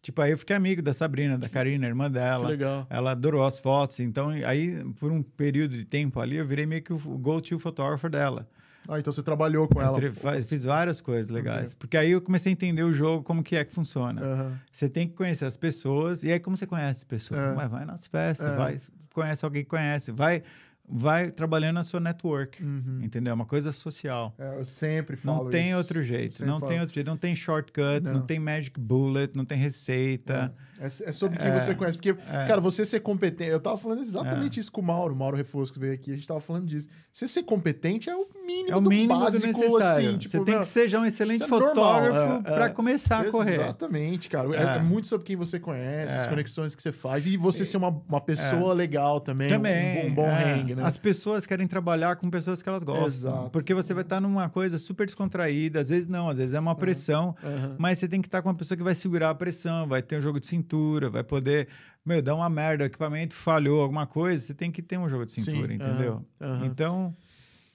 tipo, 0.02 0.20
aí 0.22 0.30
eu 0.30 0.38
fiquei 0.38 0.55
amigo 0.56 0.80
da 0.82 0.93
Sabrina, 0.93 1.36
da 1.36 1.48
Karina, 1.48 1.86
irmã 1.86 2.06
Que 2.06 2.14
dela. 2.14 2.48
legal. 2.48 2.86
Ela 2.88 3.10
adorou 3.12 3.44
as 3.44 3.59
fotos. 3.59 3.98
Então, 4.01 4.28
aí, 4.30 4.82
por 5.01 5.10
um 5.10 5.22
período 5.22 5.76
de 5.76 5.84
tempo 5.84 6.20
ali, 6.20 6.36
eu 6.36 6.47
virei 6.47 6.66
meio 6.66 6.82
que 6.82 6.93
o 6.93 6.98
go-to 6.98 7.59
photographer 7.59 8.10
dela. 8.10 8.47
Ah, 8.88 9.01
então 9.01 9.12
você 9.12 9.20
trabalhou 9.20 9.66
com 9.66 9.82
ela. 9.82 9.98
Fiz 10.47 10.62
várias 10.62 11.01
coisas 11.01 11.28
legais. 11.28 11.74
Porque 11.74 11.97
aí 11.97 12.12
eu 12.12 12.20
comecei 12.20 12.52
a 12.52 12.55
entender 12.55 12.84
o 12.84 12.93
jogo, 12.93 13.24
como 13.24 13.43
que 13.43 13.56
é 13.56 13.64
que 13.64 13.74
funciona. 13.74 14.22
Aham. 14.22 14.60
Você 14.70 14.88
tem 14.88 15.09
que 15.09 15.14
conhecer 15.14 15.44
as 15.44 15.56
pessoas. 15.56 16.22
E 16.22 16.30
aí, 16.30 16.38
como 16.38 16.56
você 16.56 16.68
conhece 16.68 16.98
as 17.01 17.05
pessoas? 17.05 17.40
É. 17.40 17.52
Ué, 17.59 17.66
vai 17.66 17.84
nas 17.84 18.06
festas, 18.06 18.47
É. 18.47 18.55
vai, 18.55 18.76
conhece 19.16 19.44
alguém 19.44 19.62
que 19.64 19.68
conhece, 19.70 20.12
vai, 20.12 20.43
vai 20.88 21.30
trabalhando 21.30 21.74
na 21.74 21.82
sua 21.84 21.98
network. 22.01 22.62
Uhum. 22.62 23.01
Entendeu? 23.02 23.32
É 23.32 23.34
uma 23.34 23.47
coisa 23.47 23.72
social. 23.72 24.34
É, 24.38 24.59
eu 24.59 24.64
sempre 24.64 25.16
falo 25.16 25.44
Não 25.44 25.51
tem 25.51 25.68
isso. 25.68 25.78
outro 25.78 26.02
jeito. 26.02 26.44
Não 26.47 26.60
tem 26.60 26.68
falo. 26.68 26.80
outro 26.80 26.94
jeito. 26.94 27.06
Não 27.06 27.16
tem 27.16 27.34
shortcut, 27.34 28.01
não, 28.02 28.12
Não. 28.14 28.20
tem 28.26 28.38
magic 28.38 28.78
bullet, 28.78 29.34
não 29.36 29.44
tem 29.44 29.59
receita. 29.59 30.55
É, 30.55 30.65
é 30.81 31.12
sobre 31.12 31.39
quem 31.39 31.48
É, 31.48 31.61
você 31.61 31.74
conhece. 31.74 31.97
Porque, 31.97 32.11
é. 32.11 32.47
cara, 32.47 32.61
você 32.61 32.85
ser 32.85 33.01
competente. 33.01 33.51
Eu 33.51 33.61
tava 33.61 33.77
falando 33.77 34.01
exatamente 34.01 34.61
isso 34.61 34.70
com 34.70 34.81
o 34.81 34.85
Mauro, 34.85 35.15
o 35.15 35.16
Mauro 35.16 35.36
Refosco 35.36 35.74
que 35.74 35.81
veio 35.81 35.94
aqui, 35.94 36.12
a 36.12 36.15
gente 36.16 36.27
tava 36.27 36.40
falando 36.40 36.66
disso. 36.66 36.89
Você 37.12 37.27
ser 37.27 37.43
competente 37.44 38.11
é 38.11 38.15
o 38.16 38.27
mínimo 38.47 38.70
É 38.70 38.77
o 38.77 38.81
mínimo 38.82 39.15
do 39.15 39.20
básico, 39.20 39.47
necessário. 39.47 39.77
assim. 40.09 40.19
Tipo, 40.19 40.31
você 40.32 40.39
tem 40.44 40.55
meu, 40.55 40.61
que 40.61 40.66
ser 40.66 40.97
um 40.98 41.05
excelente 41.07 41.43
é 41.43 41.47
fotógrafo 41.48 42.32
é, 42.40 42.43
para 42.43 42.65
é. 42.66 42.69
começar 42.69 43.20
a 43.27 43.31
correr. 43.31 43.55
Exatamente, 43.55 44.28
cara. 44.28 44.48
É, 44.55 44.74
É. 44.74 44.77
é 44.77 44.78
muito 44.82 45.07
sobre 45.09 45.27
quem 45.27 45.36
você 45.36 45.59
conhece, 45.59 46.16
as 46.16 46.24
É. 46.24 46.28
conexões 46.28 46.74
que 46.74 46.82
você 46.82 46.93
faz. 46.93 47.27
E 47.27 47.36
você 47.36 47.65
ser 47.65 47.77
uma, 47.78 47.89
uma 48.09 48.20
pessoa 48.20 48.74
legal 48.74 49.20
também. 49.20 49.48
Também. 49.48 50.11
Um, 50.11 50.15
bom- 50.15 50.23
um 50.23 50.27
bom 50.27 50.31
é. 50.31 50.55
hang, 50.55 50.74
né? 50.74 50.82
As 50.85 50.97
pessoas 50.97 51.47
querem 51.47 51.66
trabalhar 51.66 52.16
com 52.16 52.28
pessoas 52.31 52.62
que 52.62 52.69
elas 52.69 52.82
gostam. 52.82 53.07
Exato. 53.07 53.51
Porque 53.51 53.73
você 53.73 53.94
vai 53.94 54.03
estar 54.03 54.20
numa 54.20 54.48
coisa 54.48 54.78
super 54.78 55.07
descontraída. 55.07 55.81
Às 55.81 55.89
vezes 55.89 56.07
não, 56.07 56.28
às 56.28 56.36
vezes 56.39 56.55
é 56.55 56.61
uma 56.61 56.74
pressão. 56.74 57.35
Mas 57.78 57.98
você 57.98 58.07
tem 58.09 58.20
que 58.20 58.28
estar 58.28 58.43
com 58.43 58.48
uma 58.48 58.55
pessoa 58.55 58.77
que 58.77 58.85
vai 58.85 58.94
segurar 58.94 59.31
a 59.31 59.35
pressão, 59.35 59.86
vai 59.86 60.03
ter 60.03 60.19
um 60.19 60.23
jogo 60.23 60.39
de 60.39 60.47
cintura, 60.47 60.65
vai 61.10 61.22
poder. 61.24 61.68
Meu, 62.05 62.22
dá 62.22 62.34
uma 62.34 62.48
merda, 62.48 62.84
o 62.84 62.86
equipamento 62.86 63.34
falhou, 63.34 63.80
alguma 63.82 64.06
coisa, 64.06 64.40
você 64.44 64.55
tem 64.55 64.70
que 64.70 64.80
ter 64.82 64.97
um 64.98 65.09
jogo 65.09 65.24
de 65.26 65.32
cintura, 65.32 65.68
Sim, 65.68 65.74
entendeu? 65.74 66.24
aham, 66.40 66.55
aham. 66.55 66.66
Então, 66.66 67.16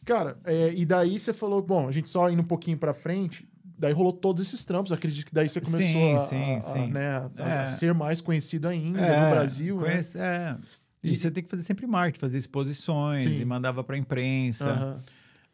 Cara, 0.03 0.37
é, 0.45 0.73
e 0.73 0.83
daí 0.85 1.19
você 1.19 1.31
falou, 1.31 1.61
bom, 1.61 1.87
a 1.87 1.91
gente 1.91 2.09
só 2.09 2.27
indo 2.29 2.41
um 2.41 2.45
pouquinho 2.45 2.75
pra 2.77 2.91
frente, 2.93 3.47
daí 3.77 3.93
rolou 3.93 4.11
todos 4.11 4.41
esses 4.41 4.65
trampos. 4.65 4.91
Acredito 4.91 5.27
que 5.27 5.33
daí 5.33 5.47
você 5.47 5.61
começou 5.61 5.81
Sim, 5.81 6.15
a, 6.15 6.19
sim, 6.19 6.53
a- 6.55 6.57
a, 6.57 6.61
sim. 6.61 6.87
né, 6.91 7.17
a- 7.17 7.31
É. 7.35 7.63
a 7.63 7.67
ser 7.67 7.93
mais 7.93 8.19
conhecido 8.19 8.67
ainda 8.67 8.99
é, 8.99 9.23
no 9.23 9.29
Brasil. 9.29 9.75
né? 9.77 9.81
conhece- 9.83 10.17
é. 10.17 10.57
E, 11.03 11.11
E- 11.11 11.17
você 11.17 11.29
tem 11.29 11.43
que 11.43 11.49
fazer 11.49 11.61
sempre 11.63 11.85
marketing, 11.85 12.19
fazer 12.19 12.37
exposições 12.39 13.25
e 13.25 13.45
mandava 13.45 13.83
para 13.83 13.95
imprensa. 13.97 15.01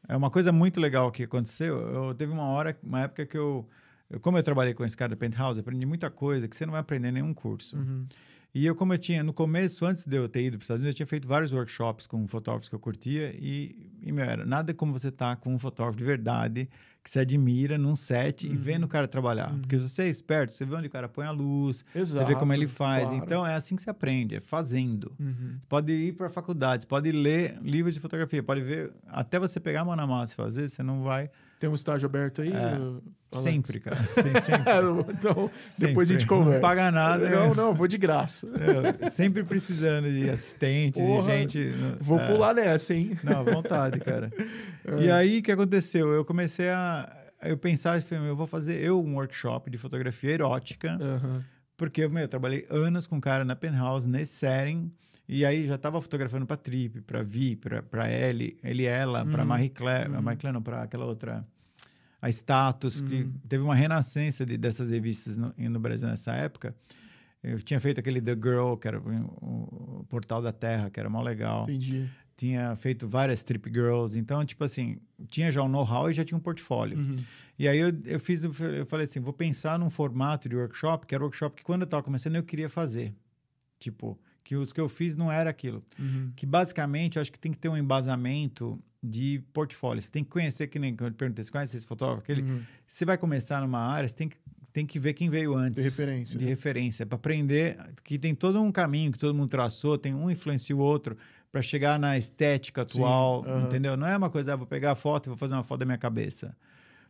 É 0.07 0.15
uma 0.15 0.29
coisa 0.29 0.51
muito 0.53 0.79
legal 0.79 1.11
que 1.11 1.23
aconteceu. 1.23 1.77
Eu 1.79 2.13
teve 2.15 2.31
uma 2.31 2.45
hora, 2.45 2.77
uma 2.81 3.01
época 3.01 3.25
que 3.25 3.37
eu, 3.37 3.67
eu 4.09 4.19
como 4.19 4.37
eu 4.37 4.43
trabalhei 4.43 4.73
com 4.73 4.85
esse 4.85 4.95
cara 4.95 5.09
da 5.09 5.15
Penthouse, 5.15 5.59
aprendi 5.59 5.85
muita 5.85 6.09
coisa 6.09 6.47
que 6.47 6.55
você 6.55 6.65
não 6.65 6.71
vai 6.71 6.81
aprender 6.81 7.09
em 7.09 7.13
nenhum 7.13 7.33
curso. 7.33 7.77
Uhum. 7.77 8.05
E 8.53 8.65
eu, 8.65 8.73
como 8.73 8.93
eu 8.93 8.97
tinha, 8.97 9.21
no 9.21 9.33
começo, 9.33 9.85
antes 9.85 10.05
de 10.05 10.17
eu 10.17 10.27
ter 10.27 10.41
ido 10.41 10.57
para 10.57 10.61
os 10.61 10.63
Estados 10.63 10.81
Unidos, 10.81 10.95
eu 10.95 10.97
tinha 10.97 11.07
feito 11.07 11.27
vários 11.27 11.53
workshops 11.53 12.07
com 12.07 12.27
fotógrafos 12.27 12.67
que 12.67 12.73
eu 12.73 12.79
curtia 12.79 13.35
e, 13.37 13.91
e 14.01 14.11
meu, 14.11 14.25
era 14.25 14.45
nada 14.45 14.73
como 14.73 14.91
você 14.91 15.11
tá 15.11 15.35
com 15.35 15.53
um 15.53 15.59
fotógrafo 15.59 15.97
de 15.97 16.03
verdade, 16.03 16.67
que 17.03 17.11
você 17.11 17.19
admira 17.19 17.77
num 17.77 17.95
set 17.95 18.47
e 18.47 18.55
vendo 18.55 18.85
o 18.85 18.87
cara 18.87 19.07
trabalhar. 19.07 19.53
Porque 19.59 19.79
se 19.79 19.89
você 19.89 20.03
é 20.03 20.07
esperto, 20.07 20.53
você 20.53 20.65
vê 20.65 20.75
onde 20.75 20.87
o 20.87 20.89
cara 20.89 21.07
põe 21.07 21.25
a 21.25 21.31
luz, 21.31 21.85
você 21.93 22.25
vê 22.25 22.35
como 22.35 22.51
ele 22.51 22.63
Exato, 22.63 22.77
faz. 22.77 23.03
claro. 23.03 23.23
Então, 23.23 23.45
é 23.45 23.53
assim 23.53 23.75
que 23.75 23.81
você 23.81 23.89
aprende, 23.89 24.35
é 24.35 24.39
fazendo. 24.39 25.13
Uhum. 25.19 25.57
Pode 25.69 25.93
ir 25.93 26.13
para 26.13 26.27
a 26.27 26.31
faculdade, 26.31 26.87
pode 26.87 27.11
ler 27.11 27.59
livros 27.61 27.93
de 27.93 27.99
fotografia, 27.99 28.41
pode 28.41 28.61
ver, 28.61 28.91
até 29.07 29.39
você 29.39 29.59
pegar 29.59 29.81
a 29.81 29.85
mão 29.85 29.95
na 29.95 30.07
massa 30.07 30.33
e 30.33 30.35
fazer, 30.35 30.67
você 30.67 30.81
não 30.81 31.03
vai 31.03 31.29
Tem 31.59 31.69
um 31.69 31.73
estágio 31.73 32.05
aberto 32.05 32.41
aí? 32.41 32.51
É, 32.53 32.75
Alex? 32.75 33.01
sempre, 33.33 33.79
cara. 33.79 33.97
Tem 34.13 34.41
sempre. 34.41 35.13
então, 35.13 35.51
depois 35.77 36.09
a 36.09 36.13
gente 36.13 36.21
Sempre. 36.21 36.35
conversa. 36.35 36.53
Não 36.53 36.61
paga 36.61 36.91
nada. 36.91 37.29
Não, 37.29 37.49
né? 37.49 37.53
não, 37.55 37.73
vou 37.73 37.87
de 37.87 37.97
graça. 37.97 38.47
Eu, 38.47 39.09
sempre 39.09 39.43
precisando 39.43 40.09
de 40.09 40.29
assistente, 40.29 40.99
Porra, 40.99 41.23
de 41.23 41.37
gente. 41.37 41.71
Vou 41.99 42.19
é, 42.19 42.27
pular 42.27 42.53
nessa, 42.53 42.93
hein? 42.93 43.17
Não, 43.23 43.39
à 43.39 43.43
vontade, 43.43 43.99
cara. 43.99 44.31
É. 44.89 45.01
E 45.01 45.11
aí, 45.11 45.39
o 45.39 45.43
que 45.43 45.51
aconteceu? 45.51 46.13
Eu 46.13 46.23
comecei 46.23 46.69
a. 46.69 47.13
Eu 47.41 47.57
pensava, 47.57 48.01
eu 48.09 48.37
vou 48.37 48.47
fazer 48.47 48.81
eu 48.81 49.03
um 49.03 49.15
workshop 49.15 49.69
de 49.69 49.77
fotografia 49.77 50.31
erótica, 50.31 50.97
Aham. 51.01 51.43
porque 51.75 52.07
meu, 52.07 52.21
eu 52.21 52.27
trabalhei 52.29 52.65
anos 52.69 53.05
com 53.05 53.17
um 53.17 53.19
cara 53.19 53.43
na 53.43 53.53
Penthouse, 53.53 54.07
nesse 54.07 54.35
setting, 54.35 54.89
e 55.27 55.45
aí 55.45 55.65
já 55.67 55.75
estava 55.75 56.01
fotografando 56.01 56.45
para 56.45 56.57
Trip, 56.57 57.01
para 57.01 57.21
Vi, 57.23 57.55
para 57.55 58.11
Ellie, 58.11 58.57
ele 58.63 58.85
ela, 58.85 59.25
para 59.25 59.41
Uhum. 59.43 59.47
Marie 59.47 59.69
Claire, 59.69 60.13
a 60.15 60.21
Marie 60.21 60.37
Claire 60.39 60.53
não, 60.53 60.61
para 60.61 60.83
aquela 60.83 61.05
outra, 61.05 61.45
a 62.21 62.29
Status, 62.29 63.01
que 63.01 63.23
Uhum. 63.23 63.33
teve 63.47 63.63
uma 63.63 63.75
renascença 63.75 64.45
de, 64.45 64.57
dessas 64.57 64.89
revistas 64.89 65.37
no, 65.37 65.53
no 65.57 65.79
Brasil 65.79 66.07
nessa 66.07 66.33
época. 66.33 66.75
Eu 67.43 67.59
tinha 67.61 67.79
feito 67.79 67.99
aquele 67.99 68.19
The 68.21 68.33
Girl, 68.33 68.75
que 68.75 68.87
era 68.87 68.99
o, 68.99 69.99
o 70.01 70.05
Portal 70.09 70.41
da 70.41 70.51
Terra, 70.51 70.89
que 70.89 70.99
era 70.99 71.09
mó 71.09 71.21
legal. 71.21 71.63
Entendi. 71.63 72.09
tinha 72.35 72.75
feito 72.75 73.07
várias 73.07 73.43
trip 73.43 73.69
girls. 73.71 74.17
Então, 74.17 74.43
tipo 74.43 74.63
assim, 74.63 74.97
tinha 75.27 75.51
já 75.51 75.61
um 75.61 75.67
know-how 75.67 76.09
e 76.09 76.13
já 76.13 76.23
tinha 76.25 76.37
um 76.37 76.41
portfólio. 76.41 76.97
Uhum. 76.97 77.15
E 77.57 77.67
aí 77.67 77.77
eu, 77.79 77.91
eu 78.05 78.19
fiz, 78.19 78.43
eu 78.43 78.85
falei 78.87 79.05
assim, 79.05 79.19
vou 79.19 79.33
pensar 79.33 79.77
num 79.79 79.89
formato 79.89 80.47
de 80.49 80.55
workshop, 80.55 81.05
que 81.07 81.13
era 81.15 81.23
workshop 81.23 81.55
que 81.57 81.63
quando 81.63 81.81
eu 81.81 81.85
estava 81.85 82.03
começando 82.03 82.35
eu 82.35 82.43
queria 82.43 82.69
fazer. 82.69 83.13
Tipo, 83.79 84.19
que 84.47 84.55
os 84.55 84.71
que 84.71 84.79
eu 84.79 84.87
fiz 84.87 85.17
não 85.17 85.29
era 85.29 85.49
aquilo. 85.49 85.83
Uhum. 85.99 86.31
Que 86.33 86.45
basicamente 86.45 87.17
eu 87.17 87.21
acho 87.21 87.29
que 87.29 87.37
tem 87.37 87.51
que 87.51 87.57
ter 87.57 87.67
um 87.67 87.75
embasamento 87.75 88.81
de 89.03 89.43
portfólio. 89.51 90.01
Você 90.01 90.09
tem 90.09 90.23
que 90.23 90.29
conhecer, 90.29 90.67
que 90.67 90.79
nem 90.79 90.95
quando 90.95 91.11
eu 91.11 91.17
perguntei, 91.17 91.43
você 91.43 91.51
conhece 91.51 91.75
esse 91.75 91.85
fotógrafo? 91.85 92.21
Aquele, 92.21 92.43
Uhum. 92.43 92.61
Você 92.87 93.03
vai 93.03 93.17
começar 93.17 93.59
numa 93.59 93.79
área, 93.79 94.07
você 94.07 94.15
tem 94.15 94.29
que, 94.29 94.37
tem 94.71 94.85
que 94.85 94.99
ver 94.99 95.13
quem 95.15 95.29
veio 95.29 95.53
antes. 95.53 95.83
De 95.83 95.89
referência. 95.89 96.39
De 96.39 96.45
referência. 96.45 97.05
Para 97.05 97.17
aprender 97.17 97.77
que 98.05 98.17
tem 98.17 98.33
todo 98.33 98.61
um 98.61 98.71
caminho 98.71 99.11
que 99.11 99.19
todo 99.19 99.35
mundo 99.35 99.49
traçou, 99.49 99.97
tem 99.97 100.15
um 100.15 100.31
influencia 100.31 100.73
o 100.73 100.79
outro 100.79 101.17
para 101.51 101.61
chegar 101.61 101.99
na 101.99 102.17
estética 102.17 102.83
atual, 102.83 103.43
entendeu? 103.65 103.97
Não 103.97 104.07
é 104.07 104.15
uma 104.15 104.29
coisa, 104.29 104.53
ah, 104.53 104.55
vou 104.55 104.65
pegar 104.65 104.93
a 104.93 104.95
foto 104.95 105.27
e 105.27 105.29
vou 105.29 105.37
fazer 105.37 105.55
uma 105.55 105.63
foto 105.63 105.79
da 105.79 105.85
minha 105.85 105.97
cabeça. 105.97 106.55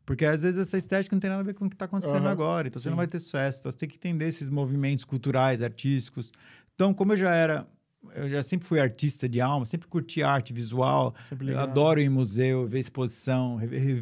Porque 0.08 0.24
às 0.24 0.42
vezes 0.42 0.58
essa 0.58 0.78
estética 0.78 1.14
não 1.14 1.20
tem 1.20 1.30
nada 1.30 1.42
a 1.42 1.46
ver 1.46 1.54
com 1.54 1.66
o 1.66 1.70
que 1.70 1.76
está 1.76 1.84
acontecendo 1.84 2.30
agora. 2.30 2.70
Então 2.70 2.80
você 2.80 2.86
sim. 2.86 2.90
não 2.92 2.96
vai 2.96 3.08
ter 3.08 3.20
sucesso. 3.20 3.60
Então 3.60 3.70
você 3.70 3.78
tem 3.78 3.90
que 3.90 3.98
entender 3.98 4.26
esses 4.26 4.48
movimentos 4.48 5.04
culturais, 5.04 5.62
artísticos. 5.62 6.32
Então, 6.78 6.94
como 6.94 7.14
eu 7.14 7.18
já 7.18 7.34
era, 7.34 7.68
eu 8.14 8.30
já 8.30 8.44
sempre 8.44 8.68
fui 8.68 8.80
artista 8.80 9.28
de 9.28 9.42
alma, 9.42 9.66
sempre 9.66 9.88
curti 9.88 10.22
arte 10.22 10.54
visual. 10.54 11.16
Adoro 11.58 12.00
ir 12.00 12.06
em 12.06 12.10
museu, 12.10 12.68
ver 12.68 12.78
exposição, 12.78 13.58
ver, 13.58 14.00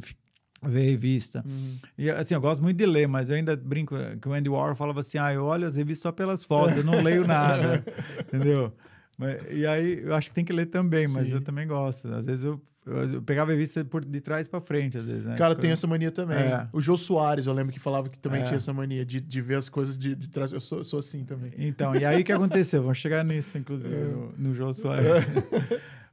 ver 0.61 0.81
revista. 0.81 1.41
Uhum. 1.47 1.77
E 1.97 2.09
assim, 2.09 2.33
eu 2.33 2.41
gosto 2.41 2.61
muito 2.61 2.75
de 2.75 2.85
ler, 2.85 3.07
mas 3.07 3.29
eu 3.29 3.37
ainda 3.37 3.55
brinco 3.55 3.95
que 4.21 4.27
o 4.27 4.33
Andy 4.33 4.49
Warhol 4.49 4.75
falava 4.75 4.99
assim: 4.99 5.17
ah, 5.17 5.33
eu 5.33 5.45
olho 5.45 5.65
as 5.65 5.77
revistas 5.77 6.01
só 6.01 6.11
pelas 6.11 6.43
fotos, 6.43 6.75
eu 6.75 6.83
não 6.83 7.01
leio 7.01 7.25
nada. 7.25 7.81
entendeu? 8.27 8.73
Mas- 9.17 9.37
e 9.49 9.65
aí 9.65 10.01
eu 10.03 10.13
acho 10.13 10.27
que 10.27 10.35
tem 10.35 10.43
que 10.43 10.51
ler 10.51 10.65
também, 10.65 11.07
mas 11.07 11.29
Sim. 11.29 11.35
eu 11.35 11.41
também 11.41 11.65
gosto. 11.65 12.09
Às 12.09 12.25
vezes 12.25 12.43
eu, 12.43 12.61
eu, 12.85 13.21
pegava 13.21 13.51
a 13.51 13.53
revista 13.53 13.83
por 13.83 14.03
de 14.05 14.21
trás 14.21 14.47
para 14.47 14.61
frente, 14.61 14.97
às 14.97 15.05
vezes, 15.05 15.25
né? 15.25 15.35
Cara, 15.35 15.55
tem 15.55 15.71
essa 15.71 15.87
mania 15.87 16.11
também. 16.11 16.37
É. 16.37 16.67
O 16.71 16.79
Jô 16.79 16.95
Soares, 16.95 17.47
eu 17.47 17.53
lembro 17.53 17.73
que 17.73 17.79
falava 17.79 18.07
que 18.09 18.17
também 18.19 18.41
É. 18.41 18.43
tinha 18.43 18.57
essa 18.57 18.71
mania 18.73 19.05
de, 19.05 19.19
de 19.19 19.41
ver 19.41 19.55
as 19.57 19.69
coisas 19.69 19.97
de, 19.97 20.15
de 20.15 20.29
trás. 20.29 20.51
Eu 20.51 20.59
sou, 20.61 20.83
sou 20.83 20.99
assim 20.99 21.23
também. 21.23 21.51
Então, 21.57 21.95
e 21.95 22.05
aí 22.05 22.21
o 22.21 22.23
que 22.23 22.31
aconteceu? 22.31 22.81
Vamos 22.83 22.97
chegar 22.97 23.23
nisso, 23.25 23.57
inclusive, 23.57 23.93
É. 23.93 23.99
no, 24.05 24.33
no 24.37 24.53
João 24.53 24.71
Soares. 24.73 25.25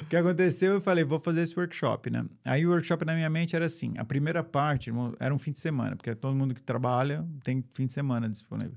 o 0.01 0.07
que 0.07 0.17
aconteceu, 0.17 0.73
eu 0.75 0.81
falei, 0.81 1.05
vou 1.05 1.21
fazer 1.21 1.43
esse 1.43 1.59
workshop, 1.59 2.11
né? 2.11 2.25
Aí 2.45 2.67
o 2.67 2.71
workshop 2.71 3.05
na 3.05 3.15
minha 3.15 3.31
mente 3.31 3.55
era 3.55 3.67
assim, 3.67 3.95
a 3.99 4.05
primeira 4.05 4.43
parte 4.43 4.91
era 5.21 5.33
um 5.35 5.39
fim 5.39 5.53
de 5.53 5.59
semana, 5.61 5.95
porque 5.97 6.15
todo 6.15 6.35
mundo 6.35 6.55
que 6.55 6.63
trabalha 6.63 7.25
tem 7.45 7.63
fim 7.75 7.87
de 7.87 7.93
semana 7.93 8.29
disponível. 8.29 8.77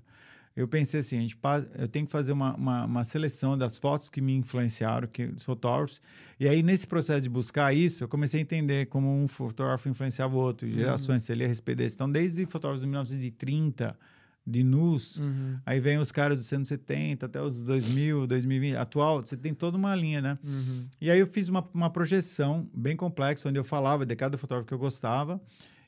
Eu 0.55 0.67
pensei 0.67 1.01
assim, 1.01 1.17
a 1.17 1.21
gente, 1.21 1.37
eu 1.77 1.87
tenho 1.87 2.05
que 2.05 2.11
fazer 2.11 2.31
uma, 2.31 2.55
uma, 2.55 2.85
uma 2.85 3.03
seleção 3.03 3.57
das 3.57 3.77
fotos 3.77 4.07
que 4.07 4.21
me 4.21 4.33
influenciaram, 4.33 5.05
que, 5.05 5.27
dos 5.27 5.43
fotógrafos, 5.43 6.01
e 6.39 6.47
aí 6.47 6.63
nesse 6.63 6.87
processo 6.87 7.23
de 7.23 7.29
buscar 7.29 7.73
isso, 7.73 8.05
eu 8.05 8.07
comecei 8.07 8.39
a 8.39 8.41
entender 8.41 8.85
como 8.85 9.09
um 9.09 9.27
fotógrafo 9.27 9.89
influenciava 9.89 10.33
o 10.33 10.39
outro, 10.39 10.65
gerações, 10.69 11.23
se 11.23 11.31
ele 11.33 11.41
ia 11.41 11.47
a 11.47 11.49
respeito 11.49 11.79
desse. 11.79 11.95
Então, 11.95 12.09
desde 12.09 12.45
fotógrafos 12.45 12.81
de 12.81 12.87
1930, 12.87 13.97
de 14.47 14.63
nus, 14.63 15.17
Uhum. 15.17 15.57
Aí 15.65 15.79
vem 15.79 15.97
os 15.97 16.11
caras 16.11 16.39
dos 16.39 16.53
anos 16.53 16.67
70 16.67 17.25
até 17.25 17.41
os 17.41 17.63
2000, 17.63 18.27
2020, 18.27 18.75
atual, 18.75 19.21
você 19.21 19.35
tem 19.35 19.53
toda 19.53 19.75
uma 19.75 19.95
linha, 19.95 20.21
né? 20.21 20.37
Uhum. 20.43 20.85
E 21.01 21.09
aí 21.09 21.19
eu 21.19 21.27
fiz 21.27 21.49
uma, 21.49 21.67
uma 21.73 21.89
projeção 21.89 22.69
bem 22.73 22.95
complexa, 22.95 23.49
onde 23.49 23.59
eu 23.59 23.63
falava 23.63 24.05
de 24.05 24.15
cada 24.15 24.37
fotógrafo 24.37 24.67
que 24.67 24.73
eu 24.73 24.77
gostava 24.77 25.41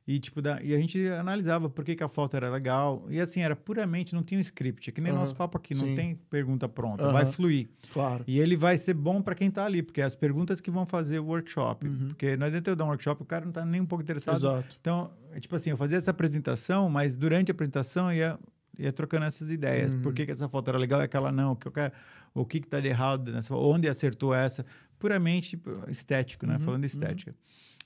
e, 0.07 0.19
tipo, 0.19 0.41
da, 0.41 0.61
e 0.63 0.73
a 0.73 0.79
gente 0.79 1.05
analisava 1.09 1.69
por 1.69 1.83
que, 1.83 1.93
que 1.93 2.03
a 2.03 2.07
foto 2.07 2.37
era 2.37 2.49
legal. 2.49 3.05
E 3.09 3.19
assim, 3.19 3.41
era 3.41 3.57
puramente, 3.57 4.15
não 4.15 4.23
tinha 4.23 4.37
um 4.37 4.41
script, 4.41 4.89
é 4.89 4.93
que 4.93 5.01
nem 5.01 5.11
Aham, 5.11 5.19
nosso 5.19 5.35
papo 5.35 5.57
aqui, 5.57 5.75
sim. 5.75 5.85
não 5.85 5.95
tem 5.95 6.15
pergunta 6.29 6.69
pronta, 6.69 7.03
Aham. 7.03 7.11
vai 7.11 7.25
fluir. 7.25 7.67
Claro. 7.91 8.23
E 8.25 8.39
ele 8.39 8.55
vai 8.55 8.77
ser 8.77 8.93
bom 8.93 9.21
para 9.21 9.35
quem 9.35 9.51
tá 9.51 9.65
ali, 9.65 9.83
porque 9.83 9.99
é 9.99 10.05
as 10.05 10.15
perguntas 10.15 10.61
que 10.61 10.71
vão 10.71 10.85
fazer 10.85 11.19
o 11.19 11.25
workshop. 11.25 11.85
Uhum. 11.85 12.07
Porque 12.07 12.37
não 12.37 12.47
adianta 12.47 12.71
eu 12.71 12.75
dar 12.77 12.85
um 12.85 12.87
workshop, 12.87 13.21
o 13.21 13.25
cara 13.25 13.43
não 13.43 13.51
tá 13.51 13.65
nem 13.65 13.81
um 13.81 13.85
pouco 13.85 14.01
interessado 14.01 14.37
Exato. 14.37 14.77
então, 14.79 15.11
é 15.33 15.41
tipo 15.41 15.53
assim, 15.53 15.71
eu 15.71 15.77
fazia 15.77 15.97
essa 15.97 16.11
apresentação, 16.11 16.89
mas 16.89 17.17
durante 17.17 17.51
a 17.51 17.53
apresentação 17.53 18.09
eu 18.09 18.17
ia, 18.17 18.39
ia 18.79 18.93
trocando 18.93 19.25
essas 19.25 19.51
ideias. 19.51 19.91
Uhum. 19.93 20.01
Por 20.03 20.13
que, 20.13 20.25
que 20.25 20.31
essa 20.31 20.47
foto 20.47 20.69
era 20.69 20.77
legal 20.77 21.01
e 21.01 21.03
aquela 21.03 21.33
não? 21.33 21.51
O 21.51 21.55
que 21.57 21.67
eu 21.67 21.71
quero, 21.73 21.91
o 22.33 22.45
que 22.45 22.61
que 22.61 22.67
tá 22.69 22.79
de 22.79 22.87
errado 22.87 23.29
nessa? 23.29 23.53
Onde 23.53 23.89
acertou 23.89 24.33
essa? 24.33 24.65
Puramente 24.97 25.49
tipo, 25.49 25.69
estético, 25.89 26.45
né? 26.47 26.53
Uhum, 26.53 26.59
Falando 26.61 26.81
de 26.81 26.87
estética. 26.87 27.35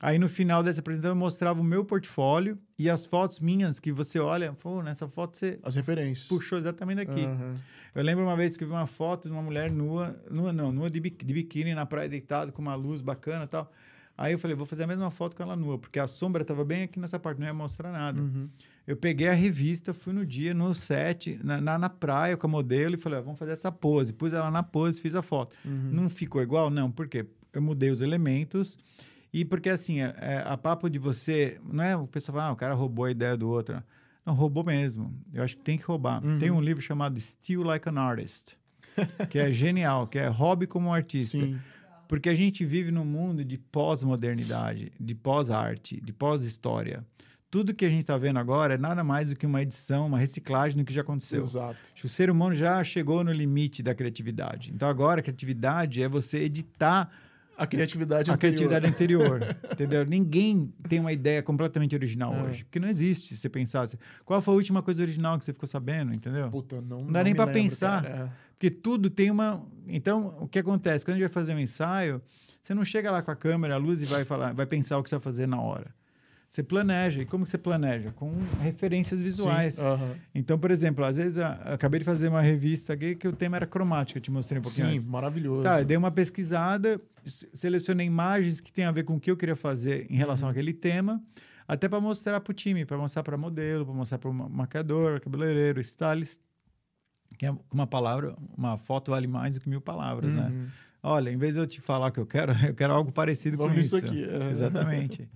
Aí 0.04 0.18
no 0.18 0.28
final 0.28 0.64
dessa 0.64 0.80
apresentação 0.80 1.12
eu 1.12 1.20
mostrava 1.20 1.62
o 1.62 1.64
meu 1.64 1.86
portfólio 1.86 2.58
e 2.80 2.90
as 2.90 3.06
fotos 3.06 3.40
minhas 3.40 3.80
que 3.80 3.92
você 3.92 4.18
olha, 4.18 4.52
pô, 4.54 4.82
nessa 4.82 5.08
foto 5.08 5.38
você 5.38 5.60
As 5.62 5.76
referências. 5.76 6.28
puxou 6.28 6.58
exatamente 6.58 7.06
daqui. 7.06 7.24
Aham. 7.26 7.54
Eu 7.94 8.04
lembro 8.04 8.24
uma 8.24 8.36
vez 8.36 8.58
que 8.58 8.64
eu 8.64 8.68
vi 8.68 8.74
uma 8.74 8.88
foto 8.88 9.28
de 9.28 9.32
uma 9.34 9.44
mulher 9.44 9.70
nua, 9.70 10.20
nua 10.32 10.52
não, 10.52 10.72
nua 10.72 10.90
de, 10.90 11.00
bi- 11.00 11.12
de 11.24 11.34
biquíni 11.34 11.76
na 11.76 11.86
praia 11.86 12.10
deitado 12.10 12.52
com 12.52 12.62
uma 12.64 12.74
luz 12.74 13.00
bacana 13.02 13.44
e 13.44 13.48
tal. 13.48 13.72
Aí 14.18 14.34
eu 14.34 14.40
falei, 14.40 14.56
vou 14.56 14.66
fazer 14.66 14.84
a 14.84 14.88
mesma 14.88 15.10
foto 15.12 15.36
com 15.36 15.44
ela 15.44 15.56
nua, 15.56 15.78
porque 15.78 16.00
a 16.00 16.08
sombra 16.08 16.42
estava 16.42 16.64
bem 16.66 16.84
aqui 16.84 17.00
nessa 17.00 17.20
parte, 17.20 17.40
não 17.40 17.46
ia 17.48 17.54
mostrar 17.54 17.92
nada. 17.92 18.22
Uhum. 18.22 18.48
Eu 18.88 18.96
peguei 18.98 19.28
a 19.28 19.34
revista, 19.34 19.94
fui 19.94 20.14
no 20.14 20.26
dia, 20.26 20.54
no 20.54 20.74
set, 20.74 21.40
na, 21.44 21.62
na, 21.62 21.78
na 21.78 21.90
praia 21.90 22.36
com 22.36 22.48
a 22.48 22.50
modelo 22.50 22.96
e 22.96 22.98
falei, 22.98 23.20
ó, 23.20 23.22
vamos 23.22 23.38
fazer 23.40 23.52
essa 23.54 23.72
pose. 23.72 24.14
Pus 24.14 24.34
ela 24.34 24.50
na 24.50 24.64
pose, 24.64 25.00
fiz 25.00 25.14
a 25.16 25.22
foto. 25.22 25.56
Uhum. 25.64 25.90
Não 25.92 26.10
ficou 26.10 26.42
igual? 26.42 26.70
Não, 26.72 26.90
por 26.92 27.08
quê? 27.08 27.26
Eu 27.54 27.62
mudei 27.62 27.90
os 27.92 28.02
elementos 28.02 28.78
e 29.34 29.46
porque 29.46 29.70
assim, 29.70 30.02
é, 30.02 30.44
a 30.46 30.58
papo 30.58 30.90
de 30.90 31.00
você, 31.00 31.60
não 31.64 31.84
é 31.84 31.96
o 31.96 32.06
pessoal 32.06 32.38
fala, 32.38 32.50
ah, 32.50 32.54
o 32.54 32.56
cara 32.56 32.74
roubou 32.74 33.06
a 33.06 33.12
ideia 33.12 33.38
do 33.38 33.50
outro. 33.50 33.82
Não, 34.26 34.34
roubou 34.34 34.64
mesmo. 34.64 35.14
Eu 35.34 35.44
acho 35.44 35.58
que 35.58 35.64
tem 35.64 35.78
que 35.78 35.86
roubar. 35.86 36.24
Uhum. 36.24 36.38
Tem 36.38 36.52
um 36.52 36.62
livro 36.62 36.82
chamado 36.82 37.20
Still 37.20 37.64
Like 37.64 37.90
an 37.90 38.00
Artist, 38.00 38.58
que 39.30 39.40
é 39.40 39.50
genial, 39.52 40.06
que 40.06 40.20
é 40.20 40.28
hobby 40.28 40.68
como 40.68 40.90
um 40.90 40.94
artista. 40.94 41.38
Sim. 41.38 41.60
Porque 42.08 42.28
a 42.28 42.36
gente 42.36 42.66
vive 42.66 42.92
num 42.92 43.06
mundo 43.06 43.44
de 43.44 43.58
pós-modernidade, 43.58 44.92
de 45.00 45.16
pós-arte, 45.16 46.00
de 46.02 46.12
pós-história. 46.12 47.06
Tudo 47.50 47.74
que 47.74 47.86
a 47.86 47.90
gente 47.90 48.02
está 48.02 48.18
vendo 48.18 48.38
agora 48.38 48.76
é 48.76 48.78
nada 48.78 49.04
mais 49.04 49.30
do 49.30 49.36
que 49.36 49.46
uma 49.46 49.62
edição, 49.62 50.08
uma 50.08 50.18
reciclagem 50.18 50.78
do 50.78 50.86
que 50.86 50.94
já 50.94 51.02
aconteceu. 51.02 51.40
Exato. 51.40 51.92
O 52.04 52.10
ser 52.10 52.30
humano 52.30 52.54
já 52.54 52.84
chegou 52.84 53.24
no 53.24 53.32
limite 53.32 53.82
da 53.82 53.96
criatividade. 53.96 54.72
Então 54.74 54.88
agora 54.88 55.22
a 55.22 55.24
criatividade 55.24 56.04
é 56.04 56.08
você 56.08 56.40
editar 56.40 57.10
A 57.64 57.68
criatividade 57.68 58.32
a 58.32 58.34
anterior. 58.34 58.56
criatividade 58.58 58.88
anterior, 58.88 59.42
entendeu? 59.72 60.06
Ninguém 60.06 60.74
tem 60.90 61.00
uma 61.00 61.12
ideia 61.14 61.44
completamente 61.44 61.94
original 61.96 62.34
É. 62.34 62.44
hoje, 62.44 62.64
porque 62.66 62.80
não 62.80 62.88
existe. 62.88 63.36
Se 63.36 63.42
você 63.42 63.50
pensasse, 63.50 63.98
qual 64.26 64.42
foi 64.42 64.54
a 64.54 64.58
última 64.58 64.82
coisa 64.82 65.02
original 65.04 65.38
que 65.38 65.46
você 65.46 65.54
ficou 65.54 65.68
sabendo, 65.68 66.14
entendeu? 66.16 66.50
Puta, 66.50 66.82
não, 66.82 66.98
Não 67.00 67.12
dá 67.12 67.24
nem 67.24 67.34
me 67.34 67.38
pra 67.38 67.46
lembro, 67.46 67.62
pensar. 67.62 68.02
cara. 68.04 68.32
É. 68.36 68.52
Porque 68.54 68.72
tudo 68.72 69.10
tem 69.10 69.30
uma. 69.30 69.64
Então, 69.88 70.36
o 70.40 70.48
que 70.48 70.60
acontece? 70.60 71.04
Quando 71.06 71.16
a 71.16 71.20
gente 71.20 71.28
vai 71.28 71.34
fazer 71.34 71.54
um 71.56 71.60
ensaio, 71.60 72.22
você 72.62 72.74
não 72.74 72.84
chega 72.86 73.10
lá 73.12 73.22
com 73.22 73.32
a 73.32 73.36
câmera, 73.36 73.76
a 73.76 73.78
luz 73.78 74.02
e 74.02 74.06
vai 74.06 74.24
falar, 74.26 74.54
vai 74.54 74.66
pensar 74.66 74.98
o 74.98 75.04
que 75.04 75.10
você 75.10 75.16
vai 75.16 75.22
fazer 75.24 75.48
na 75.48 75.60
hora. 75.62 75.94
Você 76.52 76.62
planeja. 76.62 77.22
E 77.22 77.26
como 77.26 77.46
você 77.46 77.58
planeja? 77.58 78.12
Com 78.12 78.30
referências 78.60 79.22
visuais. 79.22 79.76
Sim, 79.76 79.86
aham. 79.88 80.16
Então, 80.36 80.60
por 80.60 80.70
exemplo, 80.70 81.06
às 81.06 81.16
vezes 81.16 81.38
a- 81.40 81.64
eu 81.68 81.74
acabei 81.76 82.00
de 82.02 82.06
fazer 82.06 82.28
uma 82.28 82.42
revista 82.42 82.92
aqui 82.92 83.16
que 83.16 83.26
o 83.26 83.32
tema 83.32 83.56
era 83.56 83.66
cromática, 83.66 84.18
eu 84.18 84.22
te 84.22 84.30
mostrei 84.30 84.60
um 84.60 84.62
pouquinho 84.62 84.88
Sim, 84.90 84.94
antes. 84.96 85.08
maravilhoso. 85.08 85.64
Tá, 85.64 85.80
eu 85.80 85.86
dei 85.86 85.96
uma 85.96 86.12
pesquisada, 86.12 87.00
selecionei 87.24 88.06
imagens 88.06 88.60
que 88.60 88.70
tem 88.70 88.84
a 88.84 88.92
ver 88.92 89.04
com 89.04 89.16
o 89.16 89.20
que 89.20 89.32
eu 89.32 89.38
queria 89.38 89.56
fazer 89.56 90.08
em 90.10 90.18
relação 90.18 90.48
Uhum. 90.50 90.52
àquele 90.52 90.74
tema, 90.74 91.24
até 91.66 91.88
para 91.88 92.02
mostrar 92.02 92.42
para 92.42 92.52
o 92.52 92.54
time, 92.54 92.84
para 92.86 92.98
mostrar 92.98 93.24
para 93.24 93.38
modelo, 93.38 93.86
para 93.86 93.94
mostrar 93.96 94.18
para 94.18 94.30
o 94.30 94.34
maquiador, 94.34 95.22
cabeleireiro, 95.22 95.80
stylist. 95.80 96.38
Que 97.38 97.46
é 97.46 97.56
uma 97.72 97.88
palavra, 97.88 98.36
uma 98.58 98.78
foto 98.78 99.12
vale 99.12 99.26
mais 99.26 99.56
do 99.56 99.62
que 99.62 99.70
mil 99.70 99.80
palavras, 99.80 100.34
né? 100.34 100.52
Olha, 101.04 101.32
em 101.32 101.38
vez 101.38 101.56
de 101.56 101.60
eu 101.62 101.66
te 101.68 101.82
falar 101.82 102.08
o 102.08 102.12
que 102.12 102.20
eu 102.20 102.26
quero, 102.26 102.52
eu 102.68 102.76
quero 102.76 102.94
algo 102.94 103.12
parecido 103.12 103.58
Vamos 103.58 103.74
com 103.74 103.80
isso 103.80 103.98
isso. 103.98 104.06
aqui, 104.06 104.24
é. 104.24 104.52
Exatamente. 104.52 105.28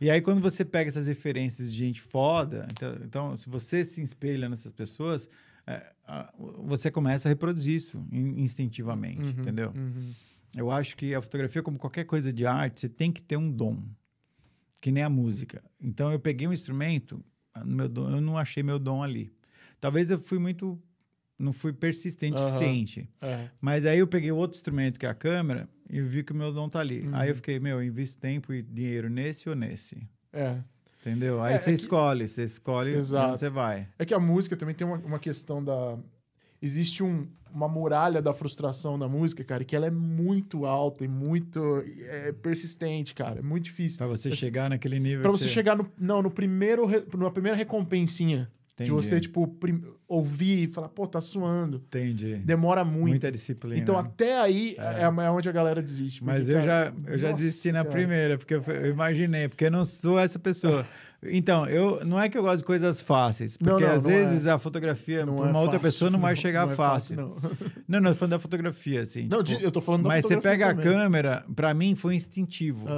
e 0.00 0.10
aí, 0.10 0.20
quando 0.20 0.40
você 0.40 0.64
pega 0.64 0.88
essas 0.88 1.06
referências 1.06 1.72
de 1.72 1.78
gente 1.78 2.00
foda, 2.00 2.66
então, 2.72 2.96
então, 3.04 3.36
se 3.36 3.48
você 3.48 3.84
se 3.84 4.02
espelha 4.02 4.48
nessas 4.48 4.72
pessoas, 4.72 5.28
é, 5.66 5.92
você 6.64 6.90
começa 6.90 7.28
a 7.28 7.30
reproduzir 7.30 7.76
isso 7.76 8.04
in- 8.10 8.40
instintivamente, 8.42 9.22
Uhum, 9.22 9.28
entendeu? 9.30 9.72
uhum. 9.76 10.12
Eu 10.56 10.70
acho 10.70 10.96
que 10.96 11.14
a 11.14 11.22
fotografia, 11.22 11.62
como 11.62 11.78
qualquer 11.78 12.04
coisa 12.04 12.32
de 12.32 12.44
arte, 12.44 12.80
você 12.80 12.88
tem 12.88 13.10
que 13.12 13.22
ter 13.22 13.36
um 13.36 13.50
dom, 13.50 13.82
que 14.80 14.90
nem 14.90 15.02
a 15.02 15.08
música. 15.08 15.62
Então, 15.80 16.10
eu 16.12 16.18
peguei 16.18 16.46
um 16.48 16.52
instrumento, 16.52 17.24
meu 17.64 17.88
dom, 17.88 18.10
eu 18.10 18.20
não 18.20 18.36
achei 18.36 18.62
meu 18.62 18.78
dom 18.78 19.02
ali. 19.02 19.32
Talvez 19.80 20.10
eu 20.10 20.18
fui 20.18 20.38
muito, 20.38 20.80
não 21.38 21.52
fui 21.52 21.72
persistente 21.72 22.34
o 22.36 22.38
suficiente. 22.46 23.08
É. 23.20 23.48
Mas 23.60 23.84
aí 23.86 23.98
eu 23.98 24.06
peguei 24.06 24.30
outro 24.32 24.56
instrumento, 24.56 24.98
que 24.98 25.06
é 25.06 25.08
a 25.08 25.14
câmera, 25.14 25.68
e 25.90 26.00
vi 26.00 26.22
que 26.22 26.32
o 26.32 26.36
meu 26.36 26.52
dom 26.52 26.68
tá 26.68 26.80
ali. 26.80 27.00
Uhum. 27.06 27.14
Aí 27.14 27.28
eu 27.30 27.34
fiquei, 27.36 27.58
meu, 27.58 27.78
eu 27.78 27.84
invisto 27.84 28.18
tempo 28.20 28.52
e 28.52 28.62
dinheiro 28.62 29.08
nesse 29.10 29.48
ou 29.48 29.54
nesse. 29.56 30.06
É. 30.32 30.56
Entendeu? 31.00 31.42
Aí 31.42 31.54
É, 31.54 31.58
você 31.58 31.70
é 31.70 31.72
que- 31.72 31.80
escolhe, 31.80 32.28
você 32.28 32.44
escolhe 32.44 32.94
Exato. 32.94 33.32
onde 33.32 33.40
você 33.40 33.50
vai. 33.50 33.88
É 33.98 34.04
que 34.06 34.14
a 34.14 34.20
música 34.20 34.56
também 34.56 34.74
tem 34.74 34.86
uma, 34.86 34.98
uma 34.98 35.18
questão 35.18 35.62
da. 35.62 35.98
Existe 36.64 37.02
um, 37.02 37.26
uma 37.52 37.66
muralha 37.68 38.22
da 38.22 38.32
frustração 38.32 38.96
na 38.96 39.08
música, 39.08 39.42
cara, 39.42 39.64
que 39.64 39.74
ela 39.74 39.84
é 39.88 39.90
muito 39.90 40.64
alta 40.64 41.04
e 41.04 41.08
muito 41.08 41.82
é, 42.06 42.30
persistente, 42.30 43.14
cara. 43.14 43.40
É 43.40 43.42
muito 43.42 43.64
difícil. 43.64 43.98
Pra 43.98 44.06
você 44.06 44.30
chegar 44.30 44.70
naquele 44.70 45.00
nível. 45.00 45.22
Pra 45.22 45.32
que 45.32 45.38
você 45.38 45.48
chegar 45.48 45.76
no, 45.76 45.90
não, 45.98 46.22
no 46.22 46.30
primeiro, 46.30 46.86
re- 46.86 47.04
na 47.18 47.30
primeira 47.32 47.58
recompensinha. 47.58 48.48
De 48.74 48.84
Entendi. 48.84 48.90
você, 48.90 49.20
tipo, 49.20 49.46
prim- 49.46 49.84
ouvir 50.08 50.64
e 50.64 50.66
falar, 50.66 50.88
pô, 50.88 51.06
tá 51.06 51.20
suando. 51.20 51.76
Entendi. 51.76 52.36
Demora 52.36 52.82
muito. 52.84 53.08
Muita 53.08 53.30
disciplina. 53.30 53.76
Então, 53.76 53.98
até 53.98 54.40
aí 54.40 54.74
é. 54.78 55.02
é 55.02 55.08
onde 55.30 55.48
a 55.48 55.52
galera 55.52 55.82
desiste. 55.82 56.24
Mas 56.24 56.48
eu 56.48 56.58
já, 56.60 56.90
cara, 56.90 56.94
eu 57.06 57.18
já 57.18 57.32
desisti 57.32 57.70
na 57.70 57.80
cara. 57.80 57.90
primeira, 57.90 58.38
porque 58.38 58.54
eu, 58.54 58.62
eu 58.62 58.90
imaginei, 58.90 59.46
porque 59.48 59.66
eu 59.66 59.70
não 59.70 59.84
sou 59.84 60.18
essa 60.18 60.38
pessoa. 60.38 60.86
Então, 61.24 61.66
eu 61.66 62.04
não 62.04 62.20
é 62.20 62.28
que 62.28 62.36
eu 62.36 62.42
gosto 62.42 62.58
de 62.58 62.64
coisas 62.64 63.00
fáceis, 63.00 63.56
Não, 63.60 63.72
porque 63.74 63.86
não, 63.86 63.92
às 63.94 64.02
não 64.04 64.10
vezes 64.10 64.46
é. 64.46 64.50
a 64.50 64.58
fotografia 64.58 65.24
Não 65.24 65.36
para 65.36 65.46
é 65.46 65.50
uma 65.50 65.60
outra 65.60 65.78
fácil. 65.78 65.92
pessoa 65.92 66.10
não 66.10 66.18
vai 66.20 66.34
chegar 66.34 66.68
é 66.68 66.74
fácil. 66.74 67.16
não. 67.16 67.36
Não, 67.88 68.00
não, 68.00 68.08
eu 68.10 68.14
tô 68.14 68.18
falando 68.20 68.30
da 68.30 68.38
fotografia, 68.38 69.02
assim. 69.02 69.28
Não, 69.30 69.42
tipo, 69.44 69.62
eu 69.62 69.70
tô 69.70 69.80
falando 69.80 70.04
da 70.04 70.08
mas 70.08 70.24
você 70.24 70.36
pega 70.40 70.68
a 70.70 70.74
também. 70.74 70.84
câmera, 70.90 71.44
para 71.54 71.74
mim 71.74 71.94
foi 71.94 72.14
instintivo. 72.14 72.88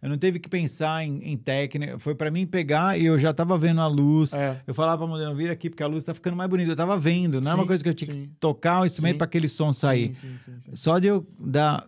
Eu 0.00 0.08
não 0.08 0.16
teve 0.16 0.38
que 0.38 0.48
pensar 0.48 1.02
em, 1.04 1.32
em 1.32 1.36
técnica, 1.36 1.98
foi 1.98 2.14
para 2.14 2.30
mim 2.30 2.46
pegar 2.46 2.96
e 2.96 3.04
eu 3.06 3.18
já 3.18 3.34
tava 3.34 3.58
vendo 3.58 3.80
a 3.80 3.86
luz. 3.88 4.32
É. 4.32 4.60
Eu 4.64 4.72
falava 4.72 4.98
pra 4.98 5.06
modelo, 5.08 5.34
vira 5.34 5.52
aqui 5.52 5.68
porque 5.68 5.82
a 5.82 5.86
luz 5.88 6.04
tá 6.04 6.14
ficando 6.14 6.36
mais 6.36 6.48
bonita. 6.48 6.70
Eu 6.70 6.76
tava 6.76 6.96
vendo, 6.96 7.40
não 7.40 7.50
é 7.50 7.54
uma 7.54 7.62
Sim, 7.64 7.66
coisa 7.66 7.82
que 7.82 7.88
eu 7.90 7.94
tinha 7.94 8.14
sim. 8.14 8.20
que 8.22 8.28
tocar 8.38 8.82
o 8.82 8.86
instrumento 8.86 9.14
Sim. 9.14 9.18
para 9.18 9.24
aquele 9.24 9.48
som 9.48 9.72
sair. 9.72 10.14
Sim, 10.14 10.36
sim, 10.38 10.52
sim, 10.52 10.60
sim. 10.66 10.70
Só 10.76 11.00
de 11.00 11.08
eu 11.08 11.26
dar 11.40 11.84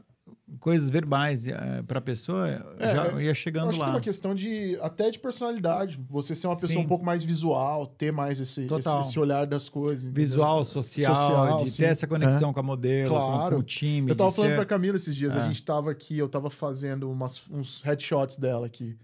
coisas 0.61 0.89
verbais 0.89 1.47
para 1.89 1.99
a 1.99 2.01
pessoa, 2.03 2.49
É, 2.79 2.95
já 2.95 3.07
é, 3.19 3.25
ia 3.25 3.35
chegando 3.35 3.69
acho 3.71 3.79
que 3.79 3.85
tem 3.85 3.91
lá. 3.93 3.97
uma 3.97 4.01
questão 4.01 4.35
de 4.35 4.79
até 4.81 5.11
de 5.11 5.19
personalidade. 5.19 5.99
Você 6.09 6.35
ser 6.35 6.47
uma 6.47 6.55
pessoa 6.55 6.71
Sim. 6.73 6.79
um 6.79 6.87
pouco 6.87 7.05
mais 7.05 7.25
visual, 7.25 7.87
ter 7.87 8.13
mais 8.13 8.39
esse, 8.41 8.61
esse, 8.61 8.69
Total. 8.69 9.01
esse 9.03 9.19
olhar 9.19 9.47
das 9.47 9.69
coisas. 9.69 10.05
entendeu? 10.07 10.23
Visual, 10.25 10.65
social, 10.65 11.15
Social, 11.15 11.65
de 11.65 11.71
sim. 11.71 11.83
ter 11.83 11.89
essa 11.89 12.07
conexão 12.07 12.53
com 12.53 12.61
a 12.61 12.63
modelo, 12.63 13.11
com- 13.11 13.17
Claro. 13.17 13.55
com, 13.57 13.61
o 13.61 13.65
time. 13.65 14.11
Eu 14.11 14.15
tava 14.17 14.31
de 14.31 14.37
falando 14.37 14.51
ser... 14.51 14.57
pra 14.57 14.65
Camila 14.67 14.97
esses 14.97 15.17
dias, 15.17 15.35
a 15.37 15.41
É. 15.41 15.49
gente 15.49 15.65
tava 15.65 15.91
aqui, 15.91 16.17
eu 16.17 16.29
tava 16.29 16.49
fazendo 16.49 17.11
umas, 17.11 17.43
uns 17.51 17.83
headshots 17.83 18.37
dela 18.39 18.67
aqui, 18.67 18.97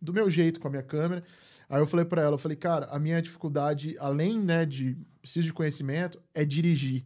do 0.00 0.12
meu 0.12 0.28
jeito, 0.28 0.60
com 0.60 0.68
a 0.68 0.70
minha 0.70 0.82
câmera. 0.82 1.24
Aí 1.68 1.80
eu 1.80 1.86
falei 1.86 2.04
pra 2.04 2.20
ela, 2.20 2.34
eu 2.34 2.38
falei, 2.38 2.56
cara, 2.56 2.86
a 2.90 2.98
minha 2.98 3.22
dificuldade, 3.22 3.96
além, 4.00 4.38
né, 4.38 4.66
de 4.66 4.98
preciso 5.22 5.46
de 5.46 5.52
conhecimento, 5.52 6.20
é 6.34 6.44
dirigir. 6.44 7.04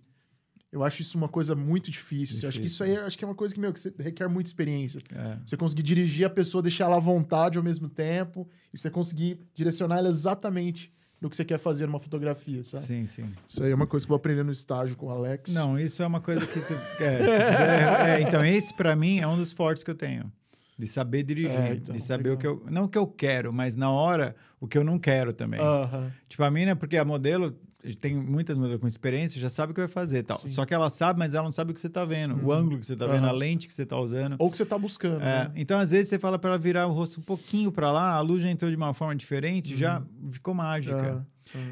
Eu 0.74 0.82
acho 0.82 1.02
isso 1.02 1.16
uma 1.16 1.28
coisa 1.28 1.54
muito 1.54 1.88
difícil. 1.88 2.34
assim. 2.36 2.46
Eu 2.46 2.48
acho 2.48 2.60
que 2.60 2.66
isso 2.66 2.82
aí 2.82 2.96
acho 2.96 3.16
que 3.16 3.24
é 3.24 3.28
uma 3.28 3.34
coisa 3.34 3.54
que, 3.54 3.60
meu, 3.60 3.72
que 3.72 3.78
você 3.78 3.94
requer 3.96 4.28
muita 4.28 4.48
experiência. 4.50 5.00
É. 5.14 5.36
Você 5.46 5.56
conseguir 5.56 5.84
dirigir 5.84 6.26
a 6.26 6.30
pessoa, 6.30 6.60
deixar 6.60 6.86
ela 6.86 6.96
à 6.96 6.98
vontade 6.98 7.56
ao 7.58 7.62
mesmo 7.62 7.88
tempo, 7.88 8.48
e 8.72 8.76
você 8.76 8.90
conseguir 8.90 9.38
direcionar 9.54 9.98
ela 9.98 10.08
exatamente 10.08 10.92
no 11.20 11.30
que 11.30 11.36
você 11.36 11.44
quer 11.44 11.58
fazer 11.58 11.86
numa 11.86 12.00
fotografia, 12.00 12.64
sabe? 12.64 12.82
Sim, 12.82 13.06
sim. 13.06 13.32
Isso 13.46 13.62
aí 13.62 13.70
é 13.70 13.74
uma 13.74 13.86
coisa 13.86 14.04
que 14.04 14.08
eu 14.10 14.14
vou 14.14 14.16
aprender 14.16 14.42
no 14.42 14.50
estágio 14.50 14.96
com 14.96 15.06
o 15.06 15.10
Alex. 15.10 15.54
Não, 15.54 15.78
isso 15.78 16.02
é 16.02 16.06
uma 16.08 16.20
coisa 16.20 16.44
que 16.44 16.60
se, 16.60 16.74
é, 16.74 16.78
se 16.78 16.98
fizer- 16.98 18.08
é, 18.08 18.20
então, 18.20 18.44
esse 18.44 18.74
pra 18.74 18.96
mim 18.96 19.20
é 19.20 19.28
um 19.28 19.36
dos 19.36 19.52
fortes 19.52 19.84
que 19.84 19.90
eu 19.92 19.94
tenho. 19.94 20.30
De 20.76 20.88
saber 20.88 21.22
dirigir, 21.22 21.56
É, 21.56 21.74
então, 21.74 21.94
de 21.94 22.02
saber 22.02 22.30
legal. 22.30 22.34
o 22.34 22.38
que 22.58 22.66
eu. 22.66 22.70
Não 22.72 22.84
o 22.84 22.88
que 22.88 22.98
eu 22.98 23.06
quero, 23.06 23.52
mas 23.52 23.76
na 23.76 23.92
hora 23.92 24.34
o 24.60 24.66
que 24.66 24.76
eu 24.76 24.82
não 24.82 24.98
quero 24.98 25.32
também. 25.32 25.60
Aham. 25.60 26.10
Tipo, 26.28 26.42
a 26.42 26.50
mina, 26.50 26.74
porque 26.74 26.96
a 26.96 27.04
modelo, 27.04 27.56
tem 28.00 28.14
muitas 28.14 28.56
modelos 28.56 28.80
com 28.80 28.86
experiência, 28.86 29.40
já 29.40 29.48
sabe 29.48 29.72
o 29.72 29.74
que 29.74 29.80
vai 29.80 29.88
fazer 29.88 30.22
tal. 30.22 30.38
Sim. 30.38 30.48
Só 30.48 30.64
que 30.64 30.72
ela 30.72 30.88
sabe, 30.88 31.18
mas 31.18 31.34
ela 31.34 31.44
não 31.44 31.52
sabe 31.52 31.72
o 31.72 31.74
que 31.74 31.80
você 31.80 31.88
tá 31.90 32.04
vendo, 32.04 32.42
o 32.42 32.52
ângulo 32.52 32.78
que 32.78 32.86
você 32.86 32.96
tá 32.96 33.06
vendo, 33.06 33.24
Aham. 33.24 33.28
a 33.28 33.32
lente 33.32 33.66
que 33.66 33.74
você 33.74 33.84
tá 33.84 33.98
usando. 33.98 34.36
Ou 34.38 34.50
que 34.50 34.56
você 34.56 34.64
tá 34.64 34.78
buscando. 34.78 35.22
É, 35.22 35.44
né? 35.44 35.52
então, 35.56 35.78
às 35.78 35.90
vezes, 35.90 36.08
você 36.08 36.18
fala 36.18 36.38
para 36.38 36.50
ela 36.50 36.58
virar 36.58 36.86
o 36.86 36.92
rosto 36.92 37.20
um 37.20 37.22
pouquinho 37.22 37.70
para 37.70 37.90
lá, 37.90 38.14
a 38.14 38.20
luz 38.20 38.42
já 38.42 38.50
entrou 38.50 38.70
de 38.70 38.76
uma 38.76 38.94
forma 38.94 39.14
diferente, 39.14 39.76
já 39.76 40.02
ficou 40.30 40.54
mágica. 40.54 41.26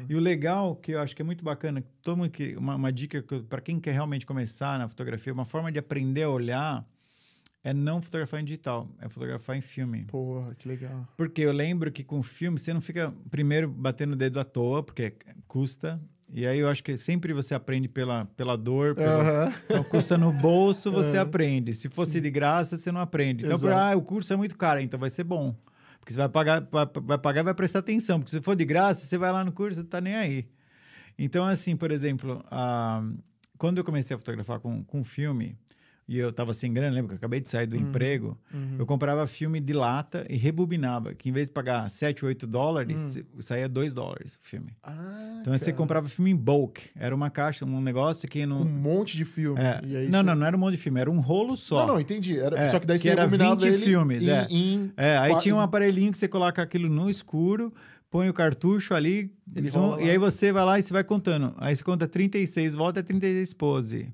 E 0.07 0.15
o 0.15 0.19
legal, 0.19 0.75
que 0.75 0.91
eu 0.91 1.01
acho 1.01 1.15
que 1.15 1.21
é 1.21 1.25
muito 1.25 1.43
bacana, 1.43 1.83
que, 2.31 2.55
uma, 2.55 2.75
uma 2.75 2.91
dica 2.91 3.23
para 3.49 3.59
quem 3.59 3.79
quer 3.79 3.93
realmente 3.93 4.25
começar 4.25 4.77
na 4.77 4.87
fotografia, 4.87 5.33
uma 5.33 5.45
forma 5.45 5.71
de 5.71 5.79
aprender 5.79 6.23
a 6.23 6.29
olhar 6.29 6.85
é 7.63 7.73
não 7.73 8.01
fotografar 8.01 8.41
em 8.41 8.43
digital, 8.45 8.89
é 8.99 9.07
fotografar 9.07 9.55
em 9.55 9.61
filme. 9.61 10.05
Porra, 10.05 10.53
que 10.55 10.67
legal. 10.67 11.07
Porque 11.15 11.41
eu 11.41 11.51
lembro 11.51 11.91
que 11.91 12.03
com 12.03 12.21
filme 12.21 12.59
você 12.59 12.73
não 12.73 12.81
fica 12.81 13.13
primeiro 13.31 13.69
batendo 13.69 14.13
o 14.13 14.15
dedo 14.15 14.39
à 14.39 14.43
toa, 14.43 14.83
porque 14.83 15.13
custa. 15.47 16.01
E 16.35 16.47
aí 16.47 16.59
eu 16.59 16.67
acho 16.67 16.83
que 16.83 16.97
sempre 16.97 17.31
você 17.31 17.53
aprende 17.53 17.87
pela, 17.87 18.25
pela 18.35 18.57
dor, 18.57 18.95
pelo, 18.95 19.07
Aham. 19.21 19.53
então, 19.65 19.83
custa 19.83 20.17
no 20.17 20.31
bolso, 20.33 20.91
você 20.91 21.17
É. 21.17 21.19
aprende. 21.19 21.73
Se 21.73 21.87
fosse 21.89 22.19
de 22.19 22.31
graça, 22.31 22.75
você 22.75 22.91
não 22.91 22.99
aprende. 23.01 23.45
Então, 23.45 23.55
Exato. 23.55 23.73
ah, 23.75 23.95
o 23.95 24.01
curso 24.01 24.33
é 24.33 24.35
muito 24.35 24.57
caro, 24.57 24.79
então 24.81 24.99
vai 24.99 25.09
ser 25.11 25.23
bom. 25.23 25.55
Porque 25.99 26.11
você 26.11 26.17
vai 26.19 26.27
pagar, 26.29 26.67
vai, 26.71 27.17
pagar 27.19 27.41
e 27.41 27.43
vai 27.43 27.53
prestar 27.53 27.79
atenção. 27.79 28.19
Porque 28.19 28.31
se 28.31 28.41
for 28.41 28.55
de 28.55 28.65
graça, 28.65 29.05
você 29.05 29.17
vai 29.17 29.31
lá 29.31 29.45
no 29.45 29.51
curso, 29.53 29.79
você 29.79 29.85
tá 29.87 30.01
nem 30.01 30.15
aí. 30.15 30.47
Então, 31.19 31.45
assim, 31.45 31.75
por 31.77 31.91
exemplo, 31.91 32.43
ah, 32.49 33.01
quando 33.57 33.77
eu 33.77 33.83
comecei 33.83 34.15
a 34.15 34.17
fotografar 34.17 34.59
com, 34.59 34.83
com 34.83 35.03
filme, 35.03 35.55
e 36.07 36.17
eu 36.17 36.31
tava 36.33 36.51
sem 36.53 36.71
grana, 36.73 36.93
lembra 36.93 37.09
que 37.09 37.13
eu 37.13 37.17
acabei 37.17 37.39
de 37.39 37.47
sair 37.47 37.65
do 37.65 37.77
emprego, 37.77 38.37
uhum. 38.53 38.75
eu 38.79 38.85
comprava 38.85 39.25
filme 39.25 39.59
de 39.59 39.71
lata 39.73 40.25
e 40.29 40.35
rebobinava, 40.35 41.13
que 41.13 41.29
em 41.29 41.31
vez 41.31 41.47
de 41.47 41.53
pagar 41.53 41.89
7, 41.89 42.25
8 42.25 42.45
dólares, 42.45 43.17
saía 43.39 43.69
2 43.69 43.93
dólares 43.93 44.35
o 44.35 44.39
filme. 44.41 44.75
Ah, 44.83 45.37
Então 45.41 45.53
você 45.57 45.65
cara. 45.65 45.77
comprava 45.77 46.09
filme 46.09 46.31
em 46.31 46.35
bulk. 46.35 46.81
Era 46.95 47.15
uma 47.15 47.29
caixa, 47.29 47.63
um 47.65 47.81
negócio 47.81 48.27
que 48.27 48.45
não. 48.45 48.61
Um 48.61 48.65
monte 48.65 49.15
de 49.15 49.23
filme. 49.25 49.59
É. 49.61 49.79
E 49.83 50.09
não, 50.09 50.19
você- 50.19 50.23
não, 50.23 50.35
não 50.35 50.45
era 50.47 50.55
um 50.55 50.59
monte 50.59 50.75
de 50.75 50.81
filme, 50.81 50.99
era 50.99 51.09
um 51.09 51.19
rolo 51.19 51.55
só. 51.55 51.85
Não, 51.87 51.93
não, 51.93 51.99
entendi. 52.01 52.37
Era... 52.37 52.59
É, 52.59 52.67
Só 52.67 52.79
que 52.79 52.85
daí 52.85 52.97
que 52.97 53.03
você 53.03 53.09
era 53.09 53.23
rebobinava 53.23 53.55
20 53.55 53.65
ele 53.67 53.77
filmes, 53.77 54.23
em, 54.23 54.29
é. 54.29 54.47
em- 54.49 54.91
É, 54.97 55.17
aí 55.17 55.37
tinha 55.37 55.55
um 55.55 55.59
aparelhinho 55.59 56.11
que 56.11 56.17
você 56.17 56.27
coloca 56.27 56.61
aquilo 56.61 56.89
no 56.89 57.09
escuro, 57.09 57.73
põe 58.09 58.29
o 58.29 58.33
cartucho 58.33 58.93
ali, 58.93 59.31
então, 59.55 59.99
e 59.99 60.09
aí 60.09 60.17
você 60.17 60.51
vai 60.51 60.63
lá 60.63 60.77
e 60.77 60.81
você 60.83 60.93
vai 60.93 61.03
contando. 61.03 61.53
Aí 61.57 61.75
você 61.75 61.83
conta 61.83 62.07
36 62.07 62.75
volta 62.75 62.99
é 62.99 63.03
36 63.03 63.53
pose. 63.53 64.13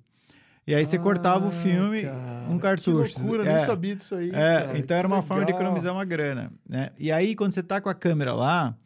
E 0.70 0.76
aí 0.76 0.86
você 0.86 1.00
cortava 1.00 1.46
o 1.46 1.48
Ah, 1.48 1.52
filme, 1.52 2.04
cara, 2.04 2.46
um 2.48 2.60
cartucho. 2.60 3.16
Que 3.16 3.20
loucura, 3.22 3.44
é. 3.44 3.50
nem 3.56 3.60
sabia 3.60 3.96
disso 3.96 4.14
aí. 4.14 4.30
É, 4.30 4.62
cara, 4.62 4.78
então 4.78 4.96
era 4.96 5.08
uma 5.08 5.24
forma 5.24 5.44
de 5.44 5.52
legal. 5.52 5.62
economizar 5.66 5.92
uma 5.92 6.06
grana, 6.06 6.52
né? 6.68 6.92
E 7.00 7.12
aí, 7.12 7.36
quando 7.36 7.54
você 7.54 7.64
tá 7.64 7.82
com 7.82 7.90
a 7.90 7.94
câmera 7.96 8.34
lá, 8.36 8.78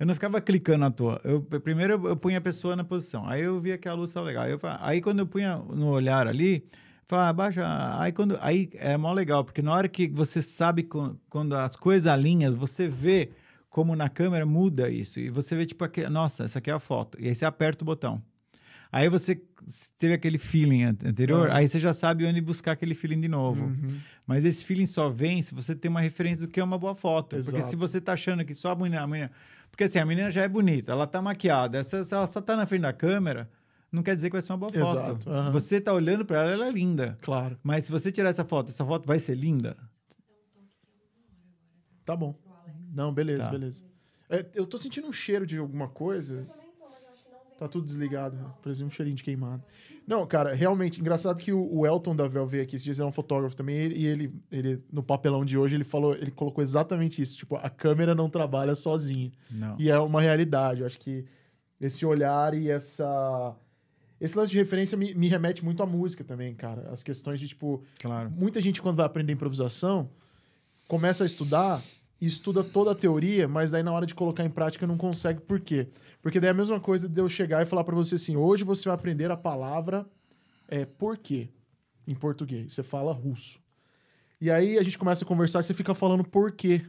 eu 0.00 0.04
não 0.04 0.14
ficava 0.14 0.40
clicando 0.40 0.84
à 0.84 0.90
toa. 0.90 1.20
Eu, 1.22 1.40
primeiro 1.40 1.92
eu, 1.92 2.06
eu 2.08 2.16
punha 2.16 2.38
a 2.38 2.40
pessoa 2.40 2.74
na 2.74 2.82
posição, 2.82 3.24
aí 3.24 3.42
eu 3.42 3.60
via 3.60 3.78
que 3.78 3.88
a 3.88 3.94
luz 3.94 4.10
estava 4.10 4.26
legal. 4.26 4.42
Aí, 4.46 4.50
eu, 4.50 4.58
aí 4.80 5.00
quando 5.00 5.20
eu 5.20 5.26
punha 5.28 5.58
no 5.58 5.90
olhar 5.90 6.26
ali, 6.26 6.64
falava, 7.06 7.32
baixa. 7.32 8.00
Aí, 8.00 8.10
quando, 8.10 8.36
aí 8.40 8.68
é 8.74 8.96
mó 8.96 9.12
legal, 9.12 9.44
porque 9.44 9.62
na 9.62 9.72
hora 9.72 9.88
que 9.88 10.08
você 10.08 10.42
sabe 10.42 10.82
co- 10.82 11.14
quando 11.30 11.54
as 11.54 11.76
coisas 11.76 12.12
alinhas, 12.12 12.56
você 12.56 12.88
vê 12.88 13.30
como 13.70 13.94
na 13.94 14.08
câmera 14.08 14.44
muda 14.44 14.90
isso. 14.90 15.20
E 15.20 15.30
você 15.30 15.54
vê, 15.54 15.64
tipo, 15.64 15.84
aqui, 15.84 16.04
nossa, 16.08 16.42
essa 16.42 16.58
aqui 16.58 16.68
é 16.68 16.74
a 16.74 16.80
foto. 16.80 17.16
E 17.20 17.28
aí 17.28 17.34
você 17.36 17.44
aperta 17.44 17.84
o 17.84 17.86
botão. 17.86 18.20
Aí 18.90 19.08
você 19.08 19.40
teve 19.98 20.14
aquele 20.14 20.38
feeling 20.38 20.82
an- 20.84 20.96
anterior, 21.04 21.48
Uhum. 21.48 21.54
aí 21.54 21.68
você 21.68 21.78
já 21.80 21.92
sabe 21.94 22.24
onde 22.26 22.40
buscar 22.40 22.72
aquele 22.72 22.94
feeling 22.94 23.20
de 23.20 23.28
novo. 23.28 23.64
Uhum. 23.66 23.98
Mas 24.26 24.44
esse 24.44 24.64
feeling 24.64 24.86
só 24.86 25.08
vem 25.08 25.40
se 25.42 25.54
você 25.54 25.74
tem 25.74 25.90
uma 25.90 26.00
referência 26.00 26.46
do 26.46 26.50
que 26.52 26.60
é 26.60 26.64
uma 26.64 26.78
boa 26.78 26.94
foto. 26.94 27.36
Porque 27.36 27.42
se 27.50 27.56
Exato. 27.58 27.76
você 27.76 28.00
tá 28.00 28.12
achando 28.14 28.44
que 28.44 28.54
só 28.54 28.72
a 28.72 28.76
menina, 28.76 29.02
a 29.02 29.06
menina. 29.06 29.30
Porque 29.70 29.84
assim, 29.84 29.98
a 29.98 30.06
menina 30.06 30.30
já 30.30 30.42
é 30.42 30.48
bonita, 30.48 30.92
ela 30.92 31.06
tá 31.06 31.20
maquiada. 31.22 31.82
Se 31.84 32.04
se 32.04 32.14
ela 32.14 32.26
só 32.26 32.40
tá 32.40 32.56
na 32.56 32.66
frente 32.66 32.82
da 32.82 32.92
câmera, 32.92 33.48
não 33.92 34.02
quer 34.02 34.14
dizer 34.14 34.28
que 34.28 34.32
vai 34.36 34.42
ser 34.42 34.52
uma 34.52 34.58
boa 34.58 34.72
foto. 34.72 34.98
Exato, 35.00 35.30
aham. 35.30 35.50
Você 35.52 35.80
tá 35.80 35.92
olhando 35.92 36.24
para 36.24 36.40
ela, 36.42 36.50
ela 36.52 36.66
é 36.66 36.70
linda. 36.70 37.16
Claro. 37.22 37.58
Mas 37.62 37.84
se 37.84 37.90
você 37.92 38.10
tirar 38.12 38.28
essa 38.30 38.44
foto, 38.44 38.70
essa 38.70 38.84
foto 38.84 39.06
vai 39.06 39.18
ser 39.18 39.34
linda? 39.34 39.76
Tá 42.04 42.16
bom. 42.16 42.34
Não, 42.94 43.12
beleza, 43.12 43.44
Tá. 43.44 43.50
beleza. 43.50 43.84
É, 44.30 44.44
eu 44.54 44.66
tô 44.66 44.76
sentindo 44.78 45.06
um 45.06 45.12
cheiro 45.12 45.46
de 45.46 45.58
alguma 45.58 45.88
coisa. 45.88 46.46
Tá 47.58 47.66
tudo 47.66 47.84
desligado. 47.84 48.36
né? 48.36 48.44
Parecia 48.62 48.86
um 48.86 48.90
cheirinho 48.90 49.16
de 49.16 49.22
queimado. 49.24 49.62
Não, 50.06 50.24
cara, 50.26 50.54
realmente, 50.54 51.00
engraçado 51.00 51.40
que 51.40 51.52
o, 51.52 51.78
o 51.78 51.84
Elton 51.84 52.14
da 52.14 52.28
Vel 52.28 52.46
veio 52.46 52.62
aqui, 52.62 52.76
esses 52.76 52.84
dias 52.84 52.98
ele 52.98 53.06
é 53.06 53.08
um 53.08 53.12
fotógrafo 53.12 53.56
também, 53.56 53.90
e 53.92 54.06
ele, 54.06 54.32
ele, 54.50 54.80
no 54.92 55.02
papelão 55.02 55.44
de 55.44 55.58
hoje, 55.58 55.74
ele 55.76 55.82
falou, 55.84 56.14
ele 56.14 56.30
colocou 56.30 56.62
exatamente 56.62 57.20
isso. 57.20 57.36
Tipo, 57.36 57.56
a 57.56 57.68
câmera 57.68 58.14
não 58.14 58.30
trabalha 58.30 58.74
sozinha. 58.76 59.32
Não. 59.50 59.74
E 59.78 59.90
é 59.90 59.98
uma 59.98 60.20
realidade. 60.20 60.80
Eu 60.80 60.86
acho 60.86 61.00
que 61.00 61.24
esse 61.80 62.06
olhar 62.06 62.54
e 62.54 62.70
essa. 62.70 63.56
Esse 64.20 64.36
lance 64.36 64.50
de 64.52 64.58
referência 64.58 64.96
me, 64.96 65.14
me 65.14 65.28
remete 65.28 65.64
muito 65.64 65.82
à 65.82 65.86
música 65.86 66.22
também, 66.24 66.54
cara. 66.54 66.88
As 66.92 67.02
questões 67.02 67.38
de, 67.40 67.48
tipo, 67.48 67.82
Claro. 68.00 68.30
muita 68.30 68.60
gente, 68.60 68.80
quando 68.82 68.96
vai 68.96 69.06
aprender 69.06 69.32
improvisação, 69.32 70.10
começa 70.88 71.22
a 71.24 71.26
estudar 71.26 71.80
e 72.20 72.26
estuda 72.26 72.64
toda 72.64 72.90
a 72.90 72.94
teoria, 72.94 73.46
mas 73.46 73.70
daí 73.70 73.82
na 73.82 73.92
hora 73.92 74.04
de 74.06 74.14
colocar 74.14 74.44
em 74.44 74.50
prática 74.50 74.86
não 74.86 74.96
consegue. 74.96 75.40
Por 75.40 75.60
quê? 75.60 75.88
Porque 76.20 76.40
daí 76.40 76.48
é 76.48 76.50
a 76.50 76.54
mesma 76.54 76.80
coisa 76.80 77.08
de 77.08 77.20
eu 77.20 77.28
chegar 77.28 77.62
e 77.62 77.66
falar 77.66 77.84
pra 77.84 77.94
você 77.94 78.16
assim: 78.16 78.36
hoje 78.36 78.64
você 78.64 78.84
vai 78.88 78.94
aprender 78.94 79.30
a 79.30 79.36
palavra 79.36 80.06
é, 80.68 80.84
porquê 80.84 81.48
em 82.06 82.14
português. 82.14 82.72
Você 82.72 82.82
fala 82.82 83.12
russo. 83.12 83.60
E 84.40 84.50
aí 84.50 84.78
a 84.78 84.82
gente 84.82 84.96
começa 84.98 85.24
a 85.24 85.26
conversar 85.26 85.60
e 85.60 85.62
você 85.62 85.74
fica 85.74 85.94
falando 85.94 86.24
porquê 86.24 86.82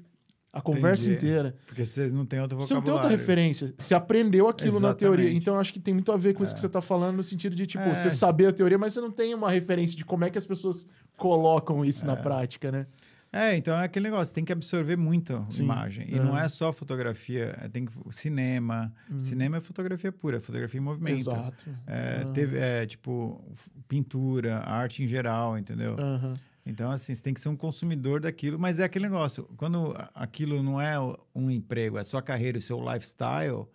a 0.51 0.61
conversa 0.61 1.03
Entendi. 1.05 1.27
inteira. 1.27 1.55
Porque 1.67 1.85
você 1.85 2.07
não 2.09 2.25
tem 2.25 2.39
outro 2.39 2.57
Você 2.57 2.73
não 2.73 2.81
tem 2.81 2.93
outra 2.93 3.09
referência. 3.09 3.73
Você 3.77 3.93
aprendeu 3.93 4.47
aquilo 4.47 4.79
na 4.79 4.93
teoria. 4.95 5.25
Exatamente. 5.25 5.41
Então, 5.43 5.53
eu 5.55 5.59
acho 5.59 5.71
que 5.73 5.79
tem 5.79 5.93
muito 5.93 6.11
a 6.11 6.17
ver 6.17 6.33
com 6.33 6.43
isso 6.43 6.53
que 6.53 6.59
você 6.59 6.65
está 6.65 6.81
falando, 6.81 7.17
no 7.17 7.23
sentido 7.23 7.55
de, 7.55 7.67
tipo, 7.67 7.83
É. 7.83 7.95
você 7.95 8.09
saber 8.09 8.47
a 8.47 8.51
teoria, 8.51 8.77
mas 8.77 8.93
você 8.93 9.01
não 9.01 9.11
tem 9.11 9.33
uma 9.35 9.49
referência 9.51 9.95
de 9.95 10.03
como 10.03 10.25
é 10.25 10.29
que 10.31 10.37
as 10.39 10.45
pessoas 10.47 10.87
colocam 11.15 11.85
isso 11.85 12.03
É. 12.03 12.07
na 12.07 12.15
prática, 12.15 12.71
né? 12.71 12.87
É, 13.31 13.55
então 13.55 13.75
é 13.79 13.83
aquele 13.85 14.05
negócio, 14.09 14.33
tem 14.33 14.43
que 14.43 14.51
absorver 14.51 14.95
muito 14.97 15.45
Sim. 15.51 15.63
imagem. 15.63 16.07
E 16.09 16.15
É. 16.15 16.19
não 16.19 16.35
é 16.37 16.47
só 16.49 16.73
fotografia, 16.73 17.55
é, 17.61 17.67
tem 17.69 17.85
que, 17.85 17.93
cinema. 18.11 18.91
Cinema 19.17 19.57
é 19.57 19.61
fotografia 19.61 20.11
pura, 20.11 20.37
é 20.37 20.39
fotografia 20.39 20.79
em 20.79 20.83
movimento. 20.83 21.29
Uhum. 21.29 21.37
Exato. 21.37 21.77
É, 21.85 22.21
Aham. 22.23 22.33
teve, 22.33 22.57
é, 22.57 22.85
tipo, 22.87 23.39
pintura, 23.87 24.59
arte 24.59 25.03
em 25.03 25.07
geral, 25.07 25.57
entendeu? 25.57 25.95
Aham. 25.99 26.33
Então, 26.65 26.91
assim, 26.91 27.15
você 27.15 27.21
tem 27.23 27.33
que 27.33 27.39
ser 27.41 27.49
um 27.49 27.55
consumidor 27.55 28.19
daquilo, 28.19 28.59
mas 28.59 28.79
é 28.79 28.83
aquele 28.83 29.05
negócio, 29.05 29.43
quando 29.57 29.93
aquilo 30.13 30.61
não 30.61 30.79
é 30.79 30.95
um 31.33 31.49
emprego, 31.49 31.97
é 31.97 32.03
sua 32.03 32.21
carreira, 32.21 32.57
o 32.57 32.61
seu 32.61 32.79
lifestyle, 32.79 33.65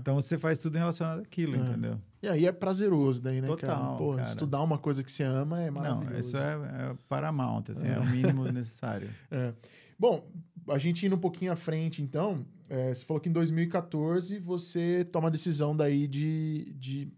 Então 0.00 0.14
você 0.16 0.36
faz 0.36 0.58
tudo 0.58 0.76
relacionado 0.76 1.20
àquilo, 1.20 1.56
É. 1.56 1.58
entendeu? 1.58 1.98
E 2.22 2.28
aí 2.28 2.46
é 2.46 2.52
prazeroso 2.52 3.22
daí, 3.22 3.40
né, 3.40 3.48
cara? 3.48 3.58
Total, 3.58 3.96
Porra, 3.96 4.16
cara. 4.18 4.28
estudar 4.28 4.62
uma 4.62 4.78
coisa 4.78 5.02
que 5.02 5.10
você 5.10 5.22
ama 5.22 5.60
é 5.62 5.70
maravilhoso. 5.70 6.12
Não, 6.12 6.18
isso 6.20 6.36
é, 6.36 6.52
é 6.52 6.94
paramount, 7.08 7.64
assim, 7.70 7.88
é. 7.88 7.98
o 7.98 8.06
mínimo 8.06 8.44
necessário. 8.52 9.08
É. 9.30 9.54
Bom, 9.98 10.28
a 10.68 10.78
gente 10.78 11.06
indo 11.06 11.16
um 11.16 11.20
pouquinho 11.20 11.52
à 11.52 11.56
frente, 11.56 12.02
então, 12.02 12.44
é, 12.68 12.92
você 12.92 13.04
falou 13.04 13.20
que 13.20 13.28
em 13.28 13.32
2014 13.32 14.38
você 14.38 15.04
toma 15.04 15.28
a 15.28 15.30
decisão 15.30 15.74
daí 15.74 16.06
de, 16.06 16.72
de 16.76 17.08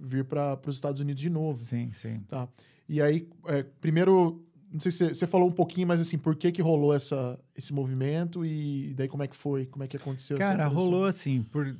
vir 0.00 0.24
para 0.24 0.58
os 0.66 0.76
Estados 0.76 1.00
Unidos 1.00 1.20
de 1.20 1.30
novo. 1.30 1.58
Sim, 1.58 1.90
sim. 1.92 2.20
Tá. 2.28 2.48
E 2.88 3.00
aí, 3.00 3.28
é, 3.46 3.62
primeiro, 3.80 4.44
não 4.72 4.80
sei 4.80 4.90
se 4.90 5.14
você- 5.14 5.26
falou 5.26 5.48
um 5.48 5.52
pouquinho, 5.52 5.86
mas 5.86 6.00
assim, 6.00 6.18
por 6.18 6.34
que 6.36 6.50
que 6.50 6.62
rolou 6.62 6.94
essa, 6.94 7.38
esse 7.56 7.72
movimento 7.72 8.44
e 8.44 8.92
daí 8.94 9.08
como 9.08 9.22
é 9.22 9.28
que 9.28 9.36
foi? 9.36 9.66
Como 9.66 9.84
é 9.84 9.86
que 9.86 9.96
aconteceu 9.96 10.36
Cara, 10.38 10.66
rolou 10.66 11.04
assim, 11.04 11.42
por, 11.42 11.76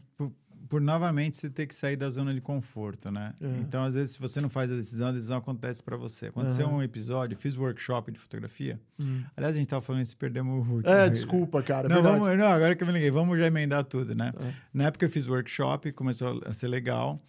por, 0.69 0.81
novamente 0.81 1.36
você 1.36 1.49
ter 1.49 1.66
que 1.66 1.74
sair 1.74 1.97
da 1.97 2.09
zona 2.11 2.32
de 2.35 2.40
conforto, 2.40 3.11
né? 3.11 3.32
É. 3.40 3.47
Então, 3.61 3.82
às 3.85 3.95
vezes, 3.95 4.12
se 4.15 4.20
você 4.20 4.40
não 4.40 4.49
faz 4.49 4.70
a 4.70 4.74
decisão, 4.77 5.09
a 5.09 5.12
decisão 5.12 5.36
acontece 5.39 5.82
para 5.82 5.97
você. 5.97 6.27
Aconteceu 6.27 6.66
Aham. 6.66 6.77
um 6.77 6.82
episódio, 6.82 7.36
fiz 7.36 7.57
workshop 7.57 8.12
de 8.12 8.19
fotografia. 8.19 8.78
Hum. 9.01 9.23
Aliás, 9.36 9.57
a 9.57 9.59
gente 9.59 9.69
tava 9.69 9.82
falando 9.82 10.03
isso, 10.03 10.16
perdemos 10.16 10.59
o 10.59 10.61
Hulk. 10.70 10.89
É, 10.89 11.09
desculpa, 11.09 11.62
cara. 11.62 11.89
Não, 11.89 11.97
verdade. 12.03 12.19
vamos, 12.20 12.36
não, 12.39 12.47
agora 12.47 12.74
que 12.77 12.82
eu 12.82 12.86
me 12.86 12.93
liguei, 12.93 13.11
vamos 13.11 13.39
já 13.39 13.47
emendar 13.47 13.85
tudo, 13.85 14.15
né? 14.15 14.32
É. 14.43 14.53
Na 14.73 14.85
época 14.85 15.07
eu 15.07 15.11
fiz 15.11 15.27
workshop, 15.27 15.93
começou 15.93 16.43
a 16.45 16.53
ser 16.53 16.69
legal. 16.69 17.20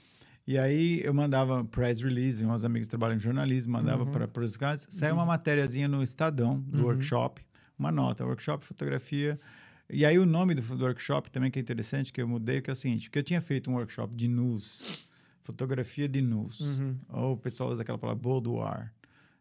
E 0.48 0.58
aí 0.58 1.00
eu 1.04 1.14
mandava 1.14 1.64
press 1.64 2.02
release, 2.02 2.44
meus 2.44 2.66
amigos 2.66 2.88
trabalham 2.88 3.16
em 3.18 3.20
jornalismo, 3.20 3.74
mandava 3.74 4.04
Uhum. 4.04 4.12
para 4.28 4.44
os 4.44 4.58
caras. 4.58 4.88
Saiu 4.90 5.14
uma 5.14 5.26
matériazinha 5.26 5.88
no 5.88 6.02
Estadão 6.02 6.60
do 6.60 6.80
Uhum. 6.80 6.86
workshop, 6.86 7.42
uma 7.78 7.92
nota, 7.92 8.26
workshop 8.26 8.66
fotografia. 8.66 9.40
E 9.92 10.06
aí 10.06 10.20
o 10.20 10.26
nome 10.26 10.54
do, 10.54 10.62
do 10.62 10.84
workshop 10.86 11.32
também 11.32 11.50
que 11.50 11.58
é 11.58 11.62
interessante, 11.62 12.14
que 12.14 12.22
eu 12.22 12.28
mudei, 12.28 12.62
que 12.62 12.70
é 12.70 12.74
o 12.74 12.76
seguinte, 12.76 13.10
porque 13.10 13.20
eu 13.20 13.24
tinha 13.24 13.42
feito 13.42 13.72
um 13.72 13.74
workshop 13.76 14.14
de 14.16 14.28
nus, 14.28 15.08
fotografia 15.42 16.08
de 16.08 16.22
nus. 16.22 16.60
Uhum. 16.80 16.96
Ou 17.10 17.34
o 17.34 17.38
pessoal 17.38 17.70
usa 17.72 17.82
aquela 17.82 17.98
palavra 17.98 18.22
boudoir. 18.22 18.94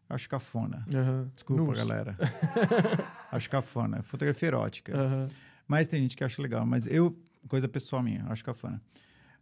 Acho 0.09 0.27
cafona. 0.27 0.83
Aham. 0.93 1.29
Desculpa, 1.35 1.63
Nus. 1.63 1.77
galera. 1.77 2.17
Acho 3.31 3.47
cafona. 3.47 4.01
Fotografia 4.01 4.47
erótica. 4.47 4.97
Aham. 4.97 5.27
Mas 5.67 5.87
tem 5.87 6.01
gente 6.01 6.17
que 6.17 6.23
acha 6.23 6.41
legal. 6.41 6.65
Mas 6.65 6.87
eu, 6.87 7.15
coisa 7.47 7.67
pessoal 7.67 8.01
minha, 8.01 8.25
acho 8.29 8.43
cafona. 8.43 8.81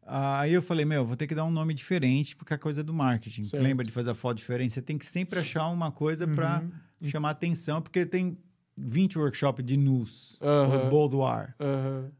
Aí 0.05 0.51
eu 0.53 0.61
falei, 0.61 0.83
meu, 0.83 1.05
vou 1.05 1.15
ter 1.15 1.25
que 1.25 1.33
dar 1.35 1.45
um 1.45 1.51
nome 1.51 1.73
diferente, 1.73 2.35
porque 2.35 2.53
é 2.53 2.57
coisa 2.57 2.83
do 2.83 2.93
marketing. 2.93 3.43
Certo. 3.45 3.63
Lembra 3.63 3.85
de 3.85 3.91
fazer 3.93 4.09
a 4.09 4.13
foto 4.13 4.37
diferente? 4.37 4.73
Você 4.73 4.81
tem 4.81 4.97
que 4.97 5.05
sempre 5.05 5.39
achar 5.39 5.67
uma 5.69 5.89
coisa 5.89 6.27
para 6.27 6.61
Uhum. 7.01 7.07
chamar 7.09 7.29
atenção, 7.29 7.81
porque 7.81 8.05
tem 8.05 8.37
20 8.79 9.17
workshops 9.19 9.63
de 9.65 9.77
nus, 9.77 10.39
ou 10.41 10.89
boudoir. 10.89 11.55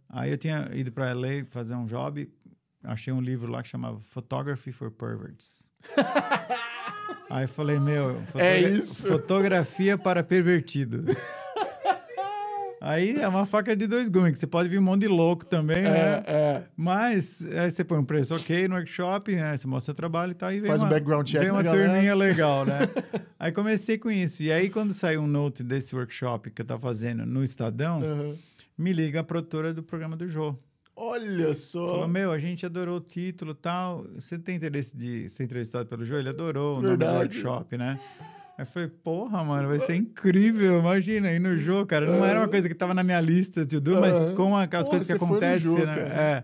Aí 0.10 0.32
eu 0.32 0.38
tinha 0.38 0.70
ido 0.74 0.92
para 0.92 1.14
LA 1.14 1.46
fazer 1.48 1.76
um 1.76 1.86
job, 1.86 2.30
achei 2.84 3.12
um 3.14 3.22
livro 3.22 3.52
lá 3.52 3.62
que 3.62 3.68
chamava 3.70 4.00
Photography 4.00 4.72
for 4.72 4.90
Perverts. 4.92 5.70
Aí 7.30 7.44
eu 7.44 7.50
falei, 7.50 7.78
meu, 7.78 8.22
É 8.36 8.58
isso. 8.60 9.06
fotografia 9.08 9.98
para 9.98 10.24
pervertidos. 10.24 11.18
Aí 12.80 13.16
é 13.20 13.28
uma 13.28 13.46
faca 13.46 13.76
de 13.76 13.88
dois 13.88 14.08
gumes, 14.08 14.34
que 14.34 14.40
você 14.40 14.46
pode 14.48 14.70
vir 14.70 14.78
um 14.78 14.84
monte 14.84 15.02
de 15.02 15.08
louco 15.08 15.46
também, 15.46 15.82
né? 15.82 16.24
É, 16.28 16.32
é. 16.32 16.64
Mas 16.78 17.44
aí 17.58 17.72
você 17.72 17.84
põe 17.84 17.98
um 17.98 18.04
preço 18.06 18.36
ok 18.36 18.68
no 18.68 18.76
workshop, 18.76 19.36
né? 19.36 19.58
Você 19.58 19.66
mostra 19.68 19.92
o 19.92 19.96
trabalho 19.96 20.32
e 20.32 20.36
tal. 20.36 20.52
E 20.52 20.60
vem 20.60 20.68
Faz 20.70 20.82
um 20.82 20.86
uma, 20.86 20.92
background 20.92 21.28
check 21.28 21.42
Vem 21.42 21.50
uma 21.52 21.64
galera. 21.64 21.90
turminha 21.90 22.14
legal, 22.16 22.66
né? 22.66 22.80
aí 23.40 23.52
comecei 23.52 23.98
com 23.98 24.12
isso. 24.12 24.44
E 24.44 24.52
aí, 24.52 24.70
quando 24.70 24.94
saiu 24.94 25.22
um 25.24 25.28
note 25.28 25.64
desse 25.64 25.96
workshop 25.96 26.52
que 26.52 26.62
eu 26.62 26.66
tava 26.66 26.80
fazendo 26.82 27.26
no 27.26 27.44
Estadão, 27.44 28.02
Aham. 28.04 28.36
me 28.78 28.94
liga 28.94 29.22
a 29.22 29.24
produtora 29.24 29.74
do 29.74 29.82
programa 29.82 30.16
do 30.16 30.28
Jô. 30.28 30.56
Olha 30.96 31.54
só. 31.54 31.88
Falou, 31.94 32.08
meu, 32.08 32.32
a 32.32 32.40
gente 32.40 32.66
adorou 32.66 32.98
o 32.98 33.02
título 33.02 33.52
e 33.52 33.56
tal. 33.56 34.06
Você 34.16 34.38
tem 34.38 34.56
interesse 34.56 34.96
de 34.98 35.30
ser 35.30 35.44
entrevistado 35.44 35.88
pelo 35.88 36.04
Jô? 36.06 36.16
Ele 36.18 36.30
adorou 36.30 36.78
o 36.78 36.82
Verdade. 36.82 37.04
nome 37.06 37.14
do 37.14 37.20
workshop, 37.24 37.78
né? 37.78 38.00
Aí 38.58 38.64
eu 38.64 38.66
falei, 38.66 38.88
porra, 38.88 39.44
mano, 39.44 39.68
vai 39.68 39.80
ser 39.80 39.96
incrível. 39.96 40.80
Imagina, 40.80 41.28
aí 41.28 41.38
no 41.38 41.56
Jô, 41.56 41.86
cara. 41.86 42.08
Não 42.08 42.26
era 42.26 42.40
uma 42.40 42.48
coisa 42.48 42.68
que 42.68 42.74
tava 42.74 42.94
na 42.94 43.04
minha 43.04 43.22
lista 43.22 43.64
de 43.64 43.80
tudo, 43.80 44.02
mas 44.02 44.34
com 44.34 44.58
aquelas 44.58 44.88
Porra, 44.88 44.98
coisas 44.98 45.08
que 45.08 45.24
acontecem, 45.24 45.86
né? 45.86 46.00
É. 46.00 46.44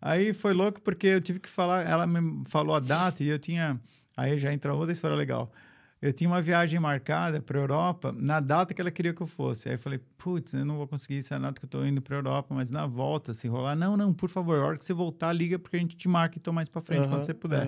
Aí 0.00 0.32
foi 0.32 0.54
louco 0.54 0.80
porque 0.80 1.08
eu 1.08 1.20
tive 1.20 1.38
que 1.38 1.48
falar, 1.50 1.86
ela 1.86 2.06
me 2.06 2.42
falou 2.46 2.74
a 2.74 2.80
data 2.80 3.22
e 3.22 3.28
eu 3.28 3.38
tinha. 3.38 3.78
Aí 4.16 4.38
já 4.38 4.50
entra 4.50 4.72
outra 4.72 4.92
história 4.92 5.14
legal. 5.14 5.52
Eu 6.00 6.14
tinha 6.14 6.30
uma 6.30 6.40
viagem 6.40 6.80
marcada 6.80 7.42
para 7.42 7.58
Europa 7.58 8.10
na 8.16 8.40
data 8.40 8.72
que 8.72 8.80
ela 8.80 8.90
queria 8.90 9.12
que 9.12 9.20
eu 9.20 9.26
fosse. 9.26 9.68
Aí 9.68 9.74
eu 9.74 9.78
falei, 9.78 10.00
putz, 10.16 10.54
eu 10.54 10.64
não 10.64 10.78
vou 10.78 10.88
conseguir 10.88 11.18
isso, 11.18 11.34
é 11.34 11.36
a 11.36 11.40
data 11.40 11.60
que 11.60 11.66
eu 11.66 11.68
tô 11.68 11.84
indo 11.84 12.00
para 12.00 12.16
Europa, 12.16 12.54
mas 12.54 12.70
na 12.70 12.86
volta, 12.86 13.34
se 13.34 13.46
rolar, 13.46 13.76
não, 13.76 13.98
não, 13.98 14.14
por 14.14 14.30
favor, 14.30 14.58
a 14.58 14.64
hora 14.64 14.78
que 14.78 14.84
você 14.84 14.94
voltar, 14.94 15.30
liga 15.34 15.58
porque 15.58 15.76
a 15.76 15.80
gente 15.80 15.94
te 15.94 16.08
marca 16.08 16.38
então 16.38 16.54
mais 16.54 16.70
para 16.70 16.80
frente 16.80 17.06
quando 17.06 17.22
você 17.22 17.34
puder. 17.34 17.66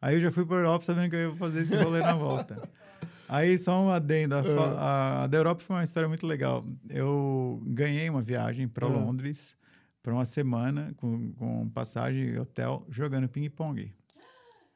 Aí 0.00 0.14
eu 0.14 0.20
já 0.20 0.30
fui 0.30 0.46
para 0.46 0.58
Europa 0.58 0.84
sabendo 0.84 1.10
que 1.10 1.16
eu 1.16 1.30
ia 1.30 1.34
fazer 1.34 1.62
esse 1.62 1.74
rolê 1.74 1.98
na 1.98 2.14
volta. 2.14 2.62
Aí 3.28 3.58
só 3.58 3.80
um 3.84 3.90
adendo, 3.90 4.34
a, 4.36 4.42
fa- 4.42 4.74
a- 4.78 5.24
a 5.24 5.26
da 5.26 5.36
Europa 5.38 5.60
foi 5.62 5.76
uma 5.76 5.84
história 5.84 6.08
muito 6.08 6.26
legal. 6.26 6.64
Eu 6.88 7.60
ganhei 7.66 8.08
uma 8.08 8.22
viagem 8.22 8.66
para 8.66 8.86
Ah. 8.86 8.90
Londres 8.90 9.56
para 10.02 10.14
uma 10.14 10.24
semana 10.24 10.92
com, 10.96 11.32
com 11.32 11.68
passagem 11.68 12.22
e 12.30 12.38
hotel 12.38 12.86
jogando 12.88 13.28
ping-pong. 13.28 13.92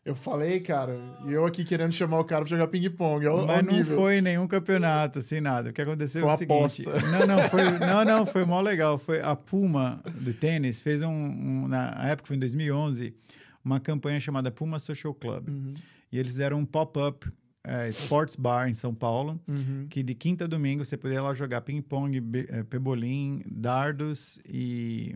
Eu 0.04 0.16
falei, 0.16 0.58
cara, 0.58 0.98
e 1.26 1.32
eu 1.32 1.46
aqui 1.46 1.64
querendo 1.64 1.92
chamar 1.92 2.18
o 2.18 2.24
cara 2.24 2.42
pra 2.42 2.50
jogar 2.50 2.66
ping-pong. 2.66 3.24
Mas 3.46 3.64
não 3.64 3.72
nível. 3.72 3.96
foi 3.96 4.20
nenhum 4.20 4.48
campeonato, 4.48 5.20
assim, 5.20 5.40
nada. 5.40 5.70
O 5.70 5.72
que 5.72 5.80
aconteceu 5.80 6.22
Foi 6.22 6.30
é 6.30 6.34
o 6.34 6.36
seguinte... 6.36 6.88
aposta. 6.88 7.10
Não, 7.12 7.24
não, 7.26 7.48
foi, 7.48 7.62
não, 7.78 8.04
não, 8.04 8.26
foi 8.26 8.44
mó 8.44 8.60
legal. 8.60 8.98
Foi 8.98 9.20
a 9.22 9.36
Puma 9.36 10.02
do 10.20 10.34
tênis 10.34 10.82
fez 10.82 11.02
um, 11.02 11.08
um- 11.08 11.68
na 11.68 12.08
época, 12.08 12.26
foi 12.26 12.36
em 12.36 12.40
2011, 12.40 13.14
uma 13.64 13.78
campanha 13.78 14.18
chamada 14.18 14.50
Puma 14.50 14.80
Social 14.80 15.14
Club. 15.14 15.48
Uhum, 15.48 15.74
E 16.10 16.18
eles 16.18 16.32
fizeram 16.32 16.58
um 16.58 16.66
pop-up 16.66 17.30
eh, 17.64 17.88
sports 17.90 18.36
bar 18.36 18.68
em 18.68 18.74
São 18.74 18.94
Paulo, 18.94 19.40
uhum. 19.48 19.86
que 19.88 20.02
de 20.02 20.14
quinta 20.14 20.44
a 20.44 20.46
domingo 20.48 20.84
você 20.84 20.96
podia 20.96 21.22
lá 21.22 21.32
jogar 21.34 21.60
ping-pong, 21.62 22.22
eh, 22.48 22.62
pebolim, 22.64 23.42
dardos 23.50 24.38
e, 24.46 25.14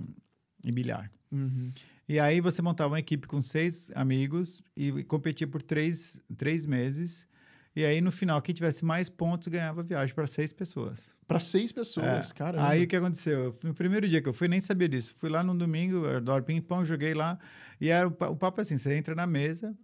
e 0.62 0.70
bilhar. 0.72 1.10
Uhum. 1.32 1.72
E 2.08 2.20
aí 2.20 2.40
você 2.40 2.62
montava 2.62 2.92
uma 2.92 3.00
equipe 3.00 3.26
com 3.26 3.42
seis 3.42 3.90
amigos 3.94 4.62
e 4.76 5.02
competia 5.04 5.46
por 5.46 5.60
três, 5.60 6.20
três 6.36 6.64
meses. 6.64 7.26
E 7.74 7.84
aí, 7.84 8.00
no 8.00 8.10
final, 8.10 8.40
quem 8.40 8.54
tivesse 8.54 8.84
mais 8.86 9.06
pontos 9.08 9.48
ganhava 9.48 9.82
viagem 9.82 10.14
para 10.14 10.26
seis 10.26 10.50
pessoas. 10.50 11.14
Pra 11.28 11.38
seis 11.38 11.72
pessoas, 11.72 12.30
É. 12.30 12.34
caramba. 12.34 12.68
Aí 12.68 12.84
o 12.84 12.86
que 12.86 12.96
aconteceu? 12.96 13.54
No 13.62 13.74
primeiro 13.74 14.08
dia 14.08 14.22
que 14.22 14.28
eu 14.28 14.32
fui, 14.32 14.48
nem 14.48 14.60
sabia 14.60 14.88
disso. 14.88 15.14
Fui 15.18 15.28
lá 15.28 15.42
no 15.42 15.54
domingo, 15.54 16.06
adoro 16.06 16.42
ping-pong, 16.42 16.86
joguei 16.86 17.12
lá. 17.12 17.38
E 17.78 17.90
era 17.90 18.08
o, 18.08 18.10
pa- 18.10 18.30
o 18.30 18.36
papo 18.36 18.60
é 18.60 18.62
assim: 18.62 18.78
você 18.78 18.96
entra 18.96 19.14
na 19.14 19.26
mesa 19.26 19.76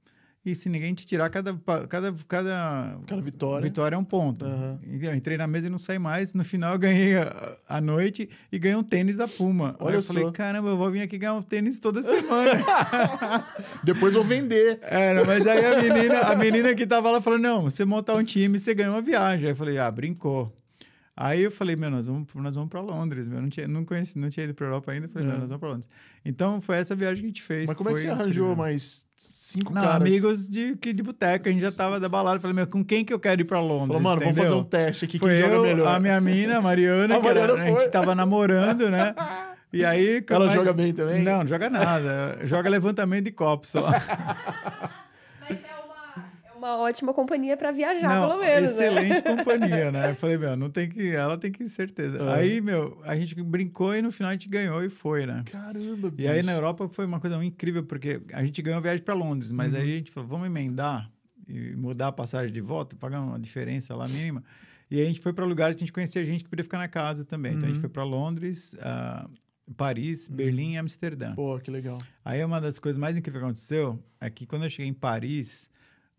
e 0.45 0.55
se 0.57 0.69
ninguém 0.69 0.93
te 0.93 1.07
tirar, 1.07 1.31
cada, 1.31 1.55
cada, 1.89 2.13
cada, 2.27 2.99
Cada 3.07 3.21
vitória. 3.23 3.63
vitória 3.63 3.95
é 3.95 3.99
um 3.99 4.05
ponto. 4.05 4.45
E 4.85 5.07
Eu 5.07 5.15
entrei 5.15 5.37
na 5.37 5.47
mesa 5.47 5.69
e 5.69 5.71
não 5.71 5.79
saí 5.79 5.99
mais. 5.99 6.35
No 6.35 6.43
final, 6.43 6.73
eu 6.73 6.79
ganhei 6.79 7.17
a, 7.17 7.57
a 7.69 7.81
noite 7.81 8.29
e 8.51 8.59
ganhei 8.59 8.77
um 8.77 8.83
tênis 8.83 9.17
da 9.17 9.29
Puma. 9.29 9.77
Olha 9.79 9.91
Aí 9.91 9.95
eu 9.97 10.03
só. 10.03 10.15
falei: 10.15 10.31
caramba, 10.33 10.69
eu 10.71 10.77
vou 10.77 10.91
vir 10.91 11.03
aqui 11.03 11.17
ganhar 11.17 11.35
um 11.35 11.43
tênis 11.43 11.79
toda 11.79 12.03
semana. 12.03 12.65
Depois 13.85 14.15
vou 14.15 14.25
vender. 14.25 14.79
Era, 14.83 15.25
mas 15.25 15.47
aí 15.47 15.65
a 15.65 15.81
menina, 15.81 16.19
a 16.21 16.37
menina 16.37 16.75
que 16.75 16.87
tava 16.87 17.11
lá 17.11 17.21
falou: 17.21 17.39
não, 17.39 17.63
você 17.63 17.85
montar 17.85 18.15
um 18.15 18.25
time, 18.25 18.59
você 18.59 18.75
ganha 18.75 18.91
uma 18.91 19.03
viagem. 19.03 19.47
Aí 19.47 19.53
eu 19.53 19.57
falei, 19.57 19.79
ah, 19.79 19.91
brincou. 19.91 20.53
Aí 21.15 21.43
eu 21.43 21.51
falei, 21.51 21.77
meu, 21.77 21.91
nós 21.91 22.07
vamos, 22.07 22.27
nós 22.35 22.55
vamos 22.55 22.71
para 22.71 22.81
Londres, 22.81 23.27
meu. 23.27 23.41
Não 23.43 23.51
tinha, 23.51 23.69
não 23.69 23.85
conheci, 23.85 24.19
não 24.19 24.31
tinha 24.31 24.45
ido 24.45 24.55
para 24.55 24.67
Europa 24.67 24.93
ainda. 24.93 25.09
Falei, 25.09 25.29
É. 25.29 25.31
não, 25.33 25.39
nós 25.41 25.49
vamos 25.49 25.61
para 25.61 25.69
Londres. 25.69 25.89
Então 26.25 26.59
foi 26.61 26.77
essa 26.77 26.97
viagem 26.97 27.19
que 27.19 27.25
a 27.25 27.29
gente 27.29 27.43
fez. 27.43 27.67
Mas 27.69 27.77
como 27.77 27.91
é 27.91 27.93
que 27.93 28.01
você 28.01 28.09
arranjou 28.09 28.47
incrível. 28.47 28.57
mais 28.57 29.07
cinco 29.15 29.75
Não, 29.75 29.83
caras? 29.83 29.97
amigos 29.97 30.49
de, 30.49 30.75
que 30.77 30.91
de 30.95 31.03
boteca, 31.03 31.51
a 31.51 31.53
gente 31.53 31.61
já 31.61 31.71
tava 31.71 32.01
da 32.01 32.09
balada. 32.09 32.41
Falei, 32.41 32.55
meu, 32.55 32.67
com 32.67 32.83
quem 32.83 33.05
que 33.05 33.13
eu 33.13 33.21
quero 33.21 33.43
ir 33.43 33.45
para 33.45 33.61
Londres? 33.61 33.89
Falou, 33.89 34.01
mano, 34.03 34.21
vamos 34.21 34.33
entendeu? 34.33 34.43
fazer 34.51 34.55
um 34.55 34.65
teste 34.65 35.05
aqui, 35.05 35.19
Foi 35.19 35.31
quem 35.33 35.41
joga 35.43 35.55
eu, 35.55 35.63
melhor. 35.63 35.89
a 35.95 36.01
minha 36.01 36.19
mina, 36.21 36.57
a 36.57 36.63
Mariana, 36.63 37.17
A 37.19 37.21
que 37.21 37.27
era- 37.29 37.41
Mariana 37.47 37.63
a 37.63 37.79
gente 37.81 37.91
tava 37.91 38.15
namorando, 38.15 38.89
né? 38.91 39.15
E 39.75 39.87
aí... 39.87 40.23
Ela 40.29 40.45
mas- 40.47 40.55
joga 40.55 40.71
bem 40.75 40.93
também? 40.93 41.23
Não, 41.23 41.39
não 41.41 41.47
joga 41.47 41.71
nada. 41.71 42.39
joga 42.45 42.69
levantamento 42.69 43.25
de 43.25 43.33
copo 43.33 43.67
só. 43.67 43.87
Uma, 46.63 46.77
ótima 46.79 47.13
companhia 47.13 47.57
pra 47.57 47.73
viajar, 47.73 48.09
não, 48.09 48.29
pelo 48.29 48.41
menos. 48.41 48.77
né? 48.77 48.87
excelente 48.87 49.23
companhia, 49.27 49.91
né? 49.91 50.11
Eu 50.11 50.15
falei, 50.15 50.39
meu, 50.39 50.57
não 50.57 50.71
tem 50.71 50.89
que... 50.89 51.11
Ela 51.15 51.37
tem 51.37 51.51
que 51.51 51.67
certeza. 51.69 52.19
É. 52.19 52.35
Aí, 52.35 52.61
meu, 52.61 53.01
a 53.05 53.17
gente 53.17 53.35
brincou 53.43 53.95
e 53.95 54.01
no 54.01 54.13
final 54.13 54.31
a 54.31 54.33
gente 54.35 54.49
ganhou 54.49 54.83
e 54.85 54.89
foi, 54.89 55.27
né? 55.27 55.43
Caramba, 55.51 56.09
bicho. 56.11 56.29
E 56.29 56.33
aí 56.33 56.43
na 56.43 56.53
Europa 56.53 56.89
foi 56.89 57.05
uma 57.05 57.19
coisa 57.19 57.37
muito 57.37 57.53
incrível, 57.53 57.83
porque 57.83 58.21
a 58.33 58.45
gente 58.45 58.63
ganhou 58.63 58.79
a 58.79 58.81
viagem 58.83 59.03
para 59.03 59.15
Londres, 59.15 59.51
mas 59.51 59.73
Uhum. 59.75 59.81
aí 59.81 59.93
a 59.93 59.97
gente 59.97 60.13
falou, 60.13 60.29
vamos 60.29 60.47
emendar 60.47 61.11
e 61.49 61.75
mudar 61.75 62.07
a 62.09 62.13
passagem 62.13 62.53
de 62.53 62.61
volta, 62.61 62.95
pagar 62.95 63.21
uma 63.21 63.39
diferença 63.41 63.95
lá 63.97 64.07
mínima. 64.07 64.45
E 64.89 64.97
aí 64.99 65.03
a 65.03 65.07
gente 65.07 65.21
foi 65.21 65.33
para 65.33 65.45
lugares 65.45 65.75
que 65.75 65.83
a 65.83 65.85
gente 65.87 65.93
conhecia 65.93 66.25
gente 66.25 66.45
que 66.45 66.51
podia 66.51 66.63
ficar 66.63 66.79
na 66.79 66.87
casa 66.89 67.25
também. 67.25 67.53
Então 67.55 67.65
a 67.65 67.67
gente 67.67 67.77
Uhum. 67.77 67.81
foi 67.81 67.91
para 67.91 68.05
Londres, 68.05 68.77
ah, 68.81 69.29
Paris, 69.77 70.29
Berlim 70.29 70.75
e 70.75 70.77
Amsterdã. 70.77 71.35
Pô, 71.35 71.59
que 71.59 71.71
legal. 71.71 71.99
Aí 72.25 72.45
uma 72.45 72.61
das 72.61 72.79
coisas 72.79 73.01
mais 73.01 73.17
incríveis 73.17 73.41
que 73.41 73.45
aconteceu 73.47 73.99
é 74.21 74.29
que 74.31 74.45
quando 74.47 74.65
eu 74.65 74.71
cheguei 74.71 74.87
em 74.89 74.93
Paris, 74.95 75.71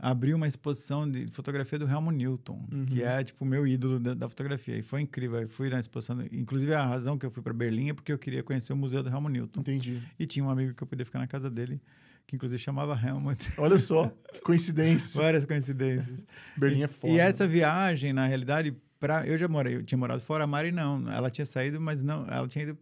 abriu 0.05 0.35
uma 0.35 0.45
exposição 0.47 1.09
de 1.09 1.25
fotografia 1.31 1.80
do 1.80 1.88
Helmut 1.89 2.15
Newton, 2.17 2.65
Uhum. 2.71 2.85
que 2.85 3.01
é 3.01 3.23
tipo 3.23 3.45
o 3.45 3.47
meu 3.47 3.65
ídolo 3.65 3.99
da, 3.99 4.13
da 4.13 4.27
fotografia. 4.27 4.77
E 4.77 4.81
foi 4.81 4.99
incrível. 5.01 5.39
Eu 5.39 5.47
fui 5.47 5.69
na 5.69 5.80
exposição, 5.80 6.21
inclusive 6.31 6.73
a 6.73 6.85
razão 6.85 7.17
que 7.17 7.25
eu 7.25 7.31
fui 7.31 7.41
para 7.41 7.53
Berlim 7.53 7.89
é 7.89 7.93
porque 7.93 8.11
eu 8.11 8.17
queria 8.19 8.43
conhecer 8.43 8.73
o 8.73 8.75
museu 8.75 9.01
do 9.01 9.09
Helmut 9.09 9.31
Newton. 9.31 9.61
Entendi. 9.61 10.01
E 10.19 10.25
tinha 10.25 10.43
um 10.43 10.49
amigo 10.49 10.73
que 10.73 10.84
eu 10.84 10.88
podia 10.88 11.05
ficar 11.05 11.19
na 11.19 11.27
casa 11.27 11.49
dele, 11.49 11.80
que 12.27 12.35
inclusive 12.35 12.61
chamava 12.61 12.99
Helmut. 13.01 13.53
Olha 13.57 13.80
só, 13.80 14.11
que 14.34 14.41
coincidência. 14.41 15.21
Várias 15.21 15.45
coincidências. 15.45 16.27
Berlim 16.57 16.84
é 16.84 16.88
foda. 16.88 17.13
E 17.13 17.17
essa 17.19 17.47
viagem, 17.47 18.11
na 18.11 18.25
realidade, 18.27 18.75
pra, 18.99 19.25
eu 19.25 19.38
já 19.38 19.47
morei, 19.47 19.75
eu 19.77 19.84
tinha 19.84 19.97
morado 19.97 20.19
fora, 20.21 20.43
a 20.43 20.47
Mari 20.47 20.71
não. 20.73 21.09
Ela 21.09 21.30
tinha 21.30 21.45
saído, 21.45 21.80
mas 21.80 22.03
não, 22.03 22.25
ela 22.27 22.45
tinha 22.47 22.65
ido 22.65 22.77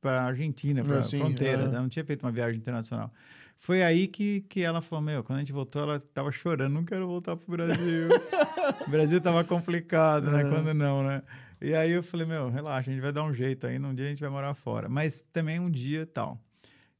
para 0.00 0.22
Argentina, 0.22 0.84
para 0.84 0.98
Ah, 0.98 1.02
sim, 1.02 1.18
fronteira, 1.18 1.62
é. 1.62 1.64
ela 1.64 1.80
não 1.80 1.88
tinha 1.88 2.04
feito 2.04 2.22
uma 2.24 2.30
viagem 2.30 2.60
internacional. 2.60 3.12
Foi 3.56 3.82
aí 3.82 4.06
que, 4.08 4.42
que 4.42 4.62
ela 4.62 4.80
falou: 4.82 5.02
Meu, 5.04 5.22
quando 5.24 5.38
a 5.38 5.40
gente 5.40 5.52
voltou, 5.52 5.82
ela 5.82 6.00
tava 6.12 6.30
chorando, 6.30 6.72
não 6.74 6.84
quero 6.84 7.06
voltar 7.06 7.36
pro 7.36 7.50
Brasil. 7.52 8.08
o 8.86 8.90
Brasil 8.90 9.20
tava 9.20 9.42
complicado, 9.44 10.30
né? 10.30 10.42
É. 10.42 10.48
Quando 10.48 10.74
não, 10.74 11.02
né? 11.02 11.22
E 11.60 11.72
aí 11.74 11.92
eu 11.92 12.02
falei: 12.02 12.26
Meu, 12.26 12.50
relaxa, 12.50 12.90
a 12.90 12.92
gente 12.92 13.02
vai 13.02 13.12
dar 13.12 13.24
um 13.24 13.32
jeito 13.32 13.66
aí, 13.66 13.78
um 13.78 13.94
dia 13.94 14.06
a 14.06 14.08
gente 14.10 14.20
vai 14.20 14.30
morar 14.30 14.54
fora. 14.54 14.88
Mas 14.88 15.24
também 15.32 15.58
um 15.60 15.70
dia 15.70 16.04
tal. 16.06 16.38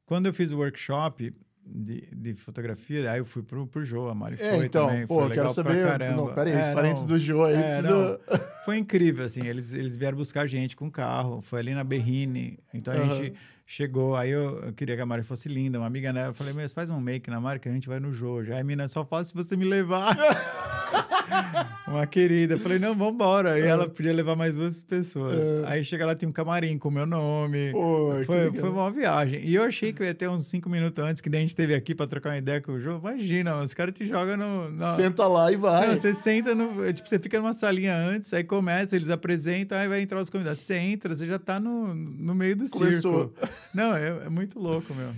Quando 0.06 0.26
eu 0.26 0.32
fiz 0.34 0.52
o 0.52 0.58
workshop 0.58 1.34
de, 1.66 2.08
de 2.14 2.34
fotografia, 2.34 3.10
aí 3.10 3.18
eu 3.20 3.24
fui 3.24 3.42
pro, 3.42 3.66
pro 3.66 3.82
Jô, 3.82 4.08
a 4.08 4.14
Mari 4.14 4.36
É, 4.38 4.50
foi 4.50 4.66
então, 4.66 4.86
também, 4.86 5.06
pô, 5.06 5.14
foi 5.14 5.24
eu 5.24 5.28
quero 5.30 5.40
legal 5.48 5.54
pra 5.54 5.64
saber. 5.64 5.82
caramba. 5.82 6.16
Não, 6.26 6.34
peraí, 6.34 6.60
os 6.60 6.66
É, 6.68 6.74
parentes 6.74 7.02
não. 7.02 7.08
do 7.08 7.18
Jô 7.18 7.44
aí 7.44 7.54
É, 7.54 7.58
precisam. 7.62 8.18
Foi 8.64 8.76
incrível, 8.78 9.24
assim. 9.24 9.46
Eles, 9.46 9.72
eles 9.72 9.96
vieram 9.96 10.16
buscar 10.16 10.42
a 10.42 10.46
gente 10.46 10.76
com 10.76 10.90
carro. 10.90 11.40
Foi 11.40 11.60
ali 11.60 11.74
na 11.74 11.82
Berrine. 11.84 12.58
Então 12.72 12.92
a 12.94 12.96
Aham. 12.98 13.14
gente 13.14 13.34
chegou. 13.66 14.16
Aí 14.16 14.30
eu, 14.30 14.60
eu 14.64 14.72
queria 14.72 14.96
que 14.96 15.02
a 15.02 15.06
Mari 15.06 15.22
fosse 15.22 15.48
linda, 15.48 15.78
uma 15.78 15.86
amiga 15.86 16.12
dela. 16.12 16.28
Eu 16.28 16.34
falei, 16.34 16.52
mas 16.52 16.72
faz 16.72 16.90
um 16.90 17.00
make 17.00 17.30
na 17.30 17.40
Mari 17.40 17.60
que 17.60 17.68
a 17.68 17.72
gente 17.72 17.88
vai 17.88 18.00
no 18.00 18.12
Jojo. 18.12 18.52
Aí 18.52 18.60
a 18.60 18.64
mina 18.64 18.86
só 18.88 19.04
faz 19.04 19.28
se 19.28 19.34
você 19.34 19.56
me 19.56 19.64
levar. 19.64 20.16
uma 21.86 22.06
querida. 22.06 22.54
Eu 22.54 22.60
falei, 22.60 22.78
não, 22.78 22.94
vambora. 22.94 23.58
E 23.58 23.62
ela 23.62 23.88
podia 23.88 24.12
levar 24.12 24.36
mais 24.36 24.56
duas 24.56 24.82
pessoas. 24.82 25.44
É. 25.44 25.62
Aí 25.66 25.84
chega 25.84 26.06
lá, 26.06 26.14
tem 26.14 26.28
um 26.28 26.32
camarim 26.32 26.78
com 26.78 26.88
o 26.88 26.92
meu 26.92 27.06
nome. 27.06 27.70
Pô, 27.72 28.12
Foi, 28.26 28.52
foi 28.52 28.68
uma 28.70 28.90
viagem. 28.90 29.40
E 29.44 29.54
eu 29.54 29.62
achei 29.62 29.92
que 29.92 30.02
eu 30.02 30.06
ia 30.06 30.14
ter 30.14 30.28
uns 30.28 30.46
cinco 30.46 30.68
minutos 30.68 31.02
antes, 31.04 31.20
que 31.20 31.28
daí 31.30 31.38
a 31.38 31.42
gente 31.42 31.50
esteve 31.50 31.74
aqui 31.74 31.94
pra 31.94 32.06
trocar 32.06 32.30
uma 32.30 32.38
ideia 32.38 32.60
com 32.60 32.72
o 32.72 32.80
João. 32.80 32.98
Imagina, 32.98 33.62
os 33.62 33.74
caras 33.74 33.94
te 33.94 34.06
jogam 34.06 34.36
no. 34.36 34.70
no- 34.70 34.94
Senta 34.96 35.26
lá 35.26 35.50
e 35.50 35.56
vai. 35.56 35.88
não, 35.88 35.96
você 35.96 36.12
senta 36.14 36.54
no. 36.54 36.92
Tipo, 36.92 37.08
você 37.08 37.18
fica 37.18 37.38
numa 37.40 37.52
salinha 37.52 37.94
antes, 37.96 38.32
aí 38.32 38.44
começa, 38.44 38.94
eles 38.96 39.10
apresentam, 39.10 39.78
aí 39.78 39.88
vai 39.88 40.00
entrar 40.00 40.20
os 40.20 40.30
convidados. 40.30 40.60
Você 40.60 40.74
entra, 40.74 41.14
você 41.14 41.26
já 41.26 41.38
tá 41.38 41.58
no, 41.58 41.94
no 41.94 42.34
meio 42.34 42.56
do 42.56 42.68
Começou. 42.70 43.32
circo. 43.34 43.53
Não, 43.74 43.96
é, 43.96 44.08
é 44.26 44.28
muito 44.28 44.58
louco, 44.58 44.92
meu. 44.94 45.10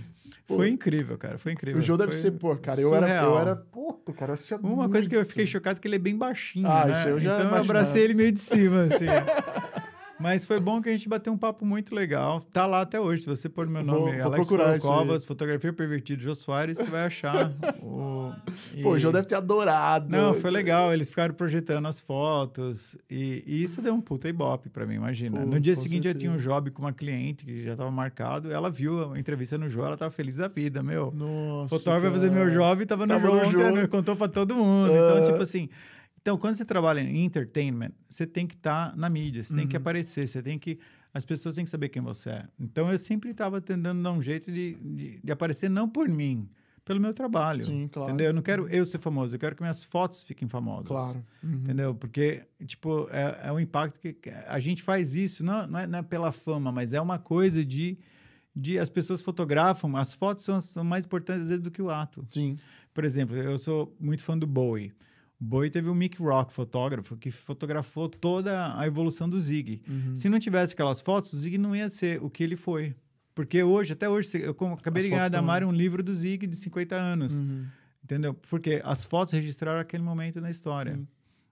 Foi 0.47 0.69
incrível, 0.69 1.17
cara. 1.17 1.37
Foi 1.37 1.51
incrível. 1.51 1.79
O 1.81 1.83
Jô 1.83 1.97
deve 1.97 2.13
ser, 2.13 2.31
pô, 2.31 2.55
cara, 2.55 2.79
eu 2.79 2.95
era, 2.95 3.05
eu 3.05 3.09
surreal. 3.09 3.39
era. 3.39 3.55
Puta, 3.55 4.13
cara, 4.13 4.29
eu 4.29 4.33
assistia 4.33 4.57
Uma 4.57 4.89
coisa 4.89 5.09
que 5.09 5.15
eu 5.15 5.19
muito. 5.19 5.29
fiquei 5.29 5.45
chocado 5.45 5.77
é 5.77 5.81
que 5.81 5.87
ele 5.87 5.95
é 5.97 5.99
bem 5.99 6.17
baixinho, 6.17 6.67
Ah, 6.71 6.85
né? 6.85 6.93
isso 6.93 7.07
eu 7.09 7.19
já 7.19 7.31
então 7.33 7.39
eu 7.39 7.47
imaginava. 7.49 7.59
abracei 7.63 8.03
ele 8.03 8.13
meio 8.13 8.31
de 8.31 8.39
cima, 8.39 8.83
assim. 8.83 9.05
Mas 10.19 10.45
foi 10.47 10.59
bom 10.59 10.81
que 10.81 10.89
a 10.89 10.91
gente 10.91 11.07
bateu 11.07 11.31
um 11.31 11.37
papo 11.37 11.65
muito 11.65 11.93
legal. 11.93 12.41
Tá 12.41 12.65
lá 12.65 12.81
até 12.81 12.99
hoje. 12.99 13.21
Se 13.23 13.27
você 13.27 13.47
pôr 13.47 13.67
meu 13.67 13.83
Vou- 13.83 13.99
nome, 14.07 14.17
vou 14.21 14.33
Alex 14.33 14.51
aí. 14.51 14.79
Covas, 14.81 15.25
Fotografia 15.25 15.71
Pervertida, 15.71 16.21
Jô 16.21 16.33
Soares, 16.33 16.77
você 16.77 16.85
vai 16.89 17.05
achar. 17.05 17.51
o... 17.81 18.31
Pô, 18.81 18.89
o 18.91 18.97
e- 18.97 18.99
Jô 18.99 19.11
deve 19.11 19.27
ter 19.27 19.35
adorado. 19.35 20.09
Não, 20.09 20.33
foi 20.33 20.49
legal. 20.49 20.91
Eles 20.91 21.09
ficaram 21.09 21.33
projetando 21.33 21.87
as 21.87 21.99
fotos. 21.99 22.97
E, 23.09 23.43
e 23.45 23.61
isso 23.63 23.81
deu 23.81 23.93
um 23.93 24.01
puta 24.01 24.27
ibope 24.27 24.69
pra 24.69 24.85
mim, 24.85 24.95
imagina. 24.95 25.39
Pô, 25.39 25.45
no 25.45 25.59
dia 25.59 25.75
seguinte 25.75 26.07
eu 26.07 26.13
tinha 26.15 26.31
um 26.31 26.35
certeza. 26.35 26.49
job 26.55 26.71
com 26.71 26.81
uma 26.81 26.93
cliente 26.93 27.45
que 27.45 27.63
já 27.63 27.75
tava 27.75 27.91
marcado. 27.91 28.51
Ela 28.51 28.69
viu 28.69 29.13
a 29.13 29.19
entrevista 29.19 29.57
no 29.57 29.69
Jô, 29.69 29.85
ela 29.85 29.97
tava 29.97 30.11
feliz 30.11 30.37
da 30.37 30.47
vida, 30.47 30.81
meu. 30.81 31.11
Nossa. 31.15 31.75
O 31.75 31.77
fotógrafo 31.77 32.09
vai 32.09 32.11
fazer 32.19 32.31
meu 32.31 32.49
job, 32.49 32.85
tava 32.85 33.05
no 33.05 33.13
Tava 33.13 33.27
Jô 33.27 33.71
no 33.71 33.81
Jô. 33.81 33.87
contou 33.87 34.15
pra 34.15 34.27
todo 34.27 34.55
mundo. 34.55 34.91
É. 34.91 34.95
Então, 35.11 35.23
tipo 35.25 35.41
assim... 35.43 35.69
Então, 36.27 36.37
quando 36.37 36.55
você 36.55 36.65
trabalha 36.65 36.99
em 36.99 37.23
entertainment, 37.23 37.91
você 38.09 38.27
tem 38.27 38.45
que 38.45 38.53
estar 38.53 38.93
na 38.97 39.09
mídia, 39.09 39.41
você 39.41 39.55
tem 39.55 39.65
que 39.65 39.77
Uhum. 39.77 39.81
aparecer, 39.81 40.27
você 40.27 40.43
tem 40.43 40.59
que... 40.59 40.77
As 41.13 41.23
pessoas 41.23 41.55
têm 41.55 41.63
que 41.63 41.69
saber 41.69 41.87
quem 41.87 42.01
você 42.01 42.31
é. 42.31 42.45
Então, 42.59 42.91
eu 42.91 42.97
sempre 42.97 43.29
estava 43.31 43.61
tentando 43.61 44.03
dar 44.03 44.11
um 44.11 44.21
jeito 44.21 44.51
de, 44.51 44.75
de, 44.75 45.19
de 45.23 45.31
aparecer 45.31 45.69
não 45.69 45.87
por 45.87 46.09
mim, 46.09 46.49
pelo 46.83 46.99
meu 46.99 47.13
trabalho. 47.13 47.63
Sim, 47.63 47.87
claro. 47.87 48.09
Entendeu? 48.09 48.27
Eu 48.27 48.33
não 48.33 48.41
quero 48.41 48.67
eu 48.67 48.85
ser 48.85 48.99
famoso, 48.99 49.35
eu 49.35 49.39
quero 49.39 49.55
que 49.55 49.61
minhas 49.61 49.85
fotos 49.85 50.21
fiquem 50.21 50.49
famosas. 50.49 50.87
Claro. 50.89 51.25
Uhum. 51.41 51.53
Entendeu? 51.53 51.95
Porque, 51.95 52.43
tipo, 52.65 53.07
é, 53.09 53.47
é 53.47 53.51
um 53.53 53.59
impacto 53.61 53.97
que 53.97 54.17
a 54.47 54.59
gente 54.59 54.83
faz 54.83 55.15
isso, 55.15 55.45
não, 55.45 55.65
não, 55.65 55.79
é, 55.79 55.87
não 55.87 55.99
é 55.99 56.03
pela 56.03 56.33
fama, 56.33 56.73
mas 56.73 56.91
é 56.91 56.99
uma 56.99 57.17
coisa 57.17 57.63
de, 57.63 57.97
de 58.53 58.77
as 58.77 58.89
pessoas 58.89 59.21
fotografam, 59.21 59.95
as 59.95 60.13
fotos 60.13 60.43
são, 60.43 60.59
são 60.59 60.83
mais 60.83 61.05
importantes 61.05 61.47
vezes 61.47 61.63
do 61.63 61.71
que 61.71 61.81
o 61.81 61.89
ato. 61.89 62.27
Sim. 62.29 62.57
Por 62.93 63.05
exemplo, 63.05 63.33
eu 63.33 63.57
sou 63.57 63.95
muito 63.97 64.25
fã 64.25 64.37
do 64.37 64.45
Bowie. 64.45 64.91
O 65.39 65.45
Bowie 65.45 65.69
teve 65.69 65.87
o 65.87 65.95
Mick 65.95 66.21
Rock, 66.21 66.51
fotógrafo, 66.51 67.15
que 67.15 67.29
fotografou 67.29 68.09
toda 68.09 68.77
a 68.77 68.87
evolução 68.87 69.29
do 69.29 69.39
Zig. 69.39 69.81
Uhum. 69.87 70.15
Se 70.15 70.29
não 70.29 70.39
tivesse 70.39 70.73
aquelas 70.73 70.99
fotos, 70.99 71.31
o 71.33 71.37
Zig 71.37 71.57
não 71.57 71.75
ia 71.75 71.89
ser 71.89 72.21
o 72.23 72.29
que 72.29 72.43
ele 72.43 72.55
foi. 72.55 72.95
Porque 73.35 73.61
hoje, 73.61 73.93
até 73.93 74.09
hoje, 74.09 74.29
eu 74.41 74.55
acabei 74.73 75.03
de 75.03 75.09
ganhar 75.09 75.29
da 75.29 75.43
Mari 75.43 75.63
um 75.63 75.71
livro 75.71 76.01
do 76.01 76.13
Zig 76.15 76.47
de 76.47 76.55
50 76.55 76.95
anos. 76.95 77.39
Uhum. 77.39 77.67
Entendeu? 78.03 78.33
Porque 78.33 78.81
as 78.83 79.03
fotos 79.03 79.31
registraram 79.31 79.79
aquele 79.79 80.01
momento 80.01 80.41
na 80.41 80.49
história. 80.49 80.95
Sim. 80.95 81.07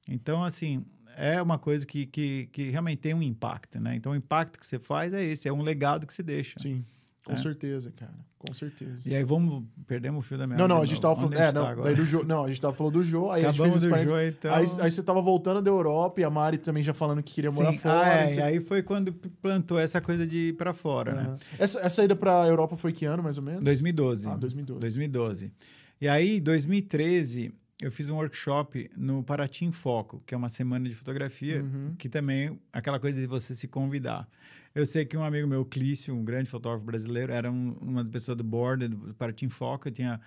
Então, 0.09 0.43
assim, 0.43 0.83
é 1.15 1.39
uma 1.41 1.59
coisa 1.59 1.85
que, 1.85 2.07
que, 2.07 2.49
que 2.51 2.69
realmente 2.71 2.99
tem 2.99 3.13
um 3.13 3.21
impacto, 3.21 3.79
né? 3.79 3.95
Então, 3.95 4.13
o 4.13 4.15
impacto 4.15 4.59
que 4.59 4.65
você 4.65 4.79
faz 4.79 5.13
é 5.13 5.23
esse, 5.23 5.47
é 5.47 5.53
um 5.53 5.61
legado 5.61 6.07
que 6.07 6.13
se 6.13 6.23
deixa. 6.23 6.59
Sim. 6.59 6.83
Com 7.25 7.33
É. 7.33 7.37
certeza, 7.37 7.91
cara. 7.91 8.13
Com 8.37 8.53
certeza. 8.53 9.09
E 9.09 9.15
aí, 9.15 9.23
vamos... 9.23 9.63
Perdemos 9.87 10.23
o 10.23 10.27
fio 10.27 10.37
da 10.37 10.45
minha 10.45 10.59
Não, 10.59 10.67
não, 10.67 10.79
a 10.81 10.85
gente 10.85 11.01
tava 11.01 11.15
falando. 11.15 11.33
É, 11.33 11.51
não, 11.51 11.81
daí 11.83 11.95
do 11.95 12.05
Jô. 12.05 12.23
Não, 12.23 12.43
a 12.45 12.47
gente 12.47 12.61
tava 12.61 12.71
falando 12.73 12.93
do 12.93 13.03
Jô, 13.03 13.31
aí 13.31 13.43
a 13.43 13.49
Acabamos 13.49 13.81
gente 13.81 13.89
do 13.89 13.95
fez 13.95 14.11
parênteses. 14.11 14.17
jogo, 14.25 14.37
então... 14.37 14.53
Aí, 14.53 14.85
aí 14.85 14.91
você 14.91 15.01
tava 15.01 15.21
voltando 15.21 15.59
da 15.61 15.71
Europa 15.71 16.21
e 16.21 16.23
a 16.23 16.29
Mari 16.29 16.59
também 16.59 16.83
já 16.83 16.93
falando 16.93 17.23
que 17.23 17.33
queria 17.33 17.51
morar 17.51 17.71
Sim. 17.71 17.79
fora. 17.79 17.99
Ah, 18.05 18.13
é, 18.13 18.27
você- 18.29 18.41
aí 18.43 18.59
foi 18.61 18.83
quando 18.83 19.11
plantou 19.41 19.79
essa 19.79 19.99
coisa 19.99 20.27
de 20.27 20.49
ir 20.49 20.53
pra 20.53 20.71
fora, 20.73 21.13
né? 21.15 21.21
Aham. 21.23 21.37
Essa, 21.57 21.79
essa 21.79 22.03
ida 22.03 22.15
pra 22.15 22.45
Europa 22.47 22.75
foi 22.75 22.93
que 22.93 23.05
ano, 23.05 23.23
mais 23.23 23.39
ou 23.39 23.43
menos? 23.43 23.63
2012. 23.63 24.29
Ah, 24.29 24.35
2012. 24.35 24.79
2012. 24.81 25.51
E 25.99 26.07
aí, 26.07 26.37
em 26.37 26.41
2013, 26.41 27.51
eu 27.81 27.91
fiz 27.91 28.09
um 28.09 28.15
workshop 28.15 28.89
no 28.95 29.23
Paraty 29.23 29.65
em 29.65 29.71
Foco, 29.71 30.23
que 30.25 30.33
é 30.33 30.37
uma 30.37 30.49
semana 30.49 30.87
de 30.87 30.95
fotografia, 30.95 31.61
Uhum. 31.61 31.95
que 31.97 32.07
também 32.07 32.59
aquela 32.71 32.99
coisa 32.99 33.19
de 33.19 33.27
você 33.27 33.53
se 33.53 33.67
convidar. 33.67 34.27
Eu 34.73 34.85
sei 34.85 35.05
que 35.05 35.15
um 35.17 35.23
amigo 35.23 35.47
meu, 35.47 35.65
Clício, 35.65 36.13
um 36.15 36.23
grande 36.23 36.49
fotógrafo 36.49 36.85
brasileiro, 36.85 37.31
era 37.33 37.51
um- 37.51 37.73
uma 37.81 38.03
pessoa 38.05 38.35
do 38.35 38.43
board 38.43 38.87
do 38.87 39.13
Paraty 39.13 39.45
em 39.45 39.49
Foco, 39.49 39.87
eu 39.87 39.91
tinha 39.91 40.19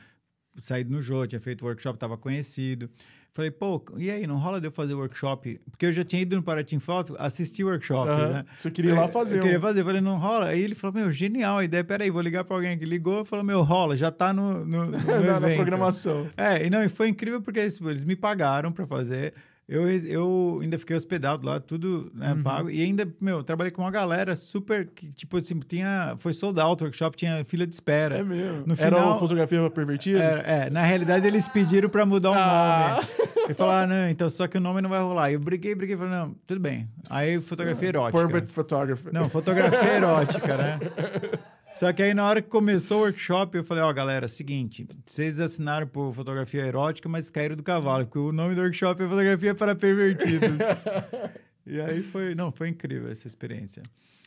saído 0.61 0.91
no 0.91 1.01
Jô, 1.03 1.27
tinha 1.27 1.41
feito 1.41 1.65
workshop, 1.65 1.97
estava 1.97 2.17
conhecido. 2.17 2.91
Falei, 3.33 3.51
pô, 3.51 3.81
e 3.97 4.11
aí, 4.11 4.27
não 4.27 4.37
rola 4.39 4.61
de 4.61 4.67
eu 4.67 4.73
fazer 4.73 4.95
workshop? 4.95 5.61
Porque 5.71 5.87
eu 5.87 5.93
já 5.93 6.03
tinha 6.03 6.21
ido 6.23 6.35
no 6.35 6.43
Paraty 6.43 6.75
em 6.75 6.79
Foco, 6.81 7.15
assisti 7.19 7.63
o 7.63 7.69
workshop, 7.69 8.11
Aham. 8.11 8.33
né? 8.33 8.45
Você 8.57 8.71
queria 8.71 8.91
ir 8.91 8.95
lá 8.95 9.07
fazer. 9.07 9.37
Eu 9.37 9.43
queria 9.43 9.59
um- 9.59 9.61
fazer, 9.61 9.85
falei, 9.85 10.01
não 10.01 10.17
rola. 10.19 10.47
Aí 10.47 10.61
ele 10.61 10.75
falou, 10.75 10.95
meu, 10.95 11.13
genial 11.13 11.59
a 11.59 11.65
ideia. 11.65 11.85
Peraí, 11.85 12.11
vou 12.11 12.23
ligar 12.23 12.43
pra 12.45 12.57
alguém 12.57 12.77
que 12.77 12.85
ligou. 12.85 13.25
Falou, 13.25 13.45
meu, 13.45 13.63
rola, 13.63 13.97
já 13.97 14.11
tá 14.11 14.33
no, 14.33 14.65
no, 14.65 14.87
no 14.87 14.91
na, 15.25 15.39
na 15.41 15.55
programação. 15.55 16.27
É, 16.37 16.67
e 16.67 16.71
não, 16.71 16.83
e 16.83 16.89
foi 16.89 17.09
incrível 17.09 17.41
porque 17.41 17.61
eles, 17.61 17.81
eles 17.81 18.05
me 18.05 18.17
pagaram 18.17 18.73
pra 18.73 18.87
fazer. 18.87 19.35
Eu, 19.69 19.87
eu 19.87 20.61
ainda 20.63 20.79
fiquei 20.79 20.97
hospedado 20.97 21.47
lá, 21.47 21.61
tudo 21.61 22.11
né, 22.15 22.33
Uhum. 22.33 22.43
pago. 22.43 22.71
E 22.71 22.81
ainda, 22.83 23.07
meu, 23.21 23.43
trabalhei 23.45 23.71
com 23.71 23.83
uma 23.83 23.91
galera 23.91 24.35
super, 24.35 24.87
que, 24.87 25.13
tipo 25.13 25.37
assim, 25.37 25.61
tinha, 25.61 26.15
foi 26.17 26.33
sold 26.33 26.59
out 26.59 26.83
o 26.83 26.87
workshop, 26.87 27.15
tinha 27.19 27.45
fila 27.45 27.67
de 27.67 27.75
espera. 27.75 28.17
É 28.17 28.23
mesmo. 28.25 28.63
No 28.67 28.73
Era 28.73 28.97
final- 28.97 29.11
uma 29.11 29.19
fotografia 29.19 29.69
pervertida? 29.69 30.21
É, 30.21 30.67
é, 30.67 30.71
na 30.71 30.83
realidade 30.83 31.27
eles 31.27 31.51
pediram 31.51 31.91
pra 31.91 32.07
mudar 32.07 32.31
o 32.31 32.35
Ah. 32.35 33.01
nome. 33.03 33.29
E 33.51 33.55
falaram, 33.55 33.89
não, 33.95 34.09
então 34.09 34.31
só 34.31 34.47
que 34.47 34.57
o 34.57 34.61
nome 34.61 34.81
não 34.81 34.89
vai 34.89 35.01
rolar. 35.01 35.31
Eu 35.33 35.41
briguei, 35.41 35.75
briguei, 35.75 35.97
falei, 35.99 36.13
não, 36.13 36.35
tudo 36.47 36.61
bem. 36.61 36.89
Aí 37.11 37.39
fotografia 37.41 37.89
erótica. 37.91 38.19
Pervert 38.19 38.49
photography. 38.49 39.09
Não, 39.13 39.29
fotografia 39.29 39.93
erótica, 39.97 40.57
né? 40.57 40.79
Só 41.71 41.93
que 41.93 42.03
aí 42.03 42.15
na 42.15 42.25
hora 42.27 42.41
que 42.43 42.49
começou 42.49 42.99
o 42.99 43.03
workshop, 43.03 43.57
eu 43.59 43.63
falei, 43.65 43.83
ó, 43.85 43.93
galera, 43.93 44.27
seguinte, 44.27 44.87
vocês 45.07 45.39
assinaram 45.39 45.87
por 45.87 46.13
fotografia 46.13 46.63
erótica, 46.65 47.09
mas 47.09 47.31
caíram 47.31 47.57
do 47.57 47.63
cavalo, 47.63 48.05
porque 48.07 48.19
o 48.19 48.33
nome 48.33 48.55
do 48.55 48.61
workshop 48.63 49.03
é 49.03 49.07
fotografia 49.09 49.55
para 49.55 49.75
pervertidos. 49.77 50.59
e 51.67 51.81
aí 51.81 52.03
foi, 52.03 52.35
não, 52.35 52.51
foi 52.51 52.69
incrível 52.69 53.11
essa 53.11 53.27
experiência. 53.27 53.83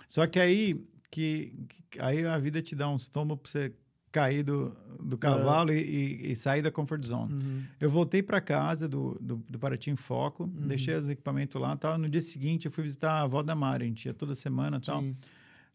Só 0.07 0.27
que 0.27 0.39
aí 0.39 0.79
que, 1.09 1.53
que- 1.89 1.99
aí 1.99 2.25
a 2.25 2.37
vida 2.37 2.61
te 2.61 2.75
dá 2.75 2.87
uns 2.89 3.07
tomos 3.09 3.37
pra 3.41 3.51
você 3.51 3.73
cair 4.11 4.43
do, 4.43 4.75
do 5.01 5.17
cavalo 5.17 5.71
e, 5.73 5.79
e- 5.81 6.31
e 6.31 6.35
sair 6.35 6.61
da 6.61 6.69
comfort 6.69 7.03
zone. 7.05 7.33
Uhum. 7.33 7.63
Eu 7.79 7.89
voltei 7.89 8.21
para 8.21 8.39
casa 8.39 8.87
do, 8.87 9.17
do, 9.19 9.37
do 9.49 9.57
Paraty 9.57 9.89
em 9.89 9.95
Foco, 9.95 10.47
deixei 10.47 10.93
os 10.95 11.09
equipamentos 11.09 11.59
lá 11.59 11.75
tal. 11.75 11.97
No 11.97 12.07
dia 12.09 12.21
seguinte, 12.21 12.65
eu 12.67 12.71
fui 12.71 12.83
visitar 12.83 13.11
a 13.13 13.21
avó 13.23 13.41
da 13.41 13.55
Mari, 13.55 13.85
a 13.85 13.87
gente 13.87 14.05
ia 14.05 14.13
toda 14.13 14.35
semana 14.35 14.77
e 14.77 14.81
tal. 14.81 15.01
Sim. 15.01 15.15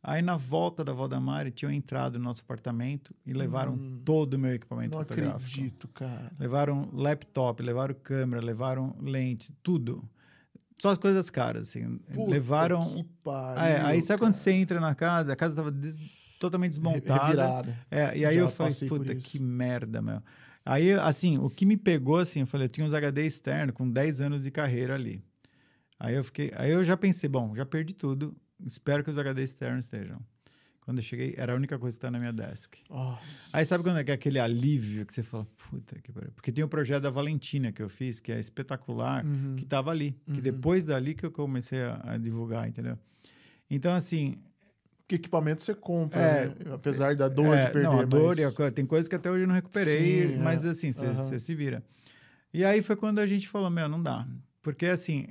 Aí, 0.09 0.23
na 0.23 0.37
volta 0.37 0.85
da 0.85 0.93
avó 0.93 1.09
da 1.09 1.19
Mari, 1.19 1.51
tinham 1.51 1.73
entrado 1.73 2.17
no 2.17 2.25
nosso 2.27 2.41
apartamento 2.41 3.13
e 3.27 3.33
levaram 3.33 3.77
todo 4.05 4.35
o 4.35 4.39
meu 4.39 4.55
equipamento 4.55 4.97
Não 4.97 5.05
fotográfico. 5.05 5.51
acredito, 5.51 5.89
cara. 5.89 6.31
Levaram 6.39 6.89
laptop, 6.93 7.61
levaram 7.61 7.93
câmera, 7.93 8.41
levaram 8.41 8.95
lente, 9.01 9.53
tudo. 9.65 10.09
Só 10.79 10.91
as 10.91 10.99
coisas 10.99 11.29
caras, 11.29 11.71
assim. 11.71 11.99
Puta 12.15 12.31
levaram... 12.31 12.89
que 12.89 13.03
pariu, 13.25 13.61
É, 13.65 13.81
aí 13.81 14.01
sabe 14.01 14.21
quando 14.21 14.35
cara. 14.35 14.45
você 14.45 14.53
entra 14.53 14.79
na 14.79 14.95
casa, 14.95 15.33
a 15.33 15.37
casa 15.37 15.55
estava 15.55 15.75
totalmente 16.39 16.71
desmontada. 16.71 17.25
Revirada. 17.25 17.79
É, 17.91 18.17
e 18.17 18.25
aí 18.25 18.37
Já 18.37 18.41
eu 18.43 18.49
falei, 18.49 18.75
puta, 18.89 19.13
que 19.13 19.41
merda, 19.41 20.01
meu. 20.01 20.23
Aí, 20.65 20.93
assim, 20.93 21.37
o 21.37 21.51
que 21.51 21.67
me 21.67 21.77
pegou, 21.77 22.19
assim, 22.19 22.43
eu 22.43 22.47
falei, 22.47 22.67
eu 22.67 22.71
tinha 22.71 22.87
uns 22.87 22.95
HD 22.95 23.27
externo 23.27 23.73
com 23.73 23.91
10 23.91 24.21
anos 24.21 24.45
de 24.45 24.53
carreira 24.53 24.95
ali. 24.95 25.21
Aí 25.99 26.15
eu 26.15 26.23
fiquei, 26.23 26.53
aí 26.55 26.71
eu 26.71 26.85
já 26.85 26.97
pensei, 26.97 27.29
bom, 27.29 27.57
já 27.57 27.67
perdi 27.67 27.93
tudo, 27.93 28.37
espero 28.65 29.03
que 29.05 29.11
os 29.11 29.19
HD 29.19 29.43
externos 29.43 29.85
estejam. 29.87 30.21
Quando 30.81 30.99
eu 30.99 31.03
cheguei, 31.03 31.35
era 31.37 31.53
a 31.53 31.57
única 31.57 31.77
coisa 31.81 31.97
que 31.97 31.99
está 31.99 32.13
na 32.13 32.19
minha 32.21 32.33
desk. 32.33 32.77
Nossa. 32.89 33.57
Aí 33.59 33.67
sabe 33.67 33.83
quando 33.83 33.99
é 33.99 34.05
que 34.05 34.13
é 34.13 34.15
aquele 34.15 34.39
alívio 34.39 35.05
que 35.05 35.13
você 35.13 35.23
fala, 35.25 35.45
puta 35.69 35.99
que 36.01 36.13
pariu. 36.13 36.31
Porque 36.33 36.53
tem 36.53 36.63
o 36.63 36.69
projeto 36.69 37.03
da 37.03 37.11
Valentina 37.11 37.73
que 37.73 37.83
eu 37.83 37.89
fiz, 37.89 38.21
que 38.21 38.31
é 38.31 38.39
espetacular, 38.39 39.25
Uhum. 39.27 39.57
que 39.57 39.65
estava 39.65 39.91
ali. 39.91 40.13
Que 40.27 40.31
Uhum. 40.35 40.41
depois 40.41 40.87
dali 40.87 41.13
que 41.15 41.27
eu 41.27 41.33
comecei 41.33 41.83
a, 41.83 42.01
a 42.13 42.17
divulgar, 42.17 42.69
entendeu? 42.69 42.97
Então, 43.69 43.95
assim, 43.95 44.37
Que 45.09 45.15
equipamento 45.17 45.63
você 45.63 45.73
compra, 45.75 46.21
É, 46.21 46.47
né? 46.49 46.55
Apesar 46.75 47.15
da 47.15 47.29
dor 47.29 47.57
é, 47.57 47.67
de 47.67 47.73
perder. 47.73 47.89
Não, 47.89 48.01
a 48.01 48.05
dor 48.05 48.29
mas... 48.29 48.39
e 48.39 48.45
a 48.45 48.53
coisa. 48.53 48.73
Tem 48.73 48.85
coisas 48.87 49.07
que 49.09 49.15
até 49.15 49.31
hoje 49.31 49.43
eu 49.43 49.47
não 49.47 49.55
recuperei, 49.55 50.29
Sim, 50.35 50.37
mas 50.39 50.65
é. 50.65 50.71
assim, 50.71 50.91
você 50.93 51.07
você 51.09 51.39
se 51.39 51.55
vira. 51.55 51.85
E 52.53 52.65
aí 52.65 52.83
foi 52.83 52.97
quando 52.97 53.21
a 53.21 53.27
gente 53.27 53.49
falou, 53.49 53.71
meu, 53.71 53.89
não 53.89 54.03
dá. 54.03 54.27
Porque 54.63 54.87
assim, 54.87 55.29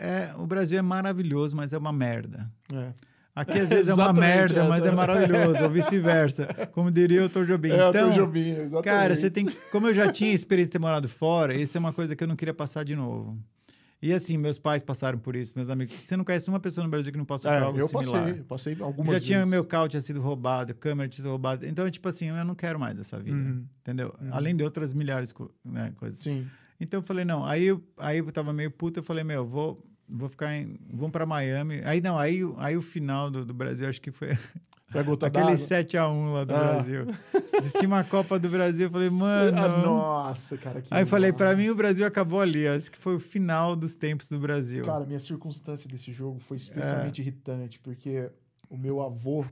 é, 0.00 0.32
o 0.38 0.46
Brasil 0.46 0.78
é 0.78 0.82
maravilhoso, 0.82 1.56
mas 1.56 1.72
é 1.72 1.78
uma 1.78 1.92
merda. 1.92 2.50
É. 2.72 2.92
Aqui 3.34 3.58
às 3.58 3.68
vezes 3.68 3.88
é 3.88 3.94
uma 3.94 4.12
merda, 4.14 4.64
mas 4.64 4.78
essa. 4.78 4.88
é 4.88 4.90
maravilhoso, 4.92 5.62
ou 5.62 5.68
vice-versa. 5.70 6.46
Como 6.72 6.90
diria 6.90 7.24
o 7.24 7.28
Dr. 7.28 7.44
Jobim. 7.44 7.68
É, 7.76 7.88
então, 7.88 8.10
Jobim, 8.10 8.50
exatamente. 8.50 8.84
Cara, 8.84 9.14
você 9.14 9.30
tem 9.30 9.44
que. 9.44 9.60
Como 9.70 9.86
eu 9.88 9.94
já 9.94 10.10
tinha 10.10 10.32
experiência 10.32 10.68
de 10.70 10.72
ter 10.72 10.78
morado 10.78 11.06
fora, 11.08 11.54
isso 11.54 11.76
é 11.76 11.80
uma 11.80 11.92
coisa 11.92 12.16
que 12.16 12.24
eu 12.24 12.28
não 12.28 12.36
queria 12.36 12.54
passar 12.54 12.82
de 12.84 12.96
novo. 12.96 13.38
E 14.00 14.12
assim, 14.12 14.36
meus 14.36 14.58
pais 14.58 14.82
passaram 14.82 15.18
por 15.18 15.34
isso, 15.34 15.54
meus 15.56 15.70
amigos. 15.70 15.94
Você 16.04 16.16
não 16.16 16.24
conhece 16.24 16.48
uma 16.48 16.60
pessoa 16.60 16.84
no 16.84 16.90
Brasil 16.90 17.10
que 17.10 17.18
não 17.18 17.24
passou 17.24 17.50
por 17.50 17.56
É, 17.56 17.60
algo 17.62 17.78
eu 17.78 17.88
similar. 17.88 18.22
passei, 18.22 18.40
eu 18.40 18.44
passei 18.44 18.76
algumas 18.80 19.06
Já 19.08 19.12
vezes. 19.14 19.26
tinha 19.26 19.46
meu 19.46 19.64
carro 19.64 19.88
tinha 19.88 20.00
sido 20.02 20.20
roubado, 20.20 20.74
câmera 20.74 21.08
tinha 21.08 21.22
sido 21.22 21.30
roubada. 21.30 21.66
Então, 21.66 21.90
tipo 21.90 22.06
assim, 22.08 22.28
eu 22.28 22.44
não 22.44 22.54
quero 22.54 22.78
mais 22.78 22.98
essa 22.98 23.18
vida. 23.18 23.36
Uhum. 23.36 23.64
Entendeu? 23.80 24.14
Uhum. 24.20 24.28
Além 24.32 24.54
de 24.54 24.62
outras 24.62 24.92
milhares 24.92 25.30
de 25.30 25.34
né, 25.70 25.92
coisas. 25.96 26.20
Sim. 26.20 26.46
Então 26.80 27.00
eu 27.00 27.04
falei, 27.04 27.24
não. 27.24 27.44
Aí 27.44 27.64
eu, 27.64 27.82
aí 27.96 28.18
eu 28.18 28.32
tava 28.32 28.52
meio 28.52 28.70
puto, 28.70 29.00
eu 29.00 29.04
falei, 29.04 29.24
meu, 29.24 29.46
vou, 29.46 29.82
vou 30.08 30.28
ficar 30.28 30.54
em. 30.54 30.76
Vamos 30.92 31.10
pra 31.12 31.24
Miami. 31.26 31.80
Aí 31.84 32.00
não, 32.00 32.18
aí, 32.18 32.40
aí 32.58 32.76
o 32.76 32.82
final 32.82 33.30
do, 33.30 33.44
do 33.44 33.54
Brasil, 33.54 33.88
acho 33.88 34.00
que 34.00 34.10
foi 34.10 34.28
Foi 34.88 35.00
a 35.00 35.02
aquele 35.02 35.16
d'água. 35.30 35.54
7x1 35.54 36.32
lá 36.32 36.44
do 36.44 36.54
Ah. 36.54 36.58
Brasil. 36.74 37.06
Assisti 37.58 37.84
uma 37.86 38.04
Copa 38.04 38.38
do 38.38 38.48
Brasil, 38.48 38.86
eu 38.86 38.90
falei, 38.90 39.10
mano. 39.10 39.58
Ah, 39.60 39.68
nossa, 39.82 40.56
cara. 40.56 40.80
Que 40.80 40.88
Aí 40.94 41.02
eu 41.02 41.06
falei, 41.08 41.32
pra 41.32 41.48
mal. 41.48 41.56
mim 41.56 41.70
o 41.70 41.74
Brasil 41.74 42.06
acabou 42.06 42.40
ali. 42.40 42.68
Acho 42.68 42.92
que 42.92 42.96
foi 42.98 43.16
o 43.16 43.20
final 43.20 43.74
dos 43.74 43.96
tempos 43.96 44.28
do 44.28 44.38
Brasil. 44.38 44.84
Cara, 44.84 45.04
minha 45.04 45.18
circunstância 45.18 45.88
desse 45.90 46.12
jogo 46.12 46.38
foi 46.38 46.56
É. 46.56 46.60
especialmente 46.60 47.20
irritante, 47.20 47.80
porque 47.80 48.30
o 48.70 48.76
meu 48.76 49.00
avô. 49.02 49.44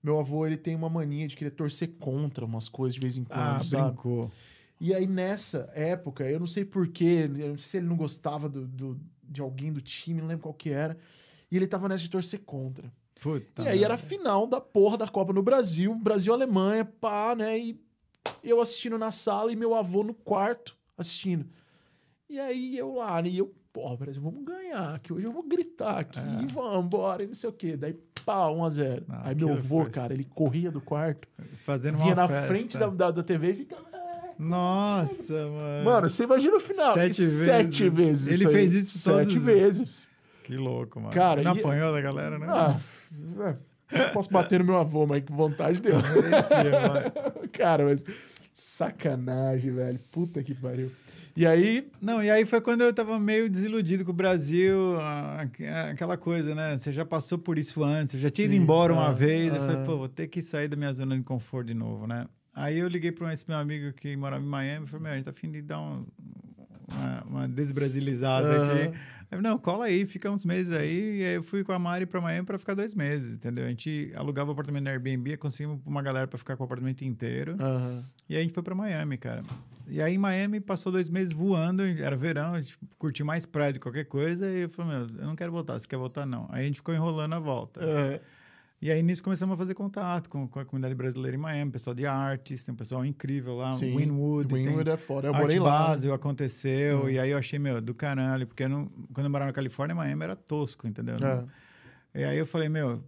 Meu 0.00 0.20
avô, 0.20 0.46
ele 0.46 0.56
tem 0.56 0.76
uma 0.76 0.88
mania 0.88 1.26
de 1.26 1.36
querer 1.36 1.50
torcer 1.50 1.88
contra 1.98 2.44
umas 2.44 2.68
coisas 2.68 2.94
de 2.94 3.00
vez 3.00 3.16
em 3.16 3.24
quando, 3.24 3.40
ah, 3.60 3.64
sabe? 3.64 3.82
brincou. 3.84 4.30
E 4.80 4.94
aí, 4.94 5.06
nessa 5.06 5.70
época, 5.74 6.28
eu 6.30 6.38
não 6.38 6.46
sei 6.46 6.64
porquê, 6.64 7.28
eu 7.38 7.48
não 7.50 7.56
sei 7.56 7.68
se 7.70 7.76
ele 7.78 7.86
não 7.86 7.96
gostava 7.96 8.48
do, 8.48 8.66
do- 8.66 9.00
de 9.24 9.40
alguém 9.40 9.72
do 9.72 9.80
time, 9.80 10.20
não 10.20 10.28
lembro 10.28 10.42
qual 10.44 10.54
que 10.54 10.70
era. 10.70 10.96
E 11.50 11.56
ele 11.56 11.66
tava 11.66 11.88
nessa 11.88 12.04
de 12.04 12.10
torcer 12.10 12.40
contra. 12.40 12.90
Puta. 13.20 13.62
e 13.64 13.68
aí 13.68 13.82
era 13.82 13.94
a 13.94 13.98
final 13.98 14.46
da 14.46 14.60
porra 14.60 14.96
da 14.96 15.08
Copa 15.08 15.32
no 15.32 15.42
Brasil, 15.42 15.92
Brasil-Alemanha, 15.96 16.84
pá, 16.84 17.34
né? 17.36 17.58
E 17.58 17.80
eu 18.44 18.60
assistindo 18.60 18.96
na 18.96 19.10
sala 19.10 19.50
e 19.52 19.56
meu 19.56 19.74
avô 19.74 20.04
no 20.04 20.14
quarto 20.14 20.76
assistindo. 20.96 21.44
E 22.30 22.38
aí 22.38 22.78
eu 22.78 22.94
lá, 22.94 23.20
né? 23.20 23.28
E 23.30 23.38
eu, 23.38 23.52
porra, 23.72 23.96
Brasil, 23.96 24.22
vamos 24.22 24.44
ganhar, 24.44 25.00
que 25.00 25.12
hoje 25.12 25.26
eu 25.26 25.32
vou 25.32 25.42
gritar 25.42 25.98
aqui, 25.98 26.20
É. 26.20 26.46
vamos 26.52 26.84
embora, 26.84 27.24
e 27.24 27.26
não 27.26 27.34
sei 27.34 27.50
o 27.50 27.52
quê. 27.52 27.76
Daí, 27.76 27.94
pá, 28.24 28.46
1x0. 28.50 29.02
Ah, 29.08 29.28
aí 29.30 29.34
meu 29.34 29.52
avô, 29.52 29.82
foi- 29.82 29.90
cara, 29.90 30.14
ele 30.14 30.24
corria 30.24 30.70
do 30.70 30.80
quarto, 30.80 31.26
Fazendo 31.64 31.98
vinha 31.98 32.14
na 32.14 32.28
festa. 32.28 32.46
frente 32.46 32.78
da, 32.78 32.86
da, 32.88 33.10
da 33.10 33.22
TV 33.24 33.50
e 33.50 33.54
ficava. 33.54 33.87
Nossa, 34.38 35.32
mano. 35.32 35.84
Mano, 35.84 36.08
você 36.08 36.24
imagina 36.24 36.56
o 36.56 36.60
final. 36.60 36.94
Sete 36.94 37.20
vezes. 37.20 37.44
Sete 37.44 37.90
vezes. 37.90 38.40
Ele 38.40 38.50
fez 38.50 38.72
isso 38.72 38.98
Sete 38.98 39.34
todos- 39.34 39.34
vezes. 39.42 40.08
Que 40.44 40.56
louco, 40.56 41.00
mano. 41.00 41.12
Cara, 41.12 41.42
Não 41.42 41.54
e- 41.54 41.60
apanhou 41.60 41.92
da 41.92 42.00
galera, 42.00 42.38
né? 42.38 42.46
Ah, 42.48 42.78
é, 43.92 44.04
posso 44.10 44.30
bater 44.30 44.60
no 44.60 44.64
meu 44.64 44.78
avô, 44.78 45.06
mas 45.06 45.22
que 45.24 45.32
vontade 45.32 45.80
deu. 45.80 45.96
Merecia. 45.96 47.12
Cara, 47.52 47.84
mas 47.84 48.04
sacanagem, 48.54 49.72
velho. 49.72 49.98
Puta 50.10 50.42
que 50.42 50.54
pariu. 50.54 50.90
E 51.36 51.46
aí, 51.46 51.88
Não, 52.02 52.20
e 52.20 52.28
aí 52.28 52.44
foi 52.44 52.60
quando 52.60 52.80
eu 52.80 52.92
tava 52.92 53.16
meio 53.18 53.48
desiludido 53.48 54.04
com 54.04 54.10
o 54.10 54.14
Brasil, 54.14 54.96
aquela 55.88 56.16
coisa, 56.16 56.52
né? 56.52 56.76
Você 56.76 56.90
já 56.90 57.04
passou 57.04 57.38
por 57.38 57.56
isso 57.56 57.84
antes, 57.84 58.14
eu 58.14 58.20
já 58.20 58.28
tinha 58.28 58.46
ido 58.46 58.56
embora 58.56 58.92
uma 58.92 59.10
ah, 59.10 59.12
vez, 59.12 59.54
eu 59.54 59.62
ah. 59.62 59.66
falei, 59.66 59.84
pô, 59.84 59.98
vou 59.98 60.08
ter 60.08 60.26
que 60.26 60.42
sair 60.42 60.66
da 60.66 60.76
minha 60.76 60.92
zona 60.92 61.16
de 61.16 61.22
conforto 61.22 61.68
de 61.68 61.74
novo, 61.74 62.08
né? 62.08 62.26
Aí 62.60 62.78
eu 62.78 62.88
liguei 62.88 63.12
para 63.12 63.32
esse 63.32 63.44
meu 63.48 63.56
amigo 63.58 63.92
que 63.92 64.16
morava 64.16 64.42
em 64.42 64.46
Miami 64.48 64.84
e 64.84 64.88
falei, 64.88 65.02
meu, 65.04 65.12
a 65.12 65.16
gente 65.16 65.24
tá 65.24 65.30
afim 65.30 65.50
de 65.50 65.62
dar 65.62 65.80
um- 65.80 66.04
uma, 66.88 67.22
uma 67.24 67.48
desbrasilizada 67.48 68.48
Aham. 68.48 68.84
aqui. 68.90 68.98
Aí, 69.30 69.40
não, 69.42 69.58
cola 69.58 69.84
aí, 69.84 70.06
fica 70.06 70.30
uns 70.30 70.44
meses 70.44 70.72
aí. 70.72 71.20
E 71.20 71.24
aí 71.24 71.34
eu 71.36 71.42
fui 71.42 71.62
com 71.62 71.70
a 71.72 71.78
Mari 71.78 72.06
para 72.06 72.20
Miami 72.20 72.46
para 72.46 72.58
ficar 72.58 72.74
dois 72.74 72.94
meses, 72.94 73.36
entendeu? 73.36 73.64
A 73.64 73.68
gente 73.68 74.10
alugava 74.16 74.48
o 74.50 74.52
apartamento 74.52 74.84
no 74.84 74.90
Airbnb, 74.90 75.36
conseguimos 75.36 75.80
uma 75.84 76.00
galera 76.02 76.26
para 76.26 76.38
ficar 76.38 76.56
com 76.56 76.62
o 76.62 76.66
apartamento 76.66 77.04
inteiro. 77.04 77.56
aham, 77.60 78.04
E 78.28 78.34
aí 78.34 78.40
a 78.40 78.42
gente 78.42 78.54
foi 78.54 78.62
pra 78.62 78.74
Miami, 78.74 79.18
cara. 79.18 79.42
E 79.86 80.02
aí 80.02 80.14
em 80.14 80.18
Miami 80.18 80.60
passou 80.60 80.90
dois 80.90 81.08
meses 81.10 81.32
voando, 81.32 81.82
era 81.82 82.16
verão, 82.16 82.54
a 82.54 82.60
gente 82.60 82.78
curtiu 82.98 83.24
mais 83.24 83.46
que 83.46 83.78
qualquer 83.78 84.04
coisa. 84.04 84.50
E 84.50 84.62
eu 84.62 84.68
falei, 84.70 84.96
meu, 84.98 85.08
eu 85.20 85.26
não 85.26 85.36
quero 85.36 85.52
voltar, 85.52 85.78
você 85.78 85.86
quer 85.86 85.96
voltar? 85.98 86.26
Não. 86.26 86.48
Aí 86.50 86.62
a 86.62 86.66
gente 86.66 86.76
ficou 86.76 86.94
enrolando 86.94 87.34
a 87.34 87.38
volta. 87.38 87.80
é, 87.84 88.20
E 88.80 88.92
aí 88.92 89.02
nisso 89.02 89.22
começamos 89.24 89.54
a 89.54 89.56
fazer 89.56 89.74
contato 89.74 90.28
com, 90.28 90.46
com 90.46 90.60
a 90.60 90.64
comunidade 90.64 90.94
brasileira 90.94 91.36
em 91.36 91.40
Miami, 91.40 91.72
pessoal 91.72 91.94
de 91.94 92.06
artes, 92.06 92.62
tem 92.62 92.72
um 92.72 92.76
pessoal 92.76 93.04
incrível 93.04 93.56
lá, 93.56 93.72
sim. 93.72 93.96
Winwood, 93.96 94.54
Winwood 94.54 94.88
é 94.88 94.96
foda. 94.96 95.26
Eu 95.28 95.34
morei 95.34 95.58
lá. 95.58 95.80
né? 95.80 95.88
Basel 95.88 96.14
aconteceu, 96.14 97.00
Uhum. 97.02 97.10
e 97.10 97.18
aí 97.18 97.30
eu 97.30 97.38
achei, 97.38 97.58
meu, 97.58 97.80
do 97.80 97.92
caralho, 97.92 98.46
porque 98.46 98.62
eu 98.62 98.68
não- 98.68 98.86
quando 99.12 99.26
eu 99.26 99.30
morava 99.30 99.48
na 99.48 99.52
Califórnia, 99.52 99.96
Miami 99.96 100.22
era 100.22 100.36
tosco, 100.36 100.86
entendeu? 100.86 101.16
É. 102.14 102.20
E 102.20 102.24
aí 102.24 102.38
eu 102.38 102.46
falei, 102.46 102.68
meu, 102.68 103.02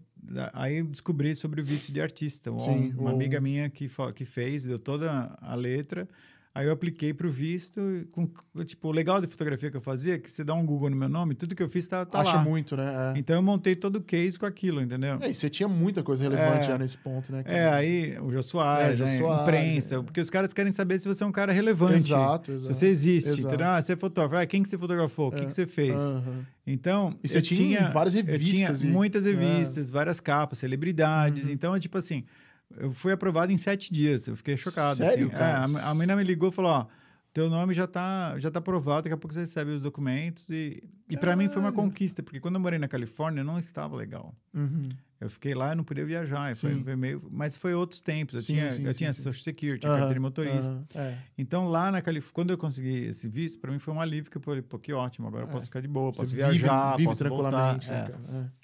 aí 0.53 0.83
descobri 0.83 1.35
sobre 1.37 1.61
o 1.61 1.65
visto 1.65 1.93
de 1.93 2.01
artista. 2.01 2.51
Sim, 2.59 2.93
uma 2.99 3.11
amiga 3.13 3.41
minha 3.41 3.71
que, 3.71 3.89
que 4.15 4.25
fez, 4.25 4.65
deu 4.65 4.79
toda 4.79 5.37
a 5.41 5.55
letra. 5.55 6.09
Aí 6.53 6.67
eu 6.67 6.73
apliquei 6.73 7.15
para 7.15 7.29
o 7.29 7.31
visto. 7.31 7.81
Com, 8.11 8.29
tipo, 8.65 8.89
o 8.89 8.91
legal 8.91 9.21
da 9.21 9.29
fotografia 9.29 9.71
que 9.71 9.77
eu 9.77 9.81
fazia 9.81 10.15
é 10.15 10.19
que 10.19 10.29
você 10.29 10.43
dá 10.43 10.53
um 10.53 10.67
Google 10.67 10.91
no 10.91 10.97
meu 10.97 11.09
nome, 11.09 11.35
tudo 11.37 11.55
que 11.55 11.63
eu 11.63 11.69
fiz 11.69 11.87
tá, 11.87 12.05
tá 12.05 12.21
Acha 12.21 12.35
lá. 12.39 12.43
muito, 12.43 12.77
né? 12.77 13.13
É. 13.15 13.19
Então 13.21 13.37
eu 13.37 13.43
montei 13.43 13.77
todo 13.77 13.97
o 13.97 14.01
case 14.01 14.37
com 14.37 14.47
aquilo, 14.47 14.83
entendeu? 14.83 15.17
É, 15.21 15.31
e 15.31 15.35
você 15.35 15.49
tinha 15.49 15.69
muita 15.69 16.03
coisa 16.03 16.25
relevante 16.25 16.59
É. 16.59 16.63
já 16.65 16.77
nesse 16.79 16.99
ponto, 16.99 17.31
né? 17.31 17.45
cara? 17.45 17.57
É, 17.57 17.73
aí 17.73 18.19
o 18.19 18.33
Jô 18.33 18.43
Soares, 18.43 19.01
É, 19.01 19.05
né, 19.05 19.19
Soares, 19.19 19.43
imprensa, 19.43 19.95
é. 19.95 20.03
porque 20.03 20.21
os 20.21 20.29
caras 20.29 20.53
querem 20.53 20.73
saber 20.73 20.99
se 20.99 21.07
você 21.07 21.23
é 21.23 21.27
um 21.27 21.31
cara 21.33 21.53
relevante. 21.53 21.95
Exato, 21.95 22.47
Se 22.47 22.53
exato. 22.65 22.75
você 22.75 22.87
existe, 22.89 23.29
Exato. 23.31 23.47
entendeu? 23.47 23.67
Ah, 23.69 23.81
você 23.81 23.93
é 23.93 23.97
fotógrafo. 23.97 24.43
Ah, 24.43 24.47
quem 24.47 24.61
que 24.65 24.69
você 24.69 24.77
fotografou? 24.77 25.29
O 25.29 25.33
que, 25.33 25.43
É. 25.43 25.47
que 25.47 25.53
você 25.55 25.69
fez? 25.69 25.95
Aham. 26.03 26.45
Então, 26.67 27.17
E 27.23 27.29
você 27.29 27.39
eu 27.39 27.43
tinha 27.43 27.91
várias 27.91 28.15
eu 28.17 28.25
revistas 28.25 28.81
tinha 28.81 28.91
e- 28.91 28.93
muitas 28.93 29.25
É. 29.25 29.31
revistas, 29.33 29.89
várias 29.89 30.19
capas, 30.19 30.59
celebridades. 30.59 31.47
Uhum. 31.47 31.53
Então, 31.53 31.75
é 31.77 31.79
tipo 31.81 31.97
assim, 31.97 32.25
eu 32.77 32.91
fui 32.93 33.13
aprovado 33.13 33.53
em 33.53 33.59
sete 33.59 33.93
dias. 33.93 34.27
Eu 34.27 34.37
fiquei 34.37 34.57
chocado. 34.57 34.97
Sério, 34.97 35.29
assim. 35.29 35.37
cara? 35.37 35.65
É, 35.69 35.83
a, 35.85 35.91
a 35.91 35.95
menina 35.95 36.17
me 36.17 36.25
ligou 36.25 36.49
e 36.51 36.53
falou: 36.53 36.71
ó, 36.73 36.87
teu 37.33 37.49
nome 37.49 37.73
já 37.75 37.87
tá, 37.87 38.39
já 38.39 38.51
tá 38.51 38.59
aprovado, 38.59 39.05
daqui 39.05 39.15
a 39.15 39.17
pouco 39.17 39.33
você 39.35 39.41
recebe 39.41 39.71
os 39.73 39.83
documentos. 39.83 40.49
E, 40.51 40.83
e 41.09 41.17
para 41.17 41.37
mim 41.37 41.49
foi 41.49 41.61
uma 41.61 41.73
conquista, 41.73 42.23
porque 42.23 42.41
quando 42.41 42.57
eu 42.57 42.61
morei 42.61 42.79
na 42.79 42.89
Califórnia, 42.89 43.45
não 43.45 43.59
estava 43.59 43.97
legal. 43.97 44.35
Uhum. 44.55 44.83
Eu 45.21 45.29
fiquei 45.29 45.55
lá 45.55 45.73
e 45.73 45.75
não 45.75 45.85
podia 45.85 46.05
viajar. 46.07 46.57
Foi, 46.57 46.75
meio, 46.97 47.23
mas 47.31 47.55
foi 47.55 47.75
outros 47.75 48.01
tempos. 48.01 48.37
Eu 48.37 48.41
Sim, 48.41 48.55
tinha, 48.55 48.71
sim, 48.71 48.87
eu 48.87 48.93
sim, 48.95 48.99
tinha. 49.01 49.13
Social 49.13 49.35
Security, 49.45 49.87
Aham, 49.87 49.97
carteira 49.99 50.15
de 50.15 50.21
motorista. 50.21 50.73
aham, 50.73 51.05
é. 51.05 51.19
Então, 51.37 51.69
lá 51.69 51.93
na 51.93 52.01
Califórnia, 52.01 52.33
quando 52.35 52.51
eu 52.53 52.59
consegui 52.59 53.05
esse 53.05 53.29
visto, 53.29 53.61
para 53.61 53.71
mim 53.71 53.79
foi 53.79 53.93
um 53.93 54.01
alívio, 54.01 54.31
que 54.31 54.39
eu 54.39 54.41
falei, 54.41 54.63
pô, 54.63 54.79
que 54.79 54.93
ótimo, 54.95 55.29
agora 55.29 55.45
eu 55.45 55.49
É. 55.49 55.53
posso 55.53 55.67
ficar 55.67 55.81
de 55.83 55.89
boa, 55.89 56.11
posso 56.11 56.35
viajar, 56.35 56.97
vive, 56.97 57.05
posso 57.11 57.29
voltar. 57.29 57.75
É. 57.75 57.91
né, 57.91 58.09
cara? 58.09 58.21
É. 58.33 58.60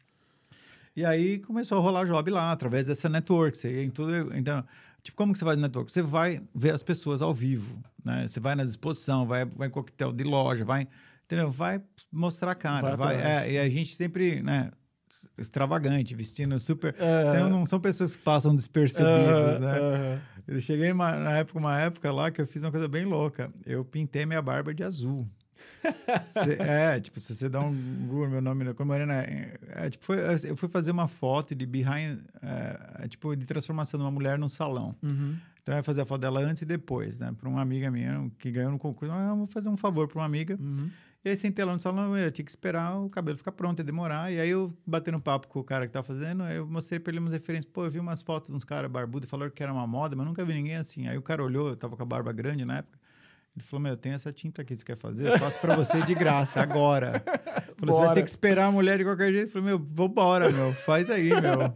E 0.97 1.05
aí 1.05 1.39
começou 1.41 1.77
a 1.77 1.81
rolar 1.83 2.07
job 2.07 2.31
lá, 2.31 2.51
através 2.51 2.87
dessa 2.87 3.07
network. 3.07 3.57
Você 3.57 3.71
ia 3.71 3.85
em 3.85 3.91
tudo. 3.91 4.35
Então, 4.35 4.65
tipo, 5.03 5.15
como 5.15 5.35
que 5.35 5.39
você 5.39 5.45
faz 5.45 5.59
network? 5.59 5.93
Você 5.93 6.01
vai 6.01 6.41
ver 6.55 6.73
as 6.73 6.83
pessoas 6.83 7.21
ao 7.21 7.35
vivo, 7.35 7.79
né? 8.03 8.27
Você 8.27 8.41
vai 8.41 8.55
nas 8.55 8.71
exposições, 8.71 9.29
vai, 9.29 9.45
vai 9.45 9.69
em 9.69 9.71
coquetel 9.71 10.11
de 10.11 10.25
loja, 10.25 10.65
vai. 10.65 10.89
Entendeu? 11.27 11.51
Vai 11.51 11.83
mostrar 12.11 12.53
a 12.53 12.55
cara. 12.55 12.97
Vai 12.97 13.17
Vai, 13.17 13.47
é, 13.47 13.53
e 13.53 13.59
a 13.59 13.69
gente 13.69 13.95
sempre, 13.95 14.43
né? 14.43 14.71
Extravagante, 15.37 16.15
vestindo 16.15 16.59
super. 16.59 16.95
É. 16.99 17.29
Então, 17.29 17.51
não 17.51 17.67
são 17.67 17.79
pessoas 17.79 18.17
que 18.17 18.23
passam 18.23 18.55
despercebidas, 18.55 19.61
né? 19.61 20.23
Eu 20.49 20.61
cheguei 20.61 20.93
uma, 20.93 21.13
na 21.13 21.33
época, 21.39 21.59
uma 21.59 21.79
época 21.79 22.11
lá 22.11 22.31
que 22.31 22.41
eu 22.41 22.47
fiz 22.47 22.63
uma 22.63 22.71
coisa 22.71 22.89
bem 22.89 23.05
louca. 23.05 23.53
Eu 23.67 23.85
pintei 23.85 24.25
minha 24.25 24.41
barba 24.41 24.73
de 24.73 24.83
azul. 24.83 25.29
Cê- 26.31 26.57
é, 26.61 27.01
tipo, 27.01 27.19
se 27.21 27.35
você 27.35 27.49
dá 27.49 27.61
um 27.61 27.75
Google, 28.07 28.29
meu 28.29 28.43
nome, 28.43 28.65
quando 28.75 28.81
eu 28.81 28.87
morei 28.87 29.07
na- 29.07 29.23
é, 29.23 29.91
tipo, 29.91 30.05
foi- 30.05 30.19
eu 30.45 30.57
fui 30.57 30.69
fazer 30.69 30.91
uma 30.91 31.09
foto 31.09 31.55
de 31.55 31.67
behind, 31.67 32.19
é, 32.43 33.05
é, 33.05 33.09
tipo, 33.09 33.35
de 33.37 33.45
transformação 33.47 33.99
de 33.99 34.05
uma 34.05 34.11
mulher 34.11 34.39
num 34.39 34.49
salão. 34.49 34.95
Uhum. 35.03 35.37
Então, 35.63 35.75
eu 35.75 35.79
ia 35.79 35.83
fazer 35.83 36.03
a 36.03 36.07
foto 36.07 36.21
dela 36.21 36.41
antes 36.41 36.63
e 36.63 36.65
depois, 36.65 37.19
né? 37.21 37.35
Para 37.37 37.49
uma 37.49 37.61
amiga 37.61 37.91
minha 37.91 38.31
que 38.39 38.51
ganhou 38.53 38.71
no 38.71 38.79
concurso. 38.79 39.13
Ah, 39.13 39.35
vou 39.35 39.47
fazer 39.47 39.69
um 39.69 39.77
favor 39.77 40.07
para 40.07 40.19
uma 40.21 40.25
amiga. 40.27 40.57
Uhum. 40.61 40.89
E 41.25 41.29
aí 41.31 41.37
sentei 41.37 41.65
lá 41.65 41.73
no 41.73 41.81
salão, 41.81 42.17
eu 42.17 42.31
tinha 42.31 42.45
que 42.45 42.51
esperar 42.53 42.97
o 43.01 43.11
cabelo 43.11 43.37
ficar 43.37 43.51
pronto, 43.51 43.81
ia 43.81 43.85
demorar. 43.85 44.33
E 44.33 44.39
aí 44.39 44.49
eu 44.49 44.73
batendo 44.87 45.19
papo 45.21 45.49
com 45.49 45.59
o 45.59 45.65
cara 45.65 45.85
que 45.85 45.93
tá 45.93 46.01
fazendo, 46.01 46.45
eu 46.45 46.65
mostrei 46.69 47.01
pra 47.01 47.11
ele 47.11 47.19
umas 47.19 47.33
referências. 47.33 47.69
Pô, 47.73 47.85
eu 47.85 47.91
vi 47.91 47.99
umas 47.99 48.23
fotos 48.23 48.51
de 48.51 48.57
uns 48.57 48.63
caras 48.63 48.89
barbudos 48.89 49.27
e 49.27 49.31
falaram 49.31 49.51
que 49.51 49.61
era 49.61 49.73
uma 49.73 49.89
moda, 49.89 50.15
mas 50.15 50.25
nunca 50.25 50.45
vi 50.45 50.55
ninguém 50.55 50.77
assim. 50.77 51.09
Aí 51.09 51.19
o 51.19 51.23
cara 51.23 51.43
olhou, 51.43 51.71
eu 51.71 51.77
tava 51.77 51.97
com 51.97 52.03
a 52.05 52.07
barba 52.07 52.31
grande 52.33 52.65
na 52.65 52.79
época. 52.79 52.96
Ele 53.57 53.65
falou, 53.65 53.83
meu, 53.83 53.97
tem 53.97 54.13
essa 54.13 54.31
tinta 54.33 54.61
aqui, 54.61 54.77
você 54.77 54.85
quer 54.85 54.97
fazer? 54.99 55.29
Eu 55.29 55.39
faço 55.39 55.59
pra 55.61 55.75
você 55.75 56.03
de 56.03 56.15
graça, 56.15 56.61
agora. 56.61 57.23
Falou, 57.79 57.95
você 57.95 58.07
vai 58.07 58.15
ter 58.15 58.23
que 58.23 58.29
esperar 58.29 58.67
a 58.67 58.71
mulher 58.71 58.99
de 58.99 59.05
qualquer 59.05 59.31
jeito. 59.33 59.47
Eu 59.49 59.53
falei, 59.53 59.69
meu, 59.69 59.79
vambora, 59.79 60.51
meu, 60.51 60.73
faz 60.75 61.09
aí, 61.11 61.29
meu. 61.41 61.73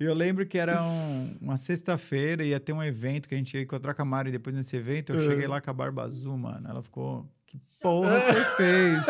E 0.00 0.04
eu 0.04 0.14
lembro 0.14 0.44
que 0.46 0.56
era 0.58 0.82
um, 0.82 1.36
uma 1.40 1.56
sexta-feira, 1.58 2.42
ia 2.42 2.58
ter 2.58 2.72
um 2.72 2.82
evento 2.82 3.28
que 3.28 3.34
a 3.34 3.38
gente 3.38 3.54
ia 3.56 3.62
encontrar 3.62 3.92
com 3.94 4.02
a 4.02 4.04
Mari 4.04 4.30
depois 4.32 4.56
desse 4.56 4.74
evento. 4.76 5.12
Eu 5.12 5.20
Uhum. 5.20 5.30
cheguei 5.30 5.46
lá 5.46 5.60
com 5.60 5.70
a 5.70 5.72
barba 5.74 6.02
azul, 6.02 6.36
mano. 6.36 6.66
Ela 6.68 6.82
ficou, 6.82 7.26
que 7.46 7.58
porra 7.82 8.18
você 8.20 8.44
fez? 8.56 9.04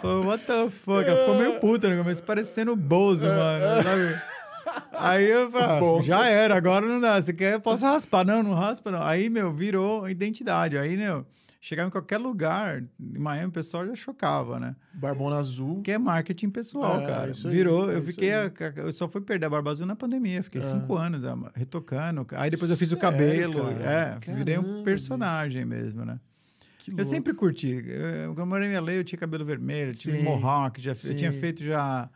Falei, 0.00 0.24
what 0.26 0.44
the 0.44 0.70
fuck? 0.70 1.04
Ela 1.04 1.16
ficou 1.16 1.34
meio 1.36 1.58
puta 1.60 1.90
no 1.90 1.96
começo, 2.02 2.22
parecendo 2.22 2.72
o 2.72 2.76
Bozo, 2.76 3.26
mano, 3.26 3.82
sabe? 3.82 4.22
Aí 4.92 5.28
eu 5.30 5.50
falei, 5.50 5.80
Bom. 5.80 5.98
ah, 5.98 6.02
já 6.02 6.26
era, 6.26 6.56
agora 6.56 6.86
não 6.86 7.00
dá. 7.00 7.20
Você 7.20 7.32
quer? 7.32 7.54
Eu 7.54 7.60
posso 7.60 7.84
raspar? 7.84 8.24
Não, 8.24 8.42
não 8.42 8.54
raspa, 8.54 8.90
não. 8.90 9.02
Aí, 9.02 9.28
meu, 9.30 9.52
virou 9.52 10.08
identidade. 10.08 10.76
Aí, 10.76 10.96
meu, 10.96 11.24
chegava 11.60 11.88
em 11.88 11.90
qualquer 11.92 12.18
lugar, 12.18 12.82
em 13.00 13.18
Miami, 13.18 13.48
o 13.48 13.52
pessoal 13.52 13.86
já 13.86 13.94
chocava, 13.94 14.58
né? 14.58 14.74
Barbona 14.94 15.36
azul. 15.38 15.82
Que 15.82 15.92
é 15.92 15.98
marketing 15.98 16.50
pessoal, 16.50 17.00
É, 17.00 17.06
cara. 17.06 17.30
isso 17.30 17.46
aí, 17.48 17.54
Virou, 17.54 17.90
é 17.90 17.94
eu 17.94 17.98
isso 18.00 18.10
fiquei. 18.10 18.32
a- 18.32 18.50
eu 18.76 18.92
só 18.92 19.08
fui 19.08 19.20
perder 19.20 19.46
a 19.46 19.50
barba 19.50 19.70
azul 19.70 19.86
na 19.86 19.96
pandemia. 19.96 20.42
Fiquei 20.42 20.60
É. 20.60 20.64
cinco 20.64 20.96
anos 20.96 21.22
retocando. 21.54 22.26
Aí 22.32 22.50
depois 22.50 22.70
eu 22.70 22.76
fiz 22.76 22.88
o 22.92 22.96
Sério, 22.98 23.00
cabelo. 23.00 23.74
cara? 23.74 24.18
É, 24.26 24.32
virei 24.34 24.58
um 24.58 24.62
Caramba, 24.62 24.84
personagem 24.84 25.64
mesmo, 25.64 26.04
né? 26.04 26.18
Que 26.78 26.90
Eu 26.92 26.96
louco. 26.96 27.10
sempre 27.10 27.34
curti. 27.34 27.84
Eu, 27.86 28.30
quando 28.30 28.38
eu 28.40 28.46
morei 28.46 28.68
em 28.70 28.76
LA, 28.80 28.92
eu 28.94 29.04
tinha 29.04 29.18
cabelo 29.18 29.44
vermelho, 29.44 29.94
Sim, 29.94 30.22
mohawk, 30.22 30.80
já, 30.80 30.92
eu 30.92 31.16
tinha 31.16 31.32
feito 31.32 31.62
já. 31.62 32.08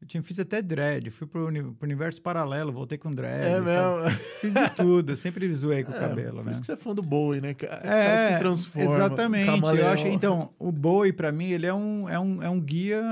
Eu 0.00 0.06
tinha, 0.08 0.22
fiz 0.22 0.40
até 0.40 0.62
dread, 0.62 1.10
fui 1.10 1.26
pro, 1.26 1.52
pro 1.52 1.76
universo 1.86 2.22
paralelo, 2.22 2.72
voltei 2.72 2.96
com 2.96 3.12
dread. 3.12 3.44
É 3.44 3.60
mesmo. 3.60 4.18
Fiz 4.40 4.54
de 4.54 4.70
tudo, 4.70 5.14
sempre 5.14 5.52
zoei 5.54 5.84
com 5.84 5.92
o 5.92 5.94
É, 6.00 6.00
cabelo, 6.00 6.36
Por 6.36 6.44
né? 6.46 6.52
isso 6.52 6.60
que 6.62 6.66
você 6.66 6.72
é 6.72 6.76
fã 6.76 6.94
do 6.94 7.02
Bowie, 7.02 7.40
né? 7.42 7.52
cara? 7.52 7.82
É, 7.84 8.06
cara 8.06 8.18
que 8.20 8.32
se 8.32 8.38
transforma. 8.38 8.94
exatamente. 8.94 9.76
Eu 9.78 9.88
acho, 9.88 10.06
então, 10.06 10.50
o 10.58 10.72
Bowie, 10.72 11.12
pra 11.12 11.30
mim, 11.30 11.50
ele 11.50 11.66
é 11.66 11.74
um, 11.74 12.08
é 12.08 12.18
um, 12.18 12.42
é 12.42 12.48
um 12.48 12.58
guia 12.58 13.02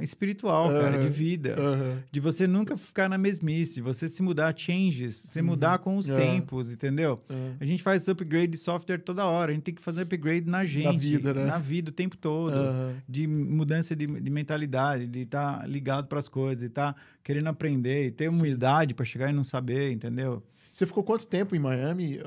espiritual, 0.00 0.68
cara, 0.70 0.98
de 0.98 1.08
vida. 1.08 1.54
Aham. 1.58 1.98
De 2.10 2.18
você 2.18 2.46
nunca 2.48 2.76
ficar 2.76 3.08
na 3.08 3.16
mesmice, 3.16 3.80
você 3.80 4.08
se 4.08 4.20
mudar, 4.20 4.52
changes, 4.56 5.14
você 5.14 5.40
mudar 5.42 5.78
com 5.78 5.96
os 5.96 6.10
É. 6.10 6.14
tempos, 6.16 6.72
entendeu? 6.72 7.22
É. 7.30 7.34
A 7.60 7.64
gente 7.64 7.82
faz 7.84 8.08
upgrade 8.08 8.48
de 8.48 8.58
software 8.58 8.98
toda 8.98 9.24
hora, 9.26 9.52
a 9.52 9.54
gente 9.54 9.62
tem 9.64 9.74
que 9.74 9.82
fazer 9.82 10.02
upgrade 10.02 10.48
na 10.50 10.64
gente, 10.64 10.98
vida, 10.98 11.32
né? 11.32 11.44
na 11.44 11.58
vida 11.58 11.90
o 11.90 11.92
tempo 11.92 12.16
todo, 12.16 12.52
de 13.08 13.28
mudança 13.28 13.94
de, 13.94 14.06
de 14.08 14.30
mentalidade, 14.30 15.06
de 15.06 15.20
estar 15.20 15.68
ligado 15.68 16.08
para 16.08 16.18
as 16.18 16.31
coisas, 16.32 16.60
de 16.60 16.66
estar 16.66 16.96
querendo 17.22 17.48
aprender, 17.48 18.06
e 18.06 18.10
ter 18.10 18.28
humildade 18.28 18.94
para 18.94 19.04
chegar 19.04 19.30
e 19.30 19.32
não 19.32 19.44
saber, 19.44 19.92
entendeu? 19.92 20.42
Você 20.72 20.86
ficou 20.86 21.04
quanto 21.04 21.26
tempo 21.26 21.54
em 21.54 21.58
Miami? 21.58 22.18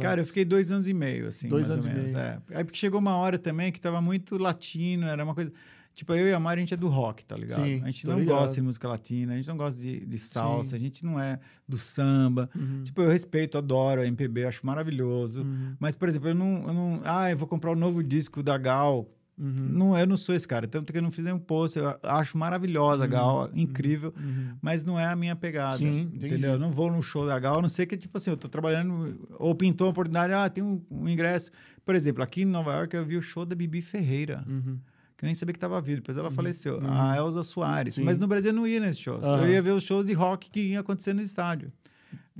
Cara, 0.00 0.22
eu 0.22 0.24
fiquei 0.24 0.44
dois 0.44 0.72
anos 0.72 0.88
e 0.88 0.94
meio, 0.94 1.28
assim, 1.28 1.48
Dois 1.48 1.68
anos 1.68 1.84
e 1.84 1.90
meio. 1.90 2.16
É. 2.16 2.40
Aí 2.54 2.64
porque 2.64 2.78
chegou 2.78 2.98
uma 2.98 3.14
hora 3.16 3.38
também 3.38 3.70
que 3.70 3.78
tava 3.78 4.00
muito 4.00 4.38
latino, 4.38 5.06
era 5.06 5.22
uma 5.22 5.34
coisa. 5.34 5.52
Tipo, 5.92 6.14
eu 6.14 6.28
e 6.28 6.32
a 6.32 6.40
Mari, 6.40 6.60
a 6.60 6.62
gente 6.62 6.72
é 6.72 6.76
do 6.76 6.88
rock, 6.88 7.26
tá 7.26 7.36
ligado? 7.36 7.62
Sim, 7.62 7.82
a 7.82 7.86
gente 7.86 8.06
não 8.06 8.20
ligado. 8.20 8.38
gosta 8.38 8.54
de 8.54 8.62
música 8.62 8.88
latina, 8.88 9.34
a 9.34 9.36
gente 9.36 9.48
não 9.48 9.56
gosta 9.56 9.80
de, 9.82 10.06
de 10.06 10.18
salsa, 10.18 10.70
Sim. 10.70 10.76
a 10.76 10.78
gente 10.78 11.04
não 11.04 11.20
é 11.20 11.38
do 11.68 11.76
samba. 11.76 12.48
Uhum. 12.54 12.82
Tipo, 12.84 13.02
eu 13.02 13.10
respeito, 13.10 13.58
adoro 13.58 14.00
a 14.00 14.06
MPB, 14.06 14.44
acho 14.44 14.64
maravilhoso. 14.64 15.42
Uhum. 15.42 15.74
Mas, 15.78 15.96
por 15.96 16.08
exemplo, 16.08 16.28
eu 16.28 16.34
não, 16.34 16.68
eu 16.68 16.72
não. 16.72 17.00
Ah, 17.04 17.30
eu 17.30 17.36
vou 17.36 17.46
comprar 17.46 17.72
o 17.72 17.76
novo 17.76 18.02
disco 18.02 18.42
da 18.42 18.56
Gal. 18.56 19.06
Uhum. 19.40 19.68
Não, 19.70 19.98
eu 19.98 20.06
não 20.06 20.16
sou 20.18 20.34
esse 20.34 20.46
cara. 20.46 20.66
Tanto 20.68 20.92
que 20.92 20.98
eu 20.98 21.02
não 21.02 21.10
fiz 21.10 21.24
nenhum 21.24 21.38
post. 21.38 21.78
Eu 21.78 21.96
acho 22.02 22.36
maravilhosa 22.36 23.04
a 23.04 23.06
Gal, 23.06 23.48
incrível. 23.54 24.12
Uhum. 24.16 24.54
Mas 24.60 24.84
não 24.84 25.00
é 25.00 25.06
a 25.06 25.16
minha 25.16 25.34
pegada. 25.34 25.78
Sim, 25.78 26.10
entendeu? 26.12 26.52
Eu 26.52 26.58
não 26.58 26.70
vou 26.70 26.90
no 26.92 27.00
show 27.02 27.26
da 27.26 27.38
Gal, 27.38 27.58
a 27.58 27.62
não 27.62 27.68
ser 27.68 27.86
que, 27.86 27.96
tipo 27.96 28.18
assim, 28.18 28.30
eu 28.30 28.36
tô 28.36 28.48
trabalhando, 28.48 29.26
ou 29.38 29.54
pintou 29.54 29.86
uma 29.86 29.92
oportunidade, 29.92 30.32
ah, 30.34 30.48
tem 30.50 30.62
um, 30.62 30.82
um 30.90 31.08
ingresso. 31.08 31.50
Por 31.86 31.94
exemplo, 31.94 32.22
aqui 32.22 32.42
em 32.42 32.44
Nova 32.44 32.72
York 32.74 32.94
eu 32.94 33.04
vi 33.04 33.16
o 33.16 33.22
show 33.22 33.46
da 33.46 33.56
Bibi 33.56 33.80
Ferreira, 33.80 34.44
Uhum. 34.46 34.78
que 35.16 35.24
eu 35.24 35.26
nem 35.26 35.34
sabia 35.34 35.52
que 35.54 35.56
estava 35.56 35.80
vivo, 35.80 36.00
depois 36.02 36.16
ela 36.18 36.30
faleceu, 36.30 36.78
a 36.86 37.16
Elza 37.16 37.42
Soares. 37.42 37.94
Sim. 37.94 38.04
Mas 38.04 38.18
no 38.18 38.26
Brasil 38.26 38.50
eu 38.50 38.54
não 38.56 38.66
ia 38.66 38.78
nesses 38.78 38.98
shows. 39.00 39.22
Eu 39.22 39.48
ia 39.48 39.62
ver 39.62 39.72
os 39.72 39.82
shows 39.82 40.06
de 40.06 40.12
rock 40.12 40.50
que 40.50 40.60
iam 40.60 40.80
acontecer 40.80 41.12
no 41.14 41.22
estádio. 41.22 41.72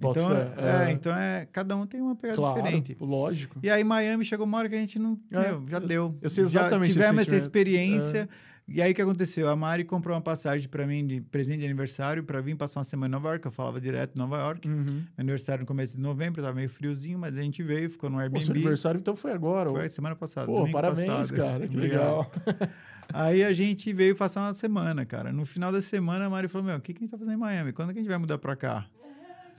Então, 0.00 0.28
fé, 0.30 0.50
é, 0.56 0.88
é. 0.88 0.92
então 0.92 1.14
é, 1.14 1.46
cada 1.52 1.76
um 1.76 1.86
tem 1.86 2.00
uma 2.00 2.16
pegada 2.16 2.36
Claro, 2.40 2.62
diferente. 2.62 2.96
lógico. 3.00 3.58
E 3.62 3.68
aí, 3.68 3.84
Miami 3.84 4.24
chegou 4.24 4.46
uma 4.46 4.58
hora 4.58 4.68
que 4.68 4.74
a 4.74 4.78
gente 4.78 4.98
não. 4.98 5.18
É, 5.30 5.50
meu, 5.52 5.64
já 5.68 5.76
eu- 5.78 5.86
deu. 5.86 6.18
eu 6.22 6.30
sei 6.30 6.44
exatamente 6.44 6.92
Já 6.92 7.00
tivemos 7.00 7.20
essa 7.20 7.30
sentimento. 7.30 7.42
experiência. 7.42 8.28
E 8.72 8.80
aí, 8.80 8.92
o 8.92 8.94
que 8.94 9.02
aconteceu? 9.02 9.48
A 9.50 9.56
Mari 9.56 9.82
comprou 9.84 10.14
uma 10.14 10.20
passagem 10.22 10.68
para 10.68 10.86
mim 10.86 11.04
de 11.04 11.20
presente 11.20 11.58
de 11.58 11.64
aniversário 11.64 12.22
para 12.22 12.40
vir 12.40 12.54
passar 12.56 12.78
uma 12.78 12.84
semana 12.84 13.08
em 13.08 13.10
Nova 13.18 13.30
York. 13.30 13.44
Eu 13.44 13.50
falava 13.50 13.80
direto 13.80 14.14
em 14.14 14.18
Nova 14.20 14.36
York. 14.38 14.68
Uhum. 14.68 15.02
Aniversário 15.18 15.62
no 15.62 15.66
começo 15.66 15.96
de 15.96 16.00
novembro, 16.02 16.40
tava 16.40 16.54
meio 16.54 16.68
friozinho, 16.70 17.18
mas 17.18 17.36
a 17.36 17.42
gente 17.42 17.64
veio, 17.64 17.90
ficou 17.90 18.08
no 18.08 18.16
Pô, 18.16 18.20
seu 18.22 18.32
Airbnb. 18.36 18.50
aniversário 18.52 18.98
então 19.00 19.16
foi 19.16 19.32
agora. 19.32 19.70
Foi 19.70 19.88
semana 19.88 20.14
passada. 20.14 20.46
Pô, 20.46 20.70
parabéns, 20.70 21.06
passado. 21.08 21.36
cara. 21.36 21.66
Que 21.66 21.76
legal. 21.76 22.30
Aí 23.12 23.42
a 23.42 23.52
gente 23.52 23.92
veio 23.92 24.14
passar 24.14 24.42
uma 24.42 24.54
semana, 24.54 25.04
cara. 25.04 25.32
No 25.32 25.44
final 25.44 25.72
da 25.72 25.82
semana, 25.82 26.26
a 26.26 26.30
Mari 26.30 26.46
falou: 26.46 26.64
Meu, 26.68 26.76
o 26.76 26.80
que, 26.80 26.92
que 26.92 27.00
a 27.00 27.02
gente 27.02 27.10
tá 27.10 27.18
fazendo 27.18 27.34
em 27.34 27.38
Miami? 27.38 27.72
Quando 27.72 27.92
que 27.92 27.98
a 27.98 28.02
gente 28.02 28.08
vai 28.08 28.18
mudar 28.18 28.38
pra 28.38 28.54
cá? 28.54 28.86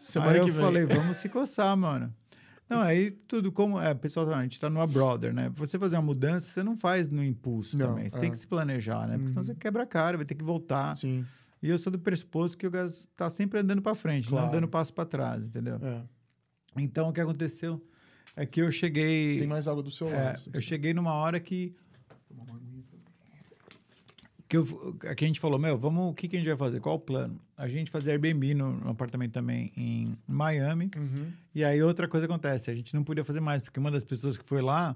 Semana 0.04 0.32
aí 0.32 0.38
eu 0.40 0.46
que 0.46 0.52
vem. 0.52 0.62
falei, 0.62 0.86
vamos 0.86 1.18
se 1.18 1.30
coçar, 1.30 1.76
mano. 1.78 2.14
Não, 2.70 2.82
aí 2.82 3.12
tudo 3.12 3.52
como. 3.52 3.80
É, 3.80 3.94
pessoal 3.94 4.30
a 4.34 4.42
gente 4.44 4.60
tá 4.60 4.70
numa 4.70 4.88
brother, 4.88 5.34
né? 5.34 5.50
Você 5.56 5.78
fazer 5.78 5.98
uma 5.98 6.02
mudança, 6.02 6.50
você 6.52 6.64
não 6.64 6.78
faz 6.78 7.10
no 7.10 7.24
impulso 7.24 7.78
Não, 7.78 7.88
também. 7.90 8.10
Você 8.10 8.18
é. 8.18 8.22
tem 8.22 8.32
que 8.32 8.38
se 8.38 8.48
planejar, 8.48 9.08
né? 9.08 9.18
Porque 9.18 9.28
senão 9.30 9.42
Uhum. 9.42 9.46
você 9.48 9.56
quebra 9.56 9.84
a 9.84 9.86
cara, 9.86 10.16
vai 10.18 10.26
ter 10.26 10.36
que 10.36 10.44
voltar. 10.44 10.96
Sim. 10.96 11.26
E 11.62 11.70
eu 11.70 11.78
sou 11.78 11.92
do 11.92 12.00
pressuposto 12.00 12.58
que 12.58 12.66
o 12.66 12.72
gás 12.72 13.08
tá 13.16 13.30
sempre 13.30 13.60
andando 13.60 13.82
pra 13.82 13.94
frente, 13.94 14.30
Claro. 14.30 14.46
não 14.46 14.52
dando 14.54 14.68
passo 14.68 14.94
pra 14.94 15.06
trás, 15.06 15.48
entendeu? 15.48 15.80
É. 15.84 16.02
Então 16.78 17.10
o 17.10 17.14
que 17.14 17.20
aconteceu 17.22 17.86
é 18.36 18.46
que 18.46 18.62
eu 18.62 18.72
cheguei. 18.72 19.38
Tem 19.40 19.48
mais 19.48 19.68
água 19.68 19.84
do 19.84 19.92
seu 19.92 20.08
é, 20.08 20.24
lado. 20.24 20.40
se 20.40 20.50
eu 20.54 20.62
cheguei 20.62 20.94
numa 20.94 21.14
hora 21.14 21.40
que. 21.40 21.76
Que, 24.52 24.58
eu, 24.58 24.66
que 25.16 25.24
a 25.24 25.28
gente 25.28 25.40
falou, 25.40 25.58
meu, 25.58 25.78
vamos, 25.78 26.12
o 26.12 26.14
que, 26.14 26.28
que 26.28 26.36
a 26.36 26.40
gente 26.40 26.50
vai 26.50 26.58
fazer? 26.58 26.82
Qual 26.82 26.96
o 26.96 27.00
plano? 27.00 27.40
A 27.56 27.70
gente 27.70 27.90
fazer 27.90 28.12
Airbnb 28.12 28.54
no, 28.54 28.74
no 28.74 28.90
apartamento 28.90 29.32
também 29.32 29.72
em 29.78 30.14
Miami. 30.28 30.92
Uhum. 30.94 31.32
E 31.56 31.64
aí 31.64 31.82
outra 31.82 32.06
coisa 32.06 32.26
acontece, 32.26 32.70
a 32.70 32.76
gente 32.76 32.94
não 32.94 33.02
podia 33.02 33.24
fazer 33.24 33.40
mais, 33.40 33.62
porque 33.62 33.80
uma 33.80 33.90
das 33.90 34.04
pessoas 34.04 34.38
que 34.38 34.44
foi 34.44 34.62
lá, 34.62 34.94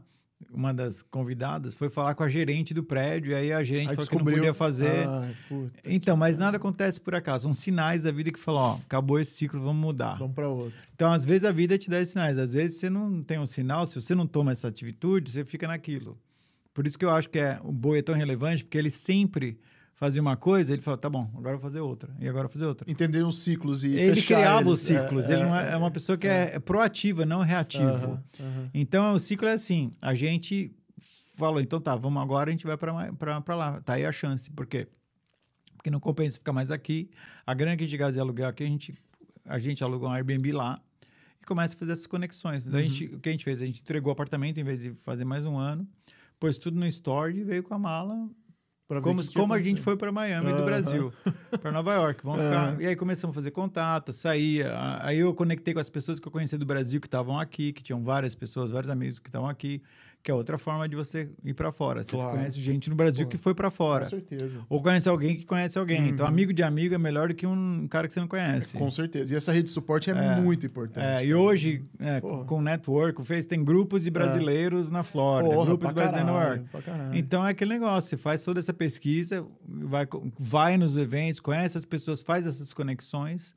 uma 0.51 0.73
das 0.73 1.01
convidadas, 1.01 1.73
foi 1.73 1.89
falar 1.89 2.15
com 2.15 2.23
a 2.23 2.27
gerente 2.27 2.73
do 2.73 2.83
prédio, 2.83 3.31
e 3.31 3.35
aí 3.35 3.53
a 3.53 3.63
gerente 3.63 3.91
Aí 3.91 3.95
falou 3.95 4.09
que 4.09 4.15
não 4.17 4.25
podia 4.25 4.53
fazer. 4.53 5.07
Ai. 5.07 5.33
Então, 5.85 6.17
mas 6.17 6.37
nada 6.37 6.57
acontece 6.57 6.99
por 6.99 7.15
acaso, 7.15 7.43
são 7.43 7.53
sinais 7.53 8.03
da 8.03 8.11
vida 8.11 8.33
que 8.33 8.39
falam, 8.39 8.61
ó, 8.61 8.73
acabou 8.85 9.17
esse 9.21 9.31
ciclo, 9.31 9.61
vamos 9.61 9.81
mudar. 9.81 10.17
Vamos 10.17 10.35
pra 10.35 10.49
outro. 10.49 10.85
Então, 10.93 11.13
às 11.13 11.23
vezes 11.23 11.45
a 11.45 11.51
vida 11.53 11.77
te 11.77 11.89
dá 11.89 12.01
esses 12.01 12.11
sinais, 12.11 12.37
às 12.37 12.51
vezes 12.51 12.77
você 12.77 12.89
não 12.89 13.23
tem 13.23 13.39
um 13.39 13.45
sinal, 13.45 13.85
se 13.85 13.95
você 13.95 14.13
não 14.13 14.27
toma 14.27 14.51
essa 14.51 14.67
atitude, 14.67 15.31
você 15.31 15.45
fica 15.45 15.65
naquilo. 15.65 16.19
Por 16.75 16.85
isso 16.85 16.99
que 16.99 17.05
eu 17.05 17.09
acho 17.09 17.29
que 17.29 17.39
é, 17.39 17.57
o 17.63 17.71
boi 17.71 17.99
é 17.99 18.01
tão 18.01 18.13
relevante, 18.13 18.63
porque 18.63 18.77
ele 18.77 18.91
sempre 18.91 19.57
fazia 19.93 20.21
uma 20.21 20.35
coisa, 20.35 20.73
ele 20.73 20.81
fala, 20.81 20.97
tá 20.97 21.09
bom, 21.09 21.31
agora 21.33 21.55
eu 21.55 21.57
vou 21.57 21.61
fazer 21.61 21.79
outra, 21.79 22.13
e 22.19 22.27
agora 22.27 22.43
eu 22.43 22.49
vou 22.49 22.53
fazer 22.53 22.65
outra. 22.65 22.91
Entender 22.91 23.23
os 23.23 23.39
ciclos 23.39 23.85
e 23.85 23.95
Ele 23.95 24.21
criava 24.21 24.59
eles. 24.59 24.67
os 24.73 24.79
ciclos, 24.81 25.29
ele 25.29 25.43
não 25.43 25.55
é, 25.55 25.71
é 25.71 25.77
uma 25.77 25.89
pessoa 25.89 26.17
que 26.17 26.27
é, 26.27 26.55
é 26.55 26.59
proativa, 26.59 27.25
não 27.25 27.39
reativo. 27.39 27.85
Aham, 27.85 28.23
aham. 28.41 28.69
Então, 28.73 29.15
o 29.15 29.19
ciclo 29.19 29.47
é 29.47 29.53
assim: 29.53 29.89
a 30.01 30.13
gente 30.13 30.75
falou, 31.37 31.61
então 31.61 31.79
tá, 31.79 31.95
vamos 31.95 32.21
agora, 32.21 32.49
a 32.49 32.51
gente 32.51 32.67
vai 32.67 32.77
para 32.77 33.55
lá. 33.55 33.81
Tá 33.81 33.93
aí 33.93 34.05
a 34.05 34.11
chance. 34.11 34.51
Por 34.51 34.65
quê? 34.65 34.87
Porque 35.77 35.89
não 35.89 35.99
compensa 36.01 36.37
ficar 36.37 36.51
mais 36.51 36.71
aqui. 36.71 37.09
A 37.47 37.53
grana 37.53 37.77
que 37.77 37.83
a 37.83 37.87
gente 37.87 37.97
gasta 37.97 38.13
de 38.13 38.19
aluguel 38.19 38.49
aqui, 38.49 38.63
a 38.63 38.67
gente, 38.67 38.97
a 39.45 39.59
gente 39.59 39.81
alugou 39.81 40.09
um 40.09 40.11
Airbnb 40.11 40.51
lá 40.51 40.81
e 41.41 41.45
começa 41.45 41.73
a 41.73 41.79
fazer 41.79 41.93
essas 41.93 42.07
conexões. 42.07 42.65
Daí 42.65 42.85
a 42.85 42.89
gente, 42.89 43.05
o 43.15 43.19
que 43.19 43.29
a 43.29 43.31
gente 43.31 43.45
fez? 43.45 43.61
A 43.61 43.65
gente 43.65 43.81
entregou 43.81 44.09
o 44.09 44.13
apartamento 44.13 44.59
em 44.59 44.63
vez 44.63 44.81
de 44.81 44.93
fazer 44.95 45.23
mais 45.23 45.45
um 45.45 45.57
ano, 45.57 45.87
pôs 46.39 46.57
tudo 46.59 46.79
no 46.79 46.85
store 46.87 47.37
e 47.37 47.43
veio 47.43 47.63
com 47.63 47.73
a 47.73 47.79
mala. 47.79 48.29
Pra 48.87 49.01
Como, 49.01 49.23
que 49.23 49.33
como 49.33 49.51
a 49.51 49.61
gente 49.61 49.81
foi 49.81 49.97
para 49.97 50.11
Miami 50.11 50.51
do 50.51 50.57
Aham. 50.57 50.65
Brasil, 50.65 51.13
para 51.59 51.71
Nova 51.71 51.91
York. 51.95 52.23
Vamos 52.23 52.43
ficar. 52.43 52.69
Aham. 52.69 52.81
E 52.81 52.85
aí 52.85 52.95
começamos 52.95 53.33
a 53.33 53.35
fazer 53.35 53.49
contato, 53.49 54.13
saía. 54.13 54.71
Aí 55.01 55.17
eu 55.19 55.33
conectei 55.33 55.73
com 55.73 55.79
as 55.79 55.89
pessoas 55.89 56.19
que 56.19 56.27
eu 56.27 56.31
conhecia 56.31 56.57
do 56.57 56.67
Brasil 56.67 57.01
que 57.01 57.07
estavam 57.07 57.39
aqui, 57.39 57.73
que 57.73 57.81
tinham 57.81 58.03
várias 58.03 58.35
pessoas, 58.35 58.69
vários 58.69 58.91
amigos 58.91 59.17
que 59.17 59.27
estavam 59.27 59.49
aqui, 59.49 59.81
que 60.25 60.31
é 60.31 60.33
outra 60.33 60.57
forma 60.57 60.89
de 60.89 60.95
você 60.95 61.29
ir 61.43 61.53
para 61.53 61.71
fora. 61.71 62.03
Você 62.03 62.13
Claro. 62.15 62.31
conhece 62.35 62.59
gente 62.59 62.89
no 62.89 62.95
Brasil 62.95 63.25
Pô, 63.27 63.29
que 63.29 63.37
foi 63.37 63.53
para 63.53 63.69
fora. 63.69 64.05
Com 64.05 64.09
certeza. 64.09 64.59
Ou 64.67 64.81
conhece 64.81 65.07
alguém 65.07 65.35
que 65.35 65.45
conhece 65.45 65.77
alguém. 65.77 66.09
Então, 66.09 66.25
Uhum. 66.25 66.31
amigo 66.31 66.51
de 66.51 66.63
amigo 66.63 66.95
é 66.95 66.97
melhor 66.97 67.27
do 67.27 67.35
que 67.35 67.45
um 67.45 67.87
cara 67.87 68.07
que 68.07 68.13
você 68.15 68.19
não 68.19 68.27
conhece. 68.27 68.75
Com 68.75 68.89
certeza. 68.89 69.31
E 69.31 69.37
essa 69.37 69.51
rede 69.51 69.65
de 69.65 69.69
suporte 69.69 70.09
é, 70.09 70.13
É. 70.15 70.41
muito 70.41 70.65
importante. 70.65 71.05
É, 71.05 71.23
e 71.23 71.31
hoje, 71.35 71.83
é, 71.99 72.19
com 72.21 72.57
o 72.57 72.61
network, 72.61 73.21
o 73.21 73.23
Face 73.23 73.47
tem 73.47 73.63
grupos 73.63 74.03
de 74.03 74.09
brasileiros 74.09 74.89
na 74.89 75.03
Flórida, 75.03 75.53
Porra, 75.53 75.67
grupos 75.67 75.89
de 75.89 75.93
brasileiros 75.93 76.31
caralho, 76.31 76.67
caralho. 76.83 77.15
Então 77.15 77.45
é 77.45 77.51
aquele 77.51 77.73
negócio, 77.75 78.09
você 78.09 78.17
faz 78.17 78.43
toda 78.43 78.59
essa 78.59 78.73
pesquisa, 78.73 79.45
vai, 79.67 80.07
vai 80.39 80.75
nos 80.75 80.97
eventos, 80.97 81.39
conhece 81.39 81.77
as 81.77 81.85
pessoas, 81.85 82.23
faz 82.23 82.47
essas 82.47 82.73
conexões. 82.73 83.55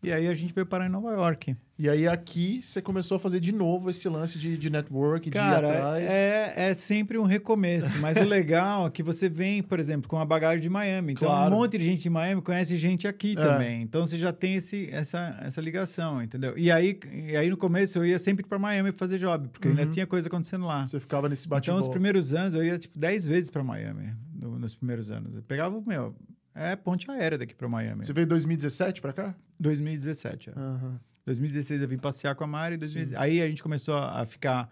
E 0.00 0.12
aí 0.12 0.28
a 0.28 0.34
gente 0.34 0.54
veio 0.54 0.64
parar 0.64 0.86
em 0.86 0.88
Nova 0.88 1.10
York. 1.10 1.56
E 1.76 1.88
aí 1.88 2.06
aqui 2.06 2.60
você 2.62 2.80
começou 2.80 3.16
a 3.16 3.18
fazer 3.18 3.40
de 3.40 3.52
novo 3.52 3.90
esse 3.90 4.08
lance 4.08 4.38
de, 4.38 4.56
de 4.56 4.70
network, 4.70 5.28
Cara, 5.30 5.66
de 5.68 5.72
ir 5.72 5.76
atrás. 5.76 5.98
é, 6.04 6.54
é 6.70 6.74
sempre 6.74 7.18
um 7.18 7.24
recomeço. 7.24 7.98
Mas 7.98 8.16
o 8.16 8.24
legal 8.24 8.86
é 8.86 8.90
que 8.90 9.02
você 9.02 9.28
vem, 9.28 9.60
por 9.62 9.80
exemplo, 9.80 10.08
com 10.08 10.18
a 10.18 10.24
bagagem 10.24 10.60
de 10.60 10.68
Miami. 10.70 11.12
Então, 11.14 11.28
Claro. 11.28 11.52
um 11.52 11.58
monte 11.58 11.78
de 11.78 11.84
gente 11.84 12.00
de 12.02 12.10
Miami 12.10 12.40
conhece 12.42 12.76
gente 12.76 13.08
aqui 13.08 13.32
É. 13.32 13.34
também. 13.40 13.82
Então, 13.82 14.06
você 14.06 14.16
já 14.16 14.32
tem 14.32 14.54
esse, 14.54 14.88
essa, 14.92 15.36
essa 15.42 15.60
ligação, 15.60 16.22
entendeu? 16.22 16.56
E 16.56 16.70
aí, 16.70 16.98
e 17.12 17.36
aí, 17.36 17.48
no 17.50 17.56
começo, 17.56 17.98
eu 17.98 18.06
ia 18.06 18.18
sempre 18.20 18.46
para 18.46 18.58
Miami 18.58 18.92
fazer 18.92 19.18
job, 19.18 19.48
porque 19.48 19.66
ainda 19.68 19.82
Uhum. 19.82 19.90
tinha 19.90 20.06
coisa 20.06 20.28
acontecendo 20.28 20.64
lá. 20.64 20.86
Você 20.86 21.00
ficava 21.00 21.28
nesse 21.28 21.46
Então, 21.46 21.56
bate-bola. 21.56 21.80
os 21.80 21.88
primeiros 21.88 22.32
anos, 22.34 22.54
eu 22.54 22.64
ia, 22.64 22.78
tipo, 22.78 22.96
10 22.96 23.26
vezes 23.26 23.50
para 23.50 23.64
Miami, 23.64 24.12
no- 24.32 24.58
nos 24.58 24.74
primeiros 24.76 25.10
anos. 25.10 25.34
Eu 25.34 25.42
pegava, 25.42 25.80
meu, 25.86 26.14
é 26.58 26.76
ponte 26.76 27.10
aérea 27.10 27.38
daqui 27.38 27.54
para 27.54 27.68
Miami. 27.68 28.04
Você 28.04 28.12
veio 28.12 28.24
em 28.24 28.28
2017 28.28 29.00
pra 29.00 29.12
cá? 29.12 29.34
2017, 29.60 30.50
é. 30.50 30.52
Aham. 30.56 31.00
2016 31.26 31.82
eu 31.82 31.88
vim 31.88 31.98
passear 31.98 32.34
com 32.34 32.44
a 32.44 32.46
Mari. 32.46 32.76
2016 32.76 33.20
Aí 33.22 33.42
a 33.42 33.48
gente 33.48 33.62
começou 33.62 33.96
a 33.98 34.24
ficar 34.24 34.70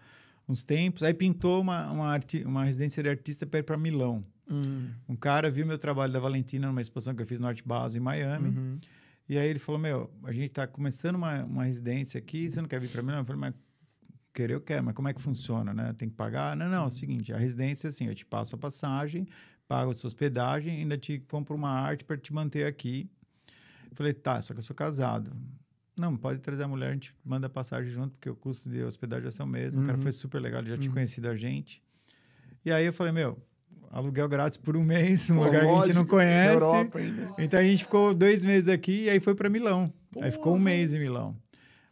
uns 0.49 0.63
tempos. 0.63 1.03
Aí 1.03 1.13
pintou 1.13 1.61
uma, 1.61 1.89
uma, 1.91 2.07
arti- 2.11 2.43
uma 2.43 2.63
residência 2.63 3.01
de 3.03 3.09
artista 3.09 3.45
para 3.45 3.59
ir 3.59 3.63
para 3.63 3.77
Milão. 3.77 4.23
Hum, 4.49 4.89
Um 5.07 5.15
cara 5.15 5.51
viu 5.51 5.65
meu 5.65 5.77
trabalho 5.77 6.11
da 6.11 6.19
Valentina 6.19 6.67
numa 6.67 6.81
exposição 6.81 7.13
que 7.13 7.21
eu 7.21 7.27
fiz 7.27 7.39
no 7.39 7.47
Art 7.47 7.61
Basel 7.65 8.01
em 8.01 8.03
Miami. 8.03 8.49
uhum. 8.49 8.79
E 9.29 9.37
aí 9.37 9.47
ele 9.49 9.59
falou: 9.59 9.79
Meu, 9.79 10.09
a 10.23 10.31
gente 10.31 10.49
tá 10.49 10.65
começando 10.65 11.15
uma, 11.15 11.43
uma 11.43 11.65
residência 11.65 12.17
aqui, 12.17 12.49
você 12.49 12.61
não 12.61 12.67
quer 12.69 12.79
vir 12.79 12.89
para 12.89 13.03
Milão? 13.03 13.19
Eu 13.19 13.25
falei: 13.25 13.41
Mas 13.41 13.53
querer 14.33 14.53
eu 14.53 14.61
quero, 14.61 14.83
mas 14.85 14.93
como 14.95 15.07
é 15.09 15.13
que 15.13 15.21
funciona, 15.21 15.73
né? 15.73 15.93
Tem 15.97 16.07
que 16.07 16.15
pagar? 16.15 16.55
Não, 16.55 16.69
não, 16.69 16.85
é 16.85 16.87
o 16.87 16.91
seguinte: 16.91 17.33
a 17.33 17.37
residência, 17.37 17.89
assim, 17.89 18.07
eu 18.07 18.15
te 18.15 18.25
passo 18.25 18.55
a 18.55 18.57
passagem, 18.57 19.27
pago 19.67 19.91
a 19.91 19.93
sua 19.93 20.07
hospedagem, 20.07 20.77
ainda 20.81 20.97
te 20.97 21.19
compro 21.27 21.55
uma 21.55 21.69
arte 21.69 22.03
para 22.05 22.17
te 22.17 22.33
manter 22.33 22.65
aqui. 22.65 23.09
Eu 23.89 23.95
falei: 23.95 24.13
Tá, 24.13 24.41
só 24.41 24.53
que 24.53 24.59
eu 24.59 24.63
sou 24.63 24.75
casado. 24.75 25.31
Não, 25.99 26.15
pode 26.15 26.39
trazer 26.39 26.63
a 26.63 26.67
mulher, 26.67 26.89
a 26.89 26.93
gente 26.93 27.13
manda 27.25 27.49
passagem 27.49 27.91
junto, 27.91 28.11
porque 28.13 28.29
o 28.29 28.35
custo 28.35 28.69
de 28.69 28.83
hospedagem 28.83 29.23
vai 29.23 29.31
ser 29.31 29.41
o 29.43 29.47
mesmo. 29.47 29.81
O 29.81 29.85
cara 29.85 29.97
Uhum. 29.97 30.03
foi 30.03 30.11
super 30.11 30.39
legal, 30.39 30.61
ele 30.61 30.69
já 30.69 30.77
tinha 30.77 30.89
Uhum. 30.89 30.93
conhecido 30.93 31.27
a 31.27 31.35
gente. 31.35 31.81
E 32.63 32.71
aí 32.71 32.85
eu 32.85 32.93
falei: 32.93 33.11
Meu, 33.11 33.37
aluguel 33.89 34.27
grátis 34.29 34.57
por 34.57 34.77
um 34.77 34.83
mês, 34.83 35.29
num 35.29 35.43
lugar 35.43 35.65
que 35.65 35.71
a 35.71 35.83
gente 35.85 35.95
não 35.95 36.05
conhece. 36.05 36.53
Europa 36.53 36.99
ainda. 36.99 37.33
Então 37.37 37.59
a 37.59 37.63
gente 37.63 37.83
ficou 37.83 38.13
dois 38.13 38.45
meses 38.45 38.69
aqui 38.69 39.05
e 39.05 39.09
aí 39.09 39.19
foi 39.19 39.33
para 39.35 39.49
Milão. 39.49 39.91
Aí 40.21 40.31
ficou 40.31 40.55
um 40.55 40.59
mês 40.59 40.93
em 40.93 40.99
Milão. 40.99 41.35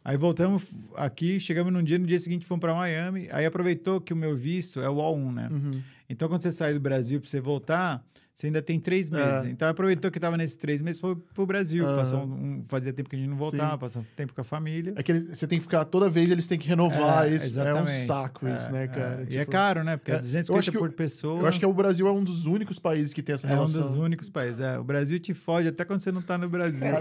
Aí 0.04 0.16
voltamos 0.16 0.72
aqui, 0.94 1.40
chegamos 1.40 1.72
num 1.72 1.82
dia, 1.82 1.98
no 1.98 2.06
dia 2.06 2.18
seguinte 2.20 2.46
fomos 2.46 2.60
para 2.60 2.72
Miami. 2.74 3.28
Aí 3.32 3.44
aproveitou 3.44 4.00
que 4.00 4.12
o 4.12 4.16
meu 4.16 4.36
visto 4.36 4.80
é 4.80 4.88
o 4.88 4.94
O1, 4.98 5.32
né? 5.32 5.48
Uhum. 5.50 5.82
Então 6.08 6.28
quando 6.28 6.42
você 6.42 6.50
sai 6.50 6.72
do 6.74 6.80
Brasil 6.80 7.20
para 7.20 7.28
você 7.28 7.40
voltar, 7.40 8.04
você 8.34 8.46
ainda 8.48 8.60
tem 8.60 8.78
três 8.78 9.08
meses. 9.08 9.44
É. 9.46 9.48
Então 9.48 9.66
aproveitou 9.66 10.10
que 10.10 10.18
estava 10.18 10.36
nesses 10.36 10.56
três 10.56 10.82
meses, 10.82 11.00
foi 11.00 11.16
pro 11.16 11.46
Brasil. 11.46 11.86
Aham. 11.86 11.96
Passou 11.96 12.20
um, 12.24 12.64
fazia 12.68 12.92
tempo 12.92 13.08
que 13.08 13.16
a 13.16 13.18
gente 13.18 13.28
não 13.30 13.36
voltava, 13.36 13.72
Sim. 13.72 13.78
passou 13.78 14.04
tempo 14.14 14.34
com 14.34 14.40
a 14.42 14.44
família. 14.44 14.92
É 14.96 15.02
que 15.02 15.10
ele- 15.10 15.34
você 15.34 15.46
tem 15.46 15.58
que 15.58 15.62
ficar, 15.64 15.84
toda 15.86 16.08
vez 16.10 16.30
eles 16.30 16.46
têm 16.46 16.58
que 16.58 16.68
renovar 16.68 17.26
É, 17.26 17.34
isso. 17.34 17.46
É 17.58 17.62
um 17.62 17.62
exatamente. 17.82 17.90
saco 18.06 18.46
isso, 18.48 18.68
É, 18.68 18.72
né, 18.72 18.84
é. 18.84 18.88
cara? 18.88 19.26
E 19.30 19.36
é 19.36 19.40
Tipo, 19.40 19.52
caro, 19.52 19.82
né? 19.84 19.96
Porque 19.96 20.10
é, 20.10 20.14
é 20.14 20.16
eu 20.16 20.20
acho 20.20 20.26
250 20.28 20.70
que 20.70 20.78
por 20.78 20.88
o- 20.90 20.92
pessoa. 20.92 21.40
Eu 21.40 21.46
acho 21.46 21.58
que 21.58 21.64
o 21.66 21.72
Brasil 21.72 22.06
é 22.06 22.12
um 22.12 22.22
dos 22.22 22.44
únicos 22.46 22.78
países 22.78 23.12
que 23.14 23.22
tem 23.22 23.34
essa 23.34 23.46
é 23.46 23.50
um 23.50 23.54
relação. 23.54 23.80
dos 23.82 23.94
únicos 23.94 24.28
países. 24.28 24.60
É, 24.60 24.78
o 24.78 24.84
Brasil 24.84 25.18
te 25.18 25.32
fode 25.32 25.68
até 25.68 25.84
quando 25.84 26.00
você 26.00 26.12
não 26.12 26.20
tá 26.22 26.36
no 26.36 26.48
Brasil. 26.48 26.92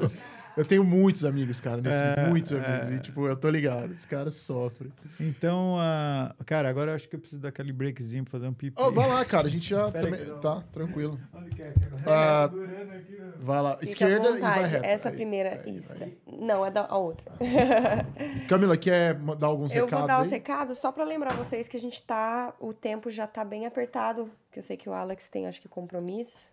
Cara, 0.55 0.61
eu 0.61 0.65
tenho 0.65 0.83
muitos 0.85 1.25
amigos, 1.25 1.59
cara, 1.59 1.81
nesse, 1.81 1.97
É, 1.99 2.27
muitos 2.29 2.51
é. 2.53 2.57
amigos. 2.57 2.89
E, 2.91 2.99
tipo, 2.99 3.27
eu 3.27 3.35
tô 3.35 3.49
ligado, 3.49 3.91
os 3.91 4.05
caras 4.05 4.35
sofrem. 4.35 4.91
Então, 5.19 5.75
ah, 5.79 6.33
cara, 6.45 6.69
agora 6.69 6.91
eu 6.91 6.95
acho 6.95 7.09
que 7.09 7.15
eu 7.15 7.19
preciso 7.19 7.41
daquele 7.41 7.73
breakzinho 7.73 8.23
pra 8.23 8.31
fazer 8.31 8.47
um 8.47 8.53
pipi. 8.53 8.73
Ó, 8.81 8.89
vai 8.89 9.07
lá, 9.07 9.23
cara, 9.25 9.47
a 9.47 9.49
gente 9.49 9.69
já 9.69 9.85
aí 9.87 9.91
também... 9.91 10.21
eu- 10.21 10.39
Tá, 10.39 10.63
tranquilo. 10.71 11.19
É 12.05 12.11
Ah, 12.11 12.47
durando 12.47 12.91
aqui, 12.91 13.13
né? 13.13 13.33
Vai 13.39 13.61
lá, 13.61 13.71
Fica 13.73 13.85
esquerda 13.85 14.29
e 14.29 14.39
vai 14.39 14.65
reto. 14.67 14.85
Essa 14.85 15.09
Aí. 15.09 15.15
primeira. 15.15 15.67
Isso. 15.67 15.93
Não, 16.27 16.63
é 16.65 16.69
da 16.69 16.85
a 16.85 16.97
outra. 16.97 17.31
Camila, 18.47 18.77
quer 18.77 19.15
dar 19.15 19.47
alguns 19.47 19.73
Eu 19.73 19.85
recados 19.85 19.99
vou 19.99 20.07
dar 20.07 20.17
aí? 20.17 20.23
os 20.23 20.29
recados 20.29 20.79
só 20.79 20.91
pra 20.91 21.03
lembrar 21.03 21.33
vocês 21.33 21.67
que 21.67 21.75
a 21.77 21.79
gente 21.79 22.01
tá. 22.03 22.53
O 22.59 22.73
tempo 22.73 23.09
já 23.09 23.25
tá 23.25 23.43
bem 23.43 23.65
apertado. 23.65 24.29
Que 24.51 24.59
eu 24.59 24.63
sei 24.63 24.77
que 24.77 24.87
o 24.87 24.93
Alex 24.93 25.29
tem, 25.29 25.47
acho 25.47 25.59
que, 25.61 25.67
compromisso. 25.67 26.49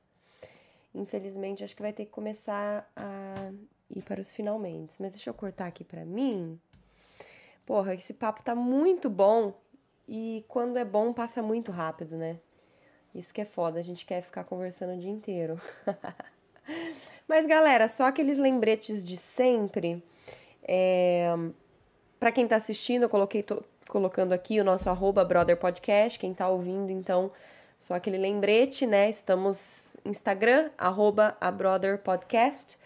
Infelizmente, 0.95 1.65
acho 1.65 1.75
que 1.77 1.83
vai 1.83 1.93
ter 1.93 2.05
que 2.07 2.11
começar 2.11 2.91
a 2.97 3.51
ir 3.95 4.03
para 4.03 4.21
os 4.21 4.33
finalmente. 4.33 4.97
Mas 4.99 5.13
deixa 5.13 5.31
eu 5.31 5.35
cortar 5.35 5.67
aqui 5.67 5.85
pra 5.85 6.05
mim. 6.05 6.59
Porra, 7.67 7.95
esse 7.95 8.15
papo 8.15 8.43
tá 8.43 8.55
muito 8.55 9.09
bom. 9.09 9.55
E 10.09 10.45
quando 10.49 10.79
é 10.79 10.85
bom, 10.85 11.13
passa 11.13 11.43
muito 11.43 11.71
rápido, 11.71 12.17
né? 12.17 12.39
Isso 13.15 13.33
que 13.33 13.41
é 13.41 13.45
foda, 13.45 13.79
a 13.79 13.83
gente 13.83 14.07
quer 14.07 14.23
ficar 14.23 14.45
conversando 14.45 14.95
o 14.95 14.99
dia 14.99 15.11
inteiro. 15.11 15.57
Mas, 17.29 17.47
galera, 17.47 17.89
só 17.89 18.07
aqueles 18.07 18.39
lembretes 18.39 19.05
de 19.05 19.17
sempre. 19.17 20.03
É... 20.63 21.29
Para 22.19 22.33
quem 22.33 22.47
tá 22.47 22.57
assistindo, 22.57 23.05
eu 23.05 23.09
coloquei 23.09 23.45
colocando 23.89 24.33
aqui 24.33 24.61
o 24.61 24.65
nosso 24.65 24.89
arroba 24.89 25.25
Brother 25.25 25.57
Podcast. 25.57 26.19
Quem 26.19 26.33
tá 26.33 26.49
ouvindo, 26.49 26.91
então, 26.91 27.31
só 27.77 27.95
aquele 27.95 28.17
lembrete, 28.17 28.87
né? 28.87 29.11
Estamos 29.11 29.97
Instagram, 30.05 30.71
arroba 30.79 31.37
a 31.41 31.51
Brother 31.51 31.99
Podcast. 31.99 32.79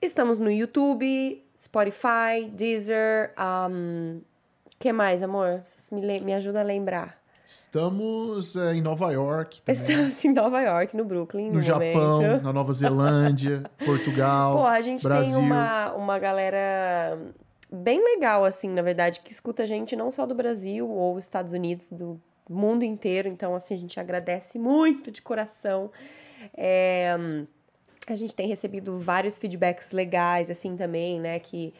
Estamos 0.00 0.38
no 0.38 0.50
YouTube, 0.50 1.44
Spotify, 1.56 2.48
Deezer. 2.52 3.32
Um... 3.38 4.20
que 4.78 4.92
mais, 4.92 5.22
amor? 5.22 5.64
Me, 5.90 6.20
me 6.20 6.34
ajuda 6.34 6.60
a 6.60 6.62
lembrar. 6.62 7.16
Estamos 7.44 8.56
é, 8.56 8.74
em 8.74 8.82
Nova 8.82 9.10
York 9.10 9.62
também. 9.62 9.80
Estamos 9.80 10.22
em 10.24 10.32
Nova 10.32 10.60
York, 10.60 10.96
no 10.96 11.04
Brooklyn, 11.04 11.48
no, 11.48 11.54
No 11.54 11.62
Japão, 11.62 12.20
momento. 12.22 12.44
na 12.44 12.52
Nova 12.52 12.72
Zelândia, 12.72 13.62
Portugal, 13.84 14.54
Pô, 14.58 14.66
a 14.66 14.80
gente 14.80 15.02
Brasil. 15.02 15.34
tem 15.34 15.42
uma, 15.42 15.92
uma 15.94 16.18
galera 16.18 17.18
bem 17.72 18.04
legal, 18.04 18.44
assim, 18.44 18.68
na 18.68 18.82
verdade, 18.82 19.20
que 19.20 19.32
escuta 19.32 19.62
a 19.62 19.66
gente 19.66 19.96
não 19.96 20.10
só 20.10 20.26
do 20.26 20.34
Brasil 20.34 20.88
ou 20.88 21.18
Estados 21.18 21.52
Unidos, 21.52 21.90
do 21.90 22.20
mundo 22.48 22.84
inteiro. 22.84 23.28
Então, 23.28 23.54
assim, 23.54 23.74
a 23.74 23.78
gente 23.78 23.98
agradece 23.98 24.58
muito 24.58 25.10
de 25.10 25.22
coração. 25.22 25.90
É, 26.54 27.16
a 28.12 28.16
gente 28.16 28.34
tem 28.34 28.48
recebido 28.48 28.98
vários 28.98 29.38
feedbacks 29.38 29.92
legais, 29.92 30.50
assim, 30.50 30.76
também, 30.76 31.20
né? 31.20 31.38
Que, 31.38 31.74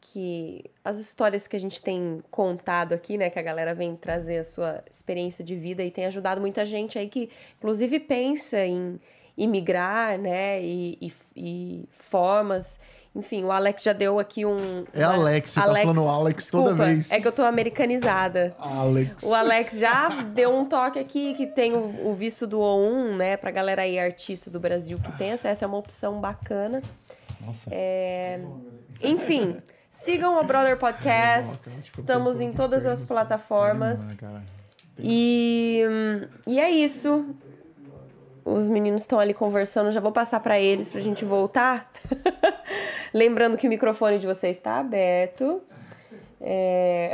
que 0.00 0.64
as 0.84 0.98
histórias 0.98 1.46
que 1.46 1.56
a 1.56 1.60
gente 1.60 1.82
tem 1.82 2.22
contado 2.30 2.92
aqui, 2.92 3.16
né? 3.16 3.30
Que 3.30 3.38
a 3.38 3.42
galera 3.42 3.74
vem 3.74 3.96
trazer 3.96 4.38
a 4.38 4.44
sua 4.44 4.82
experiência 4.90 5.44
de 5.44 5.56
vida 5.56 5.82
e 5.82 5.90
tem 5.90 6.06
ajudado 6.06 6.40
muita 6.40 6.64
gente 6.64 6.98
aí 6.98 7.08
que, 7.08 7.30
inclusive, 7.58 8.00
pensa 8.00 8.64
em 8.64 9.00
imigrar, 9.36 10.18
né? 10.18 10.62
E, 10.62 10.98
e, 11.00 11.12
e 11.36 11.88
formas. 11.90 12.80
Enfim, 13.18 13.42
o 13.42 13.50
Alex 13.50 13.82
já 13.82 13.92
deu 13.92 14.20
aqui 14.20 14.46
um. 14.46 14.84
É 14.94 15.02
Alex, 15.02 15.50
você 15.50 15.60
tá 15.60 15.66
falando 15.66 16.08
Alex 16.08 16.50
toda 16.50 16.70
desculpa, 16.70 16.84
vez. 16.84 17.10
É 17.10 17.20
que 17.20 17.26
eu 17.26 17.32
tô 17.32 17.42
americanizada. 17.42 18.54
Alex. 18.60 19.24
O 19.24 19.34
Alex 19.34 19.76
já 19.76 20.08
deu 20.22 20.54
um 20.54 20.64
toque 20.64 21.00
aqui 21.00 21.34
que 21.34 21.44
tem 21.44 21.72
o, 21.72 22.08
o 22.08 22.14
visto 22.14 22.46
do 22.46 22.60
O1, 22.60 23.16
né? 23.16 23.36
Pra 23.36 23.50
galera 23.50 23.82
aí, 23.82 23.98
artista 23.98 24.52
do 24.52 24.60
Brasil 24.60 25.00
que 25.02 25.10
pensa. 25.18 25.48
Essa 25.48 25.64
é 25.64 25.68
uma 25.68 25.78
opção 25.78 26.20
bacana. 26.20 26.80
Nossa. 27.44 27.68
É, 27.72 28.40
Enfim, 29.02 29.56
sigam 29.90 30.38
o 30.38 30.44
Brother 30.44 30.76
Podcast. 30.78 31.90
Estamos 31.92 32.40
em 32.40 32.52
todas 32.52 32.86
as 32.86 33.04
plataformas. 33.04 34.14
cara. 34.14 34.44
E, 34.96 35.82
e 36.46 36.60
é 36.60 36.70
isso. 36.70 37.34
Os 38.54 38.68
meninos 38.68 39.02
estão 39.02 39.18
ali 39.20 39.34
conversando, 39.34 39.90
já 39.90 40.00
vou 40.00 40.12
passar 40.12 40.40
para 40.40 40.58
eles 40.58 40.88
pra 40.88 41.00
gente 41.00 41.24
voltar. 41.24 41.90
Lembrando 43.12 43.56
que 43.56 43.66
o 43.66 43.70
microfone 43.70 44.18
de 44.18 44.26
vocês 44.26 44.56
está 44.56 44.78
aberto. 44.78 45.60
É... 46.40 47.12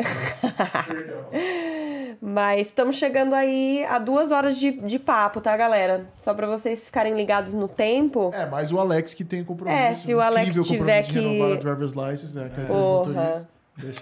Mas 2.20 2.68
estamos 2.68 2.96
chegando 2.96 3.34
aí 3.34 3.84
a 3.88 3.98
duas 3.98 4.30
horas 4.32 4.58
de, 4.58 4.70
de 4.72 4.98
papo, 4.98 5.40
tá, 5.40 5.56
galera? 5.56 6.06
Só 6.18 6.32
para 6.32 6.46
vocês 6.46 6.86
ficarem 6.86 7.14
ligados 7.14 7.54
no 7.54 7.68
tempo. 7.68 8.30
É, 8.34 8.46
mas 8.46 8.72
o 8.72 8.78
Alex 8.78 9.12
que 9.14 9.24
tem 9.24 9.44
compromisso. 9.44 9.78
É, 9.78 9.92
se 9.92 10.14
o 10.14 10.20
Alex 10.20 10.56
tiver 10.66 11.02
que- 11.02 11.12
renovar 11.20 11.56
a 11.56 11.60
driver's 11.60 11.92
license, 11.92 12.36
né? 12.36 12.50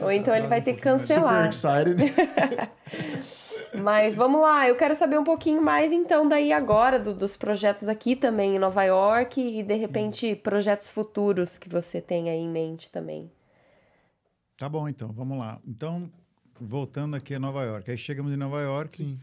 Ou 0.00 0.12
então 0.12 0.34
ele 0.34 0.46
vai 0.46 0.60
ter 0.60 0.72
que 0.74 0.78
Super 0.80 0.90
cancelar. 0.90 1.48
excited. 1.48 1.96
Mas 3.74 4.14
vamos 4.16 4.40
lá, 4.40 4.68
eu 4.68 4.76
quero 4.76 4.94
saber 4.94 5.18
um 5.18 5.24
pouquinho 5.24 5.62
mais 5.62 5.92
então 5.92 6.28
daí 6.28 6.52
agora 6.52 6.98
do- 6.98 7.14
dos 7.14 7.36
projetos 7.36 7.88
aqui 7.88 8.14
também 8.14 8.56
em 8.56 8.58
Nova 8.58 8.84
York 8.84 9.40
e 9.40 9.62
de 9.62 9.74
repente 9.74 10.36
projetos 10.36 10.90
futuros 10.90 11.56
que 11.58 11.68
você 11.68 12.00
tem 12.00 12.28
aí 12.28 12.38
em 12.38 12.48
mente 12.50 12.90
também. 12.90 13.30
Tá 14.56 14.68
bom, 14.68 14.88
então, 14.88 15.08
vamos 15.12 15.38
lá. 15.38 15.58
Então, 15.66 16.10
voltando 16.60 17.16
aqui 17.16 17.34
a 17.34 17.38
Nova 17.40 17.64
York. 17.64 17.90
Aí 17.90 17.98
chegamos 17.98 18.32
em 18.32 18.36
Nova 18.36 18.60
York 18.60 18.98
Sim. 18.98 19.18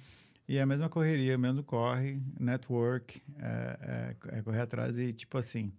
e 0.48 0.58
é 0.58 0.62
a 0.62 0.66
mesma 0.66 0.90
correria, 0.90 1.38
mesmo 1.38 1.64
corre, 1.64 2.20
network, 2.40 3.22
é, 3.40 4.16
é- 4.34 4.40
é 4.40 4.42
correr 4.42 4.62
atrás 4.62 4.98
e, 4.98 5.14
tipo 5.14 5.38
assim, 5.38 5.72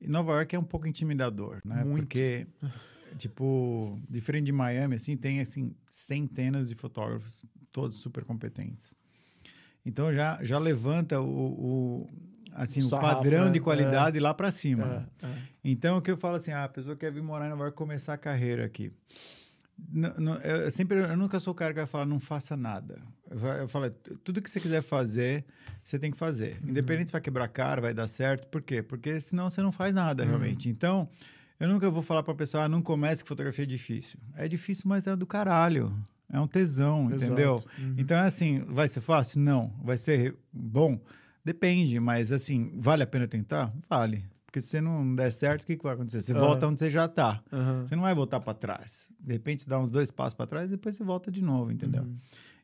Nova 0.00 0.32
York 0.32 0.54
é 0.54 0.58
um 0.58 0.62
pouco 0.64 0.86
intimidador, 0.86 1.60
né? 1.64 1.82
Muito. 1.82 2.02
Porque, 2.02 2.46
tipo, 3.18 4.00
diferente 4.08 4.46
de 4.46 4.52
Miami, 4.52 4.96
assim, 4.96 5.16
tem, 5.16 5.40
assim, 5.40 5.74
centenas 5.88 6.68
de 6.68 6.74
fotógrafos, 6.74 7.44
todos 7.72 7.96
super 7.96 8.24
competentes. 8.24 8.94
Então, 9.86 10.12
já, 10.14 10.38
já 10.42 10.58
levanta 10.58 11.20
o, 11.20 11.26
o- 11.28 12.10
assim, 12.52 12.80
o 12.80 12.88
Sarrafo, 12.88 13.16
padrão 13.22 13.46
né? 13.46 13.50
de 13.50 13.60
qualidade 13.60 14.18
lá 14.20 14.32
para 14.32 14.50
cima. 14.50 15.08
É, 15.22 15.26
é. 15.26 15.34
Então, 15.64 15.98
o 15.98 16.02
que 16.02 16.10
eu 16.10 16.16
falo 16.16 16.36
assim, 16.36 16.52
ah, 16.52 16.64
a 16.64 16.68
pessoa 16.68 16.96
quer 16.96 17.12
vir 17.12 17.22
morar 17.22 17.46
em 17.46 17.50
Nova 17.50 17.64
York 17.64 17.76
começar 17.76 18.14
a 18.14 18.18
carreira 18.18 18.64
aqui. 18.64 18.92
N- 19.92 20.08
n- 20.18 20.38
eu, 20.44 20.70
sempre, 20.70 20.98
eu 20.98 21.16
nunca 21.16 21.40
sou 21.40 21.52
o 21.52 21.54
cara 21.54 21.72
que 21.72 21.80
vai 21.80 21.86
falar, 21.86 22.06
não 22.06 22.20
faça 22.20 22.56
nada. 22.56 23.02
Eu, 23.30 23.38
eu 23.38 23.68
falo, 23.68 23.90
"Tu- 23.90 24.16
tudo 24.18 24.40
que 24.40 24.48
você 24.48 24.60
quiser 24.60 24.82
fazer, 24.82 25.44
você 25.82 25.98
tem 25.98 26.10
que 26.12 26.16
fazer. 26.16 26.58
Independente 26.64 27.08
se 27.08 27.12
vai 27.12 27.20
quebrar 27.20 27.48
cara, 27.48 27.80
vai 27.80 27.92
dar 27.92 28.06
certo. 28.06 28.46
Por 28.48 28.62
quê? 28.62 28.82
Porque 28.82 29.20
senão 29.20 29.50
você 29.50 29.60
não 29.60 29.72
faz 29.72 29.92
nada, 29.92 30.24
realmente. 30.24 30.68
Então, 30.68 31.08
eu 31.60 31.68
nunca 31.68 31.90
vou 31.90 32.02
falar 32.02 32.22
pra 32.22 32.34
pessoa, 32.34 32.64
ah, 32.64 32.68
não 32.68 32.82
comece 32.82 33.22
que 33.22 33.28
fotografia 33.28 33.64
é 33.64 33.66
difícil. 33.66 34.18
É 34.36 34.48
difícil, 34.48 34.84
mas 34.86 35.06
é 35.06 35.14
do 35.16 35.26
caralho. 35.26 35.94
É 36.30 36.40
um 36.40 36.46
tesão, 36.46 37.10
Exato. 37.10 37.24
entendeu? 37.24 37.56
Uhum. 37.78 37.94
Então, 37.98 38.16
é 38.16 38.22
assim, 38.26 38.60
vai 38.66 38.88
ser 38.88 39.00
fácil? 39.00 39.40
Não. 39.40 39.72
Vai 39.82 39.96
ser 39.96 40.34
bom? 40.52 40.98
Depende, 41.44 42.00
mas 42.00 42.32
assim, 42.32 42.72
vale 42.76 43.02
a 43.02 43.06
pena 43.06 43.28
tentar? 43.28 43.72
Vale. 43.88 44.24
Porque 44.46 44.62
se 44.62 44.68
você 44.68 44.80
não 44.80 45.14
der 45.14 45.30
certo, 45.32 45.62
o 45.62 45.66
que, 45.66 45.76
que 45.76 45.82
vai 45.82 45.94
acontecer? 45.94 46.22
Você 46.22 46.32
Ah. 46.32 46.38
volta 46.38 46.66
onde 46.66 46.78
você 46.80 46.88
já 46.90 47.06
tá. 47.06 47.42
Aham. 47.52 47.86
Você 47.86 47.94
não 47.94 48.02
vai 48.04 48.14
voltar 48.14 48.40
para 48.40 48.54
trás. 48.54 49.08
De 49.20 49.32
repente, 49.32 49.62
você 49.62 49.68
dá 49.68 49.78
uns 49.78 49.90
dois 49.90 50.10
passos 50.10 50.34
para 50.34 50.46
trás 50.46 50.70
e 50.70 50.76
depois 50.76 50.96
você 50.96 51.04
volta 51.04 51.30
de 51.30 51.42
novo, 51.42 51.70
entendeu? 51.70 52.02
Uhum. 52.02 52.16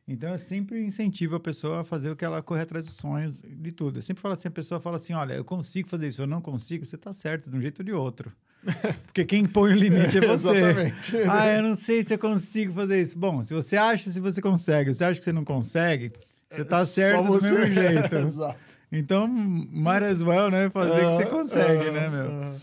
Então, 0.07 0.31
eu 0.31 0.39
sempre 0.39 0.83
incentivo 0.83 1.35
a 1.35 1.39
pessoa 1.39 1.81
a 1.81 1.83
fazer 1.83 2.09
o 2.09 2.15
que 2.15 2.25
ela 2.25 2.41
correr 2.41 2.61
atrás 2.63 2.85
dos 2.87 2.95
sonhos, 2.95 3.41
de 3.41 3.71
tudo. 3.71 3.99
Eu 3.99 4.01
sempre 4.01 4.21
falo 4.21 4.33
assim, 4.33 4.47
a 4.47 4.51
pessoa 4.51 4.81
fala 4.81 4.97
assim, 4.97 5.13
olha, 5.13 5.33
eu 5.33 5.45
consigo 5.45 5.87
fazer 5.87 6.07
isso, 6.07 6.21
eu 6.23 6.27
não 6.27 6.41
consigo, 6.41 6.83
você 6.85 6.97
tá 6.97 7.13
certo, 7.13 7.49
de 7.49 7.55
um 7.55 7.61
jeito 7.61 7.79
ou 7.79 7.85
de 7.85 7.91
outro. 7.93 8.31
Porque 9.07 9.25
quem 9.25 9.45
põe 9.45 9.71
o 9.71 9.75
limite 9.75 10.17
é 10.17 10.21
você. 10.21 10.57
Exatamente. 10.57 11.17
ah, 11.29 11.47
eu 11.57 11.63
não 11.63 11.75
sei 11.75 12.03
se 12.03 12.13
eu 12.13 12.19
consigo 12.19 12.73
fazer 12.73 13.01
isso. 13.01 13.17
Bom, 13.17 13.41
se 13.43 13.53
você 13.53 13.75
acha 13.77 14.09
se 14.11 14.19
você 14.19 14.41
consegue, 14.41 14.93
se 14.93 14.97
você 14.99 15.03
acha 15.05 15.19
que 15.19 15.23
você 15.25 15.33
não 15.33 15.43
consegue, 15.43 16.11
você 16.49 16.63
tá 16.65 16.79
É 16.81 16.85
certo 16.85 17.23
do 17.23 17.39
você. 17.39 17.51
mesmo 17.53 17.71
jeito. 17.73 18.15
Exato. 18.27 18.59
Então, 18.91 19.27
might 19.27 20.03
as 20.03 20.21
well, 20.21 20.51
né? 20.51 20.69
Fazer 20.69 21.05
o 21.05 21.07
que 21.07 21.15
você 21.15 21.25
consegue, 21.25 21.85
aham, 21.85 21.91
né, 21.91 22.09
meu? 22.09 22.25
aham. 22.31 22.55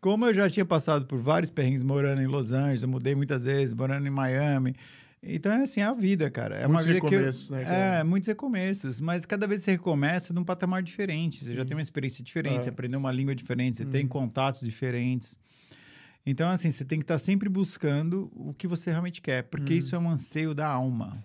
Como 0.00 0.26
eu 0.26 0.34
já 0.34 0.48
tinha 0.50 0.64
passado 0.64 1.06
por 1.06 1.18
vários 1.18 1.50
perrengues 1.50 1.82
morando 1.84 2.20
em 2.22 2.26
Los 2.26 2.52
Angeles, 2.52 2.82
eu 2.82 2.88
mudei 2.88 3.14
muitas 3.14 3.44
vezes, 3.44 3.72
morando 3.74 4.04
em 4.06 4.10
Miami. 4.10 4.74
Então, 5.22 5.52
é 5.52 5.62
assim, 5.62 5.80
é 5.80 5.84
a 5.84 5.92
vida, 5.92 6.28
cara. 6.30 6.56
É 6.56 6.66
Muitos 6.66 6.84
vida 6.86 6.98
que 7.00 7.06
eu- 7.06 7.10
recomeços, 7.10 7.50
né, 7.50 7.62
cara? 7.62 7.76
É, 7.76 8.04
muitos 8.04 8.26
recomeços. 8.26 9.00
Mas 9.00 9.24
cada 9.24 9.46
vez 9.46 9.60
que 9.60 9.66
você 9.66 9.70
recomeça, 9.72 10.32
num 10.34 10.42
patamar 10.44 10.82
diferente. 10.82 11.44
Você 11.44 11.54
já 11.54 11.64
tem 11.64 11.76
uma 11.76 11.82
experiência 11.82 12.24
diferente, 12.24 12.58
É. 12.58 12.62
você 12.62 12.68
aprendeu 12.70 12.98
uma 12.98 13.12
língua 13.12 13.34
diferente, 13.34 13.76
você 13.76 13.84
tem 13.84 14.06
contatos 14.06 14.60
diferentes. 14.60 15.38
Então, 16.26 16.50
assim, 16.50 16.70
você 16.70 16.84
tem 16.84 16.98
que 16.98 17.04
estar 17.04 17.18
sempre 17.18 17.48
buscando 17.48 18.30
o 18.34 18.52
que 18.52 18.66
você 18.66 18.90
realmente 18.90 19.20
quer, 19.20 19.44
porque 19.44 19.74
isso 19.74 19.94
é 19.94 19.98
um 19.98 20.08
anseio 20.10 20.54
da 20.54 20.66
alma. 20.66 21.24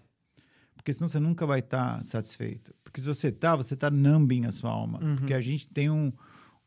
Porque 0.75 0.93
senão 0.93 1.07
você 1.07 1.19
nunca 1.19 1.45
vai 1.45 1.59
estar 1.59 2.03
satisfeito. 2.05 2.73
Porque 2.83 3.01
se 3.01 3.07
você 3.07 3.31
tá, 3.31 3.55
você 3.55 3.75
tá 3.75 3.89
numbing 3.91 4.45
a 4.45 4.51
sua 4.51 4.69
alma. 4.71 4.99
Porque 5.17 5.33
a 5.33 5.41
gente 5.41 5.67
tem 5.67 5.89
um, 5.89 6.13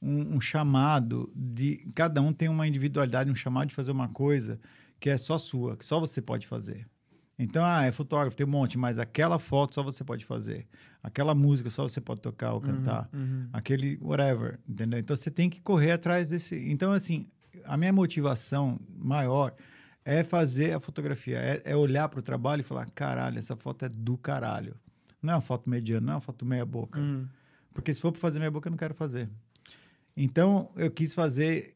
um, 0.03 0.37
um 0.37 0.41
chamado 0.41 1.33
de. 1.35 1.87
Cada 1.95 2.21
um 2.21 2.33
tem 2.33 2.49
uma 2.49 2.67
individualidade, 2.67 3.31
um 3.31 3.35
chamado 3.37 3.69
de 3.69 3.75
fazer 3.75 3.93
uma 3.93 4.09
coisa 4.09 4.61
que 4.99 5.09
é 5.09 5.17
só 5.17 5.39
sua, 5.39 5.77
que 5.77 5.85
só 5.87 5.99
você 5.99 6.21
pode 6.21 6.47
fazer. 6.47 6.87
Então, 7.43 7.65
ah, 7.65 7.85
é 7.87 7.91
fotógrafo, 7.91 8.37
tem 8.37 8.47
um 8.47 8.51
monte, 8.51 8.77
mas 8.77 8.99
aquela 8.99 9.39
foto 9.39 9.75
só 9.75 9.83
você 9.83 10.05
pode 10.05 10.27
fazer. 10.27 10.67
Aquela 11.03 11.35
música 11.35 11.71
só 11.71 11.85
você 11.85 11.99
pode 11.99 12.21
tocar 12.21 12.53
ou 12.53 12.61
cantar. 12.61 13.09
uhum. 13.15 13.49
Aquele 13.51 13.99
whatever, 14.03 14.59
entendeu? 14.69 15.01
Então 15.01 15.17
você 15.17 15.31
tem 15.31 15.49
que 15.49 15.59
correr 15.59 15.93
atrás 15.93 16.29
desse. 16.29 16.55
Então, 16.71 16.93
assim, 16.93 17.27
a 17.65 17.79
minha 17.79 17.95
motivação 17.95 18.79
maior 18.95 19.55
é 20.05 20.23
fazer 20.23 20.75
a 20.75 20.81
fotografia, 20.81 21.39
é, 21.39 21.63
é 21.65 21.75
olhar 21.75 22.11
para 22.11 22.21
o 22.21 22.23
trabalho 22.23 22.61
e 22.61 22.63
falar: 22.63 22.91
caralho, 22.91 23.39
essa 23.39 23.57
foto 23.57 23.87
é 23.87 23.89
do 23.89 24.19
caralho. 24.19 24.77
Não 25.23 25.33
é 25.33 25.37
uma 25.37 25.41
foto 25.41 25.71
mediana, 25.71 26.05
não 26.05 26.13
é 26.13 26.17
uma 26.17 26.21
foto 26.21 26.45
meia-boca. 26.45 27.01
Uhum. 27.01 27.27
Porque 27.73 27.95
se 27.95 28.03
for 28.03 28.13
para 28.13 28.21
fazer 28.21 28.39
meia-boca, 28.39 28.69
eu 28.69 28.71
não 28.71 28.79
quero 28.79 28.93
fazer. 28.93 29.31
Então, 30.15 30.71
eu 30.77 30.91
quis 30.91 31.15
fazer, 31.15 31.75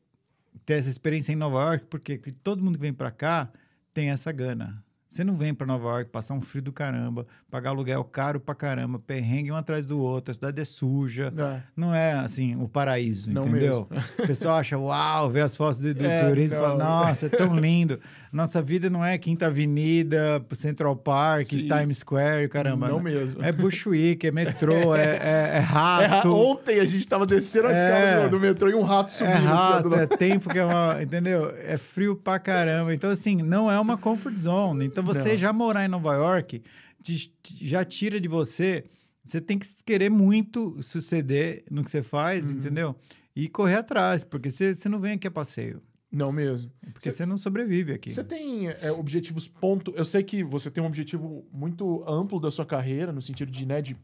ter 0.66 0.74
essa 0.74 0.90
experiência 0.90 1.32
em 1.32 1.36
Nova 1.36 1.62
York, 1.62 1.86
porque 1.86 2.18
todo 2.42 2.62
mundo 2.62 2.74
que 2.74 2.82
vem 2.82 2.92
para 2.92 3.10
cá 3.10 3.50
tem 3.94 4.10
essa 4.10 4.30
gana. 4.30 4.83
Você 5.14 5.22
não 5.22 5.36
vem 5.36 5.54
para 5.54 5.64
Nova 5.64 5.90
York 5.90 6.10
passar 6.10 6.34
um 6.34 6.40
frio 6.40 6.60
do 6.60 6.72
caramba, 6.72 7.24
pagar 7.48 7.70
aluguel 7.70 8.02
caro 8.02 8.40
pra 8.40 8.52
caramba, 8.52 8.98
perrengue 8.98 9.52
um 9.52 9.54
atrás 9.54 9.86
do 9.86 10.00
outro, 10.00 10.32
a 10.32 10.34
cidade 10.34 10.60
é 10.60 10.64
suja. 10.64 11.32
É. 11.38 11.62
Não 11.76 11.94
é 11.94 12.14
assim 12.14 12.56
o 12.60 12.66
paraíso, 12.66 13.30
Não 13.30 13.46
entendeu? 13.46 13.86
O 14.18 14.26
pessoal 14.26 14.56
acha, 14.56 14.76
uau, 14.76 15.30
vê 15.30 15.42
as 15.42 15.56
fotos 15.56 15.78
do, 15.78 15.94
do 15.94 16.02
É, 16.04 16.18
turismo 16.18 16.56
e 16.56 16.60
fala, 16.60 16.76
nossa, 16.76 17.26
é 17.26 17.28
tão 17.28 17.54
lindo. 17.56 18.00
Nossa 18.34 18.60
vida 18.60 18.90
não 18.90 19.04
é 19.04 19.16
Quinta 19.16 19.46
Avenida, 19.46 20.44
Central 20.54 20.96
Park, 20.96 21.44
Sim. 21.46 21.68
Times 21.68 21.98
Square, 21.98 22.48
caramba. 22.48 22.88
Não 22.88 22.98
mesmo. 23.00 23.42
É 23.44 23.52
Bushwick, 23.52 24.26
é 24.26 24.32
metrô, 24.32 24.92
é, 24.96 25.04
é, 25.04 25.50
é 25.52 25.56
É 25.56 25.58
ra- 25.60 26.06
rato. 26.06 26.34
Ontem 26.34 26.80
a 26.80 26.84
gente 26.84 27.06
tava 27.06 27.24
descendo 27.26 27.68
a 27.68 27.72
É. 27.72 27.74
escada 27.74 28.28
do, 28.28 28.40
metrô 28.40 28.68
e 28.68 28.74
um 28.74 28.82
rato 28.82 29.12
subindo. 29.12 29.30
É 29.32 29.36
rato, 29.36 29.88
do- 29.88 29.94
é 29.94 30.06
tempo 30.06 30.50
que 30.50 30.58
é 30.58 30.64
uma. 30.64 31.00
Entendeu? 31.00 31.54
É 31.62 31.76
frio 31.76 32.16
pra 32.16 32.38
caramba. 32.40 32.92
Então, 32.92 33.08
assim, 33.08 33.36
não 33.36 33.70
é 33.70 33.78
uma 33.78 33.96
comfort 33.96 34.36
zone. 34.36 34.84
Então, 34.84 35.04
você 35.04 35.30
Não. 35.30 35.36
já 35.36 35.52
morar 35.52 35.84
em 35.84 35.88
Nova 35.88 36.14
York 36.14 36.60
te- 37.02 37.32
te- 37.42 37.66
já 37.68 37.84
tira 37.84 38.20
de 38.20 38.26
você. 38.26 38.84
Você 39.24 39.40
tem 39.40 39.58
que 39.58 39.66
querer 39.86 40.10
muito 40.10 40.76
suceder 40.82 41.64
no 41.70 41.84
que 41.84 41.90
você 41.90 42.02
faz, 42.02 42.46
Uhum. 42.46 42.52
entendeu? 42.58 42.96
E 43.36 43.48
correr 43.48 43.76
atrás, 43.76 44.22
porque 44.24 44.50
você, 44.50 44.74
você 44.74 44.88
não 44.88 44.98
vem 45.00 45.12
aqui 45.12 45.26
a 45.26 45.30
passeio. 45.30 45.80
Não 46.14 46.30
mesmo. 46.30 46.70
Porque 46.92 47.10
você 47.10 47.26
não 47.26 47.36
sobrevive 47.36 47.92
aqui. 47.92 48.10
Você 48.10 48.22
tem 48.22 48.68
é, 48.68 48.92
objetivos 48.92 49.48
ponto. 49.48 49.92
Eu 49.96 50.04
sei 50.04 50.22
que 50.22 50.44
você 50.44 50.70
tem 50.70 50.82
um 50.82 50.86
objetivo 50.86 51.44
muito 51.52 52.04
amplo 52.08 52.38
da 52.38 52.50
sua 52.50 52.64
carreira, 52.64 53.12
no 53.12 53.20
sentido 53.20 53.50
de, 53.50 53.66
né, 53.66 53.82
de 53.82 53.96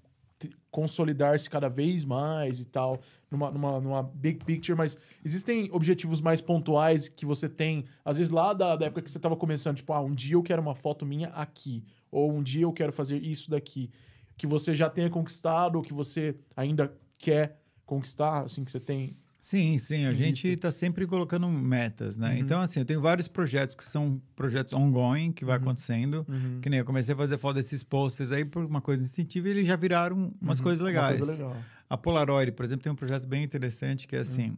consolidar-se 0.71 1.49
cada 1.49 1.69
vez 1.69 2.05
mais 2.05 2.61
e 2.61 2.65
tal, 2.65 3.01
numa, 3.31 3.51
numa, 3.51 3.81
numa 3.81 4.03
big 4.03 4.45
picture, 4.45 4.77
mas 4.77 4.99
existem 5.25 5.69
objetivos 5.73 6.21
mais 6.21 6.41
pontuais 6.41 7.09
que 7.09 7.27
você 7.27 7.49
tem, 7.49 7.85
às 8.05 8.17
vezes 8.17 8.33
lá 8.33 8.53
da, 8.53 8.75
da 8.77 8.87
época 8.87 9.03
que 9.03 9.11
você 9.11 9.19
estava 9.19 9.37
começando, 9.37 9.77
tipo, 9.77 9.93
ah, 9.93 10.01
um 10.01 10.15
dia 10.15 10.35
eu 10.35 10.43
quero 10.43 10.63
uma 10.63 10.75
foto 10.75 11.05
minha 11.05 11.29
aqui, 11.29 11.85
ou 12.11 12.33
um 12.33 12.43
dia 12.43 12.63
eu 12.63 12.73
quero 12.73 12.93
fazer 12.93 13.23
isso 13.23 13.51
daqui, 13.51 13.91
que 14.37 14.47
você 14.47 14.75
já 14.75 14.89
tenha 14.89 15.11
conquistado, 15.11 15.77
ou 15.77 15.83
que 15.83 15.93
você 15.93 16.35
ainda 16.57 16.91
quer 17.19 17.61
conquistar, 17.85 18.45
assim, 18.45 18.65
que 18.65 18.71
você 18.71 18.81
tem. 18.81 19.17
Sim, 19.41 19.79
sim, 19.79 20.05
a 20.05 20.13
gente 20.13 20.47
está 20.49 20.71
sempre 20.71 21.07
colocando 21.07 21.49
metas, 21.49 22.19
né? 22.19 22.33
Uhum. 22.35 22.39
Então, 22.41 22.61
assim, 22.61 22.79
eu 22.81 22.85
tenho 22.85 23.01
vários 23.01 23.27
projetos 23.27 23.75
que 23.75 23.83
são 23.83 24.21
projetos 24.37 24.75
ongoing, 24.75 25.33
que 25.33 25.45
vai 25.47 25.57
Uhum. 25.57 25.63
acontecendo. 25.63 26.27
Que 26.61 26.69
nem 26.69 26.79
eu 26.81 26.85
comecei 26.85 27.15
a 27.15 27.17
fazer 27.17 27.39
foto 27.39 27.55
desses 27.55 27.83
posters 27.83 28.33
aí 28.33 28.45
por 28.45 28.65
uma 28.67 28.83
coisa 28.83 29.03
instintiva 29.03 29.49
e 29.49 29.53
eles 29.53 29.67
já 29.67 29.77
viraram 29.77 30.31
umas 30.41 30.59
Uhum, 30.59 30.65
coisas 30.65 30.81
uma 30.83 30.89
legais. 30.89 31.19
coisa 31.19 31.33
legal. 31.33 31.57
A 31.89 31.97
Polaroid, 31.97 32.53
por 32.53 32.65
exemplo, 32.67 32.83
tem 32.83 32.93
um 32.93 32.97
projeto 32.97 33.27
bem 33.27 33.43
interessante 33.43 34.07
que 34.07 34.15
é 34.15 34.21
assim, 34.21 34.55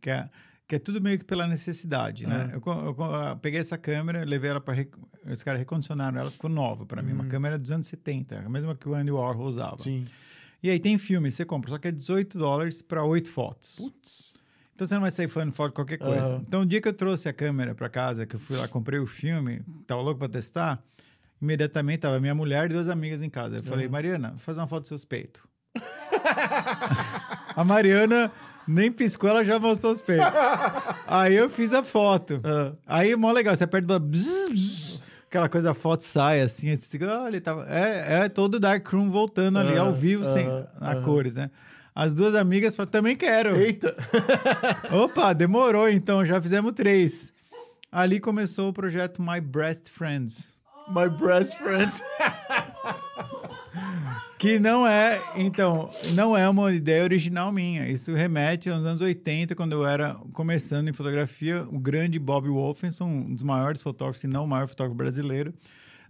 que, 0.00 0.10
é, 0.10 0.28
que 0.66 0.74
é 0.74 0.78
tudo 0.80 1.00
meio 1.00 1.16
que 1.16 1.24
pela 1.24 1.46
necessidade, 1.46 2.26
né? 2.26 2.50
É. 2.52 2.56
Eu, 2.56 2.62
eu 2.66 2.96
eu 3.30 3.36
peguei 3.36 3.60
essa 3.60 3.78
câmera, 3.78 4.24
levei 4.24 4.50
ela 4.50 4.60
para 4.60 4.84
os 5.26 5.42
caras 5.44 5.60
recondicionaram 5.60 6.18
ela, 6.18 6.30
ficou 6.32 6.50
nova 6.50 6.84
para 6.84 7.00
mim, 7.00 7.12
uma 7.12 7.24
câmera 7.26 7.56
dos 7.56 7.70
anos 7.70 7.86
70, 7.86 8.40
a 8.40 8.48
mesma 8.48 8.74
que 8.74 8.88
o 8.88 8.94
Andy 8.94 9.12
Warhol 9.12 9.46
usava. 9.46 9.78
Sim. 9.78 10.04
E 10.62 10.70
aí 10.70 10.78
tem 10.78 10.98
filme, 10.98 11.30
você 11.30 11.44
compra, 11.44 11.70
só 11.70 11.78
que 11.78 11.88
é 11.88 11.92
18 11.92 12.38
dólares 12.38 12.82
para 12.82 13.02
oito 13.04 13.28
fotos. 13.28 13.76
Putz. 13.76 14.34
Então 14.74 14.86
você 14.86 14.94
não 14.94 15.02
vai 15.02 15.10
sair 15.10 15.28
fazendo 15.28 15.52
foto 15.52 15.68
de 15.68 15.74
qualquer 15.74 15.98
coisa. 15.98 16.34
Aham. 16.34 16.44
Então, 16.46 16.62
o 16.62 16.66
dia 16.66 16.80
que 16.80 16.88
eu 16.88 16.92
trouxe 16.94 17.28
a 17.28 17.34
câmera 17.34 17.74
para 17.74 17.88
casa, 17.90 18.24
que 18.24 18.36
eu 18.36 18.40
fui 18.40 18.56
lá, 18.56 18.66
comprei 18.66 18.98
o 18.98 19.06
filme, 19.06 19.62
tava 19.86 20.00
louco 20.00 20.18
para 20.18 20.28
testar, 20.28 20.82
imediatamente 21.40 21.98
tava 21.98 22.18
minha 22.18 22.34
mulher 22.34 22.70
e 22.70 22.72
duas 22.72 22.88
amigas 22.88 23.22
em 23.22 23.28
casa. 23.28 23.56
Eu 23.56 23.64
falei, 23.64 23.88
Mariana, 23.88 24.34
faz 24.38 24.56
uma 24.56 24.66
foto 24.66 24.80
dos 24.80 24.88
seus 24.88 25.04
peitos. 25.04 25.42
a 27.54 27.62
Mariana 27.62 28.32
nem 28.66 28.90
piscou, 28.90 29.28
ela 29.28 29.44
já 29.44 29.58
mostrou 29.58 29.92
os 29.92 30.00
peitos. 30.00 30.26
Aí 31.06 31.34
eu 31.34 31.50
fiz 31.50 31.74
a 31.74 31.82
foto. 31.82 32.40
Ah. 32.42 32.72
Aí, 32.86 33.14
mó 33.16 33.32
legal, 33.32 33.54
você 33.54 33.64
aperta, 33.64 33.98
bzz, 33.98 34.48
bzz, 34.48 34.89
aquela 35.30 35.48
coisa, 35.48 35.70
a 35.70 35.74
foto 35.74 36.02
sai 36.02 36.40
assim, 36.40 36.72
assim 36.72 37.02
olha, 37.04 37.28
ele 37.28 37.40
tava, 37.40 37.64
é, 37.70 38.24
é 38.24 38.28
todo 38.28 38.56
o 38.56 38.60
Darkroom 38.60 39.10
voltando 39.10 39.60
ali, 39.60 39.78
ao 39.78 39.94
vivo, 39.94 40.24
sem, 40.24 40.48
a 40.80 40.96
cores, 40.96 41.36
né? 41.36 41.50
As 41.94 42.12
duas 42.12 42.34
amigas 42.34 42.74
falaram, 42.74 42.90
também 42.90 43.16
quero. 43.16 43.56
Eita! 43.56 43.94
Opa, 44.90 45.32
demorou 45.32 45.88
então, 45.88 46.26
já 46.26 46.42
fizemos 46.42 46.72
três. 46.72 47.32
Ali 47.92 48.18
começou 48.18 48.70
o 48.70 48.72
projeto 48.72 49.22
My 49.22 49.40
Breast 49.40 49.88
Friends. 49.88 50.48
My 50.88 51.08
best 51.08 51.56
friend. 51.56 52.02
Que 54.40 54.58
não 54.58 54.86
é, 54.86 55.20
então, 55.36 55.90
não 56.14 56.34
é 56.34 56.48
uma 56.48 56.72
ideia 56.72 57.02
original 57.02 57.52
minha. 57.52 57.86
Isso 57.86 58.14
remete 58.14 58.70
aos 58.70 58.86
anos 58.86 59.02
80, 59.02 59.54
quando 59.54 59.72
eu 59.72 59.86
era 59.86 60.14
começando 60.32 60.88
em 60.88 60.94
fotografia. 60.94 61.62
O 61.70 61.78
grande 61.78 62.18
Bob 62.18 62.48
Wolfenson, 62.48 63.04
um 63.04 63.34
dos 63.34 63.42
maiores 63.42 63.82
fotógrafos, 63.82 64.22
se 64.22 64.26
não 64.26 64.44
o 64.44 64.48
maior 64.48 64.66
fotógrafo 64.66 64.96
brasileiro, 64.96 65.52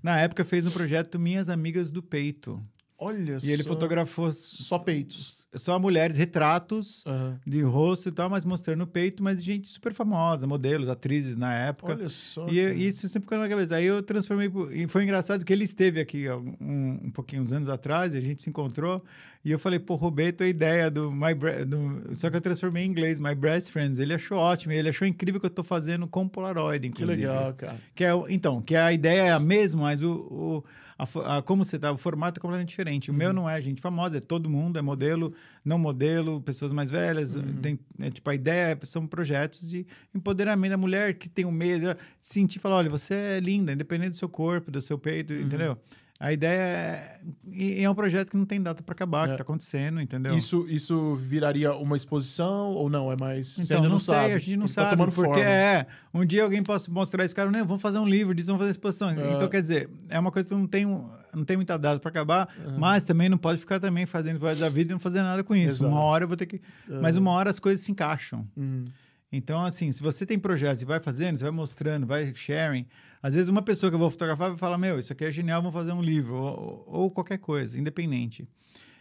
na 0.01 0.21
época 0.21 0.45
fez 0.45 0.65
um 0.65 0.71
projeto 0.71 1.19
Minhas 1.19 1.49
Amigas 1.49 1.91
do 1.91 2.05
Peito. 2.05 2.63
Olha 3.03 3.39
E 3.43 3.51
ele 3.51 3.63
só. 3.63 3.69
fotografou 3.71 4.31
Só 4.33 4.79
peitos. 4.79 5.47
só 5.57 5.79
mulheres, 5.79 6.17
retratos 6.19 7.03
Aham. 7.07 7.41
de 7.47 7.63
rosto 7.63 8.09
e 8.11 8.13
tal, 8.13 8.29
mas 8.29 8.45
mostrando 8.45 8.83
o 8.83 8.87
peito, 8.87 9.23
mas 9.23 9.43
gente 9.43 9.69
super 9.71 9.93
famosa, 9.95 10.47
modelos, 10.47 10.89
atrizes 10.89 11.37
na 11.37 11.55
época. 11.55 11.93
Olha 11.93 12.09
só. 12.11 12.47
E 12.49 12.59
eu- 12.59 12.73
isso 12.77 13.09
sempre 13.09 13.23
ficou 13.23 13.39
na 13.39 13.45
minha 13.45 13.57
cabeça. 13.57 13.77
Aí 13.77 13.87
eu 13.87 14.03
transformei. 14.03 14.51
E 14.73 14.87
foi 14.87 15.05
engraçado 15.05 15.45
que 15.45 15.53
ele 15.53 15.65
esteve 15.65 15.99
aqui 16.01 16.29
um, 16.61 17.01
um 17.05 17.11
pouquinho, 17.11 17.43
uns 17.43 17.53
anos 17.53 17.69
atrás, 17.69 18.15
e 18.15 18.19
a 18.19 18.21
gente 18.21 18.43
se 18.43 18.51
encontrou. 18.51 19.03
E 19.43 19.51
eu 19.51 19.59
falei, 19.59 19.79
pô, 19.79 19.95
roubei 19.95 20.29
a 20.29 20.33
tua 20.35 20.47
ideia 20.47 20.91
do 20.91 21.11
My 21.11 21.33
do- 21.67 22.15
Só 22.15 22.29
que 22.29 22.37
eu 22.37 22.41
transformei 22.43 22.85
em 22.85 22.87
inglês, 22.91 23.19
My 23.19 23.35
Breast 23.35 23.71
Friends. 23.71 23.99
Ele 23.99 24.13
achou 24.13 24.37
ótimo, 24.37 24.75
ele 24.75 24.91
achou 24.91 25.09
incrível 25.09 25.39
o 25.39 25.41
que 25.41 25.47
eu 25.47 25.51
tô 25.51 25.63
fazendo 25.65 26.07
com 26.07 26.29
Polaroid, 26.29 26.81
Que 26.91 27.03
inclusive. 27.03 27.27
legal, 27.27 27.55
cara. 27.55 27.79
Que 27.95 28.05
é, 28.05 28.11
então, 28.29 28.61
que 28.61 28.77
a 28.77 28.93
ideia 28.93 29.23
é 29.23 29.33
a 29.33 29.41
mesma, 29.41 29.83
mas 29.85 30.03
o, 30.03 30.13
o- 30.13 30.65
a 31.03 31.39
a- 31.39 31.43
como 31.43 31.65
você 31.65 31.79
tá, 31.79 31.91
o 31.93 31.97
formato 31.97 32.39
é 32.39 32.41
completamente 32.41 32.69
diferente. 32.71 33.11
O 33.11 33.13
Uhum. 33.13 33.19
meu 33.19 33.33
não 33.33 33.49
é 33.49 33.61
gente 33.61 33.81
famosa, 33.81 34.19
é 34.19 34.21
todo 34.21 34.49
mundo, 34.51 34.79
é 34.79 34.83
modelo, 34.83 35.33
não 35.65 35.79
modelo, 35.79 36.41
pessoas 36.41 36.73
mais 36.73 36.91
velhas. 36.91 37.35
Uhum. 37.35 37.57
Tem, 37.63 37.79
é, 37.99 38.11
tipo, 38.11 38.29
a 38.31 38.35
ideia 38.35 38.79
é- 38.81 38.87
são 38.87 39.07
projetos 39.07 39.69
de 39.69 39.87
empoderamento 40.15 40.71
da 40.73 40.77
mulher 40.77 41.15
que 41.15 41.29
tem 41.29 41.45
o 41.45 41.53
medo, 41.53 41.97
sentir, 42.19 42.59
falar, 42.59 42.77
olha, 42.77 42.91
você 42.91 43.15
é 43.15 43.41
linda, 43.41 43.73
independente 43.73 44.11
do 44.11 44.17
seu 44.17 44.29
corpo, 44.29 44.71
do 44.71 44.81
seu 44.81 44.99
peito, 44.99 45.33
Uhum. 45.33 45.41
entendeu? 45.43 45.79
A 46.23 46.35
ideia 46.35 46.59
é... 46.61 47.21
E 47.51 47.83
é 47.83 47.89
um 47.89 47.95
projeto 47.95 48.31
que 48.31 48.37
não 48.37 48.45
tem 48.45 48.61
data 48.63 48.83
para 48.83 48.93
acabar, 48.93 49.27
É. 49.27 49.31
que 49.33 49.37
tá 49.39 49.43
acontecendo, 49.43 50.03
entendeu? 50.03 50.37
Isso, 50.37 50.67
isso 50.69 51.15
viraria 51.17 51.73
uma 51.75 51.97
exposição 51.97 52.73
ou 52.73 52.91
não? 52.91 53.11
É 53.11 53.17
mais. 53.19 53.49
você 53.49 53.63
Então, 53.63 53.77
ainda 53.79 53.89
não, 53.89 53.95
não, 53.95 53.99
sei, 53.99 54.15
sabe. 54.15 54.35
a 54.35 54.39
gente 54.39 54.57
não 54.59 54.67
Ele 54.67 54.75
tá 54.75 54.83
sabe, 54.83 54.91
tomando 54.97 55.13
porque 55.13 55.29
forma. 55.41 55.43
é, 55.43 55.87
um 56.13 56.25
dia 56.27 56.43
alguém 56.45 56.63
possa 56.63 56.91
mostrar 56.91 57.25
isso, 57.25 57.35
cara, 57.35 57.51
não, 57.51 57.67
vamos 57.67 57.81
fazer 57.81 57.99
um 57.99 58.07
livro 58.07 58.35
disso, 58.35 58.49
vamos 58.49 58.61
fazer 58.61 58.71
exposição. 58.73 59.11
É. 59.11 59.33
Então, 59.35 59.49
quer 59.49 59.63
dizer, 59.63 59.89
é 60.11 60.19
uma 60.19 60.31
coisa 60.31 60.47
que 60.47 60.55
não 60.55 60.67
tem, 60.67 60.85
não 60.85 61.45
tem 61.47 61.57
muita 61.57 61.79
data 61.79 61.99
para 61.99 62.11
acabar, 62.11 62.55
mas 62.79 63.03
também 63.05 63.31
não 63.31 63.39
pode 63.39 63.59
ficar 63.59 63.81
também 63.81 64.05
fazendo 64.05 64.39
coisa 64.39 64.61
da 64.61 64.69
vida 64.69 64.93
e 64.93 64.93
não 64.93 65.01
fazer 65.01 65.23
nada 65.23 65.43
com 65.43 65.57
isso. 65.57 65.85
Exato. 65.85 65.91
Uma 65.91 66.03
hora 66.03 66.25
eu 66.25 66.29
vou 66.29 66.37
ter 66.37 66.45
que... 66.45 66.61
Mas 67.01 67.17
uma 67.17 67.31
hora 67.31 67.49
as 67.49 67.59
coisas 67.59 67.83
se 67.83 67.91
encaixam. 67.91 68.47
Hum, 68.57 68.85
Então, 69.33 69.65
assim, 69.65 69.91
se 69.91 70.03
você 70.03 70.27
tem 70.27 70.39
projetos 70.39 70.83
e 70.83 70.85
vai 70.85 71.01
fazendo, 71.01 71.37
você 71.39 71.45
vai 71.45 71.53
mostrando, 71.53 72.07
vai 72.07 72.33
sharing. 72.35 72.85
Às 73.23 73.35
vezes, 73.35 73.49
uma 73.49 73.63
pessoa 73.63 73.91
que 73.91 73.95
eu 73.95 73.99
vou 73.99 74.11
fotografar 74.11 74.49
vai 74.49 74.59
falar: 74.59 74.79
Meu, 74.79 74.99
isso 74.99 75.13
aqui 75.13 75.25
é 75.25 75.33
genial, 75.33 75.61
vamos 75.61 75.75
fazer 75.75 75.93
um 75.93 76.03
livro, 76.03 76.37
ou, 76.37 76.85
ou 76.87 77.11
qualquer 77.11 77.39
coisa, 77.39 77.79
independente. 77.79 78.49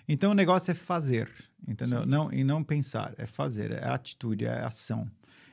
Então, 0.07 0.31
o 0.31 0.33
negócio 0.33 0.71
é 0.71 0.73
fazer, 0.73 1.29
entendeu? 1.67 2.05
Não, 2.05 2.33
e 2.33 2.43
não 2.43 2.63
pensar, 2.63 3.13
é 3.17 3.27
fazer, 3.27 3.71
é 3.71 3.85
atitude, 3.87 4.45
é 4.45 4.65
ação. 4.65 5.09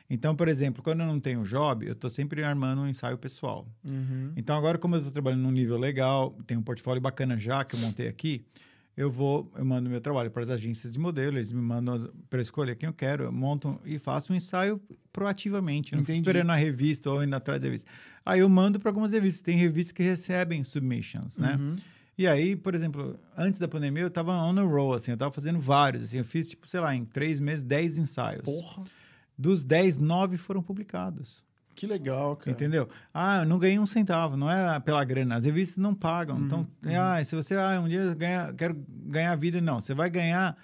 Então, 0.09 0.35
por 0.35 0.49
exemplo, 0.49 0.83
quando 0.83 1.01
eu 1.01 1.07
não 1.07 1.21
tenho 1.21 1.43
job, 1.43 1.85
eu 1.85 1.93
estou 1.93 2.09
sempre 2.09 2.43
armando 2.43 2.81
um 2.81 2.89
ensaio 2.89 3.19
pessoal. 3.19 3.67
uhum. 3.85 4.33
Então, 4.37 4.57
agora, 4.57 4.79
como 4.79 4.95
eu 4.95 4.99
estou 4.99 5.13
trabalhando 5.13 5.43
num 5.43 5.51
nível 5.51 5.77
legal, 5.77 6.37
tenho 6.47 6.61
um 6.61 6.63
portfólio 6.63 7.03
bacana 7.03 7.37
já 7.37 7.65
que 7.65 7.75
eu 7.75 7.81
montei 7.81 8.09
aqui, 8.09 8.45
eu 8.97 9.11
vou, 9.11 9.53
eu 9.55 9.65
mando 9.65 9.91
meu 9.91 10.01
trabalho 10.01 10.31
para 10.31 10.43
as 10.43 10.49
agências 10.49 10.95
de 10.95 10.99
modelo, 10.99 11.37
eles 11.37 11.53
me 11.53 11.61
mandam 11.61 12.11
para 12.31 12.41
escolher 12.41 12.77
quem 12.77 12.87
eu 12.87 12.93
quero, 12.95 13.25
eu 13.25 13.33
monto 13.33 13.79
e 13.85 13.99
faço 13.99 14.33
um 14.33 14.37
ensaio 14.37 14.81
proativamente, 15.13 15.95
não 15.95 16.03
fico 16.03 16.19
esperando 16.19 16.51
a 16.51 16.57
revista 16.57 17.11
ou 17.11 17.23
indo 17.23 17.37
atrás 17.37 17.61
da 17.61 17.67
revista. 17.67 17.91
Aí 18.25 18.41
eu 18.41 18.49
mando 18.49 18.81
para 18.81 18.91
algumas 18.91 19.13
revistas, 19.13 19.43
tem 19.43 19.59
revistas 19.59 19.93
que 19.93 20.03
recebem 20.03 20.65
submissions, 20.65 21.37
né? 21.37 21.57
Uhum. 21.57 21.77
E 22.19 22.27
aí, 22.27 22.57
por 22.57 22.75
exemplo, 22.75 23.21
antes 23.37 23.61
da 23.61 23.69
pandemia, 23.69 24.03
eu 24.03 24.09
estava 24.09 24.33
on 24.33 24.59
a 24.59 24.63
roll, 24.63 24.95
assim, 24.95 25.11
eu 25.11 25.17
estava 25.17 25.31
fazendo 25.31 25.61
vários, 25.61 26.05
assim, 26.05 26.17
eu 26.17 26.25
fiz, 26.25 26.49
tipo, 26.49 26.67
sei 26.67 26.81
lá, 26.81 26.95
em 26.95 27.05
três 27.05 27.39
meses, 27.39 27.63
dez 27.63 27.99
ensaios. 27.99 28.43
Porra, 28.43 28.85
Dos 29.39 29.63
dez, 29.63 29.99
nove 29.99 30.39
foram 30.39 30.63
publicados. 30.63 31.45
Que 31.77 31.87
legal, 31.87 32.35
cara. 32.37 32.51
Entendeu? 32.51 32.89
Ah, 33.15 33.41
eu 33.43 33.47
não 33.47 33.59
ganhei 33.59 33.79
um 33.79 33.87
centavo, 33.87 34.37
não 34.37 34.51
é 34.51 34.81
pela 34.81 35.05
grana. 35.05 35.37
As 35.37 35.45
revistas 35.45 35.77
não 35.77 35.95
pagam. 35.95 36.41
então, 36.41 36.67
ah, 36.99 37.23
se 37.25 37.37
você, 37.37 37.55
ah, 37.55 37.81
um 37.85 37.89
dia 37.89 38.15
ganha, 38.15 38.53
quero 38.57 38.75
ganhar 39.05 39.37
vida, 39.37 39.61
não. 39.61 39.81
Você 39.81 39.95
vai 39.95 40.09
ganhar 40.11 40.57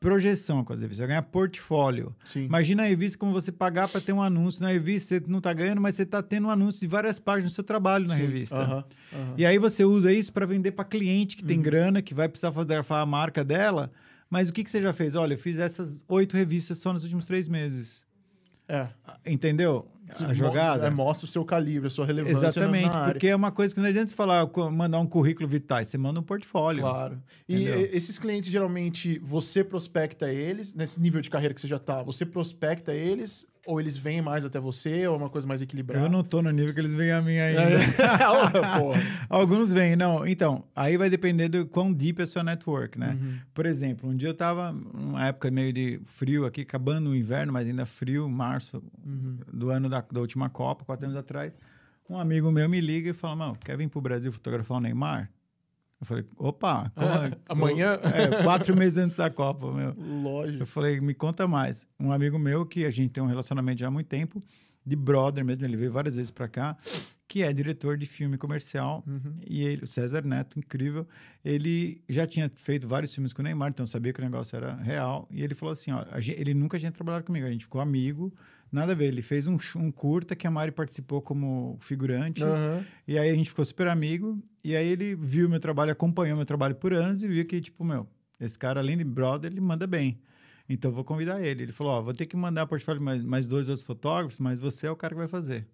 projeção 0.00 0.62
com 0.64 0.72
as 0.72 0.80
revistas, 0.80 0.98
vai 1.00 1.08
ganhar 1.08 1.22
portfólio. 1.22 2.14
Sim. 2.24 2.44
Imagina 2.44 2.84
a 2.84 2.86
revista 2.86 3.18
como 3.18 3.32
você 3.32 3.50
pagar 3.50 3.88
para 3.88 4.00
ter 4.00 4.12
um 4.12 4.22
anúncio 4.22 4.62
na 4.62 4.68
revista, 4.70 5.18
você 5.18 5.30
não 5.30 5.38
está 5.38 5.52
ganhando, 5.52 5.80
mas 5.80 5.96
você 5.96 6.02
está 6.04 6.22
tendo 6.22 6.46
um 6.46 6.50
anúncio 6.50 6.80
de 6.80 6.86
várias 6.86 7.18
páginas 7.18 7.52
do 7.52 7.54
seu 7.54 7.64
trabalho 7.64 8.06
na 8.06 8.14
Sim. 8.14 8.22
revista. 8.22 8.56
Aham, 8.58 8.84
aham. 9.12 9.34
E 9.36 9.44
aí 9.44 9.58
você 9.58 9.84
usa 9.84 10.12
isso 10.12 10.32
para 10.32 10.46
vender 10.46 10.72
para 10.72 10.84
cliente 10.84 11.36
que 11.36 11.42
Uhum. 11.42 11.48
tem 11.48 11.60
grana, 11.62 12.00
que 12.00 12.14
vai 12.14 12.28
precisar 12.28 12.52
fotografar 12.52 13.02
a 13.02 13.06
marca 13.06 13.44
dela. 13.44 13.90
Mas 14.30 14.48
o 14.50 14.52
que, 14.52 14.62
que 14.62 14.70
você 14.70 14.80
já 14.80 14.92
fez? 14.92 15.14
Olha, 15.14 15.34
eu 15.34 15.38
fiz 15.38 15.58
essas 15.58 15.96
oito 16.06 16.36
revistas 16.36 16.78
só 16.78 16.92
nos 16.92 17.02
últimos 17.02 17.26
três 17.26 17.48
meses. 17.48 18.06
É. 18.68 18.86
Entendeu? 19.26 19.90
A 20.24 20.32
jogada. 20.32 20.86
é, 20.86 20.90
mostra 20.90 21.24
o 21.24 21.28
seu 21.28 21.44
calibre, 21.44 21.86
a 21.86 21.90
sua 21.90 22.06
relevância 22.06 22.46
Exatamente, 22.46 22.96
porque 23.10 23.28
é 23.28 23.36
uma 23.36 23.50
coisa 23.50 23.74
que 23.74 23.80
não 23.80 23.88
adianta 23.88 24.08
você 24.08 24.14
falar, 24.16 24.46
co- 24.46 24.70
mandar 24.70 24.98
um 25.00 25.06
currículo 25.06 25.48
vitae, 25.48 25.84
você 25.84 25.98
manda 25.98 26.18
um 26.20 26.22
portfólio. 26.22 26.82
Claro. 26.82 27.22
E 27.48 27.54
Entendeu? 27.54 27.80
e- 27.80 27.96
esses 27.96 28.18
clientes, 28.18 28.50
geralmente, 28.50 29.18
você 29.18 29.62
prospecta 29.64 30.32
eles, 30.32 30.74
nesse 30.74 31.00
nível 31.00 31.20
de 31.20 31.28
carreira 31.30 31.52
que 31.54 31.60
você 31.60 31.68
já 31.68 31.78
tá, 31.78 32.02
você 32.02 32.24
prospecta 32.24 32.92
eles, 32.94 33.46
ou 33.68 33.78
eles 33.78 33.98
vêm 33.98 34.22
mais 34.22 34.46
até 34.46 34.58
você, 34.58 35.06
ou 35.06 35.14
é 35.14 35.18
uma 35.18 35.28
coisa 35.28 35.46
mais 35.46 35.60
equilibrada? 35.60 36.02
Eu 36.02 36.08
não 36.08 36.24
tô 36.24 36.40
no 36.40 36.50
nível 36.50 36.72
que 36.72 36.80
eles 36.80 36.94
veem 36.94 37.12
a 37.12 37.20
mim 37.20 37.36
ainda. 37.38 37.60
É. 37.74 37.78
Alguns 39.28 39.70
vêm, 39.72 39.94
não. 39.94 40.26
Então, 40.26 40.64
aí 40.74 40.96
vai 40.96 41.10
depender 41.10 41.48
do 41.48 41.66
quão 41.66 41.92
deep 41.92 42.18
é 42.20 42.24
a 42.24 42.26
sua 42.26 42.42
network, 42.42 42.98
né? 42.98 43.18
Uhum. 43.20 43.38
Por 43.52 43.66
exemplo, 43.66 44.08
um 44.08 44.16
dia 44.16 44.28
eu 44.30 44.34
tava 44.34 44.72
numa 44.72 45.26
época 45.26 45.50
meio 45.50 45.70
de 45.70 46.00
frio 46.04 46.46
aqui, 46.46 46.62
acabando 46.62 47.10
o 47.10 47.14
inverno, 47.14 47.52
mas 47.52 47.66
ainda 47.66 47.84
frio, 47.84 48.26
março 48.28 48.82
Uhum. 49.04 49.38
do 49.52 49.70
ano 49.70 49.88
da, 49.88 50.02
da 50.10 50.20
última 50.20 50.48
Copa, 50.48 50.84
quatro 50.84 51.04
anos 51.06 51.16
atrás. 51.18 51.58
Um 52.08 52.18
amigo 52.18 52.50
meu 52.50 52.68
me 52.70 52.80
liga 52.80 53.10
e 53.10 53.12
fala, 53.12 53.36
mano, 53.36 53.56
quer 53.62 53.76
vir 53.76 53.88
pro 53.88 54.00
Brasil 54.00 54.32
fotografar 54.32 54.78
o 54.78 54.80
Neymar? 54.80 55.30
Eu 56.00 56.06
falei, 56.06 56.24
opa, 56.36 56.92
como 56.94 57.08
é? 57.10 57.32
Amanhã? 57.48 57.98
É, 58.02 58.42
quatro 58.44 58.76
meses 58.76 58.98
antes 58.98 59.16
da 59.16 59.28
Copa, 59.28 59.72
meu. 59.72 59.94
Lógico. 59.98 60.62
Eu 60.62 60.66
falei, 60.66 61.00
me 61.00 61.12
conta 61.12 61.48
mais. 61.48 61.86
Um 61.98 62.12
amigo 62.12 62.38
meu, 62.38 62.64
que 62.64 62.84
a 62.84 62.90
gente 62.90 63.10
tem 63.10 63.22
um 63.22 63.26
relacionamento 63.26 63.80
já 63.80 63.88
há 63.88 63.90
muito 63.90 64.06
tempo, 64.06 64.42
de 64.86 64.94
brother 64.96 65.44
mesmo, 65.44 65.64
ele 65.64 65.76
veio 65.76 65.90
várias 65.92 66.14
vezes 66.16 66.30
para 66.30 66.48
cá, 66.48 66.76
que 67.26 67.42
é 67.42 67.52
diretor 67.52 67.98
de 67.98 68.06
filme 68.06 68.38
comercial. 68.38 69.04
Uhum. 69.06 69.34
E 69.46 69.62
ele, 69.64 69.84
o 69.84 69.86
César 69.86 70.24
Neto, 70.24 70.58
incrível, 70.58 71.06
ele 71.44 72.00
já 72.08 72.26
tinha 72.26 72.50
feito 72.54 72.88
vários 72.88 73.12
filmes 73.12 73.32
com 73.32 73.42
o 73.42 73.44
Neymar, 73.44 73.68
então 73.70 73.86
sabia 73.86 74.12
que 74.12 74.20
o 74.20 74.24
negócio 74.24 74.56
era 74.56 74.76
real. 74.76 75.28
E 75.30 75.42
ele 75.42 75.54
falou 75.54 75.72
assim: 75.72 75.90
ó, 75.90 76.06
a 76.10 76.20
gen- 76.20 76.36
ele 76.38 76.54
nunca 76.54 76.78
tinha 76.78 76.90
trabalhado 76.92 77.24
comigo, 77.26 77.44
a 77.46 77.50
gente 77.50 77.64
ficou 77.64 77.80
amigo, 77.82 78.32
nada 78.70 78.92
a 78.92 78.94
ver. 78.94 79.06
Ele 79.06 79.22
fez 79.22 79.46
um, 79.46 79.56
um 79.76 79.90
curta 79.90 80.34
que 80.36 80.46
a 80.46 80.50
Mari 80.50 80.72
participou 80.72 81.20
como 81.22 81.76
figurante. 81.80 82.42
Aham. 82.44 82.84
E 83.06 83.18
aí 83.18 83.30
a 83.30 83.34
gente 83.34 83.48
ficou 83.48 83.64
super 83.64 83.88
amigo. 83.88 84.40
E 84.62 84.76
aí 84.76 84.86
ele 84.88 85.14
viu 85.14 85.48
meu 85.48 85.60
trabalho, 85.60 85.92
acompanhou 85.92 86.36
meu 86.36 86.46
trabalho 86.46 86.74
por 86.74 86.92
anos 86.92 87.22
e 87.22 87.28
viu 87.28 87.44
que, 87.46 87.60
tipo, 87.60 87.82
meu, 87.84 88.06
esse 88.40 88.58
cara, 88.58 88.80
além 88.80 88.96
de 88.98 89.04
brother, 89.04 89.50
ele 89.50 89.60
manda 89.60 89.86
bem. 89.86 90.18
Então 90.68 90.90
eu 90.90 90.94
vou 90.94 91.04
convidar 91.04 91.40
ele. 91.42 91.62
Ele 91.62 91.72
falou: 91.72 91.92
Ó, 91.94 92.02
vou 92.02 92.12
ter 92.12 92.26
que 92.26 92.36
mandar 92.36 92.66
portfólio 92.66 93.00
mais, 93.00 93.22
mais 93.24 93.48
dois 93.48 93.68
outros 93.68 93.86
fotógrafos, 93.86 94.38
mas 94.38 94.60
você 94.60 94.86
é 94.86 94.90
o 94.90 94.96
cara 94.96 95.14
que 95.14 95.18
vai 95.18 95.28
fazer. 95.28 95.66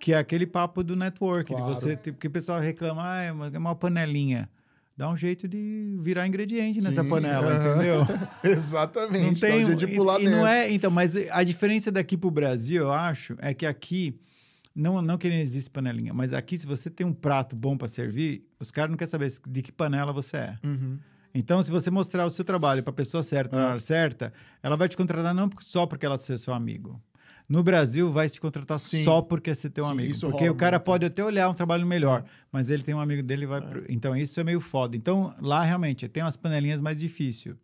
Que 0.00 0.14
é 0.14 0.18
aquele 0.18 0.46
papo 0.46 0.82
do 0.82 0.96
network, 0.96 1.52
Claro. 1.52 1.64
de 1.74 1.78
você, 1.78 1.96
tipo, 1.96 2.18
que 2.18 2.26
o 2.26 2.30
pessoal 2.30 2.58
reclama, 2.60 3.02
ah, 3.04 3.22
é 3.22 3.30
uma, 3.30 3.46
é 3.48 3.58
uma 3.58 3.74
panelinha. 3.76 4.48
Dá 4.96 5.08
um 5.10 5.16
jeito 5.16 5.48
de 5.48 5.96
virar 6.00 6.26
ingrediente 6.26 6.80
nessa 6.82 7.02
Sim, 7.02 7.08
panela, 7.08 7.46
aham. 7.52 7.70
entendeu? 7.76 8.06
Exatamente. 8.44 9.24
Não 9.24 9.34
tem, 9.34 9.50
Dá 9.50 9.56
um 9.56 9.66
jeito 9.66 9.86
de 9.86 9.92
e- 9.92 9.96
pular 9.96 10.20
e, 10.20 10.24
não 10.24 10.30
dentro. 10.32 10.46
é, 10.46 10.70
então, 10.70 10.90
mas 10.90 11.16
a 11.30 11.42
diferença 11.42 11.90
daqui 11.90 12.16
pro 12.16 12.30
Brasil, 12.30 12.82
eu 12.82 12.92
acho, 12.92 13.34
é 13.40 13.54
que 13.54 13.64
aqui 13.66 14.18
não 14.74 15.00
não 15.02 15.18
que 15.18 15.28
não 15.28 15.36
existe 15.36 15.68
panelinha, 15.70 16.12
mas 16.14 16.32
aqui 16.32 16.56
se 16.56 16.66
você 16.66 16.88
tem 16.90 17.06
um 17.06 17.12
prato 17.12 17.54
bom 17.56 17.76
para 17.76 17.88
servir, 17.88 18.46
os 18.60 18.70
caras 18.70 18.90
não 18.90 18.96
querem 18.96 19.10
saber 19.10 19.32
de 19.48 19.62
que 19.62 19.72
panela 19.72 20.12
você 20.12 20.36
é. 20.36 20.58
Uhum. 20.64 20.98
Então, 21.34 21.62
se 21.62 21.70
você 21.70 21.90
mostrar 21.90 22.26
o 22.26 22.30
seu 22.30 22.44
trabalho 22.44 22.82
para 22.82 22.90
a 22.90 22.94
pessoa 22.94 23.22
certa 23.22 23.56
na 23.56 23.62
É. 23.62 23.66
hora 23.70 23.78
certa, 23.78 24.32
ela 24.62 24.76
vai 24.76 24.86
te 24.88 24.96
contratar 24.98 25.34
não 25.34 25.48
só 25.60 25.86
porque 25.86 26.04
ela 26.04 26.16
é 26.16 26.18
seu 26.38 26.52
amigo. 26.52 27.00
No 27.48 27.62
Brasil, 27.62 28.10
vai 28.10 28.28
te 28.28 28.40
contratar 28.40 28.78
Sim. 28.78 29.04
só 29.04 29.20
porque 29.20 29.50
é 29.50 29.54
teu 29.54 29.84
Sim, 29.84 29.90
amigo. 29.92 30.14
Porque 30.20 30.44
rola 30.44 30.52
o 30.52 30.54
cara 30.54 30.80
pode 30.80 31.04
até 31.04 31.22
olhar 31.24 31.48
um 31.50 31.54
trabalho 31.54 31.86
melhor, 31.86 32.24
mas 32.50 32.70
ele 32.70 32.82
tem 32.82 32.94
um 32.94 33.00
amigo 33.00 33.22
dele 33.22 33.42
e 33.44 33.46
vai. 33.46 33.60
pro- 33.60 33.84
Então, 33.88 34.16
isso 34.16 34.40
é 34.40 34.44
meio 34.44 34.60
foda. 34.60 34.96
Então, 34.96 35.34
lá 35.40 35.62
realmente 35.62 36.08
tem 36.08 36.22
umas 36.22 36.36
panelinhas 36.36 36.80
mais 36.80 36.98
difíceis. 36.98 37.54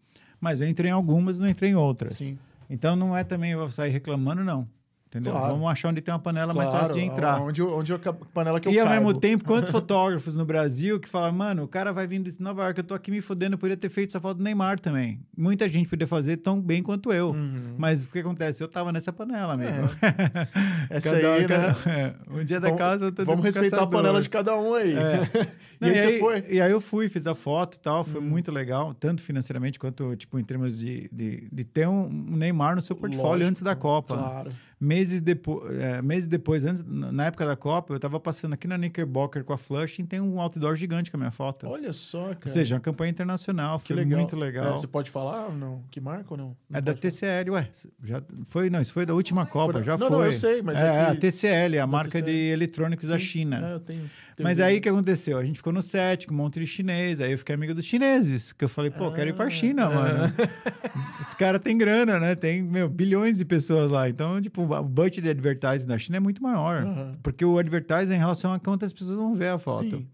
Mas 0.41 0.61
eu 0.61 0.69
entrei 0.69 0.91
em 0.91 0.95
algumas, 0.95 1.39
não 1.39 1.49
entrei 1.49 1.71
em 1.71 1.75
outras. 1.75 2.15
Sim. 2.17 2.39
Então, 2.69 2.95
não 2.97 3.17
é 3.17 3.25
também 3.25 3.53
eu 3.53 3.61
vou 3.61 3.71
sair 3.71 3.91
reclamando, 3.91 4.45
não. 4.45 4.69
Entendeu? 5.09 5.33
Claro. 5.33 5.55
Vamos 5.55 5.71
achar 5.71 5.89
onde 5.89 6.03
tem 6.03 6.13
uma 6.13 6.21
panela 6.21 6.53
mais 6.53 6.71
fácil 6.71 6.93
de 6.93 7.01
entrar. 7.01 7.41
Onde, 7.41 7.63
onde 7.63 7.95
a 7.95 7.99
panela 7.99 8.61
que 8.61 8.69
eu 8.69 8.73
E 8.73 8.79
ao 8.79 8.87
mesmo 8.91 9.19
tempo, 9.19 9.43
quantos 9.43 9.71
fotógrafos 9.73 10.37
no 10.37 10.45
Brasil 10.45 11.01
que 11.01 11.09
falam, 11.09 11.33
mano, 11.33 11.63
o 11.63 11.69
cara 11.69 11.93
vai 11.95 12.07
vindo 12.07 12.31
de 12.31 12.39
Nova 12.43 12.65
York, 12.65 12.79
eu 12.79 12.85
tô 12.85 12.95
aqui 12.95 13.11
me 13.11 13.23
fodendo, 13.23 13.55
eu 13.55 13.59
poderia 13.59 13.77
ter 13.81 13.89
feito 13.89 14.11
essa 14.11 14.21
foto 14.21 14.37
do 14.37 14.45
Neymar 14.45 14.79
também. 14.79 15.19
Muita 15.35 15.67
gente 15.67 15.89
poderia 15.89 16.07
fazer 16.07 16.37
tão 16.37 16.61
bem 16.61 16.83
quanto 16.83 17.11
eu. 17.11 17.31
Uhum. 17.31 17.75
Mas 17.79 18.03
o 18.03 18.07
que 18.07 18.19
acontece? 18.19 18.63
Eu 18.63 18.69
tava 18.69 18.93
nessa 18.93 19.11
panela, 19.11 19.55
amigo. 19.55 19.89
Essa 20.91 21.13
Cada- 21.17 21.35
aí, 21.35 21.41
né? 21.41 21.47
cada- 21.49 21.91
é, 21.91 22.15
um 22.31 22.45
dia 22.45 22.61
da 22.61 22.69
Vamos- 22.69 22.79
casa, 22.83 23.05
eu 23.07 23.13
tô 23.13 23.25
Vamos 23.25 23.45
respeitar 23.45 23.83
a 23.83 23.87
panela 23.87 24.21
de 24.21 24.29
cada 24.29 24.57
um 24.57 24.75
aí. 24.75 24.95
É. 24.95 25.23
e 25.81 25.87
Não, 25.87 25.89
aí 25.89 25.99
você 25.99 26.19
foi? 26.19 26.37
Uhum. 26.41 26.45
E 26.51 26.61
aí 26.61 26.71
eu 26.71 26.81
fui, 26.81 27.09
fiz 27.09 27.27
a 27.27 27.35
foto 27.35 27.77
e 27.77 27.81
tal, 27.81 28.05
foi 28.05 28.21
muito 28.21 28.53
legal, 28.53 28.93
tanto 28.95 29.23
financeiramente 29.23 29.79
quanto, 29.79 30.15
tipo, 30.17 30.39
em 30.39 30.45
termos 30.45 30.79
de, 30.79 31.09
de, 31.13 31.49
de 31.51 31.65
ter 31.65 31.89
um 31.89 32.09
Neymar 32.11 32.75
no 32.75 32.83
seu 32.83 32.95
portfólio 32.95 33.29
Lógico, 33.31 33.49
antes 33.49 33.63
da 33.63 33.75
Copa. 33.75 34.17
Claro. 34.17 34.51
Meses, 34.81 35.21
depo 35.21 35.63
é, 35.71 36.01
meses 36.03 36.29
depois, 36.29 36.65
antes, 36.65 36.85
na 36.87 37.27
época 37.27 37.45
da 37.45 37.57
Copa, 37.57 37.95
eu 37.95 37.99
tava 37.99 38.21
passando 38.21 38.53
aqui 38.53 38.69
na 38.69 38.77
Knickerbocker 38.77 39.43
com 39.43 39.53
a 39.53 39.59
Flushing, 39.59 40.05
tem 40.07 40.21
um 40.21 40.41
outdoor 40.41 40.77
gigante 40.77 41.11
com 41.11 41.17
a 41.17 41.19
minha 41.21 41.31
foto. 41.33 41.67
Olha 41.67 41.93
só, 41.93 42.29
cara. 42.29 42.39
Ou 42.47 42.53
seja, 42.53 42.77
uma 42.77 42.81
campanha 42.81 43.11
internacional, 43.11 43.81
que 43.81 43.89
foi 43.89 43.97
legal. 43.97 44.21
muito 44.21 44.37
legal. 44.37 44.69
É, 44.75 44.79
você 44.79 44.87
pode 44.87 45.11
falar 45.11 45.47
ou 45.47 45.53
não? 45.55 45.83
Que 45.91 46.01
marca 46.01 46.27
ou 46.31 46.37
não? 46.37 46.57
Não 46.71 46.79
é 46.79 46.81
da 46.81 46.93
pode 46.95 47.01
falar? 47.01 47.11
TCL, 47.43 47.51
ué. 47.51 47.69
Já 48.05 48.23
foi, 48.45 48.71
não, 48.71 48.81
isso 48.81 48.93
foi 48.93 49.05
da 49.05 49.15
última 49.15 49.45
Copa, 49.47 49.73
da- 49.75 49.83
já 49.83 49.99
Não, 49.99 50.07
foi. 50.07 50.17
não, 50.17 50.25
eu 50.27 50.33
sei, 50.33 50.63
mas 50.63 50.81
é, 50.81 50.87
é 50.87 51.05
que- 51.07 51.11
a 51.11 51.17
TCL, 51.17 51.79
a 51.81 51.87
marca 51.87 52.11
TCL. 52.13 52.25
de 52.27 52.39
eletrônicos 52.53 53.09
da 53.09 53.19
Sim. 53.19 53.25
China. 53.25 53.69
É, 53.71 53.73
eu 53.75 53.81
tenho 53.81 54.09
Mas 54.41 54.61
aí 54.61 54.79
o 54.79 54.81
que 54.81 54.89
aconteceu? 54.89 55.39
A 55.39 55.45
gente 55.45 55.57
ficou 55.57 55.73
no 55.73 55.83
set 55.83 56.27
com 56.27 56.35
um 56.35 56.37
monte 56.37 56.61
de 56.61 56.67
chinês, 56.67 57.21
aí 57.21 57.33
eu 57.33 57.39
fiquei 57.39 57.55
amigo 57.55 57.75
dos 57.75 57.85
chineses, 57.85 58.53
que 58.53 58.65
eu 58.65 58.69
falei, 58.69 58.91
pô, 58.91 59.11
quero 59.13 59.31
ir 59.31 59.35
pra 59.35 59.47
Ah, 59.47 59.51
China, 59.51 59.83
é. 59.83 59.95
mano. 59.95 60.35
Os 61.21 61.35
caras 61.35 61.61
têm 61.61 61.77
grana, 61.77 62.19
né? 62.19 62.35
Tem, 62.35 62.63
meu, 62.63 62.89
bilhões 62.89 63.39
de 63.39 63.45
pessoas 63.45 63.91
lá. 63.91 64.09
Então, 64.09 64.41
tipo, 64.41 64.63
o 64.63 64.83
budget 64.85 65.21
de 65.23 65.29
advertising 65.31 65.87
na 65.89 65.99
China 65.99 66.17
é 66.19 66.21
muito 66.21 66.43
maior. 66.43 66.83
Aham. 66.85 67.19
Porque 67.23 67.45
o 67.45 67.59
advertising 67.59 68.13
é 68.13 68.17
em 68.17 68.19
relação 68.19 68.53
a 68.53 68.59
quantas 68.59 68.93
pessoas 68.93 69.17
vão 69.17 69.35
ver 69.35 69.49
a 69.49 69.59
foto. 69.59 69.99
Sim. 69.99 70.07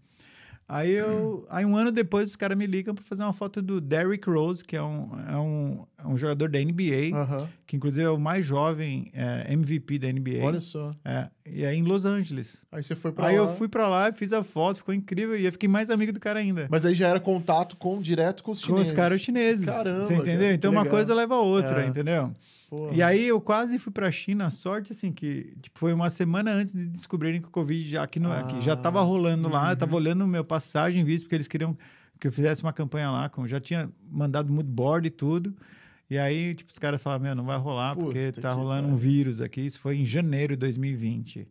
Aí 0.67 0.91
eu. 0.93 1.45
Aí 1.47 1.63
um 1.63 1.75
ano 1.77 1.91
depois 1.91 2.29
os 2.31 2.35
caras 2.35 2.57
me 2.57 2.65
ligam 2.65 2.95
para 2.95 3.03
fazer 3.03 3.21
uma 3.21 3.33
foto 3.33 3.61
do 3.61 3.79
Derrick 3.79 4.27
Rose, 4.27 4.63
que 4.63 4.75
é 4.75 4.81
um, 4.81 5.09
é 5.29 5.37
um, 5.37 5.85
é 6.03 6.07
um 6.07 6.17
jogador 6.17 6.49
da 6.49 6.57
NBA, 6.57 7.11
que 7.67 7.75
inclusive 7.75 8.03
é 8.03 8.09
o 8.09 8.17
mais 8.19 8.43
jovem 8.43 9.11
é, 9.13 9.53
MVP 9.53 9.99
da 9.99 10.11
NBA. 10.11 10.39
Olha 10.41 10.59
só. 10.59 10.89
É, 11.05 11.29
e 11.45 11.63
é 11.63 11.73
em 11.73 11.83
Los 11.83 12.05
Angeles. 12.05 12.57
Aí 12.71 12.81
você 12.83 12.95
foi 12.95 13.11
pra 13.11 13.27
Aí 13.27 13.37
lá. 13.37 13.43
eu 13.43 13.55
fui 13.55 13.67
pra 13.67 13.87
lá, 13.87 14.11
fiz 14.11 14.33
a 14.33 14.43
foto, 14.43 14.77
ficou 14.77 14.93
incrível 14.93 15.37
e 15.37 15.45
eu 15.45 15.51
fiquei 15.51 15.69
mais 15.69 15.89
amigo 15.89 16.11
do 16.11 16.19
cara 16.19 16.39
ainda. 16.39 16.67
Mas 16.69 16.85
aí 16.85 16.95
já 16.95 17.07
era 17.07 17.19
contato 17.19 17.75
com 17.75 18.01
direto 18.01 18.43
com 18.43 18.51
os 18.51 18.61
com 18.61 18.67
chineses. 18.67 18.87
os 18.91 18.95
caras 18.95 19.21
chineses. 19.21 19.65
Caramba, 19.65 20.03
Você 20.03 20.13
entendeu? 20.15 20.39
cara, 20.39 20.53
então 20.53 20.71
uma 20.71 20.81
legal. 20.81 20.95
coisa 20.97 21.13
leva 21.13 21.35
a 21.35 21.39
outra, 21.41 21.83
É. 21.83 21.87
entendeu? 21.87 22.31
Pô. 22.69 22.91
E 22.91 23.01
aí 23.03 23.27
eu 23.27 23.39
quase 23.39 23.77
fui 23.77 23.91
pra 23.93 24.11
China, 24.11 24.47
a 24.47 24.49
sorte 24.49 24.91
assim 24.91 25.11
que 25.11 25.53
tipo, 25.61 25.77
foi 25.77 25.93
uma 25.93 26.09
semana 26.09 26.51
antes 26.51 26.73
de 26.73 26.85
descobrirem 26.87 27.39
que 27.39 27.47
o 27.47 27.51
Covid 27.51 27.87
já 27.87 28.01
aqui, 28.03 28.19
no, 28.19 28.31
aqui 28.31 28.59
já 28.61 28.73
Ah, 28.73 28.77
tava 28.77 29.01
rolando 29.01 29.47
lá, 29.47 29.65
eu 29.67 29.69
uhum. 29.71 29.75
tava 29.75 29.95
olhando 29.95 30.23
o 30.23 30.27
meu 30.27 30.43
passagem 30.43 31.03
visto 31.03 31.25
porque 31.25 31.35
eles 31.35 31.47
queriam 31.47 31.75
que 32.19 32.27
eu 32.27 32.31
fizesse 32.31 32.63
uma 32.63 32.73
campanha 32.73 33.11
lá, 33.11 33.29
com, 33.29 33.45
já 33.47 33.59
tinha 33.59 33.87
mandado 34.11 34.51
mood 34.51 34.67
board 34.67 35.07
e 35.07 35.11
tudo. 35.11 35.53
E 36.09 36.17
aí, 36.17 36.53
tipo, 36.53 36.71
os 36.71 36.77
caras 36.77 37.01
falaram, 37.01 37.23
meu, 37.23 37.35
não 37.35 37.45
vai 37.45 37.57
rolar 37.57 37.95
porque 37.95 38.27
Puta 38.27 38.41
tá 38.41 38.49
que 38.51 38.55
rolando 38.55 38.87
um 38.87 38.91
pariu. 38.91 38.97
vírus 38.99 39.41
aqui. 39.41 39.61
Isso 39.61 39.79
foi 39.79 39.97
em 39.97 40.05
janeiro 40.05 40.53
de 40.53 40.59
2020. 40.59 41.47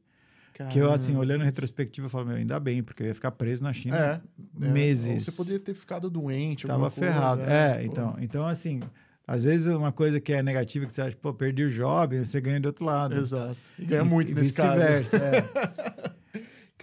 Que 0.70 0.78
eu, 0.78 0.92
assim, 0.92 1.06
Caramba. 1.08 1.20
olhando 1.20 1.42
em 1.42 1.44
retrospectiva, 1.46 2.06
eu 2.06 2.10
falo, 2.10 2.26
meu, 2.26 2.36
ainda 2.36 2.60
bem, 2.60 2.80
porque 2.80 3.02
eu 3.02 3.08
ia 3.08 3.14
ficar 3.14 3.32
preso 3.32 3.64
na 3.64 3.72
China 3.72 3.96
É, 3.96 4.20
é. 4.64 4.68
meses. 4.68 5.08
Ou 5.14 5.20
Você 5.20 5.32
poderia 5.32 5.58
ter 5.58 5.74
ficado 5.74 6.08
doente. 6.08 6.64
Tava 6.68 6.88
coisa, 6.90 6.94
ferrado. 7.12 7.42
É, 7.42 7.74
pô. 7.78 7.80
então, 7.82 8.16
então, 8.20 8.46
assim, 8.46 8.80
às 9.26 9.42
vezes 9.42 9.66
uma 9.66 9.90
coisa 9.90 10.20
que 10.20 10.32
é 10.32 10.40
negativa 10.44 10.86
que 10.86 10.92
você 10.92 11.02
acha, 11.02 11.16
pô, 11.20 11.34
perdi 11.34 11.64
o 11.64 11.70
job, 11.70 12.24
você 12.24 12.40
ganha 12.40 12.60
do 12.60 12.66
outro 12.66 12.84
lado. 12.84 13.16
Exato. 13.16 13.56
E 13.76 13.84
ganha 13.84 14.04
muito 14.04 14.30
e 14.30 14.34
nesse 14.36 14.52
caso. 14.52 14.74
vice-versa, 14.78 15.16
é. 15.16 16.14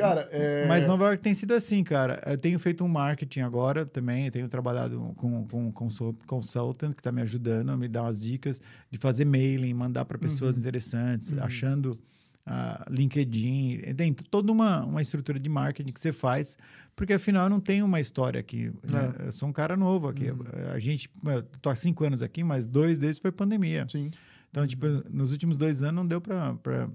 Cara, 0.01 0.27
é... 0.31 0.67
Mas 0.67 0.85
Nova 0.85 1.05
York 1.05 1.21
tem 1.21 1.33
sido 1.33 1.53
assim, 1.53 1.83
cara. 1.83 2.21
Eu 2.25 2.37
tenho 2.37 2.57
feito 2.59 2.83
um 2.83 2.87
marketing 2.87 3.41
agora 3.41 3.85
também, 3.85 4.25
eu 4.25 4.31
tenho 4.31 4.47
trabalhado 4.49 5.13
com, 5.17 5.45
com 5.47 5.67
um 5.67 5.71
consult- 5.71 6.23
consultant 6.25 6.93
que 6.93 6.99
está 6.99 7.11
me 7.11 7.21
ajudando 7.21 7.69
a 7.71 7.77
me 7.77 7.87
dar 7.87 8.03
umas 8.03 8.21
dicas 8.21 8.61
de 8.89 8.97
fazer 8.97 9.25
mailing, 9.25 9.73
mandar 9.73 10.05
para 10.05 10.17
pessoas 10.17 10.55
Uhum. 10.55 10.59
interessantes, 10.61 11.33
achando 11.37 11.91
ah, 12.45 12.85
LinkedIn. 12.89 13.81
Tem 13.95 14.13
toda 14.13 14.51
uma, 14.51 14.83
uma 14.85 15.01
estrutura 15.01 15.39
de 15.39 15.47
marketing 15.49 15.91
que 15.93 15.99
você 15.99 16.11
faz, 16.11 16.57
porque 16.95 17.13
afinal 17.13 17.45
eu 17.45 17.49
não 17.49 17.59
tenho 17.59 17.85
uma 17.85 17.99
história 17.99 18.39
aqui. 18.39 18.71
né? 18.89 19.13
É. 19.23 19.27
Eu 19.27 19.31
sou 19.31 19.47
um 19.47 19.53
cara 19.53 19.77
novo 19.77 20.07
aqui. 20.07 20.31
Uhum. 20.31 20.39
A 20.73 20.79
gente, 20.79 21.09
eu 21.23 21.43
tô 21.61 21.69
há 21.69 21.75
cinco 21.75 22.03
anos 22.03 22.21
aqui, 22.21 22.43
mas 22.43 22.65
dois 22.65 22.97
desses 22.97 23.19
foi 23.19 23.31
pandemia. 23.31 23.85
Sim. 23.89 24.09
Então, 24.49 24.65
tipo, 24.67 24.85
nos 25.09 25.31
últimos 25.31 25.55
dois 25.55 25.81
anos 25.83 25.95
não 25.95 26.05
deu 26.05 26.19
para. 26.19 26.89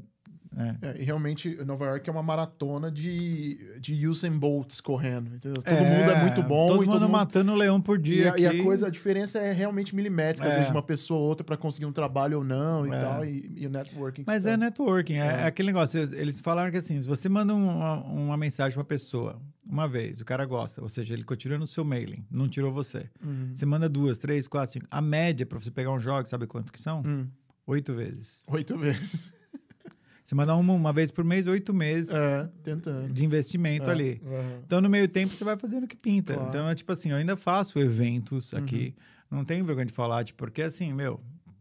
É. 0.55 0.89
É, 0.89 1.01
e 1.01 1.05
realmente, 1.05 1.55
Nova 1.65 1.85
York 1.87 2.09
é 2.09 2.13
uma 2.13 2.23
maratona 2.23 2.91
de, 2.91 3.79
de 3.81 4.07
Usain 4.07 4.39
Bolts 4.39 4.81
correndo, 4.81 5.35
entendeu? 5.35 5.63
Todo 5.63 5.75
É, 5.75 5.81
mundo 5.99 6.11
é 6.11 6.21
muito 6.23 6.43
bom. 6.43 6.67
Todo 6.67 6.85
e 6.85 6.87
mundo 6.87 7.09
matando 7.09 7.53
um 7.53 7.55
leão 7.55 7.81
por 7.81 7.99
E 7.99 8.03
dia. 8.03 8.33
a, 8.35 8.39
e 8.39 8.47
a 8.47 8.63
coisa, 8.63 8.87
a 8.87 8.91
diferença 8.91 9.39
é 9.39 9.53
realmente 9.53 9.95
milimétrica, 9.95 10.47
às 10.47 10.53
É. 10.55 10.57
vezes, 10.57 10.71
de 10.71 10.77
uma 10.77 10.83
pessoa 10.83 11.21
ou 11.21 11.27
outra 11.29 11.45
para 11.45 11.57
conseguir 11.57 11.87
um 11.87 11.93
trabalho 11.93 12.39
ou 12.39 12.45
não 12.45 12.87
e 12.87 12.91
É. 12.91 13.01
tal, 13.01 13.25
e, 13.25 13.53
e 13.57 13.67
o 13.67 13.71
networking. 13.71 14.25
Mas 14.27 14.47
é 14.47 14.57
networking, 14.57 15.15
é, 15.15 15.43
É. 15.43 15.47
aquele 15.47 15.67
negócio. 15.69 16.01
Eles 16.15 16.41
falaram 16.41 16.71
que 16.71 16.79
assim, 16.79 17.01
se 17.01 17.07
você 17.09 17.29
manda 17.29 17.55
uma, 17.55 18.03
uma 18.05 18.37
mensagem 18.37 18.73
pra 18.73 18.81
uma 18.81 18.87
pessoa 18.87 19.41
uma 19.69 19.89
vez, 19.89 20.21
o 20.21 20.25
cara 20.25 20.45
gosta, 20.47 20.81
ou 20.81 20.89
seja, 20.89 21.13
ele 21.13 21.25
continua 21.25 21.59
no 21.59 21.67
seu 21.67 21.85
mailing, 21.85 22.25
não 22.31 22.49
tirou 22.49 22.73
você. 22.73 23.11
Uhum. 23.25 23.51
Você 23.53 23.67
manda 23.67 23.89
duas, 23.89 24.17
três, 24.17 24.47
quatro, 24.47 24.73
cinco. 24.75 24.87
A 24.91 25.03
média 25.03 25.45
pra 25.45 25.59
você 25.59 25.71
pegar 25.73 25.91
um 25.91 25.99
jogo, 25.99 26.29
sabe 26.29 26.47
quanto 26.47 26.73
que 26.73 26.81
são? 26.81 27.03
Hum, 27.05 27.27
Oito 27.67 27.93
vezes. 27.95 28.43
Oito 28.47 28.79
vezes. 28.79 29.29
Você 30.27 30.35
manda 30.35 30.57
uma, 30.57 30.73
uma 30.75 30.93
vez 30.93 31.13
por 31.13 31.25
mês, 31.25 31.47
oito 31.47 31.73
meses 31.73 32.13
É, 32.13 32.49
de 33.13 33.25
investimento 33.25 33.89
É, 33.89 33.93
ali. 33.93 34.21
aham. 34.27 34.61
Então, 34.67 34.81
no 34.81 34.91
meio 34.91 35.07
tempo, 35.07 35.33
você 35.33 35.45
vai 35.45 35.57
fazendo 35.57 35.85
o 35.85 35.87
que 35.87 35.95
pinta. 35.97 36.35
Claro. 36.35 36.49
Então, 36.49 36.69
é 36.69 36.75
tipo 36.75 36.91
assim, 36.93 37.11
eu 37.11 37.17
ainda 37.17 37.37
faço 37.37 37.79
eventos 37.79 38.53
aqui. 38.53 38.93
Não 39.31 39.45
tenho 39.45 39.65
vergonha 39.65 39.87
de 39.87 39.93
falar, 39.93 40.25
tipo, 40.25 40.37
porque 40.39 40.63
assim, 40.63 40.93
meu, 40.93 41.21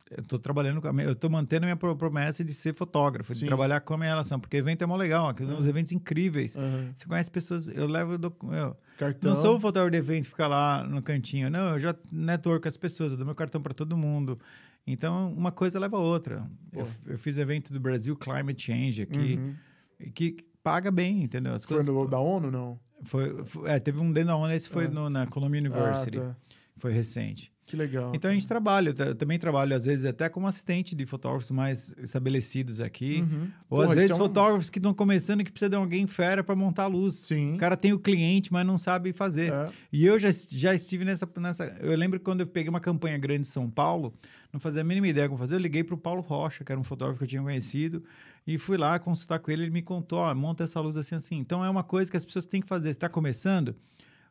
eu 0.10 0.24
tô 0.24 0.40
trabalhando 0.40 0.82
com 0.82 0.88
a 0.88 0.94
minha, 0.94 1.08
eu 1.08 1.16
tô 1.16 1.30
mantendo 1.30 1.66
a 1.66 1.68
minha 1.68 1.76
pro- 1.76 1.96
promessa 1.96 2.44
de 2.44 2.56
ser 2.56 2.74
fotógrafo, 2.74 3.34
de 3.34 3.40
Sim. 3.40 3.46
trabalhar 3.46 3.82
com 3.82 3.94
a 3.94 3.98
minha 4.00 4.10
relação, 4.10 4.40
porque 4.40 4.58
evento 4.58 4.84
é 4.84 4.88
mó 4.88 4.96
legal, 4.96 5.28
aqui 5.28 5.46
são 5.46 5.58
uns 5.60 5.68
eventos 5.68 5.92
incríveis. 5.92 6.58
Aham. 6.58 6.92
Você 6.96 7.06
conhece 7.08 7.30
pessoas, 7.30 7.68
eu 7.68 7.86
levo, 7.86 8.18
dou- 8.18 8.36
eu 8.52 8.76
Cartão. 8.98 9.32
não 9.34 9.40
sou 9.40 9.58
o 9.58 9.60
fotógrafo 9.60 9.92
de 9.92 9.98
evento 9.98 10.24
que 10.24 10.30
fica 10.32 10.48
lá 10.48 10.84
no 10.84 11.04
cantinho, 11.04 11.52
não, 11.52 11.74
eu 11.74 11.80
já 11.80 11.96
network 12.12 12.68
as 12.68 12.78
pessoas, 12.78 13.12
eu 13.12 13.18
dou 13.18 13.28
meu 13.28 13.36
cartão 13.36 13.62
para 13.62 13.76
todo 13.76 13.96
mundo. 13.96 14.40
Então, 14.88 15.34
uma 15.34 15.52
coisa 15.52 15.80
leva 15.80 15.98
a 15.98 16.00
outra. 16.00 16.50
Eu, 16.72 16.88
eu 17.08 17.18
fiz 17.18 17.38
evento 17.38 17.74
do 17.74 17.80
Brasil 17.80 18.16
Climate 18.16 18.62
Change 18.62 19.02
aqui, 19.02 19.40
Uhum. 19.40 20.12
que 20.14 20.36
paga 20.62 20.92
bem, 20.92 21.24
entendeu? 21.24 21.54
As 21.54 21.66
Foi 21.66 21.78
coisas, 21.78 21.94
no 21.94 22.08
da 22.08 22.20
ONU, 22.20 22.52
não? 22.52 22.80
foi, 23.04 23.44
foi- 23.46 23.70
é, 23.70 23.80
teve 23.80 24.00
um 24.00 24.12
dentro 24.12 24.28
da 24.30 24.36
ONU, 24.36 24.54
esse 24.54 24.70
foi 24.70 24.86
Ah. 24.86 24.90
no- 24.90 25.10
na 25.10 25.26
Columbia 25.28 25.60
University, 25.60 26.20
Ah, 26.20 26.30
tá. 26.30 26.56
foi 26.78 26.92
recente. 26.94 27.52
Que 27.68 27.76
legal. 27.76 28.12
Então 28.14 28.30
a 28.30 28.34
gente 28.34 28.46
trabalha, 28.48 28.90
eu, 28.90 28.94
ta- 28.94 29.06
eu 29.06 29.16
também 29.16 29.40
trabalho 29.40 29.76
às 29.76 29.86
vezes 29.86 30.06
até 30.06 30.30
como 30.30 30.46
assistente 30.48 30.96
de 30.96 31.04
fotógrafos 31.06 31.50
mais 31.50 31.96
estabelecidos 31.98 32.80
aqui, 32.80 33.22
Uhum. 33.22 33.48
ou 33.70 33.80
Porra, 33.80 33.86
às 33.90 33.94
vezes 33.96 34.12
é 34.12 34.14
um- 34.14 34.18
fotógrafos 34.18 34.70
que 34.70 34.78
estão 34.78 34.94
começando 34.94 35.42
e 35.42 35.44
que 35.44 35.52
precisa 35.52 35.70
de 35.70 35.76
alguém 35.76 36.06
fera 36.06 36.44
para 36.44 36.56
montar 36.56 36.84
a 36.84 36.88
luz. 36.88 37.16
Sim. 37.16 37.56
O 37.56 37.58
cara 37.58 37.76
tem 37.76 37.92
o 37.92 37.98
cliente, 38.00 38.54
mas 38.54 38.66
não 38.68 38.78
sabe 38.78 39.14
fazer. 39.14 39.52
É. 39.52 39.70
E 39.92 40.06
eu 40.06 40.20
já, 40.20 40.30
já 40.50 40.76
estive 40.76 41.04
nessa, 41.06 41.28
nessa. 41.38 41.66
Eu 41.82 41.96
lembro 41.98 42.20
quando 42.20 42.42
eu 42.42 42.48
peguei 42.48 42.70
uma 42.70 42.80
campanha 42.80 43.18
grande 43.18 43.42
em 43.42 43.50
São 43.50 43.68
Paulo, 43.68 44.14
não 44.54 44.60
fazia 44.60 44.82
a 44.82 44.84
mínima 44.84 45.08
ideia 45.08 45.28
como 45.28 45.40
fazer. 45.40 45.56
Eu 45.56 45.60
liguei 45.60 45.84
para 45.84 45.96
o 45.96 45.98
Paulo 45.98 46.22
Rocha, 46.22 46.64
que 46.64 46.72
era 46.72 46.80
um 46.80 46.84
fotógrafo 46.84 47.18
que 47.18 47.24
eu 47.24 47.28
tinha 47.30 47.42
conhecido, 47.42 48.04
e 48.46 48.60
fui 48.60 48.78
lá 48.78 49.00
consultar 49.00 49.40
com 49.40 49.50
ele. 49.50 49.64
Ele 49.64 49.72
me 49.72 49.82
contou: 49.82 50.20
ó, 50.20 50.36
monta 50.36 50.64
essa 50.64 50.80
luz 50.80 50.96
assim, 50.96 51.16
assim. 51.16 51.38
Então 51.40 51.66
é 51.66 51.70
uma 51.72 51.84
coisa 51.84 52.12
que 52.12 52.16
as 52.18 52.24
pessoas 52.24 52.46
têm 52.46 52.62
que 52.62 52.68
fazer. 52.68 52.90
Você 52.90 52.92
está 52.92 53.10
começando. 53.10 53.76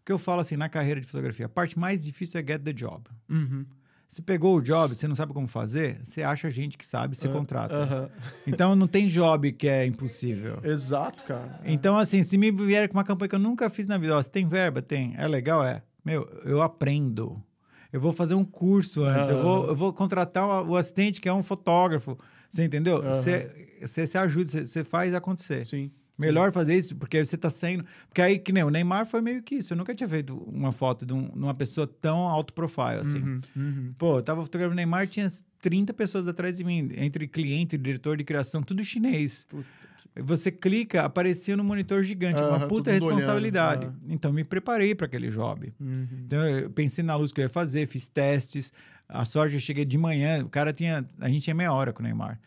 Que 0.04 0.12
eu 0.12 0.18
falo 0.18 0.40
assim 0.40 0.56
na 0.56 0.68
carreira 0.68 1.00
de 1.00 1.06
fotografia: 1.06 1.46
a 1.46 1.48
parte 1.48 1.78
mais 1.78 2.04
difícil 2.04 2.40
é 2.40 2.44
get 2.46 2.62
the 2.62 2.72
job. 2.72 3.02
Uhum. 3.28 3.64
Você 4.06 4.20
pegou 4.22 4.56
o 4.56 4.60
job, 4.62 4.94
você 4.94 5.08
não 5.08 5.16
sabe 5.16 5.32
como 5.32 5.48
fazer, 5.48 5.98
você 6.04 6.22
acha 6.22 6.48
gente 6.50 6.76
que 6.78 6.86
sabe, 6.86 7.16
você 7.16 7.26
Ah, 7.26 7.32
contrata. 7.32 7.74
aham. 7.74 8.10
Então 8.46 8.76
não 8.76 8.86
tem 8.86 9.06
job 9.08 9.50
que 9.52 9.66
é 9.66 9.84
impossível. 9.86 10.58
Exato, 10.62 11.24
cara. 11.24 11.60
Então, 11.64 11.96
assim, 11.96 12.22
se 12.22 12.36
me 12.38 12.52
vier 12.52 12.86
com 12.88 12.96
uma 12.96 13.02
campanha 13.02 13.30
que 13.30 13.34
eu 13.34 13.40
nunca 13.40 13.68
fiz 13.70 13.86
na 13.86 13.96
vida, 13.98 14.16
ó, 14.16 14.22
você 14.22 14.30
tem 14.30 14.46
verba? 14.46 14.80
Tem. 14.82 15.14
É 15.16 15.26
legal? 15.26 15.64
É. 15.64 15.82
Meu, 16.04 16.28
eu 16.44 16.60
aprendo. 16.62 17.42
Eu 17.90 18.00
vou 18.00 18.12
fazer 18.12 18.34
um 18.34 18.44
curso 18.44 19.04
antes. 19.04 19.30
Eu, 19.30 19.42
vou, 19.42 19.68
eu 19.68 19.74
vou 19.74 19.92
contratar 19.92 20.44
o, 20.64 20.72
o 20.72 20.76
assistente 20.76 21.20
que 21.20 21.28
é 21.28 21.32
um 21.32 21.42
fotógrafo. 21.42 22.16
Você 22.50 22.62
entendeu? 22.62 23.02
Você, 23.02 24.06
se 24.06 24.18
ajuda, 24.18 24.66
você 24.66 24.84
faz 24.84 25.14
acontecer. 25.14 25.66
Sim. 25.66 25.90
Melhor 26.16 26.52
fazer 26.52 26.76
isso, 26.76 26.94
porque 26.96 27.24
você 27.24 27.36
tá 27.36 27.50
saindo. 27.50 27.84
Porque 28.08 28.22
aí, 28.22 28.38
que 28.38 28.52
nem 28.52 28.62
o 28.62 28.70
Neymar 28.70 29.04
foi 29.06 29.20
meio 29.20 29.42
que 29.42 29.56
isso. 29.56 29.72
Eu 29.72 29.76
nunca 29.76 29.94
tinha 29.94 30.06
feito 30.08 30.36
uma 30.46 30.70
foto 30.70 31.04
de, 31.04 31.12
um- 31.12 31.28
de 31.28 31.38
uma 31.38 31.54
pessoa 31.54 31.86
tão 31.86 32.28
alto 32.28 32.52
profile 32.54 33.00
assim. 33.00 33.18
Uhum, 33.18 33.40
uhum. 33.56 33.94
Pô, 33.98 34.18
eu 34.18 34.22
tava 34.22 34.42
fotografando 34.42 34.74
o 34.74 34.76
Neymar, 34.76 35.08
tinha 35.08 35.26
30 35.60 35.92
pessoas 35.92 36.26
atrás 36.28 36.56
de 36.58 36.62
mim, 36.64 36.90
entre 36.96 37.26
cliente, 37.26 37.76
diretor 37.76 38.16
de 38.16 38.22
criação, 38.24 38.62
tudo 38.62 38.84
chinês. 38.84 39.44
Puta 39.48 39.64
Você 40.16 40.52
clica, 40.52 41.02
aparecia 41.02 41.56
no 41.56 41.64
monitor 41.64 42.04
gigante, 42.04 42.40
uma 42.40 42.56
Aham, 42.58 42.68
puta 42.68 42.92
responsabilidade. 42.92 43.86
olhando, 43.86 44.00
Então, 44.08 44.32
me 44.32 44.44
preparei 44.44 44.94
para 44.94 45.06
aquele 45.06 45.28
job. 45.30 45.72
Uhum. 45.80 46.06
Então, 46.24 46.46
eu 46.46 46.70
pensei 46.70 47.02
na 47.02 47.16
luz 47.16 47.32
que 47.32 47.40
eu 47.40 47.44
ia 47.44 47.48
fazer, 47.50 47.88
fiz 47.88 48.06
testes. 48.06 48.72
A 49.08 49.24
sorte, 49.24 49.54
eu 49.54 49.60
cheguei 49.60 49.84
de 49.84 49.98
manhã, 49.98 50.44
o 50.44 50.48
cara 50.48 50.72
tinha... 50.72 51.04
A 51.18 51.28
gente 51.28 51.42
tinha 51.42 51.54
meia 51.54 51.72
hora 51.72 51.92
com 51.92 52.00
o 52.00 52.04
Neymar. 52.04 52.38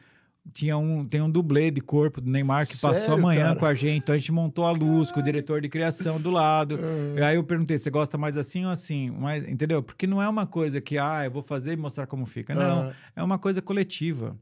Tinha 0.53 0.77
um, 0.77 1.05
tem 1.05 1.21
um 1.21 1.29
dublê 1.29 1.69
de 1.69 1.81
corpo 1.81 2.21
do 2.21 2.29
Neymar 2.29 2.65
que 2.67 2.77
passou 2.77 2.93
Sério, 2.93 3.13
amanhã 3.13 3.47
cara? 3.47 3.59
com 3.59 3.65
a 3.65 3.73
gente. 3.73 3.97
Então, 3.97 4.15
a 4.15 4.17
gente 4.17 4.31
montou 4.31 4.65
a 4.65 4.71
luz 4.71 5.11
com 5.11 5.19
o 5.19 5.23
diretor 5.23 5.61
de 5.61 5.69
criação 5.69 6.19
do 6.19 6.29
lado. 6.31 6.79
E 7.15 7.21
aí 7.21 7.35
eu 7.35 7.43
perguntei, 7.43 7.77
você 7.77 7.89
gosta 7.89 8.17
mais 8.17 8.37
assim 8.37 8.65
ou 8.65 8.71
assim? 8.71 9.09
Mais, 9.11 9.47
entendeu? 9.47 9.83
Porque 9.83 10.07
não 10.07 10.21
é 10.21 10.27
uma 10.27 10.45
coisa 10.45 10.79
que, 10.81 10.97
ah, 10.97 11.25
eu 11.25 11.31
vou 11.31 11.43
fazer 11.43 11.73
e 11.73 11.77
mostrar 11.77 12.07
como 12.07 12.25
fica. 12.25 12.55
Não, 12.55 12.81
Aham. 12.81 12.93
é 13.15 13.23
uma 13.23 13.37
coisa 13.37 13.61
coletiva. 13.61 14.37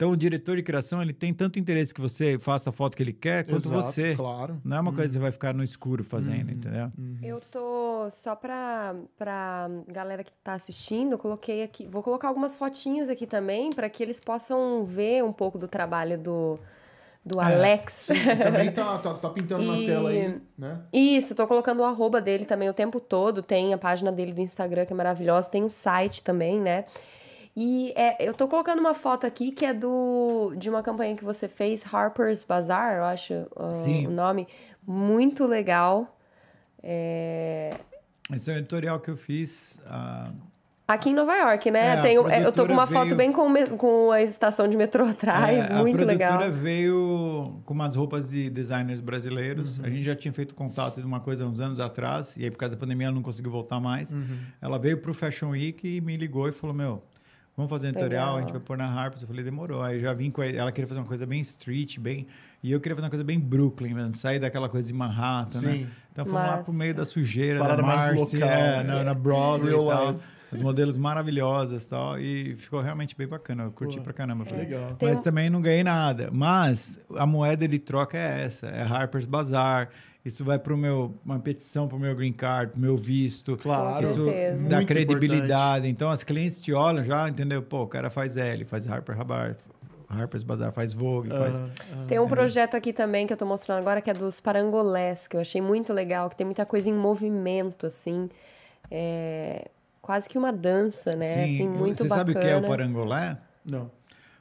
Então, 0.00 0.12
o 0.12 0.16
diretor 0.16 0.56
de 0.56 0.62
criação, 0.62 1.02
ele 1.02 1.12
tem 1.12 1.34
tanto 1.34 1.58
interesse 1.58 1.92
que 1.92 2.00
você 2.00 2.38
faça 2.38 2.70
a 2.70 2.72
foto 2.72 2.96
que 2.96 3.02
ele 3.02 3.12
quer, 3.12 3.44
quanto 3.44 3.66
Exato, 3.66 3.82
você. 3.82 4.14
Claro. 4.14 4.58
Não 4.64 4.78
é 4.78 4.80
uma 4.80 4.94
coisa 4.94 5.08
que 5.08 5.12
você 5.12 5.18
vai 5.18 5.30
ficar 5.30 5.52
no 5.52 5.62
escuro 5.62 6.02
fazendo, 6.02 6.50
entendeu? 6.50 6.90
Eu 7.22 7.38
tô 7.38 8.08
só 8.10 8.34
pra, 8.34 8.94
pra 9.18 9.68
galera 9.86 10.24
que 10.24 10.32
tá 10.42 10.54
assistindo, 10.54 11.12
eu 11.12 11.18
coloquei 11.18 11.62
aqui. 11.62 11.86
Vou 11.86 12.02
colocar 12.02 12.28
algumas 12.28 12.56
fotinhas 12.56 13.10
aqui 13.10 13.26
também 13.26 13.74
para 13.74 13.90
que 13.90 14.02
eles 14.02 14.18
possam 14.18 14.86
ver 14.86 15.22
um 15.22 15.34
pouco 15.34 15.58
do 15.58 15.68
trabalho 15.68 16.16
do, 16.16 16.58
do 17.22 17.38
Alex. 17.38 18.08
É, 18.08 18.14
Sim, 18.14 18.36
também 18.42 18.72
tá, 18.72 18.96
tá, 18.96 19.12
tá 19.12 19.28
pintando 19.28 19.64
na 19.64 19.76
E- 19.80 19.86
tela 19.86 20.08
aí, 20.08 20.40
né? 20.56 20.80
Isso, 20.90 21.34
tô 21.34 21.46
colocando 21.46 21.80
o 21.80 21.84
arroba 21.84 22.22
dele 22.22 22.46
também 22.46 22.70
o 22.70 22.72
tempo 22.72 23.00
todo. 23.00 23.42
Tem 23.42 23.74
a 23.74 23.78
página 23.78 24.10
dele 24.10 24.32
do 24.32 24.40
Instagram, 24.40 24.86
que 24.86 24.94
é 24.94 24.96
maravilhosa. 24.96 25.50
Tem 25.50 25.62
o 25.62 25.68
site 25.68 26.22
também, 26.22 26.58
né? 26.58 26.86
E 27.62 27.92
é, 27.94 28.16
eu 28.26 28.32
tô 28.32 28.48
colocando 28.48 28.78
uma 28.78 28.94
foto 28.94 29.26
aqui 29.26 29.50
que 29.50 29.66
é 29.66 29.74
do 29.74 30.54
de 30.56 30.70
uma 30.70 30.82
campanha 30.82 31.14
que 31.14 31.22
você 31.22 31.46
fez, 31.46 31.84
Harper's 31.92 32.42
Bazaar, 32.42 32.94
eu 32.96 33.04
acho 33.04 33.34
uh, 33.54 33.70
Sim. 33.70 34.06
o 34.06 34.10
nome. 34.10 34.48
Muito 34.86 35.44
legal. 35.46 36.16
É, 36.82 37.70
Esse 38.32 38.50
é 38.50 38.54
o 38.54 38.58
editorial 38.58 38.98
que 38.98 39.10
eu 39.10 39.16
fiz. 39.16 39.78
ah, 39.86 40.30
Aqui 40.88 41.10
em 41.10 41.14
Nova 41.14 41.36
York, 41.36 41.70
né? 41.70 41.86
É, 41.86 41.92
a 41.92 42.02
Tem 42.02 42.18
o- 42.18 42.28
é, 42.28 42.44
eu 42.44 42.50
tô 42.50 42.66
com 42.66 42.72
uma 42.72 42.86
foto 42.86 43.04
veio- 43.14 43.16
bem 43.16 43.30
com, 43.30 43.54
com 43.76 44.10
a 44.10 44.22
estação 44.22 44.66
de 44.66 44.76
metrô 44.76 45.04
atrás, 45.06 45.68
É, 45.70 45.74
muito 45.74 46.02
a 46.02 46.06
legal. 46.06 46.30
produtora 46.38 46.50
veio 46.50 47.60
com 47.64 47.74
umas 47.74 47.94
roupas 47.94 48.30
de 48.30 48.50
designers 48.50 48.98
brasileiros. 49.00 49.78
Uhum. 49.78 49.84
A 49.84 49.90
gente 49.90 50.02
já 50.02 50.16
tinha 50.16 50.32
feito 50.32 50.52
contato 50.54 51.00
de 51.00 51.06
uma 51.06 51.20
coisa 51.20 51.46
uns 51.46 51.60
anos 51.60 51.78
atrás, 51.78 52.36
e 52.36 52.42
aí 52.44 52.50
por 52.50 52.56
causa 52.56 52.74
da 52.74 52.80
pandemia 52.80 53.06
ela 53.06 53.14
não 53.14 53.22
conseguiu 53.22 53.52
voltar 53.52 53.78
mais. 53.78 54.10
Uhum. 54.12 54.38
Ela 54.60 54.78
veio 54.80 54.96
pro 54.98 55.12
Fashion 55.14 55.50
Week 55.50 55.86
e 55.86 56.00
me 56.00 56.16
ligou 56.16 56.48
e 56.48 56.52
falou: 56.52 56.74
Meu, 56.74 57.02
vamos 57.60 57.70
fazer 57.70 57.86
um 57.86 57.90
editorial, 57.90 58.26
Legal. 58.26 58.36
a 58.36 58.40
gente 58.40 58.52
vai 58.52 58.60
pôr 58.60 58.76
na 58.76 58.86
Harper's. 58.86 59.22
Eu 59.22 59.28
falei: 59.28 59.44
Demorou. 59.44 59.82
Aí 59.82 60.00
já 60.00 60.12
vim 60.14 60.30
com 60.30 60.40
a, 60.42 60.46
ela 60.46 60.72
queria 60.72 60.86
fazer 60.88 61.00
uma 61.00 61.06
coisa 61.06 61.26
bem 61.26 61.40
street, 61.40 61.98
bem. 61.98 62.26
E 62.62 62.72
eu 62.72 62.80
queria 62.80 62.94
fazer 62.94 63.06
uma 63.06 63.10
coisa 63.10 63.24
bem 63.24 63.38
Brooklyn 63.40 63.94
mesmo, 63.94 64.16
sair 64.16 64.38
daquela 64.38 64.68
coisa 64.68 64.86
de 64.88 64.94
Manhattan, 64.94 65.60
né? 65.62 65.72
Sim. 65.72 65.86
Então 66.12 66.26
fomos 66.26 66.40
lá 66.40 66.58
pro 66.58 66.72
meio 66.72 66.94
da 66.94 67.04
sujeira, 67.06 67.60
Parada 67.60 67.80
da 67.80 67.86
Marcy, 67.88 68.36
local, 68.36 68.48
é, 68.50 68.76
né? 68.78 68.82
na, 68.82 69.04
na 69.04 69.14
Broadway 69.14 69.70
Real 69.72 69.84
e 69.84 69.88
tal. 69.88 70.12
life. 70.12 70.24
As 70.52 70.60
modelos 70.60 70.96
maravilhosas 70.96 71.84
e 71.84 71.88
tal. 71.88 72.18
E 72.18 72.56
ficou 72.56 72.80
realmente 72.80 73.16
bem 73.16 73.26
bacana. 73.28 73.62
Eu 73.62 73.70
curti 73.70 73.98
Pô, 73.98 74.02
pra 74.02 74.12
caramba. 74.12 74.44
Falei, 74.44 74.64
Legal. 74.64 74.96
Mas 75.00 75.20
um- 75.20 75.22
também 75.22 75.48
não 75.48 75.62
ganhei 75.62 75.84
nada. 75.84 76.28
Mas 76.32 76.98
a 77.16 77.24
moeda 77.24 77.68
de 77.68 77.78
troca 77.78 78.18
é 78.18 78.44
essa, 78.46 78.66
é 78.66 78.82
Harper's 78.82 79.26
Bazaar. 79.26 79.88
Isso 80.24 80.44
vai 80.44 80.58
para 80.58 80.76
meu 80.76 81.14
uma 81.24 81.38
petição 81.38 81.88
para 81.88 81.96
o 81.96 82.00
meu 82.00 82.14
green 82.14 82.32
card, 82.32 82.72
pro 82.72 82.80
meu 82.80 82.96
visto. 82.96 83.56
Claro. 83.56 83.96
Com 83.96 84.02
Isso 84.02 84.24
certeza. 84.24 84.68
dá 84.68 84.76
Muito 84.76 84.88
credibilidade. 84.88 85.88
Então 85.88 86.10
as 86.10 86.22
clientes 86.22 86.60
te 86.60 86.72
olham 86.72 87.02
já, 87.02 87.28
entendeu? 87.28 87.62
Pô, 87.62 87.82
o 87.82 87.86
cara 87.86 88.10
faz 88.10 88.36
L, 88.36 88.64
faz 88.66 88.86
Harper 88.86 89.16
Rabar, 89.16 89.56
Harper's 90.08 90.42
Bazaar, 90.42 90.72
faz 90.72 90.92
Vogue, 90.92 91.30
faz. 91.30 91.62
Tem 92.06 92.18
um 92.18 92.28
projeto 92.28 92.76
aqui 92.76 92.92
também 92.92 93.26
que 93.26 93.32
eu 93.32 93.36
tô 93.36 93.46
mostrando 93.46 93.78
agora, 93.78 94.02
que 94.02 94.10
é 94.10 94.14
dos 94.14 94.40
parangolés, 94.40 95.26
que 95.26 95.36
eu 95.36 95.40
achei 95.40 95.62
muito 95.62 95.92
legal, 95.92 96.28
que 96.28 96.36
tem 96.36 96.44
muita 96.44 96.66
coisa 96.66 96.90
em 96.90 96.94
movimento, 96.94 97.86
assim. 97.86 98.28
É, 98.90 99.68
quase 100.02 100.28
que 100.28 100.36
uma 100.36 100.52
dança, 100.52 101.14
né? 101.14 101.32
Sim, 101.32 101.54
assim, 101.54 101.68
muito 101.68 101.98
você 101.98 102.08
bacana. 102.08 102.18
sabe 102.18 102.32
o 102.32 102.40
que 102.40 102.46
é 102.46 102.56
o 102.56 102.66
parangolé? 102.66 103.38
Não. 103.64 103.90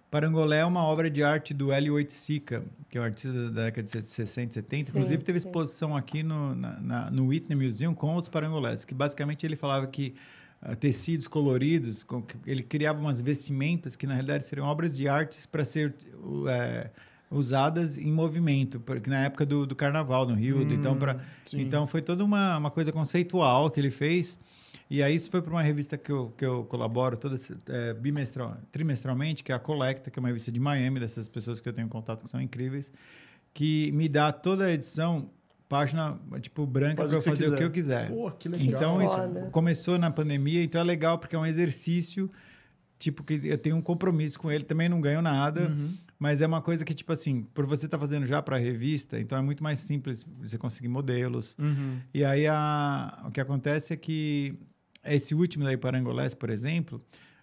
Parangolé 0.10 0.58
é 0.60 0.66
uma 0.66 0.84
obra 0.84 1.10
de 1.10 1.22
arte 1.24 1.54
do 1.54 1.72
Hélio 1.72 1.94
Oiticica, 1.94 2.64
que 2.90 2.98
é 2.98 3.02
um 3.02 3.04
artista 3.04 3.32
da 3.52 3.66
década 3.66 3.84
de 3.84 4.06
60 4.08 4.50
e 4.50 4.54
70. 4.54 4.84
Sim, 4.84 4.90
Inclusive, 4.98 5.24
teve 5.24 5.40
sim. 5.40 5.48
exposição 5.48 5.96
aqui 5.96 6.24
no, 6.24 6.56
na, 6.56 6.80
na- 6.80 7.12
no 7.12 7.28
Whitney 7.28 7.56
Museum 7.56 7.94
com 7.94 8.16
os 8.16 8.28
parangolés, 8.28 8.84
que 8.86 8.94
basicamente 8.96 9.46
ele 9.46 9.56
falava 9.56 9.86
que 9.86 10.16
ah, 10.62 10.76
tecidos 10.76 11.28
coloridos, 11.28 12.02
com 12.02 12.24
que 12.24 12.36
ele 12.48 12.64
criava 12.64 13.00
umas 13.00 13.22
vestimentas 13.22 13.96
que 13.96 14.08
na 14.08 14.14
realidade 14.16 14.46
seriam 14.46 14.66
obras 14.66 14.98
de 14.98 15.08
artes 15.08 15.46
para 15.46 15.64
ser 15.64 15.94
uh, 16.16 16.90
usadas 17.30 18.00
em 18.00 18.12
movimento, 18.12 18.80
porque 18.80 19.12
na 19.12 19.26
época 19.26 19.46
do, 19.46 19.68
do 19.68 19.76
carnaval 19.76 20.28
no 20.28 20.34
Rio, 20.34 20.66
do- 20.66 20.74
então 20.74 20.98
para 20.98 21.18
Hum, 21.18 21.20
sim. 21.46 21.62
então 21.62 21.86
foi 21.86 22.02
toda 22.02 22.26
uma, 22.26 22.58
uma 22.58 22.72
coisa 22.72 22.92
conceitual 22.92 23.70
que 23.70 23.80
ele 23.80 23.92
fez. 23.92 24.40
E 24.90 25.04
aí 25.04 25.16
isso 25.16 25.30
foi 25.30 25.42
para 25.42 25.52
uma 25.52 25.62
revista 25.62 25.98
que 25.98 26.12
eu, 26.12 26.34
que 26.36 26.44
eu 26.44 26.64
colaboro 26.66 27.16
toda 27.16 27.36
esse- 27.36 27.56
é, 27.68 27.94
bimestral, 27.94 28.58
trimestralmente, 28.72 29.44
que 29.44 29.52
é 29.52 29.56
a 29.56 29.60
Colecta, 29.60 30.10
que 30.10 30.18
é 30.18 30.22
uma 30.22 30.30
revista 30.30 30.52
de 30.52 30.60
Miami, 30.60 31.00
dessas 31.00 31.28
pessoas 31.28 31.60
que 31.60 31.70
eu 31.70 31.74
tenho 31.74 31.88
contato 31.88 32.24
que 32.24 32.30
são 32.30 32.42
incríveis, 32.42 32.92
que 33.54 33.92
me 33.92 34.10
dá 34.10 34.32
toda 34.32 34.66
a 34.66 34.72
edição, 34.72 35.30
página 35.68 36.18
tipo 36.42 36.66
branca 36.66 37.06
para 37.06 37.14
eu 37.16 37.22
fazer 37.22 37.30
o 37.30 37.36
que 37.38 37.44
quiser. 37.52 37.62
eu 37.64 37.72
quiser. 37.72 38.08
Pô, 38.10 38.32
que 38.32 38.50
legal. 38.50 38.68
Então 38.68 39.04
isso 39.04 39.14
Foda. 39.16 39.50
começou 39.52 40.00
na 40.00 40.10
pandemia, 40.10 40.64
então 40.64 40.82
é 40.82 40.84
legal 40.84 41.20
porque 41.20 41.36
é 41.36 41.40
um 41.40 41.46
exercício 41.46 42.32
tipo 42.98 43.24
que 43.24 43.40
eu 43.44 43.58
tenho 43.58 43.76
um 43.76 43.82
compromisso 43.82 44.40
com 44.40 44.52
ele, 44.52 44.64
também 44.64 44.90
não 44.90 45.00
ganho 45.00 45.22
nada, 45.22 45.70
Uhum. 45.70 45.94
mas 46.18 46.42
é 46.42 46.48
uma 46.48 46.62
coisa 46.62 46.84
que 46.84 46.94
tipo 46.94 47.14
assim, 47.14 47.44
por 47.54 47.66
você 47.66 47.86
estar 47.86 47.98
fazendo 48.00 48.26
já 48.26 48.42
para 48.42 48.58
revista, 48.58 49.20
então 49.20 49.38
é 49.38 49.42
muito 49.42 49.64
mais 49.64 49.80
simples 49.80 50.26
você 50.42 50.58
conseguir 50.58 50.88
modelos. 50.90 51.56
Uhum. 51.60 52.00
E 52.14 52.26
aí 52.26 52.46
a, 52.48 53.24
o 53.28 53.32
que 53.32 53.40
acontece 53.40 53.94
é 53.94 53.96
que 53.96 54.56
esse 55.16 55.34
último 55.36 55.64
daí 55.64 55.78
Parangolés, 55.78 56.34
por 56.34 56.50
exemplo, 56.50 57.02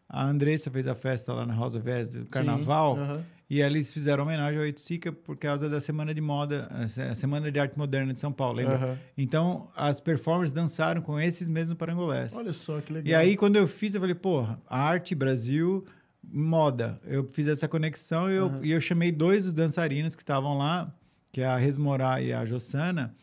a 0.08 0.24
Andressa 0.24 0.70
fez 0.70 0.86
a 0.86 0.94
festa 0.94 1.32
lá 1.32 1.44
na 1.44 1.58
of 1.66 1.78
Jazz 1.80 2.10
do 2.10 2.26
Carnaval 2.26 2.94
Sim, 2.96 3.02
aham. 3.02 3.24
e 3.50 3.60
eles 3.60 3.92
fizeram 3.92 4.22
homenagem 4.24 4.58
ao 4.60 4.66
Itzica 4.66 5.10
por 5.12 5.36
causa 5.36 5.68
da 5.68 5.80
Semana 5.80 6.14
de 6.14 6.20
Moda, 6.20 6.68
a 7.10 7.14
Semana 7.14 7.50
de 7.50 7.58
Arte 7.58 7.76
Moderna 7.76 8.12
de 8.12 8.20
São 8.20 8.32
Paulo, 8.32 8.56
lembra? 8.58 8.76
Aham. 8.76 8.98
Então, 9.18 9.68
as 9.76 10.00
performers 10.00 10.52
dançaram 10.52 11.00
com 11.02 11.18
esses 11.18 11.50
mesmos 11.50 11.76
parangolés. 11.76 12.34
Olha 12.34 12.52
só 12.52 12.80
que 12.80 12.92
legal. 12.92 13.08
E 13.10 13.14
aí, 13.14 13.36
quando 13.36 13.56
eu 13.56 13.66
fiz, 13.66 13.94
eu 13.94 14.00
falei, 14.00 14.14
porra, 14.14 14.60
arte, 14.68 15.14
Brasil, 15.14 15.84
moda. 16.22 16.98
Eu 17.04 17.24
fiz 17.24 17.46
essa 17.48 17.66
conexão 17.68 18.30
e 18.30 18.34
eu, 18.34 18.46
Aham. 18.46 18.60
e 18.62 18.70
eu 18.72 18.80
chamei 18.80 19.10
dois 19.10 19.44
dos 19.44 19.54
dançarinos 19.54 20.14
que 20.14 20.22
estavam 20.22 20.56
lá, 20.58 20.92
que 21.32 21.40
é 21.40 21.46
a 21.46 21.56
Resmorá 21.56 22.20
e 22.22 22.32
a 22.32 22.44
Jossana, 22.44 23.14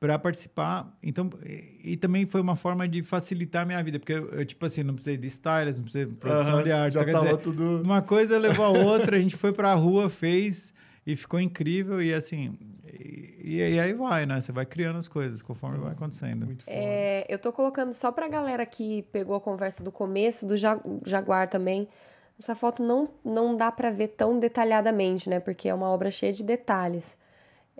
para 0.00 0.18
participar. 0.18 0.96
Então, 1.02 1.28
e, 1.44 1.92
e 1.92 1.96
também 1.98 2.24
foi 2.24 2.40
uma 2.40 2.56
forma 2.56 2.88
de 2.88 3.02
facilitar 3.02 3.62
a 3.62 3.64
minha 3.66 3.82
vida, 3.84 3.98
porque 3.98 4.14
eu, 4.14 4.30
eu, 4.30 4.44
tipo 4.46 4.64
assim, 4.64 4.82
não 4.82 4.94
precisei 4.94 5.18
de 5.18 5.26
stylist, 5.26 5.76
não 5.76 5.84
precisei 5.84 6.06
de 6.06 6.14
produção 6.14 6.54
Aham, 6.54 6.62
de 6.62 6.72
arte. 6.72 6.94
Já 6.94 7.04
quer 7.04 7.12
tava 7.12 7.24
dizer, 7.26 7.36
tudo... 7.36 7.82
uma 7.82 8.00
coisa 8.00 8.38
levou 8.38 8.64
a 8.64 8.70
outra, 8.70 9.16
a 9.16 9.20
gente 9.20 9.36
foi 9.36 9.52
pra 9.52 9.74
rua, 9.74 10.08
fez 10.08 10.72
e 11.06 11.14
ficou 11.14 11.38
incrível. 11.38 12.02
E 12.02 12.14
assim, 12.14 12.58
e, 12.98 13.58
e 13.58 13.78
aí 13.78 13.92
vai, 13.92 14.24
né? 14.24 14.40
Você 14.40 14.50
vai 14.52 14.64
criando 14.64 14.98
as 14.98 15.06
coisas 15.06 15.42
conforme 15.42 15.76
vai 15.76 15.92
acontecendo. 15.92 16.46
Muito 16.46 16.64
foda. 16.64 16.74
É, 16.74 17.26
eu 17.28 17.38
tô 17.38 17.52
colocando 17.52 17.92
só 17.92 18.10
pra 18.10 18.26
galera 18.26 18.64
que 18.64 19.02
pegou 19.12 19.36
a 19.36 19.40
conversa 19.40 19.82
do 19.84 19.92
começo, 19.92 20.46
do 20.46 20.56
Ja- 20.56 20.80
Jaguar 21.04 21.46
também. 21.46 21.86
Essa 22.38 22.54
foto 22.54 22.82
não, 22.82 23.10
não 23.22 23.54
dá 23.54 23.70
pra 23.70 23.90
ver 23.90 24.08
tão 24.08 24.38
detalhadamente, 24.38 25.28
né? 25.28 25.40
Porque 25.40 25.68
é 25.68 25.74
uma 25.74 25.90
obra 25.90 26.10
cheia 26.10 26.32
de 26.32 26.42
detalhes. 26.42 27.18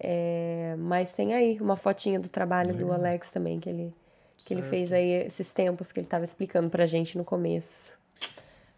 É, 0.02 0.74
mas 0.78 1.14
tem 1.14 1.35
aí 1.35 1.59
uma 1.60 1.77
fotinha 1.77 2.18
do 2.18 2.28
trabalho 2.28 2.74
do 2.74 2.90
Alex 2.90 3.31
também, 3.31 3.60
que 3.60 3.68
ele, 3.68 3.93
que 4.39 4.55
ele 4.55 4.62
fez 4.62 4.93
aí 4.93 5.27
esses 5.27 5.52
tempos 5.52 5.93
que 5.93 6.01
ele 6.01 6.06
tava 6.06 6.24
explicando 6.24 6.70
pra 6.70 6.86
gente 6.86 7.18
no 7.18 7.24
começo. 7.24 7.93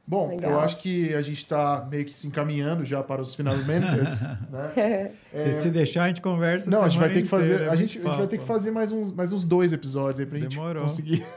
Bom, 0.04 0.28
Legal. 0.28 0.50
eu 0.50 0.60
acho 0.60 0.78
que 0.78 1.14
a 1.14 1.22
gente 1.22 1.46
tá 1.46 1.86
meio 1.88 2.04
que 2.04 2.12
se 2.12 2.26
encaminhando 2.26 2.84
já 2.84 3.04
para 3.04 3.22
os 3.22 3.36
finalmente, 3.36 3.86
né? 4.50 5.12
É, 5.32 5.52
Se 5.52 5.70
deixar, 5.70 6.04
a 6.04 6.08
gente 6.08 6.20
conversa. 6.20 6.68
Não, 6.68 6.82
a 6.82 6.88
gente 6.88 6.98
vai 6.98 7.08
ter 7.08 7.22
que 7.22 7.28
fazer. 7.28 7.54
inteira, 7.54 7.70
a, 7.70 7.74
é 7.74 7.76
gente, 7.76 7.98
a 7.98 8.02
gente 8.02 8.16
vai 8.18 8.26
ter 8.26 8.38
que 8.38 8.44
fazer 8.44 8.72
mais 8.72 8.90
uns, 8.90 9.12
mais 9.12 9.32
uns 9.32 9.44
dois 9.44 9.72
episódios 9.72 10.18
aí 10.18 10.26
pra 10.26 10.38
gente 10.38 10.56
Demorou. 10.56 10.82
conseguir. 10.82 11.24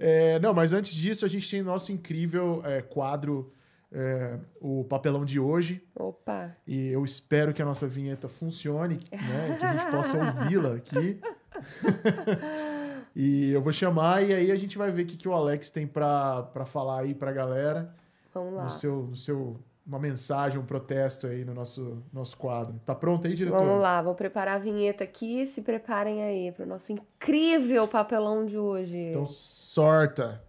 É, 0.00 0.38
não, 0.38 0.54
mas 0.54 0.72
antes 0.72 0.94
disso, 0.94 1.24
a 1.24 1.28
gente 1.28 1.50
tem 1.50 1.60
nosso 1.60 1.90
incrível 1.90 2.62
é, 2.64 2.80
quadro, 2.80 3.52
é, 3.92 4.38
o 4.60 4.84
papelão 4.84 5.24
de 5.24 5.40
hoje. 5.40 5.82
Opa! 5.94 6.56
E 6.66 6.88
eu 6.88 7.04
espero 7.04 7.54
que 7.54 7.62
a 7.62 7.64
nossa 7.64 7.86
vinheta 7.86 8.28
funcione, 8.28 8.98
né? 9.10 9.56
Que 9.58 9.64
a 9.64 9.72
gente 9.72 9.90
possa 9.90 10.18
ouvi-la 10.18 10.74
aqui. 10.74 11.20
e 13.16 13.50
eu 13.50 13.62
vou 13.62 13.72
chamar 13.72 14.22
e 14.22 14.32
aí 14.32 14.52
a 14.52 14.56
gente 14.56 14.78
vai 14.78 14.90
ver 14.90 15.02
o 15.02 15.06
que, 15.06 15.16
que 15.16 15.28
o 15.28 15.32
Alex 15.32 15.70
tem 15.70 15.86
pra, 15.86 16.42
pra 16.42 16.64
falar 16.64 17.00
aí 17.00 17.14
pra 17.14 17.32
galera. 17.32 17.86
Vamos 18.32 18.54
lá. 18.54 18.64
No 18.64 18.70
seu, 18.70 19.02
no 19.04 19.16
seu, 19.16 19.56
uma 19.86 19.98
mensagem, 19.98 20.58
um 20.58 20.64
protesto 20.64 21.26
aí 21.26 21.44
no 21.44 21.54
nosso, 21.54 22.02
nosso 22.12 22.36
quadro. 22.36 22.78
Tá 22.84 22.94
pronto 22.94 23.26
aí, 23.26 23.34
diretor? 23.34 23.58
Vamos 23.58 23.80
lá, 23.80 24.02
vou 24.02 24.14
preparar 24.14 24.56
a 24.56 24.58
vinheta 24.58 25.02
aqui. 25.02 25.46
Se 25.46 25.62
preparem 25.62 26.22
aí 26.22 26.52
para 26.52 26.64
o 26.64 26.68
nosso 26.68 26.92
incrível 26.92 27.88
papelão 27.88 28.44
de 28.44 28.58
hoje. 28.58 28.98
Então 28.98 29.26
sorta. 29.26 30.42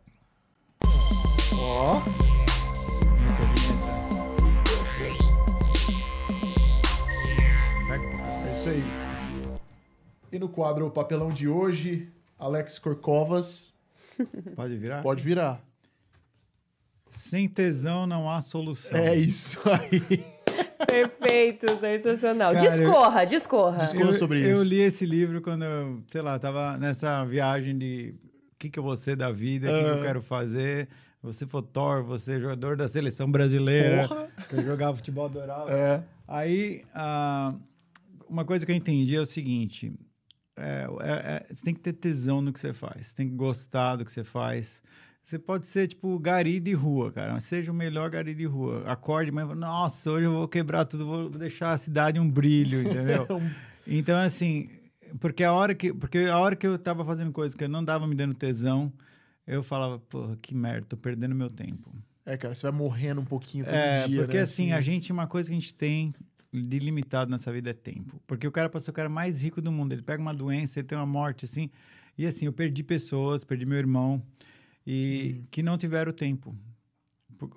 Ó. 1.58 2.02
Essa 2.02 2.29
E 10.32 10.38
no 10.40 10.50
quadro 10.50 10.86
o 10.88 10.92
papelão 10.92 11.30
de 11.30 11.48
hoje, 11.48 12.08
Alex 12.38 12.78
Corcovas. 12.80 13.74
Pode 14.56 14.76
virar? 14.78 15.02
Pode 15.02 15.24
virar. 15.24 15.62
Sem 17.10 17.48
tesão 17.50 18.06
não 18.06 18.30
há 18.30 18.40
solução. 18.42 18.98
É 19.00 19.16
isso 19.16 19.60
aí. 19.70 20.24
Perfeito, 20.88 21.68
sensacional. 21.80 22.54
Cara, 22.54 22.66
eu- 22.66 22.70
discorra, 22.72 23.26
discorra. 23.26 23.26
Discorra. 23.26 23.78
Discorra 23.86 24.14
sobre 24.14 24.42
eu 24.48 24.54
isso. 24.56 24.64
li 24.64 24.80
esse 24.82 25.06
livro 25.06 25.42
quando 25.42 25.64
eu, 25.64 26.04
sei 26.10 26.22
lá, 26.22 26.38
tava 26.40 26.78
nessa 26.78 27.24
viagem 27.26 27.78
de 27.78 28.16
o 28.54 28.58
que, 28.60 28.70
que 28.70 28.78
eu 28.80 28.84
vou 28.84 28.96
ser 28.98 29.16
da 29.16 29.32
vida, 29.32 29.70
o 29.70 29.74
que, 29.74 29.80
que 29.84 29.90
eu 29.90 30.00
Ah. 30.00 30.02
quero 30.04 30.22
fazer. 30.22 30.88
Você 31.22 31.46
fotógrafo, 31.46 32.08
você 32.10 32.40
jogador 32.40 32.78
da 32.78 32.88
seleção 32.88 33.30
brasileira, 33.30 34.08
Porra. 34.08 34.28
que 34.48 34.56
eu 34.56 34.64
jogava 34.64 34.96
futebol 34.98 35.26
adorava. 35.26 35.70
É. 35.72 36.02
Aí, 36.28 36.84
ah, 36.94 37.54
uma 38.28 38.46
coisa 38.46 38.66
que 38.66 38.72
eu 38.72 38.76
entendi 38.76 39.16
é 39.16 39.20
o 39.20 39.26
seguinte: 39.26 39.92
é, 40.60 40.88
é, 41.02 41.12
é, 41.12 41.54
você 41.54 41.64
tem 41.64 41.74
que 41.74 41.80
ter 41.80 41.94
tesão 41.94 42.42
no 42.42 42.52
que 42.52 42.60
você 42.60 42.74
faz. 42.74 43.08
Você 43.08 43.16
tem 43.16 43.30
que 43.30 43.36
gostar 43.36 43.96
do 43.96 44.06
que 44.06 44.12
você 44.12 44.24
faz. 44.24 44.84
Você 45.24 45.38
pode 45.38 45.68
ser, 45.68 45.88
tipo, 45.88 46.18
gari 46.20 46.60
de 46.60 46.74
rua, 46.74 47.12
cara. 47.12 47.40
Seja 47.40 47.72
o 47.72 47.76
melhor 47.76 48.10
gari 48.10 48.34
de 48.34 48.46
rua. 48.46 48.84
Acorde, 48.86 49.32
mas, 49.32 49.48
nossa, 49.56 50.12
hoje 50.12 50.26
eu 50.26 50.34
vou 50.34 50.48
quebrar 50.48 50.86
tudo, 50.86 51.06
vou 51.06 51.30
deixar 51.30 51.72
a 51.72 51.78
cidade 51.78 52.20
um 52.20 52.30
brilho, 52.30 52.82
entendeu? 52.82 53.28
então, 53.86 54.18
assim, 54.20 54.70
porque 55.20 55.44
a 55.44 55.54
hora 55.54 55.74
que, 55.76 55.94
porque 55.94 56.20
a 56.20 56.38
hora 56.38 56.56
que 56.56 56.68
eu 56.68 56.78
tava 56.78 57.06
fazendo 57.06 57.32
coisas 57.32 57.56
que 57.56 57.64
eu 57.64 57.70
não 57.70 57.84
dava 57.84 58.08
me 58.08 58.16
dando 58.16 58.34
tesão, 58.34 58.92
eu 59.46 59.64
falava, 59.64 60.00
porra, 60.00 60.38
que 60.42 60.56
merda, 60.56 60.86
tô 60.90 60.98
perdendo 60.98 61.36
meu 61.36 61.50
tempo. 61.50 61.94
É, 62.26 62.38
cara, 62.38 62.54
você 62.54 62.64
vai 62.64 62.72
morrendo 62.72 63.22
um 63.22 63.26
pouquinho 63.26 63.66
todo 63.66 63.74
é, 63.74 64.08
dia, 64.08 64.22
porque 64.22 64.38
né? 64.38 64.44
assim, 64.44 64.72
a 64.72 64.82
gente, 64.82 65.12
uma 65.12 65.26
coisa 65.26 65.50
que 65.50 65.56
a 65.56 65.60
gente 65.60 65.74
tem 65.74 66.14
de 66.52 66.80
limitado 66.80 67.30
nessa 67.30 67.52
vida 67.52 67.70
é 67.70 67.74
tempo. 67.74 68.22
Porque 68.26 68.48
o 68.48 68.52
cara 68.52 68.70
pode 68.70 68.84
ser 68.84 68.92
o 68.92 68.94
cara 68.94 69.10
mais 69.10 69.42
rico 69.42 69.62
do 69.62 69.72
mundo, 69.72 69.94
ele 69.94 70.02
pega 70.02 70.22
uma 70.22 70.34
doença, 70.34 70.80
ele 70.80 70.88
tem 70.88 70.98
uma 70.98 71.06
morte, 71.06 71.46
assim. 71.46 71.70
E 72.18 72.26
assim, 72.26 72.46
eu 72.46 72.54
perdi 72.54 72.84
pessoas, 72.84 73.44
perdi 73.44 73.66
meu 73.66 73.78
irmão, 73.78 74.22
e 74.86 75.36
Sim. 75.42 75.48
que 75.52 75.64
não 75.64 75.78
tiveram 75.78 76.12
tempo. 76.12 76.56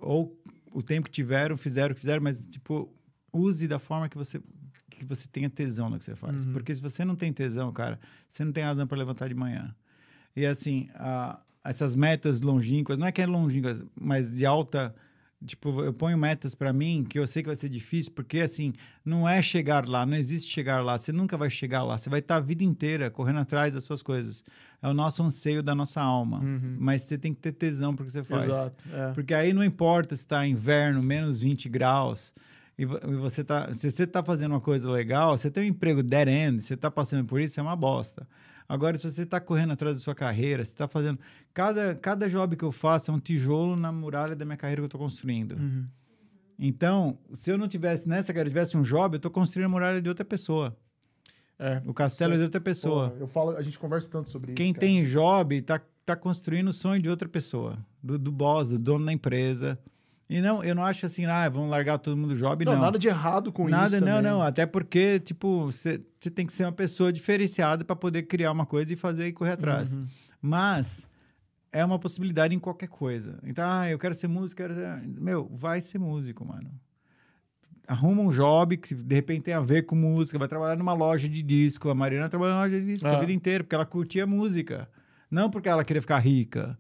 Ou 0.01 0.39
o 0.71 0.83
tempo 0.83 1.07
que 1.07 1.13
tiveram, 1.13 1.57
fizeram 1.57 1.93
o 1.93 1.95
que 1.95 2.01
fizeram, 2.01 2.23
mas, 2.23 2.47
tipo, 2.47 2.93
use 3.33 3.67
da 3.67 3.79
forma 3.79 4.09
que 4.09 4.17
você 4.17 4.41
que 4.91 5.07
você 5.07 5.27
tenha 5.27 5.51
tesão 5.51 5.91
no 5.91 5.99
que 5.99 6.05
você 6.05 6.15
faz. 6.15 6.45
Uhum. 6.45 6.53
Porque 6.53 6.75
se 6.75 6.81
você 6.81 7.05
não 7.05 7.17
tem 7.17 7.33
tesão, 7.33 7.73
cara, 7.73 7.99
você 8.29 8.45
não 8.45 8.53
tem 8.53 8.63
razão 8.63 8.87
para 8.87 8.97
levantar 8.97 9.29
de 9.29 9.35
manhã. 9.35 9.75
E 10.37 10.47
assim, 10.47 10.89
a, 10.95 11.39
essas 11.65 11.95
metas 11.95 12.41
longínquas, 12.41 12.99
não 12.99 13.07
é 13.07 13.13
que 13.13 13.21
é 13.21 13.27
longínquas, 13.27 13.83
mas 13.99 14.35
de 14.35 14.47
alta. 14.47 14.95
Tipo, 15.45 15.83
eu 15.83 15.93
ponho 15.93 16.17
metas 16.17 16.55
para 16.55 16.73
mim 16.73 17.05
que 17.09 17.19
eu 17.19 17.27
sei 17.27 17.43
que 17.43 17.49
vai 17.49 17.57
ser 17.57 17.69
difícil, 17.69 18.13
porque 18.13 18.41
assim, 18.41 18.73
não 19.05 19.29
é 19.29 19.43
chegar 19.43 19.89
lá, 19.89 20.07
não 20.07 20.17
existe 20.17 20.51
chegar 20.51 20.83
lá, 20.83 20.99
você 20.99 21.13
nunca 21.13 21.37
vai 21.37 21.51
chegar 21.51 21.83
lá, 21.83 21.99
você 21.99 22.09
vai 22.09 22.21
estar 22.21 22.37
a 22.37 22.41
vida 22.41 22.63
inteira 22.63 23.11
correndo 23.11 23.41
atrás 23.41 23.75
das 23.75 23.85
suas 23.85 24.03
coisas. 24.03 24.45
É 24.81 24.89
o 24.89 24.95
nosso 24.95 25.23
anseio 25.23 25.63
da 25.63 25.75
nossa 25.75 26.01
alma, 26.01 26.41
uhum. 26.41 26.77
mas 26.79 27.03
você 27.03 27.17
tem 27.17 27.33
que 27.33 27.41
ter 27.41 27.53
tesão 27.53 27.95
porque 27.95 28.11
você 28.11 28.23
faz. 28.23 28.49
Exato. 28.49 28.85
É. 28.93 29.13
Porque 29.13 29.35
aí 29.35 29.53
não 29.53 29.65
importa 29.65 30.15
se 30.17 30.23
está 30.23 30.47
inverno, 30.47 31.03
menos 31.03 31.41
20 31.41 31.69
graus, 31.69 32.35
e 32.79 32.85
você 32.85 33.45
tá, 33.45 33.73
se 33.73 33.91
você 33.91 34.05
está 34.05 34.23
fazendo 34.25 34.53
uma 34.53 34.61
coisa 34.61 34.91
legal, 34.91 35.37
você 35.37 35.51
tem 35.51 35.65
um 35.65 35.67
emprego 35.67 36.03
dead 36.03 36.29
end, 36.29 36.63
você 36.63 36.75
está 36.75 36.91
passando 36.91 37.27
por 37.27 37.41
isso, 37.41 37.61
é 37.61 37.63
uma 37.63 37.77
bosta. 37.77 38.27
Agora, 38.69 38.97
se 38.97 39.11
você 39.11 39.23
está 39.23 39.41
correndo 39.41 39.73
atrás 39.73 39.95
da 39.95 40.01
sua 40.01 40.15
carreira, 40.15 40.65
você 40.65 40.73
está 40.73 40.89
fazendo. 40.89 41.19
Cada, 41.53 41.95
cada 41.95 42.29
job 42.29 42.57
que 42.57 42.65
eu 42.65 42.73
faço 42.73 43.11
é 43.11 43.15
um 43.15 43.19
tijolo 43.19 43.77
na 43.77 43.93
muralha 43.93 44.35
da 44.35 44.45
minha 44.45 44.57
carreira 44.57 44.81
que 44.81 44.85
eu 44.85 44.87
estou 44.87 45.01
construindo. 45.01 45.53
Uhum. 45.53 45.87
Então, 46.59 47.19
se 47.33 47.51
eu 47.51 47.59
não 47.59 47.67
tivesse 47.67 48.09
nessa 48.09 48.33
carreira, 48.33 48.51
tivesse 48.51 48.77
um 48.77 48.83
job, 48.83 49.15
eu 49.15 49.19
estou 49.19 49.31
construindo 49.31 49.67
a 49.67 49.69
muralha 49.69 50.01
de 50.01 50.09
outra 50.09 50.25
pessoa. 50.25 50.77
É, 51.59 51.83
o 51.87 51.95
castelo 51.95 52.35
é 52.35 52.37
de 52.37 52.43
outra 52.43 52.61
pessoa. 52.61 53.11
Pô, 53.11 53.17
eu 53.19 53.27
falo, 53.27 53.57
a 53.57 53.63
gente 53.63 53.79
conversa 53.79 54.11
tanto 54.11 54.29
sobre 54.29 54.53
Quem 54.53 54.71
isso. 54.71 54.79
Quem 54.79 54.81
tem 54.81 55.05
job 55.05 55.57
está 55.57 55.81
tá 56.05 56.17
construindo 56.17 56.69
o 56.69 56.73
sonho 56.73 57.01
de 57.01 57.09
outra 57.09 57.29
pessoa, 57.29 57.79
do, 58.03 58.19
do 58.19 58.33
boss, 58.33 58.69
do 58.69 58.79
dono 58.79 59.07
da 59.07 59.13
empresa. 59.13 59.79
E 60.33 60.41
não, 60.41 60.65
eu 60.65 60.75
não 60.75 60.83
acho 60.83 61.05
assim, 61.05 61.27
ah, 61.27 61.47
vamos 61.51 61.69
largar 61.69 61.99
todo 61.99 62.17
mundo 62.17 62.31
do 62.31 62.37
job, 62.37 62.65
não. 62.65 62.73
Não, 62.73 62.81
nada 62.81 62.99
de 62.99 63.07
errado 63.07 63.53
com 63.53 63.69
nada, 63.69 63.97
isso. 63.99 64.01
Nada, 64.01 64.23
não, 64.23 64.39
não. 64.39 64.43
Até 64.43 64.65
porque, 64.65 65.21
tipo, 65.21 65.67
você 65.67 65.99
tem 66.35 66.47
que 66.47 66.53
ser 66.55 66.65
uma 66.65 66.73
pessoa 66.73 67.13
diferenciada 67.13 67.85
para 67.85 67.95
poder 67.95 68.23
criar 68.23 68.51
uma 68.51 68.65
coisa 68.65 68.95
e 68.95 68.97
fazer 68.97 69.27
e 69.27 69.33
correr 69.33 69.53
atrás. 69.53 69.95
Uhum. 69.95 70.07
Mas 70.41 71.07
é 71.71 71.85
uma 71.85 71.99
possibilidade 71.99 72.55
em 72.55 72.59
qualquer 72.59 72.89
coisa. 72.89 73.39
Então, 73.45 73.63
ah, 73.63 73.91
eu 73.91 73.99
quero 73.99 74.15
ser 74.15 74.27
músico, 74.27 74.57
quero 74.63 74.75
ser... 74.75 75.03
Meu, 75.07 75.51
vai 75.53 75.83
ser 75.83 75.99
músico, 75.99 76.47
mano. 76.47 76.71
Arruma 77.87 78.23
um 78.23 78.31
job 78.31 78.79
que 78.79 78.95
de 78.95 79.15
repente 79.15 79.43
tem 79.43 79.53
a 79.53 79.61
ver 79.61 79.83
com 79.83 79.95
música, 79.95 80.39
vai 80.39 80.49
trabalhar 80.49 80.77
numa 80.77 80.95
loja 80.95 81.29
de 81.29 81.43
disco. 81.43 81.91
A 81.91 81.95
Mariana 81.95 82.31
trabalhou 82.31 82.55
numa 82.55 82.65
loja 82.65 82.81
de 82.81 82.87
disco 82.87 83.07
ah. 83.07 83.19
a 83.19 83.21
vida 83.21 83.33
inteira, 83.33 83.63
porque 83.63 83.75
ela 83.75 83.85
curtia 83.85 84.27
música. 84.27 84.89
Não 85.31 85.51
porque 85.51 85.69
ela 85.69 85.85
queria 85.85 86.01
ficar 86.01 86.21
rica. 86.21 86.79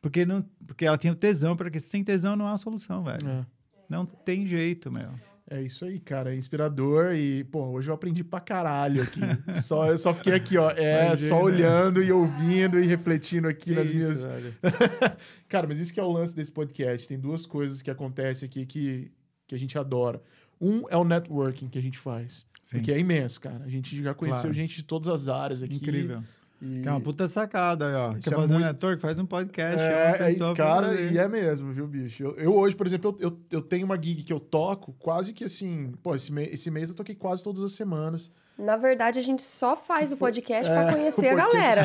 Porque, 0.00 0.24
não, 0.24 0.42
porque 0.66 0.86
ela 0.86 0.96
tinha 0.96 1.14
tesão, 1.14 1.56
porque 1.56 1.78
sem 1.78 2.02
tesão 2.02 2.36
não 2.36 2.46
há 2.46 2.56
solução, 2.56 3.04
velho. 3.04 3.28
É. 3.28 3.46
Não 3.88 4.06
tem 4.06 4.46
jeito, 4.46 4.90
meu. 4.90 5.10
É 5.52 5.60
isso 5.60 5.84
aí, 5.84 5.98
cara. 5.98 6.32
É 6.32 6.36
inspirador 6.36 7.12
e, 7.12 7.42
pô, 7.42 7.64
hoje 7.70 7.90
eu 7.90 7.94
aprendi 7.94 8.22
pra 8.22 8.38
caralho 8.38 9.02
aqui. 9.02 9.20
só, 9.60 9.88
eu 9.88 9.98
só 9.98 10.14
fiquei 10.14 10.32
aqui, 10.32 10.56
ó. 10.56 10.70
É, 10.70 11.06
Imagina. 11.06 11.28
só 11.28 11.42
olhando 11.42 12.00
e 12.00 12.12
ouvindo 12.12 12.78
e 12.78 12.86
refletindo 12.86 13.48
aqui 13.48 13.70
que 13.70 13.74
nas 13.74 13.90
isso, 13.90 14.28
minhas. 14.28 14.46
cara, 15.48 15.66
mas 15.66 15.80
isso 15.80 15.92
que 15.92 15.98
é 15.98 16.02
o 16.04 16.12
lance 16.12 16.36
desse 16.36 16.52
podcast. 16.52 17.08
Tem 17.08 17.18
duas 17.18 17.46
coisas 17.46 17.82
que 17.82 17.90
acontecem 17.90 18.48
aqui 18.48 18.64
que, 18.64 19.10
que 19.48 19.54
a 19.56 19.58
gente 19.58 19.76
adora. 19.76 20.22
Um 20.60 20.84
é 20.88 20.96
o 20.96 21.02
networking 21.02 21.68
que 21.68 21.78
a 21.78 21.82
gente 21.82 21.98
faz. 21.98 22.46
Sim. 22.62 22.76
Porque 22.76 22.92
é 22.92 22.98
imenso, 23.00 23.40
cara. 23.40 23.64
A 23.64 23.68
gente 23.68 24.00
já 24.00 24.14
conheceu 24.14 24.42
claro. 24.42 24.54
gente 24.54 24.76
de 24.76 24.84
todas 24.84 25.08
as 25.08 25.26
áreas 25.26 25.64
aqui. 25.64 25.76
Incrível. 25.76 26.22
E... 26.60 26.82
Que 26.82 26.88
é 26.88 26.92
uma 26.92 27.00
puta 27.00 27.26
sacada 27.26 27.88
aí, 27.88 27.94
ó. 27.94 28.12
Isso 28.16 28.28
Quer 28.28 28.34
é 28.34 28.38
fazer 28.38 28.52
muito- 28.52 28.64
um 28.64 28.66
network? 28.68 29.00
Faz 29.02 29.18
um 29.18 29.26
podcast. 29.26 29.78
É, 29.80 30.16
é, 30.30 30.54
cara, 30.54 30.94
e 30.94 31.16
é 31.16 31.26
mesmo, 31.28 31.72
viu, 31.72 31.86
bicho? 31.86 32.22
Eu, 32.22 32.34
eu 32.36 32.54
hoje, 32.54 32.76
por 32.76 32.86
exemplo, 32.86 33.16
eu, 33.18 33.28
eu, 33.30 33.40
eu 33.50 33.62
tenho 33.62 33.86
uma 33.86 33.96
gig 34.00 34.22
que 34.22 34.32
eu 34.32 34.38
toco 34.40 34.94
quase 34.98 35.32
que 35.32 35.44
assim. 35.44 35.92
Pô, 36.02 36.14
esse, 36.14 36.32
me- 36.32 36.46
esse 36.48 36.70
mês 36.70 36.90
eu 36.90 36.94
toquei 36.94 37.14
quase 37.14 37.42
todas 37.42 37.62
as 37.62 37.72
semanas. 37.72 38.30
Na 38.60 38.76
verdade, 38.76 39.18
a 39.18 39.22
gente 39.22 39.42
só 39.42 39.74
faz 39.76 40.12
o 40.12 40.16
podcast 40.16 40.70
É, 40.70 40.74
pra 40.74 40.92
conhecer 40.92 41.28
a 41.28 41.34
galera. 41.34 41.82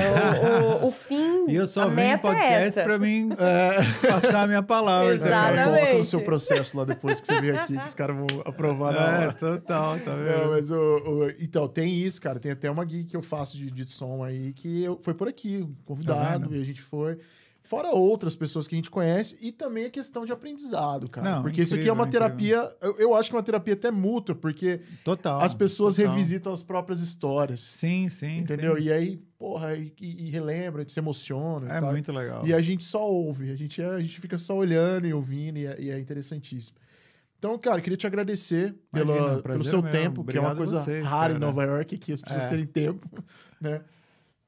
O, 0.82 0.86
o- 0.86 0.88
o 0.88 0.92
fim, 0.92 1.46
E 1.50 1.56
eu 1.56 1.66
só 1.68 1.84
a 1.84 1.88
meta 1.90 2.28
é 2.28 2.32
podcast 2.32 2.68
essa. 2.68 2.84
pra 2.84 2.98
mim 3.00 3.30
passar 4.08 4.44
a 4.44 4.48
minha 4.48 4.64
palavra. 4.64 5.16
É, 5.16 5.18
tá? 5.18 5.26
Exatamente. 5.26 5.64
coloca 5.80 5.98
no 5.98 6.06
seu 6.06 6.22
processo 6.22 6.78
lá 6.78 6.86
depois 6.86 7.22
que 7.22 7.28
você 7.28 7.42
vier 7.42 7.56
aqui, 7.60 7.78
que 7.78 7.86
os 7.86 7.94
caras 7.94 8.16
vão 8.16 8.28
aprovar 8.46 8.94
na 8.94 9.00
É, 9.00 9.20
hora. 9.28 9.34
total, 9.34 10.00
tá 10.00 10.12
Não, 10.16 10.24
vendo? 10.24 10.50
mas 10.52 10.72
o, 10.72 10.76
o- 10.78 11.30
Então, 11.40 11.68
tem 11.68 11.94
isso, 12.00 12.22
cara. 12.22 12.40
Tem 12.40 12.52
até 12.52 12.70
uma 12.70 12.88
gig 12.88 13.06
que 13.06 13.16
eu 13.18 13.22
faço 13.22 13.58
de, 13.58 13.72
de 13.72 13.86
som 13.86 14.24
aí 14.24 14.54
que 14.54 14.84
eu, 14.84 15.00
foi 15.02 15.14
por 15.14 15.28
aqui, 15.28 15.58
um 15.64 15.68
Tá 15.68 15.74
convidado, 15.86 16.50
vendo? 16.50 16.56
e 16.58 16.62
a 16.62 16.66
gente 16.66 16.82
foi. 16.82 17.18
Fora 17.66 17.90
outras 17.90 18.36
pessoas 18.36 18.68
que 18.68 18.76
a 18.76 18.78
gente 18.78 18.92
conhece 18.92 19.36
e 19.42 19.52
também 19.52 19.86
a 19.86 19.90
questão 19.90 20.24
de 20.24 20.32
aprendizado, 20.32 21.10
cara. 21.10 21.28
Não, 21.30 21.42
porque 21.42 21.64
isso 21.64 21.74
aqui 21.74 21.82
é 21.90 21.92
incrível, 21.92 21.94
uma 21.96 22.08
incrível. 22.08 22.30
terapia. 22.30 22.76
Eu, 22.80 23.00
eu 23.00 23.16
acho 23.16 23.30
que 23.30 23.36
é 23.36 23.38
uma 23.40 23.44
terapia 23.44 23.74
até 23.74 23.90
mútua, 23.90 24.36
porque 24.36 24.82
Total. 25.04 25.42
as 25.42 25.54
pessoas 25.56 25.96
total. 25.96 26.12
revisitam 26.14 26.54
as 26.54 26.62
próprias 26.62 27.02
histórias. 27.02 27.62
Sim, 27.62 28.08
sim. 28.08 28.38
entendeu? 28.38 28.78
sim. 28.78 28.84
E 28.84 28.92
aí, 28.92 29.18
porra, 29.38 29.76
e, 29.76 29.92
e, 30.00 30.28
e 30.28 30.30
relembra, 30.30 30.88
se 30.88 31.00
emociona. 31.00 31.74
É 31.74 31.82
muito 31.82 32.12
legal. 32.12 32.46
E 32.46 32.54
a 32.54 32.62
gente 32.62 32.84
só 32.84 33.04
ouve, 33.10 33.50
a 33.52 33.56
gente, 33.56 33.82
a 33.82 34.00
gente 34.00 34.22
fica 34.22 34.38
só 34.38 34.56
olhando 34.56 35.08
e 35.08 35.14
ouvindo, 35.14 35.58
e 35.58 35.66
é, 35.66 35.76
e 35.82 35.90
é 35.90 36.00
interessantíssimo. 36.00 36.78
Então, 37.40 37.58
cara, 37.60 37.82
queria 37.82 37.98
te 37.98 38.08
agradecer 38.08 38.76
Imagina, 38.94 39.14
pela, 39.16 39.42
pelo 39.42 39.64
seu 39.64 39.82
meu. 39.82 39.92
tempo, 39.92 40.24
que 40.24 40.38
é 40.38 40.40
uma 40.40 40.52
Obrigado 40.52 40.58
coisa 40.58 40.84
vocês, 40.84 41.04
rara 41.04 41.34
em 41.34 41.36
cara. 41.36 41.46
Nova 41.46 41.64
York, 41.64 41.98
que 41.98 42.14
as 42.14 42.22
pessoas 42.22 42.46
É. 42.46 42.50
terem 42.50 42.66
tempo, 42.66 43.08
né? 43.62 43.82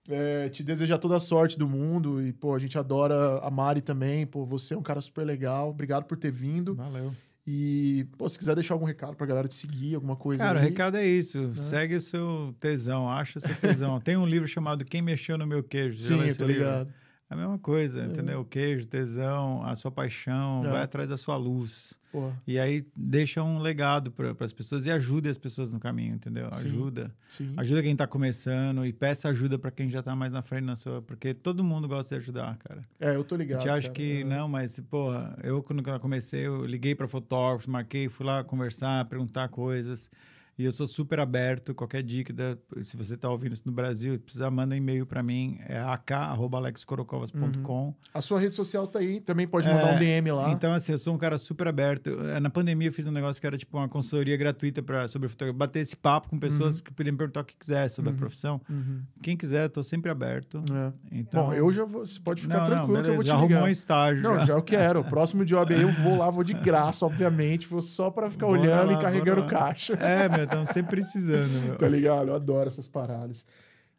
É, 0.10 0.48
te 0.50 0.64
desejar 0.64 0.98
toda 1.00 1.18
a 1.18 1.20
sorte 1.20 1.58
do 1.58 1.68
mundo 1.68 2.22
e, 2.26 2.32
pô, 2.32 2.56
a 2.56 2.60
gente 2.60 2.78
adora 2.78 3.40
a 3.40 3.52
Mari 3.52 3.82
também, 3.82 4.26
pô, 4.26 4.46
você 4.46 4.74
é 4.74 4.78
um 4.78 4.82
cara 4.82 5.02
super 5.02 5.26
legal, 5.26 5.70
obrigado 5.70 6.06
por 6.06 6.18
ter 6.18 6.32
vindo. 6.32 6.76
Valeu. 6.76 7.14
E, 7.46 8.06
pô, 8.18 8.28
se 8.28 8.38
quiser 8.38 8.56
deixar 8.56 8.74
algum 8.74 8.86
recado 8.86 9.16
pra 9.16 9.26
galera 9.26 9.48
te 9.48 9.56
seguir, 9.56 9.96
alguma 9.96 10.18
coisa 10.18 10.44
Cara, 10.44 10.60
o 10.60 10.62
aí. 10.62 10.70
recado 10.70 10.98
é 10.98 11.06
isso. 11.06 11.54
Segue 11.56 11.96
o 11.96 12.02
seu 12.02 12.54
tesão, 12.60 13.10
acha 13.10 13.40
o 13.40 13.42
seu 13.42 13.56
tesão. 13.56 14.00
Tem 14.02 14.18
um 14.18 14.26
livro 14.26 14.48
chamado 14.48 14.84
Quem 14.84 15.02
Mexeu 15.02 15.38
no 15.38 15.48
Meu 15.48 15.64
Queijo. 15.64 15.98
Sim, 15.98 16.22
eu 16.28 16.36
tô 16.36 16.46
livro? 16.46 16.64
ligado. 16.64 16.94
É 17.30 17.34
a 17.34 17.38
mesma 17.38 17.58
coisa, 17.60 18.06
entendeu? 18.06 18.40
O 18.40 18.46
queijo, 18.46 18.88
tesão, 18.88 19.62
a 19.64 19.76
sua 19.76 19.92
paixão, 19.92 20.64
É. 20.66 20.70
vai 20.72 20.82
atrás 20.84 21.10
da 21.10 21.18
sua 21.18 21.36
luz. 21.36 22.00
Pô, 22.10 22.32
E 22.48 22.58
aí 22.58 22.86
deixa 22.96 23.44
um 23.44 23.60
legado 23.60 24.10
para 24.12 24.34
as 24.40 24.54
pessoas 24.54 24.86
e 24.86 24.92
ajude 24.92 25.28
as 25.28 25.38
pessoas 25.38 25.74
no 25.74 25.80
caminho, 25.80 26.16
entendeu? 26.16 26.50
Sim. 26.54 26.68
Ajuda. 26.68 27.12
sim. 27.28 27.54
Ajuda 27.58 27.84
quem 27.84 27.96
tá 27.98 28.08
começando 28.08 28.86
e 28.86 28.94
peça 28.94 29.28
ajuda 29.28 29.60
para 29.60 29.70
quem 29.72 29.90
já 29.90 30.02
tá 30.02 30.16
mais 30.16 30.32
na 30.32 30.42
frente 30.42 30.64
na 30.64 30.78
sua, 30.78 31.02
porque 31.02 31.34
todo 31.34 31.66
mundo 31.66 31.86
gosta 31.86 32.16
de 32.16 32.22
ajudar, 32.22 32.56
cara. 32.58 32.88
É, 32.98 33.14
eu 33.14 33.26
tô 33.26 33.36
A 33.36 33.38
ligado. 33.40 33.60
gente 33.60 33.70
acha 33.70 33.88
cara. 33.90 33.94
que 33.94 34.22
É. 34.22 34.24
não, 34.24 34.48
mas 34.48 34.80
porra, 34.90 35.38
eu 35.44 35.62
quando 35.62 35.86
eu 35.86 36.00
comecei, 36.00 36.48
eu 36.48 36.66
liguei 36.66 36.96
para 36.96 37.10
fotógrafos, 37.10 37.68
marquei, 37.68 38.08
fui 38.08 38.26
lá 38.26 38.42
conversar, 38.42 39.04
perguntar 39.06 39.50
coisas. 39.50 40.10
E 40.58 40.66
eu 40.66 40.72
sou 40.72 40.88
super 40.88 41.20
aberto, 41.20 41.76
qualquer 41.76 42.02
dica, 42.02 42.34
se 42.82 42.98
você 42.98 43.16
tá 43.16 43.30
ouvindo 43.30 43.54
isso 43.54 43.62
no 43.66 43.72
Brasil, 43.72 44.20
precisa 44.20 44.50
manda 44.50 44.74
um 44.74 44.78
e-mail 44.78 45.06
para 45.06 45.22
mim, 45.22 45.60
é 45.68 45.78
ak@alexcorocovas.com. 45.78 47.94
A 48.14 48.22
sua 48.22 48.40
rede 48.40 48.56
social 48.56 48.88
tá 48.88 49.00
aí, 49.00 49.20
também 49.20 49.48
pode 49.48 49.68
mandar 49.68 49.94
É, 49.94 49.96
um 49.96 50.00
DM 50.00 50.32
lá. 50.32 50.52
Então, 50.52 50.74
assim, 50.74 50.94
eu 50.94 50.98
sou 50.98 51.14
um 51.14 51.18
cara 51.18 51.38
super 51.38 51.68
aberto. 51.68 52.10
Eh, 52.10 52.40
Na 52.40 52.50
pandemia, 52.50 52.88
eu 52.88 52.94
fiz 52.94 53.06
um 53.06 53.12
negócio 53.12 53.40
que 53.40 53.46
era 53.46 53.58
tipo 53.58 53.78
uma 53.78 53.88
consultoria 53.88 54.36
gratuita 54.38 54.82
pra, 54.82 55.08
sobre 55.08 55.28
fotografia. 55.28 55.58
Bater 55.58 55.80
esse 55.80 55.96
papo 55.96 56.30
com 56.30 56.40
pessoas 56.40 56.82
que 56.82 56.92
podiam 56.92 57.14
me 57.14 57.18
perguntar 57.18 57.42
o 57.42 57.46
que 57.46 57.56
quiser 57.56 57.90
sobre 57.90 58.12
a 58.12 58.14
profissão. 58.14 58.60
Uhum. 58.70 59.02
Quem 59.22 59.38
quiser, 59.38 59.66
eu 59.66 59.70
tô 59.70 59.84
sempre 59.84 60.10
aberto. 60.10 60.64
É. 60.72 60.94
Então, 61.12 61.48
Bom, 61.48 61.54
eu 61.54 61.72
já 61.72 61.86
vou. 61.86 62.06
Você 62.06 62.20
pode 62.20 62.42
ficar 62.42 62.60
não, 62.60 62.66
tranquilo 62.66 62.94
não, 62.94 63.04
que 63.04 63.10
eu 63.10 63.16
vou 63.16 63.24
te 63.24 63.28
já 63.28 63.36
arrumou 63.36 63.64
um 63.64 63.68
estágio. 63.68 64.24
Não, 64.24 64.40
já. 64.40 64.46
já 64.46 64.54
eu 64.54 64.64
quero. 64.64 64.98
O 65.08 65.10
próximo 65.10 65.46
job 65.46 65.74
aí 65.74 65.82
eu 65.82 65.92
vou 65.92 66.18
lá, 66.18 66.30
vou 66.30 66.44
de 66.44 66.54
graça, 66.54 67.06
obviamente. 67.06 67.68
Vou 67.68 67.82
só 67.82 68.10
pra 68.10 68.30
ficar 68.30 68.48
Bora 68.48 68.60
olhando 68.60 68.92
lá, 68.92 68.98
e 68.98 69.02
carregando 69.02 69.46
caixa. 69.48 69.94
É, 69.94 70.28
meu, 70.28 70.47
estamos 70.48 70.70
sempre 70.70 70.90
precisando, 70.98 71.50
meu. 71.66 71.76
Tá 71.80 71.88
ligado? 71.88 72.30
Eu 72.30 72.36
adoro 72.36 72.68
essas 72.68 72.88
paradas. 72.88 73.46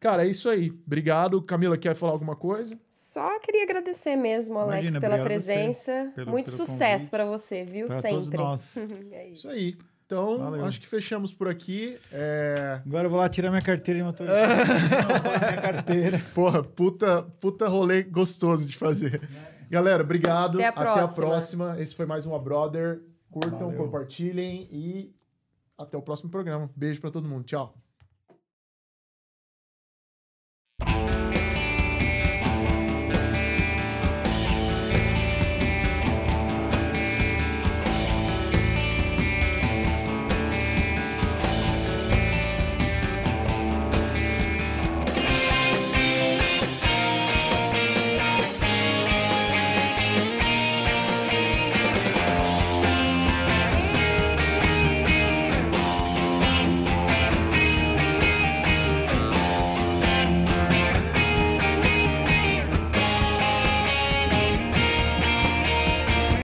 Cara, 0.00 0.24
é 0.24 0.28
isso 0.28 0.48
aí. 0.48 0.70
Obrigado. 0.86 1.42
Camila, 1.42 1.76
quer 1.76 1.94
falar 1.94 2.12
alguma 2.12 2.36
coisa? 2.36 2.78
Só 2.90 3.38
queria 3.40 3.64
agradecer 3.64 4.14
mesmo, 4.16 4.56
Alex, 4.58 4.80
Imagina, 4.82 5.00
pela 5.00 5.16
você 5.16 5.24
presença. 5.24 6.12
pelo- 6.14 6.30
Muito 6.30 6.46
pelo 6.52 6.56
sucesso 6.56 7.10
pra 7.10 7.24
você, 7.24 7.64
viu? 7.64 7.86
Pra 7.88 7.96
Sempre. 8.00 8.10
todos 8.16 8.30
nós. 8.30 8.76
É 9.12 9.24
isso. 9.26 9.32
Isso 9.34 9.48
aí. 9.48 9.76
Então, 10.06 10.38
Valeu. 10.38 10.64
acho 10.64 10.80
que 10.80 10.86
fechamos 10.86 11.32
por 11.34 11.48
aqui. 11.48 11.98
É... 12.12 12.80
Agora 12.86 13.06
eu 13.06 13.10
vou 13.10 13.18
lá 13.18 13.28
tirar 13.28 13.50
minha 13.50 13.60
carteira 13.60 13.98
de 14.00 14.04
motorista. 14.06 14.36
minha 14.46 15.60
carteira. 15.60 16.18
Porra, 16.34 16.62
puta, 16.62 17.22
puta 17.40 17.68
rolê 17.68 18.02
gostoso 18.04 18.64
de 18.64 18.74
fazer. 18.76 19.20
Galera, 19.68 20.02
obrigado. 20.02 20.54
Até 20.58 20.66
a 20.66 20.70
Até 20.70 20.78
a 20.80 20.82
próxima. 20.82 21.14
próxima. 21.26 21.76
Esse 21.80 21.94
foi 21.94 22.06
mais 22.06 22.24
um 22.24 22.34
A 22.34 22.38
Brother. 22.38 23.02
Curtam, 23.30 23.58
Valeu. 23.70 23.76
compartilhem 23.76 24.66
e 24.72 25.14
até 25.78 25.96
o 25.96 26.02
próximo 26.02 26.30
programa. 26.30 26.70
Beijo 26.76 27.00
pra 27.00 27.10
todo 27.10 27.28
mundo. 27.28 27.44
Tchau. 27.44 27.87